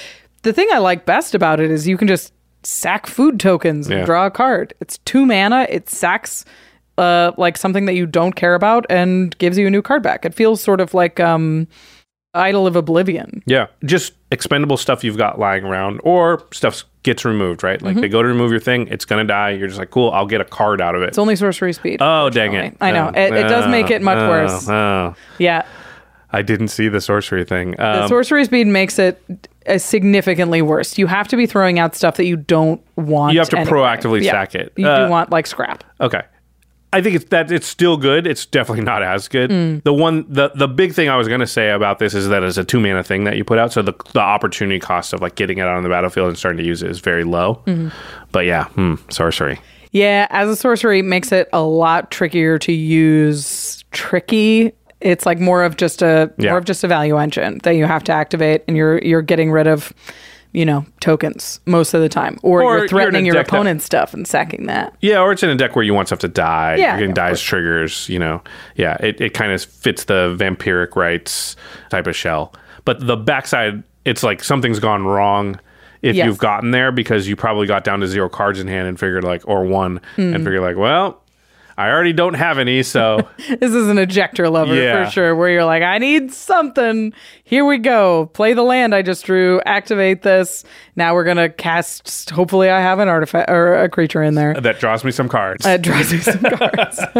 The 0.43 0.53
thing 0.53 0.67
I 0.71 0.77
like 0.79 1.05
best 1.05 1.35
about 1.35 1.59
it 1.59 1.69
is 1.71 1.87
you 1.87 1.97
can 1.97 2.07
just 2.07 2.33
sack 2.63 3.07
food 3.07 3.39
tokens 3.39 3.87
and 3.87 3.99
Yeah. 3.99 4.05
draw 4.05 4.25
a 4.25 4.31
card. 4.31 4.73
It's 4.81 4.97
two 4.99 5.25
mana. 5.25 5.65
It 5.69 5.89
sacks 5.89 6.45
uh 6.97 7.31
like 7.37 7.57
something 7.57 7.85
that 7.85 7.93
you 7.93 8.05
don't 8.05 8.33
care 8.35 8.55
about 8.55 8.85
and 8.89 9.37
gives 9.37 9.57
you 9.57 9.67
a 9.67 9.69
new 9.69 9.81
card 9.81 10.03
back. 10.03 10.25
It 10.25 10.33
feels 10.33 10.61
sort 10.61 10.81
of 10.81 10.93
like 10.93 11.19
um 11.19 11.67
Idol 12.35 12.67
of 12.67 12.75
Oblivion. 12.75 13.41
Yeah. 13.47 13.67
Just 13.85 14.13
expendable 14.31 14.77
stuff 14.77 15.03
you've 15.03 15.17
got 15.17 15.39
lying 15.39 15.63
around 15.63 15.99
or 16.03 16.43
stuff 16.53 16.83
gets 17.03 17.25
removed, 17.25 17.63
right? 17.63 17.81
Like 17.81 17.95
Mhm. 17.95 18.01
they 18.01 18.09
go 18.09 18.21
to 18.21 18.27
remove 18.27 18.51
your 18.51 18.59
thing, 18.59 18.87
it's 18.89 19.03
going 19.05 19.25
to 19.25 19.27
die. 19.27 19.51
You're 19.51 19.67
just 19.67 19.79
like, 19.79 19.89
cool, 19.89 20.11
I'll 20.11 20.27
get 20.27 20.39
a 20.41 20.45
card 20.45 20.79
out 20.81 20.93
of 20.93 21.01
it. 21.01 21.07
It's 21.07 21.17
only 21.17 21.35
sorcery 21.37 21.73
speed. 21.73 21.97
Oh, 22.01 22.29
dang 22.29 22.53
it. 22.53 22.75
I 22.81 22.91
know. 22.91 23.11
Oh, 23.15 23.19
It- 23.19 23.33
it 23.33 23.43
does 23.47 23.67
make 23.71 23.89
it 23.89 24.01
much 24.03 24.17
oh, 24.19 24.29
worse. 24.29 24.69
Oh. 24.69 25.15
Yeah. 25.39 25.63
I 26.31 26.43
didn't 26.43 26.67
see 26.67 26.87
the 26.89 27.01
sorcery 27.01 27.45
thing. 27.45 27.71
The 27.71 28.03
Um, 28.03 28.07
sorcery 28.09 28.45
speed 28.45 28.67
makes 28.67 28.99
it 28.99 29.19
significantly 29.77 30.61
worse. 30.61 30.97
You 30.97 31.05
have 31.07 31.27
to 31.27 31.37
be 31.37 31.45
throwing 31.45 31.77
out 31.77 31.95
stuff 31.95 32.17
that 32.17 32.25
you 32.25 32.35
don't 32.37 32.81
want. 32.95 33.33
You 33.33 33.39
have 33.39 33.49
to 33.49 33.59
anyway. 33.59 33.71
proactively 33.77 34.23
Yeah. 34.23 34.31
sack 34.31 34.55
it. 34.55 34.73
You 34.75 34.87
Uh, 34.87 35.05
do 35.05 35.11
want 35.11 35.29
like 35.31 35.45
scrap. 35.45 35.83
Okay. 36.01 36.21
I 36.91 37.01
think 37.01 37.15
it's 37.17 37.25
that 37.25 37.51
it's 37.51 37.67
still 37.67 37.97
good. 37.97 38.25
It's 38.25 38.47
definitely 38.47 38.83
not 38.83 39.03
as 39.03 39.27
good. 39.27 39.51
Mm. 39.51 39.83
The 39.83 39.93
one 39.93 40.25
the 40.27 40.49
the 40.55 40.67
big 40.67 40.93
thing 40.93 41.07
I 41.07 41.17
was 41.17 41.27
going 41.27 41.39
to 41.39 41.45
say 41.47 41.69
about 41.69 41.99
this 41.99 42.15
is 42.15 42.29
that 42.29 42.41
it's 42.41 42.57
a 42.57 42.63
two 42.63 42.79
mana 42.79 43.03
thing 43.03 43.25
that 43.25 43.37
you 43.37 43.43
put 43.43 43.59
out, 43.59 43.71
so 43.71 43.83
the 43.83 43.93
the 44.13 44.19
opportunity 44.21 44.79
cost 44.79 45.13
of 45.13 45.21
like 45.21 45.35
getting 45.35 45.59
it 45.59 45.61
out 45.61 45.75
on 45.77 45.83
the 45.83 45.89
battlefield 45.89 46.29
and 46.29 46.37
starting 46.37 46.57
to 46.57 46.65
use 46.65 46.81
it 46.81 46.89
is 46.89 46.99
very 46.99 47.23
low. 47.23 47.61
Mhm. 47.67 47.91
But 48.31 48.45
yeah, 48.47 48.63
hmm, 48.69 48.95
sorcery. 49.09 49.59
Yeah, 49.91 50.25
as 50.31 50.49
a 50.49 50.55
sorcery, 50.55 51.01
makes 51.03 51.31
it 51.31 51.47
a 51.53 51.61
lot 51.61 52.09
trickier 52.09 52.57
to 52.59 52.71
use. 52.71 53.83
Tricky. 53.91 54.71
It's 55.01 55.25
like 55.25 55.39
more 55.39 55.63
of 55.63 55.77
just 55.77 56.01
a 56.01 56.31
Yeah. 56.37 56.49
more 56.51 56.57
of 56.59 56.65
just 56.65 56.83
a 56.83 56.87
value 56.87 57.17
engine 57.17 57.59
that 57.63 57.71
you 57.75 57.85
have 57.85 58.03
to 58.05 58.11
activate, 58.11 58.63
and 58.67 58.75
you're 58.75 58.99
you're 58.99 59.21
getting 59.21 59.49
rid 59.51 59.65
of, 59.67 59.93
you 60.51 60.65
know, 60.65 60.85
tokens 60.99 61.59
most 61.65 61.93
of 61.93 62.01
the 62.01 62.09
time, 62.09 62.37
or, 62.43 62.61
Or 62.61 62.71
you're 62.71 62.77
you're 62.79 62.87
threatening 62.89 63.25
your 63.25 63.35
deck 63.35 63.45
that- 63.47 63.53
opponent's 63.55 63.85
stuff 63.85 64.13
and 64.13 64.27
sacking 64.27 64.65
that. 64.65 64.93
Yeah, 65.01 65.21
or 65.21 65.31
it's 65.31 65.41
in 65.43 65.49
a 65.49 65.55
deck 65.55 65.75
where 65.75 65.83
you 65.85 65.93
want 65.93 66.07
stuff 66.09 66.19
to 66.19 66.27
die. 66.27 66.75
Yeah, 66.77 66.87
You're 66.91 66.95
getting 66.97 67.11
of 67.11 67.15
dies 67.15 67.41
triggers, 67.41 68.09
you 68.09 68.19
know. 68.19 68.41
Yeah, 68.75 68.97
it, 68.99 69.21
it 69.21 69.33
kind 69.33 69.51
of 69.51 69.63
fits 69.63 70.03
the 70.05 70.35
vampiric 70.37 70.95
rites 70.95 71.55
type 71.89 72.07
of 72.07 72.15
shell. 72.15 72.53
But 72.83 73.05
the 73.05 73.15
backside, 73.15 73.83
it's 74.05 74.23
like 74.23 74.43
something's 74.43 74.79
gone 74.79 75.05
wrong 75.05 75.59
if 76.01 76.15
Yes. 76.15 76.25
you've 76.25 76.37
gotten 76.39 76.71
there 76.71 76.91
because 76.91 77.27
you 77.27 77.35
probably 77.35 77.67
got 77.67 77.83
down 77.83 77.99
to 77.99 78.07
zero 78.07 78.27
cards 78.29 78.59
in 78.59 78.67
hand 78.67 78.87
and 78.87 78.99
figured 78.99 79.23
like, 79.23 79.43
or 79.45 79.63
one, 79.65 80.01
Mm. 80.17 80.33
and 80.35 80.43
figured 80.43 80.61
like, 80.61 80.77
well, 80.77 81.21
I 81.79 81.89
already 81.91 82.11
don't 82.11 82.33
have 82.33 82.57
any, 82.57 82.83
so 82.83 83.25
This 83.37 83.73
is 83.73 83.87
an 83.87 83.97
ejector 83.97 84.49
lover 84.49 84.75
Yeah. 84.75 85.05
for 85.05 85.11
sure, 85.11 85.33
where 85.35 85.49
you're 85.49 85.63
like, 85.63 85.81
I 85.81 85.97
need 85.97 86.33
something. 86.33 87.13
Here 87.45 87.63
we 87.63 87.77
go. 87.77 88.25
Play 88.33 88.53
the 88.53 88.63
land 88.63 88.93
I 88.93 89.01
just 89.01 89.23
drew. 89.25 89.61
Activate 89.65 90.21
this. 90.21 90.65
Now 90.97 91.13
we're 91.13 91.23
gonna 91.23 91.47
cast. 91.47 92.29
Hopefully, 92.31 92.69
I 92.69 92.81
have 92.81 92.99
an 92.99 93.07
artifact 93.07 93.49
or 93.49 93.75
a 93.81 93.87
creature 93.87 94.21
in 94.21 94.35
there. 94.35 94.53
that 94.55 94.79
draws 94.81 95.05
me 95.05 95.11
some 95.11 95.29
cards. 95.29 95.65
It 95.65 95.81
draws 95.81 96.11
me 96.11 96.19
some 96.19 96.39
cards. 96.41 96.99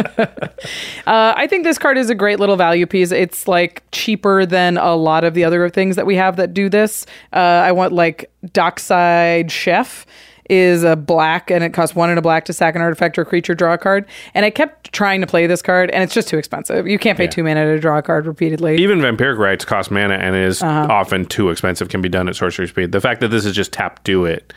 uh, 1.08 1.34
I 1.38 1.48
think 1.48 1.64
this 1.64 1.78
card 1.78 1.98
is 1.98 2.10
a 2.10 2.16
great 2.16 2.40
little 2.40 2.58
value 2.58 2.86
piece. 2.86 3.12
It's 3.12 3.48
like 3.48 3.84
cheaper 3.92 4.46
than 4.46 4.78
a 4.78 4.94
lot 4.96 5.24
of 5.24 5.34
the 5.36 5.46
other 5.46 5.70
things 5.70 5.96
that 5.96 6.06
we 6.06 6.16
have 6.16 6.36
that 6.36 6.54
do 6.54 6.68
this. 6.70 7.06
Uh, 7.32 7.38
I 7.38 7.72
want 7.72 7.94
like 7.94 8.30
Dockside 8.52 9.52
Chef 9.52 10.06
is 10.50 10.84
a 10.84 10.96
black 10.96 11.52
and 11.52 11.64
it 11.64 11.74
costs 11.74 11.96
one 11.96 12.10
and 12.10 12.18
a 12.18 12.22
black 12.22 12.44
to 12.46 12.54
sack 12.54 12.76
an 12.76 12.82
artifact 12.82 13.18
or 13.18 13.24
creature, 13.26 13.54
draw 13.54 13.74
a 13.74 13.78
card. 13.78 14.06
And 14.34 14.46
I 14.46 14.50
kept 14.50 14.92
trying 14.92 15.22
to 15.22 15.28
play 15.28 15.46
this 15.48 15.62
card 15.62 15.92
and 15.92 16.04
it's 16.04 16.14
just 16.14 16.28
too 16.28 16.38
expensive. 16.38 16.88
You 16.88 16.98
can't 16.98 17.18
pay 17.18 17.28
two 17.28 17.44
mana 17.44 17.66
to 17.66 17.80
draw 17.80 17.98
a 18.00 18.02
card 18.02 18.26
repeatedly. 18.26 18.78
Even 18.78 19.00
vampiric 19.00 19.38
rites 19.38 19.64
cost 19.66 19.92
mana 19.92 20.16
and 20.16 20.36
is 20.36 20.62
Uh-huh. 20.64 20.88
often 20.92 21.26
too 21.26 21.50
expensive. 21.50 21.90
Can 21.90 22.02
be 22.02 22.10
done 22.10 22.28
at 22.28 22.36
sorcery 22.36 22.68
speed. 22.68 22.92
The 22.92 23.02
fact 23.02 23.22
that 23.22 23.28
this 23.30 23.46
is 23.46 23.56
just 23.56 23.72
tap 23.72 24.04
do 24.04 24.26
it 24.26 24.52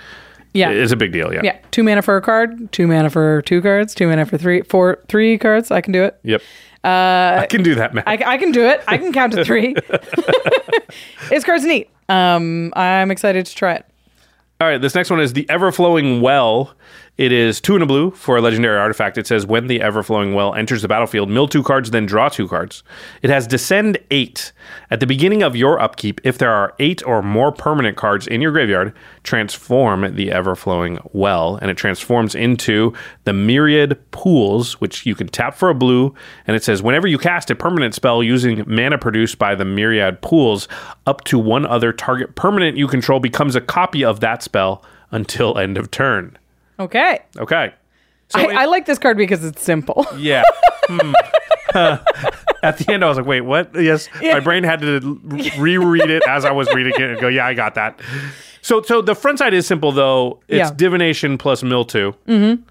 Yeah. 0.54 0.70
is 0.70 0.92
a 0.92 0.96
big 0.96 1.12
deal. 1.12 1.32
Yeah. 1.32 1.40
yeah, 1.44 1.58
two 1.70 1.82
mana 1.82 2.00
for 2.02 2.16
a 2.16 2.22
card, 2.22 2.72
two 2.72 2.86
mana 2.86 3.10
for 3.10 3.42
two 3.42 3.60
cards, 3.60 3.94
two 3.94 4.08
mana 4.08 4.24
for 4.26 4.38
three, 4.38 4.62
four, 4.62 4.98
three 5.08 5.36
cards. 5.38 5.70
I 5.70 5.80
can 5.82 5.92
do 5.92 6.04
it. 6.04 6.18
Yep. 6.24 6.40
Uh, 6.84 7.38
I 7.42 7.46
can 7.48 7.62
do 7.62 7.74
that, 7.76 7.94
man. 7.94 8.02
I, 8.08 8.14
I 8.26 8.38
can 8.38 8.50
do 8.50 8.64
it. 8.66 8.82
I 8.88 8.98
can 8.98 9.12
count 9.12 9.34
to 9.34 9.44
three. 9.44 9.74
this 11.28 11.44
card's 11.44 11.64
neat. 11.64 11.88
Um, 12.08 12.72
I'm 12.74 13.10
excited 13.10 13.46
to 13.46 13.54
try 13.54 13.74
it. 13.74 13.86
All 14.62 14.68
right, 14.68 14.80
this 14.80 14.94
next 14.94 15.10
one 15.10 15.18
is 15.18 15.32
the 15.32 15.44
Everflowing 15.46 16.20
Well. 16.20 16.76
It 17.18 17.30
is 17.30 17.60
two 17.60 17.74
and 17.74 17.82
a 17.82 17.86
blue 17.86 18.10
for 18.12 18.38
a 18.38 18.40
legendary 18.40 18.78
artifact. 18.78 19.18
It 19.18 19.26
says 19.26 19.44
when 19.44 19.66
the 19.66 19.80
Everflowing 19.80 20.34
Well 20.34 20.54
enters 20.54 20.80
the 20.80 20.88
battlefield, 20.88 21.28
mill 21.28 21.46
two 21.46 21.62
cards, 21.62 21.90
then 21.90 22.06
draw 22.06 22.30
two 22.30 22.48
cards. 22.48 22.82
It 23.20 23.28
has 23.28 23.46
Descend 23.46 23.98
eight. 24.10 24.50
At 24.90 25.00
the 25.00 25.06
beginning 25.06 25.42
of 25.42 25.54
your 25.54 25.78
upkeep, 25.78 26.22
if 26.24 26.38
there 26.38 26.50
are 26.50 26.74
eight 26.78 27.06
or 27.06 27.20
more 27.22 27.52
permanent 27.52 27.98
cards 27.98 28.26
in 28.26 28.40
your 28.40 28.50
graveyard, 28.50 28.94
transform 29.24 30.16
the 30.16 30.28
Everflowing 30.28 31.06
Well, 31.12 31.56
and 31.60 31.70
it 31.70 31.76
transforms 31.76 32.34
into 32.34 32.94
the 33.24 33.34
Myriad 33.34 34.10
Pools, 34.10 34.80
which 34.80 35.04
you 35.04 35.14
can 35.14 35.28
tap 35.28 35.54
for 35.54 35.68
a 35.68 35.74
blue. 35.74 36.14
And 36.46 36.56
it 36.56 36.64
says 36.64 36.82
whenever 36.82 37.06
you 37.06 37.18
cast 37.18 37.50
a 37.50 37.54
permanent 37.54 37.94
spell 37.94 38.22
using 38.22 38.64
mana 38.66 38.96
produced 38.96 39.38
by 39.38 39.54
the 39.54 39.66
Myriad 39.66 40.22
Pools, 40.22 40.66
up 41.06 41.24
to 41.24 41.38
one 41.38 41.66
other 41.66 41.92
target 41.92 42.36
permanent 42.36 42.78
you 42.78 42.88
control 42.88 43.20
becomes 43.20 43.54
a 43.54 43.60
copy 43.60 44.02
of 44.02 44.20
that 44.20 44.42
spell 44.42 44.82
until 45.10 45.58
end 45.58 45.76
of 45.76 45.90
turn. 45.90 46.38
Okay. 46.82 47.20
Okay. 47.38 47.72
I, 48.34 48.46
I 48.46 48.64
like 48.64 48.86
this 48.86 48.98
card 48.98 49.16
because 49.18 49.44
it's 49.44 49.62
simple. 49.62 50.06
Yeah. 50.16 50.42
Hmm. 50.88 51.12
At 51.74 52.78
the 52.78 52.92
end, 52.92 53.04
I 53.04 53.08
was 53.08 53.16
like, 53.16 53.26
wait, 53.26 53.40
what? 53.42 53.70
Yes. 53.74 54.08
Yeah. 54.20 54.34
My 54.34 54.40
brain 54.40 54.62
had 54.62 54.80
to 54.82 55.00
reread 55.58 56.10
it 56.10 56.22
as 56.28 56.44
I 56.44 56.52
was 56.52 56.72
reading 56.74 56.92
it 56.96 57.10
and 57.10 57.20
go, 57.20 57.28
yeah, 57.28 57.46
I 57.46 57.54
got 57.54 57.74
that. 57.74 58.00
So, 58.60 58.82
so 58.82 59.02
the 59.02 59.14
front 59.14 59.38
side 59.38 59.52
is 59.54 59.66
simple, 59.66 59.90
though. 59.90 60.40
It's 60.48 60.70
Yeah. 60.70 60.74
divination 60.74 61.38
plus 61.38 61.62
mill 61.62 61.84
two. 61.84 62.14
Mm-hmm. 62.28 62.62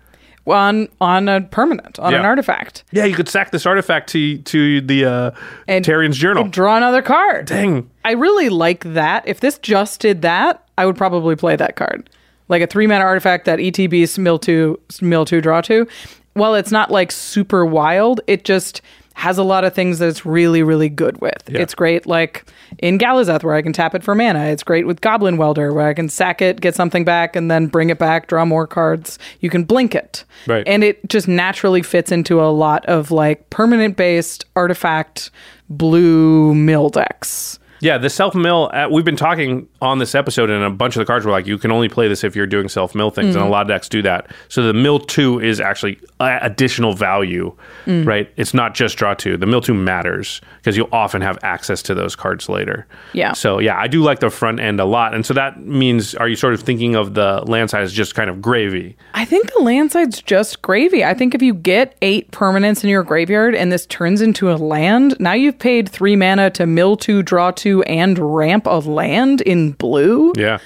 On 0.49 0.87
on 0.99 1.29
a 1.29 1.41
permanent, 1.41 1.99
on 1.99 2.13
an 2.15 2.25
artifact. 2.25 2.83
Yeah, 2.91 3.05
you 3.05 3.15
could 3.15 3.29
sack 3.29 3.51
this 3.51 3.65
artifact 3.67 4.09
to 4.11 4.37
to 4.39 4.81
the 4.81 5.05
uh, 5.05 5.31
And- 5.67 5.85
Tarrian's 5.85 6.17
journal. 6.17 6.43
And 6.45 6.53
draw 6.53 6.77
another 6.77 7.01
card. 7.03 7.45
Dang. 7.45 7.89
I 8.05 8.11
really 8.13 8.49
like 8.49 8.83
that. 8.93 9.27
If 9.27 9.39
this 9.41 9.59
just 9.59 9.99
did 10.01 10.21
that, 10.23 10.63
I 10.77 10.85
would 10.87 10.97
probably 10.97 11.35
play 11.35 11.55
that 11.57 11.75
card. 11.75 12.09
Like 12.51 12.61
a 12.61 12.67
three 12.67 12.85
mana 12.85 13.03
artifact 13.05 13.45
that 13.45 13.59
ETBs 13.59 14.19
mill 14.19 14.37
two, 14.37 14.79
mill 15.01 15.25
two, 15.25 15.41
draw 15.41 15.61
two. 15.61 15.87
While 16.33 16.53
it's 16.53 16.71
not 16.71 16.91
like 16.91 17.11
super 17.11 17.65
wild, 17.65 18.21
it 18.27 18.45
just 18.45 18.81
has 19.13 19.37
a 19.37 19.43
lot 19.43 19.63
of 19.63 19.73
things 19.73 19.99
that 19.99 20.09
it's 20.09 20.25
really, 20.25 20.63
really 20.63 20.89
good 20.89 21.19
with. 21.21 21.49
Yeah. 21.49 21.61
It's 21.61 21.73
great 21.73 22.05
like 22.05 22.45
in 22.79 22.97
Galazeth 22.97 23.43
where 23.43 23.55
I 23.55 23.61
can 23.61 23.73
tap 23.73 23.95
it 23.95 24.03
for 24.03 24.15
mana. 24.15 24.45
It's 24.45 24.63
great 24.63 24.85
with 24.85 24.99
Goblin 25.01 25.37
Welder 25.37 25.73
where 25.73 25.87
I 25.87 25.93
can 25.93 26.09
sack 26.09 26.41
it, 26.41 26.59
get 26.59 26.75
something 26.75 27.05
back, 27.05 27.35
and 27.35 27.49
then 27.49 27.67
bring 27.67 27.89
it 27.89 27.99
back, 27.99 28.27
draw 28.27 28.45
more 28.45 28.67
cards. 28.67 29.17
You 29.39 29.49
can 29.49 29.63
blink 29.63 29.95
it. 29.95 30.23
Right. 30.47 30.67
And 30.67 30.83
it 30.83 31.07
just 31.07 31.27
naturally 31.27 31.81
fits 31.81 32.11
into 32.11 32.41
a 32.41 32.51
lot 32.51 32.85
of 32.85 33.11
like 33.11 33.49
permanent 33.49 33.95
based 33.95 34.45
artifact 34.55 35.31
blue 35.69 36.53
mill 36.53 36.89
decks. 36.89 37.59
Yeah, 37.81 37.97
the 37.97 38.09
self 38.09 38.33
mill. 38.35 38.69
Uh, 38.73 38.87
we've 38.89 39.03
been 39.03 39.15
talking 39.15 39.67
on 39.81 39.97
this 39.99 40.15
episode, 40.15 40.49
and 40.49 40.63
a 40.63 40.69
bunch 40.69 40.95
of 40.95 40.99
the 40.99 41.05
cards 41.05 41.25
were 41.25 41.31
like, 41.31 41.47
you 41.47 41.57
can 41.57 41.71
only 41.71 41.89
play 41.89 42.07
this 42.07 42.23
if 42.23 42.35
you're 42.35 42.47
doing 42.47 42.69
self 42.69 42.95
mill 42.95 43.09
things, 43.09 43.35
and 43.35 43.43
a 43.43 43.47
Mhm. 43.47 43.51
lot 43.51 43.61
of 43.63 43.67
decks 43.67 43.89
do 43.89 44.01
that. 44.03 44.27
So 44.47 44.63
the 44.63 44.73
mill 44.73 44.99
two 44.99 45.39
is 45.41 45.59
actually 45.59 45.99
uh, 46.19 46.37
additional 46.43 46.93
value, 46.93 47.51
Mm. 47.87 48.05
right? 48.05 48.29
It's 48.37 48.53
not 48.53 48.75
just 48.75 48.95
draw 48.97 49.15
two. 49.15 49.37
The 49.37 49.47
mill 49.47 49.59
two 49.61 49.73
matters 49.73 50.39
because 50.59 50.77
you'll 50.77 50.87
often 50.91 51.21
have 51.21 51.39
access 51.41 51.81
to 51.81 51.95
those 51.95 52.15
cards 52.15 52.47
later. 52.47 52.85
Yeah. 53.13 53.33
So 53.33 53.57
yeah, 53.59 53.75
I 53.79 53.87
do 53.87 54.03
like 54.03 54.19
the 54.19 54.29
front 54.29 54.59
end 54.59 54.79
a 54.79 54.85
lot, 54.85 55.15
and 55.15 55.25
so 55.25 55.33
that 55.33 55.59
means, 55.65 56.13
are 56.13 56.27
you 56.27 56.35
sort 56.35 56.53
of 56.53 56.61
thinking 56.61 56.95
of 56.95 57.15
the 57.15 57.41
land 57.47 57.71
side 57.71 57.81
as 57.81 57.91
just 57.91 58.13
kind 58.13 58.29
of 58.29 58.39
gravy? 58.39 58.95
I 59.15 59.25
think 59.25 59.51
the 59.51 59.63
land 59.63 59.91
side's 59.91 60.21
just 60.21 60.61
gravy. 60.61 61.03
I 61.03 61.15
think 61.15 61.33
if 61.33 61.41
you 61.41 61.55
get 61.55 61.95
eight 62.03 62.29
permanents 62.31 62.83
in 62.83 62.91
your 62.91 63.01
graveyard 63.03 63.55
and 63.55 63.71
this 63.71 63.87
turns 63.87 64.21
into 64.21 64.51
a 64.51 64.53
land, 64.57 65.15
now 65.19 65.33
you've 65.33 65.57
paid 65.57 65.89
three 65.89 66.15
mana 66.15 66.51
to 66.51 66.67
mill 66.67 66.95
two, 66.95 67.23
draw 67.23 67.49
two, 67.49 67.70
and 67.83 68.17
ramp 68.19 68.65
a 68.67 68.79
land 68.79 69.41
in 69.41 69.71
blue. 69.71 70.33
Yeah. 70.35 70.59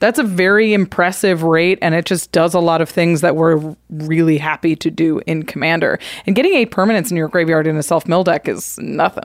That's 0.00 0.18
a 0.20 0.22
very 0.22 0.74
impressive 0.74 1.42
rate, 1.42 1.78
and 1.82 1.92
it 1.94 2.04
just 2.04 2.30
does 2.30 2.54
a 2.54 2.60
lot 2.60 2.80
of 2.80 2.88
things 2.88 3.20
that 3.20 3.34
we're 3.34 3.74
really 3.90 4.38
happy 4.38 4.76
to 4.76 4.90
do 4.92 5.20
in 5.26 5.42
Commander. 5.44 5.98
And 6.24 6.36
getting 6.36 6.54
eight 6.54 6.70
permanents 6.70 7.10
in 7.10 7.16
your 7.16 7.26
graveyard 7.28 7.66
in 7.66 7.76
a 7.76 7.82
self 7.82 8.06
mill 8.06 8.22
deck 8.22 8.46
is 8.48 8.78
nothing. 8.78 9.24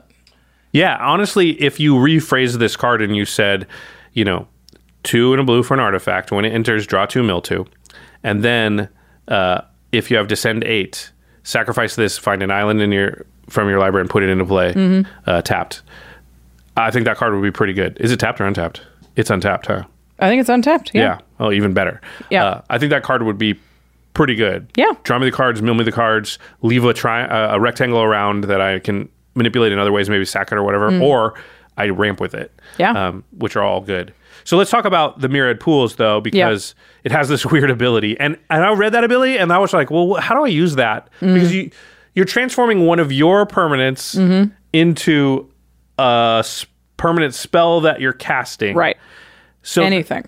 Yeah, 0.72 0.96
honestly, 1.00 1.50
if 1.62 1.78
you 1.78 1.94
rephrase 1.94 2.58
this 2.58 2.74
card 2.74 3.00
and 3.02 3.14
you 3.14 3.24
said, 3.24 3.68
you 4.14 4.24
know, 4.24 4.48
two 5.04 5.32
and 5.32 5.40
a 5.40 5.44
blue 5.44 5.62
for 5.62 5.74
an 5.74 5.80
artifact, 5.80 6.32
when 6.32 6.44
it 6.44 6.50
enters, 6.52 6.86
draw 6.88 7.06
two, 7.06 7.22
mill 7.22 7.40
two, 7.40 7.66
and 8.24 8.42
then 8.42 8.88
uh, 9.28 9.60
if 9.92 10.10
you 10.10 10.16
have 10.16 10.26
descend 10.26 10.64
eight, 10.64 11.12
sacrifice 11.44 11.94
this, 11.94 12.18
find 12.18 12.42
an 12.42 12.50
island 12.50 12.82
in 12.82 12.90
your 12.90 13.24
from 13.48 13.68
your 13.68 13.78
library 13.78 14.00
and 14.00 14.10
put 14.10 14.22
it 14.24 14.28
into 14.30 14.44
play, 14.44 14.72
Mhm. 14.72 15.06
uh, 15.26 15.40
tapped. 15.42 15.82
I 16.76 16.90
think 16.90 17.04
that 17.06 17.16
card 17.16 17.32
would 17.34 17.42
be 17.42 17.50
pretty 17.52 17.72
good. 17.72 17.96
Is 18.00 18.10
it 18.12 18.18
tapped 18.20 18.40
or 18.40 18.44
untapped? 18.46 18.80
It's 19.16 19.30
untapped, 19.30 19.66
huh? 19.66 19.84
I 20.18 20.28
think 20.28 20.40
it's 20.40 20.48
untapped. 20.48 20.90
Yeah. 20.94 21.02
yeah. 21.02 21.18
Oh, 21.40 21.52
even 21.52 21.72
better. 21.74 22.00
Yeah. 22.30 22.44
Uh, 22.44 22.60
I 22.70 22.78
think 22.78 22.90
that 22.90 23.02
card 23.02 23.22
would 23.22 23.38
be 23.38 23.58
pretty 24.14 24.34
good. 24.34 24.68
Yeah. 24.76 24.92
Draw 25.02 25.18
me 25.18 25.26
the 25.30 25.36
cards, 25.36 25.60
mill 25.62 25.74
me 25.74 25.84
the 25.84 25.92
cards, 25.92 26.38
leave 26.62 26.84
a 26.84 26.92
tri- 26.94 27.24
uh, 27.26 27.56
a 27.56 27.60
rectangle 27.60 28.00
around 28.02 28.44
that 28.44 28.60
I 28.60 28.78
can 28.78 29.08
manipulate 29.34 29.72
in 29.72 29.78
other 29.78 29.92
ways, 29.92 30.08
maybe 30.08 30.24
sack 30.24 30.52
it 30.52 30.58
or 30.58 30.62
whatever, 30.62 30.90
Mm. 30.90 31.02
or 31.02 31.34
I 31.76 31.88
ramp 31.88 32.20
with 32.20 32.34
it. 32.34 32.52
Yeah. 32.78 32.92
Um, 32.92 33.24
which 33.38 33.56
are 33.56 33.62
all 33.62 33.80
good. 33.80 34.12
So 34.44 34.56
let's 34.56 34.70
talk 34.70 34.84
about 34.84 35.20
the 35.20 35.28
myriad 35.28 35.58
pools 35.58 35.96
though, 35.96 36.20
because 36.20 36.74
it 37.02 37.10
has 37.12 37.28
this 37.28 37.44
weird 37.52 37.70
ability, 37.70 38.18
and 38.20 38.38
and 38.50 38.62
I 38.64 38.72
read 38.74 38.92
that 38.92 39.02
ability, 39.04 39.36
and 39.38 39.52
I 39.52 39.58
was 39.58 39.72
like, 39.72 39.90
well, 39.90 40.14
how 40.14 40.34
do 40.36 40.44
I 40.44 40.48
use 40.48 40.76
that? 40.76 41.08
Mm. 41.20 41.34
Because 41.34 41.54
you 41.54 41.70
you're 42.14 42.24
transforming 42.26 42.86
one 42.86 43.00
of 43.00 43.10
your 43.10 43.44
permanents 43.46 44.16
Mhm. 44.16 44.52
into 44.72 45.48
a 45.98 46.44
permanent 46.96 47.34
spell 47.34 47.80
that 47.82 48.00
you're 48.00 48.12
casting. 48.12 48.74
Right. 48.76 48.96
So 49.62 49.82
Anything. 49.82 50.26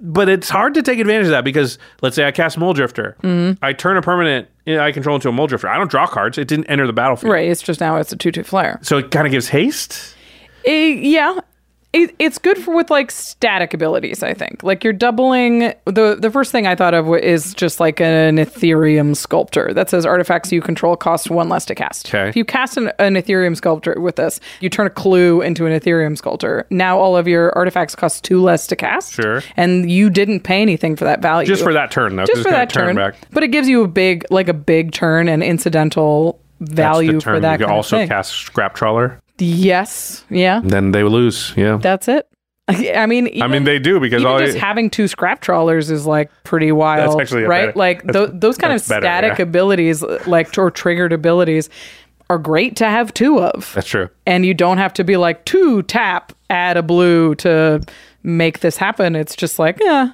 but 0.00 0.28
it's 0.28 0.48
hard 0.48 0.74
to 0.74 0.82
take 0.82 0.98
advantage 1.00 1.26
of 1.26 1.30
that 1.32 1.44
because 1.44 1.78
let's 2.02 2.14
say 2.16 2.24
I 2.26 2.30
cast 2.30 2.58
Mulldrifter, 2.58 3.16
Mhm. 3.22 3.58
I 3.62 3.72
turn 3.72 3.96
a 3.96 4.02
permanent 4.02 4.48
I 4.66 4.92
control 4.92 5.16
into 5.16 5.28
a 5.28 5.32
Mulldrifter. 5.32 5.68
I 5.68 5.78
don't 5.78 5.90
draw 5.90 6.06
cards; 6.06 6.36
it 6.38 6.46
didn't 6.46 6.66
enter 6.66 6.86
the 6.86 6.92
battlefield. 6.92 7.32
Right. 7.32 7.48
It's 7.48 7.62
just 7.62 7.80
now 7.80 7.96
it's 7.96 8.12
a 8.12 8.16
two-two 8.16 8.42
flare. 8.44 8.78
So 8.82 8.98
it 8.98 9.10
kind 9.10 9.26
of 9.26 9.30
gives 9.30 9.48
haste. 9.48 10.14
Eh, 10.66 10.88
yeah. 11.00 11.38
It, 11.94 12.14
it's 12.18 12.36
good 12.36 12.58
for 12.58 12.76
with 12.76 12.90
like 12.90 13.10
static 13.10 13.72
abilities, 13.72 14.22
I 14.22 14.34
think. 14.34 14.62
Like 14.62 14.84
you're 14.84 14.92
doubling 14.92 15.72
the 15.86 16.18
the 16.20 16.30
first 16.30 16.52
thing 16.52 16.66
I 16.66 16.74
thought 16.74 16.92
of 16.92 17.08
is 17.14 17.54
just 17.54 17.80
like 17.80 17.98
an 17.98 18.36
Etherium 18.36 19.16
sculptor 19.16 19.72
that 19.72 19.88
says 19.88 20.04
artifacts 20.04 20.52
you 20.52 20.60
control 20.60 20.96
cost 20.96 21.30
one 21.30 21.48
less 21.48 21.64
to 21.64 21.74
cast. 21.74 22.08
Okay. 22.08 22.28
If 22.28 22.36
you 22.36 22.44
cast 22.44 22.76
an, 22.76 22.92
an 22.98 23.14
Etherium 23.14 23.56
sculptor 23.56 23.98
with 23.98 24.16
this, 24.16 24.38
you 24.60 24.68
turn 24.68 24.86
a 24.86 24.90
clue 24.90 25.40
into 25.40 25.64
an 25.64 25.72
Etherium 25.72 26.18
sculptor. 26.18 26.66
Now 26.68 26.98
all 26.98 27.16
of 27.16 27.26
your 27.26 27.56
artifacts 27.56 27.94
cost 27.94 28.22
two 28.22 28.42
less 28.42 28.66
to 28.66 28.76
cast. 28.76 29.14
Sure. 29.14 29.42
And 29.56 29.90
you 29.90 30.10
didn't 30.10 30.40
pay 30.40 30.60
anything 30.60 30.94
for 30.94 31.04
that 31.04 31.22
value. 31.22 31.46
Just 31.46 31.62
for 31.62 31.72
that 31.72 31.90
turn, 31.90 32.16
though. 32.16 32.26
Just 32.26 32.42
for 32.42 32.50
that 32.50 32.68
turn 32.68 32.96
back. 32.96 33.14
But 33.32 33.44
it 33.44 33.48
gives 33.48 33.66
you 33.66 33.82
a 33.82 33.88
big 33.88 34.26
like 34.30 34.48
a 34.48 34.54
big 34.54 34.92
turn 34.92 35.26
and 35.26 35.42
incidental 35.42 36.38
value 36.60 37.20
for 37.20 37.40
that 37.40 37.60
You 37.60 37.66
can 37.66 37.74
also 37.74 37.96
thing. 37.96 38.08
cast 38.08 38.32
Scrap 38.32 38.74
Trawler. 38.74 39.20
Yes. 39.38 40.24
Yeah. 40.30 40.60
Then 40.62 40.92
they 40.92 41.02
lose. 41.02 41.54
Yeah. 41.56 41.78
That's 41.80 42.08
it. 42.08 42.28
I 42.68 43.06
mean, 43.06 43.42
I 43.42 43.46
mean, 43.46 43.64
they 43.64 43.78
do 43.78 43.98
because 43.98 44.20
even 44.20 44.32
all 44.32 44.38
just 44.38 44.58
having 44.58 44.90
two 44.90 45.08
scrap 45.08 45.40
trawlers 45.40 45.90
is 45.90 46.04
like 46.04 46.30
pretty 46.44 46.70
wild, 46.70 47.12
that's 47.18 47.22
actually 47.22 47.44
right? 47.44 47.68
better- 47.68 47.78
like 47.78 48.02
tho- 48.04 48.26
those 48.26 48.58
kind 48.58 48.74
of 48.74 48.86
better, 48.86 49.02
static 49.02 49.38
yeah. 49.38 49.42
abilities, 49.44 50.02
like 50.26 50.56
or 50.58 50.70
triggered 50.70 51.14
abilities, 51.14 51.70
are 52.28 52.36
great 52.36 52.76
to 52.76 52.84
have 52.84 53.14
two 53.14 53.40
of, 53.40 53.72
That's 53.74 53.88
true. 53.88 54.10
and 54.26 54.44
you 54.44 54.52
don't 54.52 54.76
have 54.76 54.92
to 54.94 55.04
be 55.04 55.16
like 55.16 55.46
two 55.46 55.82
tap, 55.84 56.34
add 56.50 56.76
a 56.76 56.82
blue 56.82 57.34
to 57.36 57.80
make 58.22 58.60
this 58.60 58.76
happen. 58.76 59.16
It's 59.16 59.34
just 59.34 59.58
like, 59.58 59.78
yeah, 59.80 60.10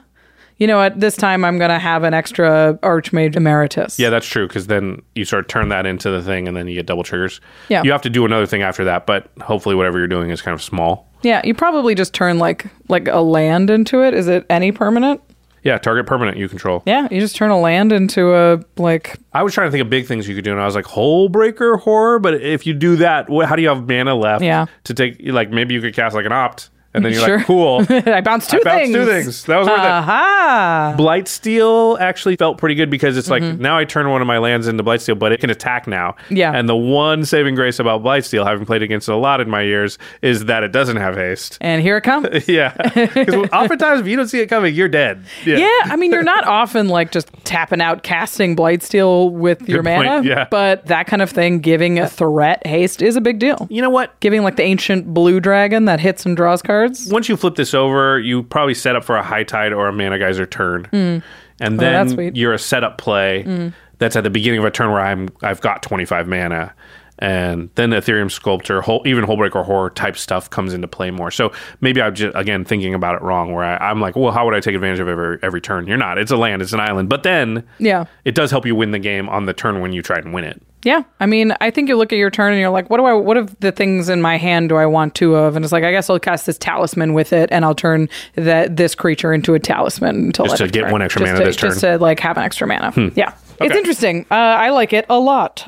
you 0.65 0.69
know 0.69 0.79
what? 0.79 0.99
This 0.99 1.15
time 1.15 1.45
I'm 1.45 1.59
gonna 1.59 1.79
have 1.79 2.05
an 2.05 2.15
extra 2.15 2.79
Archmage 2.83 3.37
Emeritus. 3.37 3.99
Yeah, 3.99 4.09
that's 4.09 4.27
true 4.27 4.49
because 4.49 4.67
then 4.67 5.03
you 5.15 5.27
sort 5.27 5.45
of 5.45 5.49
turn 5.49 5.69
that 5.69 5.85
into 5.85 6.11
the 6.11 6.23
thing, 6.23 6.49
and 6.49 6.57
then 6.57 6.69
you 6.69 6.75
get 6.75 6.87
double 6.87 7.03
triggers. 7.03 7.43
Yeah. 7.69 7.83
You 7.83 7.93
have 7.93 8.01
to 8.01 8.09
do 8.09 8.25
another 8.25 8.47
thing 8.47 8.63
after 8.63 8.83
that, 8.87 9.05
but 9.05 9.31
hopefully, 9.43 9.75
whatever 9.75 9.99
you're 9.99 10.09
doing 10.09 10.31
is 10.31 10.41
kind 10.41 10.55
of 10.55 10.63
small. 10.63 11.07
Yeah, 11.21 11.43
you 11.45 11.53
probably 11.53 11.95
just 11.95 12.15
turn 12.15 12.39
like 12.39 12.65
like 12.89 13.09
a 13.09 13.21
land 13.21 13.69
into 13.69 14.03
it. 14.03 14.15
Is 14.15 14.27
it 14.27 14.47
any 14.49 14.73
permanent? 14.73 15.21
Yeah, 15.65 15.77
target 15.77 16.07
permanent 16.07 16.39
you 16.39 16.49
control. 16.49 16.83
Yeah, 16.87 17.09
you 17.11 17.21
just 17.21 17.37
turn 17.37 17.51
a 17.51 17.61
land 17.61 17.93
into 17.93 18.35
a 18.35 18.61
like 18.79 19.19
I 19.35 19.43
was 19.43 19.53
trying 19.53 19.67
to 19.67 19.71
think 19.71 19.83
of 19.83 19.91
big 19.91 20.07
things 20.07 20.27
you 20.27 20.35
could 20.35 20.45
do, 20.45 20.53
and 20.53 20.63
I 20.63 20.65
was 20.65 20.75
like, 20.75 20.87
Hullbreaker 20.87 21.81
Horror. 21.81 22.21
But 22.21 22.41
if 22.41 22.67
you 22.67 22.73
do 22.73 22.97
that, 22.97 23.29
what, 23.29 23.51
how 23.51 23.55
do 23.55 23.61
you 23.61 23.69
have 23.69 23.87
mana 23.87 24.15
left? 24.15 24.43
Yeah. 24.43 24.65
To 24.85 24.95
take, 24.95 25.21
like, 25.25 25.51
maybe 25.51 25.75
you 25.75 25.83
could 25.83 25.95
cast 25.95 26.15
like 26.15 26.25
an 26.25 26.33
opt, 26.33 26.71
and 26.95 27.05
then 27.05 27.13
you're 27.13 27.23
Sure. 27.25 27.37
like, 27.39 27.47
cool. 27.47 27.85
I 27.91 28.21
bounced 28.21 28.51
two 28.51 28.59
I 28.61 28.65
bounced 28.65 28.83
things. 28.85 28.95
two 28.95 29.05
things. 29.07 29.45
That 29.45 29.59
was 29.59 29.69
worth 29.69 29.79
it. 29.79 29.85
Aha! 29.85 30.95
Blightsteel 30.97 31.99
actually 32.01 32.37
felt 32.37 32.59
pretty 32.59 32.75
good 32.75 32.91
because 32.91 33.17
it's 33.17 33.29
like 33.31 33.43
Mhm. 33.43 33.59
now 33.59 33.77
I 33.79 33.85
turn 33.85 34.09
one 34.11 34.21
of 34.21 34.27
my 34.27 34.39
lands 34.39 34.69
into 34.69 34.83
Blightsteel, 34.83 35.19
but 35.19 35.33
it 35.33 35.41
can 35.41 35.51
attack 35.51 35.87
now. 35.87 36.15
Yeah. 36.31 36.53
And 36.53 36.69
the 36.69 36.77
one 36.77 37.25
saving 37.25 37.55
grace 37.55 37.79
about 37.79 38.03
Blightsteel, 38.03 38.47
having 38.47 38.67
played 38.67 38.83
against 38.83 39.09
it 39.09 39.13
a 39.13 39.17
lot 39.17 39.41
in 39.41 39.49
my 39.51 39.63
years, 39.63 39.99
is 40.23 40.47
that 40.47 40.63
it 40.63 40.73
doesn't 40.73 40.97
have 40.97 41.17
haste. 41.17 41.59
And 41.61 41.83
here 41.83 41.97
it 41.97 42.03
comes. 42.03 42.29
yeah. 42.49 42.73
Because 42.95 43.35
oftentimes, 43.53 44.01
if 44.01 44.07
you 44.07 44.17
don't 44.17 44.29
see 44.29 44.41
it 44.41 44.47
coming, 44.47 44.75
you're 44.75 44.89
dead. 44.89 45.25
Yeah. 45.45 45.69
I 45.85 45.97
mean, 45.97 46.13
you're 46.13 46.23
not 46.23 46.47
often 46.47 46.89
like 46.89 47.11
just 47.11 47.29
tapping 47.45 47.81
out 47.81 48.03
casting 48.03 48.57
Blightsteel 48.57 49.33
with 49.33 49.69
your 49.69 49.83
point, 49.83 50.07
mana, 50.07 50.23
yeah. 50.27 50.47
but 50.51 50.87
that 50.87 51.07
kind 51.07 51.23
of 51.23 51.31
thing, 51.31 51.61
giving 51.61 51.99
a 51.99 52.09
threat 52.09 52.67
haste 52.67 53.03
is 53.03 53.17
a 53.17 53.21
big 53.21 53.39
deal. 53.39 53.67
You 53.71 53.83
know 53.83 53.91
what? 53.91 54.19
Giving 54.21 54.43
like 54.43 54.57
the 54.57 54.63
ancient 54.63 55.13
blue 55.13 55.41
dragon 55.41 55.85
that 55.87 56.01
hits 56.01 56.25
and 56.27 56.37
draws 56.37 56.63
cards. 56.63 56.84
Once 57.11 57.29
you 57.29 57.37
flip 57.37 57.55
this 57.57 57.75
over, 57.75 58.19
you 58.19 58.43
probably 58.43 58.75
set 58.75 58.97
up 58.97 59.05
for 59.05 59.17
a 59.17 59.23
high 59.23 59.45
tide 59.45 59.73
or 59.73 59.89
a 59.89 59.93
mana 59.93 60.19
geyser 60.19 60.47
turn. 60.47 60.85
Mm. 60.93 61.23
And 61.61 61.75
Oh, 61.75 61.77
then 61.77 62.35
you're 62.35 62.53
a 62.53 62.59
setup 62.59 62.99
play 62.99 63.45
Mm. 63.47 63.73
that's 63.99 64.17
at 64.17 64.25
the 64.25 64.31
beginning 64.31 64.59
of 64.59 64.65
a 64.65 64.71
turn 64.71 64.91
where 64.91 65.01
I'm 65.01 65.29
I've 65.43 65.61
got 65.61 65.83
25 65.83 66.27
mana. 66.29 66.75
And 67.21 67.71
then 67.77 67.91
the 67.91 67.97
Etherium 67.99 68.29
Sculptor, 68.29 68.81
whole, 68.83 69.03
even 69.07 69.25
Hullbreaker 69.25 69.65
Horror 69.65 69.91
type 69.91 70.17
stuff 70.19 70.51
comes 70.51 70.75
into 70.75 70.89
play 70.89 71.13
more. 71.13 71.31
So 71.31 71.53
maybe 71.81 72.03
I'm 72.03 72.13
just, 72.13 72.37
again, 72.37 72.65
thinking 72.65 72.93
about 72.93 73.15
it 73.15 73.23
wrong, 73.23 73.53
where 73.53 73.63
I, 73.63 73.77
I'm 73.89 74.01
like, 74.01 74.17
well, 74.17 74.33
how 74.33 74.45
would 74.45 74.53
I 74.53 74.59
take 74.59 74.75
advantage 74.75 74.99
of 74.99 75.07
every, 75.07 75.39
every 75.41 75.61
turn? 75.61 75.87
You're 75.87 75.97
not. 75.97 76.19
It's 76.19 76.33
a 76.33 76.37
land, 76.37 76.61
it's 76.61 76.73
an 76.73 76.81
island. 76.81 77.09
But 77.09 77.23
then 77.23 77.63
Yeah. 77.79 78.07
it 78.25 78.35
does 78.35 78.51
help 78.51 78.67
you 78.67 78.75
win 78.75 78.91
the 78.91 78.99
game 78.99 79.29
on 79.29 79.47
the 79.47 79.53
turn 79.53 79.81
when 79.81 79.93
you 79.93 80.03
try 80.03 80.19
and 80.19 80.35
win 80.35 80.43
it. 80.43 80.61
Yeah, 80.85 81.03
I 81.19 81.27
mean, 81.27 81.55
I 81.61 81.71
think 81.71 81.89
you 81.89 81.97
look 81.97 82.13
at 82.13 82.17
your 82.19 82.31
turn 82.31 82.53
and 82.53 82.61
you're 82.61 82.71
like, 82.71 82.91
what 82.91 82.99
do 82.99 83.05
I, 83.05 83.13
what 83.15 83.37
of 83.37 83.59
the 83.61 83.73
things 83.73 84.09
in 84.09 84.21
my 84.23 84.37
hand 84.37 84.69
do 84.69 84.77
I 84.77 84.87
want 84.87 85.15
two 85.15 85.35
of? 85.35 85.57
And 85.57 85.65
it's 85.65 85.73
like, 85.73 85.85
I 85.85 85.91
guess 85.91 86.11
I'll 86.11 86.19
cast 86.19 86.47
this 86.47 86.59
talisman 86.59 87.15
with 87.15 87.33
it, 87.33 87.49
and 87.51 87.65
I'll 87.65 87.75
turn 87.75 88.09
that 88.35 88.77
this 88.77 88.95
creature 88.95 89.33
into 89.33 89.55
a 89.55 89.59
talisman 89.59 90.17
until 90.17 90.45
Just 90.47 90.59
to 90.59 90.69
get 90.69 90.83
turn. 90.83 90.93
one 90.93 91.03
extra 91.03 91.21
Just 91.21 91.33
mana 91.33 91.39
to, 91.41 91.47
this 91.47 91.57
just 91.57 91.81
to 91.81 91.99
like 91.99 92.21
have 92.21 92.37
an 92.37 92.45
extra 92.45 92.67
mana. 92.67 92.91
Hmm. 92.93 93.09
Yeah, 93.17 93.35
it's 93.61 93.75
interesting. 93.75 94.27
Uh, 94.31 94.35
I 94.35 94.71
like 94.71 94.93
it 94.93 95.07
a 95.09 95.19
lot. 95.19 95.65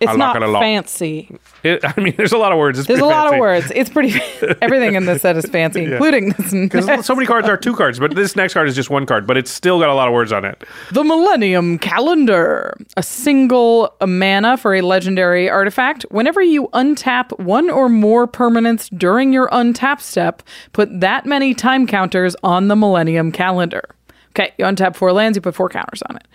It's 0.00 0.08
I 0.08 0.12
like 0.12 0.18
not 0.18 0.36
it 0.36 0.42
a 0.42 0.48
lot. 0.48 0.60
fancy. 0.60 1.38
It, 1.62 1.84
I 1.96 1.98
mean, 2.00 2.14
there's 2.16 2.32
a 2.32 2.38
lot 2.38 2.52
of 2.52 2.58
words. 2.58 2.78
It's 2.78 2.88
There's 2.88 3.00
a 3.00 3.04
lot 3.06 3.32
of 3.32 3.38
words. 3.38 3.70
It's 3.74 3.88
pretty. 3.90 4.20
everything 4.60 4.94
in 4.96 5.06
this 5.06 5.22
set 5.22 5.36
is 5.36 5.46
fancy, 5.46 5.82
Yeah. 5.82 5.92
including 5.92 6.30
this. 6.30 6.52
Because 6.52 7.06
so 7.06 7.14
many 7.14 7.26
cards 7.26 7.48
are 7.48 7.56
two 7.56 7.74
cards, 7.76 7.98
but 7.98 8.14
this 8.14 8.34
next 8.36 8.54
card 8.54 8.68
is 8.68 8.74
just 8.74 8.90
one 8.90 9.06
card, 9.06 9.26
but 9.26 9.36
it's 9.36 9.50
still 9.50 9.78
got 9.78 9.88
a 9.88 9.94
lot 9.94 10.08
of 10.08 10.14
words 10.14 10.32
on 10.32 10.44
it. 10.44 10.64
The 10.92 11.04
Millennium 11.04 11.78
Calendar. 11.78 12.76
A 12.96 13.02
single 13.02 13.94
mana 14.04 14.56
for 14.56 14.74
a 14.74 14.80
legendary 14.80 15.48
artifact. 15.48 16.04
Whenever 16.10 16.42
you 16.42 16.68
untap 16.74 17.38
one 17.38 17.70
or 17.70 17.88
more 17.88 18.26
permanents 18.26 18.88
during 18.98 19.32
your 19.32 19.48
untap 19.50 20.00
step, 20.00 20.42
put 20.72 21.00
that 21.00 21.24
many 21.26 21.54
time 21.54 21.86
counters 21.86 22.34
on 22.42 22.68
the 22.68 22.76
Millennium 22.76 23.30
Calendar. 23.32 23.82
Okay, 24.30 24.52
you 24.58 24.64
untap 24.64 24.96
four 24.96 25.12
lands, 25.12 25.36
you 25.36 25.40
put 25.42 25.54
four 25.54 25.68
counters 25.68 26.02
on 26.08 26.16
it. 26.16 26.26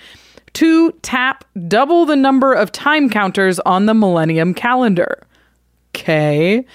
Two, 0.54 0.92
tap 1.02 1.46
double 1.68 2.06
the 2.06 2.16
number 2.16 2.54
of 2.54 2.72
time 2.72 3.10
counters 3.10 3.60
on 3.62 3.86
the 3.86 3.94
Millennium 3.94 4.54
Calendar. 4.54 5.24
Okay. 5.96 6.66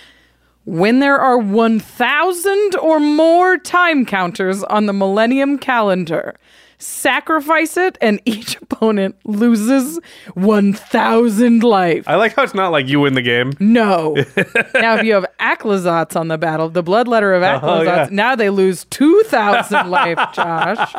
When 0.64 1.01
there 1.01 1.18
are 1.18 1.38
1,000 1.38 2.76
or 2.76 2.98
more 2.98 3.59
time 3.59 4.06
counters 4.06 4.62
on 4.64 4.86
the 4.86 4.92
Millennium 4.94 5.59
Calendar, 5.59 6.36
sacrifice 6.78 7.76
it 7.76 7.96
and 8.01 8.20
each 8.24 8.56
opponent 8.62 9.16
loses 9.24 9.98
1,000 10.34 11.62
life. 11.62 12.05
I 12.09 12.16
like 12.16 12.34
how 12.34 12.42
it's 12.42 12.55
not 12.55 12.72
like 12.72 12.86
you 12.88 13.01
win 13.01 13.14
the 13.14 13.22
game. 13.22 13.52
No. 13.60 14.14
now, 14.74 14.96
if 14.96 15.05
you 15.05 15.14
have 15.14 15.26
Aclazotz 15.40 16.18
on 16.18 16.28
the 16.28 16.38
battle, 16.38 16.68
the 16.68 16.82
bloodletter 16.82 17.36
of 17.36 17.44
Oh, 17.64 17.82
yeah. 17.82 18.09
now 18.10 18.34
they 18.34 18.51
lose 18.51 18.84
2,000 18.86 19.90
life, 19.90 20.18
Josh. 20.34 20.94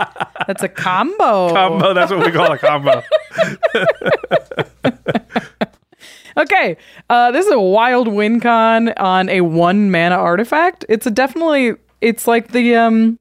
That's 0.47 0.63
a 0.63 0.69
combo. 0.69 1.53
Combo, 1.53 1.93
that's 1.93 2.11
what 2.11 2.25
we 2.25 2.31
call 2.31 2.51
a 2.51 2.57
combo. 2.57 3.03
Okay, 6.37 6.75
uh, 7.09 7.31
this 7.31 7.45
is 7.45 7.51
a 7.53 7.59
wild 7.59 8.09
win 8.09 8.41
con 8.41 8.89
on 8.97 9.29
a 9.29 9.39
one 9.41 9.89
mana 9.89 10.15
artifact. 10.15 10.83
It's 10.89 11.07
a 11.07 11.11
definitely 11.11 11.75
it's 12.01 12.27
like 12.27 12.51
the 12.51 12.75
um 12.75 13.17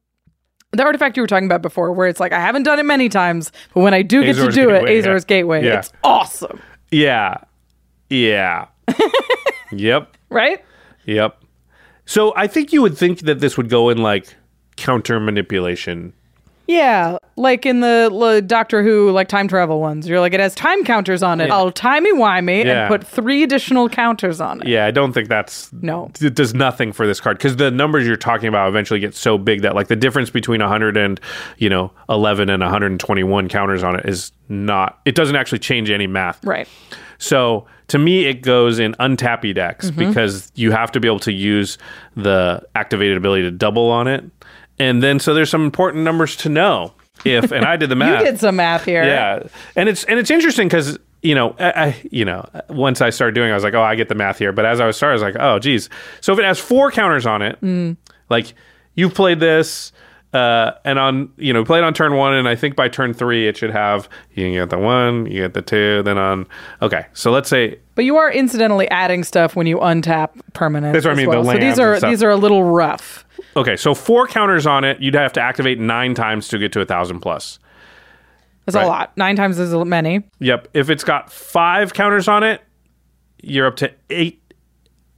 the 0.75 0.83
artifact 0.85 1.17
you 1.17 1.23
were 1.23 1.27
talking 1.27 1.47
about 1.47 1.63
before, 1.63 1.93
where 1.93 2.07
it's 2.09 2.21
like 2.21 2.33
I 2.33 2.41
haven't 2.41 2.65
done 2.65 2.79
it 2.79 2.85
many 2.85 3.09
times, 3.09 3.53
but 3.75 3.81
when 3.81 3.95
I 3.95 4.03
do 4.03 4.21
get 4.23 4.31
Azor's 4.31 4.55
to 4.55 4.61
do 4.61 4.67
Gateway, 4.69 4.91
it, 4.91 4.93
yeah. 4.95 4.99
Azor's 5.01 5.25
Gateway, 5.25 5.65
Yeah. 5.65 5.79
it's 5.79 5.93
awesome, 6.03 6.61
Yeah. 6.91 7.37
Yeah. 8.11 8.67
yep. 9.73 10.17
right? 10.31 10.65
Yep. 11.07 11.43
So 12.07 12.33
I 12.37 12.47
think 12.47 12.73
you 12.73 12.83
would 12.83 12.97
think 12.99 13.21
that 13.21 13.41
this 13.41 13.57
would 13.57 13.69
go 13.71 13.89
in 13.89 13.99
like 13.99 14.35
counter 14.77 15.19
manipulation. 15.21 16.13
Yeah, 16.67 17.19
like 17.37 17.67
in 17.67 17.81
the 17.81 18.43
Doctor 18.47 18.83
Who 18.83 19.11
like 19.11 19.29
time 19.29 19.49
travel 19.49 19.81
ones, 19.81 20.09
you're 20.09 20.21
like 20.21 20.33
it 20.33 20.41
has 20.41 20.55
time 20.55 20.83
counters 20.85 21.23
on 21.23 21.41
it. 21.41 21.49
Yeah. 21.49 21.55
I'll 21.57 21.71
timey 21.71 22.13
wimey 22.13 22.65
Yeah. 22.65 22.83
and 22.83 22.89
put 22.89 23.07
three 23.07 23.43
additional 23.43 23.89
counters 23.89 24.41
on 24.41 24.63
it. 24.63 24.69
Yeah, 24.69 24.87
I 24.87 24.91
don't 24.91 25.13
think 25.13 25.29
that's 25.29 25.71
No. 25.75 26.11
It 26.23 26.35
does 26.35 26.55
nothing 26.55 26.93
for 26.93 27.07
this 27.07 27.21
card 27.21 27.37
because 27.37 27.57
the 27.57 27.71
numbers 27.71 28.07
you're 28.07 28.17
talking 28.17 28.49
about 28.49 28.69
eventually 28.69 28.99
get 28.99 29.15
so 29.15 29.37
big 29.37 29.61
that 29.63 29.75
like 29.75 29.89
the 29.89 29.97
difference 29.97 30.31
between 30.31 30.61
100 30.63 30.97
and 30.97 31.21
you 31.59 31.69
know 31.69 31.93
11 32.09 32.49
and 32.49 32.63
121 32.63 33.49
counters 33.49 33.83
on 33.83 33.97
it 33.97 34.07
is 34.07 34.33
not. 34.49 35.01
It 35.05 35.15
doesn't 35.15 35.37
actually 35.37 35.59
change 35.59 35.91
any 35.91 36.07
math. 36.07 36.43
Right. 36.45 36.67
So 37.19 37.67
to 37.89 37.99
me, 37.99 38.25
it 38.25 38.41
goes 38.43 38.79
in 38.79 38.95
untappy 38.95 39.55
decks 39.55 39.91
Mhm. 39.91 39.97
because 40.09 40.51
you 40.55 40.71
have 40.73 40.91
to 40.93 41.01
be 41.01 41.09
able 41.09 41.19
to 41.21 41.33
use 41.33 41.77
the 42.17 42.63
activated 42.75 43.17
ability 43.19 43.43
to 43.43 43.51
double 43.51 43.91
on 43.91 44.09
it, 44.09 44.25
and 44.79 45.03
then 45.03 45.19
so 45.19 45.35
there's 45.35 45.51
some 45.51 45.65
important 45.65 46.05
numbers 46.05 46.37
to 46.37 46.49
know. 46.49 46.93
If 47.25 47.53
and 47.53 47.65
I 47.65 47.77
did 47.77 47.89
the 47.91 47.97
math. 47.97 48.21
You 48.21 48.27
did 48.31 48.41
some 48.41 48.57
math 48.57 48.85
here. 48.85 49.05
Yeah, 49.05 49.45
and 49.77 49.89
it's 49.89 50.05
and 50.05 50.19
it's 50.19 50.31
interesting 50.31 50.69
because 50.69 50.99
you 51.23 51.35
know 51.35 51.55
I, 51.59 51.71
I 51.71 51.97
you 52.11 52.25
know 52.25 52.45
once 52.69 53.01
I 53.01 53.11
started 53.11 53.35
doing, 53.35 53.49
it, 53.49 53.53
I 53.53 53.55
was 53.55 53.65
like, 53.65 53.75
oh, 53.75 53.83
I 53.83 53.95
get 53.95 54.09
the 54.09 54.15
math 54.15 54.39
here. 54.39 54.53
But 54.53 54.67
as 54.67 54.81
I 54.81 54.87
was 54.87 54.97
starting, 54.97 55.23
I 55.23 55.27
was 55.27 55.35
like, 55.35 55.43
oh, 55.43 55.59
geez. 55.59 55.89
So 56.21 56.33
if 56.33 56.39
it 56.39 56.45
has 56.45 56.59
four 56.59 56.91
counters 56.91 57.25
on 57.25 57.41
it, 57.43 57.61
Mm. 57.61 57.97
like 58.29 58.55
you've 58.95 59.15
played 59.15 59.41
this. 59.41 59.93
Uh, 60.33 60.73
and 60.85 60.99
on 60.99 61.31
you 61.37 61.53
know 61.53 61.65
played 61.65 61.85
on 61.85 61.95
turn 61.95 62.17
one, 62.17 62.35
and 62.35 62.49
I 62.49 62.57
think 62.57 62.75
by 62.75 62.89
turn 62.89 63.15
three 63.15 63.47
it 63.47 63.57
should 63.57 63.71
have 63.71 64.09
you 64.33 64.51
get 64.51 64.69
the 64.69 64.79
one, 64.79 65.27
you 65.27 65.43
get 65.43 65.55
the 65.55 65.63
two, 65.63 66.03
then 66.03 66.19
on 66.19 66.47
okay. 66.83 67.07
So 67.13 67.31
let's 67.31 67.49
say 67.49 67.79
But 67.95 68.05
you 68.05 68.17
are 68.17 68.33
incidentally 68.33 68.91
adding 68.91 69.23
stuff 69.23 69.55
when 69.55 69.69
you 69.69 69.77
untap 69.79 70.31
permanents. 70.53 70.93
That's 70.95 71.05
what 71.05 71.13
I 71.13 71.15
mean, 71.15 71.31
the 71.31 71.41
well. 71.41 71.45
so 71.45 71.59
these 71.59 71.79
are 71.79 72.01
these 72.01 72.21
are 72.25 72.31
a 72.31 72.37
little 72.37 72.65
rough. 72.65 73.24
Okay, 73.57 73.77
so 73.77 73.95
four 73.95 74.27
counters 74.27 74.67
on 74.67 74.85
it, 74.85 75.01
you'd 75.01 75.15
have 75.15 75.33
to 75.35 75.41
activate 75.41 75.79
nine 75.79 76.15
times 76.15 76.49
to 76.49 76.59
get 76.59 76.73
to 76.73 76.81
a 76.81 76.85
thousand 76.85 77.21
plus. 77.21 77.59
That's 78.67 78.77
a 78.77 78.87
lot. 78.87 79.17
Nine 79.17 79.37
times 79.37 79.59
is 79.59 79.75
many. 79.75 80.25
Yep. 80.41 80.69
If 80.75 80.89
it's 80.91 81.05
got 81.05 81.31
five 81.31 81.93
counters 81.93 82.29
on 82.29 82.43
it, 82.43 82.63
you're 83.43 83.67
up 83.67 83.77
to 83.77 83.93
eight. 84.11 84.41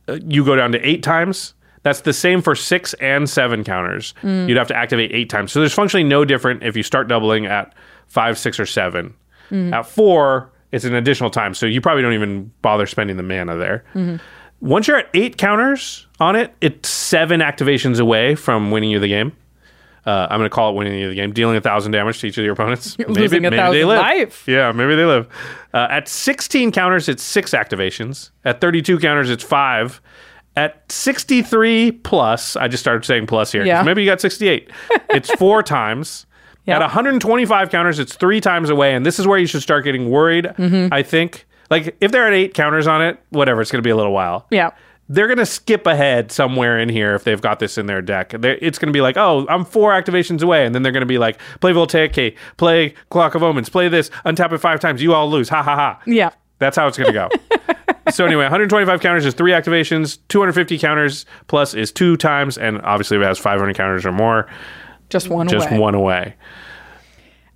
Uh, 0.09 0.19
you 0.27 0.45
go 0.45 0.57
down 0.57 0.73
to 0.73 0.81
eight 0.87 1.03
times. 1.03 1.55
That's 1.85 2.01
the 2.01 2.13
same 2.13 2.43
for 2.43 2.57
six 2.57 2.95
and 2.95 3.31
seven 3.31 3.63
counters. 3.63 4.15
Mm. 4.23 4.49
You'd 4.49 4.59
have 4.59 4.67
to 4.69 4.77
activate 4.77 5.13
eight 5.13 5.31
times. 5.31 5.53
So 5.53 5.61
there's 5.61 5.73
functionally 5.73 6.03
no 6.03 6.25
different 6.25 6.65
if 6.65 6.77
you 6.77 6.83
start 6.83 7.07
doubling 7.07 7.47
at 7.47 7.73
five, 8.09 8.37
six, 8.37 8.59
or 8.59 8.67
seven. 8.67 9.15
Mm. 9.51 9.73
At 9.73 9.87
four, 9.87 10.51
it's 10.73 10.85
an 10.85 10.95
additional 10.97 11.31
time. 11.31 11.55
So 11.55 11.67
you 11.67 11.81
probably 11.81 12.03
don't 12.03 12.15
even 12.15 12.51
bother 12.63 12.87
spending 12.87 13.17
the 13.17 13.23
mana 13.23 13.57
there. 13.57 13.85
Mhm. 13.95 14.21
Once 14.61 14.89
you're 14.89 14.97
at 14.97 15.09
eight 15.15 15.37
counters 15.37 16.07
on 16.19 16.35
it, 16.37 16.55
it's 16.61 16.89
seven 16.89 17.41
activations 17.41 18.01
away 18.01 18.35
from 18.35 18.71
winning 18.71 18.91
you 18.91 18.99
the 18.99 19.09
game. 19.09 19.33
Uh, 20.07 20.29
I'm 20.31 20.39
going 20.39 20.49
to 20.49 20.55
call 20.55 20.71
it 20.71 20.77
winning 20.77 20.99
you 20.99 21.09
the 21.09 21.15
game, 21.17 21.33
dealing 21.33 21.57
a 21.57 21.61
thousand 21.61 21.91
damage 21.93 22.21
to 22.21 22.29
each 22.29 22.39
of 22.39 22.45
your 22.45 22.53
opponents. 22.53 22.97
Losing 23.09 23.45
a 23.45 23.51
they 23.51 23.57
thousand 23.57 23.87
live. 23.89 23.99
life. 23.99 24.47
Yeah, 24.47 24.71
maybe 24.73 24.95
they 24.95 25.05
live. 25.05 25.27
Uh, 25.75 25.89
at 25.91 26.07
16 26.09 26.71
counters, 26.71 27.09
it's 27.09 27.23
six 27.25 27.51
activations. 27.51 28.31
At 28.45 28.61
32 28.61 29.01
counters, 29.01 29.31
it's 29.31 29.43
five. 29.43 30.01
At 30.55 30.91
63 30.91 31.93
plus, 31.93 32.55
I 32.57 32.69
just 32.69 32.83
started 32.83 33.05
saying 33.05 33.27
plus 33.27 33.51
here. 33.53 33.65
Yeah. 33.65 33.83
Maybe 33.83 34.03
you 34.03 34.09
got 34.09 34.21
68. 34.21 34.71
it's 35.11 35.31
four 35.35 35.63
times. 35.63 36.25
Yeah. 36.67 36.77
At 36.77 36.81
125 36.83 37.69
counters, 37.71 37.99
it's 37.99 38.15
three 38.15 38.41
times 38.41 38.71
away. 38.71 38.95
And 38.95 39.05
this 39.05 39.19
is 39.19 39.27
where 39.27 39.39
you 39.39 39.47
should 39.47 39.63
start 39.63 39.85
getting 39.85 40.09
worried, 40.09 40.45
Mhm. 40.57 40.89
I 40.93 41.03
think. 41.03 41.47
Like, 41.71 41.97
if 42.01 42.13
they're 42.13 42.27
at 42.27 42.33
eight 42.35 42.55
counters 42.55 42.87
on 42.87 43.03
it, 43.03 43.19
whatever, 43.31 43.61
it's 43.61 43.71
going 43.71 43.83
to 43.83 43.87
be 43.87 43.91
a 43.91 43.97
little 43.97 44.13
while 44.13 44.47
Yeah. 44.51 44.71
they're 45.09 45.27
going 45.29 45.39
to 45.39 45.47
skip 45.47 45.87
ahead 45.87 46.31
somewhere 46.33 46.79
in 46.79 46.89
here 46.89 47.15
if 47.15 47.25
they've 47.25 47.41
got 47.41 47.59
this 47.61 47.79
in 47.79 47.87
their 47.87 48.03
deck. 48.03 48.31
They're, 48.39 48.59
it's 48.61 48.79
going 48.79 48.89
to 48.89 48.93
be 48.97 49.01
like, 49.01 49.17
oh, 49.17 49.47
I'm 49.49 49.65
four 49.65 49.91
activations 49.93 50.43
away. 50.43 50.67
And 50.67 50.75
then 50.75 50.83
they're 50.83 50.93
going 50.93 51.01
to 51.03 51.07
be 51.07 51.19
like, 51.19 51.41
play 51.61 51.73
Voltaic, 51.73 52.13
Key, 52.13 52.35
play 52.57 52.95
Clock 53.11 53.35
of 53.35 53.43
Omens, 53.43 53.69
play 53.69 53.89
this, 53.89 54.11
untap 54.25 54.53
it 54.53 54.59
five 54.59 54.81
times. 54.81 55.01
You 55.03 55.15
all 55.15 55.31
lose. 55.31 55.49
Ha 55.49 55.63
ha 55.63 55.77
ha. 55.77 56.03
Yeah. 56.07 56.31
That's 56.59 56.77
how 56.77 56.87
it's 56.89 56.97
going 56.99 57.13
to 57.13 57.13
go. 57.13 57.29
so 58.13 58.25
anyway, 58.25 58.45
125 58.45 59.01
counters 59.01 59.27
is 59.27 59.35
three 59.35 59.53
activations. 59.53 60.19
250 60.29 60.79
counters 60.79 61.27
plus 61.49 61.75
is 61.75 61.93
two 61.93 62.17
times. 62.17 62.57
And 62.59 62.81
obviously 62.83 63.17
if 63.17 63.23
it 63.23 63.27
has 63.27 63.39
500 63.39 63.77
counters 63.77 64.07
or 64.07 64.13
more, 64.13 64.49
Just 65.11 65.29
one 65.29 65.47
away. 65.47 65.53
just 65.53 65.69
away. 65.71 65.79
one 65.79 65.95
away. 65.95 66.35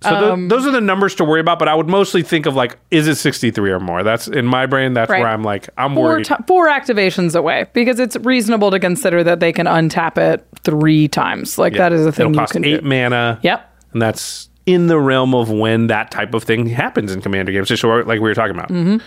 So 0.03 0.33
Um, 0.33 0.47
those 0.47 0.65
are 0.65 0.71
the 0.71 0.81
numbers 0.81 1.13
to 1.15 1.23
worry 1.23 1.39
about, 1.41 1.59
but 1.59 1.67
I 1.67 1.75
would 1.75 1.87
mostly 1.87 2.23
think 2.23 2.45
of 2.47 2.55
like, 2.55 2.77
is 2.89 3.07
it 3.07 3.15
63 3.15 3.69
or 3.71 3.79
more? 3.79 4.01
That's 4.03 4.27
in 4.27 4.45
my 4.47 4.65
brain. 4.65 4.93
That's 4.93 5.09
Right. 5.11 5.19
where 5.21 5.29
I'm 5.29 5.43
like, 5.43 5.69
I'm 5.77 5.93
Four, 5.93 6.03
worried. 6.03 6.25
ti- 6.25 6.33
four 6.47 6.67
activations 6.69 7.35
away 7.35 7.67
because 7.73 7.99
it's 7.99 8.15
reasonable 8.17 8.71
to 8.71 8.79
consider 8.79 9.23
that 9.23 9.39
they 9.39 9.51
can 9.53 9.67
untap 9.67 10.17
it 10.17 10.45
three 10.63 11.07
times. 11.07 11.57
Like 11.59 11.73
Yeah. 11.73 11.89
that 11.89 11.93
is 11.93 12.05
a 12.05 12.11
thing 12.11 12.23
It'll 12.25 12.33
you 12.33 12.39
cost 12.39 12.53
can 12.53 12.65
eight 12.65 12.81
do. 12.83 12.87
mana. 12.89 13.37
Yep. 13.43 13.69
And 13.93 14.01
that's 14.01 14.49
in 14.65 14.87
the 14.87 14.97
realm 14.99 15.35
of 15.35 15.49
when 15.51 15.87
that 15.87 16.09
type 16.11 16.33
of 16.33 16.43
thing 16.43 16.65
happens 16.67 17.11
in 17.13 17.21
Commander 17.21 17.51
games, 17.51 17.67
just 17.67 17.83
like 17.83 18.05
we 18.07 18.19
were 18.19 18.33
talking 18.33 18.55
about. 18.55 18.69
hmm 18.69 18.97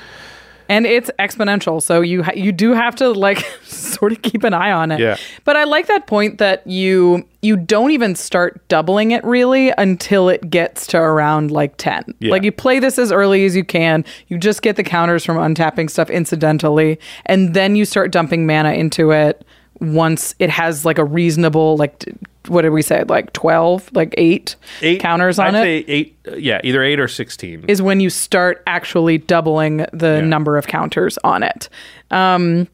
And 0.69 0.86
it's 0.86 1.11
exponential, 1.19 1.82
so 1.82 2.01
you 2.01 2.23
ha- 2.23 2.32
you 2.35 2.53
do 2.53 2.73
have 2.73 2.95
to 2.97 3.11
like 3.11 3.39
sort 3.65 4.12
of 4.12 4.23
keep 4.23 4.45
an 4.45 4.55
eye 4.55 4.73
on 4.73 4.91
it. 4.91 5.01
Yeah. 5.01 5.16
But 5.45 5.57
I 5.57 5.65
like 5.65 5.86
that 5.89 6.07
point 6.07 6.39
that 6.39 6.66
you 6.66 7.27
you 7.43 7.57
don't 7.57 7.91
even 7.91 8.15
start 8.15 8.66
doubling 8.69 9.11
it 9.11 9.23
really 9.24 9.73
until 9.77 10.28
it 10.28 10.49
gets 10.49 10.86
to 10.89 10.99
around 10.99 11.51
like 11.51 11.77
ten. 11.77 12.03
Yeah. 12.19 12.31
Like 12.31 12.45
you 12.45 12.53
play 12.53 12.78
this 12.78 12.99
as 12.99 13.12
early 13.12 13.45
as 13.45 13.55
you 13.55 13.65
can. 13.65 14.05
You 14.28 14.39
just 14.39 14.62
get 14.62 14.77
the 14.77 14.85
counters 14.85 15.24
from 15.24 15.36
untapping 15.36 15.91
stuff 15.91 16.09
incidentally, 16.09 16.99
and 17.27 17.55
then 17.55 17.77
you 17.77 17.85
start 17.85 18.11
dumping 18.11 18.47
mana 18.47 18.73
into 18.73 19.11
it 19.11 19.45
once 19.81 20.35
it 20.39 20.51
has 20.51 20.85
like 20.85 20.99
a 20.99 21.05
reasonable 21.05 21.77
like 21.77 22.05
what 22.48 22.62
did 22.62 22.70
we 22.70 22.82
say 22.82 23.04
like 23.04 23.32
12 23.32 23.90
like 23.94 24.14
8, 24.18 24.56
Eight 24.82 25.00
counters 25.00 25.38
on 25.38 25.54
I'd 25.54 25.66
it 25.66 25.86
say 25.86 25.92
eight. 25.92 26.16
yeah, 26.38 26.60
either 26.64 26.82
eight 26.82 27.00
or 27.00 27.08
sixteen. 27.08 27.64
is 27.68 27.80
when 27.82 28.00
you 28.00 28.10
start 28.10 28.62
actually 28.66 29.18
doubling 29.18 29.86
the 29.92 30.20
number 30.22 30.56
of 30.56 30.66
counters 30.66 31.18
on 31.24 31.42
it. 31.42 31.68
Um, 32.10 32.68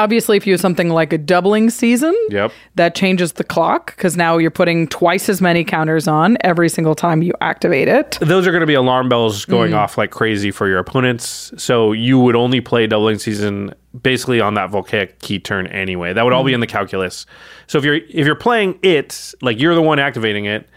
obviously, 0.00 0.36
if 0.36 0.46
you 0.46 0.54
have 0.54 0.60
something 0.60 0.88
like 0.88 1.12
a 1.12 1.18
doubling 1.18 1.70
season, 1.70 2.14
Yep. 2.30 2.52
that 2.76 2.94
changes 2.94 3.32
the 3.32 3.44
clock 3.44 3.94
because 3.96 4.16
now 4.16 4.38
you're 4.38 4.50
putting 4.50 4.88
twice 4.88 5.28
as 5.28 5.40
many 5.40 5.62
counters 5.62 6.08
on 6.08 6.36
every 6.40 6.68
single 6.68 6.94
time 6.94 7.22
you 7.22 7.32
activate 7.40 7.86
it. 7.88 8.18
Those 8.20 8.46
are 8.46 8.50
going 8.50 8.62
to 8.62 8.66
be 8.66 8.74
alarm 8.74 9.08
bells 9.08 9.44
going 9.44 9.72
Mhm. 9.72 9.76
off 9.78 9.98
like 9.98 10.10
crazy 10.10 10.50
for 10.50 10.68
your 10.68 10.78
opponents. 10.78 11.52
So 11.56 11.92
you 11.92 12.18
would 12.18 12.34
only 12.36 12.60
play 12.60 12.86
doubling 12.86 13.18
season 13.18 13.74
basically 14.02 14.40
on 14.40 14.54
that 14.54 14.70
voltaic 14.70 15.18
key 15.20 15.38
turn 15.38 15.66
anyway. 15.66 16.12
That 16.12 16.24
would 16.24 16.32
all 16.32 16.44
be 16.44 16.52
Mhm. 16.52 16.54
in 16.54 16.60
the 16.60 16.66
calculus. 16.66 17.26
So 17.66 17.76
if 17.78 17.84
you're 17.84 17.96
if 17.96 18.26
you're 18.26 18.34
playing 18.34 18.76
it, 18.82 19.34
like 19.42 19.60
you're 19.60 19.74
the 19.74 19.82
one 19.82 19.98
activating 19.98 20.44
it, 20.46 20.68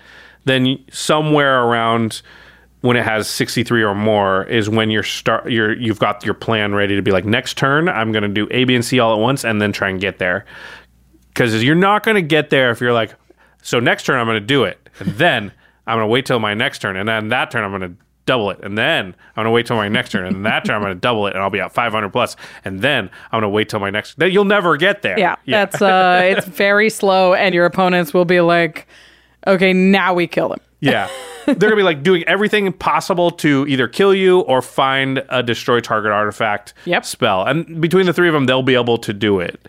then 0.45 0.78
somewhere 0.91 1.64
around 1.64 2.22
when 2.84 2.97
it 2.97 3.05
has 3.05 3.30
63 3.30 3.81
or 3.81 3.95
more 3.95 4.43
is 4.43 4.68
when 4.69 4.89
you're 4.89 5.03
start 5.03 5.49
you're 5.49 5.73
you've 5.80 5.99
got 5.99 6.26
your 6.26 6.34
plan 6.34 6.76
ready 6.76 6.97
to 6.97 7.01
be 7.01 7.11
like 7.11 7.23
next 7.23 7.55
turn 7.57 7.88
I'm 7.88 8.11
going 8.11 8.23
to 8.23 8.27
do 8.27 8.45
A 8.51 8.65
B 8.65 8.76
and 8.76 8.84
C 8.84 8.99
all 8.99 9.14
at 9.14 9.19
once 9.22 9.45
and 9.45 9.61
then 9.61 9.72
try 9.72 9.88
and 9.89 10.01
get 10.01 10.19
there. 10.19 10.43
Cuz 11.34 11.64
you're 11.64 11.76
not 11.76 12.03
going 12.03 12.15
to 12.15 12.22
get 12.22 12.49
there 12.49 12.72
if 12.72 12.81
you're 12.81 12.91
like 12.91 13.15
so 13.61 13.80
next 13.80 14.03
turn 14.03 14.19
I'm 14.19 14.27
going 14.27 14.35
to 14.35 14.45
do 14.45 14.65
it 14.65 14.89
and 14.99 15.14
then 15.14 15.53
I'm 15.88 15.97
going 15.97 16.07
to 16.07 16.11
wait 16.11 16.26
till 16.26 16.39
my 16.39 16.53
next 16.53 16.80
turn 16.80 16.97
and 16.97 17.07
then 17.07 17.30
that 17.30 17.51
turn 17.51 17.64
I'm 17.64 17.72
going 17.72 17.89
to 17.89 17.95
double 18.26 18.49
it 18.49 18.60
and 18.61 18.77
then 18.77 19.05
I'm 19.07 19.43
going 19.43 19.45
to 19.45 19.51
wait 19.51 19.65
till 19.65 19.77
my 19.77 19.88
next 19.88 20.11
turn 20.11 20.26
and 20.26 20.45
that 20.45 20.65
turn 20.65 20.76
I'm 20.76 20.81
going 20.81 20.93
to 20.93 20.99
double 20.99 21.26
it 21.27 21.35
and 21.35 21.41
I'll 21.41 21.49
be 21.49 21.61
at 21.61 21.72
500 21.72 22.10
plus 22.10 22.35
and 22.65 22.81
then 22.81 23.10
I'm 23.31 23.39
going 23.39 23.43
to 23.43 23.49
wait 23.49 23.69
till 23.69 23.80
my 23.80 23.91
next 23.91 24.19
then 24.19 24.30
you'll 24.34 24.43
never 24.43 24.76
get 24.76 25.03
there. 25.03 25.18
Yeah, 25.18 25.35
that's 25.47 25.81
uh, 25.81 26.22
it's 26.26 26.47
very 26.47 26.89
slow, 26.89 27.34
and 27.34 27.55
your 27.55 27.65
opponents 27.65 28.14
will 28.14 28.26
be 28.26 28.41
like, 28.41 28.88
"Okay, 29.47 29.72
now 29.72 30.14
we 30.14 30.27
kill 30.27 30.51
him." 30.51 30.60
Yeah. 30.84 31.10
They're 31.45 31.55
going 31.55 31.72
to 31.72 31.76
be 31.76 31.84
like 31.84 32.03
doing 32.03 32.23
everything 32.26 32.72
possible 32.72 33.30
to 33.31 33.65
either 33.68 33.88
kill 33.88 34.14
you 34.14 34.39
or 34.41 34.61
find 34.61 35.23
a 35.30 35.43
destroy 35.43 35.80
target 35.81 36.11
artifact 36.11 36.73
Yep. 36.85 37.05
spell. 37.05 37.43
And 37.45 37.81
between 37.81 38.05
the 38.05 38.14
three 38.14 38.27
of 38.30 38.34
them, 38.34 38.45
they'll 38.45 38.64
be 38.64 38.76
able 38.76 38.97
to 38.99 39.11
do 39.14 39.39
it. 39.39 39.68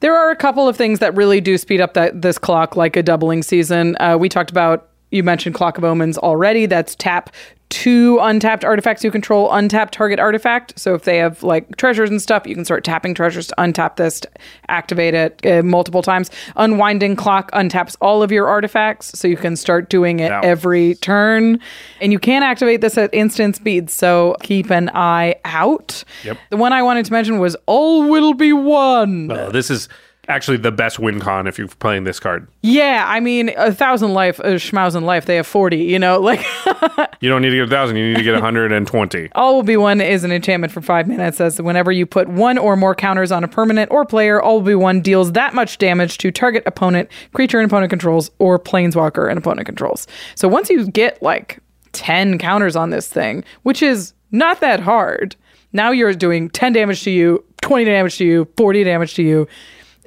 There 0.00 0.14
are 0.16 0.30
a 0.30 0.36
couple 0.36 0.68
of 0.68 0.76
things 0.76 0.98
that 1.00 1.14
really 1.16 1.40
do 1.40 1.58
speed 1.58 1.80
up 1.80 1.94
that 1.94 2.22
this 2.22 2.38
clock, 2.38 2.76
like 2.76 2.96
a 2.96 3.02
doubling 3.02 3.42
season. 3.42 3.96
Uh, 3.98 4.16
we 4.18 4.28
talked 4.28 4.50
about. 4.50 4.88
You 5.10 5.22
mentioned 5.22 5.54
Clock 5.54 5.78
of 5.78 5.84
Omens 5.84 6.18
already. 6.18 6.66
That's 6.66 6.94
tap 6.94 7.30
two 7.68 8.18
untapped 8.20 8.64
artifacts 8.64 9.02
you 9.02 9.10
control, 9.10 9.50
untap 9.50 9.90
target 9.90 10.20
artifact. 10.20 10.78
So 10.78 10.94
if 10.94 11.02
they 11.02 11.18
have 11.18 11.42
like 11.42 11.76
treasures 11.76 12.10
and 12.10 12.22
stuff, 12.22 12.46
you 12.46 12.54
can 12.54 12.64
start 12.64 12.84
tapping 12.84 13.14
treasures 13.14 13.48
to 13.48 13.54
untap 13.58 13.96
this, 13.96 14.20
to 14.20 14.30
activate 14.68 15.14
it 15.14 15.44
uh, 15.44 15.62
multiple 15.62 16.02
times. 16.02 16.30
Unwinding 16.56 17.16
clock 17.16 17.50
untaps 17.52 17.96
all 18.00 18.22
of 18.22 18.30
your 18.30 18.46
artifacts, 18.46 19.18
so 19.18 19.26
you 19.26 19.36
can 19.36 19.56
start 19.56 19.90
doing 19.90 20.20
it 20.20 20.30
every 20.30 20.94
turn. 20.96 21.60
And 22.00 22.12
you 22.12 22.18
can 22.18 22.42
activate 22.42 22.80
this 22.80 22.96
at 22.96 23.12
instant 23.12 23.56
speed, 23.56 23.90
so 23.90 24.36
keep 24.42 24.70
an 24.70 24.90
eye 24.94 25.34
out. 25.44 26.04
Yep. 26.24 26.38
The 26.50 26.56
one 26.56 26.72
I 26.72 26.82
wanted 26.82 27.04
to 27.06 27.12
mention 27.12 27.38
was 27.40 27.56
All 27.66 28.08
Will 28.08 28.34
Be 28.34 28.52
One. 28.52 29.30
Uh, 29.30 29.50
this 29.50 29.70
is 29.70 29.88
actually 30.28 30.56
the 30.56 30.72
best 30.72 30.98
win 30.98 31.20
con 31.20 31.46
if 31.46 31.58
you're 31.58 31.68
playing 31.68 32.04
this 32.04 32.18
card. 32.20 32.46
Yeah, 32.62 33.04
I 33.06 33.20
mean, 33.20 33.50
a 33.56 33.72
thousand 33.72 34.12
life, 34.12 34.38
a 34.40 34.54
schmausen 34.54 35.02
life, 35.02 35.26
they 35.26 35.36
have 35.36 35.46
40, 35.46 35.76
you 35.76 35.98
know, 35.98 36.20
like 36.20 36.44
You 37.20 37.28
don't 37.28 37.42
need 37.42 37.50
to 37.50 37.56
get 37.56 37.66
a 37.66 37.70
thousand, 37.70 37.96
you 37.96 38.08
need 38.08 38.16
to 38.18 38.22
get 38.22 38.34
120. 38.34 39.30
all 39.34 39.56
will 39.56 39.62
be 39.62 39.76
one 39.76 40.00
is 40.00 40.24
an 40.24 40.32
enchantment 40.32 40.72
for 40.72 40.80
five 40.80 41.08
minutes. 41.08 41.38
Says 41.38 41.60
whenever 41.60 41.92
you 41.92 42.06
put 42.06 42.28
one 42.28 42.58
or 42.58 42.76
more 42.76 42.94
counters 42.94 43.32
on 43.32 43.44
a 43.44 43.48
permanent 43.48 43.90
or 43.90 44.04
player, 44.04 44.40
all 44.40 44.56
will 44.56 44.66
be 44.66 44.74
one 44.74 45.00
deals 45.00 45.32
that 45.32 45.54
much 45.54 45.78
damage 45.78 46.18
to 46.18 46.30
target 46.30 46.62
opponent, 46.66 47.08
creature 47.32 47.58
and 47.58 47.70
opponent 47.70 47.90
controls, 47.90 48.30
or 48.38 48.58
planeswalker 48.58 49.28
and 49.28 49.38
opponent 49.38 49.66
controls. 49.66 50.06
So 50.34 50.48
once 50.48 50.70
you 50.70 50.86
get 50.90 51.22
like 51.22 51.58
10 51.92 52.38
counters 52.38 52.76
on 52.76 52.90
this 52.90 53.08
thing, 53.08 53.44
which 53.62 53.82
is 53.82 54.12
not 54.30 54.60
that 54.60 54.80
hard, 54.80 55.36
now 55.72 55.90
you're 55.90 56.14
doing 56.14 56.50
10 56.50 56.72
damage 56.72 57.02
to 57.04 57.10
you, 57.10 57.44
20 57.62 57.84
damage 57.84 58.18
to 58.18 58.24
you, 58.24 58.48
40 58.56 58.84
damage 58.84 59.14
to 59.14 59.22
you, 59.22 59.48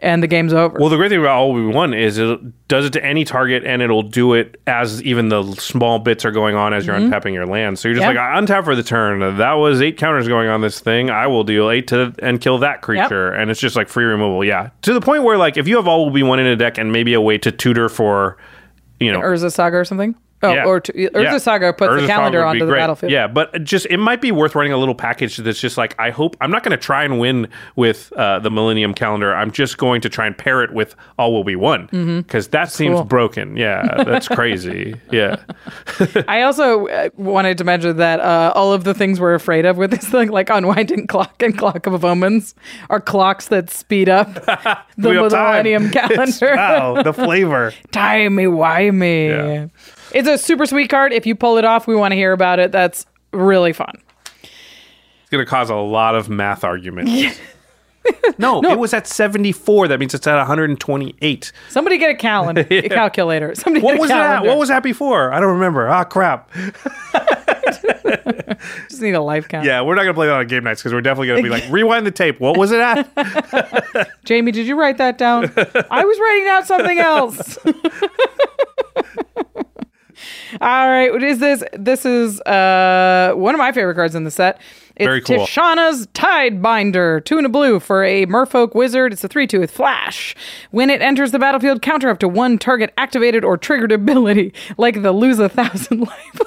and 0.01 0.21
the 0.23 0.27
game's 0.27 0.53
over. 0.53 0.77
Well, 0.79 0.89
the 0.89 0.97
great 0.97 1.09
thing 1.09 1.19
about 1.19 1.35
all 1.37 1.53
will 1.53 1.69
be 1.69 1.73
one 1.75 1.93
is 1.93 2.17
it 2.17 2.67
does 2.67 2.85
it 2.85 2.93
to 2.93 3.03
any 3.05 3.25
target, 3.25 3.63
and 3.65 3.81
it'll 3.81 4.01
do 4.03 4.33
it 4.33 4.59
as 4.67 5.01
even 5.03 5.29
the 5.29 5.43
small 5.55 5.99
bits 5.99 6.25
are 6.25 6.31
going 6.31 6.55
on 6.55 6.73
as 6.73 6.85
you're 6.85 6.95
Mhm. 6.95 7.09
untapping 7.11 7.33
your 7.33 7.45
land. 7.45 7.77
So 7.79 7.87
you're 7.87 7.95
just 7.95 8.03
Yeah. 8.03 8.09
like, 8.09 8.17
I 8.17 8.39
untap 8.39 8.63
for 8.65 8.75
the 8.75 8.83
turn. 8.83 9.37
That 9.37 9.53
was 9.53 9.81
eight 9.81 9.97
counters 9.97 10.27
going 10.27 10.49
on 10.49 10.61
this 10.61 10.79
thing. 10.79 11.09
I 11.09 11.27
will 11.27 11.43
deal 11.43 11.69
eight 11.69 11.87
to 11.87 12.13
and 12.19 12.39
kill 12.39 12.57
that 12.59 12.81
creature, 12.81 13.31
and 13.31 13.49
it's 13.51 13.59
just 13.59 13.75
like 13.75 13.87
free 13.89 14.05
removal. 14.05 14.43
Yeah, 14.43 14.69
to 14.83 14.93
the 14.93 15.01
point 15.01 15.23
where 15.23 15.37
like 15.37 15.57
if 15.57 15.67
you 15.67 15.75
have 15.77 15.87
all 15.87 16.05
will 16.05 16.11
be 16.13 16.23
one 16.23 16.39
in 16.39 16.47
a 16.47 16.55
deck 16.55 16.77
and 16.77 16.91
maybe 16.91 17.13
a 17.13 17.21
way 17.21 17.37
to 17.39 17.51
tutor 17.51 17.89
for, 17.89 18.37
you 18.99 19.11
know, 19.11 19.19
Urza 19.19 19.51
Saga 19.51 19.77
or 19.77 19.85
something? 19.85 20.15
Oh, 20.41 20.53
Yeah. 20.53 20.65
or 20.65 20.79
to, 20.79 20.93
Urza 20.93 21.23
Yeah. 21.23 21.37
Saga 21.37 21.73
puts 21.73 21.91
Urza 21.91 22.01
the 22.01 22.07
calendar 22.07 22.45
onto 22.45 22.59
the 22.65 22.71
great. 22.71 22.79
battlefield. 22.79 23.11
Yeah, 23.11 23.27
but 23.27 23.63
just 23.63 23.85
it 23.87 23.97
might 23.97 24.21
be 24.21 24.31
worth 24.31 24.55
running 24.55 24.71
a 24.71 24.77
little 24.77 24.95
package 24.95 25.35
that's 25.37 25.59
just 25.59 25.77
like 25.77 25.95
I 25.99 26.11
hope 26.11 26.37
I'm 26.39 26.49
not 26.51 26.63
going 26.63 26.71
to 26.71 26.77
try 26.77 27.03
and 27.03 27.19
win 27.19 27.47
with 27.75 28.13
uh, 28.15 28.39
the 28.39 28.49
Millennium 28.49 28.93
Calendar. 28.93 29.35
I'm 29.35 29.51
just 29.51 29.77
going 29.77 29.99
to 30.01 30.09
try 30.09 30.25
and 30.27 30.37
pair 30.37 30.63
it 30.63 30.73
with 30.73 30.95
All 31.17 31.33
Will 31.33 31.43
Be 31.43 31.55
One 31.57 31.87
because 32.25 32.47
that 32.49 32.71
seems 32.71 32.95
Cool. 32.95 33.03
broken. 33.03 33.57
Yeah, 33.57 34.03
that's 34.05 34.27
crazy. 34.27 34.95
Yeah, 35.11 35.37
I 36.27 36.43
also 36.43 36.87
uh, 36.87 37.09
wanted 37.17 37.57
to 37.57 37.63
mention 37.63 37.97
that 37.97 38.19
uh, 38.19 38.53
all 38.55 38.71
of 38.73 38.83
the 38.83 38.93
things 38.93 39.19
we're 39.19 39.33
afraid 39.33 39.65
of 39.65 39.77
with 39.77 39.91
this 39.91 40.07
thing, 40.09 40.29
like 40.29 40.49
unwinding 40.49 41.07
clock 41.07 41.41
and 41.41 41.57
clock 41.57 41.85
of 41.87 42.05
omens, 42.05 42.55
are 42.89 43.01
clocks 43.01 43.47
that 43.47 43.69
speed 43.69 44.07
up 44.07 44.33
the 44.97 45.09
Wheel 45.09 45.25
of 45.25 45.31
time. 45.31 45.49
Millennium 45.65 45.85
It's- 45.87 46.39
Calendar. 46.39 46.55
wow, 46.55 47.01
the 47.03 47.13
flavor. 47.13 47.73
Timey 47.91 48.45
wimey. 48.45 49.69
It's 50.13 50.27
a 50.27 50.37
super 50.37 50.65
sweet 50.65 50.89
card. 50.89 51.13
If 51.13 51.25
you 51.25 51.35
pull 51.35 51.57
it 51.57 51.65
off, 51.65 51.87
we 51.87 51.95
want 51.95 52.11
to 52.11 52.15
hear 52.15 52.31
about 52.33 52.59
it. 52.59 52.71
That's 52.71 53.05
really 53.31 53.73
fun. 53.73 53.95
it's 54.43 55.29
going 55.29 55.43
to 55.45 55.49
cause 55.49 55.69
a 55.69 55.75
lot 55.75 56.15
of 56.15 56.29
math 56.29 56.63
arguments. 56.63 57.39
no, 58.39 58.63
it 58.63 58.79
was 58.79 58.93
at 58.93 59.05
74. 59.05 59.89
That 59.89 59.99
means 59.99 60.13
it's 60.13 60.25
at 60.25 60.37
128. 60.37 61.51
Somebody 61.69 61.97
get 61.97 62.09
a 62.09 62.15
calendar, 62.15 62.65
a 62.71 62.89
calculator. 62.89 63.53
Somebody 63.55 63.83
What 63.85 63.91
get 63.93 63.97
a 63.97 64.01
was 64.01 64.09
that? 64.09 64.45
What 64.45 64.57
was 64.57 64.69
that 64.69 64.83
before? 64.83 65.31
I 65.31 65.39
don't 65.39 65.53
remember. 65.53 65.87
Ah, 65.87 66.03
crap. 66.05 66.49
Just 68.89 69.01
need 69.01 69.13
a 69.13 69.21
life 69.21 69.47
count. 69.47 69.65
Yeah, 69.65 69.81
we're 69.81 69.95
not 69.95 70.01
gonna 70.01 70.13
play 70.13 70.27
that 70.27 70.33
on 70.35 70.47
game 70.47 70.63
nights 70.63 70.81
because 70.81 70.93
we're 70.93 71.01
definitely 71.01 71.27
gonna 71.27 71.43
be 71.43 71.49
like, 71.49 71.63
rewind 71.69 72.05
the 72.05 72.11
tape. 72.11 72.39
What 72.39 72.57
was 72.57 72.71
it 72.71 72.79
at? 72.79 73.07
Jamie, 74.25 74.51
did 74.51 74.65
you 74.67 74.77
write 74.77 74.97
that 74.97 75.17
down? 75.17 75.45
I 75.89 76.03
was 76.03 76.19
writing 76.19 76.45
down 76.45 76.65
something 76.65 76.99
else. 76.99 77.57
All 80.61 80.89
right, 80.89 81.11
what 81.11 81.23
is 81.23 81.39
this? 81.39 81.63
This 81.73 82.05
is 82.05 82.39
uh 82.41 83.33
one 83.35 83.53
of 83.55 83.59
my 83.59 83.71
favorite 83.71 83.95
cards 83.95 84.15
in 84.15 84.23
the 84.23 84.31
set. 84.31 84.59
It's 84.95 85.05
Very 85.05 85.21
cool. 85.21 85.45
Tishana's 85.45 86.07
Tidebinder, 86.07 87.23
two 87.23 87.37
and 87.37 87.45
a 87.45 87.49
blue 87.49 87.79
for 87.79 88.03
a 88.03 88.25
Merfolk 88.25 88.75
Wizard. 88.75 89.13
It's 89.13 89.23
a 89.23 89.29
3 89.29 89.47
2 89.47 89.59
with 89.61 89.71
Flash. 89.71 90.35
When 90.71 90.89
it 90.89 91.01
enters 91.01 91.31
the 91.31 91.39
battlefield, 91.39 91.81
counter 91.81 92.09
up 92.09 92.19
to 92.19 92.27
one 92.27 92.57
target 92.57 92.93
activated 92.97 93.45
or 93.45 93.55
triggered 93.57 93.93
ability, 93.93 94.53
like 94.77 95.01
the 95.01 95.13
Lose 95.13 95.39
a 95.39 95.47
Thousand 95.47 95.99
Life. 96.07 96.41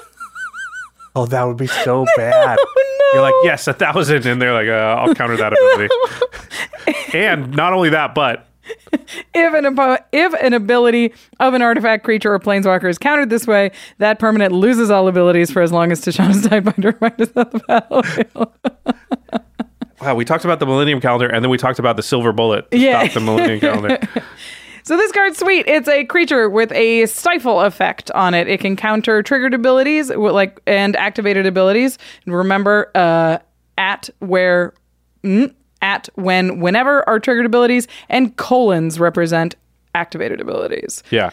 oh, 1.15 1.25
that 1.25 1.43
would 1.45 1.57
be 1.57 1.65
so 1.65 2.05
bad. 2.15 2.57
Oh, 2.59 3.09
You're 3.13 3.23
like, 3.23 3.33
yes, 3.43 3.67
a 3.67 3.73
thousand, 3.73 4.25
and 4.27 4.39
they're 4.39 4.53
like, 4.53 4.67
uh, 4.67 5.01
I'll 5.01 5.15
counter 5.15 5.37
that 5.37 5.53
ability. 6.85 7.17
and 7.17 7.55
not 7.55 7.73
only 7.73 7.89
that, 7.89 8.13
but 8.13 8.45
If 9.35 9.53
an, 9.53 9.97
if 10.11 10.33
an 10.41 10.53
ability 10.53 11.13
of 11.39 11.53
an 11.53 11.61
artifact, 11.61 12.03
creature, 12.03 12.33
or 12.33 12.39
planeswalker 12.39 12.89
is 12.89 12.97
countered 12.97 13.29
this 13.29 13.45
way, 13.45 13.71
that 13.97 14.19
permanent 14.19 14.53
loses 14.53 14.89
all 14.89 15.07
abilities 15.07 15.51
for 15.51 15.61
as 15.61 15.71
long 15.71 15.91
as 15.91 16.01
Tishana's 16.01 16.41
Tide 16.47 16.63
Binder 16.63 16.97
is 17.17 17.31
on 17.35 17.49
the 17.51 17.61
battlefield. 17.67 18.51
wow, 20.01 20.15
we 20.15 20.23
talked 20.23 20.45
about 20.45 20.59
the 20.59 20.65
Millennium 20.65 21.01
Calendar, 21.01 21.27
and 21.27 21.43
then 21.43 21.49
we 21.49 21.57
talked 21.57 21.79
about 21.79 21.97
the 21.97 22.03
Silver 22.03 22.31
Bullet. 22.31 22.69
To 22.71 22.77
Yeah. 22.77 23.03
Stop 23.03 23.13
the 23.13 23.19
Millennium 23.21 23.59
Calendar. 23.59 23.99
So 24.83 24.97
this 24.97 25.11
card's 25.13 25.39
sweet. 25.39 25.65
It's 25.67 25.87
a 25.87 26.03
creature 26.05 26.49
with 26.49 26.71
a 26.73 27.05
stifle 27.05 27.61
effect 27.61 28.11
on 28.11 28.33
it. 28.33 28.49
It 28.49 28.59
can 28.59 28.75
counter 28.75 29.23
triggered 29.23 29.53
abilities 29.53 30.09
like 30.09 30.59
and 30.67 30.95
activated 30.97 31.45
abilities. 31.45 31.97
And 32.25 32.35
remember, 32.35 32.91
uh, 32.93 33.37
at 33.77 34.09
where, 34.19 34.73
mm, 35.23 35.53
at 35.83 36.09
when, 36.15 36.59
whenever 36.59 37.07
are 37.07 37.19
triggered 37.19 37.45
abilities, 37.45 37.87
and 38.09 38.35
colons 38.37 38.99
represent 38.99 39.55
activated 39.93 40.41
abilities. 40.41 41.03
Yeah. 41.11 41.29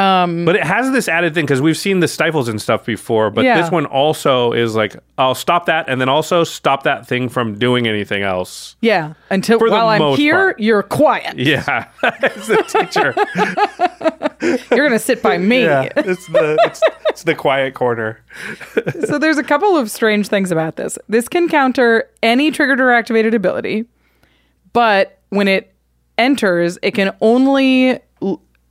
Um, 0.00 0.44
But 0.44 0.56
it 0.56 0.64
has 0.64 0.90
this 0.92 1.08
added 1.08 1.34
thing 1.34 1.44
because 1.44 1.60
we've 1.60 1.76
seen 1.76 2.00
the 2.00 2.08
stifles 2.08 2.48
and 2.48 2.60
stuff 2.60 2.84
before, 2.86 3.30
but 3.30 3.44
Yeah. 3.44 3.60
this 3.60 3.70
one 3.70 3.86
also 3.86 4.52
is 4.52 4.74
like, 4.74 4.96
I'll 5.18 5.34
stop 5.34 5.66
that, 5.66 5.88
and 5.88 6.00
then 6.00 6.08
also 6.08 6.44
stop 6.44 6.84
that 6.84 7.06
thing 7.06 7.28
from 7.28 7.58
doing 7.58 7.86
anything 7.86 8.22
else. 8.22 8.76
yeah. 8.80 9.12
Until 9.30 9.58
For 9.58 9.68
while 9.70 9.88
I'm 9.88 10.16
here, 10.16 10.34
part. 10.34 10.60
you're 10.60 10.82
quiet. 10.82 11.38
Yeah, 11.38 11.86
it's 12.02 12.46
the 12.48 12.62
teacher. 12.62 13.14
You're 14.74 14.86
gonna 14.88 14.98
sit 14.98 15.22
by 15.22 15.36
me. 15.36 15.64
Yeah, 15.64 15.88
it's 15.96 16.26
the 16.28 16.56
it's, 16.64 16.80
it's 17.10 17.22
the 17.24 17.34
quiet 17.34 17.74
corner. 17.74 18.20
so 19.04 19.18
there's 19.18 19.36
a 19.36 19.42
couple 19.42 19.76
of 19.76 19.90
strange 19.90 20.28
things 20.28 20.50
about 20.50 20.76
this. 20.76 20.96
This 21.10 21.28
can 21.28 21.46
counter 21.48 22.08
any 22.22 22.50
triggered 22.50 22.80
or 22.80 22.90
activated 22.90 23.34
ability, 23.34 23.84
but 24.72 25.18
when 25.28 25.46
it 25.46 25.74
enters, 26.16 26.78
it 26.82 26.92
can 26.92 27.14
only 27.20 27.98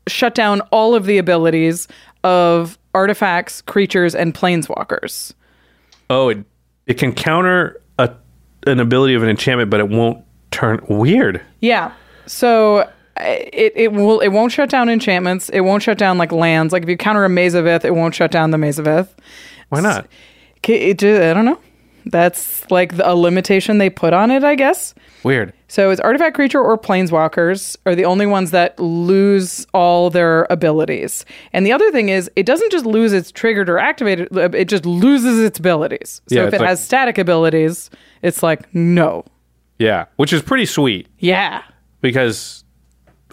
shut 0.09 0.35
down 0.35 0.61
all 0.71 0.95
of 0.95 1.05
the 1.05 1.17
abilities 1.17 1.87
of 2.23 2.77
artifacts, 2.93 3.61
creatures, 3.61 4.15
and 4.15 4.33
planeswalkers. 4.33 5.33
Oh, 6.09 6.29
it 6.29 6.43
it 6.87 6.95
can 6.95 7.13
counter 7.13 7.81
a 7.97 8.11
an 8.67 8.79
ability 8.79 9.13
of 9.13 9.23
an 9.23 9.29
enchantment, 9.29 9.69
but 9.69 9.79
it 9.79 9.89
won't 9.89 10.23
turn 10.51 10.83
weird. 10.89 11.41
Yeah. 11.59 11.93
So 12.25 12.77
uh, 12.77 12.87
it, 13.17 13.73
it 13.75 13.91
will 13.93 14.19
it 14.19 14.29
won't 14.29 14.51
shut 14.51 14.69
down 14.69 14.89
enchantments. 14.89 15.49
It 15.49 15.61
won't 15.61 15.83
shut 15.83 15.97
down 15.97 16.17
like 16.17 16.31
lands. 16.31 16.73
Like 16.73 16.83
if 16.83 16.89
you 16.89 16.97
counter 16.97 17.23
a 17.25 17.29
Maze 17.29 17.53
of 17.53 17.67
Ith, 17.67 17.85
it 17.85 17.95
won't 17.95 18.15
shut 18.15 18.31
down 18.31 18.51
the 18.51 18.57
Maze 18.57 18.79
of 18.79 18.87
Ith. 18.87 19.15
Why 19.69 19.81
not? 19.81 20.07
It, 20.63 20.99
just, 20.99 21.21
I 21.21 21.33
don't 21.33 21.45
know. 21.45 21.59
That's 22.05 22.69
like 22.69 22.97
the, 22.97 23.09
a 23.09 23.15
limitation 23.15 23.77
they 23.77 23.89
put 23.89 24.13
on 24.13 24.31
it, 24.31 24.43
I 24.43 24.55
guess. 24.55 24.93
Weird. 25.23 25.53
So 25.67 25.91
it's 25.91 25.99
artifact 26.01 26.35
creature 26.35 26.61
or 26.61 26.77
planeswalkers 26.77 27.75
are 27.85 27.93
the 27.93 28.05
only 28.05 28.25
ones 28.25 28.51
that 28.51 28.79
lose 28.79 29.67
all 29.73 30.09
their 30.09 30.47
abilities. 30.49 31.25
And 31.53 31.65
the 31.65 31.73
other 31.73 31.91
thing 31.91 32.09
is 32.09 32.31
it 32.35 32.45
doesn't 32.45 32.71
just 32.71 32.85
lose 32.85 33.11
its 33.13 33.31
triggered 33.31 33.69
or 33.69 33.77
activated, 33.77 34.29
it 34.35 34.65
just 34.65 34.85
loses 34.85 35.39
its 35.39 35.59
abilities. 35.59 36.21
So 36.27 36.35
Yeah, 36.35 36.47
if 36.47 36.53
it 36.53 36.59
like- 36.61 36.69
has 36.69 36.83
static 36.83 37.17
abilities, 37.17 37.89
it's 38.21 38.41
like 38.41 38.73
no. 38.73 39.25
Yeah, 39.77 40.05
which 40.15 40.31
is 40.33 40.41
pretty 40.41 40.65
sweet 40.65 41.07
Yeah. 41.19 41.63
because 42.01 42.63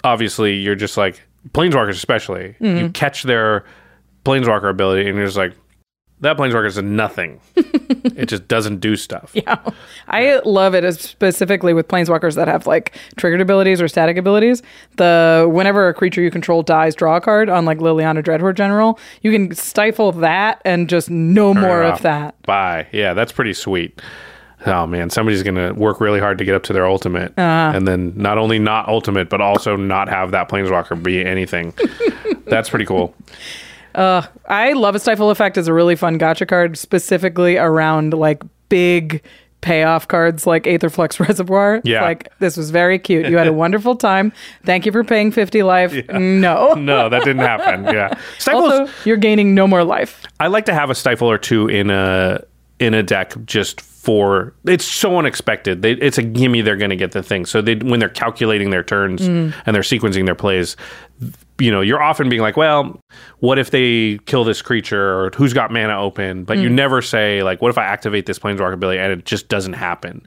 obviously 0.04 0.54
you're 0.54 0.74
just 0.74 0.96
like 0.96 1.20
planeswalkers, 1.52 1.90
especially 1.90 2.56
you 2.60 2.68
Mhm. 2.70 2.94
catch 2.94 3.22
their 3.22 3.64
planeswalker 4.24 4.68
ability, 4.68 5.08
and 5.08 5.16
you're 5.16 5.26
just 5.26 5.36
like 5.38 5.52
that 6.20 6.36
planeswalker 6.38 6.66
is 6.66 6.78
nothing. 6.78 7.40
it 7.56 8.26
just 8.26 8.48
doesn't 8.48 8.78
do 8.80 8.96
stuff. 8.96 9.32
Yeah. 9.34 9.58
I 10.08 10.40
love 10.44 10.74
it 10.74 10.82
as 10.84 10.98
specifically 11.00 11.74
with 11.74 11.88
planeswalkers 11.88 12.34
that 12.36 12.48
have 12.48 12.66
like 12.66 12.96
triggered 13.16 13.40
abilities 13.40 13.82
or 13.82 13.88
static 13.88 14.16
abilities. 14.16 14.62
The 14.96 15.46
whenever 15.50 15.88
a 15.88 15.94
creature 15.94 16.22
you 16.22 16.30
control 16.30 16.62
dies, 16.62 16.94
draw 16.94 17.16
a 17.16 17.20
card 17.20 17.48
on 17.50 17.64
like 17.66 17.78
Liliana 17.78 18.22
Dreadhorde 18.24 18.56
General, 18.56 18.98
you 19.22 19.30
can 19.30 19.54
stifle 19.54 20.12
that 20.12 20.62
and 20.64 20.88
just 20.88 21.10
no 21.10 21.52
Turn 21.52 21.62
more 21.62 21.82
of 21.82 22.00
that. 22.02 22.40
Bye. 22.42 22.86
Yeah, 22.92 23.12
that's 23.14 23.32
pretty 23.32 23.52
sweet. 23.52 24.00
Oh 24.64 24.86
man, 24.86 25.10
somebody's 25.10 25.42
gonna 25.42 25.74
work 25.74 26.00
really 26.00 26.18
hard 26.18 26.38
to 26.38 26.44
get 26.44 26.54
up 26.54 26.62
to 26.64 26.72
their 26.72 26.86
ultimate, 26.86 27.32
Uh-huh. 27.38 27.76
and 27.76 27.86
then 27.86 28.14
not 28.16 28.38
only 28.38 28.58
not 28.58 28.88
ultimate, 28.88 29.28
but 29.28 29.40
also 29.42 29.76
not 29.76 30.08
have 30.08 30.30
that 30.30 30.48
planeswalker 30.48 31.00
be 31.00 31.22
anything. 31.24 31.74
that's 32.46 32.70
pretty 32.70 32.86
cool. 32.86 33.14
Uh, 33.96 34.22
I 34.48 34.72
love 34.74 34.94
a 34.94 34.98
stifle 35.00 35.30
effect 35.30 35.56
as 35.58 35.66
a 35.68 35.72
really 35.72 35.96
fun 35.96 36.18
gotcha 36.18 36.46
card, 36.46 36.76
specifically 36.78 37.56
around 37.56 38.12
like 38.14 38.42
big 38.68 39.22
payoff 39.62 40.06
cards 40.06 40.46
like 40.46 40.64
Aetherflux 40.64 41.18
Reservoir. 41.28 41.80
Yeah. 41.82 42.02
Like 42.02 42.28
this 42.38 42.56
was 42.56 42.70
very 42.70 42.98
cute. 42.98 43.26
You 43.26 43.36
had 43.38 43.46
a 43.48 43.52
wonderful 43.64 43.96
time. 43.96 44.32
Thank 44.64 44.86
you 44.86 44.92
for 44.92 45.02
paying 45.02 45.32
50 45.32 45.62
life. 45.62 45.92
No. 46.10 46.74
No, 46.76 47.08
that 47.08 47.24
didn't 47.24 47.42
happen. 47.42 47.84
Yeah, 47.84 48.16
Stifles. 48.38 48.70
Also, 48.72 48.92
you're 49.04 49.16
gaining 49.16 49.54
no 49.54 49.66
more 49.66 49.82
life. 49.82 50.22
I 50.38 50.46
like 50.48 50.66
to 50.66 50.74
have 50.74 50.90
a 50.90 50.94
stifle 50.94 51.28
or 51.30 51.38
two 51.38 51.66
in 51.68 51.90
a 51.90 52.42
in 52.78 52.92
a 52.92 53.02
deck 53.02 53.32
just 53.46 53.80
for 53.80 54.52
it's 54.66 54.84
so 54.84 55.18
unexpected. 55.18 55.80
They, 55.82 55.92
it's 55.92 56.18
a 56.18 56.22
gimme 56.22 56.60
they're 56.60 56.76
going 56.76 56.90
to 56.90 56.96
get 56.96 57.12
the 57.12 57.22
thing. 57.22 57.46
So 57.46 57.60
they 57.62 57.74
when 57.76 57.98
they're 57.98 58.08
calculating 58.10 58.70
their 58.70 58.84
turns 58.84 59.22
Mm. 59.22 59.54
and 59.64 59.74
they're 59.74 59.82
sequencing 59.82 60.26
their 60.26 60.34
plays, 60.36 60.76
you 61.58 61.70
know, 61.70 61.80
you're 61.80 62.02
often 62.02 62.28
being 62.28 62.42
like, 62.42 62.56
well, 62.56 63.00
what 63.38 63.58
if 63.58 63.70
they 63.70 64.18
kill 64.26 64.44
this 64.44 64.60
creature 64.62 65.18
or 65.18 65.30
who's 65.36 65.52
got 65.52 65.70
mana 65.70 65.98
open? 66.00 66.44
But 66.44 66.58
you 66.58 66.68
Mm. 66.68 66.72
never 66.72 67.00
say 67.02 67.42
like, 67.42 67.62
what 67.62 67.70
if 67.70 67.78
I 67.78 67.84
activate 67.84 68.26
this 68.26 68.38
planeswalker 68.38 68.74
ability 68.74 68.98
and 68.98 69.12
it 69.12 69.24
just 69.24 69.48
doesn't 69.48 69.72
happen? 69.72 70.24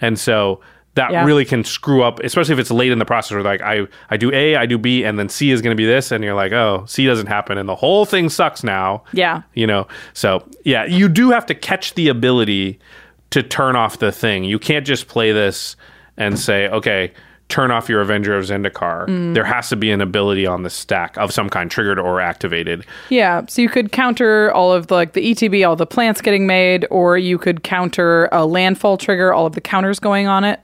And 0.00 0.18
so 0.18 0.60
that 0.94 1.10
Yeah. 1.12 1.24
really 1.24 1.44
can 1.46 1.64
screw 1.64 2.02
up, 2.02 2.20
especially 2.20 2.52
if 2.52 2.58
it's 2.58 2.70
late 2.70 2.92
in 2.92 2.98
the 2.98 3.04
process 3.06 3.32
where 3.32 3.42
like 3.42 3.62
I, 3.62 3.86
I 4.10 4.16
do 4.16 4.30
A, 4.34 4.56
I 4.56 4.66
do 4.66 4.76
B, 4.76 5.04
and 5.04 5.18
then 5.18 5.28
C 5.28 5.50
is 5.50 5.62
going 5.62 5.74
to 5.74 5.80
be 5.80 5.86
this, 5.86 6.10
and 6.12 6.22
you're 6.22 6.34
like, 6.34 6.52
oh, 6.52 6.84
C 6.86 7.06
doesn't 7.06 7.28
happen, 7.28 7.56
and 7.56 7.66
the 7.68 7.76
whole 7.76 8.04
thing 8.04 8.28
sucks 8.28 8.62
now 8.64 9.04
Yeah. 9.12 9.42
you 9.54 9.66
know 9.66 9.86
so 10.12 10.44
yeah 10.64 10.84
you 10.84 11.08
do 11.08 11.30
have 11.30 11.46
to 11.46 11.54
catch 11.54 11.94
the 11.94 12.08
ability 12.08 12.78
to 13.30 13.42
turn 13.42 13.74
off 13.76 14.00
the 14.00 14.12
thing 14.12 14.44
you 14.44 14.58
can't 14.58 14.84
just 14.86 15.08
play 15.08 15.32
this 15.32 15.76
and 16.18 16.38
say 16.38 16.68
okay 16.68 17.12
turn 17.52 17.70
off 17.70 17.86
your 17.88 18.00
avenger 18.00 18.34
of 18.36 18.44
zendikar 18.46 19.06
Mm. 19.06 19.34
there 19.34 19.44
has 19.44 19.68
to 19.68 19.76
be 19.76 19.90
an 19.90 20.00
ability 20.00 20.46
on 20.46 20.62
the 20.62 20.70
stack 20.70 21.16
of 21.18 21.30
some 21.32 21.50
kind 21.50 21.70
triggered 21.70 21.98
or 21.98 22.18
activated 22.20 22.84
Yeah, 23.10 23.42
so 23.46 23.60
you 23.60 23.68
could 23.68 23.92
counter 23.92 24.50
all 24.52 24.72
of 24.72 24.86
the, 24.86 24.94
like 24.94 25.12
the 25.12 25.20
ETB, 25.34 25.68
all 25.68 25.76
the 25.76 25.86
plants 25.86 26.22
getting 26.22 26.46
made, 26.46 26.86
or 26.90 27.18
you 27.18 27.36
could 27.36 27.62
counter 27.62 28.28
a 28.32 28.46
landfall 28.46 28.96
trigger, 28.96 29.32
all 29.34 29.44
of 29.46 29.52
the 29.52 29.60
counters 29.60 29.98
going 30.00 30.26
on 30.28 30.44
it. 30.44 30.60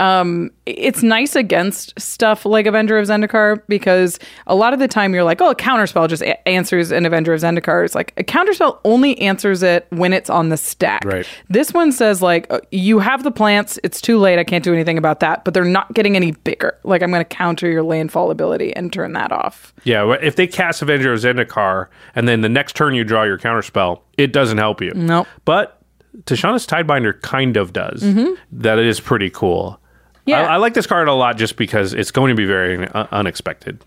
Um, 0.00 0.50
it's 0.64 1.02
nice 1.02 1.36
against 1.36 1.92
stuff 2.00 2.46
like 2.46 2.64
Avenger 2.64 2.96
of 2.96 3.06
Zendikar 3.06 3.60
because 3.68 4.18
a 4.46 4.54
lot 4.54 4.72
of 4.72 4.78
the 4.78 4.88
time 4.88 5.12
you're 5.12 5.24
like, 5.24 5.42
oh, 5.42 5.50
a 5.50 5.54
counterspell 5.54 6.08
just 6.08 6.22
a- 6.22 6.48
answers 6.48 6.90
an 6.90 7.04
Avenger 7.04 7.34
of 7.34 7.40
Zendikar. 7.42 7.84
It's 7.84 7.94
like 7.94 8.14
a 8.16 8.24
counterspell 8.24 8.78
only 8.84 9.18
answers 9.20 9.62
it 9.62 9.86
when 9.90 10.14
it's 10.14 10.30
on 10.30 10.48
the 10.48 10.56
stack. 10.56 11.04
Right. 11.04 11.26
This 11.50 11.74
one 11.74 11.92
says 11.92 12.22
like 12.22 12.46
uh, 12.50 12.60
you 12.70 12.98
have 13.00 13.24
the 13.24 13.30
plants. 13.30 13.78
It's 13.84 14.00
too 14.00 14.18
late. 14.18 14.38
I 14.38 14.44
can't 14.44 14.64
do 14.64 14.72
anything 14.72 14.96
about 14.96 15.20
that. 15.20 15.44
But 15.44 15.52
they're 15.52 15.64
not 15.66 15.92
getting 15.92 16.16
any 16.16 16.32
bigger. 16.32 16.78
Like 16.82 17.02
I'm 17.02 17.10
going 17.10 17.20
to 17.20 17.24
counter 17.36 17.70
your 17.70 17.82
landfall 17.82 18.30
ability 18.30 18.74
and 18.74 18.90
turn 18.90 19.12
that 19.12 19.32
off. 19.32 19.74
Yeah, 19.84 20.16
if 20.22 20.34
they 20.36 20.46
cast 20.46 20.80
Avenger 20.80 21.12
of 21.12 21.20
Zendikar 21.20 21.88
and 22.14 22.26
then 22.26 22.40
the 22.40 22.48
next 22.48 22.74
turn 22.74 22.94
you 22.94 23.04
draw 23.04 23.24
your 23.24 23.38
counterspell, 23.38 24.00
it 24.16 24.32
doesn't 24.32 24.56
help 24.58 24.80
you. 24.80 24.92
Nope. 24.94 25.26
But 25.44 25.76
Tishana's 26.24 26.66
Tidebinder 26.66 27.20
kind 27.20 27.56
of 27.58 27.72
does. 27.74 28.02
Mhm. 28.02 28.36
That 28.50 28.78
is 28.78 28.98
pretty 28.98 29.28
cool. 29.30 29.78
Yeah. 30.26 30.42
I, 30.42 30.54
I 30.54 30.56
like 30.58 30.74
this 30.74 30.86
card 30.86 31.08
a 31.08 31.14
lot 31.14 31.36
just 31.36 31.56
because 31.56 31.92
it's 31.94 32.10
going 32.10 32.30
to 32.30 32.34
be 32.36 32.44
very 32.46 32.76
un- 32.86 33.08
unexpected. 33.12 33.82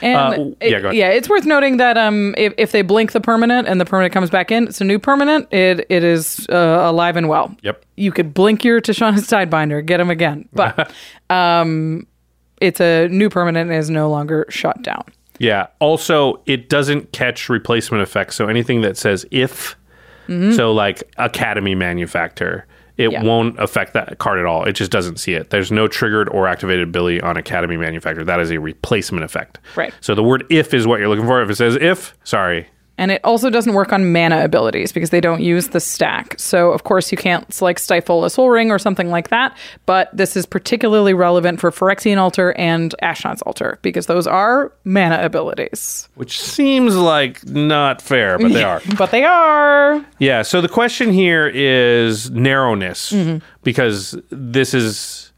And 0.00 0.16
Uh, 0.16 0.54
it- 0.60 0.70
yeah, 0.70 0.80
go 0.80 0.88
ahead. 0.88 0.96
yeah, 0.96 1.08
it's 1.08 1.28
worth 1.28 1.44
noting 1.44 1.78
that 1.78 1.96
um, 1.98 2.34
if, 2.38 2.52
if 2.56 2.70
they 2.72 2.82
blink 2.82 3.12
the 3.12 3.20
permanent 3.20 3.66
and 3.66 3.80
the 3.80 3.84
permanent 3.84 4.12
comes 4.12 4.30
back 4.30 4.50
in, 4.52 4.68
it's 4.68 4.80
a 4.80 4.84
new 4.84 4.98
permanent. 4.98 5.52
It 5.52 5.86
it 5.88 6.04
is 6.04 6.46
uh, 6.50 6.54
alive 6.82 7.16
and 7.16 7.28
well. 7.28 7.54
Yep. 7.62 7.84
You 7.96 8.12
could 8.12 8.32
blink 8.32 8.64
your 8.64 8.80
Tishana's 8.80 9.26
Tidebinder, 9.26 9.84
get 9.84 9.98
him 9.98 10.08
again, 10.10 10.48
but 10.52 10.92
um, 11.30 12.06
it's 12.60 12.80
a 12.80 13.08
new 13.08 13.28
permanent 13.28 13.70
and 13.70 13.78
is 13.78 13.90
no 13.90 14.08
longer 14.08 14.46
shut 14.50 14.80
down. 14.82 15.02
Yeah. 15.40 15.66
Also, 15.80 16.40
it 16.46 16.68
doesn't 16.68 17.12
catch 17.12 17.48
replacement 17.48 18.02
effects. 18.02 18.36
So 18.36 18.46
anything 18.48 18.80
that 18.82 18.96
says 18.96 19.24
if, 19.30 19.76
Mhm. 20.28 20.54
so 20.54 20.72
like 20.72 21.02
Academy 21.16 21.74
Manufactor, 21.74 22.66
it 22.98 23.10
Yeah. 23.12 23.22
won't 23.22 23.58
affect 23.58 23.94
that 23.94 24.18
card 24.18 24.38
at 24.38 24.44
all. 24.44 24.64
It 24.64 24.72
just 24.72 24.90
doesn't 24.90 25.18
see 25.18 25.32
it. 25.34 25.50
There's 25.50 25.72
no 25.72 25.88
triggered 25.88 26.28
or 26.28 26.46
activated 26.46 26.82
ability 26.86 27.20
on 27.22 27.36
Academy 27.36 27.76
Manufactor. 27.76 28.24
That 28.24 28.40
is 28.40 28.50
a 28.50 28.58
replacement 28.58 29.24
effect. 29.24 29.58
Right. 29.76 29.94
So 30.00 30.14
the 30.14 30.22
word 30.22 30.44
if 30.50 30.74
is 30.74 30.86
what 30.86 30.98
you're 31.00 31.08
looking 31.08 31.24
for. 31.26 31.40
If 31.40 31.48
it 31.48 31.54
says 31.54 31.76
if, 31.76 32.14
sorry. 32.24 32.66
And 32.98 33.10
it 33.12 33.20
also 33.24 33.48
doesn't 33.48 33.72
work 33.74 33.92
on 33.92 34.12
mana 34.12 34.44
abilities 34.44 34.90
because 34.92 35.10
they 35.10 35.20
don't 35.20 35.40
use 35.40 35.68
the 35.68 35.78
stack. 35.80 36.34
So, 36.38 36.72
of 36.72 36.82
course, 36.82 37.10
you 37.12 37.16
can't 37.16 37.62
like 37.62 37.78
stifle 37.78 38.24
a 38.24 38.30
sol 38.30 38.50
ring 38.50 38.70
or 38.72 38.78
something 38.78 39.08
like 39.08 39.28
that. 39.28 39.56
But 39.86 40.10
this 40.14 40.36
is 40.36 40.44
particularly 40.44 41.14
relevant 41.14 41.60
for 41.60 41.70
Phyrexian 41.70 42.18
Altar 42.18 42.54
and 42.58 42.94
Ashnod's 43.02 43.40
Altar 43.42 43.78
because 43.82 44.06
those 44.06 44.26
are 44.26 44.72
mana 44.84 45.24
abilities. 45.24 46.08
Which 46.16 46.40
seems 46.40 46.96
like 46.96 47.46
not 47.46 48.02
fair, 48.02 48.36
but 48.36 48.52
they 48.52 48.64
are. 48.72 48.82
but 48.98 49.12
they 49.12 49.24
are. 49.24 50.04
Yeah. 50.18 50.42
So 50.42 50.60
the 50.60 50.68
question 50.68 51.12
here 51.12 51.46
is 51.46 52.30
narrowness 52.32 53.12
Mm-hmm. 53.12 53.38
because 53.62 54.16
this 54.30 54.74
is 54.74 55.32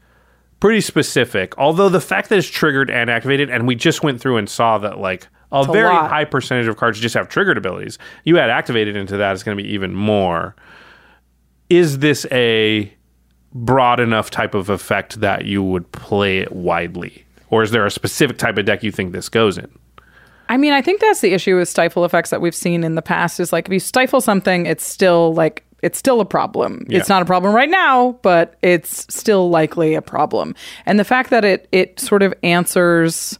pretty 0.59 0.81
specific. 0.81 1.57
Although 1.57 1.89
the 1.89 2.01
fact 2.01 2.29
that 2.29 2.37
it's 2.39 2.47
triggered 2.47 2.89
and 2.89 3.09
activated, 3.09 3.49
and 3.49 3.67
we 3.67 3.75
just 3.75 4.03
went 4.03 4.19
through 4.19 4.37
and 4.37 4.49
saw 4.49 4.77
that 4.79 4.97
like 4.99 5.27
a 5.51 5.61
It's 5.61 5.71
very 5.71 5.93
lot. 5.93 6.09
high 6.09 6.25
percentage 6.25 6.67
of 6.67 6.77
cards 6.77 6.99
just 6.99 7.15
have 7.15 7.29
triggered 7.29 7.57
abilities. 7.57 7.97
You 8.23 8.39
add 8.39 8.49
activated 8.49 8.95
into 8.95 9.17
that, 9.17 9.33
it's 9.33 9.43
going 9.43 9.57
to 9.57 9.63
be 9.63 9.69
even 9.69 9.93
more. 9.93 10.55
Is 11.69 11.99
this 11.99 12.25
a 12.31 12.91
broad 13.53 13.99
enough 13.99 14.29
type 14.29 14.53
of 14.53 14.69
effect 14.69 15.19
that 15.19 15.45
you 15.45 15.61
would 15.63 15.91
play 15.91 16.39
it 16.39 16.51
widely? 16.51 17.25
Or 17.49 17.63
is 17.63 17.71
there 17.71 17.85
a 17.85 17.91
specific 17.91 18.37
type 18.37 18.57
of 18.57 18.65
deck 18.65 18.81
you 18.83 18.91
think 18.91 19.11
this 19.11 19.29
goes 19.29 19.57
in? 19.57 19.69
I 20.47 20.57
mean, 20.57 20.73
I 20.73 20.81
think 20.81 20.99
that's 20.99 21.21
the 21.21 21.33
issue 21.33 21.57
with 21.57 21.69
stifle 21.69 22.03
effects 22.03 22.29
that 22.29 22.41
we've 22.41 22.55
seen 22.55 22.83
in 22.83 22.95
the 22.95 23.01
past 23.01 23.39
is 23.39 23.53
like 23.53 23.67
if 23.67 23.73
you 23.73 23.79
stifle 23.79 24.19
something, 24.19 24.65
it's 24.65 24.85
still 24.85 25.33
like 25.33 25.63
it's 25.81 25.97
still 25.97 26.19
a 26.21 26.25
problem. 26.25 26.85
Yeah. 26.89 26.99
It's 26.99 27.09
not 27.09 27.21
a 27.21 27.25
problem 27.25 27.55
right 27.55 27.69
now, 27.69 28.19
but 28.21 28.55
it's 28.61 29.05
still 29.13 29.49
likely 29.49 29.95
a 29.95 30.01
problem. 30.01 30.53
And 30.85 30.99
the 30.99 31.05
fact 31.05 31.29
that 31.29 31.45
it 31.45 31.67
it 31.71 31.99
sort 31.99 32.21
of 32.21 32.33
answers 32.43 33.39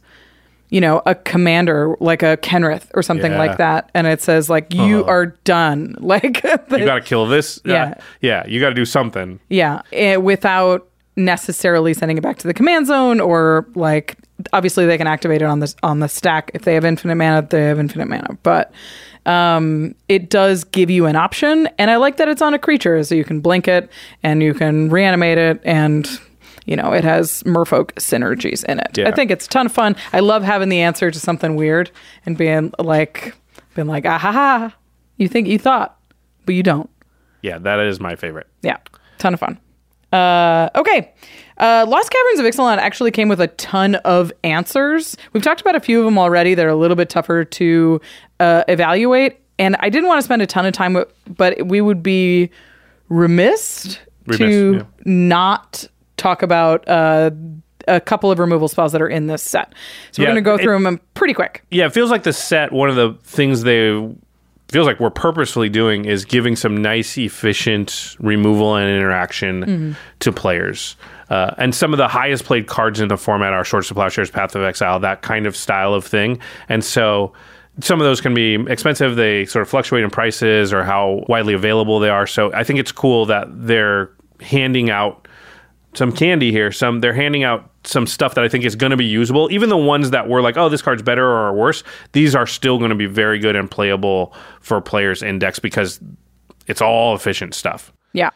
you 0.72 0.80
know, 0.80 1.02
a 1.04 1.14
commander 1.14 1.94
like 2.00 2.22
a 2.22 2.36
Kenrith 2.38 2.86
or 2.94 3.02
something 3.02 3.32
Yeah. 3.32 3.38
like 3.38 3.58
that, 3.58 3.90
and 3.94 4.06
it 4.06 4.22
says 4.22 4.48
like 4.48 4.72
you 4.72 5.00
Uh-huh. 5.02 5.10
are 5.10 5.26
done. 5.44 5.94
Like 6.00 6.40
the- 6.42 6.78
You 6.78 6.84
got 6.86 6.94
to 6.96 7.00
kill 7.02 7.26
this. 7.26 7.60
Yeah. 7.64 7.84
Uh, 7.84 7.94
yeah. 8.22 8.46
You 8.46 8.58
got 8.58 8.70
to 8.70 8.74
do 8.74 8.84
something. 8.86 9.38
Yeah, 9.50 9.82
eh, 9.92 10.16
without 10.16 10.88
necessarily 11.14 11.92
sending 11.92 12.16
it 12.16 12.22
back 12.22 12.38
to 12.38 12.46
the 12.46 12.54
command 12.54 12.86
zone 12.86 13.20
or 13.20 13.66
like 13.74 14.16
obviously 14.54 14.86
they 14.86 14.96
can 14.96 15.06
activate 15.06 15.42
it 15.42 15.44
on 15.44 15.60
the 15.60 15.72
on 15.82 16.00
the 16.00 16.08
stack 16.08 16.50
if 16.54 16.62
they 16.62 16.72
have 16.74 16.86
infinite 16.86 17.16
mana, 17.16 17.42
they 17.42 17.64
have 17.64 17.78
infinite 17.78 18.08
mana. 18.08 18.38
But 18.42 18.72
um, 19.26 19.94
it 20.08 20.30
does 20.30 20.64
give 20.64 20.88
you 20.90 21.04
an 21.06 21.14
option, 21.16 21.68
and 21.78 21.90
I 21.90 21.96
like 21.96 22.16
that 22.16 22.28
it's 22.28 22.42
on 22.42 22.54
a 22.54 22.58
creature, 22.58 23.04
so 23.04 23.14
you 23.14 23.24
can 23.24 23.40
blink 23.40 23.68
it 23.68 23.88
and 24.22 24.42
you 24.42 24.52
can 24.54 24.88
reanimate 24.90 25.38
it, 25.38 25.60
and 25.64 26.08
you 26.66 26.76
know 26.76 26.92
it 26.92 27.04
has 27.04 27.42
Merfolk 27.44 27.92
synergies 27.94 28.64
in 28.64 28.78
it. 28.78 28.98
Yeah. 28.98 29.08
I 29.08 29.12
think 29.12 29.30
it's 29.30 29.46
a 29.46 29.48
ton 29.48 29.66
of 29.66 29.72
fun. 29.72 29.96
I 30.12 30.20
love 30.20 30.42
having 30.42 30.68
the 30.68 30.80
answer 30.80 31.10
to 31.10 31.18
something 31.18 31.56
weird 31.56 31.90
and 32.26 32.36
being 32.36 32.72
like, 32.78 33.34
being 33.74 33.88
like, 33.88 34.06
ah 34.06 34.18
ha 34.18 34.32
ha, 34.32 34.74
you 35.16 35.28
think 35.28 35.48
you 35.48 35.58
thought, 35.58 35.98
but 36.46 36.54
you 36.54 36.62
don't. 36.62 36.90
Yeah. 37.42 37.58
That 37.58 37.80
is 37.80 38.00
my 38.00 38.16
favorite. 38.16 38.46
Yeah, 38.62 38.78
ton 39.18 39.34
of 39.34 39.40
fun. 39.40 39.58
Uh, 40.12 40.68
okay. 40.74 41.12
Uh, 41.58 41.86
Lost 41.88 42.10
Caverns 42.10 42.40
of 42.40 42.46
Ixalan 42.46 42.78
actually 42.78 43.10
came 43.10 43.28
with 43.28 43.40
a 43.40 43.46
ton 43.46 43.94
of 43.96 44.32
answers. 44.44 45.16
We've 45.32 45.42
talked 45.42 45.60
about 45.60 45.74
a 45.74 45.80
few 45.80 46.00
of 46.00 46.04
them 46.04 46.18
already 46.18 46.54
that 46.54 46.66
are 46.66 46.70
a 46.70 46.76
little 46.76 46.96
bit 46.96 47.08
tougher 47.08 47.44
to 47.44 48.00
uh, 48.40 48.64
evaluate. 48.68 49.38
And 49.58 49.76
I 49.80 49.88
didn't 49.88 50.08
want 50.08 50.18
to 50.18 50.22
spend 50.22 50.42
a 50.42 50.46
ton 50.46 50.66
of 50.66 50.72
time 50.72 50.94
with, 50.94 51.08
but 51.28 51.66
we 51.66 51.80
would 51.80 52.02
be 52.02 52.50
remiss, 53.08 53.98
Remiss, 54.26 54.38
to 54.38 54.74
yeah. 54.74 54.82
not 55.04 55.86
talk 56.22 56.42
about 56.42 56.86
uh, 56.88 57.30
a 57.88 58.00
couple 58.00 58.30
of 58.30 58.38
removal 58.38 58.68
spells 58.68 58.92
that 58.92 59.02
are 59.02 59.08
in 59.08 59.26
this 59.26 59.42
set. 59.42 59.74
So 60.12 60.22
Yeah, 60.22 60.28
we're 60.28 60.34
going 60.34 60.44
to 60.44 60.50
go 60.50 60.54
it- 60.54 60.62
through 60.62 60.82
them 60.82 61.00
pretty 61.14 61.34
quick. 61.34 61.64
Yeah, 61.70 61.86
it 61.86 61.92
feels 61.92 62.10
like 62.10 62.22
the 62.22 62.32
set. 62.32 62.72
One 62.72 62.88
of 62.88 62.96
the 62.96 63.14
things 63.24 63.62
they 63.62 63.90
feels 64.68 64.86
like 64.86 64.98
we're 65.00 65.10
purposefully 65.10 65.68
doing 65.68 66.06
is 66.06 66.24
giving 66.24 66.56
some 66.56 66.80
nice, 66.80 67.18
efficient 67.18 68.16
removal 68.20 68.76
and 68.76 68.88
interaction 68.88 69.64
Mhm. 69.64 69.96
to 70.20 70.32
players. 70.32 70.96
Uh, 71.28 71.50
and 71.58 71.74
some 71.74 71.92
of 71.92 71.98
the 71.98 72.08
highest 72.08 72.44
played 72.44 72.66
cards 72.66 72.98
in 73.00 73.08
the 73.08 73.16
format 73.18 73.52
are 73.52 73.64
Swords 73.66 73.88
to 73.88 73.94
Plowshares, 73.94 74.30
Path 74.30 74.54
of 74.54 74.62
Exile, 74.62 74.98
that 75.00 75.20
kind 75.22 75.46
of 75.46 75.56
style 75.56 75.92
of 75.92 76.04
thing. 76.06 76.38
And 76.70 76.82
so 76.82 77.32
some 77.80 78.00
of 78.00 78.04
those 78.06 78.20
can 78.22 78.32
be 78.32 78.54
expensive. 78.68 79.16
They 79.16 79.44
sort 79.44 79.62
of 79.62 79.68
fluctuate 79.68 80.04
in 80.04 80.10
prices 80.10 80.72
or 80.72 80.84
how 80.84 81.24
widely 81.28 81.52
available 81.54 82.00
they 82.00 82.08
are. 82.10 82.26
So 82.26 82.50
I 82.54 82.64
think 82.64 82.78
it's 82.78 82.92
cool 82.92 83.26
that 83.26 83.48
they're 83.50 84.10
handing 84.40 84.88
out 84.90 85.28
some 85.94 86.12
candy 86.12 86.50
here. 86.52 86.72
Some 86.72 87.00
they're 87.00 87.12
handing 87.12 87.44
out 87.44 87.70
some 87.84 88.06
stuff 88.06 88.34
that 88.34 88.44
I 88.44 88.48
think 88.48 88.64
is 88.64 88.76
going 88.76 88.90
to 88.90 88.96
be 88.96 89.04
usable. 89.04 89.50
Even 89.52 89.68
the 89.68 89.76
ones 89.76 90.10
that 90.10 90.28
were 90.28 90.40
like, 90.40 90.56
oh, 90.56 90.68
this 90.68 90.82
card's 90.82 91.02
better 91.02 91.24
or 91.26 91.52
worse, 91.52 91.82
these 92.12 92.34
are 92.34 92.46
still 92.46 92.78
going 92.78 92.90
to 92.90 92.96
be 92.96 93.06
very 93.06 93.38
good 93.38 93.56
and 93.56 93.70
playable 93.70 94.34
for 94.60 94.80
players 94.80 95.22
in 95.22 95.38
decks 95.38 95.58
because 95.58 96.00
it's 96.66 96.80
all 96.80 97.14
efficient 97.14 97.54
stuff. 97.54 97.92
Yeah. 98.12 98.30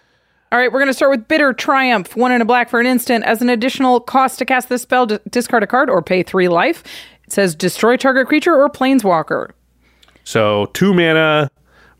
All 0.53 0.59
right, 0.59 0.71
we're 0.73 0.79
going 0.79 0.89
to 0.91 0.95
start 0.95 1.11
with 1.11 1.27
Bitter 1.29 1.53
Triumph. 1.53 2.17
One 2.17 2.31
in 2.33 2.41
a 2.41 2.45
black 2.45 2.69
for 2.71 2.79
an 2.81 2.87
instant. 2.87 3.25
As 3.25 3.43
an 3.43 3.49
additional 3.49 4.01
cost 4.01 4.39
to 4.39 4.45
cast 4.45 4.69
this 4.69 4.83
spell, 4.83 5.07
d- 5.07 5.19
discard 5.31 5.63
a 5.63 5.67
card 5.67 5.91
or 5.91 6.03
pay 6.03 6.23
three 6.23 6.49
life. 6.49 6.85
It 7.25 7.33
says 7.33 7.55
destroy 7.57 7.97
target 7.97 8.29
creature 8.29 8.55
or 8.55 8.69
planeswalker 8.71 9.51
So 10.25 10.67
two 10.67 10.95
mana, 10.95 11.51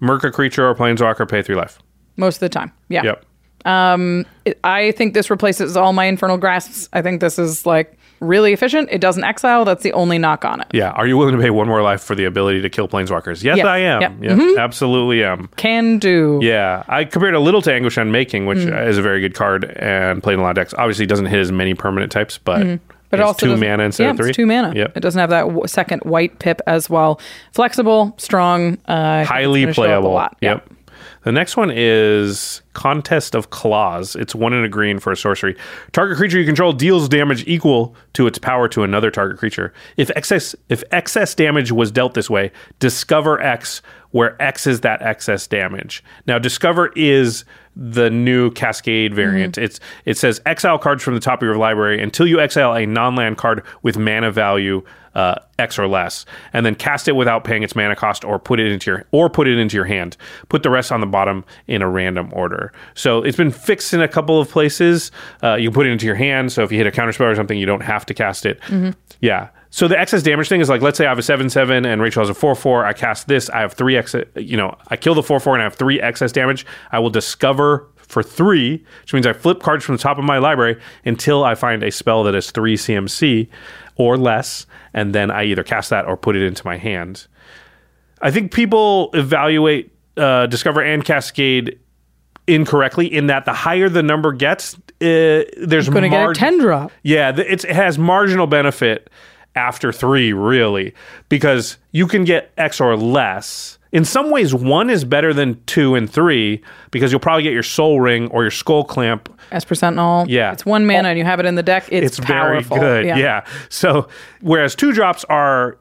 murk 0.01 0.23
a 0.25 0.31
creature 0.31 0.69
or 0.69 0.75
planeswalker, 0.77 1.29
pay 1.29 1.43
three 1.43 1.57
life. 1.57 1.81
most 2.17 2.37
of 2.37 2.41
the 2.41 2.49
time. 2.49 2.73
Yeah. 2.89 3.03
Yep. 3.03 3.25
Um, 3.67 4.25
it- 4.45 4.59
I 4.65 4.93
think 4.93 5.15
this 5.15 5.29
replaces 5.31 5.77
all 5.77 5.93
my 5.93 6.05
Infernal 6.07 6.39
Grasps. 6.39 6.89
I 6.93 7.03
think 7.03 7.21
this 7.21 7.39
is 7.39 7.67
like 7.67 7.93
really 8.21 8.53
efficient. 8.55 8.89
It 8.91 9.01
doesn't 9.01 9.25
exile. 9.25 9.65
That's 9.67 9.83
the 9.83 9.93
only 9.93 10.17
knock 10.17 10.45
on 10.47 10.61
it. 10.63 10.69
Yeah. 10.73 10.91
Are 10.93 11.07
you 11.07 11.19
willing 11.19 11.37
to 11.37 11.43
pay 11.43 11.51
one 11.51 11.67
more 11.69 11.83
life 11.83 12.03
for 12.03 12.15
the 12.15 12.25
ability 12.25 12.63
to 12.63 12.71
kill 12.71 12.89
planeswalkers? 12.89 13.43
Yes. 13.45 13.63
I 13.67 13.79
am. 13.79 14.01
Yep. 14.01 14.13
Mhm. 14.39 14.59
absolutely 14.59 15.23
am. 15.23 15.49
Can 15.57 15.99
do. 15.99 16.39
Yeah, 16.43 16.83
I 16.89 17.05
compared 17.05 17.35
a 17.35 17.41
little 17.41 17.61
to 17.63 17.73
Anguished 17.75 17.99
Unmaking, 17.99 18.47
which 18.47 18.59
Mm. 18.61 18.87
is 18.87 18.97
a 18.97 19.03
very 19.03 19.21
good 19.21 19.35
card 19.35 19.65
and 19.77 20.23
played 20.23 20.35
in 20.35 20.41
a 20.41 20.43
lot 20.45 20.51
of 20.51 20.57
decks. 20.57 20.73
Obviously, 20.79 21.05
it 21.05 21.09
doesn't 21.09 21.27
hit 21.27 21.39
as 21.41 21.53
many 21.53 21.75
permanent 21.75 22.11
types, 22.11 22.39
but, 22.39 22.63
Mhm. 22.63 22.81
But 23.11 23.21
it 23.21 23.23
it's 23.23 23.27
also 23.29 23.47
two 23.47 23.57
mana 23.57 23.85
instead 23.85 24.05
yeah, 24.05 24.11
of 24.11 24.17
three. 24.17 24.29
It's 24.31 24.37
two 24.37 24.47
mana. 24.47 24.73
Yep. 24.75 24.97
It 24.97 25.01
doesn't 25.01 25.21
have 25.21 25.31
that 25.31 25.43
w- 25.43 25.67
second 25.67 26.01
white 26.05 26.39
pip 26.41 26.61
as 26.67 26.89
well. 26.91 27.21
Flexible, 27.53 28.15
strong, 28.17 28.79
uh, 28.89 29.25
highly 29.25 29.63
it's 29.63 29.67
gonna 29.67 29.75
show 29.75 29.83
up 29.83 29.87
playable. 30.03 30.11
A 30.11 30.15
lot. 30.15 30.37
Yeah. 30.41 30.51
Yep. 30.55 30.69
The 31.27 31.33
next 31.33 31.57
one 31.57 31.73
is 31.75 32.63
Contest 32.73 33.35
of 33.35 33.51
Claws. 33.51 34.15
It's 34.15 34.33
one 34.33 34.53
in 34.53 34.63
a 34.63 34.69
green 34.69 35.01
for 35.01 35.11
a 35.11 35.17
sorcery. 35.17 35.57
Target 35.91 36.19
creature 36.19 36.39
you 36.39 36.47
control 36.47 36.73
deals 36.73 37.09
damage 37.09 37.43
equal 37.49 37.97
to 38.13 38.29
its 38.29 38.39
power 38.39 38.69
to 38.69 38.85
another 38.85 39.11
target 39.11 39.37
creature. 39.37 39.75
If 39.97 40.09
excess 40.15 40.55
if 40.69 40.85
excess 40.93 41.35
damage 41.35 41.73
was 41.73 41.91
dealt 41.91 42.15
this 42.15 42.31
way, 42.31 42.53
discover 42.79 43.41
X 43.41 43.83
where 44.13 44.41
X 44.41 44.69
is 44.69 44.83
that 44.83 45.03
excess 45.03 45.49
damage. 45.49 46.05
Now, 46.29 46.39
Discover 46.39 46.93
is 46.95 47.45
the 47.75 48.09
new 48.09 48.53
Cascade 48.53 49.13
variant. 49.13 49.57
Mm-hmm. 49.57 49.65
It's 49.65 49.81
it 50.05 50.17
says 50.17 50.41
exile 50.47 50.79
cards 50.79 51.03
from 51.03 51.15
the 51.15 51.21
top 51.21 51.43
of 51.43 51.47
your 51.47 51.59
library 51.59 52.01
until 52.01 52.29
you 52.29 52.41
exile 52.41 52.73
a 52.73 52.87
non-land 52.87 53.37
card 53.37 53.65
with 53.83 53.99
mana 53.99 54.31
value 54.31 54.85
uh, 55.17 55.35
X 55.59 55.79
or 55.79 55.89
less, 55.89 56.27
and 56.53 56.67
then 56.67 56.75
cast 56.75 57.09
it 57.09 57.13
without 57.13 57.43
paying 57.43 57.63
its 57.63 57.75
mana 57.75 57.97
cost, 57.97 58.23
or 58.23 58.39
put 58.39 58.61
it 58.61 58.71
into 58.71 58.91
your 58.91 59.05
or 59.13 59.31
put 59.31 59.49
it 59.49 59.59
into 59.59 59.75
your 59.75 59.87
hand. 59.87 60.17
Put 60.51 60.63
the 60.63 60.71
rest 60.71 60.93
on 60.93 61.01
the 61.01 61.07
bottom 61.07 61.45
in 61.67 61.81
a 61.81 61.89
random 61.89 62.31
order. 62.35 62.73
So 62.95 63.23
it's 63.23 63.37
been 63.37 63.51
fixed 63.51 63.95
in 63.95 64.03
a 64.03 64.09
couple 64.09 64.39
of 64.39 64.51
places. 64.51 65.11
Uh, 65.43 65.55
you 65.55 65.71
can 65.71 65.75
put 65.75 65.87
it 65.87 65.91
into 65.91 66.05
your 66.05 66.15
hand, 66.15 66.53
so 66.53 66.63
if 66.63 66.71
you 66.71 66.77
hit 66.77 66.87
a 66.87 66.91
counterspell 66.91 67.33
or 67.33 67.35
something, 67.35 67.59
you 67.59 67.67
don't 67.67 67.83
have 67.83 68.05
to 68.07 68.15
cast 68.15 68.45
it. 68.45 68.61
Yeah. 69.21 69.49
So 69.71 69.89
the 69.89 69.99
excess 69.99 70.23
damage 70.23 70.49
thing 70.49 70.61
is 70.61 70.69
like, 70.69 70.81
let's 70.83 70.97
say 70.97 71.07
I 71.07 71.09
have 71.09 71.19
a 71.19 71.23
seven 71.23 71.49
seven 71.51 71.87
and 71.87 72.01
Rachel 72.03 72.21
has 72.21 72.31
a 72.31 72.35
four 72.35 72.55
four. 72.55 72.85
I 72.85 72.93
cast 72.93 73.27
this. 73.27 73.49
I 73.51 73.61
have 73.61 73.73
three 73.73 73.97
excess. 73.97 74.25
You 74.37 74.59
know, 74.59 74.77
I 74.89 74.97
kill 74.97 75.15
the 75.15 75.23
four 75.23 75.41
four 75.41 75.55
and 75.55 75.63
I 75.63 75.65
have 75.65 75.75
three 75.75 75.99
excess 76.01 76.31
damage. 76.31 76.67
I 76.93 76.99
will 76.99 77.11
discover 77.11 77.89
for 77.97 78.23
three, 78.23 78.85
which 79.03 79.13
means 79.13 79.27
I 79.27 79.33
flip 79.33 79.61
cards 79.61 79.85
from 79.85 79.97
the 79.97 80.03
top 80.03 80.19
of 80.19 80.25
my 80.25 80.39
library 80.39 80.81
until 81.05 81.43
I 81.43 81.55
find 81.55 81.83
a 81.83 81.91
spell 81.91 82.23
that 82.25 82.35
is 82.35 82.51
three 82.51 82.77
CMC 82.77 83.49
or 83.97 84.17
less, 84.17 84.67
and 84.95 85.15
then 85.15 85.31
I 85.31 85.45
either 85.45 85.65
cast 85.65 85.91
that 85.91 86.07
or 86.07 86.17
put 86.17 86.37
it 86.37 86.43
into 86.43 86.65
my 86.65 86.77
hand. 86.77 87.27
I 88.21 88.31
think 88.31 88.53
people 88.53 89.11
evaluate 89.15 89.93
uh, 90.17 90.47
Discover 90.47 90.83
and 90.83 91.05
Cascade 91.05 91.79
incorrectly 92.47 93.13
in 93.13 93.27
that 93.27 93.45
the 93.45 93.53
higher 93.53 93.89
the 93.89 94.03
number 94.03 94.33
gets, 94.33 94.75
uh, 94.75 94.79
there's 95.59 95.89
Going 95.89 96.03
to 96.05 96.09
get 96.09 96.31
a 96.31 96.33
10 96.33 96.59
drop. 96.61 96.93
yeah, 97.03 97.35
it's, 97.37 97.65
it 97.65 97.75
has 97.75 97.99
marginal 97.99 98.47
benefit 98.47 99.11
after 99.55 99.93
three, 99.93 100.33
really, 100.33 100.95
because 101.29 101.79
you 101.91 102.07
can 102.07 102.25
get 102.25 102.53
X 102.57 102.81
or 102.81 102.97
less. 102.97 103.76
In 103.93 104.05
some 104.05 104.31
ways, 104.31 104.55
one 104.55 104.91
is 104.91 105.05
better 105.05 105.33
than 105.33 105.63
two 105.65 105.95
and 105.95 106.11
three 106.11 106.63
because 106.91 107.13
you'll 107.13 107.21
probably 107.21 107.43
get 107.45 107.53
your 107.53 107.63
Sol 107.63 108.01
Ring 108.01 108.29
or 108.29 108.43
your 108.43 108.51
Skull 108.51 108.85
Clamp. 108.85 109.29
Esper 109.53 109.75
Sentinel. 109.75 110.27
Yeah. 110.29 110.53
It's 110.53 110.67
one 110.67 110.87
mana 110.87 111.09
and 111.09 111.19
you 111.19 111.25
have 111.25 111.41
it 111.41 111.47
in 111.47 111.55
the 111.55 111.63
deck. 111.63 111.85
It's, 111.91 112.19
It's 112.19 112.21
powerful. 112.27 112.79
very 112.79 113.05
good. 113.05 113.19
Yeah. 113.19 113.47
So, 113.69 114.09
whereas 114.41 114.75
two 114.75 114.93
drops 114.93 115.25
are 115.25 115.79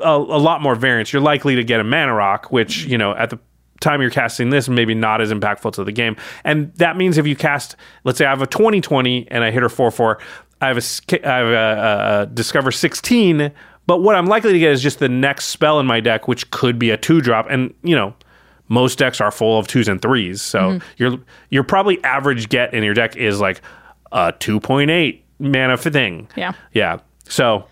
a, 0.00 0.10
a 0.10 0.38
lot 0.40 0.60
more 0.60 0.74
variance, 0.74 1.12
you're 1.12 1.22
likely 1.22 1.56
to 1.56 1.64
get 1.64 1.80
a 1.80 1.84
Mana 1.84 2.14
Rock, 2.14 2.50
which, 2.52 2.84
you 2.84 2.98
know, 2.98 3.14
at 3.14 3.30
the 3.30 3.38
time 3.80 4.00
you're 4.00 4.10
casting 4.10 4.50
this, 4.50 4.68
maybe 4.68 4.94
not 4.94 5.20
as 5.20 5.32
impactful 5.32 5.72
to 5.74 5.84
the 5.84 5.92
game. 5.92 6.16
And 6.44 6.74
that 6.74 6.96
means 6.96 7.18
if 7.18 7.26
you 7.26 7.36
cast, 7.36 7.76
let's 8.04 8.18
say 8.18 8.24
I 8.26 8.30
have 8.30 8.42
a 8.42 8.46
20 8.46 8.80
20 8.80 9.28
and 9.30 9.44
I 9.44 9.50
hit 9.50 9.62
her 9.62 9.68
4 9.68 9.90
4, 9.90 10.18
I 10.60 10.68
have 10.68 10.78
a, 10.78 11.28
I 11.28 11.36
have 11.36 11.46
a, 11.46 11.52
a, 11.52 12.22
a 12.22 12.26
Discover 12.26 12.72
16, 12.72 13.52
but 13.86 13.98
what 14.02 14.14
I'm 14.16 14.26
likely 14.26 14.52
to 14.52 14.58
get 14.58 14.72
is 14.72 14.82
just 14.82 14.98
the 14.98 15.08
next 15.08 15.46
spell 15.46 15.78
in 15.80 15.86
my 15.86 16.00
deck, 16.00 16.28
which 16.28 16.50
could 16.50 16.78
be 16.78 16.90
a 16.90 16.96
two 16.96 17.20
drop. 17.20 17.46
And, 17.50 17.72
you 17.82 17.94
know, 17.96 18.14
most 18.68 18.98
decks 18.98 19.20
are 19.20 19.30
full 19.30 19.58
of 19.58 19.66
twos 19.68 19.86
and 19.88 20.02
threes. 20.02 20.42
So 20.42 20.58
Mhm. 20.58 20.82
your 20.96 21.18
your 21.50 21.62
probably 21.62 22.02
average 22.04 22.48
get 22.48 22.74
in 22.74 22.82
your 22.82 22.94
deck 22.94 23.16
is 23.16 23.40
like 23.40 23.60
a 24.12 24.32
2.8 24.40 25.22
mana 25.38 25.76
thing. 25.76 26.28
Yeah. 26.36 26.52
Yeah. 26.72 26.98
So 27.28 27.64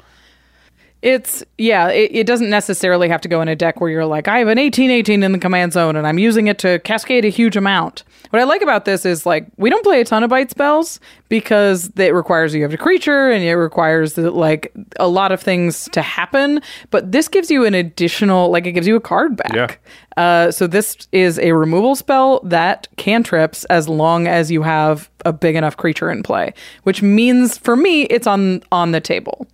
It's 1.02 1.44
yeah, 1.58 1.88
it, 1.88 2.10
it 2.14 2.26
doesn't 2.26 2.48
necessarily 2.48 3.08
have 3.08 3.20
to 3.22 3.28
go 3.28 3.42
in 3.42 3.48
a 3.48 3.56
deck 3.56 3.80
where 3.80 3.90
you're 3.90 4.06
like, 4.06 4.26
I 4.28 4.38
have 4.38 4.48
an 4.48 4.58
1818 4.58 5.22
in 5.22 5.32
the 5.32 5.38
command 5.38 5.72
zone 5.72 5.96
and 5.96 6.06
I'm 6.06 6.18
using 6.18 6.46
it 6.46 6.58
to 6.60 6.78
cascade 6.80 7.24
a 7.24 7.28
huge 7.28 7.56
amount. 7.56 8.04
What 8.34 8.40
I 8.40 8.46
like 8.46 8.62
about 8.62 8.84
this 8.84 9.06
is 9.06 9.24
like 9.24 9.46
we 9.58 9.70
don't 9.70 9.84
play 9.84 10.00
a 10.00 10.04
ton 10.04 10.24
of 10.24 10.30
bite 10.30 10.50
spells 10.50 10.98
because 11.28 11.88
it 11.96 12.12
requires 12.12 12.52
you 12.52 12.62
have 12.62 12.74
a 12.74 12.76
creature 12.76 13.30
and 13.30 13.44
it 13.44 13.54
requires 13.54 14.14
the, 14.14 14.28
like 14.32 14.72
a 14.98 15.06
lot 15.06 15.30
of 15.30 15.40
things 15.40 15.88
to 15.92 16.02
happen. 16.02 16.60
But 16.90 17.12
this 17.12 17.28
gives 17.28 17.48
you 17.48 17.64
an 17.64 17.74
additional 17.74 18.50
like 18.50 18.66
it 18.66 18.72
gives 18.72 18.88
you 18.88 18.96
a 18.96 19.00
card 19.00 19.36
back. 19.36 19.54
Yeah. 19.54 20.20
Uh, 20.20 20.50
so 20.50 20.66
this 20.66 20.96
is 21.12 21.38
a 21.38 21.52
removal 21.52 21.94
spell 21.94 22.40
that 22.40 22.88
cantrips 22.96 23.66
as 23.66 23.88
long 23.88 24.26
as 24.26 24.50
you 24.50 24.62
have 24.62 25.08
a 25.24 25.32
big 25.32 25.54
enough 25.54 25.76
creature 25.76 26.10
in 26.10 26.24
play, 26.24 26.52
which 26.82 27.02
means 27.02 27.56
for 27.56 27.76
me 27.76 28.02
it's 28.06 28.26
on 28.26 28.64
on 28.72 28.90
the 28.90 29.00
table. 29.00 29.46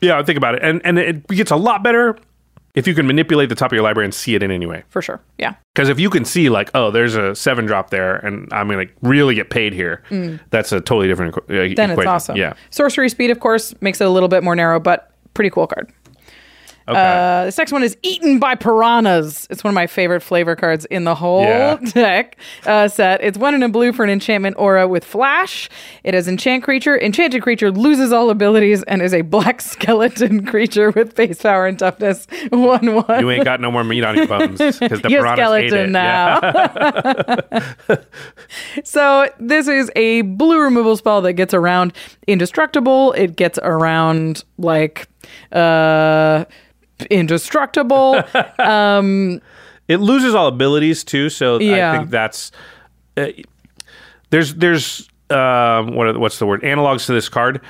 yeah, 0.00 0.22
think 0.22 0.36
about 0.36 0.54
it. 0.54 0.62
And 0.62 0.80
and 0.84 0.96
it 0.96 1.26
gets 1.26 1.50
a 1.50 1.56
lot 1.56 1.82
better 1.82 2.16
if 2.78 2.86
you 2.86 2.94
can 2.94 3.06
manipulate 3.06 3.48
the 3.48 3.54
top 3.54 3.72
of 3.72 3.74
your 3.76 3.82
library 3.82 4.06
and 4.06 4.14
see 4.14 4.34
it 4.34 4.42
in 4.42 4.50
any 4.50 4.64
way. 4.66 4.84
For 4.88 5.02
sure. 5.02 5.20
Yeah. 5.38 5.54
Because 5.74 5.88
if 5.88 5.98
you 6.00 6.08
can 6.10 6.24
see 6.24 6.48
like, 6.48 6.70
oh, 6.74 6.90
there's 6.90 7.14
a 7.16 7.34
seven 7.34 7.66
drop 7.66 7.90
there, 7.90 8.16
and 8.16 8.48
I'm 8.52 8.66
gonna 8.68 8.78
like 8.78 8.94
really 9.02 9.34
get 9.34 9.50
paid 9.50 9.72
here, 9.74 10.02
Mm. 10.10 10.38
that's 10.50 10.72
a 10.72 10.80
totally 10.80 11.08
different 11.08 11.36
uh, 11.36 11.40
Then 11.48 11.66
equation. 11.70 11.90
it's 11.98 12.06
awesome. 12.06 12.36
Yeah. 12.36 12.54
Sorcery 12.70 13.08
speed, 13.08 13.30
of 13.30 13.40
course, 13.40 13.74
makes 13.80 14.00
it 14.00 14.06
a 14.06 14.10
little 14.10 14.28
bit 14.28 14.42
more 14.42 14.54
narrow, 14.56 14.80
but 14.80 15.10
pretty 15.34 15.50
cool 15.50 15.66
card. 15.66 15.92
Okay. 16.88 16.98
Uh, 16.98 17.44
this 17.44 17.58
next 17.58 17.70
one 17.70 17.82
is 17.82 17.96
Eaten 18.02 18.38
by 18.38 18.54
Piranhas. 18.54 19.46
It's 19.50 19.62
one 19.62 19.70
of 19.70 19.74
my 19.74 19.86
favorite 19.86 20.22
flavor 20.22 20.56
cards 20.56 20.86
in 20.86 21.04
the 21.04 21.14
whole 21.14 21.42
Yeah. 21.42 21.76
deck 21.92 22.36
uh, 22.64 22.88
set. 22.88 23.22
It's 23.22 23.36
one 23.36 23.54
in 23.54 23.62
a 23.62 23.68
blue 23.68 23.92
for 23.92 24.04
an 24.04 24.10
enchantment 24.10 24.56
aura 24.58 24.88
with 24.88 25.04
flash. 25.04 25.68
It 26.02 26.14
is 26.14 26.26
enchant 26.26 26.64
creature. 26.64 26.98
Enchanted 26.98 27.42
creature 27.42 27.70
loses 27.70 28.10
all 28.12 28.30
abilities 28.30 28.82
and 28.84 29.02
is 29.02 29.12
a 29.12 29.20
black 29.20 29.60
skeleton 29.60 30.46
creature 30.46 30.90
with 30.92 31.12
face 31.14 31.42
power 31.42 31.66
and 31.66 31.78
toughness. 31.78 32.26
One 32.50 32.94
one. 32.94 33.20
you 33.20 33.30
ain't 33.30 33.44
got 33.44 33.60
no 33.60 33.70
more 33.70 33.84
meat 33.84 34.02
on 34.04 34.16
your 34.16 34.26
bones 34.26 34.58
because 34.58 35.02
the 35.02 35.10
You're 35.10 35.22
piranhas 35.24 35.52
ate 35.52 35.72
it. 35.74 35.90
now. 35.90 36.40
Yeah. 36.42 37.98
So 38.84 39.28
this 39.38 39.68
is 39.68 39.90
a 39.96 40.22
blue 40.22 40.60
removal 40.60 40.96
spell 40.96 41.20
that 41.22 41.34
gets 41.34 41.52
around 41.54 41.92
indestructible. 42.26 43.12
It 43.12 43.36
gets 43.36 43.58
around 43.62 44.44
like 44.56 45.06
uh 45.52 46.44
indestructible. 47.10 48.22
um 48.58 49.40
it 49.88 49.98
loses 49.98 50.34
all 50.34 50.48
abilities 50.48 51.04
too. 51.04 51.30
So 51.30 51.58
Yeah. 51.60 51.92
I 51.92 51.98
think 51.98 52.10
that's 52.10 52.52
uh, 53.16 53.28
there's 54.30 54.54
there's 54.54 55.08
um, 55.30 55.94
what 55.94 56.06
are- 56.08 56.18
what's 56.18 56.38
the 56.38 56.46
word 56.46 56.62
analogs 56.62 57.06
to 57.06 57.12
this 57.12 57.28
card. 57.28 57.60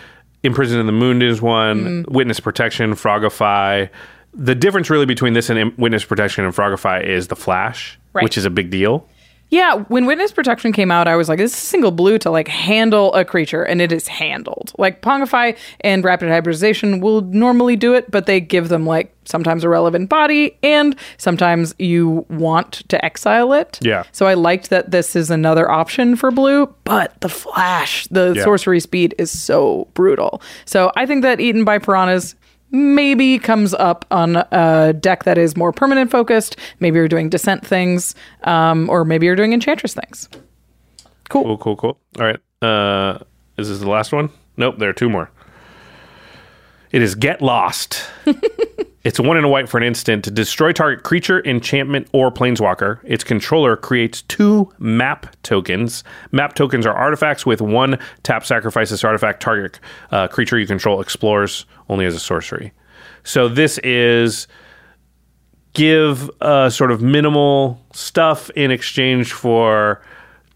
Imprisoned 0.44 0.78
in 0.80 0.86
the 0.86 0.92
Moon 0.92 1.20
is 1.22 1.42
one. 1.42 2.04
Mm. 2.04 2.10
Witness 2.10 2.38
Protection, 2.40 2.92
Frogify. 2.94 3.88
The 4.34 4.54
difference 4.54 4.88
really 4.90 5.06
between 5.06 5.32
this 5.32 5.50
and 5.50 5.76
Witness 5.76 6.04
Protection 6.04 6.44
and 6.44 6.54
Frogify 6.54 7.02
is 7.04 7.26
the 7.28 7.34
flash, 7.36 7.98
Right. 8.12 8.22
which 8.22 8.38
is 8.38 8.44
a 8.44 8.50
big 8.50 8.70
deal. 8.70 9.08
Yeah, 9.50 9.76
when 9.88 10.04
witness 10.06 10.30
protection 10.32 10.72
came 10.72 10.90
out, 10.90 11.08
I 11.08 11.16
was 11.16 11.28
like, 11.28 11.38
this 11.38 11.52
is 11.52 11.58
single 11.58 11.90
blue 11.90 12.18
to 12.18 12.30
like 12.30 12.48
handle 12.48 13.14
a 13.14 13.24
creature, 13.24 13.62
and 13.62 13.80
it 13.80 13.92
is 13.92 14.06
handled. 14.08 14.72
Like 14.78 15.00
Pongify 15.02 15.56
and 15.80 16.04
Rapid 16.04 16.28
Hybridization 16.28 17.00
will 17.00 17.22
normally 17.22 17.76
do 17.76 17.94
it, 17.94 18.10
but 18.10 18.26
they 18.26 18.40
give 18.40 18.68
them 18.68 18.84
like 18.84 19.14
sometimes 19.24 19.64
a 19.64 19.68
relevant 19.68 20.08
body, 20.08 20.56
and 20.62 20.96
sometimes 21.16 21.74
you 21.78 22.26
want 22.28 22.82
to 22.88 23.02
exile 23.04 23.52
it. 23.52 23.78
Yeah. 23.82 24.04
So 24.12 24.26
I 24.26 24.34
liked 24.34 24.70
that 24.70 24.90
this 24.90 25.14
is 25.16 25.30
another 25.30 25.70
option 25.70 26.16
for 26.16 26.30
blue, 26.30 26.72
but 26.84 27.18
the 27.20 27.28
flash, 27.28 28.06
the 28.08 28.34
Yeah. 28.36 28.44
sorcery 28.44 28.80
speed 28.80 29.14
is 29.18 29.30
so 29.30 29.88
brutal. 29.94 30.42
So 30.66 30.92
I 30.96 31.06
think 31.06 31.22
that 31.22 31.40
Eaten 31.40 31.64
by 31.64 31.78
Piranhas 31.78 32.34
maybe 32.70 33.38
comes 33.38 33.74
up 33.74 34.04
on 34.10 34.36
a 34.36 34.92
deck 34.92 35.24
that 35.24 35.38
is 35.38 35.56
more 35.56 35.72
permanent 35.72 36.10
focused. 36.10 36.56
Maybe 36.80 36.96
you're 36.96 37.08
doing 37.08 37.28
descent 37.28 37.66
things, 37.66 38.14
um, 38.44 38.88
or 38.90 39.04
maybe 39.04 39.26
you're 39.26 39.36
doing 39.36 39.52
enchantress 39.52 39.94
things. 39.94 40.28
Cool, 41.28 41.44
cool, 41.44 41.58
cool, 41.58 41.76
cool. 41.76 42.00
All 42.18 42.26
right. 42.26 42.40
Uh, 42.62 43.18
is 43.56 43.68
this 43.68 43.78
the 43.78 43.88
last 43.88 44.12
one? 44.12 44.30
Nope, 44.56 44.78
there 44.78 44.88
are 44.88 44.94
two 44.94 45.08
more. 45.10 45.30
It 46.90 47.02
is 47.02 47.14
Get 47.14 47.42
Lost. 47.42 48.02
it's 49.04 49.20
one 49.20 49.36
in 49.36 49.44
a 49.44 49.48
white 49.48 49.68
for 49.68 49.78
an 49.78 49.84
instant 49.84 50.24
to 50.24 50.30
destroy 50.30 50.72
target 50.72 51.04
creature, 51.04 51.44
enchantment, 51.46 52.08
or 52.12 52.32
planeswalker. 52.32 52.98
Its 53.04 53.22
controller 53.22 53.76
creates 53.76 54.22
two 54.22 54.72
map 54.78 55.36
tokens. 55.42 56.02
Map 56.32 56.54
tokens 56.54 56.84
are 56.84 56.94
artifacts 56.94 57.46
with 57.46 57.60
one 57.60 57.98
tap 58.24 58.44
sacrifice 58.44 58.90
this 58.90 59.04
artifact. 59.04 59.40
Target 59.40 59.78
uh, 60.10 60.26
creature 60.28 60.58
you 60.58 60.66
control 60.66 61.00
explores 61.00 61.64
only 61.88 62.06
as 62.06 62.14
a 62.14 62.20
sorcery. 62.20 62.72
So 63.22 63.48
this 63.48 63.78
is 63.78 64.48
give 65.74 66.28
uh, 66.40 66.68
sort 66.70 66.90
of 66.90 67.00
minimal 67.00 67.80
stuff 67.92 68.50
in 68.50 68.70
exchange 68.70 69.32
for 69.32 70.02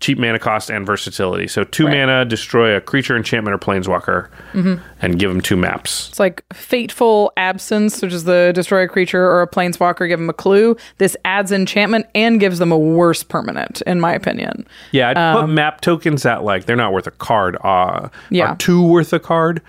cheap 0.02 0.18
mana 0.18 0.38
cost 0.38 0.68
and 0.68 0.84
versatility. 0.84 1.46
So 1.48 1.64
two 1.64 1.86
mana, 1.88 2.24
destroy 2.26 2.76
a 2.76 2.80
creature, 2.80 3.16
enchantment, 3.16 3.54
or 3.54 3.58
planeswalker, 3.58 4.28
Mhm. 4.52 4.80
and 5.00 5.18
give 5.18 5.30
them 5.30 5.40
two 5.40 5.56
maps. 5.56 6.08
It's 6.10 6.18
like 6.20 6.42
Fateful 6.52 7.32
Absence, 7.38 8.02
which 8.02 8.12
is 8.12 8.24
the 8.24 8.52
destroy 8.54 8.82
a 8.82 8.88
creature 8.88 9.24
or 9.24 9.40
a 9.42 9.46
planeswalker, 9.48 10.08
give 10.08 10.18
them 10.18 10.28
a 10.28 10.32
clue. 10.34 10.76
This 10.98 11.16
adds 11.24 11.52
enchantment 11.52 12.06
and 12.14 12.40
gives 12.40 12.58
them 12.58 12.72
a 12.72 12.78
worse 12.78 13.22
permanent, 13.22 13.80
in 13.86 14.00
my 14.00 14.12
opinion. 14.12 14.66
Yeah, 14.90 15.10
I'd 15.10 15.14
put 15.36 15.44
Um, 15.44 15.54
map 15.54 15.80
tokens 15.80 16.26
at 16.26 16.42
like 16.44 16.66
they're 16.66 16.76
not 16.76 16.92
worth 16.92 17.06
a 17.06 17.12
card. 17.12 17.56
Uh, 17.62 18.08
Yeah. 18.30 18.52
are 18.52 18.56
two 18.56 18.82
worth 18.84 19.12
a 19.12 19.20
card? 19.20 19.62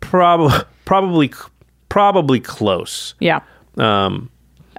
Probably, 0.00 0.58
probably, 0.86 1.30
probably 1.90 2.40
close. 2.40 3.14
Yeah. 3.20 3.40
Um, 3.76 4.30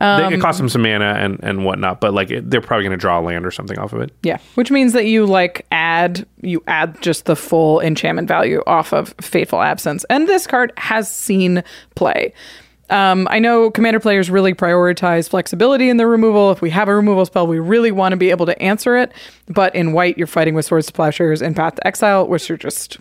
Um, 0.01 0.33
it 0.33 0.41
costs 0.41 0.59
them 0.59 0.67
some 0.67 0.81
mana 0.81 1.13
and 1.13 1.39
and 1.43 1.63
whatnot, 1.63 2.01
but 2.01 2.13
like 2.13 2.31
it, 2.31 2.49
they're 2.49 2.59
probably 2.59 2.83
going 2.83 2.97
to 2.97 3.01
draw 3.01 3.19
land 3.19 3.45
or 3.45 3.51
something 3.51 3.77
off 3.77 3.93
of 3.93 4.01
it. 4.01 4.11
Yeah, 4.23 4.39
which 4.55 4.71
means 4.71 4.93
that 4.93 5.05
you 5.05 5.27
like 5.27 5.67
add 5.71 6.25
you 6.41 6.63
add 6.65 6.99
just 7.01 7.25
the 7.25 7.35
full 7.35 7.79
enchantment 7.79 8.27
value 8.27 8.63
off 8.65 8.93
of 8.93 9.13
Fateful 9.21 9.61
Absence, 9.61 10.03
and 10.09 10.27
this 10.27 10.47
card 10.47 10.73
has 10.77 11.09
seen 11.09 11.63
play. 11.95 12.33
Um, 12.89 13.27
I 13.29 13.37
know 13.39 13.69
commander 13.69 13.99
players 13.99 14.29
really 14.29 14.53
prioritize 14.53 15.29
flexibility 15.29 15.87
in 15.87 15.97
the 15.97 16.07
removal. 16.07 16.51
If 16.51 16.61
we 16.61 16.71
have 16.71 16.89
a 16.89 16.95
removal 16.95 17.25
spell, 17.25 17.47
we 17.47 17.59
really 17.59 17.91
want 17.91 18.11
to 18.11 18.17
be 18.17 18.31
able 18.31 18.47
to 18.47 18.61
answer 18.61 18.97
it. 18.97 19.13
But 19.47 19.73
in 19.75 19.93
white, 19.93 20.17
you're 20.17 20.27
fighting 20.27 20.55
with 20.55 20.65
Swords 20.65 20.87
to 20.87 20.93
Plowshares 20.93 21.41
and 21.41 21.55
Path 21.55 21.75
to 21.75 21.87
Exile, 21.87 22.27
which 22.27 22.51
are 22.51 22.57
just 22.57 22.97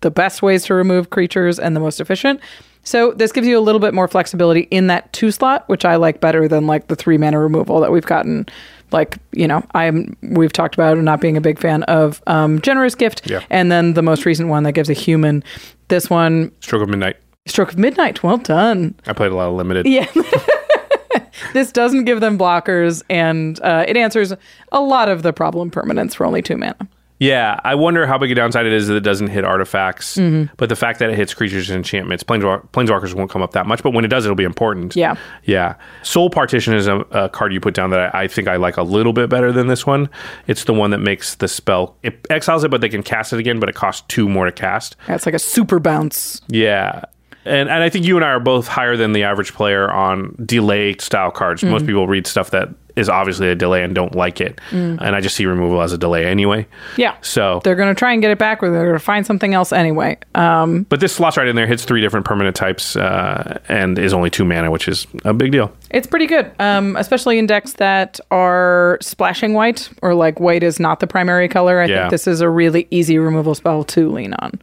the 0.00 0.10
best 0.10 0.40
ways 0.40 0.64
to 0.66 0.74
remove 0.74 1.10
creatures 1.10 1.58
and 1.58 1.76
the 1.76 1.80
most 1.80 2.00
efficient. 2.00 2.40
So 2.84 3.12
this 3.12 3.32
gives 3.32 3.46
you 3.46 3.58
a 3.58 3.60
little 3.60 3.80
bit 3.80 3.94
more 3.94 4.06
flexibility 4.08 4.62
in 4.70 4.86
that 4.88 5.12
two 5.12 5.30
slot, 5.30 5.68
which 5.68 5.84
I 5.84 5.96
like 5.96 6.20
better 6.20 6.46
than 6.46 6.66
like 6.66 6.86
the 6.88 6.96
three 6.96 7.16
mana 7.18 7.38
removal 7.40 7.80
that 7.80 7.90
we've 7.90 8.04
gotten. 8.06 8.46
Like 8.92 9.18
you 9.32 9.48
know, 9.48 9.64
I'm 9.74 10.16
we've 10.22 10.52
talked 10.52 10.74
about 10.74 10.96
not 10.98 11.20
being 11.20 11.36
a 11.36 11.40
big 11.40 11.58
fan 11.58 11.82
of 11.84 12.22
um, 12.26 12.60
generous 12.60 12.94
gift, 12.94 13.22
Yeah. 13.28 13.40
and 13.50 13.72
then 13.72 13.94
the 13.94 14.02
most 14.02 14.24
recent 14.24 14.48
one 14.48 14.62
that 14.64 14.72
gives 14.72 14.88
a 14.88 14.92
human. 14.92 15.42
This 15.88 16.08
one, 16.08 16.52
Stroke 16.60 16.82
of 16.82 16.88
Midnight. 16.88 17.16
Stroke 17.46 17.72
of 17.72 17.78
Midnight. 17.78 18.22
Well 18.22 18.38
done. 18.38 18.94
I 19.06 19.12
played 19.12 19.32
a 19.32 19.34
lot 19.34 19.48
of 19.48 19.54
limited. 19.54 19.86
Yeah. 19.86 20.06
this 21.52 21.72
doesn't 21.72 22.04
give 22.04 22.20
them 22.20 22.38
blockers, 22.38 23.02
and 23.10 23.58
uh, 23.62 23.84
it 23.88 23.96
answers 23.96 24.32
a 24.72 24.80
lot 24.80 25.08
of 25.08 25.22
the 25.22 25.32
problem 25.32 25.70
permanents 25.70 26.14
for 26.14 26.24
only 26.26 26.42
two 26.42 26.56
mana. 26.56 26.76
Yeah, 27.20 27.60
I 27.62 27.76
wonder 27.76 28.06
how 28.06 28.18
big 28.18 28.32
a 28.32 28.34
downside 28.34 28.66
it 28.66 28.72
is 28.72 28.88
that 28.88 28.96
it 28.96 29.00
doesn't 29.04 29.28
hit 29.28 29.44
artifacts. 29.44 30.16
Mhm. 30.16 30.50
But 30.56 30.68
the 30.68 30.76
fact 30.76 30.98
that 30.98 31.10
it 31.10 31.16
hits 31.16 31.32
creatures 31.32 31.70
and 31.70 31.76
enchantments, 31.76 32.24
planeswalk- 32.24 32.68
planeswalkers 32.72 33.14
won't 33.14 33.30
come 33.30 33.40
up 33.40 33.52
that 33.52 33.66
much. 33.66 33.82
But 33.84 33.92
when 33.94 34.04
it 34.04 34.08
does, 34.08 34.24
it'll 34.24 34.34
be 34.34 34.42
important. 34.44 34.96
Yeah. 34.96 35.14
Yeah. 35.44 35.74
Soul 36.02 36.28
Partition 36.28 36.74
is 36.74 36.88
a, 36.88 36.96
a 37.12 37.28
card 37.28 37.52
you 37.52 37.60
put 37.60 37.72
down 37.72 37.90
that 37.90 38.14
I, 38.14 38.22
I 38.24 38.26
think 38.26 38.48
I 38.48 38.56
like 38.56 38.76
a 38.76 38.82
little 38.82 39.12
bit 39.12 39.30
better 39.30 39.52
than 39.52 39.68
this 39.68 39.86
one. 39.86 40.08
It's 40.48 40.64
the 40.64 40.74
one 40.74 40.90
that 40.90 40.98
makes 40.98 41.36
the 41.36 41.46
spell, 41.48 41.96
it 42.02 42.26
exiles 42.30 42.64
it, 42.64 42.70
but 42.70 42.80
they 42.80 42.88
can 42.88 43.02
cast 43.04 43.32
it 43.32 43.38
again, 43.38 43.60
but 43.60 43.68
it 43.68 43.74
costs 43.76 44.04
two 44.08 44.28
more 44.28 44.44
to 44.46 44.52
cast. 44.52 44.96
Yeah, 45.08 45.14
it's 45.14 45.24
like 45.24 45.36
a 45.36 45.38
super 45.38 45.78
bounce. 45.78 46.40
Yeah. 46.48 47.02
And, 47.46 47.68
and 47.68 47.82
I 47.82 47.90
think 47.90 48.06
you 48.06 48.16
and 48.16 48.24
I 48.24 48.28
are 48.30 48.40
both 48.40 48.66
higher 48.66 48.96
than 48.96 49.12
the 49.12 49.22
average 49.22 49.52
player 49.54 49.90
on 49.90 50.34
delay 50.44 50.96
style 50.98 51.30
cards. 51.30 51.62
Most 51.62 51.82
Mhm. 51.84 51.86
people 51.86 52.08
read 52.08 52.26
stuff 52.26 52.50
that 52.50 52.70
is 52.96 53.08
obviously 53.08 53.48
a 53.48 53.54
delay 53.54 53.82
and 53.82 53.94
don't 53.94 54.14
like 54.14 54.40
it. 54.40 54.60
Mm. 54.70 54.98
And 55.00 55.16
I 55.16 55.20
just 55.20 55.34
see 55.36 55.46
removal 55.46 55.82
as 55.82 55.92
a 55.92 55.98
delay 55.98 56.26
anyway. 56.26 56.66
Yeah. 56.96 57.16
So 57.22 57.60
They're 57.64 57.74
going 57.74 57.92
to 57.92 57.98
try 57.98 58.12
and 58.12 58.22
get 58.22 58.30
it 58.30 58.38
back, 58.38 58.62
or 58.62 58.70
they're 58.70 58.84
going 58.84 58.94
to 58.98 59.04
find 59.04 59.26
something 59.26 59.52
else 59.54 59.72
anyway. 59.72 60.16
Um, 60.34 60.84
But 60.88 61.00
this 61.00 61.12
slots 61.12 61.36
right 61.36 61.48
in 61.48 61.56
there, 61.56 61.66
hits 61.66 61.84
three 61.84 62.00
different 62.00 62.24
permanent 62.26 62.54
types, 62.54 62.94
uh, 62.96 63.58
and 63.68 63.98
is 63.98 64.12
only 64.14 64.30
two 64.30 64.44
mana, 64.44 64.70
which 64.70 64.86
is 64.88 65.06
a 65.24 65.34
big 65.34 65.50
deal. 65.52 65.72
it's 65.90 66.06
pretty 66.06 66.26
good, 66.26 66.50
um, 66.60 66.96
especially 66.96 67.38
in 67.38 67.46
decks 67.46 67.74
that 67.74 68.20
are 68.30 68.98
splashing 69.00 69.54
white, 69.54 69.88
or 70.02 70.14
like 70.14 70.38
white 70.40 70.62
is 70.62 70.78
not 70.80 71.00
the 71.00 71.06
primary 71.06 71.48
color. 71.48 71.80
I 71.80 71.86
Yeah. 71.86 71.98
think 72.02 72.10
this 72.10 72.26
is 72.26 72.40
a 72.40 72.48
really 72.48 72.86
easy 72.90 73.18
removal 73.18 73.54
spell 73.54 73.84
to 73.84 74.08
lean 74.10 74.34
on. 74.34 74.60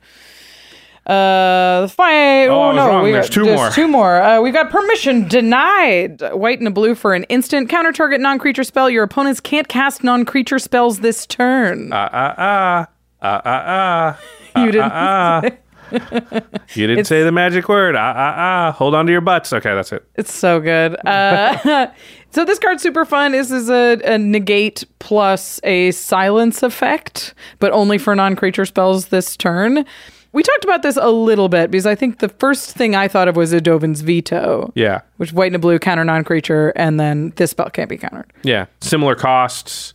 Uh, 1.05 1.81
the 1.81 1.87
fight. 1.89 2.45
Oh, 2.47 2.69
Oh, 2.69 2.71
no, 2.73 3.03
we 3.03 3.11
There's 3.11 3.27
got, 3.27 3.33
two 3.33 3.43
there's 3.45 3.57
more. 3.59 3.69
Two 3.71 3.87
more. 3.87 4.21
Uh, 4.21 4.39
we've 4.41 4.53
got 4.53 4.69
permission 4.69 5.27
denied. 5.27 6.21
White 6.33 6.59
and 6.59 6.67
a 6.67 6.71
blue 6.71 6.93
for 6.95 7.13
an 7.13 7.23
instant 7.23 7.69
counter 7.69 7.91
target 7.91 8.21
non-creature 8.21 8.63
spell. 8.63 8.89
Your 8.89 9.03
opponents 9.03 9.39
can't 9.39 9.67
cast 9.67 10.03
non-creature 10.03 10.59
spells 10.59 10.99
this 10.99 11.25
turn. 11.25 11.91
Ah, 11.91 12.09
ah, 12.13 12.35
ah. 12.37 12.87
Ah, 13.23 13.41
ah, 13.45 14.17
ah. 14.55 14.61
You 14.63 14.71
didn't 14.71 14.91
Ah, 14.91 15.41
ah, 15.43 15.49
ah. 15.49 16.41
You 16.73 16.87
didn't 16.87 17.05
say 17.05 17.23
the 17.23 17.31
magic 17.31 17.67
word. 17.67 17.95
Ah, 17.95 18.13
ah, 18.15 18.33
ah. 18.37 18.71
Hold 18.73 18.95
on 18.95 19.05
to 19.07 19.11
your 19.11 19.21
butts. 19.21 19.51
Okay, 19.51 19.73
that's 19.73 19.91
it. 19.91 20.07
It's 20.15 20.33
so 20.33 20.59
good. 20.59 20.95
Uh, 21.05 21.87
so 22.31 22.45
this 22.45 22.59
card's 22.59 22.81
super 22.83 23.05
fun. 23.05 23.31
This 23.33 23.51
is 23.51 23.69
a, 23.69 23.99
a 24.05 24.17
negate 24.17 24.83
plus 24.99 25.59
a 25.63 25.91
silence 25.91 26.63
effect, 26.63 27.33
but 27.59 27.71
only 27.71 27.97
for 27.97 28.15
non-creature 28.15 28.65
spells 28.65 29.07
this 29.07 29.35
turn. 29.35 29.85
We 30.33 30.43
talked 30.43 30.63
about 30.63 30.81
this 30.81 30.97
a 30.97 31.09
little 31.09 31.49
bit 31.49 31.71
because 31.71 31.85
I 31.85 31.95
think 31.95 32.19
the 32.19 32.29
first 32.29 32.71
thing 32.71 32.95
I 32.95 33.07
thought 33.07 33.27
of 33.27 33.35
was 33.35 33.51
Adovin's 33.53 34.01
veto, 34.01 34.71
Yeah. 34.75 35.01
which 35.17 35.33
white 35.33 35.47
and 35.47 35.55
a 35.57 35.59
blue 35.59 35.77
counter 35.79 36.05
non-creature, 36.05 36.69
and 36.75 36.99
then 36.99 37.33
this 37.35 37.51
spell 37.51 37.69
can't 37.69 37.89
be 37.89 37.97
countered. 37.97 38.31
Yeah. 38.43 38.65
Similar 38.79 39.15
costs, 39.15 39.93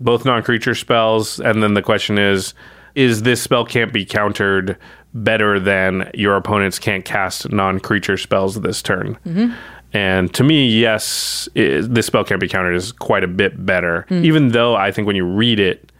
both 0.00 0.24
non 0.26 0.42
creature 0.42 0.74
spells. 0.74 1.40
And 1.40 1.62
then 1.62 1.74
the 1.74 1.82
question 1.82 2.18
is 2.18 2.54
is 2.94 3.22
this 3.22 3.40
spell 3.40 3.64
can't 3.64 3.92
be 3.92 4.04
countered 4.04 4.76
better 5.14 5.58
than 5.60 6.10
your 6.14 6.36
opponents 6.36 6.78
can't 6.78 7.04
cast 7.04 7.50
non 7.52 7.80
creature 7.80 8.16
spells 8.16 8.60
this 8.60 8.82
turn? 8.82 9.16
Mhm. 9.26 9.54
And 9.94 10.34
to 10.34 10.44
me, 10.44 10.68
yes, 10.68 11.48
i 11.56 11.80
this 11.82 12.04
spell 12.06 12.24
can't 12.24 12.40
be 12.40 12.48
countered 12.48 12.76
is 12.76 12.92
quite 12.92 13.24
a 13.24 13.28
bit 13.28 13.64
better. 13.64 14.04
Hmm. 14.10 14.22
Even 14.24 14.48
though 14.50 14.74
I 14.76 14.90
think 14.90 15.06
when 15.06 15.16
you 15.16 15.24
read 15.24 15.58
it, 15.60 15.90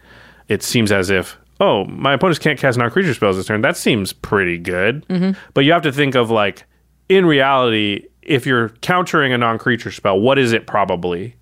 it 0.47 0.61
seems 0.61 0.91
as 0.91 1.09
if, 1.09 1.37
oh, 1.59 1.85
my 1.85 2.13
opponents 2.13 2.39
can't 2.39 2.57
cast 2.59 2.77
non 2.77 2.89
creature 2.89 3.13
spells 3.13 3.35
this 3.37 3.45
turn. 3.45 3.61
That 3.61 3.77
seems 3.77 4.13
pretty 4.13 4.57
good. 4.57 5.05
Mhm. 5.07 5.35
But 5.53 5.65
you 5.65 5.71
have 5.73 5.81
to 5.83 5.91
think 5.91 6.15
of 6.15 6.29
like, 6.31 6.63
in 7.09 7.25
reality, 7.25 8.05
if 8.21 8.45
you're 8.45 8.69
countering 8.81 9.33
a 9.33 9.37
non 9.37 9.57
creature 9.57 9.91
spell, 9.91 10.19
what 10.19 10.37
is 10.39 10.51
it 10.53 10.67
probably? 10.67 11.35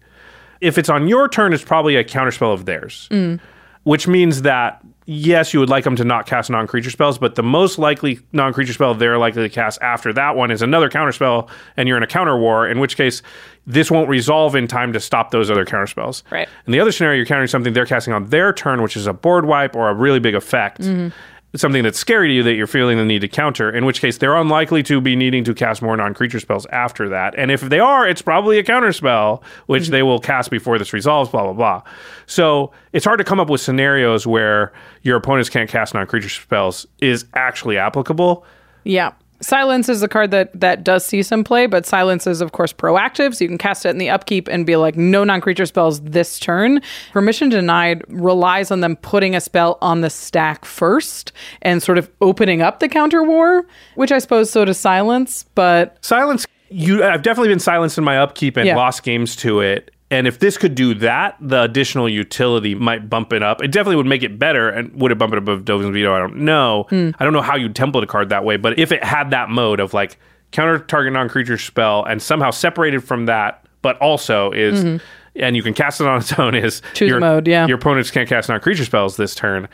If 0.61 0.77
it's 0.77 0.89
on 0.89 1.07
your 1.07 1.27
turn, 1.29 1.53
it's 1.53 1.63
probably 1.63 1.95
a 1.97 2.03
counterspell 2.03 2.53
of 2.53 2.65
theirs, 2.65 3.07
Mm. 3.11 3.39
which 3.83 4.07
means 4.07 4.41
that 4.41 4.81
yes, 5.07 5.53
you 5.53 5.59
would 5.59 5.69
like 5.69 5.83
them 5.85 5.95
to 5.95 6.03
not 6.03 6.27
cast 6.27 6.49
non 6.51 6.67
creature 6.67 6.91
spells, 6.91 7.17
but 7.17 7.33
the 7.33 7.41
most 7.41 7.79
likely 7.79 8.19
non 8.33 8.53
creature 8.53 8.73
spell 8.73 8.93
they're 8.93 9.17
likely 9.17 9.41
to 9.41 9.49
cast 9.49 9.81
after 9.81 10.13
that 10.13 10.35
one 10.35 10.51
is 10.51 10.61
another 10.61 10.89
counterspell, 10.89 11.49
and 11.75 11.87
you're 11.87 11.97
in 11.97 12.03
a 12.03 12.07
counter 12.07 12.37
war, 12.37 12.67
in 12.67 12.79
which 12.79 12.95
case 12.95 13.23
this 13.65 13.89
won't 13.89 14.07
resolve 14.09 14.55
in 14.55 14.67
time 14.67 14.93
to 14.93 14.99
stop 14.99 15.31
those 15.31 15.49
other 15.49 15.65
counterspells. 15.65 16.21
Right. 16.29 16.47
In 16.67 16.71
the 16.71 16.79
other 16.79 16.91
scenario, 16.91 17.17
you're 17.17 17.25
countering 17.25 17.47
something 17.47 17.73
they're 17.73 17.85
casting 17.85 18.13
on 18.13 18.27
their 18.27 18.53
turn, 18.53 18.81
which 18.83 18.95
is 18.95 19.07
a 19.07 19.13
board 19.13 19.45
wipe 19.45 19.75
or 19.75 19.89
a 19.89 19.93
really 19.93 20.19
big 20.19 20.35
effect 20.35 20.81
Mhm. 20.81 21.11
Something 21.55 21.83
that's 21.83 21.97
scary 21.97 22.27
to 22.27 22.33
you 22.33 22.43
that 22.43 22.53
you're 22.53 22.67
feeling 22.67 22.97
the 22.97 23.05
need 23.05 23.21
to 23.21 23.27
counter, 23.27 23.69
in 23.69 23.85
which 23.85 24.01
case 24.01 24.17
they're 24.17 24.35
unlikely 24.35 24.83
to 24.83 24.99
be 24.99 25.15
needing 25.15 25.43
to 25.45 25.53
cast 25.53 25.81
more 25.81 25.95
non 25.95 26.13
creature 26.13 26.39
spells 26.39 26.65
after 26.67 27.09
that. 27.09 27.33
And 27.37 27.51
if 27.51 27.61
they 27.61 27.79
are, 27.79 28.07
it's 28.07 28.21
probably 28.21 28.59
a 28.59 28.63
counter 28.63 28.91
spell, 28.91 29.43
which 29.67 29.83
mm-hmm. 29.83 29.91
they 29.91 30.03
will 30.03 30.19
cast 30.19 30.51
before 30.51 30.77
this 30.77 30.93
resolves, 30.93 31.29
blah, 31.29 31.43
blah, 31.43 31.53
blah. 31.53 31.81
So 32.25 32.71
it's 32.93 33.05
hard 33.05 33.19
to 33.19 33.23
come 33.23 33.39
up 33.39 33.49
with 33.49 33.61
scenarios 33.61 34.27
where 34.27 34.73
your 35.03 35.17
opponents 35.17 35.49
can't 35.49 35.69
cast 35.69 35.93
non 35.93 36.05
creature 36.07 36.29
spells 36.29 36.85
is 36.99 37.25
actually 37.33 37.77
applicable. 37.77 38.45
Yeah. 38.83 39.13
Silence 39.39 39.87
is 39.87 40.01
a 40.01 40.07
card 40.07 40.31
that 40.31 40.59
that 40.59 40.83
does 40.83 41.05
see 41.05 41.21
some 41.21 41.43
play, 41.43 41.67
but 41.67 41.85
silence 41.85 42.25
is 42.25 42.41
of 42.41 42.51
course 42.53 42.73
proactive, 42.73 43.35
so 43.35 43.43
you 43.43 43.47
can 43.47 43.57
cast 43.57 43.85
it 43.85 43.89
in 43.89 43.97
the 43.97 44.09
upkeep 44.09 44.47
and 44.47 44.65
be 44.65 44.75
like, 44.75 44.95
no 44.97 45.23
non-creature 45.23 45.65
spells 45.65 46.01
this 46.01 46.39
turn. 46.39 46.81
Permission 47.13 47.49
denied 47.49 48.03
relies 48.07 48.71
on 48.71 48.81
them 48.81 48.95
putting 48.97 49.35
a 49.35 49.41
spell 49.41 49.77
on 49.81 50.01
the 50.01 50.09
stack 50.09 50.65
first 50.65 51.31
and 51.61 51.83
sort 51.83 51.97
of 51.97 52.09
opening 52.21 52.61
up 52.61 52.79
the 52.79 52.89
counter 52.89 53.23
war, 53.23 53.65
which 53.95 54.11
I 54.11 54.19
suppose 54.19 54.49
so 54.49 54.65
does 54.65 54.79
silence, 54.79 55.45
but 55.55 55.97
Silence, 56.03 56.45
you 56.69 57.03
I've 57.03 57.21
definitely 57.21 57.49
been 57.49 57.59
silenced 57.59 57.97
in 57.97 58.03
my 58.03 58.17
upkeep 58.17 58.57
and 58.57 58.65
Yeah. 58.65 58.75
lost 58.75 59.03
games 59.03 59.35
to 59.37 59.59
it. 59.61 59.91
And 60.09 60.25
if 60.25 60.39
this 60.39 60.57
could 60.57 60.73
do 60.73 60.93
that, 60.95 61.35
the 61.41 61.63
additional 61.63 62.07
utility 62.07 62.73
might 62.75 63.09
bump 63.09 63.33
it 63.33 63.43
up. 63.43 63.61
It 63.61 63.71
definitely 63.71 63.97
would 63.97 64.05
make 64.05 64.23
it 64.23 64.39
better. 64.39 64.69
And 64.69 64.93
would 65.01 65.11
it 65.11 65.17
bump 65.17 65.33
it 65.33 65.37
above 65.37 65.65
Dovin's 65.65 65.91
veto? 65.93 66.15
I 66.15 66.19
don't 66.19 66.37
know. 66.37 66.85
Hmm. 66.89 67.09
I 67.19 67.25
don't 67.25 67.33
know 67.33 67.41
how 67.41 67.57
you'd 67.57 67.75
template 67.75 68.03
a 68.03 68.07
card 68.07 68.29
that 68.29 68.45
way. 68.45 68.55
But 68.55 68.79
if 68.79 68.91
it 68.93 69.03
had 69.03 69.31
that 69.31 69.49
mode 69.49 69.81
of 69.81 69.93
like 69.93 70.17
counter 70.51 70.79
target 70.79 71.11
non 71.11 71.27
creature 71.27 71.57
spell 71.57 72.05
and 72.05 72.21
somehow 72.21 72.51
separated 72.51 73.03
from 73.03 73.25
that, 73.25 73.65
but 73.81 73.97
also 73.97 74.51
is, 74.53 74.81
Mhm. 74.83 75.01
and 75.35 75.55
you 75.57 75.61
can 75.63 75.73
cast 75.73 75.99
it 75.99 76.07
on 76.07 76.19
its 76.19 76.31
own, 76.39 76.55
is 76.55 76.81
Choose 76.93 77.09
your, 77.09 77.19
mode, 77.19 77.45
yeah. 77.45 77.67
Your 77.67 77.75
opponents 77.77 78.09
can't 78.09 78.29
cast 78.29 78.47
non 78.47 78.61
creature 78.61 78.85
spells 78.85 79.17
this 79.17 79.35
turn. 79.35 79.67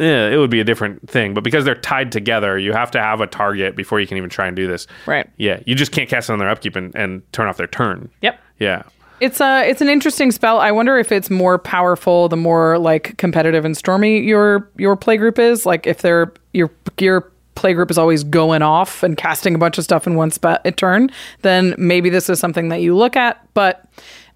Eh, 0.00 0.30
it 0.30 0.36
would 0.36 0.50
be 0.50 0.58
a 0.60 0.64
different 0.64 1.08
thing. 1.08 1.32
But 1.32 1.44
because 1.44 1.64
they're 1.64 1.74
tied 1.76 2.10
together, 2.10 2.58
you 2.58 2.72
have 2.72 2.90
to 2.90 3.00
have 3.00 3.20
a 3.20 3.26
target 3.28 3.76
before 3.76 4.00
you 4.00 4.06
can 4.08 4.16
even 4.18 4.28
try 4.30 4.48
and 4.48 4.56
do 4.56 4.66
this. 4.66 4.88
Right. 5.06 5.30
Yeah, 5.36 5.60
you 5.64 5.76
just 5.76 5.92
can't 5.92 6.08
cast 6.08 6.28
it 6.28 6.32
on 6.32 6.40
their 6.40 6.50
upkeep 6.50 6.74
and, 6.74 6.92
and 6.96 7.22
turn 7.32 7.46
off 7.46 7.56
their 7.56 7.68
turn. 7.68 8.10
Yep. 8.20 8.38
Yeah. 8.58 8.82
It's 9.20 9.40
a 9.40 9.68
it's 9.68 9.80
an 9.80 9.88
interesting 9.88 10.30
spell. 10.30 10.58
I 10.58 10.72
wonder 10.72 10.98
if 10.98 11.10
it's 11.10 11.30
more 11.30 11.58
powerful 11.58 12.28
the 12.28 12.36
more 12.36 12.78
like 12.78 13.16
competitive 13.16 13.64
and 13.64 13.76
stormy 13.76 14.20
your 14.20 14.68
your 14.76 14.96
playgroup 14.96 15.38
is. 15.38 15.64
Like 15.64 15.86
if 15.86 16.02
they're 16.02 16.32
your 16.52 16.70
your 16.98 17.30
playgroup 17.54 17.90
is 17.90 17.98
always 17.98 18.22
going 18.22 18.62
off 18.62 19.02
and 19.02 19.16
casting 19.16 19.54
a 19.54 19.58
bunch 19.58 19.78
of 19.78 19.84
stuff 19.84 20.06
in 20.06 20.14
one 20.14 20.30
spot 20.30 20.60
a 20.64 20.70
turn, 20.72 21.10
then 21.42 21.74
maybe 21.78 22.10
this 22.10 22.28
is 22.28 22.38
something 22.38 22.68
that 22.68 22.82
you 22.82 22.94
look 22.94 23.16
at. 23.16 23.42
But 23.54 23.84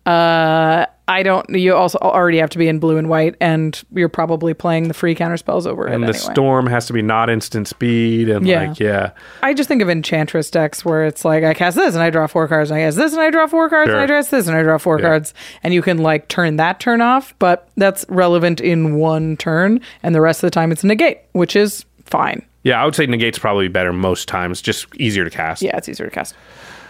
uh, 0.07 0.86
I 1.10 1.24
don't. 1.24 1.48
You 1.50 1.74
also 1.74 1.98
already 1.98 2.39
have 2.39 2.50
to 2.50 2.58
be 2.58 2.68
in 2.68 2.78
blue 2.78 2.97
and 2.97 3.08
white, 3.08 3.34
and 3.40 3.80
you're 3.92 4.08
probably 4.08 4.55
playing 4.55 4.86
the 4.86 4.94
free 4.94 5.14
counter 5.16 5.36
spells 5.36 5.66
over 5.66 5.84
And 5.86 6.05
it 6.05 6.06
the 6.06 6.12
anyway. 6.18 6.32
storm 6.34 6.66
has 6.68 6.86
to 6.86 6.92
be 6.92 7.02
not 7.02 7.28
instant 7.28 7.66
speed 7.66 8.28
and 8.28 8.47
Yeah. 8.47 8.68
like 8.68 8.78
yeah. 8.78 9.10
I 9.42 9.52
just 9.52 9.68
think 9.68 9.82
of 9.82 9.90
Enchantress 9.90 10.50
decks 10.50 10.84
where 10.84 11.05
it's 11.05 11.24
like 11.24 11.42
I 11.42 11.52
cast 11.52 11.76
this 11.76 11.94
and 11.94 12.02
I 12.02 12.10
draw 12.10 12.28
four 12.28 12.47
cards, 12.47 12.70
and 12.70 12.78
I 12.78 12.84
cast 12.84 12.97
this 12.97 13.12
and 13.12 13.20
I 13.20 13.30
draw 13.30 13.48
four 13.48 13.68
cards, 13.68 13.90
and 13.90 13.98
I 13.98 14.02
Sure. 14.02 14.06
draw 14.06 14.22
this 14.22 14.47
and 14.47 14.56
I 14.56 14.62
draw 14.62 14.78
four 14.78 15.00
Yeah. 15.00 15.06
cards, 15.06 15.34
and 15.64 15.74
you 15.74 15.82
can 15.82 15.98
like 15.98 16.28
turn 16.28 16.56
that 16.56 16.78
turn 16.78 17.00
off, 17.00 17.34
but 17.40 17.68
that's 17.76 18.06
relevant 18.08 18.60
in 18.60 18.94
one 18.94 19.36
turn, 19.36 19.80
and 20.05 20.14
the 20.14 20.20
rest 20.20 20.44
of 20.44 20.47
the 20.47 20.55
time 20.55 20.70
it's 20.70 20.84
a 20.84 20.86
negate, 20.86 21.18
which 21.32 21.56
is 21.56 21.84
fine. 22.06 22.42
Yeah, 22.62 22.80
I 22.80 22.84
would 22.84 22.94
say 22.94 23.06
negate's 23.06 23.39
probably 23.39 23.68
better 23.68 23.92
most 23.92 24.28
times, 24.28 24.60
just 24.62 24.86
easier 24.97 25.24
to 25.24 25.30
cast. 25.30 25.60
Yeah, 25.62 25.76
it's 25.76 25.89
easier 25.89 26.06
to 26.06 26.12
cast. 26.14 26.34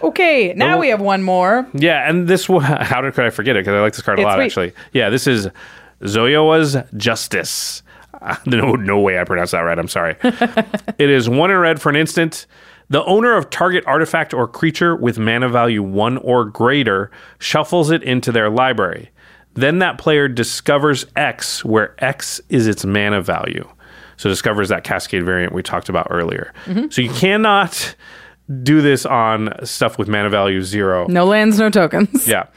Okay, 0.03 0.53
now 0.55 0.79
we 0.79 0.89
have 0.89 1.01
one 1.01 1.23
more. 1.23 1.67
Yeah, 1.73 2.09
and 2.09 2.27
this 2.27 2.47
one, 2.49 2.63
how 2.63 3.01
did 3.01 3.13
could 3.13 3.25
I 3.25 3.29
forget 3.29 3.55
it? 3.55 3.65
Because 3.65 3.75
I 3.77 3.81
like 3.81 3.93
this 3.93 4.01
card 4.01 4.19
a 4.19 4.21
It's 4.21 4.25
lot, 4.25 4.35
sweet. 4.35 4.45
actually. 4.45 4.73
Yeah, 4.93 5.09
this 5.09 5.27
is 5.27 5.47
Zoyowa's 6.01 6.77
Justice. 6.97 7.83
Uh, 8.21 8.35
no, 8.45 8.73
no 8.75 8.99
way 8.99 9.19
I 9.19 9.23
pronounced 9.23 9.51
that 9.51 9.61
right. 9.61 9.77
I'm 9.77 9.87
sorry. 9.87 10.15
it 10.23 11.09
is 11.09 11.29
one 11.29 11.51
in 11.51 11.57
red 11.57 11.81
for 11.81 11.89
an 11.89 11.95
instant. 11.95 12.45
The 12.89 13.03
owner 13.05 13.37
of 13.37 13.49
target 13.49 13.85
artifact 13.87 14.33
or 14.33 14.47
creature 14.47 14.95
with 14.95 15.17
mana 15.17 15.47
value 15.47 15.81
1 15.81 16.17
or 16.17 16.43
greater 16.45 17.09
shuffles 17.39 17.89
it 17.89 18.03
into 18.03 18.31
their 18.33 18.49
library. 18.49 19.11
Then 19.53 19.79
that 19.79 19.97
player 19.97 20.27
discovers 20.27 21.05
X, 21.15 21.63
where 21.63 21.95
X 22.03 22.41
is 22.49 22.67
its 22.67 22.83
mana 22.83 23.21
value. 23.21 23.67
So 24.17 24.29
discovers 24.29 24.69
that 24.69 24.83
cascade 24.83 25.23
variant 25.23 25.53
we 25.53 25.63
talked 25.63 25.89
about 25.89 26.07
earlier. 26.09 26.53
So 26.89 27.01
you 27.01 27.09
cannot 27.11 27.95
do 28.63 28.81
this 28.81 29.05
on 29.05 29.53
stuff 29.63 29.97
with 29.97 30.07
mana 30.07 30.29
value 30.29 30.61
0. 30.61 31.07
No 31.07 31.25
lands, 31.25 31.59
no 31.59 31.69
tokens. 31.69 32.27
Yeah. 32.27 32.47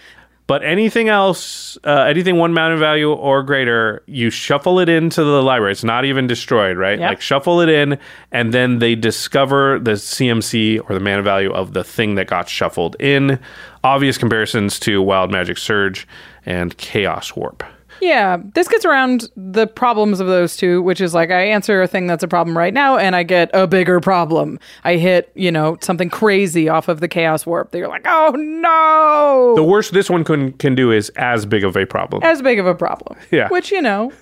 But 0.47 0.63
anything 0.63 1.09
else, 1.09 1.79
uh, 1.85 2.03
anything 2.03 2.37
one 2.37 2.53
mana 2.53 2.77
value 2.77 3.11
or 3.11 3.43
greater, 3.43 4.03
you 4.07 4.29
shuffle 4.29 4.79
it 4.79 4.91
into 4.91 5.25
the 5.25 5.43
library. 5.43 5.73
It's 5.73 5.85
not 5.85 6.05
even 6.05 6.27
destroyed, 6.27 6.77
right? 6.77 6.99
Yep. 6.99 7.09
Like 7.09 7.21
shuffle 7.23 7.63
it 7.63 7.71
in, 7.71 7.99
and 8.31 8.53
then 8.53 8.79
they 8.79 8.95
discover 8.95 9.79
the 9.79 9.93
CMC 9.93 10.81
or 10.89 10.95
the 10.95 11.01
mana 11.01 11.23
value 11.23 11.51
of 11.51 11.73
the 11.73 11.83
thing 11.83 12.17
that 12.17 12.27
got 12.27 12.51
shuffled 12.51 12.95
in. 13.01 13.39
Obvious 13.83 14.19
comparisons 14.19 14.79
to 14.81 15.01
Wild 15.01 15.31
Magic 15.31 15.57
Surge 15.57 16.07
and 16.45 16.77
Chaos 16.77 17.35
Warp. 17.35 17.65
Yeah, 18.05 18.36
this 18.55 18.68
gets 18.68 18.84
around 18.84 19.31
the 19.36 19.66
problems 19.66 20.20
of 20.20 20.26
those 20.26 20.57
two, 20.57 20.83
which 20.83 21.00
is 21.00 21.15
like 21.15 21.31
I 21.31 21.41
answer 21.47 21.81
a 21.81 21.86
thing 21.86 22.07
that's 22.07 22.23
a 22.23 22.28
problem 22.28 22.57
right 22.57 22.74
now 22.74 22.99
and 22.99 23.16
I 23.16 23.23
get 23.23 23.50
a 23.55 23.66
bigger 23.66 23.99
problem. 24.00 24.58
I 24.84 24.97
hit, 24.97 25.33
you 25.34 25.50
know, 25.50 25.78
something 25.81 26.10
crazy 26.10 26.68
off 26.68 26.89
of 26.89 27.00
the 27.00 27.08
chaos 27.08 27.47
warp. 27.47 27.70
They're 27.70 27.89
like, 27.89 28.05
oh 28.07 28.33
no. 28.36 29.55
The 29.57 29.65
worst 29.65 29.92
this 29.92 30.10
one 30.10 30.24
can 30.24 30.52
can 30.52 30.74
do 30.74 30.91
is 30.92 31.08
as 31.16 31.47
big 31.47 31.65
of 31.65 31.76
a 31.76 31.86
problem. 31.86 32.23
As 32.23 32.42
big 32.42 32.58
of 32.58 32.66
a 32.66 32.74
problem. 32.74 33.18
Yeah. 33.31 33.49
Which, 33.49 33.70
you 33.73 33.81
know, 33.81 34.12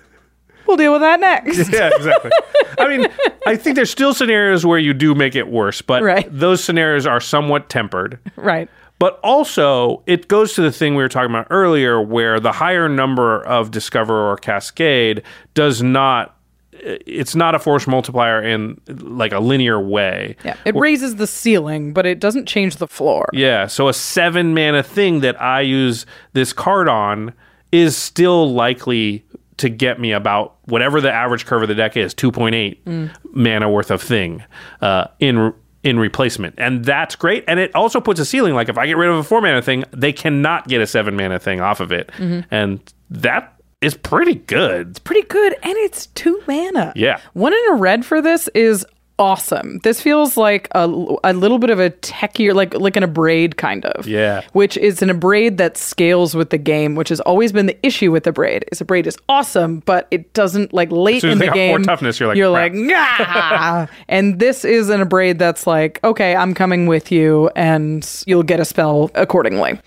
we'll 0.67 0.77
deal 0.77 0.93
with 0.93 1.01
that 1.01 1.19
next. 1.19 1.57
yeah, 1.73 1.89
exactly. 1.95 2.31
I 2.79 2.87
mean, 2.87 3.07
I 3.45 3.55
think 3.55 3.75
there's 3.75 3.91
still 3.91 4.13
scenarios 4.13 4.65
where 4.65 4.79
you 4.79 4.93
do 4.93 5.13
make 5.13 5.35
it 5.35 5.47
worse, 5.49 5.81
but 5.81 6.01
Right. 6.03 6.27
those 6.31 6.63
scenarios 6.63 7.05
are 7.05 7.19
somewhat 7.19 7.69
tempered. 7.69 8.19
right. 8.35 8.69
But 8.99 9.19
also, 9.23 10.01
it 10.05 10.27
goes 10.27 10.53
to 10.53 10.61
the 10.61 10.71
thing 10.71 10.95
we 10.95 11.03
were 11.03 11.09
talking 11.09 11.29
about 11.31 11.47
earlier, 11.49 12.01
where 12.01 12.39
the 12.39 12.51
higher 12.53 12.87
number 12.87 13.43
of 13.43 13.71
Discover 13.71 14.31
or 14.31 14.37
Cascade 14.37 15.23
does 15.53 15.81
not. 15.83 16.37
It's 16.85 17.35
not 17.35 17.55
a 17.55 17.59
force 17.59 17.85
multiplier 17.87 18.41
in 18.41 18.79
like 18.87 19.31
a 19.31 19.39
linear 19.39 19.79
way. 19.79 20.35
Yeah. 20.43 20.55
It 20.65 20.75
raises 20.75 21.15
the 21.15 21.27
ceiling, 21.27 21.93
but 21.93 22.05
it 22.05 22.19
doesn't 22.19 22.45
change 22.45 22.77
the 22.77 22.87
floor. 22.87 23.29
Yeah, 23.31 23.67
so 23.67 23.87
a 23.87 23.93
seven 23.93 24.53
mana 24.53 24.83
thing 24.83 25.21
that 25.21 25.39
I 25.41 25.61
use 25.61 26.05
this 26.33 26.51
card 26.51 26.89
on 26.89 27.33
is 27.71 27.95
still 27.95 28.51
likely 28.51 29.23
to 29.57 29.69
get 29.69 29.99
me 29.99 30.11
about 30.11 30.55
whatever 30.65 30.99
the 30.99 31.11
average 31.13 31.45
curve 31.45 31.61
of 31.61 31.67
the 31.69 31.75
deck 31.75 31.95
is, 31.95 32.13
two 32.13 32.31
point 32.31 32.55
eight 32.55 32.83
Mm. 32.85 33.11
mana 33.33 33.69
worth 33.69 33.91
of 33.91 34.01
thing 34.01 34.43
uh, 34.81 35.05
in 35.19 35.53
in 35.83 35.99
replacement, 35.99 36.55
and 36.57 36.85
that's 36.85 37.15
great. 37.15 37.43
And 37.47 37.59
it 37.59 37.73
also 37.75 37.99
puts 37.99 38.19
a 38.19 38.25
ceiling. 38.25 38.53
Like 38.53 38.69
if 38.69 38.77
I 38.77 38.85
get 38.87 38.97
rid 38.97 39.09
of 39.09 39.17
a 39.17 39.23
four 39.23 39.41
mana 39.41 39.61
thing, 39.61 39.83
they 39.91 40.13
cannot 40.13 40.67
get 40.67 40.81
a 40.81 40.87
seven 40.87 41.15
mana 41.15 41.39
thing 41.39 41.59
off 41.61 41.79
of 41.79 41.91
it, 41.91 42.09
Mhm. 42.17 42.45
and 42.51 42.79
that 43.09 43.53
is 43.81 43.95
pretty 43.97 44.35
good. 44.35 44.91
It's 44.91 44.99
pretty 44.99 45.27
good. 45.27 45.53
And 45.61 45.73
it's 45.79 46.05
two 46.07 46.41
mana. 46.47 46.93
Yeah. 46.95 47.19
One 47.33 47.51
in 47.51 47.59
a 47.71 47.75
red 47.75 48.05
for 48.05 48.21
this 48.21 48.47
is 48.55 48.85
awesome. 49.19 49.79
This 49.83 50.01
feels 50.01 50.37
like 50.37 50.67
a, 50.71 50.85
a 51.23 51.33
little 51.33 51.59
bit 51.59 51.69
of 51.69 51.79
a 51.79 51.89
techier, 51.91 52.53
like 52.53 52.73
like 52.73 52.95
an 52.95 53.03
abrade 53.03 53.57
kind 53.57 53.85
of. 53.85 54.07
Yeah. 54.07 54.41
Which 54.53 54.77
is 54.77 55.01
an 55.01 55.09
abrade 55.09 55.57
that 55.57 55.77
scales 55.77 56.35
with 56.35 56.49
the 56.49 56.57
game, 56.57 56.95
which 56.95 57.09
has 57.09 57.19
always 57.21 57.51
been 57.51 57.65
the 57.65 57.77
issue 57.85 58.11
with 58.11 58.25
abrade. 58.25 58.63
Is 58.71 58.81
abrade 58.81 59.07
is 59.07 59.17
awesome, 59.29 59.79
but 59.81 60.07
it 60.11 60.33
doesn't 60.33 60.73
like 60.73 60.91
late 60.91 61.23
as 61.23 61.31
in 61.31 61.37
the 61.39 61.51
game. 61.51 61.69
more 61.69 61.79
toughness, 61.79 62.19
you're 62.19 62.27
like, 62.27 62.37
you're 62.37 62.53
crap. 62.53 62.73
like, 62.73 62.89
"Gah!" 62.89 63.87
and 64.07 64.39
this 64.39 64.65
is 64.65 64.89
an 64.89 65.01
abrade 65.01 65.39
that's 65.39 65.67
like, 65.67 65.99
okay, 66.03 66.35
I'm 66.35 66.53
coming 66.53 66.87
with 66.87 67.11
you, 67.11 67.49
and 67.55 68.07
you'll 68.25 68.43
get 68.43 68.59
a 68.59 68.65
spell 68.65 69.11
accordingly. 69.15 69.79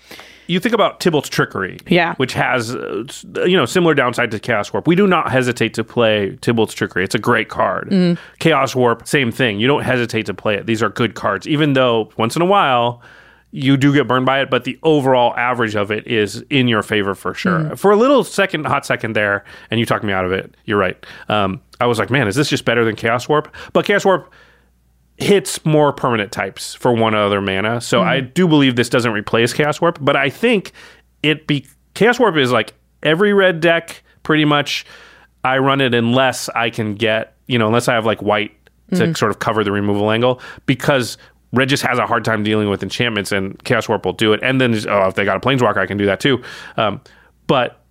You 0.47 0.59
think 0.59 0.73
about 0.73 0.99
Tibalt's 0.99 1.29
trickery, 1.29 1.77
Yeah. 1.87 2.15
which 2.15 2.33
has 2.33 2.73
uh, 2.75 3.03
you 3.45 3.55
know 3.57 3.65
similar 3.65 3.93
downside 3.93 4.31
to 4.31 4.39
Chaos 4.39 4.71
Warp. 4.73 4.87
We 4.87 4.95
do 4.95 5.05
not 5.07 5.31
hesitate 5.31 5.73
to 5.75 5.83
play 5.83 6.37
Tibalt's 6.41 6.73
trickery. 6.73 7.03
It's 7.03 7.15
a 7.15 7.19
great 7.19 7.49
card. 7.49 7.89
Mm. 7.89 8.17
Chaos 8.39 8.75
Warp, 8.75 9.07
same 9.07 9.31
thing. 9.31 9.59
You 9.59 9.67
don't 9.67 9.83
hesitate 9.83 10.25
to 10.27 10.33
play 10.33 10.55
it. 10.55 10.65
These 10.65 10.81
are 10.81 10.89
good 10.89 11.15
cards, 11.15 11.47
even 11.47 11.73
though 11.73 12.09
once 12.17 12.35
in 12.35 12.41
a 12.41 12.45
while 12.45 13.01
you 13.51 13.77
do 13.77 13.93
get 13.93 14.07
burned 14.09 14.25
by 14.25 14.41
it, 14.41 14.49
but 14.49 14.65
the 14.65 14.77
overall 14.83 15.33
average 15.37 15.73
of 15.75 15.89
it 15.89 16.05
is 16.05 16.43
in 16.49 16.67
your 16.67 16.83
favor 16.83 17.15
for 17.15 17.33
sure. 17.33 17.59
Mm. 17.59 17.79
For 17.79 17.91
a 17.91 17.95
little 17.95 18.23
second, 18.25 18.65
hot 18.65 18.85
second 18.85 19.13
there, 19.13 19.45
and 19.71 19.79
you 19.79 19.85
talked 19.85 20.03
me 20.03 20.11
out 20.11 20.25
of 20.25 20.33
it. 20.33 20.53
You're 20.65 20.77
right. 20.77 20.97
Um, 21.29 21.61
I 21.79 21.85
was 21.85 21.97
like, 21.97 22.09
man, 22.09 22.27
is 22.27 22.35
this 22.35 22.49
just 22.49 22.65
better 22.65 22.83
than 22.83 22.95
Chaos 22.97 23.29
Warp? 23.29 23.53
But 23.71 23.85
Chaos 23.85 24.03
Warp 24.03 24.31
hits 25.17 25.65
more 25.65 25.91
permanent 25.91 26.31
types 26.31 26.75
for 26.75 26.93
one 26.93 27.15
other 27.15 27.41
mana. 27.41 27.81
So 27.81 28.01
I 28.03 28.19
do 28.19 28.47
believe 28.47 28.75
this 28.75 28.89
doesn't 28.89 29.11
replace 29.11 29.51
Chaos 29.53 29.81
Warp, 29.81 29.97
but 29.99 30.15
I 30.15 30.29
think 30.29 30.71
it 31.23 31.47
be 31.47 31.65
Chaos 31.95 32.19
Warp 32.19 32.37
is 32.37 32.51
like 32.51 32.73
every 33.01 33.33
red 33.33 33.59
deck 33.59 34.03
pretty 34.23 34.45
much 34.45 34.85
I 35.43 35.57
run 35.57 35.81
it 35.81 35.93
unless 35.95 36.49
I 36.49 36.69
can 36.69 36.93
get, 36.95 37.35
you 37.47 37.57
know, 37.57 37.67
unless 37.67 37.87
I 37.87 37.93
have 37.95 38.05
like 38.05 38.21
white 38.21 38.51
to 38.93 39.03
Mhm. 39.07 39.17
sort 39.17 39.31
of 39.31 39.39
cover 39.39 39.63
the 39.63 39.71
removal 39.71 40.11
angle 40.11 40.39
because 40.65 41.17
Red 41.53 41.69
just 41.69 41.83
has 41.83 41.97
a 41.97 42.05
hard 42.05 42.23
time 42.23 42.43
dealing 42.43 42.69
with 42.69 42.83
enchantments 42.83 43.31
and 43.31 43.61
Chaos 43.63 43.89
Warp 43.89 44.05
will 44.05 44.13
do 44.13 44.33
it. 44.33 44.39
And 44.43 44.61
then 44.61 44.73
just, 44.73 44.85
oh, 44.87 45.07
if 45.07 45.15
they 45.15 45.25
got 45.25 45.37
a 45.37 45.39
Planeswalker, 45.39 45.77
I 45.77 45.85
can 45.87 45.97
do 45.97 46.05
that 46.05 46.19
too. 46.19 46.41
Um, 46.75 47.01
but 47.47 47.83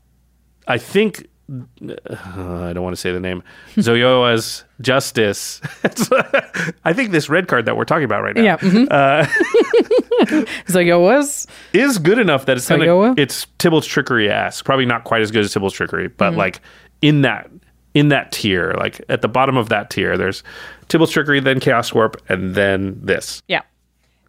I 0.69 0.79
think 0.79 1.27
I 1.49 2.73
don't 2.73 2.83
want 2.83 2.95
to 2.97 3.01
say 3.01 3.13
the 3.13 3.21
name. 3.21 3.43
Zoyowa's 3.77 4.65
Justice. 4.81 5.61
I 6.85 6.93
think 6.93 7.13
this 7.13 7.29
red 7.29 7.47
card 7.49 7.67
that 7.67 7.77
we're 7.77 7.85
talking 7.85 8.05
about 8.05 8.23
right 8.23 8.35
now. 8.35 8.43
Yeah, 8.43 8.57
mhm. 8.59 8.89
Uh, 8.91 9.27
Zoyowa's 10.67 11.47
is 11.73 11.99
good 11.99 12.19
enough 12.19 12.47
that 12.47 12.57
it's 12.57 12.69
gonna, 12.69 12.85
Zoyowa? 12.85 13.19
it's 13.19 13.47
Tibalt's 13.59 13.87
trickery 13.87 14.31
ass. 14.31 14.63
Probably 14.63 14.87
not 14.87 15.05
quite 15.05 15.23
as 15.23 15.31
good 15.31 15.45
as 15.45 15.55
Tibalt's 15.55 15.75
trickery, 15.75 16.09
but 16.09 16.33
Mhm. 16.33 16.37
like 16.37 16.61
in 17.03 17.23
that 17.23 17.49
in 17.95 18.09
that 18.09 18.31
tier, 18.33 18.75
like 18.77 19.01
at 19.09 19.23
the 19.23 19.29
bottom 19.29 19.57
of 19.57 19.71
that 19.71 19.89
tier, 19.89 20.19
there's 20.19 20.43
Tibalt's 20.89 21.13
trickery, 21.13 21.41
then 21.41 21.61
Chaos 21.61 21.95
Warp, 21.95 22.17
and 22.29 22.55
then 22.55 22.99
this. 23.03 23.43
Yeah. 23.49 23.63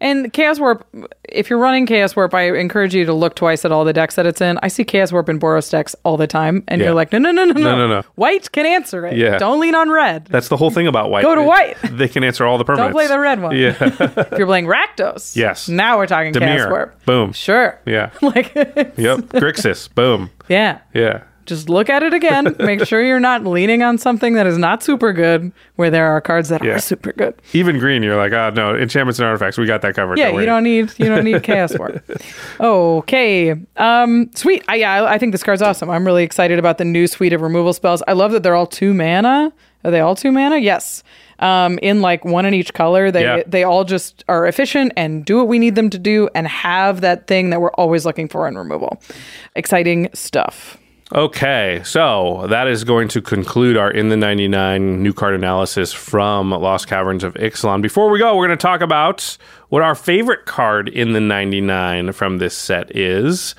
And 0.00 0.32
Chaos 0.32 0.60
Warp, 0.60 0.86
if 1.28 1.50
you're 1.50 1.58
running 1.58 1.84
Chaos 1.86 2.14
Warp, 2.14 2.32
I 2.34 2.56
encourage 2.56 2.94
you 2.94 3.04
to 3.04 3.12
look 3.12 3.34
twice 3.34 3.64
at 3.64 3.72
all 3.72 3.84
the 3.84 3.92
decks 3.92 4.14
that 4.14 4.26
it's 4.26 4.40
in. 4.40 4.58
I 4.62 4.68
see 4.68 4.84
Chaos 4.84 5.12
Warp 5.12 5.28
in 5.28 5.40
Boros 5.40 5.68
decks 5.70 5.96
all 6.04 6.16
the 6.16 6.26
time, 6.26 6.62
and 6.68 6.80
Yeah. 6.80 6.88
you're 6.88 6.94
like, 6.94 7.12
no, 7.12 7.18
no, 7.18 7.32
no, 7.32 7.44
no, 7.44 7.52
no, 7.52 7.60
No, 7.60 7.76
no, 7.76 7.88
no. 7.88 8.02
White 8.14 8.50
can 8.52 8.64
answer 8.66 9.06
it. 9.06 9.16
Yeah. 9.16 9.38
Don't 9.38 9.58
lean 9.60 9.74
on 9.74 9.90
red. 9.90 10.26
That's 10.26 10.48
the 10.48 10.56
whole 10.56 10.70
thing 10.70 10.86
about 10.86 11.10
white. 11.10 11.22
Go 11.24 11.34
to 11.34 11.42
white. 11.42 11.76
They 11.82 12.08
can 12.08 12.22
answer 12.24 12.44
all 12.46 12.58
the 12.58 12.64
permanents. 12.64 12.76
Don't 12.76 12.92
play 12.92 13.06
the 13.08 13.18
red 13.18 13.40
one. 13.42 13.56
Yeah. 13.56 13.74
if 13.80 14.38
you're 14.38 14.46
playing 14.46 14.66
Rakdos, 14.66 15.34
yes. 15.34 15.68
now 15.68 15.98
we're 15.98 16.06
talking 16.06 16.32
Chaos 16.32 16.60
Dimir. 16.60 16.70
Warp. 16.70 17.04
Boom. 17.04 17.32
Sure. 17.32 17.78
Yeah. 17.84 18.10
like, 18.22 18.54
Yep. 18.54 19.18
Grixis. 19.34 19.92
Boom. 19.94 20.30
yeah. 20.48 20.78
Yeah. 20.94 21.22
Just 21.48 21.68
look 21.68 21.88
at 21.90 22.02
it 22.04 22.14
again. 22.14 22.54
Make 22.60 22.84
sure 22.86 23.02
you're 23.02 23.18
not 23.18 23.44
leaning 23.44 23.82
on 23.82 23.98
something 23.98 24.34
that 24.34 24.46
is 24.46 24.56
not 24.58 24.82
super 24.84 25.12
good, 25.12 25.50
where 25.74 25.90
there 25.90 26.06
are 26.06 26.20
cards 26.20 26.48
that 26.50 26.62
Yeah. 26.62 26.74
are 26.74 26.78
super 26.78 27.12
good. 27.12 27.34
Even 27.54 27.78
green, 27.80 28.04
you're 28.04 28.16
like, 28.16 28.32
oh 28.32 28.50
no, 28.50 28.76
enchantments 28.76 29.18
and 29.18 29.26
artifacts, 29.26 29.58
we 29.58 29.66
got 29.66 29.82
that 29.82 29.94
covered. 29.96 30.18
Yeah, 30.18 30.30
worry. 30.30 30.44
you 30.44 30.46
don't 30.46 30.62
need 30.62 30.92
you 30.98 31.06
don't 31.06 31.24
need 31.24 31.42
chaos 31.42 31.76
warp. 31.76 32.04
Okay, 32.60 33.54
um, 33.76 34.30
sweet. 34.34 34.62
I, 34.68 34.76
yeah, 34.76 34.92
I 35.04 35.14
I 35.14 35.18
think 35.18 35.32
this 35.32 35.42
card's 35.42 35.62
awesome. 35.62 35.90
I'm 35.90 36.04
really 36.06 36.22
excited 36.22 36.58
about 36.58 36.78
the 36.78 36.84
new 36.84 37.06
suite 37.06 37.32
of 37.32 37.40
removal 37.40 37.72
spells. 37.72 38.02
I 38.06 38.12
love 38.12 38.32
that 38.32 38.42
they're 38.42 38.54
all 38.54 38.66
two 38.66 38.94
mana. 38.94 39.52
Are 39.84 39.90
they 39.90 40.00
all 40.00 40.14
two 40.14 40.32
mana? 40.32 40.58
Yes. 40.58 41.02
Um, 41.38 41.78
in 41.82 42.02
like 42.02 42.24
one 42.24 42.44
in 42.44 42.52
each 42.52 42.74
color. 42.74 43.10
They 43.10 43.22
Yeah. 43.22 43.42
they 43.46 43.62
all 43.64 43.84
just 43.84 44.24
are 44.28 44.46
efficient 44.46 44.92
and 44.96 45.24
do 45.24 45.36
what 45.38 45.48
we 45.48 45.58
need 45.58 45.76
them 45.76 45.88
to 45.90 45.98
do 45.98 46.28
and 46.34 46.46
have 46.48 47.00
that 47.00 47.26
thing 47.26 47.50
that 47.50 47.60
we're 47.60 47.70
always 47.72 48.04
looking 48.04 48.28
for 48.28 48.46
in 48.48 48.58
removal. 48.58 49.00
Exciting 49.54 50.08
stuff. 50.14 50.76
Okay, 51.14 51.80
so 51.86 52.46
that 52.50 52.68
is 52.68 52.84
going 52.84 53.08
to 53.08 53.22
conclude 53.22 53.78
our 53.78 53.90
in 53.90 54.10
the 54.10 54.16
99 54.16 55.02
new 55.02 55.14
card 55.14 55.34
analysis 55.34 55.90
from 55.90 56.50
Lost 56.50 56.86
Caverns 56.86 57.24
of 57.24 57.32
Ixalan. 57.34 57.80
Before 57.80 58.10
we 58.10 58.18
go, 58.18 58.36
we're 58.36 58.46
going 58.46 58.58
to 58.58 58.60
talk 58.62 58.82
about 58.82 59.38
what 59.70 59.80
our 59.80 59.94
favorite 59.94 60.44
card 60.44 60.86
in 60.90 61.14
the 61.14 61.20
99 61.20 62.12
from 62.12 62.36
this 62.38 62.54
set 62.54 62.94
is. 62.94 63.54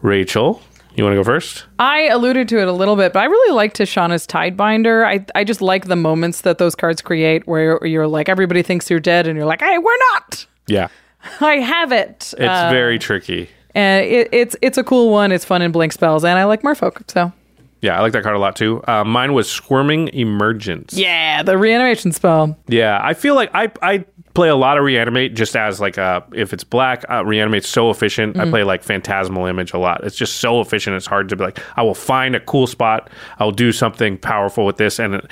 Rachel, 0.00 0.62
you 0.94 1.04
want 1.04 1.12
to 1.12 1.16
go 1.18 1.24
first? 1.24 1.66
I 1.78 2.04
alluded 2.08 2.48
to 2.48 2.58
it 2.58 2.68
a 2.68 2.72
little 2.72 2.96
bit, 2.96 3.12
but 3.12 3.20
I 3.20 3.26
really 3.26 3.54
like 3.54 3.74
Tishana's 3.74 4.26
Tidebinder. 4.26 5.04
I, 5.04 5.26
I 5.34 5.44
just 5.44 5.60
like 5.60 5.84
the 5.88 5.96
moments 5.96 6.40
that 6.40 6.56
those 6.56 6.74
cards 6.74 7.02
create 7.02 7.46
where 7.46 7.84
you're 7.86 8.08
like, 8.08 8.30
everybody 8.30 8.62
thinks 8.62 8.88
you're 8.88 8.98
dead, 8.98 9.26
and 9.26 9.36
you're 9.36 9.46
like, 9.46 9.60
hey, 9.60 9.76
we're 9.76 9.98
not. 10.14 10.46
Yeah, 10.68 10.88
I 11.42 11.56
have 11.56 11.92
it. 11.92 12.32
it's 12.32 12.40
Uh, 12.40 12.70
very 12.72 12.98
tricky. 12.98 13.50
And 13.74 14.04
it, 14.04 14.28
it's 14.32 14.56
it's 14.62 14.78
a 14.78 14.84
cool 14.84 15.10
one. 15.10 15.32
It's 15.32 15.44
fun 15.44 15.62
in 15.62 15.72
blink 15.72 15.92
spells, 15.92 16.24
and 16.24 16.38
I 16.38 16.44
like 16.44 16.62
Merfolk. 16.62 17.10
So 17.10 17.32
Yeah, 17.80 17.98
I 17.98 18.00
like 18.00 18.12
that 18.12 18.22
card 18.22 18.36
a 18.36 18.38
lot 18.38 18.56
too. 18.56 18.82
Uh, 18.86 19.04
mine 19.04 19.32
was 19.34 19.50
Squirming 19.50 20.08
Emergence. 20.08 20.94
yeah, 20.94 21.42
the 21.42 21.56
reanimation 21.58 22.12
spell. 22.12 22.56
Yeah, 22.68 22.98
I 23.02 23.14
feel 23.14 23.34
like 23.34 23.50
I 23.54 23.70
I 23.82 24.04
play 24.34 24.48
a 24.48 24.56
lot 24.56 24.76
of 24.78 24.82
reanimate 24.84 25.34
just 25.34 25.54
as 25.56 25.80
like 25.80 25.96
uh 25.96 26.20
if 26.34 26.52
it's 26.52 26.64
black, 26.64 27.04
uh, 27.08 27.24
reanimate's 27.24 27.68
so 27.68 27.90
efficient. 27.90 28.36
I 28.36 28.44
Mhm. 28.46 28.50
play 28.50 28.64
like 28.64 28.82
Phantasmal 28.82 29.46
Image 29.46 29.72
a 29.72 29.78
lot. 29.78 30.02
It's 30.04 30.16
just 30.16 30.36
so 30.38 30.60
efficient. 30.60 30.96
It's 30.96 31.06
hard 31.06 31.28
to 31.28 31.36
be 31.36 31.44
like 31.44 31.60
I 31.76 31.82
will 31.82 31.94
find 31.94 32.34
a 32.34 32.40
cool 32.40 32.66
spot. 32.66 33.10
I'll 33.38 33.52
do 33.52 33.70
something 33.70 34.18
powerful 34.18 34.64
with 34.66 34.76
this, 34.76 34.98
and 34.98 35.14
it, 35.16 35.26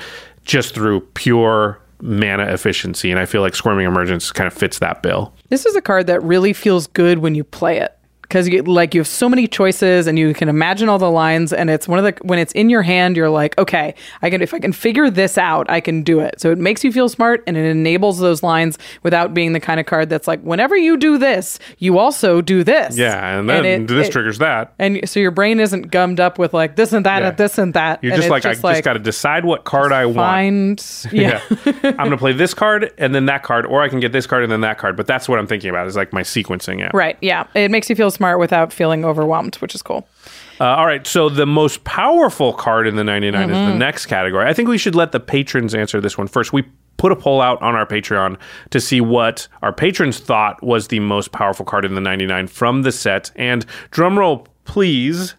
just 0.45 0.75
through 0.75 1.01
pure 1.15 1.79
mana 2.05 2.45
efficiency, 2.53 3.11
and 3.13 3.21
I 3.21 3.27
feel 3.27 3.43
like 3.43 3.55
Squirming 3.55 3.87
Emergence 3.87 4.33
kind 4.33 4.47
of 4.49 4.53
fits 4.53 4.81
that 4.81 5.03
bill. 5.03 5.33
This 5.51 5.65
is 5.67 5.77
a 5.77 5.81
card 5.81 6.09
that 6.09 6.21
really 6.25 6.53
feels 6.53 6.89
good 6.89 7.19
when 7.19 7.35
you 7.37 7.45
play 7.45 7.79
it 7.79 7.97
because 8.33 8.49
you 8.49 8.63
like 8.63 8.95
you 8.95 9.01
have 9.01 9.07
so 9.07 9.29
many 9.29 9.47
choices 9.47 10.07
and 10.07 10.19
you 10.19 10.33
can 10.33 10.49
imagine 10.49 10.89
all 10.89 10.99
the 10.99 11.11
lines 11.11 11.53
and 11.53 11.69
it's 11.69 11.87
one 11.87 11.99
of 11.99 12.05
the 12.07 12.15
when 12.25 12.39
it's 12.39 12.53
in 12.55 12.71
your 12.71 12.81
hand 12.81 13.15
you're 13.15 13.29
like 13.29 13.57
okay 13.59 13.95
i 14.23 14.31
can 14.31 14.41
if 14.41 14.55
i 14.55 14.59
can 14.59 14.73
figure 14.73 15.11
this 15.11 15.37
out 15.37 15.69
i 15.71 15.81
can 15.81 16.03
do 16.03 16.19
it 16.19 16.41
so 16.41 16.51
it 16.51 16.57
makes 16.57 16.83
you 16.83 16.91
feel 16.91 17.11
smart 17.11 17.45
and 17.47 17.59
it 17.59 17.67
enables 17.67 18.19
those 18.21 18.43
lines 18.43 18.79
without 19.03 19.35
being 19.35 19.53
the 19.53 19.61
kind 19.61 19.79
of 19.79 19.85
card 19.85 20.09
that's 20.09 20.27
like 20.27 20.41
whenever 20.41 20.75
you 20.75 20.97
do 20.97 21.19
this 21.19 21.59
you 21.77 21.99
also 21.99 22.41
do 22.41 22.65
this 22.65 22.97
Yeah, 22.97 23.39
and 23.39 23.51
then 23.51 23.65
it- 23.67 23.87
this 23.89 24.09
it- 24.09 24.13
triggers 24.13 24.39
that. 24.39 24.73
and 24.79 25.07
so 25.07 25.21
your 25.21 25.31
brain 25.31 25.61
isn't 25.61 25.91
gummed 25.91 26.19
up 26.19 26.39
with 26.39 26.55
like 26.55 26.77
this 26.77 26.95
and 26.95 27.05
that 27.05 27.21
Yeah. 27.21 27.29
and 27.29 27.37
this 27.37 27.59
and 27.59 27.75
that 27.75 28.03
You're 28.03 28.15
and 28.15 28.23
just 28.23 28.31
like, 28.31 28.47
I 28.47 28.55
just 28.55 28.83
got 28.85 28.95
to 28.95 28.99
decide 28.99 29.45
what 29.45 29.65
card 29.65 29.93
I 29.93 30.07
want. 30.07 30.17
find 30.17 30.83
yeah, 31.13 31.43
I'm 31.85 31.97
going 31.97 32.11
to 32.13 32.17
play 32.17 32.33
this 32.33 32.55
card 32.55 32.93
and 32.97 33.15
then 33.15 33.27
that 33.27 33.43
card, 33.43 33.67
or 33.67 33.83
I 33.83 33.91
can 33.91 34.01
get 34.01 34.13
this 34.13 34.27
card 34.27 34.43
and 34.43 34.51
then 34.51 34.63
that 34.63 34.79
card. 34.79 34.97
But 34.97 35.07
that's 35.07 35.29
what 35.29 35.39
I'm 35.39 35.47
thinking 35.47 35.69
about 35.69 35.87
is 35.87 35.97
like 35.97 36.15
my 36.15 36.23
sequencing. 36.23 36.79
Yeah. 36.79 36.91
right 36.95 37.19
yeah 37.21 37.47
it 37.55 37.71
makes 37.71 37.91
you 37.91 37.97
feel 37.97 38.11
smart 38.11 38.22
without 38.39 38.73
feeling 38.73 39.05
overwhelmed 39.05 39.57
which 39.57 39.75
is 39.75 39.83
cool 39.83 40.07
Uh, 40.61 40.65
all 40.77 40.87
right. 40.87 41.05
So 41.09 41.29
the 41.29 41.47
most 41.47 41.83
powerful 41.83 42.53
card 42.53 42.87
in 42.87 42.95
the 42.95 43.03
99 43.03 43.51
is 43.51 43.57
the 43.57 43.73
Mhm. 43.73 43.79
next 43.79 44.07
category. 44.07 44.47
I 44.47 44.53
think 44.53 44.69
we 44.69 44.79
should 44.79 44.95
let 44.95 45.11
the 45.11 45.19
patrons 45.19 45.75
answer 45.75 46.01
this 46.01 46.17
one 46.17 46.29
first. 46.29 46.53
We 46.53 46.63
put 46.99 47.11
a 47.11 47.17
poll 47.17 47.41
out 47.41 47.61
on 47.63 47.75
our 47.75 47.85
Patreon 47.87 48.37
to 48.71 48.79
see 48.81 49.01
what 49.01 49.49
our 49.63 49.73
patrons 49.73 50.21
thought 50.21 50.63
was 50.63 50.87
the 50.89 51.01
most 51.01 51.33
powerful 51.33 51.65
card 51.67 51.85
in 51.85 51.97
the 51.97 52.01
99 52.01 52.47
from 52.47 52.83
the 52.83 52.93
set. 52.93 53.33
And 53.35 53.67
drumroll, 53.91 54.47
please. 54.65 55.35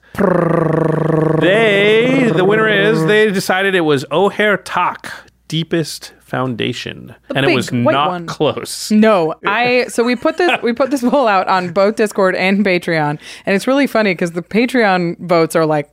They, 1.39 2.29
the 2.35 2.43
winner 2.45 2.67
is, 2.67 3.05
they 3.05 3.31
decided 3.31 3.75
it 3.75 3.81
was 3.81 4.03
Ojer 4.11 4.57
Taq, 4.63 5.09
Deepest 5.53 6.13
Foundation. 6.19 7.13
The 7.27 7.37
and 7.37 7.45
it 7.45 7.53
was 7.53 7.71
not 7.71 8.09
one. 8.09 8.25
close. 8.25 8.89
No, 8.89 9.35
I 9.45 9.85
so 9.87 10.03
we 10.03 10.15
put 10.15 10.37
this 10.37 10.51
we 10.63 10.73
put 10.73 10.89
this 10.89 11.01
poll 11.07 11.27
out 11.27 11.47
on 11.47 11.71
both 11.71 11.95
Discord 11.95 12.33
and 12.35 12.65
Patreon, 12.65 13.19
and 13.45 13.55
it's 13.55 13.67
really 13.67 13.85
funny 13.85 14.11
because 14.13 14.31
the 14.31 14.41
Patreon 14.41 15.19
votes 15.19 15.55
are 15.55 15.65
like. 15.65 15.89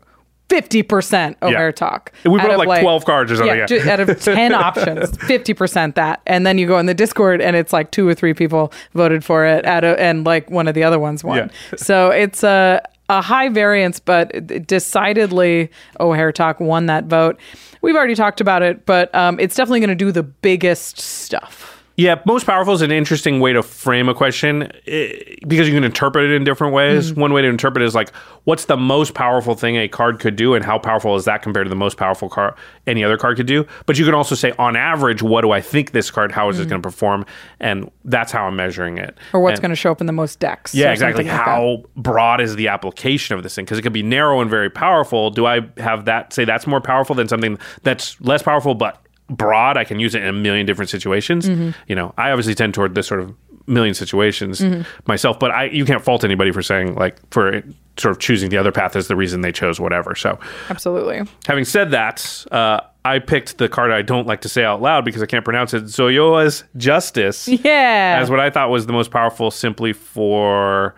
50% 0.50 1.38
Ojer 1.38 1.52
Yeah. 1.52 1.70
Taq. 1.70 2.08
We 2.24 2.40
put 2.40 2.50
up 2.50 2.60
of, 2.60 2.66
like 2.66 2.80
12 2.82 3.04
cards 3.04 3.30
or 3.30 3.36
something, 3.36 3.56
Yeah, 3.56 3.66
yeah. 3.70 3.92
out 3.92 4.00
of 4.00 4.20
10 4.20 4.52
options, 4.52 5.12
50% 5.18 5.94
that. 5.94 6.20
And 6.26 6.44
then 6.44 6.58
you 6.58 6.66
go 6.66 6.76
in 6.80 6.86
the 6.86 6.92
Discord 6.94 7.40
and 7.40 7.54
it's 7.54 7.72
like 7.72 7.92
two 7.92 8.08
or 8.08 8.14
three 8.16 8.34
people 8.34 8.72
voted 8.92 9.24
for 9.24 9.46
it 9.46 9.64
out 9.64 9.84
of, 9.84 9.96
and 9.98 10.26
like 10.26 10.50
one 10.50 10.66
of 10.66 10.74
the 10.74 10.82
other 10.82 10.98
ones 10.98 11.22
won. 11.22 11.36
Yeah. 11.36 11.48
so 11.76 12.10
it's 12.10 12.42
a, 12.42 12.82
a 13.10 13.20
high 13.20 13.48
variance, 13.48 13.98
but 13.98 14.46
decidedly 14.68 15.68
Ojer 15.98 16.32
Taq 16.32 16.60
won 16.60 16.86
that 16.86 17.06
vote. 17.06 17.40
We've 17.82 17.96
already 17.96 18.14
talked 18.14 18.40
about 18.40 18.62
it, 18.62 18.86
but 18.86 19.12
um, 19.14 19.40
it's 19.40 19.56
definitely 19.56 19.80
going 19.80 19.88
to 19.88 19.96
do 19.96 20.12
the 20.12 20.22
biggest 20.22 21.00
stuff. 21.00 21.69
Yeah, 22.00 22.14
most 22.24 22.46
powerful 22.46 22.72
is 22.72 22.80
an 22.80 22.90
interesting 22.90 23.40
way 23.40 23.52
to 23.52 23.62
frame 23.62 24.08
a 24.08 24.14
question 24.14 24.72
eh, 24.86 25.12
because 25.46 25.68
you 25.68 25.74
can 25.74 25.84
interpret 25.84 26.24
it 26.24 26.34
in 26.34 26.44
different 26.44 26.72
ways. 26.72 27.10
Mm-hmm. 27.12 27.20
One 27.20 27.32
way 27.34 27.42
to 27.42 27.48
interpret 27.48 27.82
it 27.82 27.86
is 27.86 27.94
like, 27.94 28.10
what's 28.44 28.64
the 28.64 28.78
most 28.78 29.12
powerful 29.12 29.54
thing 29.54 29.76
a 29.76 29.86
card 29.86 30.18
could 30.18 30.34
do, 30.34 30.54
and 30.54 30.64
how 30.64 30.78
powerful 30.78 31.14
is 31.16 31.26
that 31.26 31.42
compared 31.42 31.66
to 31.66 31.68
the 31.68 31.76
most 31.76 31.98
powerful 31.98 32.30
card 32.30 32.54
any 32.86 33.04
other 33.04 33.18
card 33.18 33.36
could 33.36 33.46
do? 33.46 33.66
But 33.84 33.98
you 33.98 34.06
can 34.06 34.14
also 34.14 34.34
say, 34.34 34.54
on 34.58 34.76
average, 34.76 35.22
what 35.22 35.42
do 35.42 35.50
I 35.50 35.60
think 35.60 35.92
this 35.92 36.10
card? 36.10 36.32
How 36.32 36.48
is 36.48 36.58
it 36.58 36.68
Mhm. 36.68 36.70
going 36.70 36.80
to 36.82 36.88
perform? 36.88 37.26
And 37.60 37.90
that's 38.06 38.32
how 38.32 38.44
I'm 38.46 38.56
measuring 38.56 38.96
it. 38.96 39.18
Or 39.34 39.40
what's 39.40 39.60
going 39.60 39.68
to 39.68 39.76
show 39.76 39.92
up 39.92 40.00
in 40.00 40.06
the 40.06 40.14
most 40.14 40.40
decks. 40.40 40.74
yeah, 40.74 40.92
exactly. 40.92 41.24
like 41.24 41.32
that. 41.32 41.44
How 41.44 41.82
broad 41.96 42.40
is 42.40 42.56
the 42.56 42.68
application 42.68 43.36
of 43.36 43.42
this 43.42 43.54
thing? 43.54 43.66
Because 43.66 43.78
it 43.78 43.82
could 43.82 43.92
be 43.92 44.02
narrow 44.02 44.40
and 44.40 44.48
very 44.48 44.70
powerful. 44.70 45.28
Do 45.28 45.44
I 45.44 45.60
have 45.76 46.06
that 46.06 46.32
say 46.32 46.46
that's 46.46 46.66
more 46.66 46.80
powerful 46.80 47.14
than 47.14 47.28
something 47.28 47.58
that's 47.82 48.18
less 48.22 48.40
powerful 48.42 48.74
but 48.74 49.02
broad? 49.30 49.76
I 49.76 49.84
can 49.84 49.98
use 50.00 50.14
it 50.14 50.22
in 50.22 50.28
a 50.28 50.32
million 50.32 50.66
different 50.66 50.90
situations. 50.90 51.48
Mhm. 51.48 51.74
You 51.88 51.94
know, 51.96 52.12
I 52.18 52.30
obviously 52.30 52.54
tend 52.54 52.74
toward 52.74 52.94
this 52.94 53.06
sort 53.06 53.20
of 53.20 53.32
million 53.66 53.94
situations 53.94 54.60
Mhm. 54.60 54.84
myself, 55.06 55.38
but 55.38 55.50
I 55.52 55.64
you 55.66 55.84
can't 55.84 56.02
fault 56.02 56.24
anybody 56.24 56.50
for 56.50 56.60
saying 56.62 56.96
like 56.96 57.16
for 57.30 57.62
sort 57.96 58.12
of 58.12 58.18
choosing 58.18 58.50
the 58.50 58.56
other 58.56 58.72
path 58.72 58.96
as 58.96 59.08
the 59.08 59.14
reason 59.16 59.42
they 59.42 59.52
chose 59.52 59.78
whatever. 59.78 60.14
So 60.14 60.38
Absolutely. 60.70 61.22
having 61.46 61.64
said 61.64 61.90
that, 61.92 62.44
uh, 62.50 62.80
I 63.04 63.18
picked 63.18 63.58
the 63.58 63.68
card 63.68 63.92
I 63.92 64.02
don't 64.02 64.26
like 64.26 64.40
to 64.42 64.48
say 64.48 64.64
out 64.64 64.82
loud 64.82 65.04
because 65.04 65.22
I 65.22 65.26
can't 65.26 65.44
pronounce 65.44 65.72
it. 65.74 65.84
Zoyowa's 65.84 66.64
Justice 66.76 67.46
Yeah. 67.48 68.18
as 68.20 68.28
what 68.30 68.40
I 68.40 68.50
thought 68.50 68.70
was 68.70 68.86
the 68.86 68.92
most 68.92 69.10
powerful, 69.10 69.50
simply 69.50 69.92
for 69.92 70.94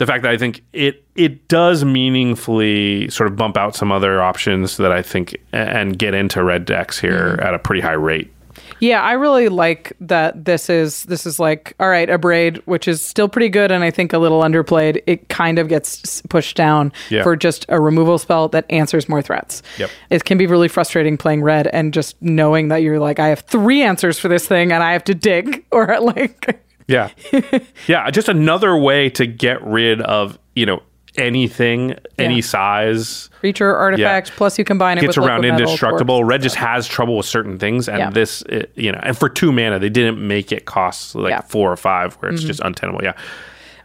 the 0.00 0.06
fact 0.06 0.22
that 0.24 0.32
I 0.32 0.36
think 0.36 0.62
it 0.72 1.04
it 1.14 1.46
does 1.48 1.84
meaningfully 1.84 3.08
sort 3.10 3.28
of 3.30 3.36
bump 3.36 3.56
out 3.56 3.74
some 3.76 3.92
other 3.92 4.22
options 4.22 4.76
that 4.78 4.92
I 4.92 5.02
think 5.02 5.36
and 5.52 5.98
get 5.98 6.14
into 6.14 6.42
red 6.42 6.64
decks 6.64 6.98
here 6.98 7.10
Mm-hmm. 7.36 7.46
at 7.46 7.54
a 7.54 7.58
pretty 7.58 7.80
high 7.82 7.92
rate. 7.92 8.32
Yeah, 8.80 9.02
I 9.02 9.12
really 9.12 9.48
like 9.50 9.92
that 10.00 10.46
this 10.46 10.70
is 10.70 11.02
this 11.04 11.26
is 11.26 11.38
like 11.38 11.74
all 11.78 11.88
right, 11.90 12.08
Abrade, 12.08 12.62
which 12.64 12.88
is 12.88 13.04
still 13.04 13.28
pretty 13.28 13.50
good 13.50 13.70
and 13.70 13.84
I 13.84 13.90
think 13.90 14.12
a 14.14 14.18
little 14.18 14.40
underplayed. 14.42 15.02
It 15.06 15.28
kind 15.28 15.58
of 15.58 15.68
gets 15.68 16.22
pushed 16.30 16.56
down 16.56 16.92
Yeah. 17.10 17.22
for 17.22 17.36
just 17.36 17.66
a 17.68 17.78
removal 17.78 18.16
spell 18.18 18.48
that 18.48 18.64
answers 18.70 19.06
more 19.08 19.20
threats. 19.22 19.62
Yep. 19.78 19.90
It 20.08 20.24
can 20.24 20.38
be 20.38 20.46
really 20.46 20.68
frustrating 20.68 21.18
playing 21.18 21.42
red 21.42 21.66
and 21.68 21.92
just 21.92 22.20
knowing 22.22 22.68
that 22.68 22.78
you're 22.78 22.98
like 22.98 23.18
I 23.18 23.28
have 23.28 23.40
three 23.40 23.82
answers 23.82 24.18
for 24.18 24.28
this 24.28 24.46
thing 24.46 24.72
and 24.72 24.82
I 24.82 24.92
have 24.94 25.04
to 25.04 25.14
dig 25.14 25.64
or 25.72 26.00
like 26.00 26.62
Yeah. 26.86 27.10
yeah, 27.86 28.10
just 28.10 28.28
another 28.28 28.76
way 28.76 29.10
to 29.10 29.26
get 29.26 29.62
rid 29.64 30.00
of, 30.02 30.38
you 30.54 30.66
know, 30.66 30.82
anything, 31.16 31.96
any 32.18 32.40
size. 32.40 33.30
creature 33.40 33.74
artifact 33.74 34.30
plus 34.32 34.58
you 34.58 34.64
combine 34.64 34.96
it 34.98 35.00
gets 35.00 35.18
around 35.18 35.44
indestructible. 35.44 36.22
Red 36.24 36.40
just 36.42 36.54
has 36.56 36.86
trouble 36.86 37.16
with 37.16 37.26
certain 37.26 37.58
things, 37.58 37.88
and 37.88 37.98
Yeah. 37.98 38.10
this, 38.10 38.42
it, 38.42 38.70
you 38.76 38.92
know, 38.92 39.00
and 39.02 39.16
for 39.18 39.28
two 39.28 39.50
mana, 39.52 39.78
they 39.80 39.88
didn't 39.88 40.24
make 40.26 40.52
it 40.52 40.66
cost 40.66 41.14
like 41.16 41.30
Yeah. 41.30 41.40
four 41.42 41.72
or 41.72 41.76
five, 41.76 42.14
where 42.14 42.30
it's 42.32 42.44
Mhm. 42.44 42.46
just 42.46 42.60
untenable. 42.60 43.00
Yeah, 43.02 43.14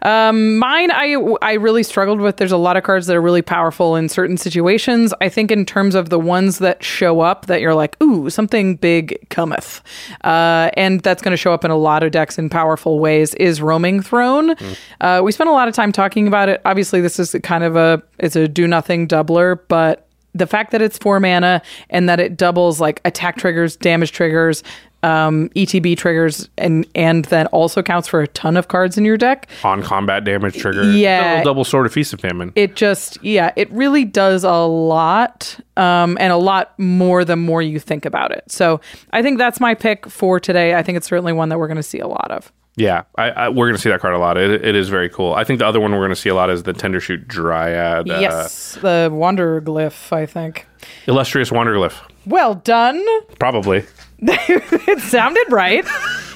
Um, 0.05 0.57
mine, 0.57 0.91
I 0.91 1.15
I 1.41 1.53
really 1.53 1.81
struggled 1.81 2.21
with. 2.21 2.37
There's 2.37 2.51
a 2.51 2.57
lot 2.57 2.77
of 2.77 2.83
cards 2.83 3.07
that 3.07 3.15
are 3.15 3.21
really 3.21 3.41
powerful 3.41 3.95
in 3.95 4.07
certain 4.07 4.37
situations. 4.37 5.15
I 5.19 5.29
think 5.29 5.51
in 5.51 5.65
terms 5.65 5.95
of 5.95 6.09
the 6.09 6.19
ones 6.19 6.59
that 6.59 6.83
show 6.83 7.21
up, 7.21 7.47
that 7.47 7.59
you're 7.59 7.73
like, 7.73 7.99
ooh, 8.03 8.29
something 8.29 8.75
big 8.75 9.27
cometh, 9.29 9.81
uh, 10.23 10.69
and 10.75 11.01
that's 11.01 11.23
going 11.23 11.31
to 11.31 11.37
show 11.37 11.53
up 11.53 11.65
in 11.65 11.71
a 11.71 11.75
lot 11.75 12.03
of 12.03 12.11
decks 12.11 12.37
in 12.37 12.49
powerful 12.51 12.99
ways. 12.99 13.33
Is 13.33 13.63
Roaming 13.63 13.99
Throne? 14.01 14.55
Uh, 15.01 15.21
we 15.23 15.31
spent 15.31 15.49
a 15.49 15.53
lot 15.53 15.67
of 15.67 15.73
time 15.73 15.91
talking 15.91 16.27
about 16.27 16.49
it. 16.49 16.61
Obviously, 16.65 17.01
this 17.01 17.19
is 17.19 17.35
kind 17.41 17.63
of 17.63 17.75
a 17.75 18.03
it's 18.19 18.35
a 18.35 18.47
do 18.47 18.67
nothing 18.67 19.07
doubler, 19.07 19.59
but 19.67 20.07
the 20.35 20.45
fact 20.45 20.71
that 20.71 20.81
it's 20.81 20.97
four 20.97 21.19
mana 21.19 21.61
and 21.89 22.07
that 22.09 22.19
it 22.19 22.37
doubles 22.37 22.79
like 22.79 23.01
attack 23.05 23.37
triggers, 23.37 23.75
damage 23.77 24.11
triggers, 24.11 24.63
um, 25.05 25.49
ETB 25.49 25.95
triggers, 25.97 26.49
and 26.57 26.87
and 26.95 27.25
then 27.25 27.45
also 27.47 27.83
counts 27.83 28.07
for 28.07 28.21
a 28.21 28.27
ton 28.27 28.57
of 28.57 28.67
cards 28.67 28.97
in 28.97 29.05
your 29.05 29.17
deck. 29.17 29.47
on 29.63 29.83
combat 29.83 30.23
damage 30.23 30.55
trigger. 30.57 30.83
Yeah. 30.91 31.35
double, 31.35 31.43
double 31.43 31.63
sword 31.63 31.85
of 31.85 31.93
feast 31.93 32.11
of 32.13 32.19
famine. 32.19 32.51
It 32.55 32.75
just, 32.75 33.23
yeah, 33.23 33.51
it 33.55 33.71
really 33.71 34.03
does 34.03 34.43
a 34.43 34.65
lot, 34.65 35.59
um, 35.77 36.17
and 36.19 36.33
a 36.33 36.37
lot 36.37 36.77
more 36.79 37.23
the 37.23 37.35
more 37.35 37.61
you 37.61 37.79
think 37.79 38.05
about 38.05 38.31
it. 38.31 38.43
So 38.47 38.81
I 39.13 39.21
think 39.21 39.37
that's 39.37 39.59
my 39.59 39.75
pick 39.75 40.07
for 40.07 40.39
today. 40.39 40.73
I 40.73 40.81
think 40.81 40.95
it's 40.97 41.07
certainly 41.07 41.33
one 41.33 41.49
that 41.49 41.59
we're 41.59 41.67
going 41.67 41.77
to 41.77 41.83
see 41.83 41.99
a 41.99 42.07
lot 42.07 42.31
of. 42.31 42.51
Yeah, 42.77 43.03
I, 43.17 43.29
I, 43.29 43.49
we're 43.49 43.67
going 43.67 43.75
to 43.77 43.81
see 43.81 43.89
that 43.89 44.01
card 44.01 44.15
a 44.15 44.17
lot. 44.17 44.37
It, 44.37 44.65
it 44.65 44.75
is 44.75 44.89
very 44.89 45.07
cool. 45.07 45.33
I 45.33 45.45
think 45.45 45.59
the 45.59 45.67
other 45.67 45.79
one 45.79 45.91
we're 45.91 45.99
going 45.99 46.09
to 46.09 46.15
see 46.15 46.27
a 46.29 46.35
lot 46.35 46.49
is 46.49 46.63
the 46.63 46.73
Tender 46.73 46.99
Shoot 46.99 47.25
Dryad. 47.25 48.09
uh, 48.09 48.19
yes, 48.19 48.73
the 48.81 49.09
Wanderglyph, 49.13 50.11
I 50.11 50.25
think. 50.25 50.65
illustrious 51.07 51.51
Wanderglyph. 51.51 52.01
Well 52.25 52.55
done. 52.55 53.01
Probably. 53.39 53.85
It 54.27 54.99
sounded 55.01 55.45
right. 55.51 55.85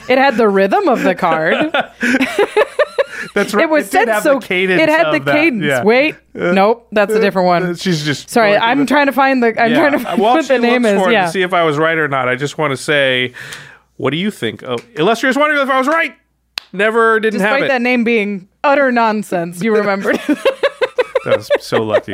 It 0.10 0.18
had 0.18 0.38
the 0.38 0.50
rhythm 0.50 0.88
of 0.88 1.04
the 1.04 1.14
card. 1.16 1.56
That's 3.36 3.54
right. 3.54 3.64
It 3.64 3.70
was 3.70 3.90
did 3.90 4.08
said 4.08 4.22
so. 4.22 4.38
it 4.38 4.90
had 4.90 5.12
the 5.12 5.20
cadence. 5.20 5.64
yeah. 5.66 5.84
Wait, 5.84 6.16
Uh, 6.34 6.52
nope, 6.54 6.88
that's 6.92 7.14
a 7.14 7.20
different 7.20 7.48
one. 7.48 7.76
She's 7.76 8.04
just 8.06 8.30
Sorry, 8.30 8.56
I'm 8.56 8.80
the- 8.80 8.86
trying 8.86 9.08
to 9.08 9.12
find 9.12 9.44
the. 9.44 9.48
I'm 9.62 9.72
Yeah. 9.72 9.80
trying 9.80 9.92
to 9.92 10.00
find 10.00 10.22
While 10.22 10.36
what 10.36 10.48
the 10.48 10.58
name 10.58 10.86
is. 10.86 11.02
Yeah. 11.12 11.26
To 11.26 11.32
see 11.32 11.42
if 11.42 11.54
I 11.54 11.64
was 11.64 11.78
right 11.78 11.98
or 11.98 12.08
not, 12.08 12.30
I 12.30 12.36
just 12.36 12.58
want 12.58 12.72
to 12.72 12.78
say, 12.78 13.34
what 13.98 14.12
do 14.12 14.18
you 14.18 14.32
think? 14.32 14.64
Oh, 14.64 14.78
illustrious 14.96 15.36
If 15.36 15.70
I 15.70 15.78
was 15.78 15.88
right. 15.88 16.16
Never 16.72 17.20
didn't 17.20 17.40
Despite 17.40 17.54
have 17.54 17.64
it. 17.64 17.68
that 17.70 17.82
name 17.82 18.04
being 18.06 18.48
utter 18.64 18.92
nonsense, 18.92 19.62
you 19.62 19.76
remembered. 19.76 20.20
That 21.26 21.36
was 21.36 21.50
so 21.60 21.84
lucky. 21.84 22.14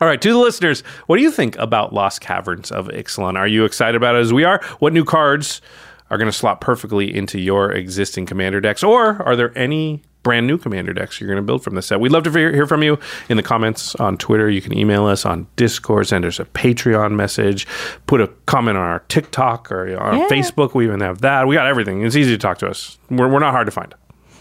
All 0.00 0.06
right, 0.08 0.20
to 0.20 0.30
the 0.32 0.38
listeners, 0.38 0.82
what 1.06 1.16
do 1.16 1.22
you 1.22 1.30
think 1.30 1.56
about 1.56 1.92
Lost 1.94 2.20
Caverns 2.20 2.70
of 2.70 2.88
Ixalan? 2.88 3.36
Are 3.36 3.48
you 3.48 3.64
excited 3.64 3.96
about 3.96 4.14
it 4.14 4.18
as 4.20 4.32
we 4.32 4.44
are? 4.44 4.60
What 4.78 4.92
new 4.92 5.04
cards 5.04 5.62
are 6.10 6.18
going 6.18 6.30
to 6.30 6.36
slot 6.36 6.60
perfectly 6.60 7.14
into 7.14 7.40
your 7.40 7.72
existing 7.72 8.26
commander 8.26 8.60
decks? 8.60 8.82
Or 8.82 9.22
are 9.22 9.34
there 9.36 9.56
any 9.56 10.02
brand 10.22 10.46
new 10.46 10.58
commander 10.58 10.92
decks 10.92 11.18
you're 11.18 11.28
going 11.28 11.38
to 11.38 11.42
build 11.42 11.64
from 11.64 11.76
this 11.76 11.86
set? 11.86 11.98
We'd 11.98 12.12
love 12.12 12.24
to 12.24 12.30
hear 12.30 12.66
from 12.66 12.82
you 12.82 12.98
in 13.30 13.38
the 13.38 13.42
comments 13.42 13.94
on 13.94 14.18
Twitter. 14.18 14.50
You 14.50 14.60
can 14.60 14.76
email 14.76 15.06
us 15.06 15.24
on 15.24 15.46
Discord, 15.56 16.06
send 16.08 16.26
us 16.26 16.38
a 16.38 16.44
Patreon 16.44 17.12
message, 17.12 17.66
put 18.06 18.20
a 18.20 18.26
comment 18.44 18.76
on 18.76 18.84
our 18.84 18.98
TikTok 19.08 19.72
or 19.72 19.98
on 19.98 20.18
Yeah. 20.18 20.28
Facebook. 20.28 20.74
We 20.74 20.84
even 20.84 21.00
have 21.00 21.22
that. 21.22 21.46
We 21.48 21.54
got 21.54 21.66
everything. 21.66 22.04
It's 22.04 22.16
easy 22.16 22.32
to 22.32 22.38
talk 22.38 22.58
to 22.58 22.68
us. 22.68 22.98
We're, 23.08 23.28
we're 23.28 23.38
not 23.40 23.52
hard 23.52 23.66
to 23.66 23.72
find. 23.72 23.94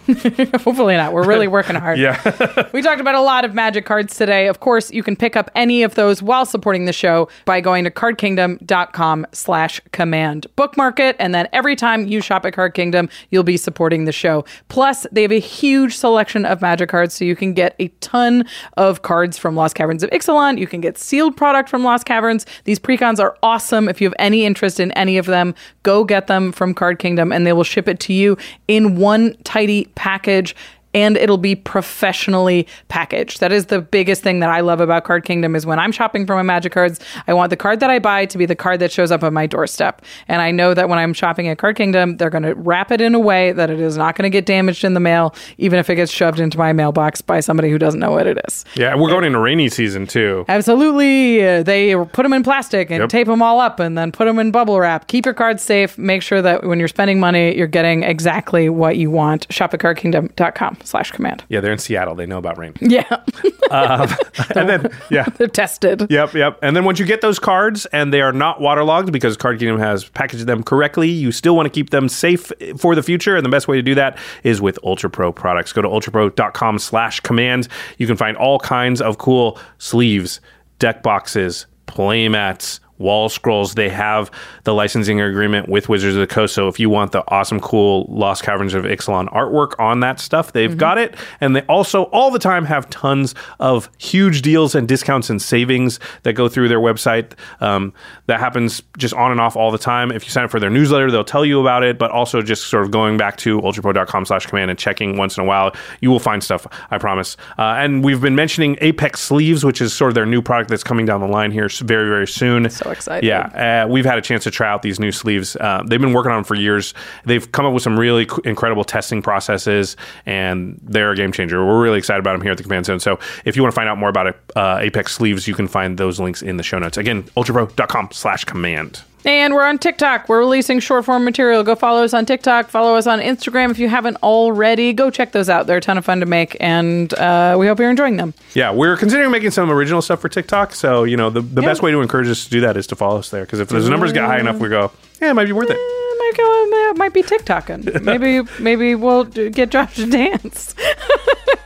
Hopefully 0.63 0.95
not. 0.95 1.13
We're 1.13 1.25
really 1.25 1.47
working 1.47 1.75
hard. 1.75 1.97
Yeah. 1.97 2.69
we 2.73 2.83
talked 2.83 3.01
about 3.01 3.15
a 3.15 3.21
lot 3.21 3.43
of 3.43 3.55
magic 3.55 3.85
cards 3.85 4.15
today. 4.15 4.47
Of 4.47 4.59
course, 4.59 4.91
you 4.91 5.01
can 5.01 5.15
pick 5.15 5.35
up 5.35 5.49
any 5.55 5.81
of 5.81 5.95
those 5.95 6.21
while 6.21 6.45
supporting 6.45 6.85
the 6.85 6.93
show 6.93 7.27
by 7.45 7.59
going 7.59 7.85
to 7.85 7.91
cardkingdom.com 7.91 9.25
slash 9.31 9.81
command. 9.93 10.45
Bookmark 10.55 10.99
it, 10.99 11.15
and 11.17 11.33
then 11.33 11.47
every 11.53 11.75
time 11.75 12.07
you 12.07 12.21
shop 12.21 12.45
at 12.45 12.53
Card 12.53 12.75
Kingdom, 12.75 13.09
you'll 13.31 13.43
be 13.43 13.57
supporting 13.57 14.05
the 14.05 14.11
show. 14.11 14.45
Plus, 14.67 15.07
they 15.11 15.23
have 15.23 15.31
a 15.31 15.39
huge 15.39 15.97
selection 15.97 16.45
of 16.45 16.61
magic 16.61 16.89
cards, 16.89 17.15
so 17.15 17.25
you 17.25 17.35
can 17.35 17.53
get 17.53 17.75
a 17.79 17.87
ton 17.99 18.45
of 18.77 19.01
cards 19.01 19.39
from 19.39 19.55
Lost 19.55 19.75
Caverns 19.75 20.03
of 20.03 20.11
Ixalan. 20.11 20.59
You 20.59 20.67
can 20.67 20.81
get 20.81 20.99
sealed 20.99 21.35
product 21.35 21.67
from 21.67 21.83
Lost 21.83 22.05
Caverns. 22.05 22.45
These 22.65 22.77
precons 22.77 23.19
are 23.19 23.35
awesome. 23.41 23.89
If 23.89 24.01
you 24.01 24.07
have 24.07 24.15
any 24.19 24.45
interest 24.45 24.79
in 24.79 24.91
any 24.91 25.17
of 25.17 25.25
them, 25.25 25.55
go 25.81 26.03
get 26.03 26.27
them 26.27 26.51
from 26.51 26.75
Card 26.75 26.99
Kingdom, 26.99 27.31
and 27.31 27.47
they 27.47 27.53
will 27.53 27.63
ship 27.63 27.87
it 27.87 27.99
to 28.01 28.13
you 28.13 28.37
in 28.67 28.97
one 28.97 29.35
tidy 29.43 29.85
package 29.95 30.55
and 30.95 31.17
it'll 31.17 31.37
be 31.37 31.55
professionally 31.55 32.65
packaged. 32.87 33.41
That 33.41 33.51
is 33.51 33.67
the 33.67 33.81
biggest 33.81 34.23
thing 34.23 34.39
that 34.39 34.49
I 34.49 34.61
love 34.61 34.79
about 34.79 35.03
Card 35.03 35.25
Kingdom 35.25 35.55
is 35.55 35.65
when 35.65 35.77
I'm 35.77 35.91
shopping 35.91 36.25
for 36.25 36.35
my 36.35 36.41
magic 36.41 36.71
cards, 36.71 36.99
I 37.27 37.33
want 37.33 37.49
the 37.51 37.57
card 37.57 37.81
that 37.81 37.89
I 37.89 37.99
buy 37.99 38.25
to 38.27 38.37
be 38.37 38.45
the 38.45 38.55
card 38.55 38.79
that 38.79 38.91
shows 38.91 39.11
up 39.11 39.21
on 39.23 39.33
my 39.33 39.45
doorstep. 39.45 40.01
And 40.27 40.41
I 40.41 40.51
know 40.51 40.73
that 40.73 40.89
when 40.89 40.97
I'm 40.97 41.13
shopping 41.13 41.47
at 41.49 41.57
Card 41.57 41.75
Kingdom, 41.75 42.17
they're 42.17 42.29
going 42.29 42.43
to 42.43 42.55
wrap 42.55 42.91
it 42.91 43.01
in 43.01 43.13
a 43.13 43.19
way 43.19 43.51
that 43.51 43.69
it 43.69 43.79
is 43.79 43.97
not 43.97 44.15
going 44.15 44.23
to 44.23 44.29
get 44.29 44.45
damaged 44.45 44.83
in 44.85 44.93
the 44.93 44.99
mail, 45.01 45.35
even 45.57 45.77
if 45.79 45.89
it 45.89 45.95
gets 45.95 46.11
shoved 46.11 46.39
into 46.39 46.57
my 46.57 46.71
mailbox 46.73 47.21
by 47.21 47.41
somebody 47.41 47.69
who 47.69 47.77
doesn't 47.77 47.99
know 47.99 48.11
what 48.11 48.25
it 48.25 48.39
is. 48.47 48.63
Yeah, 48.75 48.95
we're 48.95 49.09
going 49.09 49.25
into 49.25 49.39
rainy 49.39 49.67
season 49.67 50.07
too. 50.07 50.45
Absolutely. 50.47 51.61
They 51.63 51.93
put 51.95 52.23
them 52.23 52.33
in 52.33 52.43
plastic 52.43 52.89
and 52.89 53.01
Yep. 53.01 53.09
tape 53.09 53.27
them 53.27 53.41
all 53.41 53.59
up 53.59 53.79
and 53.81 53.97
then 53.97 54.11
put 54.13 54.25
them 54.25 54.39
in 54.39 54.51
bubble 54.51 54.79
wrap. 54.79 55.07
Keep 55.07 55.25
your 55.25 55.33
cards 55.33 55.61
safe. 55.61 55.97
Make 55.97 56.21
sure 56.21 56.41
that 56.41 56.63
when 56.65 56.79
you're 56.79 56.87
spending 56.87 57.19
money, 57.19 57.55
you're 57.57 57.67
getting 57.67 58.03
exactly 58.03 58.69
what 58.69 58.95
you 58.97 59.11
want. 59.11 59.45
Shop 59.51 59.73
at 59.73 59.81
cardkingdom.com 59.81 60.77
slash 60.85 61.11
command. 61.11 61.43
Yeah, 61.49 61.59
they're 61.59 61.73
in 61.73 61.79
Seattle. 61.79 62.15
They 62.15 62.25
know 62.25 62.37
about 62.37 62.57
rain. 62.57 62.73
Yeah. 62.81 63.03
Um, 63.71 64.07
and 64.55 64.69
then, 64.69 64.91
yeah. 65.09 65.23
They're 65.37 65.47
tested. 65.47 66.05
Yep, 66.09 66.35
yep. 66.35 66.59
And 66.61 66.75
then 66.75 66.85
once 66.85 66.99
you 66.99 67.05
get 67.05 67.21
those 67.21 67.39
cards 67.39 67.87
and 67.87 68.13
they 68.13 68.21
are 68.21 68.31
not 68.31 68.61
waterlogged 68.61 69.11
because 69.11 69.35
Card 69.37 69.57
Kingdom 69.57 69.79
has 69.79 70.07
packaged 70.07 70.45
them 70.45 70.61
correctly, 70.63 71.09
you 71.09 71.31
still 71.31 71.55
want 71.55 71.65
to 71.65 71.71
keep 71.71 71.89
them 71.89 72.07
safe 72.07 72.51
for 72.77 72.93
the 72.93 73.01
future. 73.01 73.35
And 73.35 73.43
the 73.43 73.49
best 73.49 73.67
way 73.67 73.75
to 73.75 73.81
do 73.81 73.95
that 73.95 74.19
is 74.43 74.61
with 74.61 74.77
Ultra 74.83 75.09
Pro 75.09 75.31
products. 75.31 75.73
Go 75.73 75.81
to 75.81 75.87
ultrapro.com 75.87 76.77
slash 76.77 77.19
command. 77.21 77.67
You 77.97 78.05
can 78.05 78.17
find 78.17 78.37
all 78.37 78.59
kinds 78.59 79.01
of 79.01 79.17
cool 79.17 79.59
sleeves, 79.79 80.41
deck 80.77 81.01
boxes, 81.01 81.65
play 81.87 82.29
mats, 82.29 82.79
wall 82.97 83.29
scrolls. 83.29 83.75
They 83.75 83.89
have 83.89 84.31
the 84.63 84.73
licensing 84.73 85.19
agreement 85.21 85.69
with 85.69 85.89
Wizards 85.89 86.15
of 86.15 86.21
the 86.21 86.33
Coast. 86.33 86.53
So 86.53 86.67
if 86.67 86.79
you 86.79 86.89
want 86.89 87.11
the 87.11 87.23
awesome, 87.29 87.59
cool 87.59 88.05
Lost 88.09 88.43
Caverns 88.43 88.73
of 88.73 88.85
Ixalan 88.85 89.31
artwork 89.33 89.79
on 89.79 89.99
that 90.01 90.19
stuff, 90.19 90.53
they've 90.53 90.77
got 90.77 90.97
it. 90.97 91.15
And 91.41 91.55
they 91.55 91.61
also 91.63 92.03
all 92.05 92.31
the 92.31 92.39
time 92.39 92.65
have 92.65 92.89
tons 92.89 93.35
of 93.59 93.89
huge 93.97 94.41
deals 94.41 94.75
and 94.75 94.87
discounts 94.87 95.29
and 95.29 95.41
savings 95.41 95.99
that 96.23 96.33
go 96.33 96.47
through 96.47 96.69
their 96.69 96.79
website. 96.79 97.33
Um, 97.59 97.93
that 98.27 98.39
happens 98.39 98.81
just 98.97 99.13
on 99.13 99.31
and 99.31 99.41
off 99.41 99.55
all 99.55 99.71
the 99.71 99.77
time. 99.77 100.11
If 100.11 100.25
you 100.25 100.31
sign 100.31 100.45
up 100.45 100.51
for 100.51 100.59
their 100.59 100.69
newsletter, 100.69 101.11
they'll 101.11 101.23
tell 101.23 101.45
you 101.45 101.61
about 101.61 101.83
it, 101.83 101.97
but 101.97 102.11
also 102.11 102.41
just 102.41 102.67
sort 102.67 102.83
of 102.83 102.91
going 102.91 103.17
back 103.17 103.37
to 103.37 103.61
ultrapro.com 103.61 104.25
slash 104.25 104.45
command 104.45 104.69
and 104.69 104.79
checking 104.79 105.17
once 105.17 105.37
in 105.37 105.43
a 105.43 105.45
while, 105.45 105.75
you 106.01 106.09
will 106.09 106.19
find 106.19 106.43
stuff, 106.43 106.65
I 106.91 106.97
promise. 106.97 107.37
Uh, 107.57 107.75
and 107.77 108.03
we've 108.03 108.21
been 108.21 108.35
mentioning 108.35 108.77
Apex 108.81 109.21
Sleeves, 109.21 109.63
which 109.63 109.81
is 109.81 109.93
sort 109.93 110.09
of 110.09 110.15
their 110.15 110.25
new 110.25 110.41
product 110.41 110.69
that's 110.69 110.83
coming 110.83 111.05
down 111.05 111.21
the 111.21 111.27
line 111.27 111.51
here 111.51 111.69
very, 111.69 112.07
very 112.07 112.27
soon. 112.27 112.69
So 112.69 112.84
excited. 112.91 113.27
Yeah, 113.27 113.83
uh, 113.85 113.87
we've 113.87 114.05
had 114.05 114.17
a 114.17 114.21
chance 114.21 114.43
to 114.43 114.51
try 114.51 114.69
out 114.69 114.81
these 114.81 114.99
new 114.99 115.11
sleeves. 115.11 115.55
Uh, 115.55 115.83
they've 115.85 116.01
been 116.01 116.13
working 116.13 116.31
on 116.31 116.37
them 116.37 116.43
for 116.43 116.55
years. 116.55 116.93
They've 117.25 117.51
come 117.51 117.65
up 117.65 117.73
with 117.73 117.83
some 117.83 117.99
really 117.99 118.27
incredible 118.43 118.83
testing 118.83 119.21
processes, 119.21 119.97
and 120.25 120.79
they're 120.83 121.11
a 121.11 121.15
game 121.15 121.31
changer. 121.31 121.65
We're 121.65 121.81
really 121.81 121.97
excited 121.97 122.19
about 122.19 122.33
them 122.33 122.41
here 122.41 122.51
at 122.51 122.57
the 122.57 122.63
Command 122.63 122.85
Zone. 122.85 122.99
So 122.99 123.19
if 123.45 123.55
you 123.55 123.61
want 123.61 123.73
to 123.73 123.75
find 123.75 123.89
out 123.89 123.97
more 123.97 124.09
about 124.09 124.35
uh, 124.55 124.79
Apex 124.81 125.13
Sleeves, 125.13 125.47
you 125.47 125.55
can 125.55 125.67
find 125.67 125.97
those 125.97 126.19
links 126.19 126.41
in 126.41 126.57
the 126.57 126.63
show 126.63 126.79
notes. 126.79 126.97
Again, 126.97 127.23
ultrapro.com 127.37 128.09
slash 128.11 128.43
command. 128.45 129.03
And 129.25 129.55
we're 129.55 129.65
on 129.65 129.79
TikTok. 129.79 130.29
We're 130.29 130.39
releasing 130.39 130.79
short 130.79 131.03
form 131.05 131.25
material. 131.25 131.63
Go 131.63 131.73
follow 131.75 132.03
us 132.03 132.13
on 132.13 132.27
TikTok. 132.27 132.69
Follow 132.69 132.95
us 132.95 133.07
on 133.07 133.19
Instagram 133.19 133.71
if 133.71 133.79
you 133.79 133.89
haven't 133.89 134.17
already. 134.17 134.93
Go 134.93 135.09
check 135.09 135.31
those 135.31 135.49
out. 135.49 135.65
They're 135.65 135.77
a 135.77 135.81
ton 135.81 135.97
of 135.97 136.05
fun 136.05 136.19
to 136.19 136.27
make, 136.27 136.55
and 136.59 137.11
uh, 137.15 137.55
we 137.57 137.65
hope 137.65 137.79
you're 137.79 137.89
enjoying 137.89 138.17
them. 138.17 138.35
Yeah, 138.53 138.71
we're 138.71 138.95
considering 138.95 139.31
making 139.31 139.49
some 139.51 139.71
original 139.71 140.03
stuff 140.03 140.21
for 140.21 140.29
TikTok. 140.29 140.75
So, 140.75 141.05
you 141.05 141.17
know, 141.17 141.31
the, 141.31 141.41
the 141.41 141.63
best 141.63 141.81
way 141.81 141.89
to 141.91 142.01
encourage 142.01 142.27
us 142.27 142.43
to 142.45 142.51
do 142.51 142.61
that 142.61 142.77
is 142.77 142.85
to 142.87 142.95
follow 142.95 143.17
us 143.17 143.31
there. 143.31 143.45
Because 143.45 143.59
if 143.59 143.69
those 143.69 143.89
numbers 143.89 144.13
get 144.13 144.25
high 144.25 144.39
enough, 144.39 144.59
we 144.59 144.69
go, 144.69 144.91
yeah, 145.19 145.31
it 145.31 145.33
might 145.33 145.45
be 145.45 145.53
worth 145.53 145.69
it. 145.71 145.77
Might, 145.77 146.33
go, 146.37 146.93
might 146.93 147.13
be 147.13 147.23
TikToking. 147.23 148.01
maybe 148.03 148.47
maybe 148.59 148.93
we'll 148.95 149.23
get 149.23 149.69
Josh 149.69 149.95
to 149.95 150.09
dance. 150.09 150.75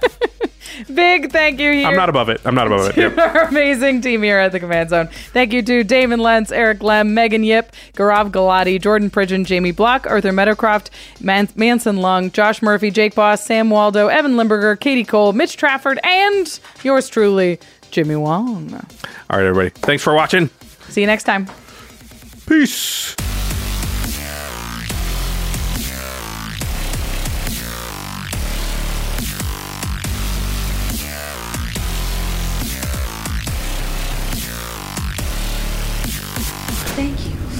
Big 0.93 1.31
thank 1.31 1.59
you 1.59 1.72
here. 1.72 1.88
I'm 1.88 1.95
not 1.95 2.09
above 2.09 2.30
it. 2.30 2.41
I'm 2.45 2.56
not 2.56 2.67
above 2.67 2.89
it. 2.89 2.98
Yep. 2.98 3.17
our 3.35 3.43
amazing 3.45 4.01
team 4.01 4.23
here 4.23 4.38
at 4.39 4.51
the 4.51 4.59
Command 4.59 4.89
Zone. 4.89 5.07
Thank 5.33 5.53
you 5.53 5.61
to 5.61 5.83
Damon 5.83 6.19
Lentz, 6.19 6.51
Eric 6.51 6.81
Lem, 6.81 7.14
Megan 7.14 7.43
Yip, 7.43 7.73
Gaurav 7.93 8.31
Galati, 8.31 8.81
Jordan 8.81 9.09
Pridgeon, 9.09 9.45
Jamie 9.45 9.72
Block, 9.72 10.06
Arthur 10.07 10.31
Meadowcroft, 10.31 10.89
Man- 11.22 11.49
Manson 11.56 11.98
Lung, 11.98 12.31
Josh 12.31 12.61
Murphy, 12.61 12.91
Jake 12.91 13.15
Boss, 13.15 13.43
Sam 13.45 13.69
Waldo, 13.69 14.07
Evan 14.07 14.38
Limburger, 14.38 14.75
Katie 14.75 15.03
Cole, 15.03 15.33
Mitch 15.33 15.57
Trafford, 15.57 15.99
and 16.03 16.59
yours 16.83 17.09
truly, 17.09 17.59
Jimmy 17.91 18.15
Wong. 18.15 18.73
All 18.73 19.38
right, 19.38 19.45
everybody. 19.45 19.69
Thanks 19.69 20.03
for 20.03 20.14
watching. 20.14 20.49
See 20.89 21.01
you 21.01 21.07
next 21.07 21.23
time. 21.23 21.48
Peace. 22.48 23.15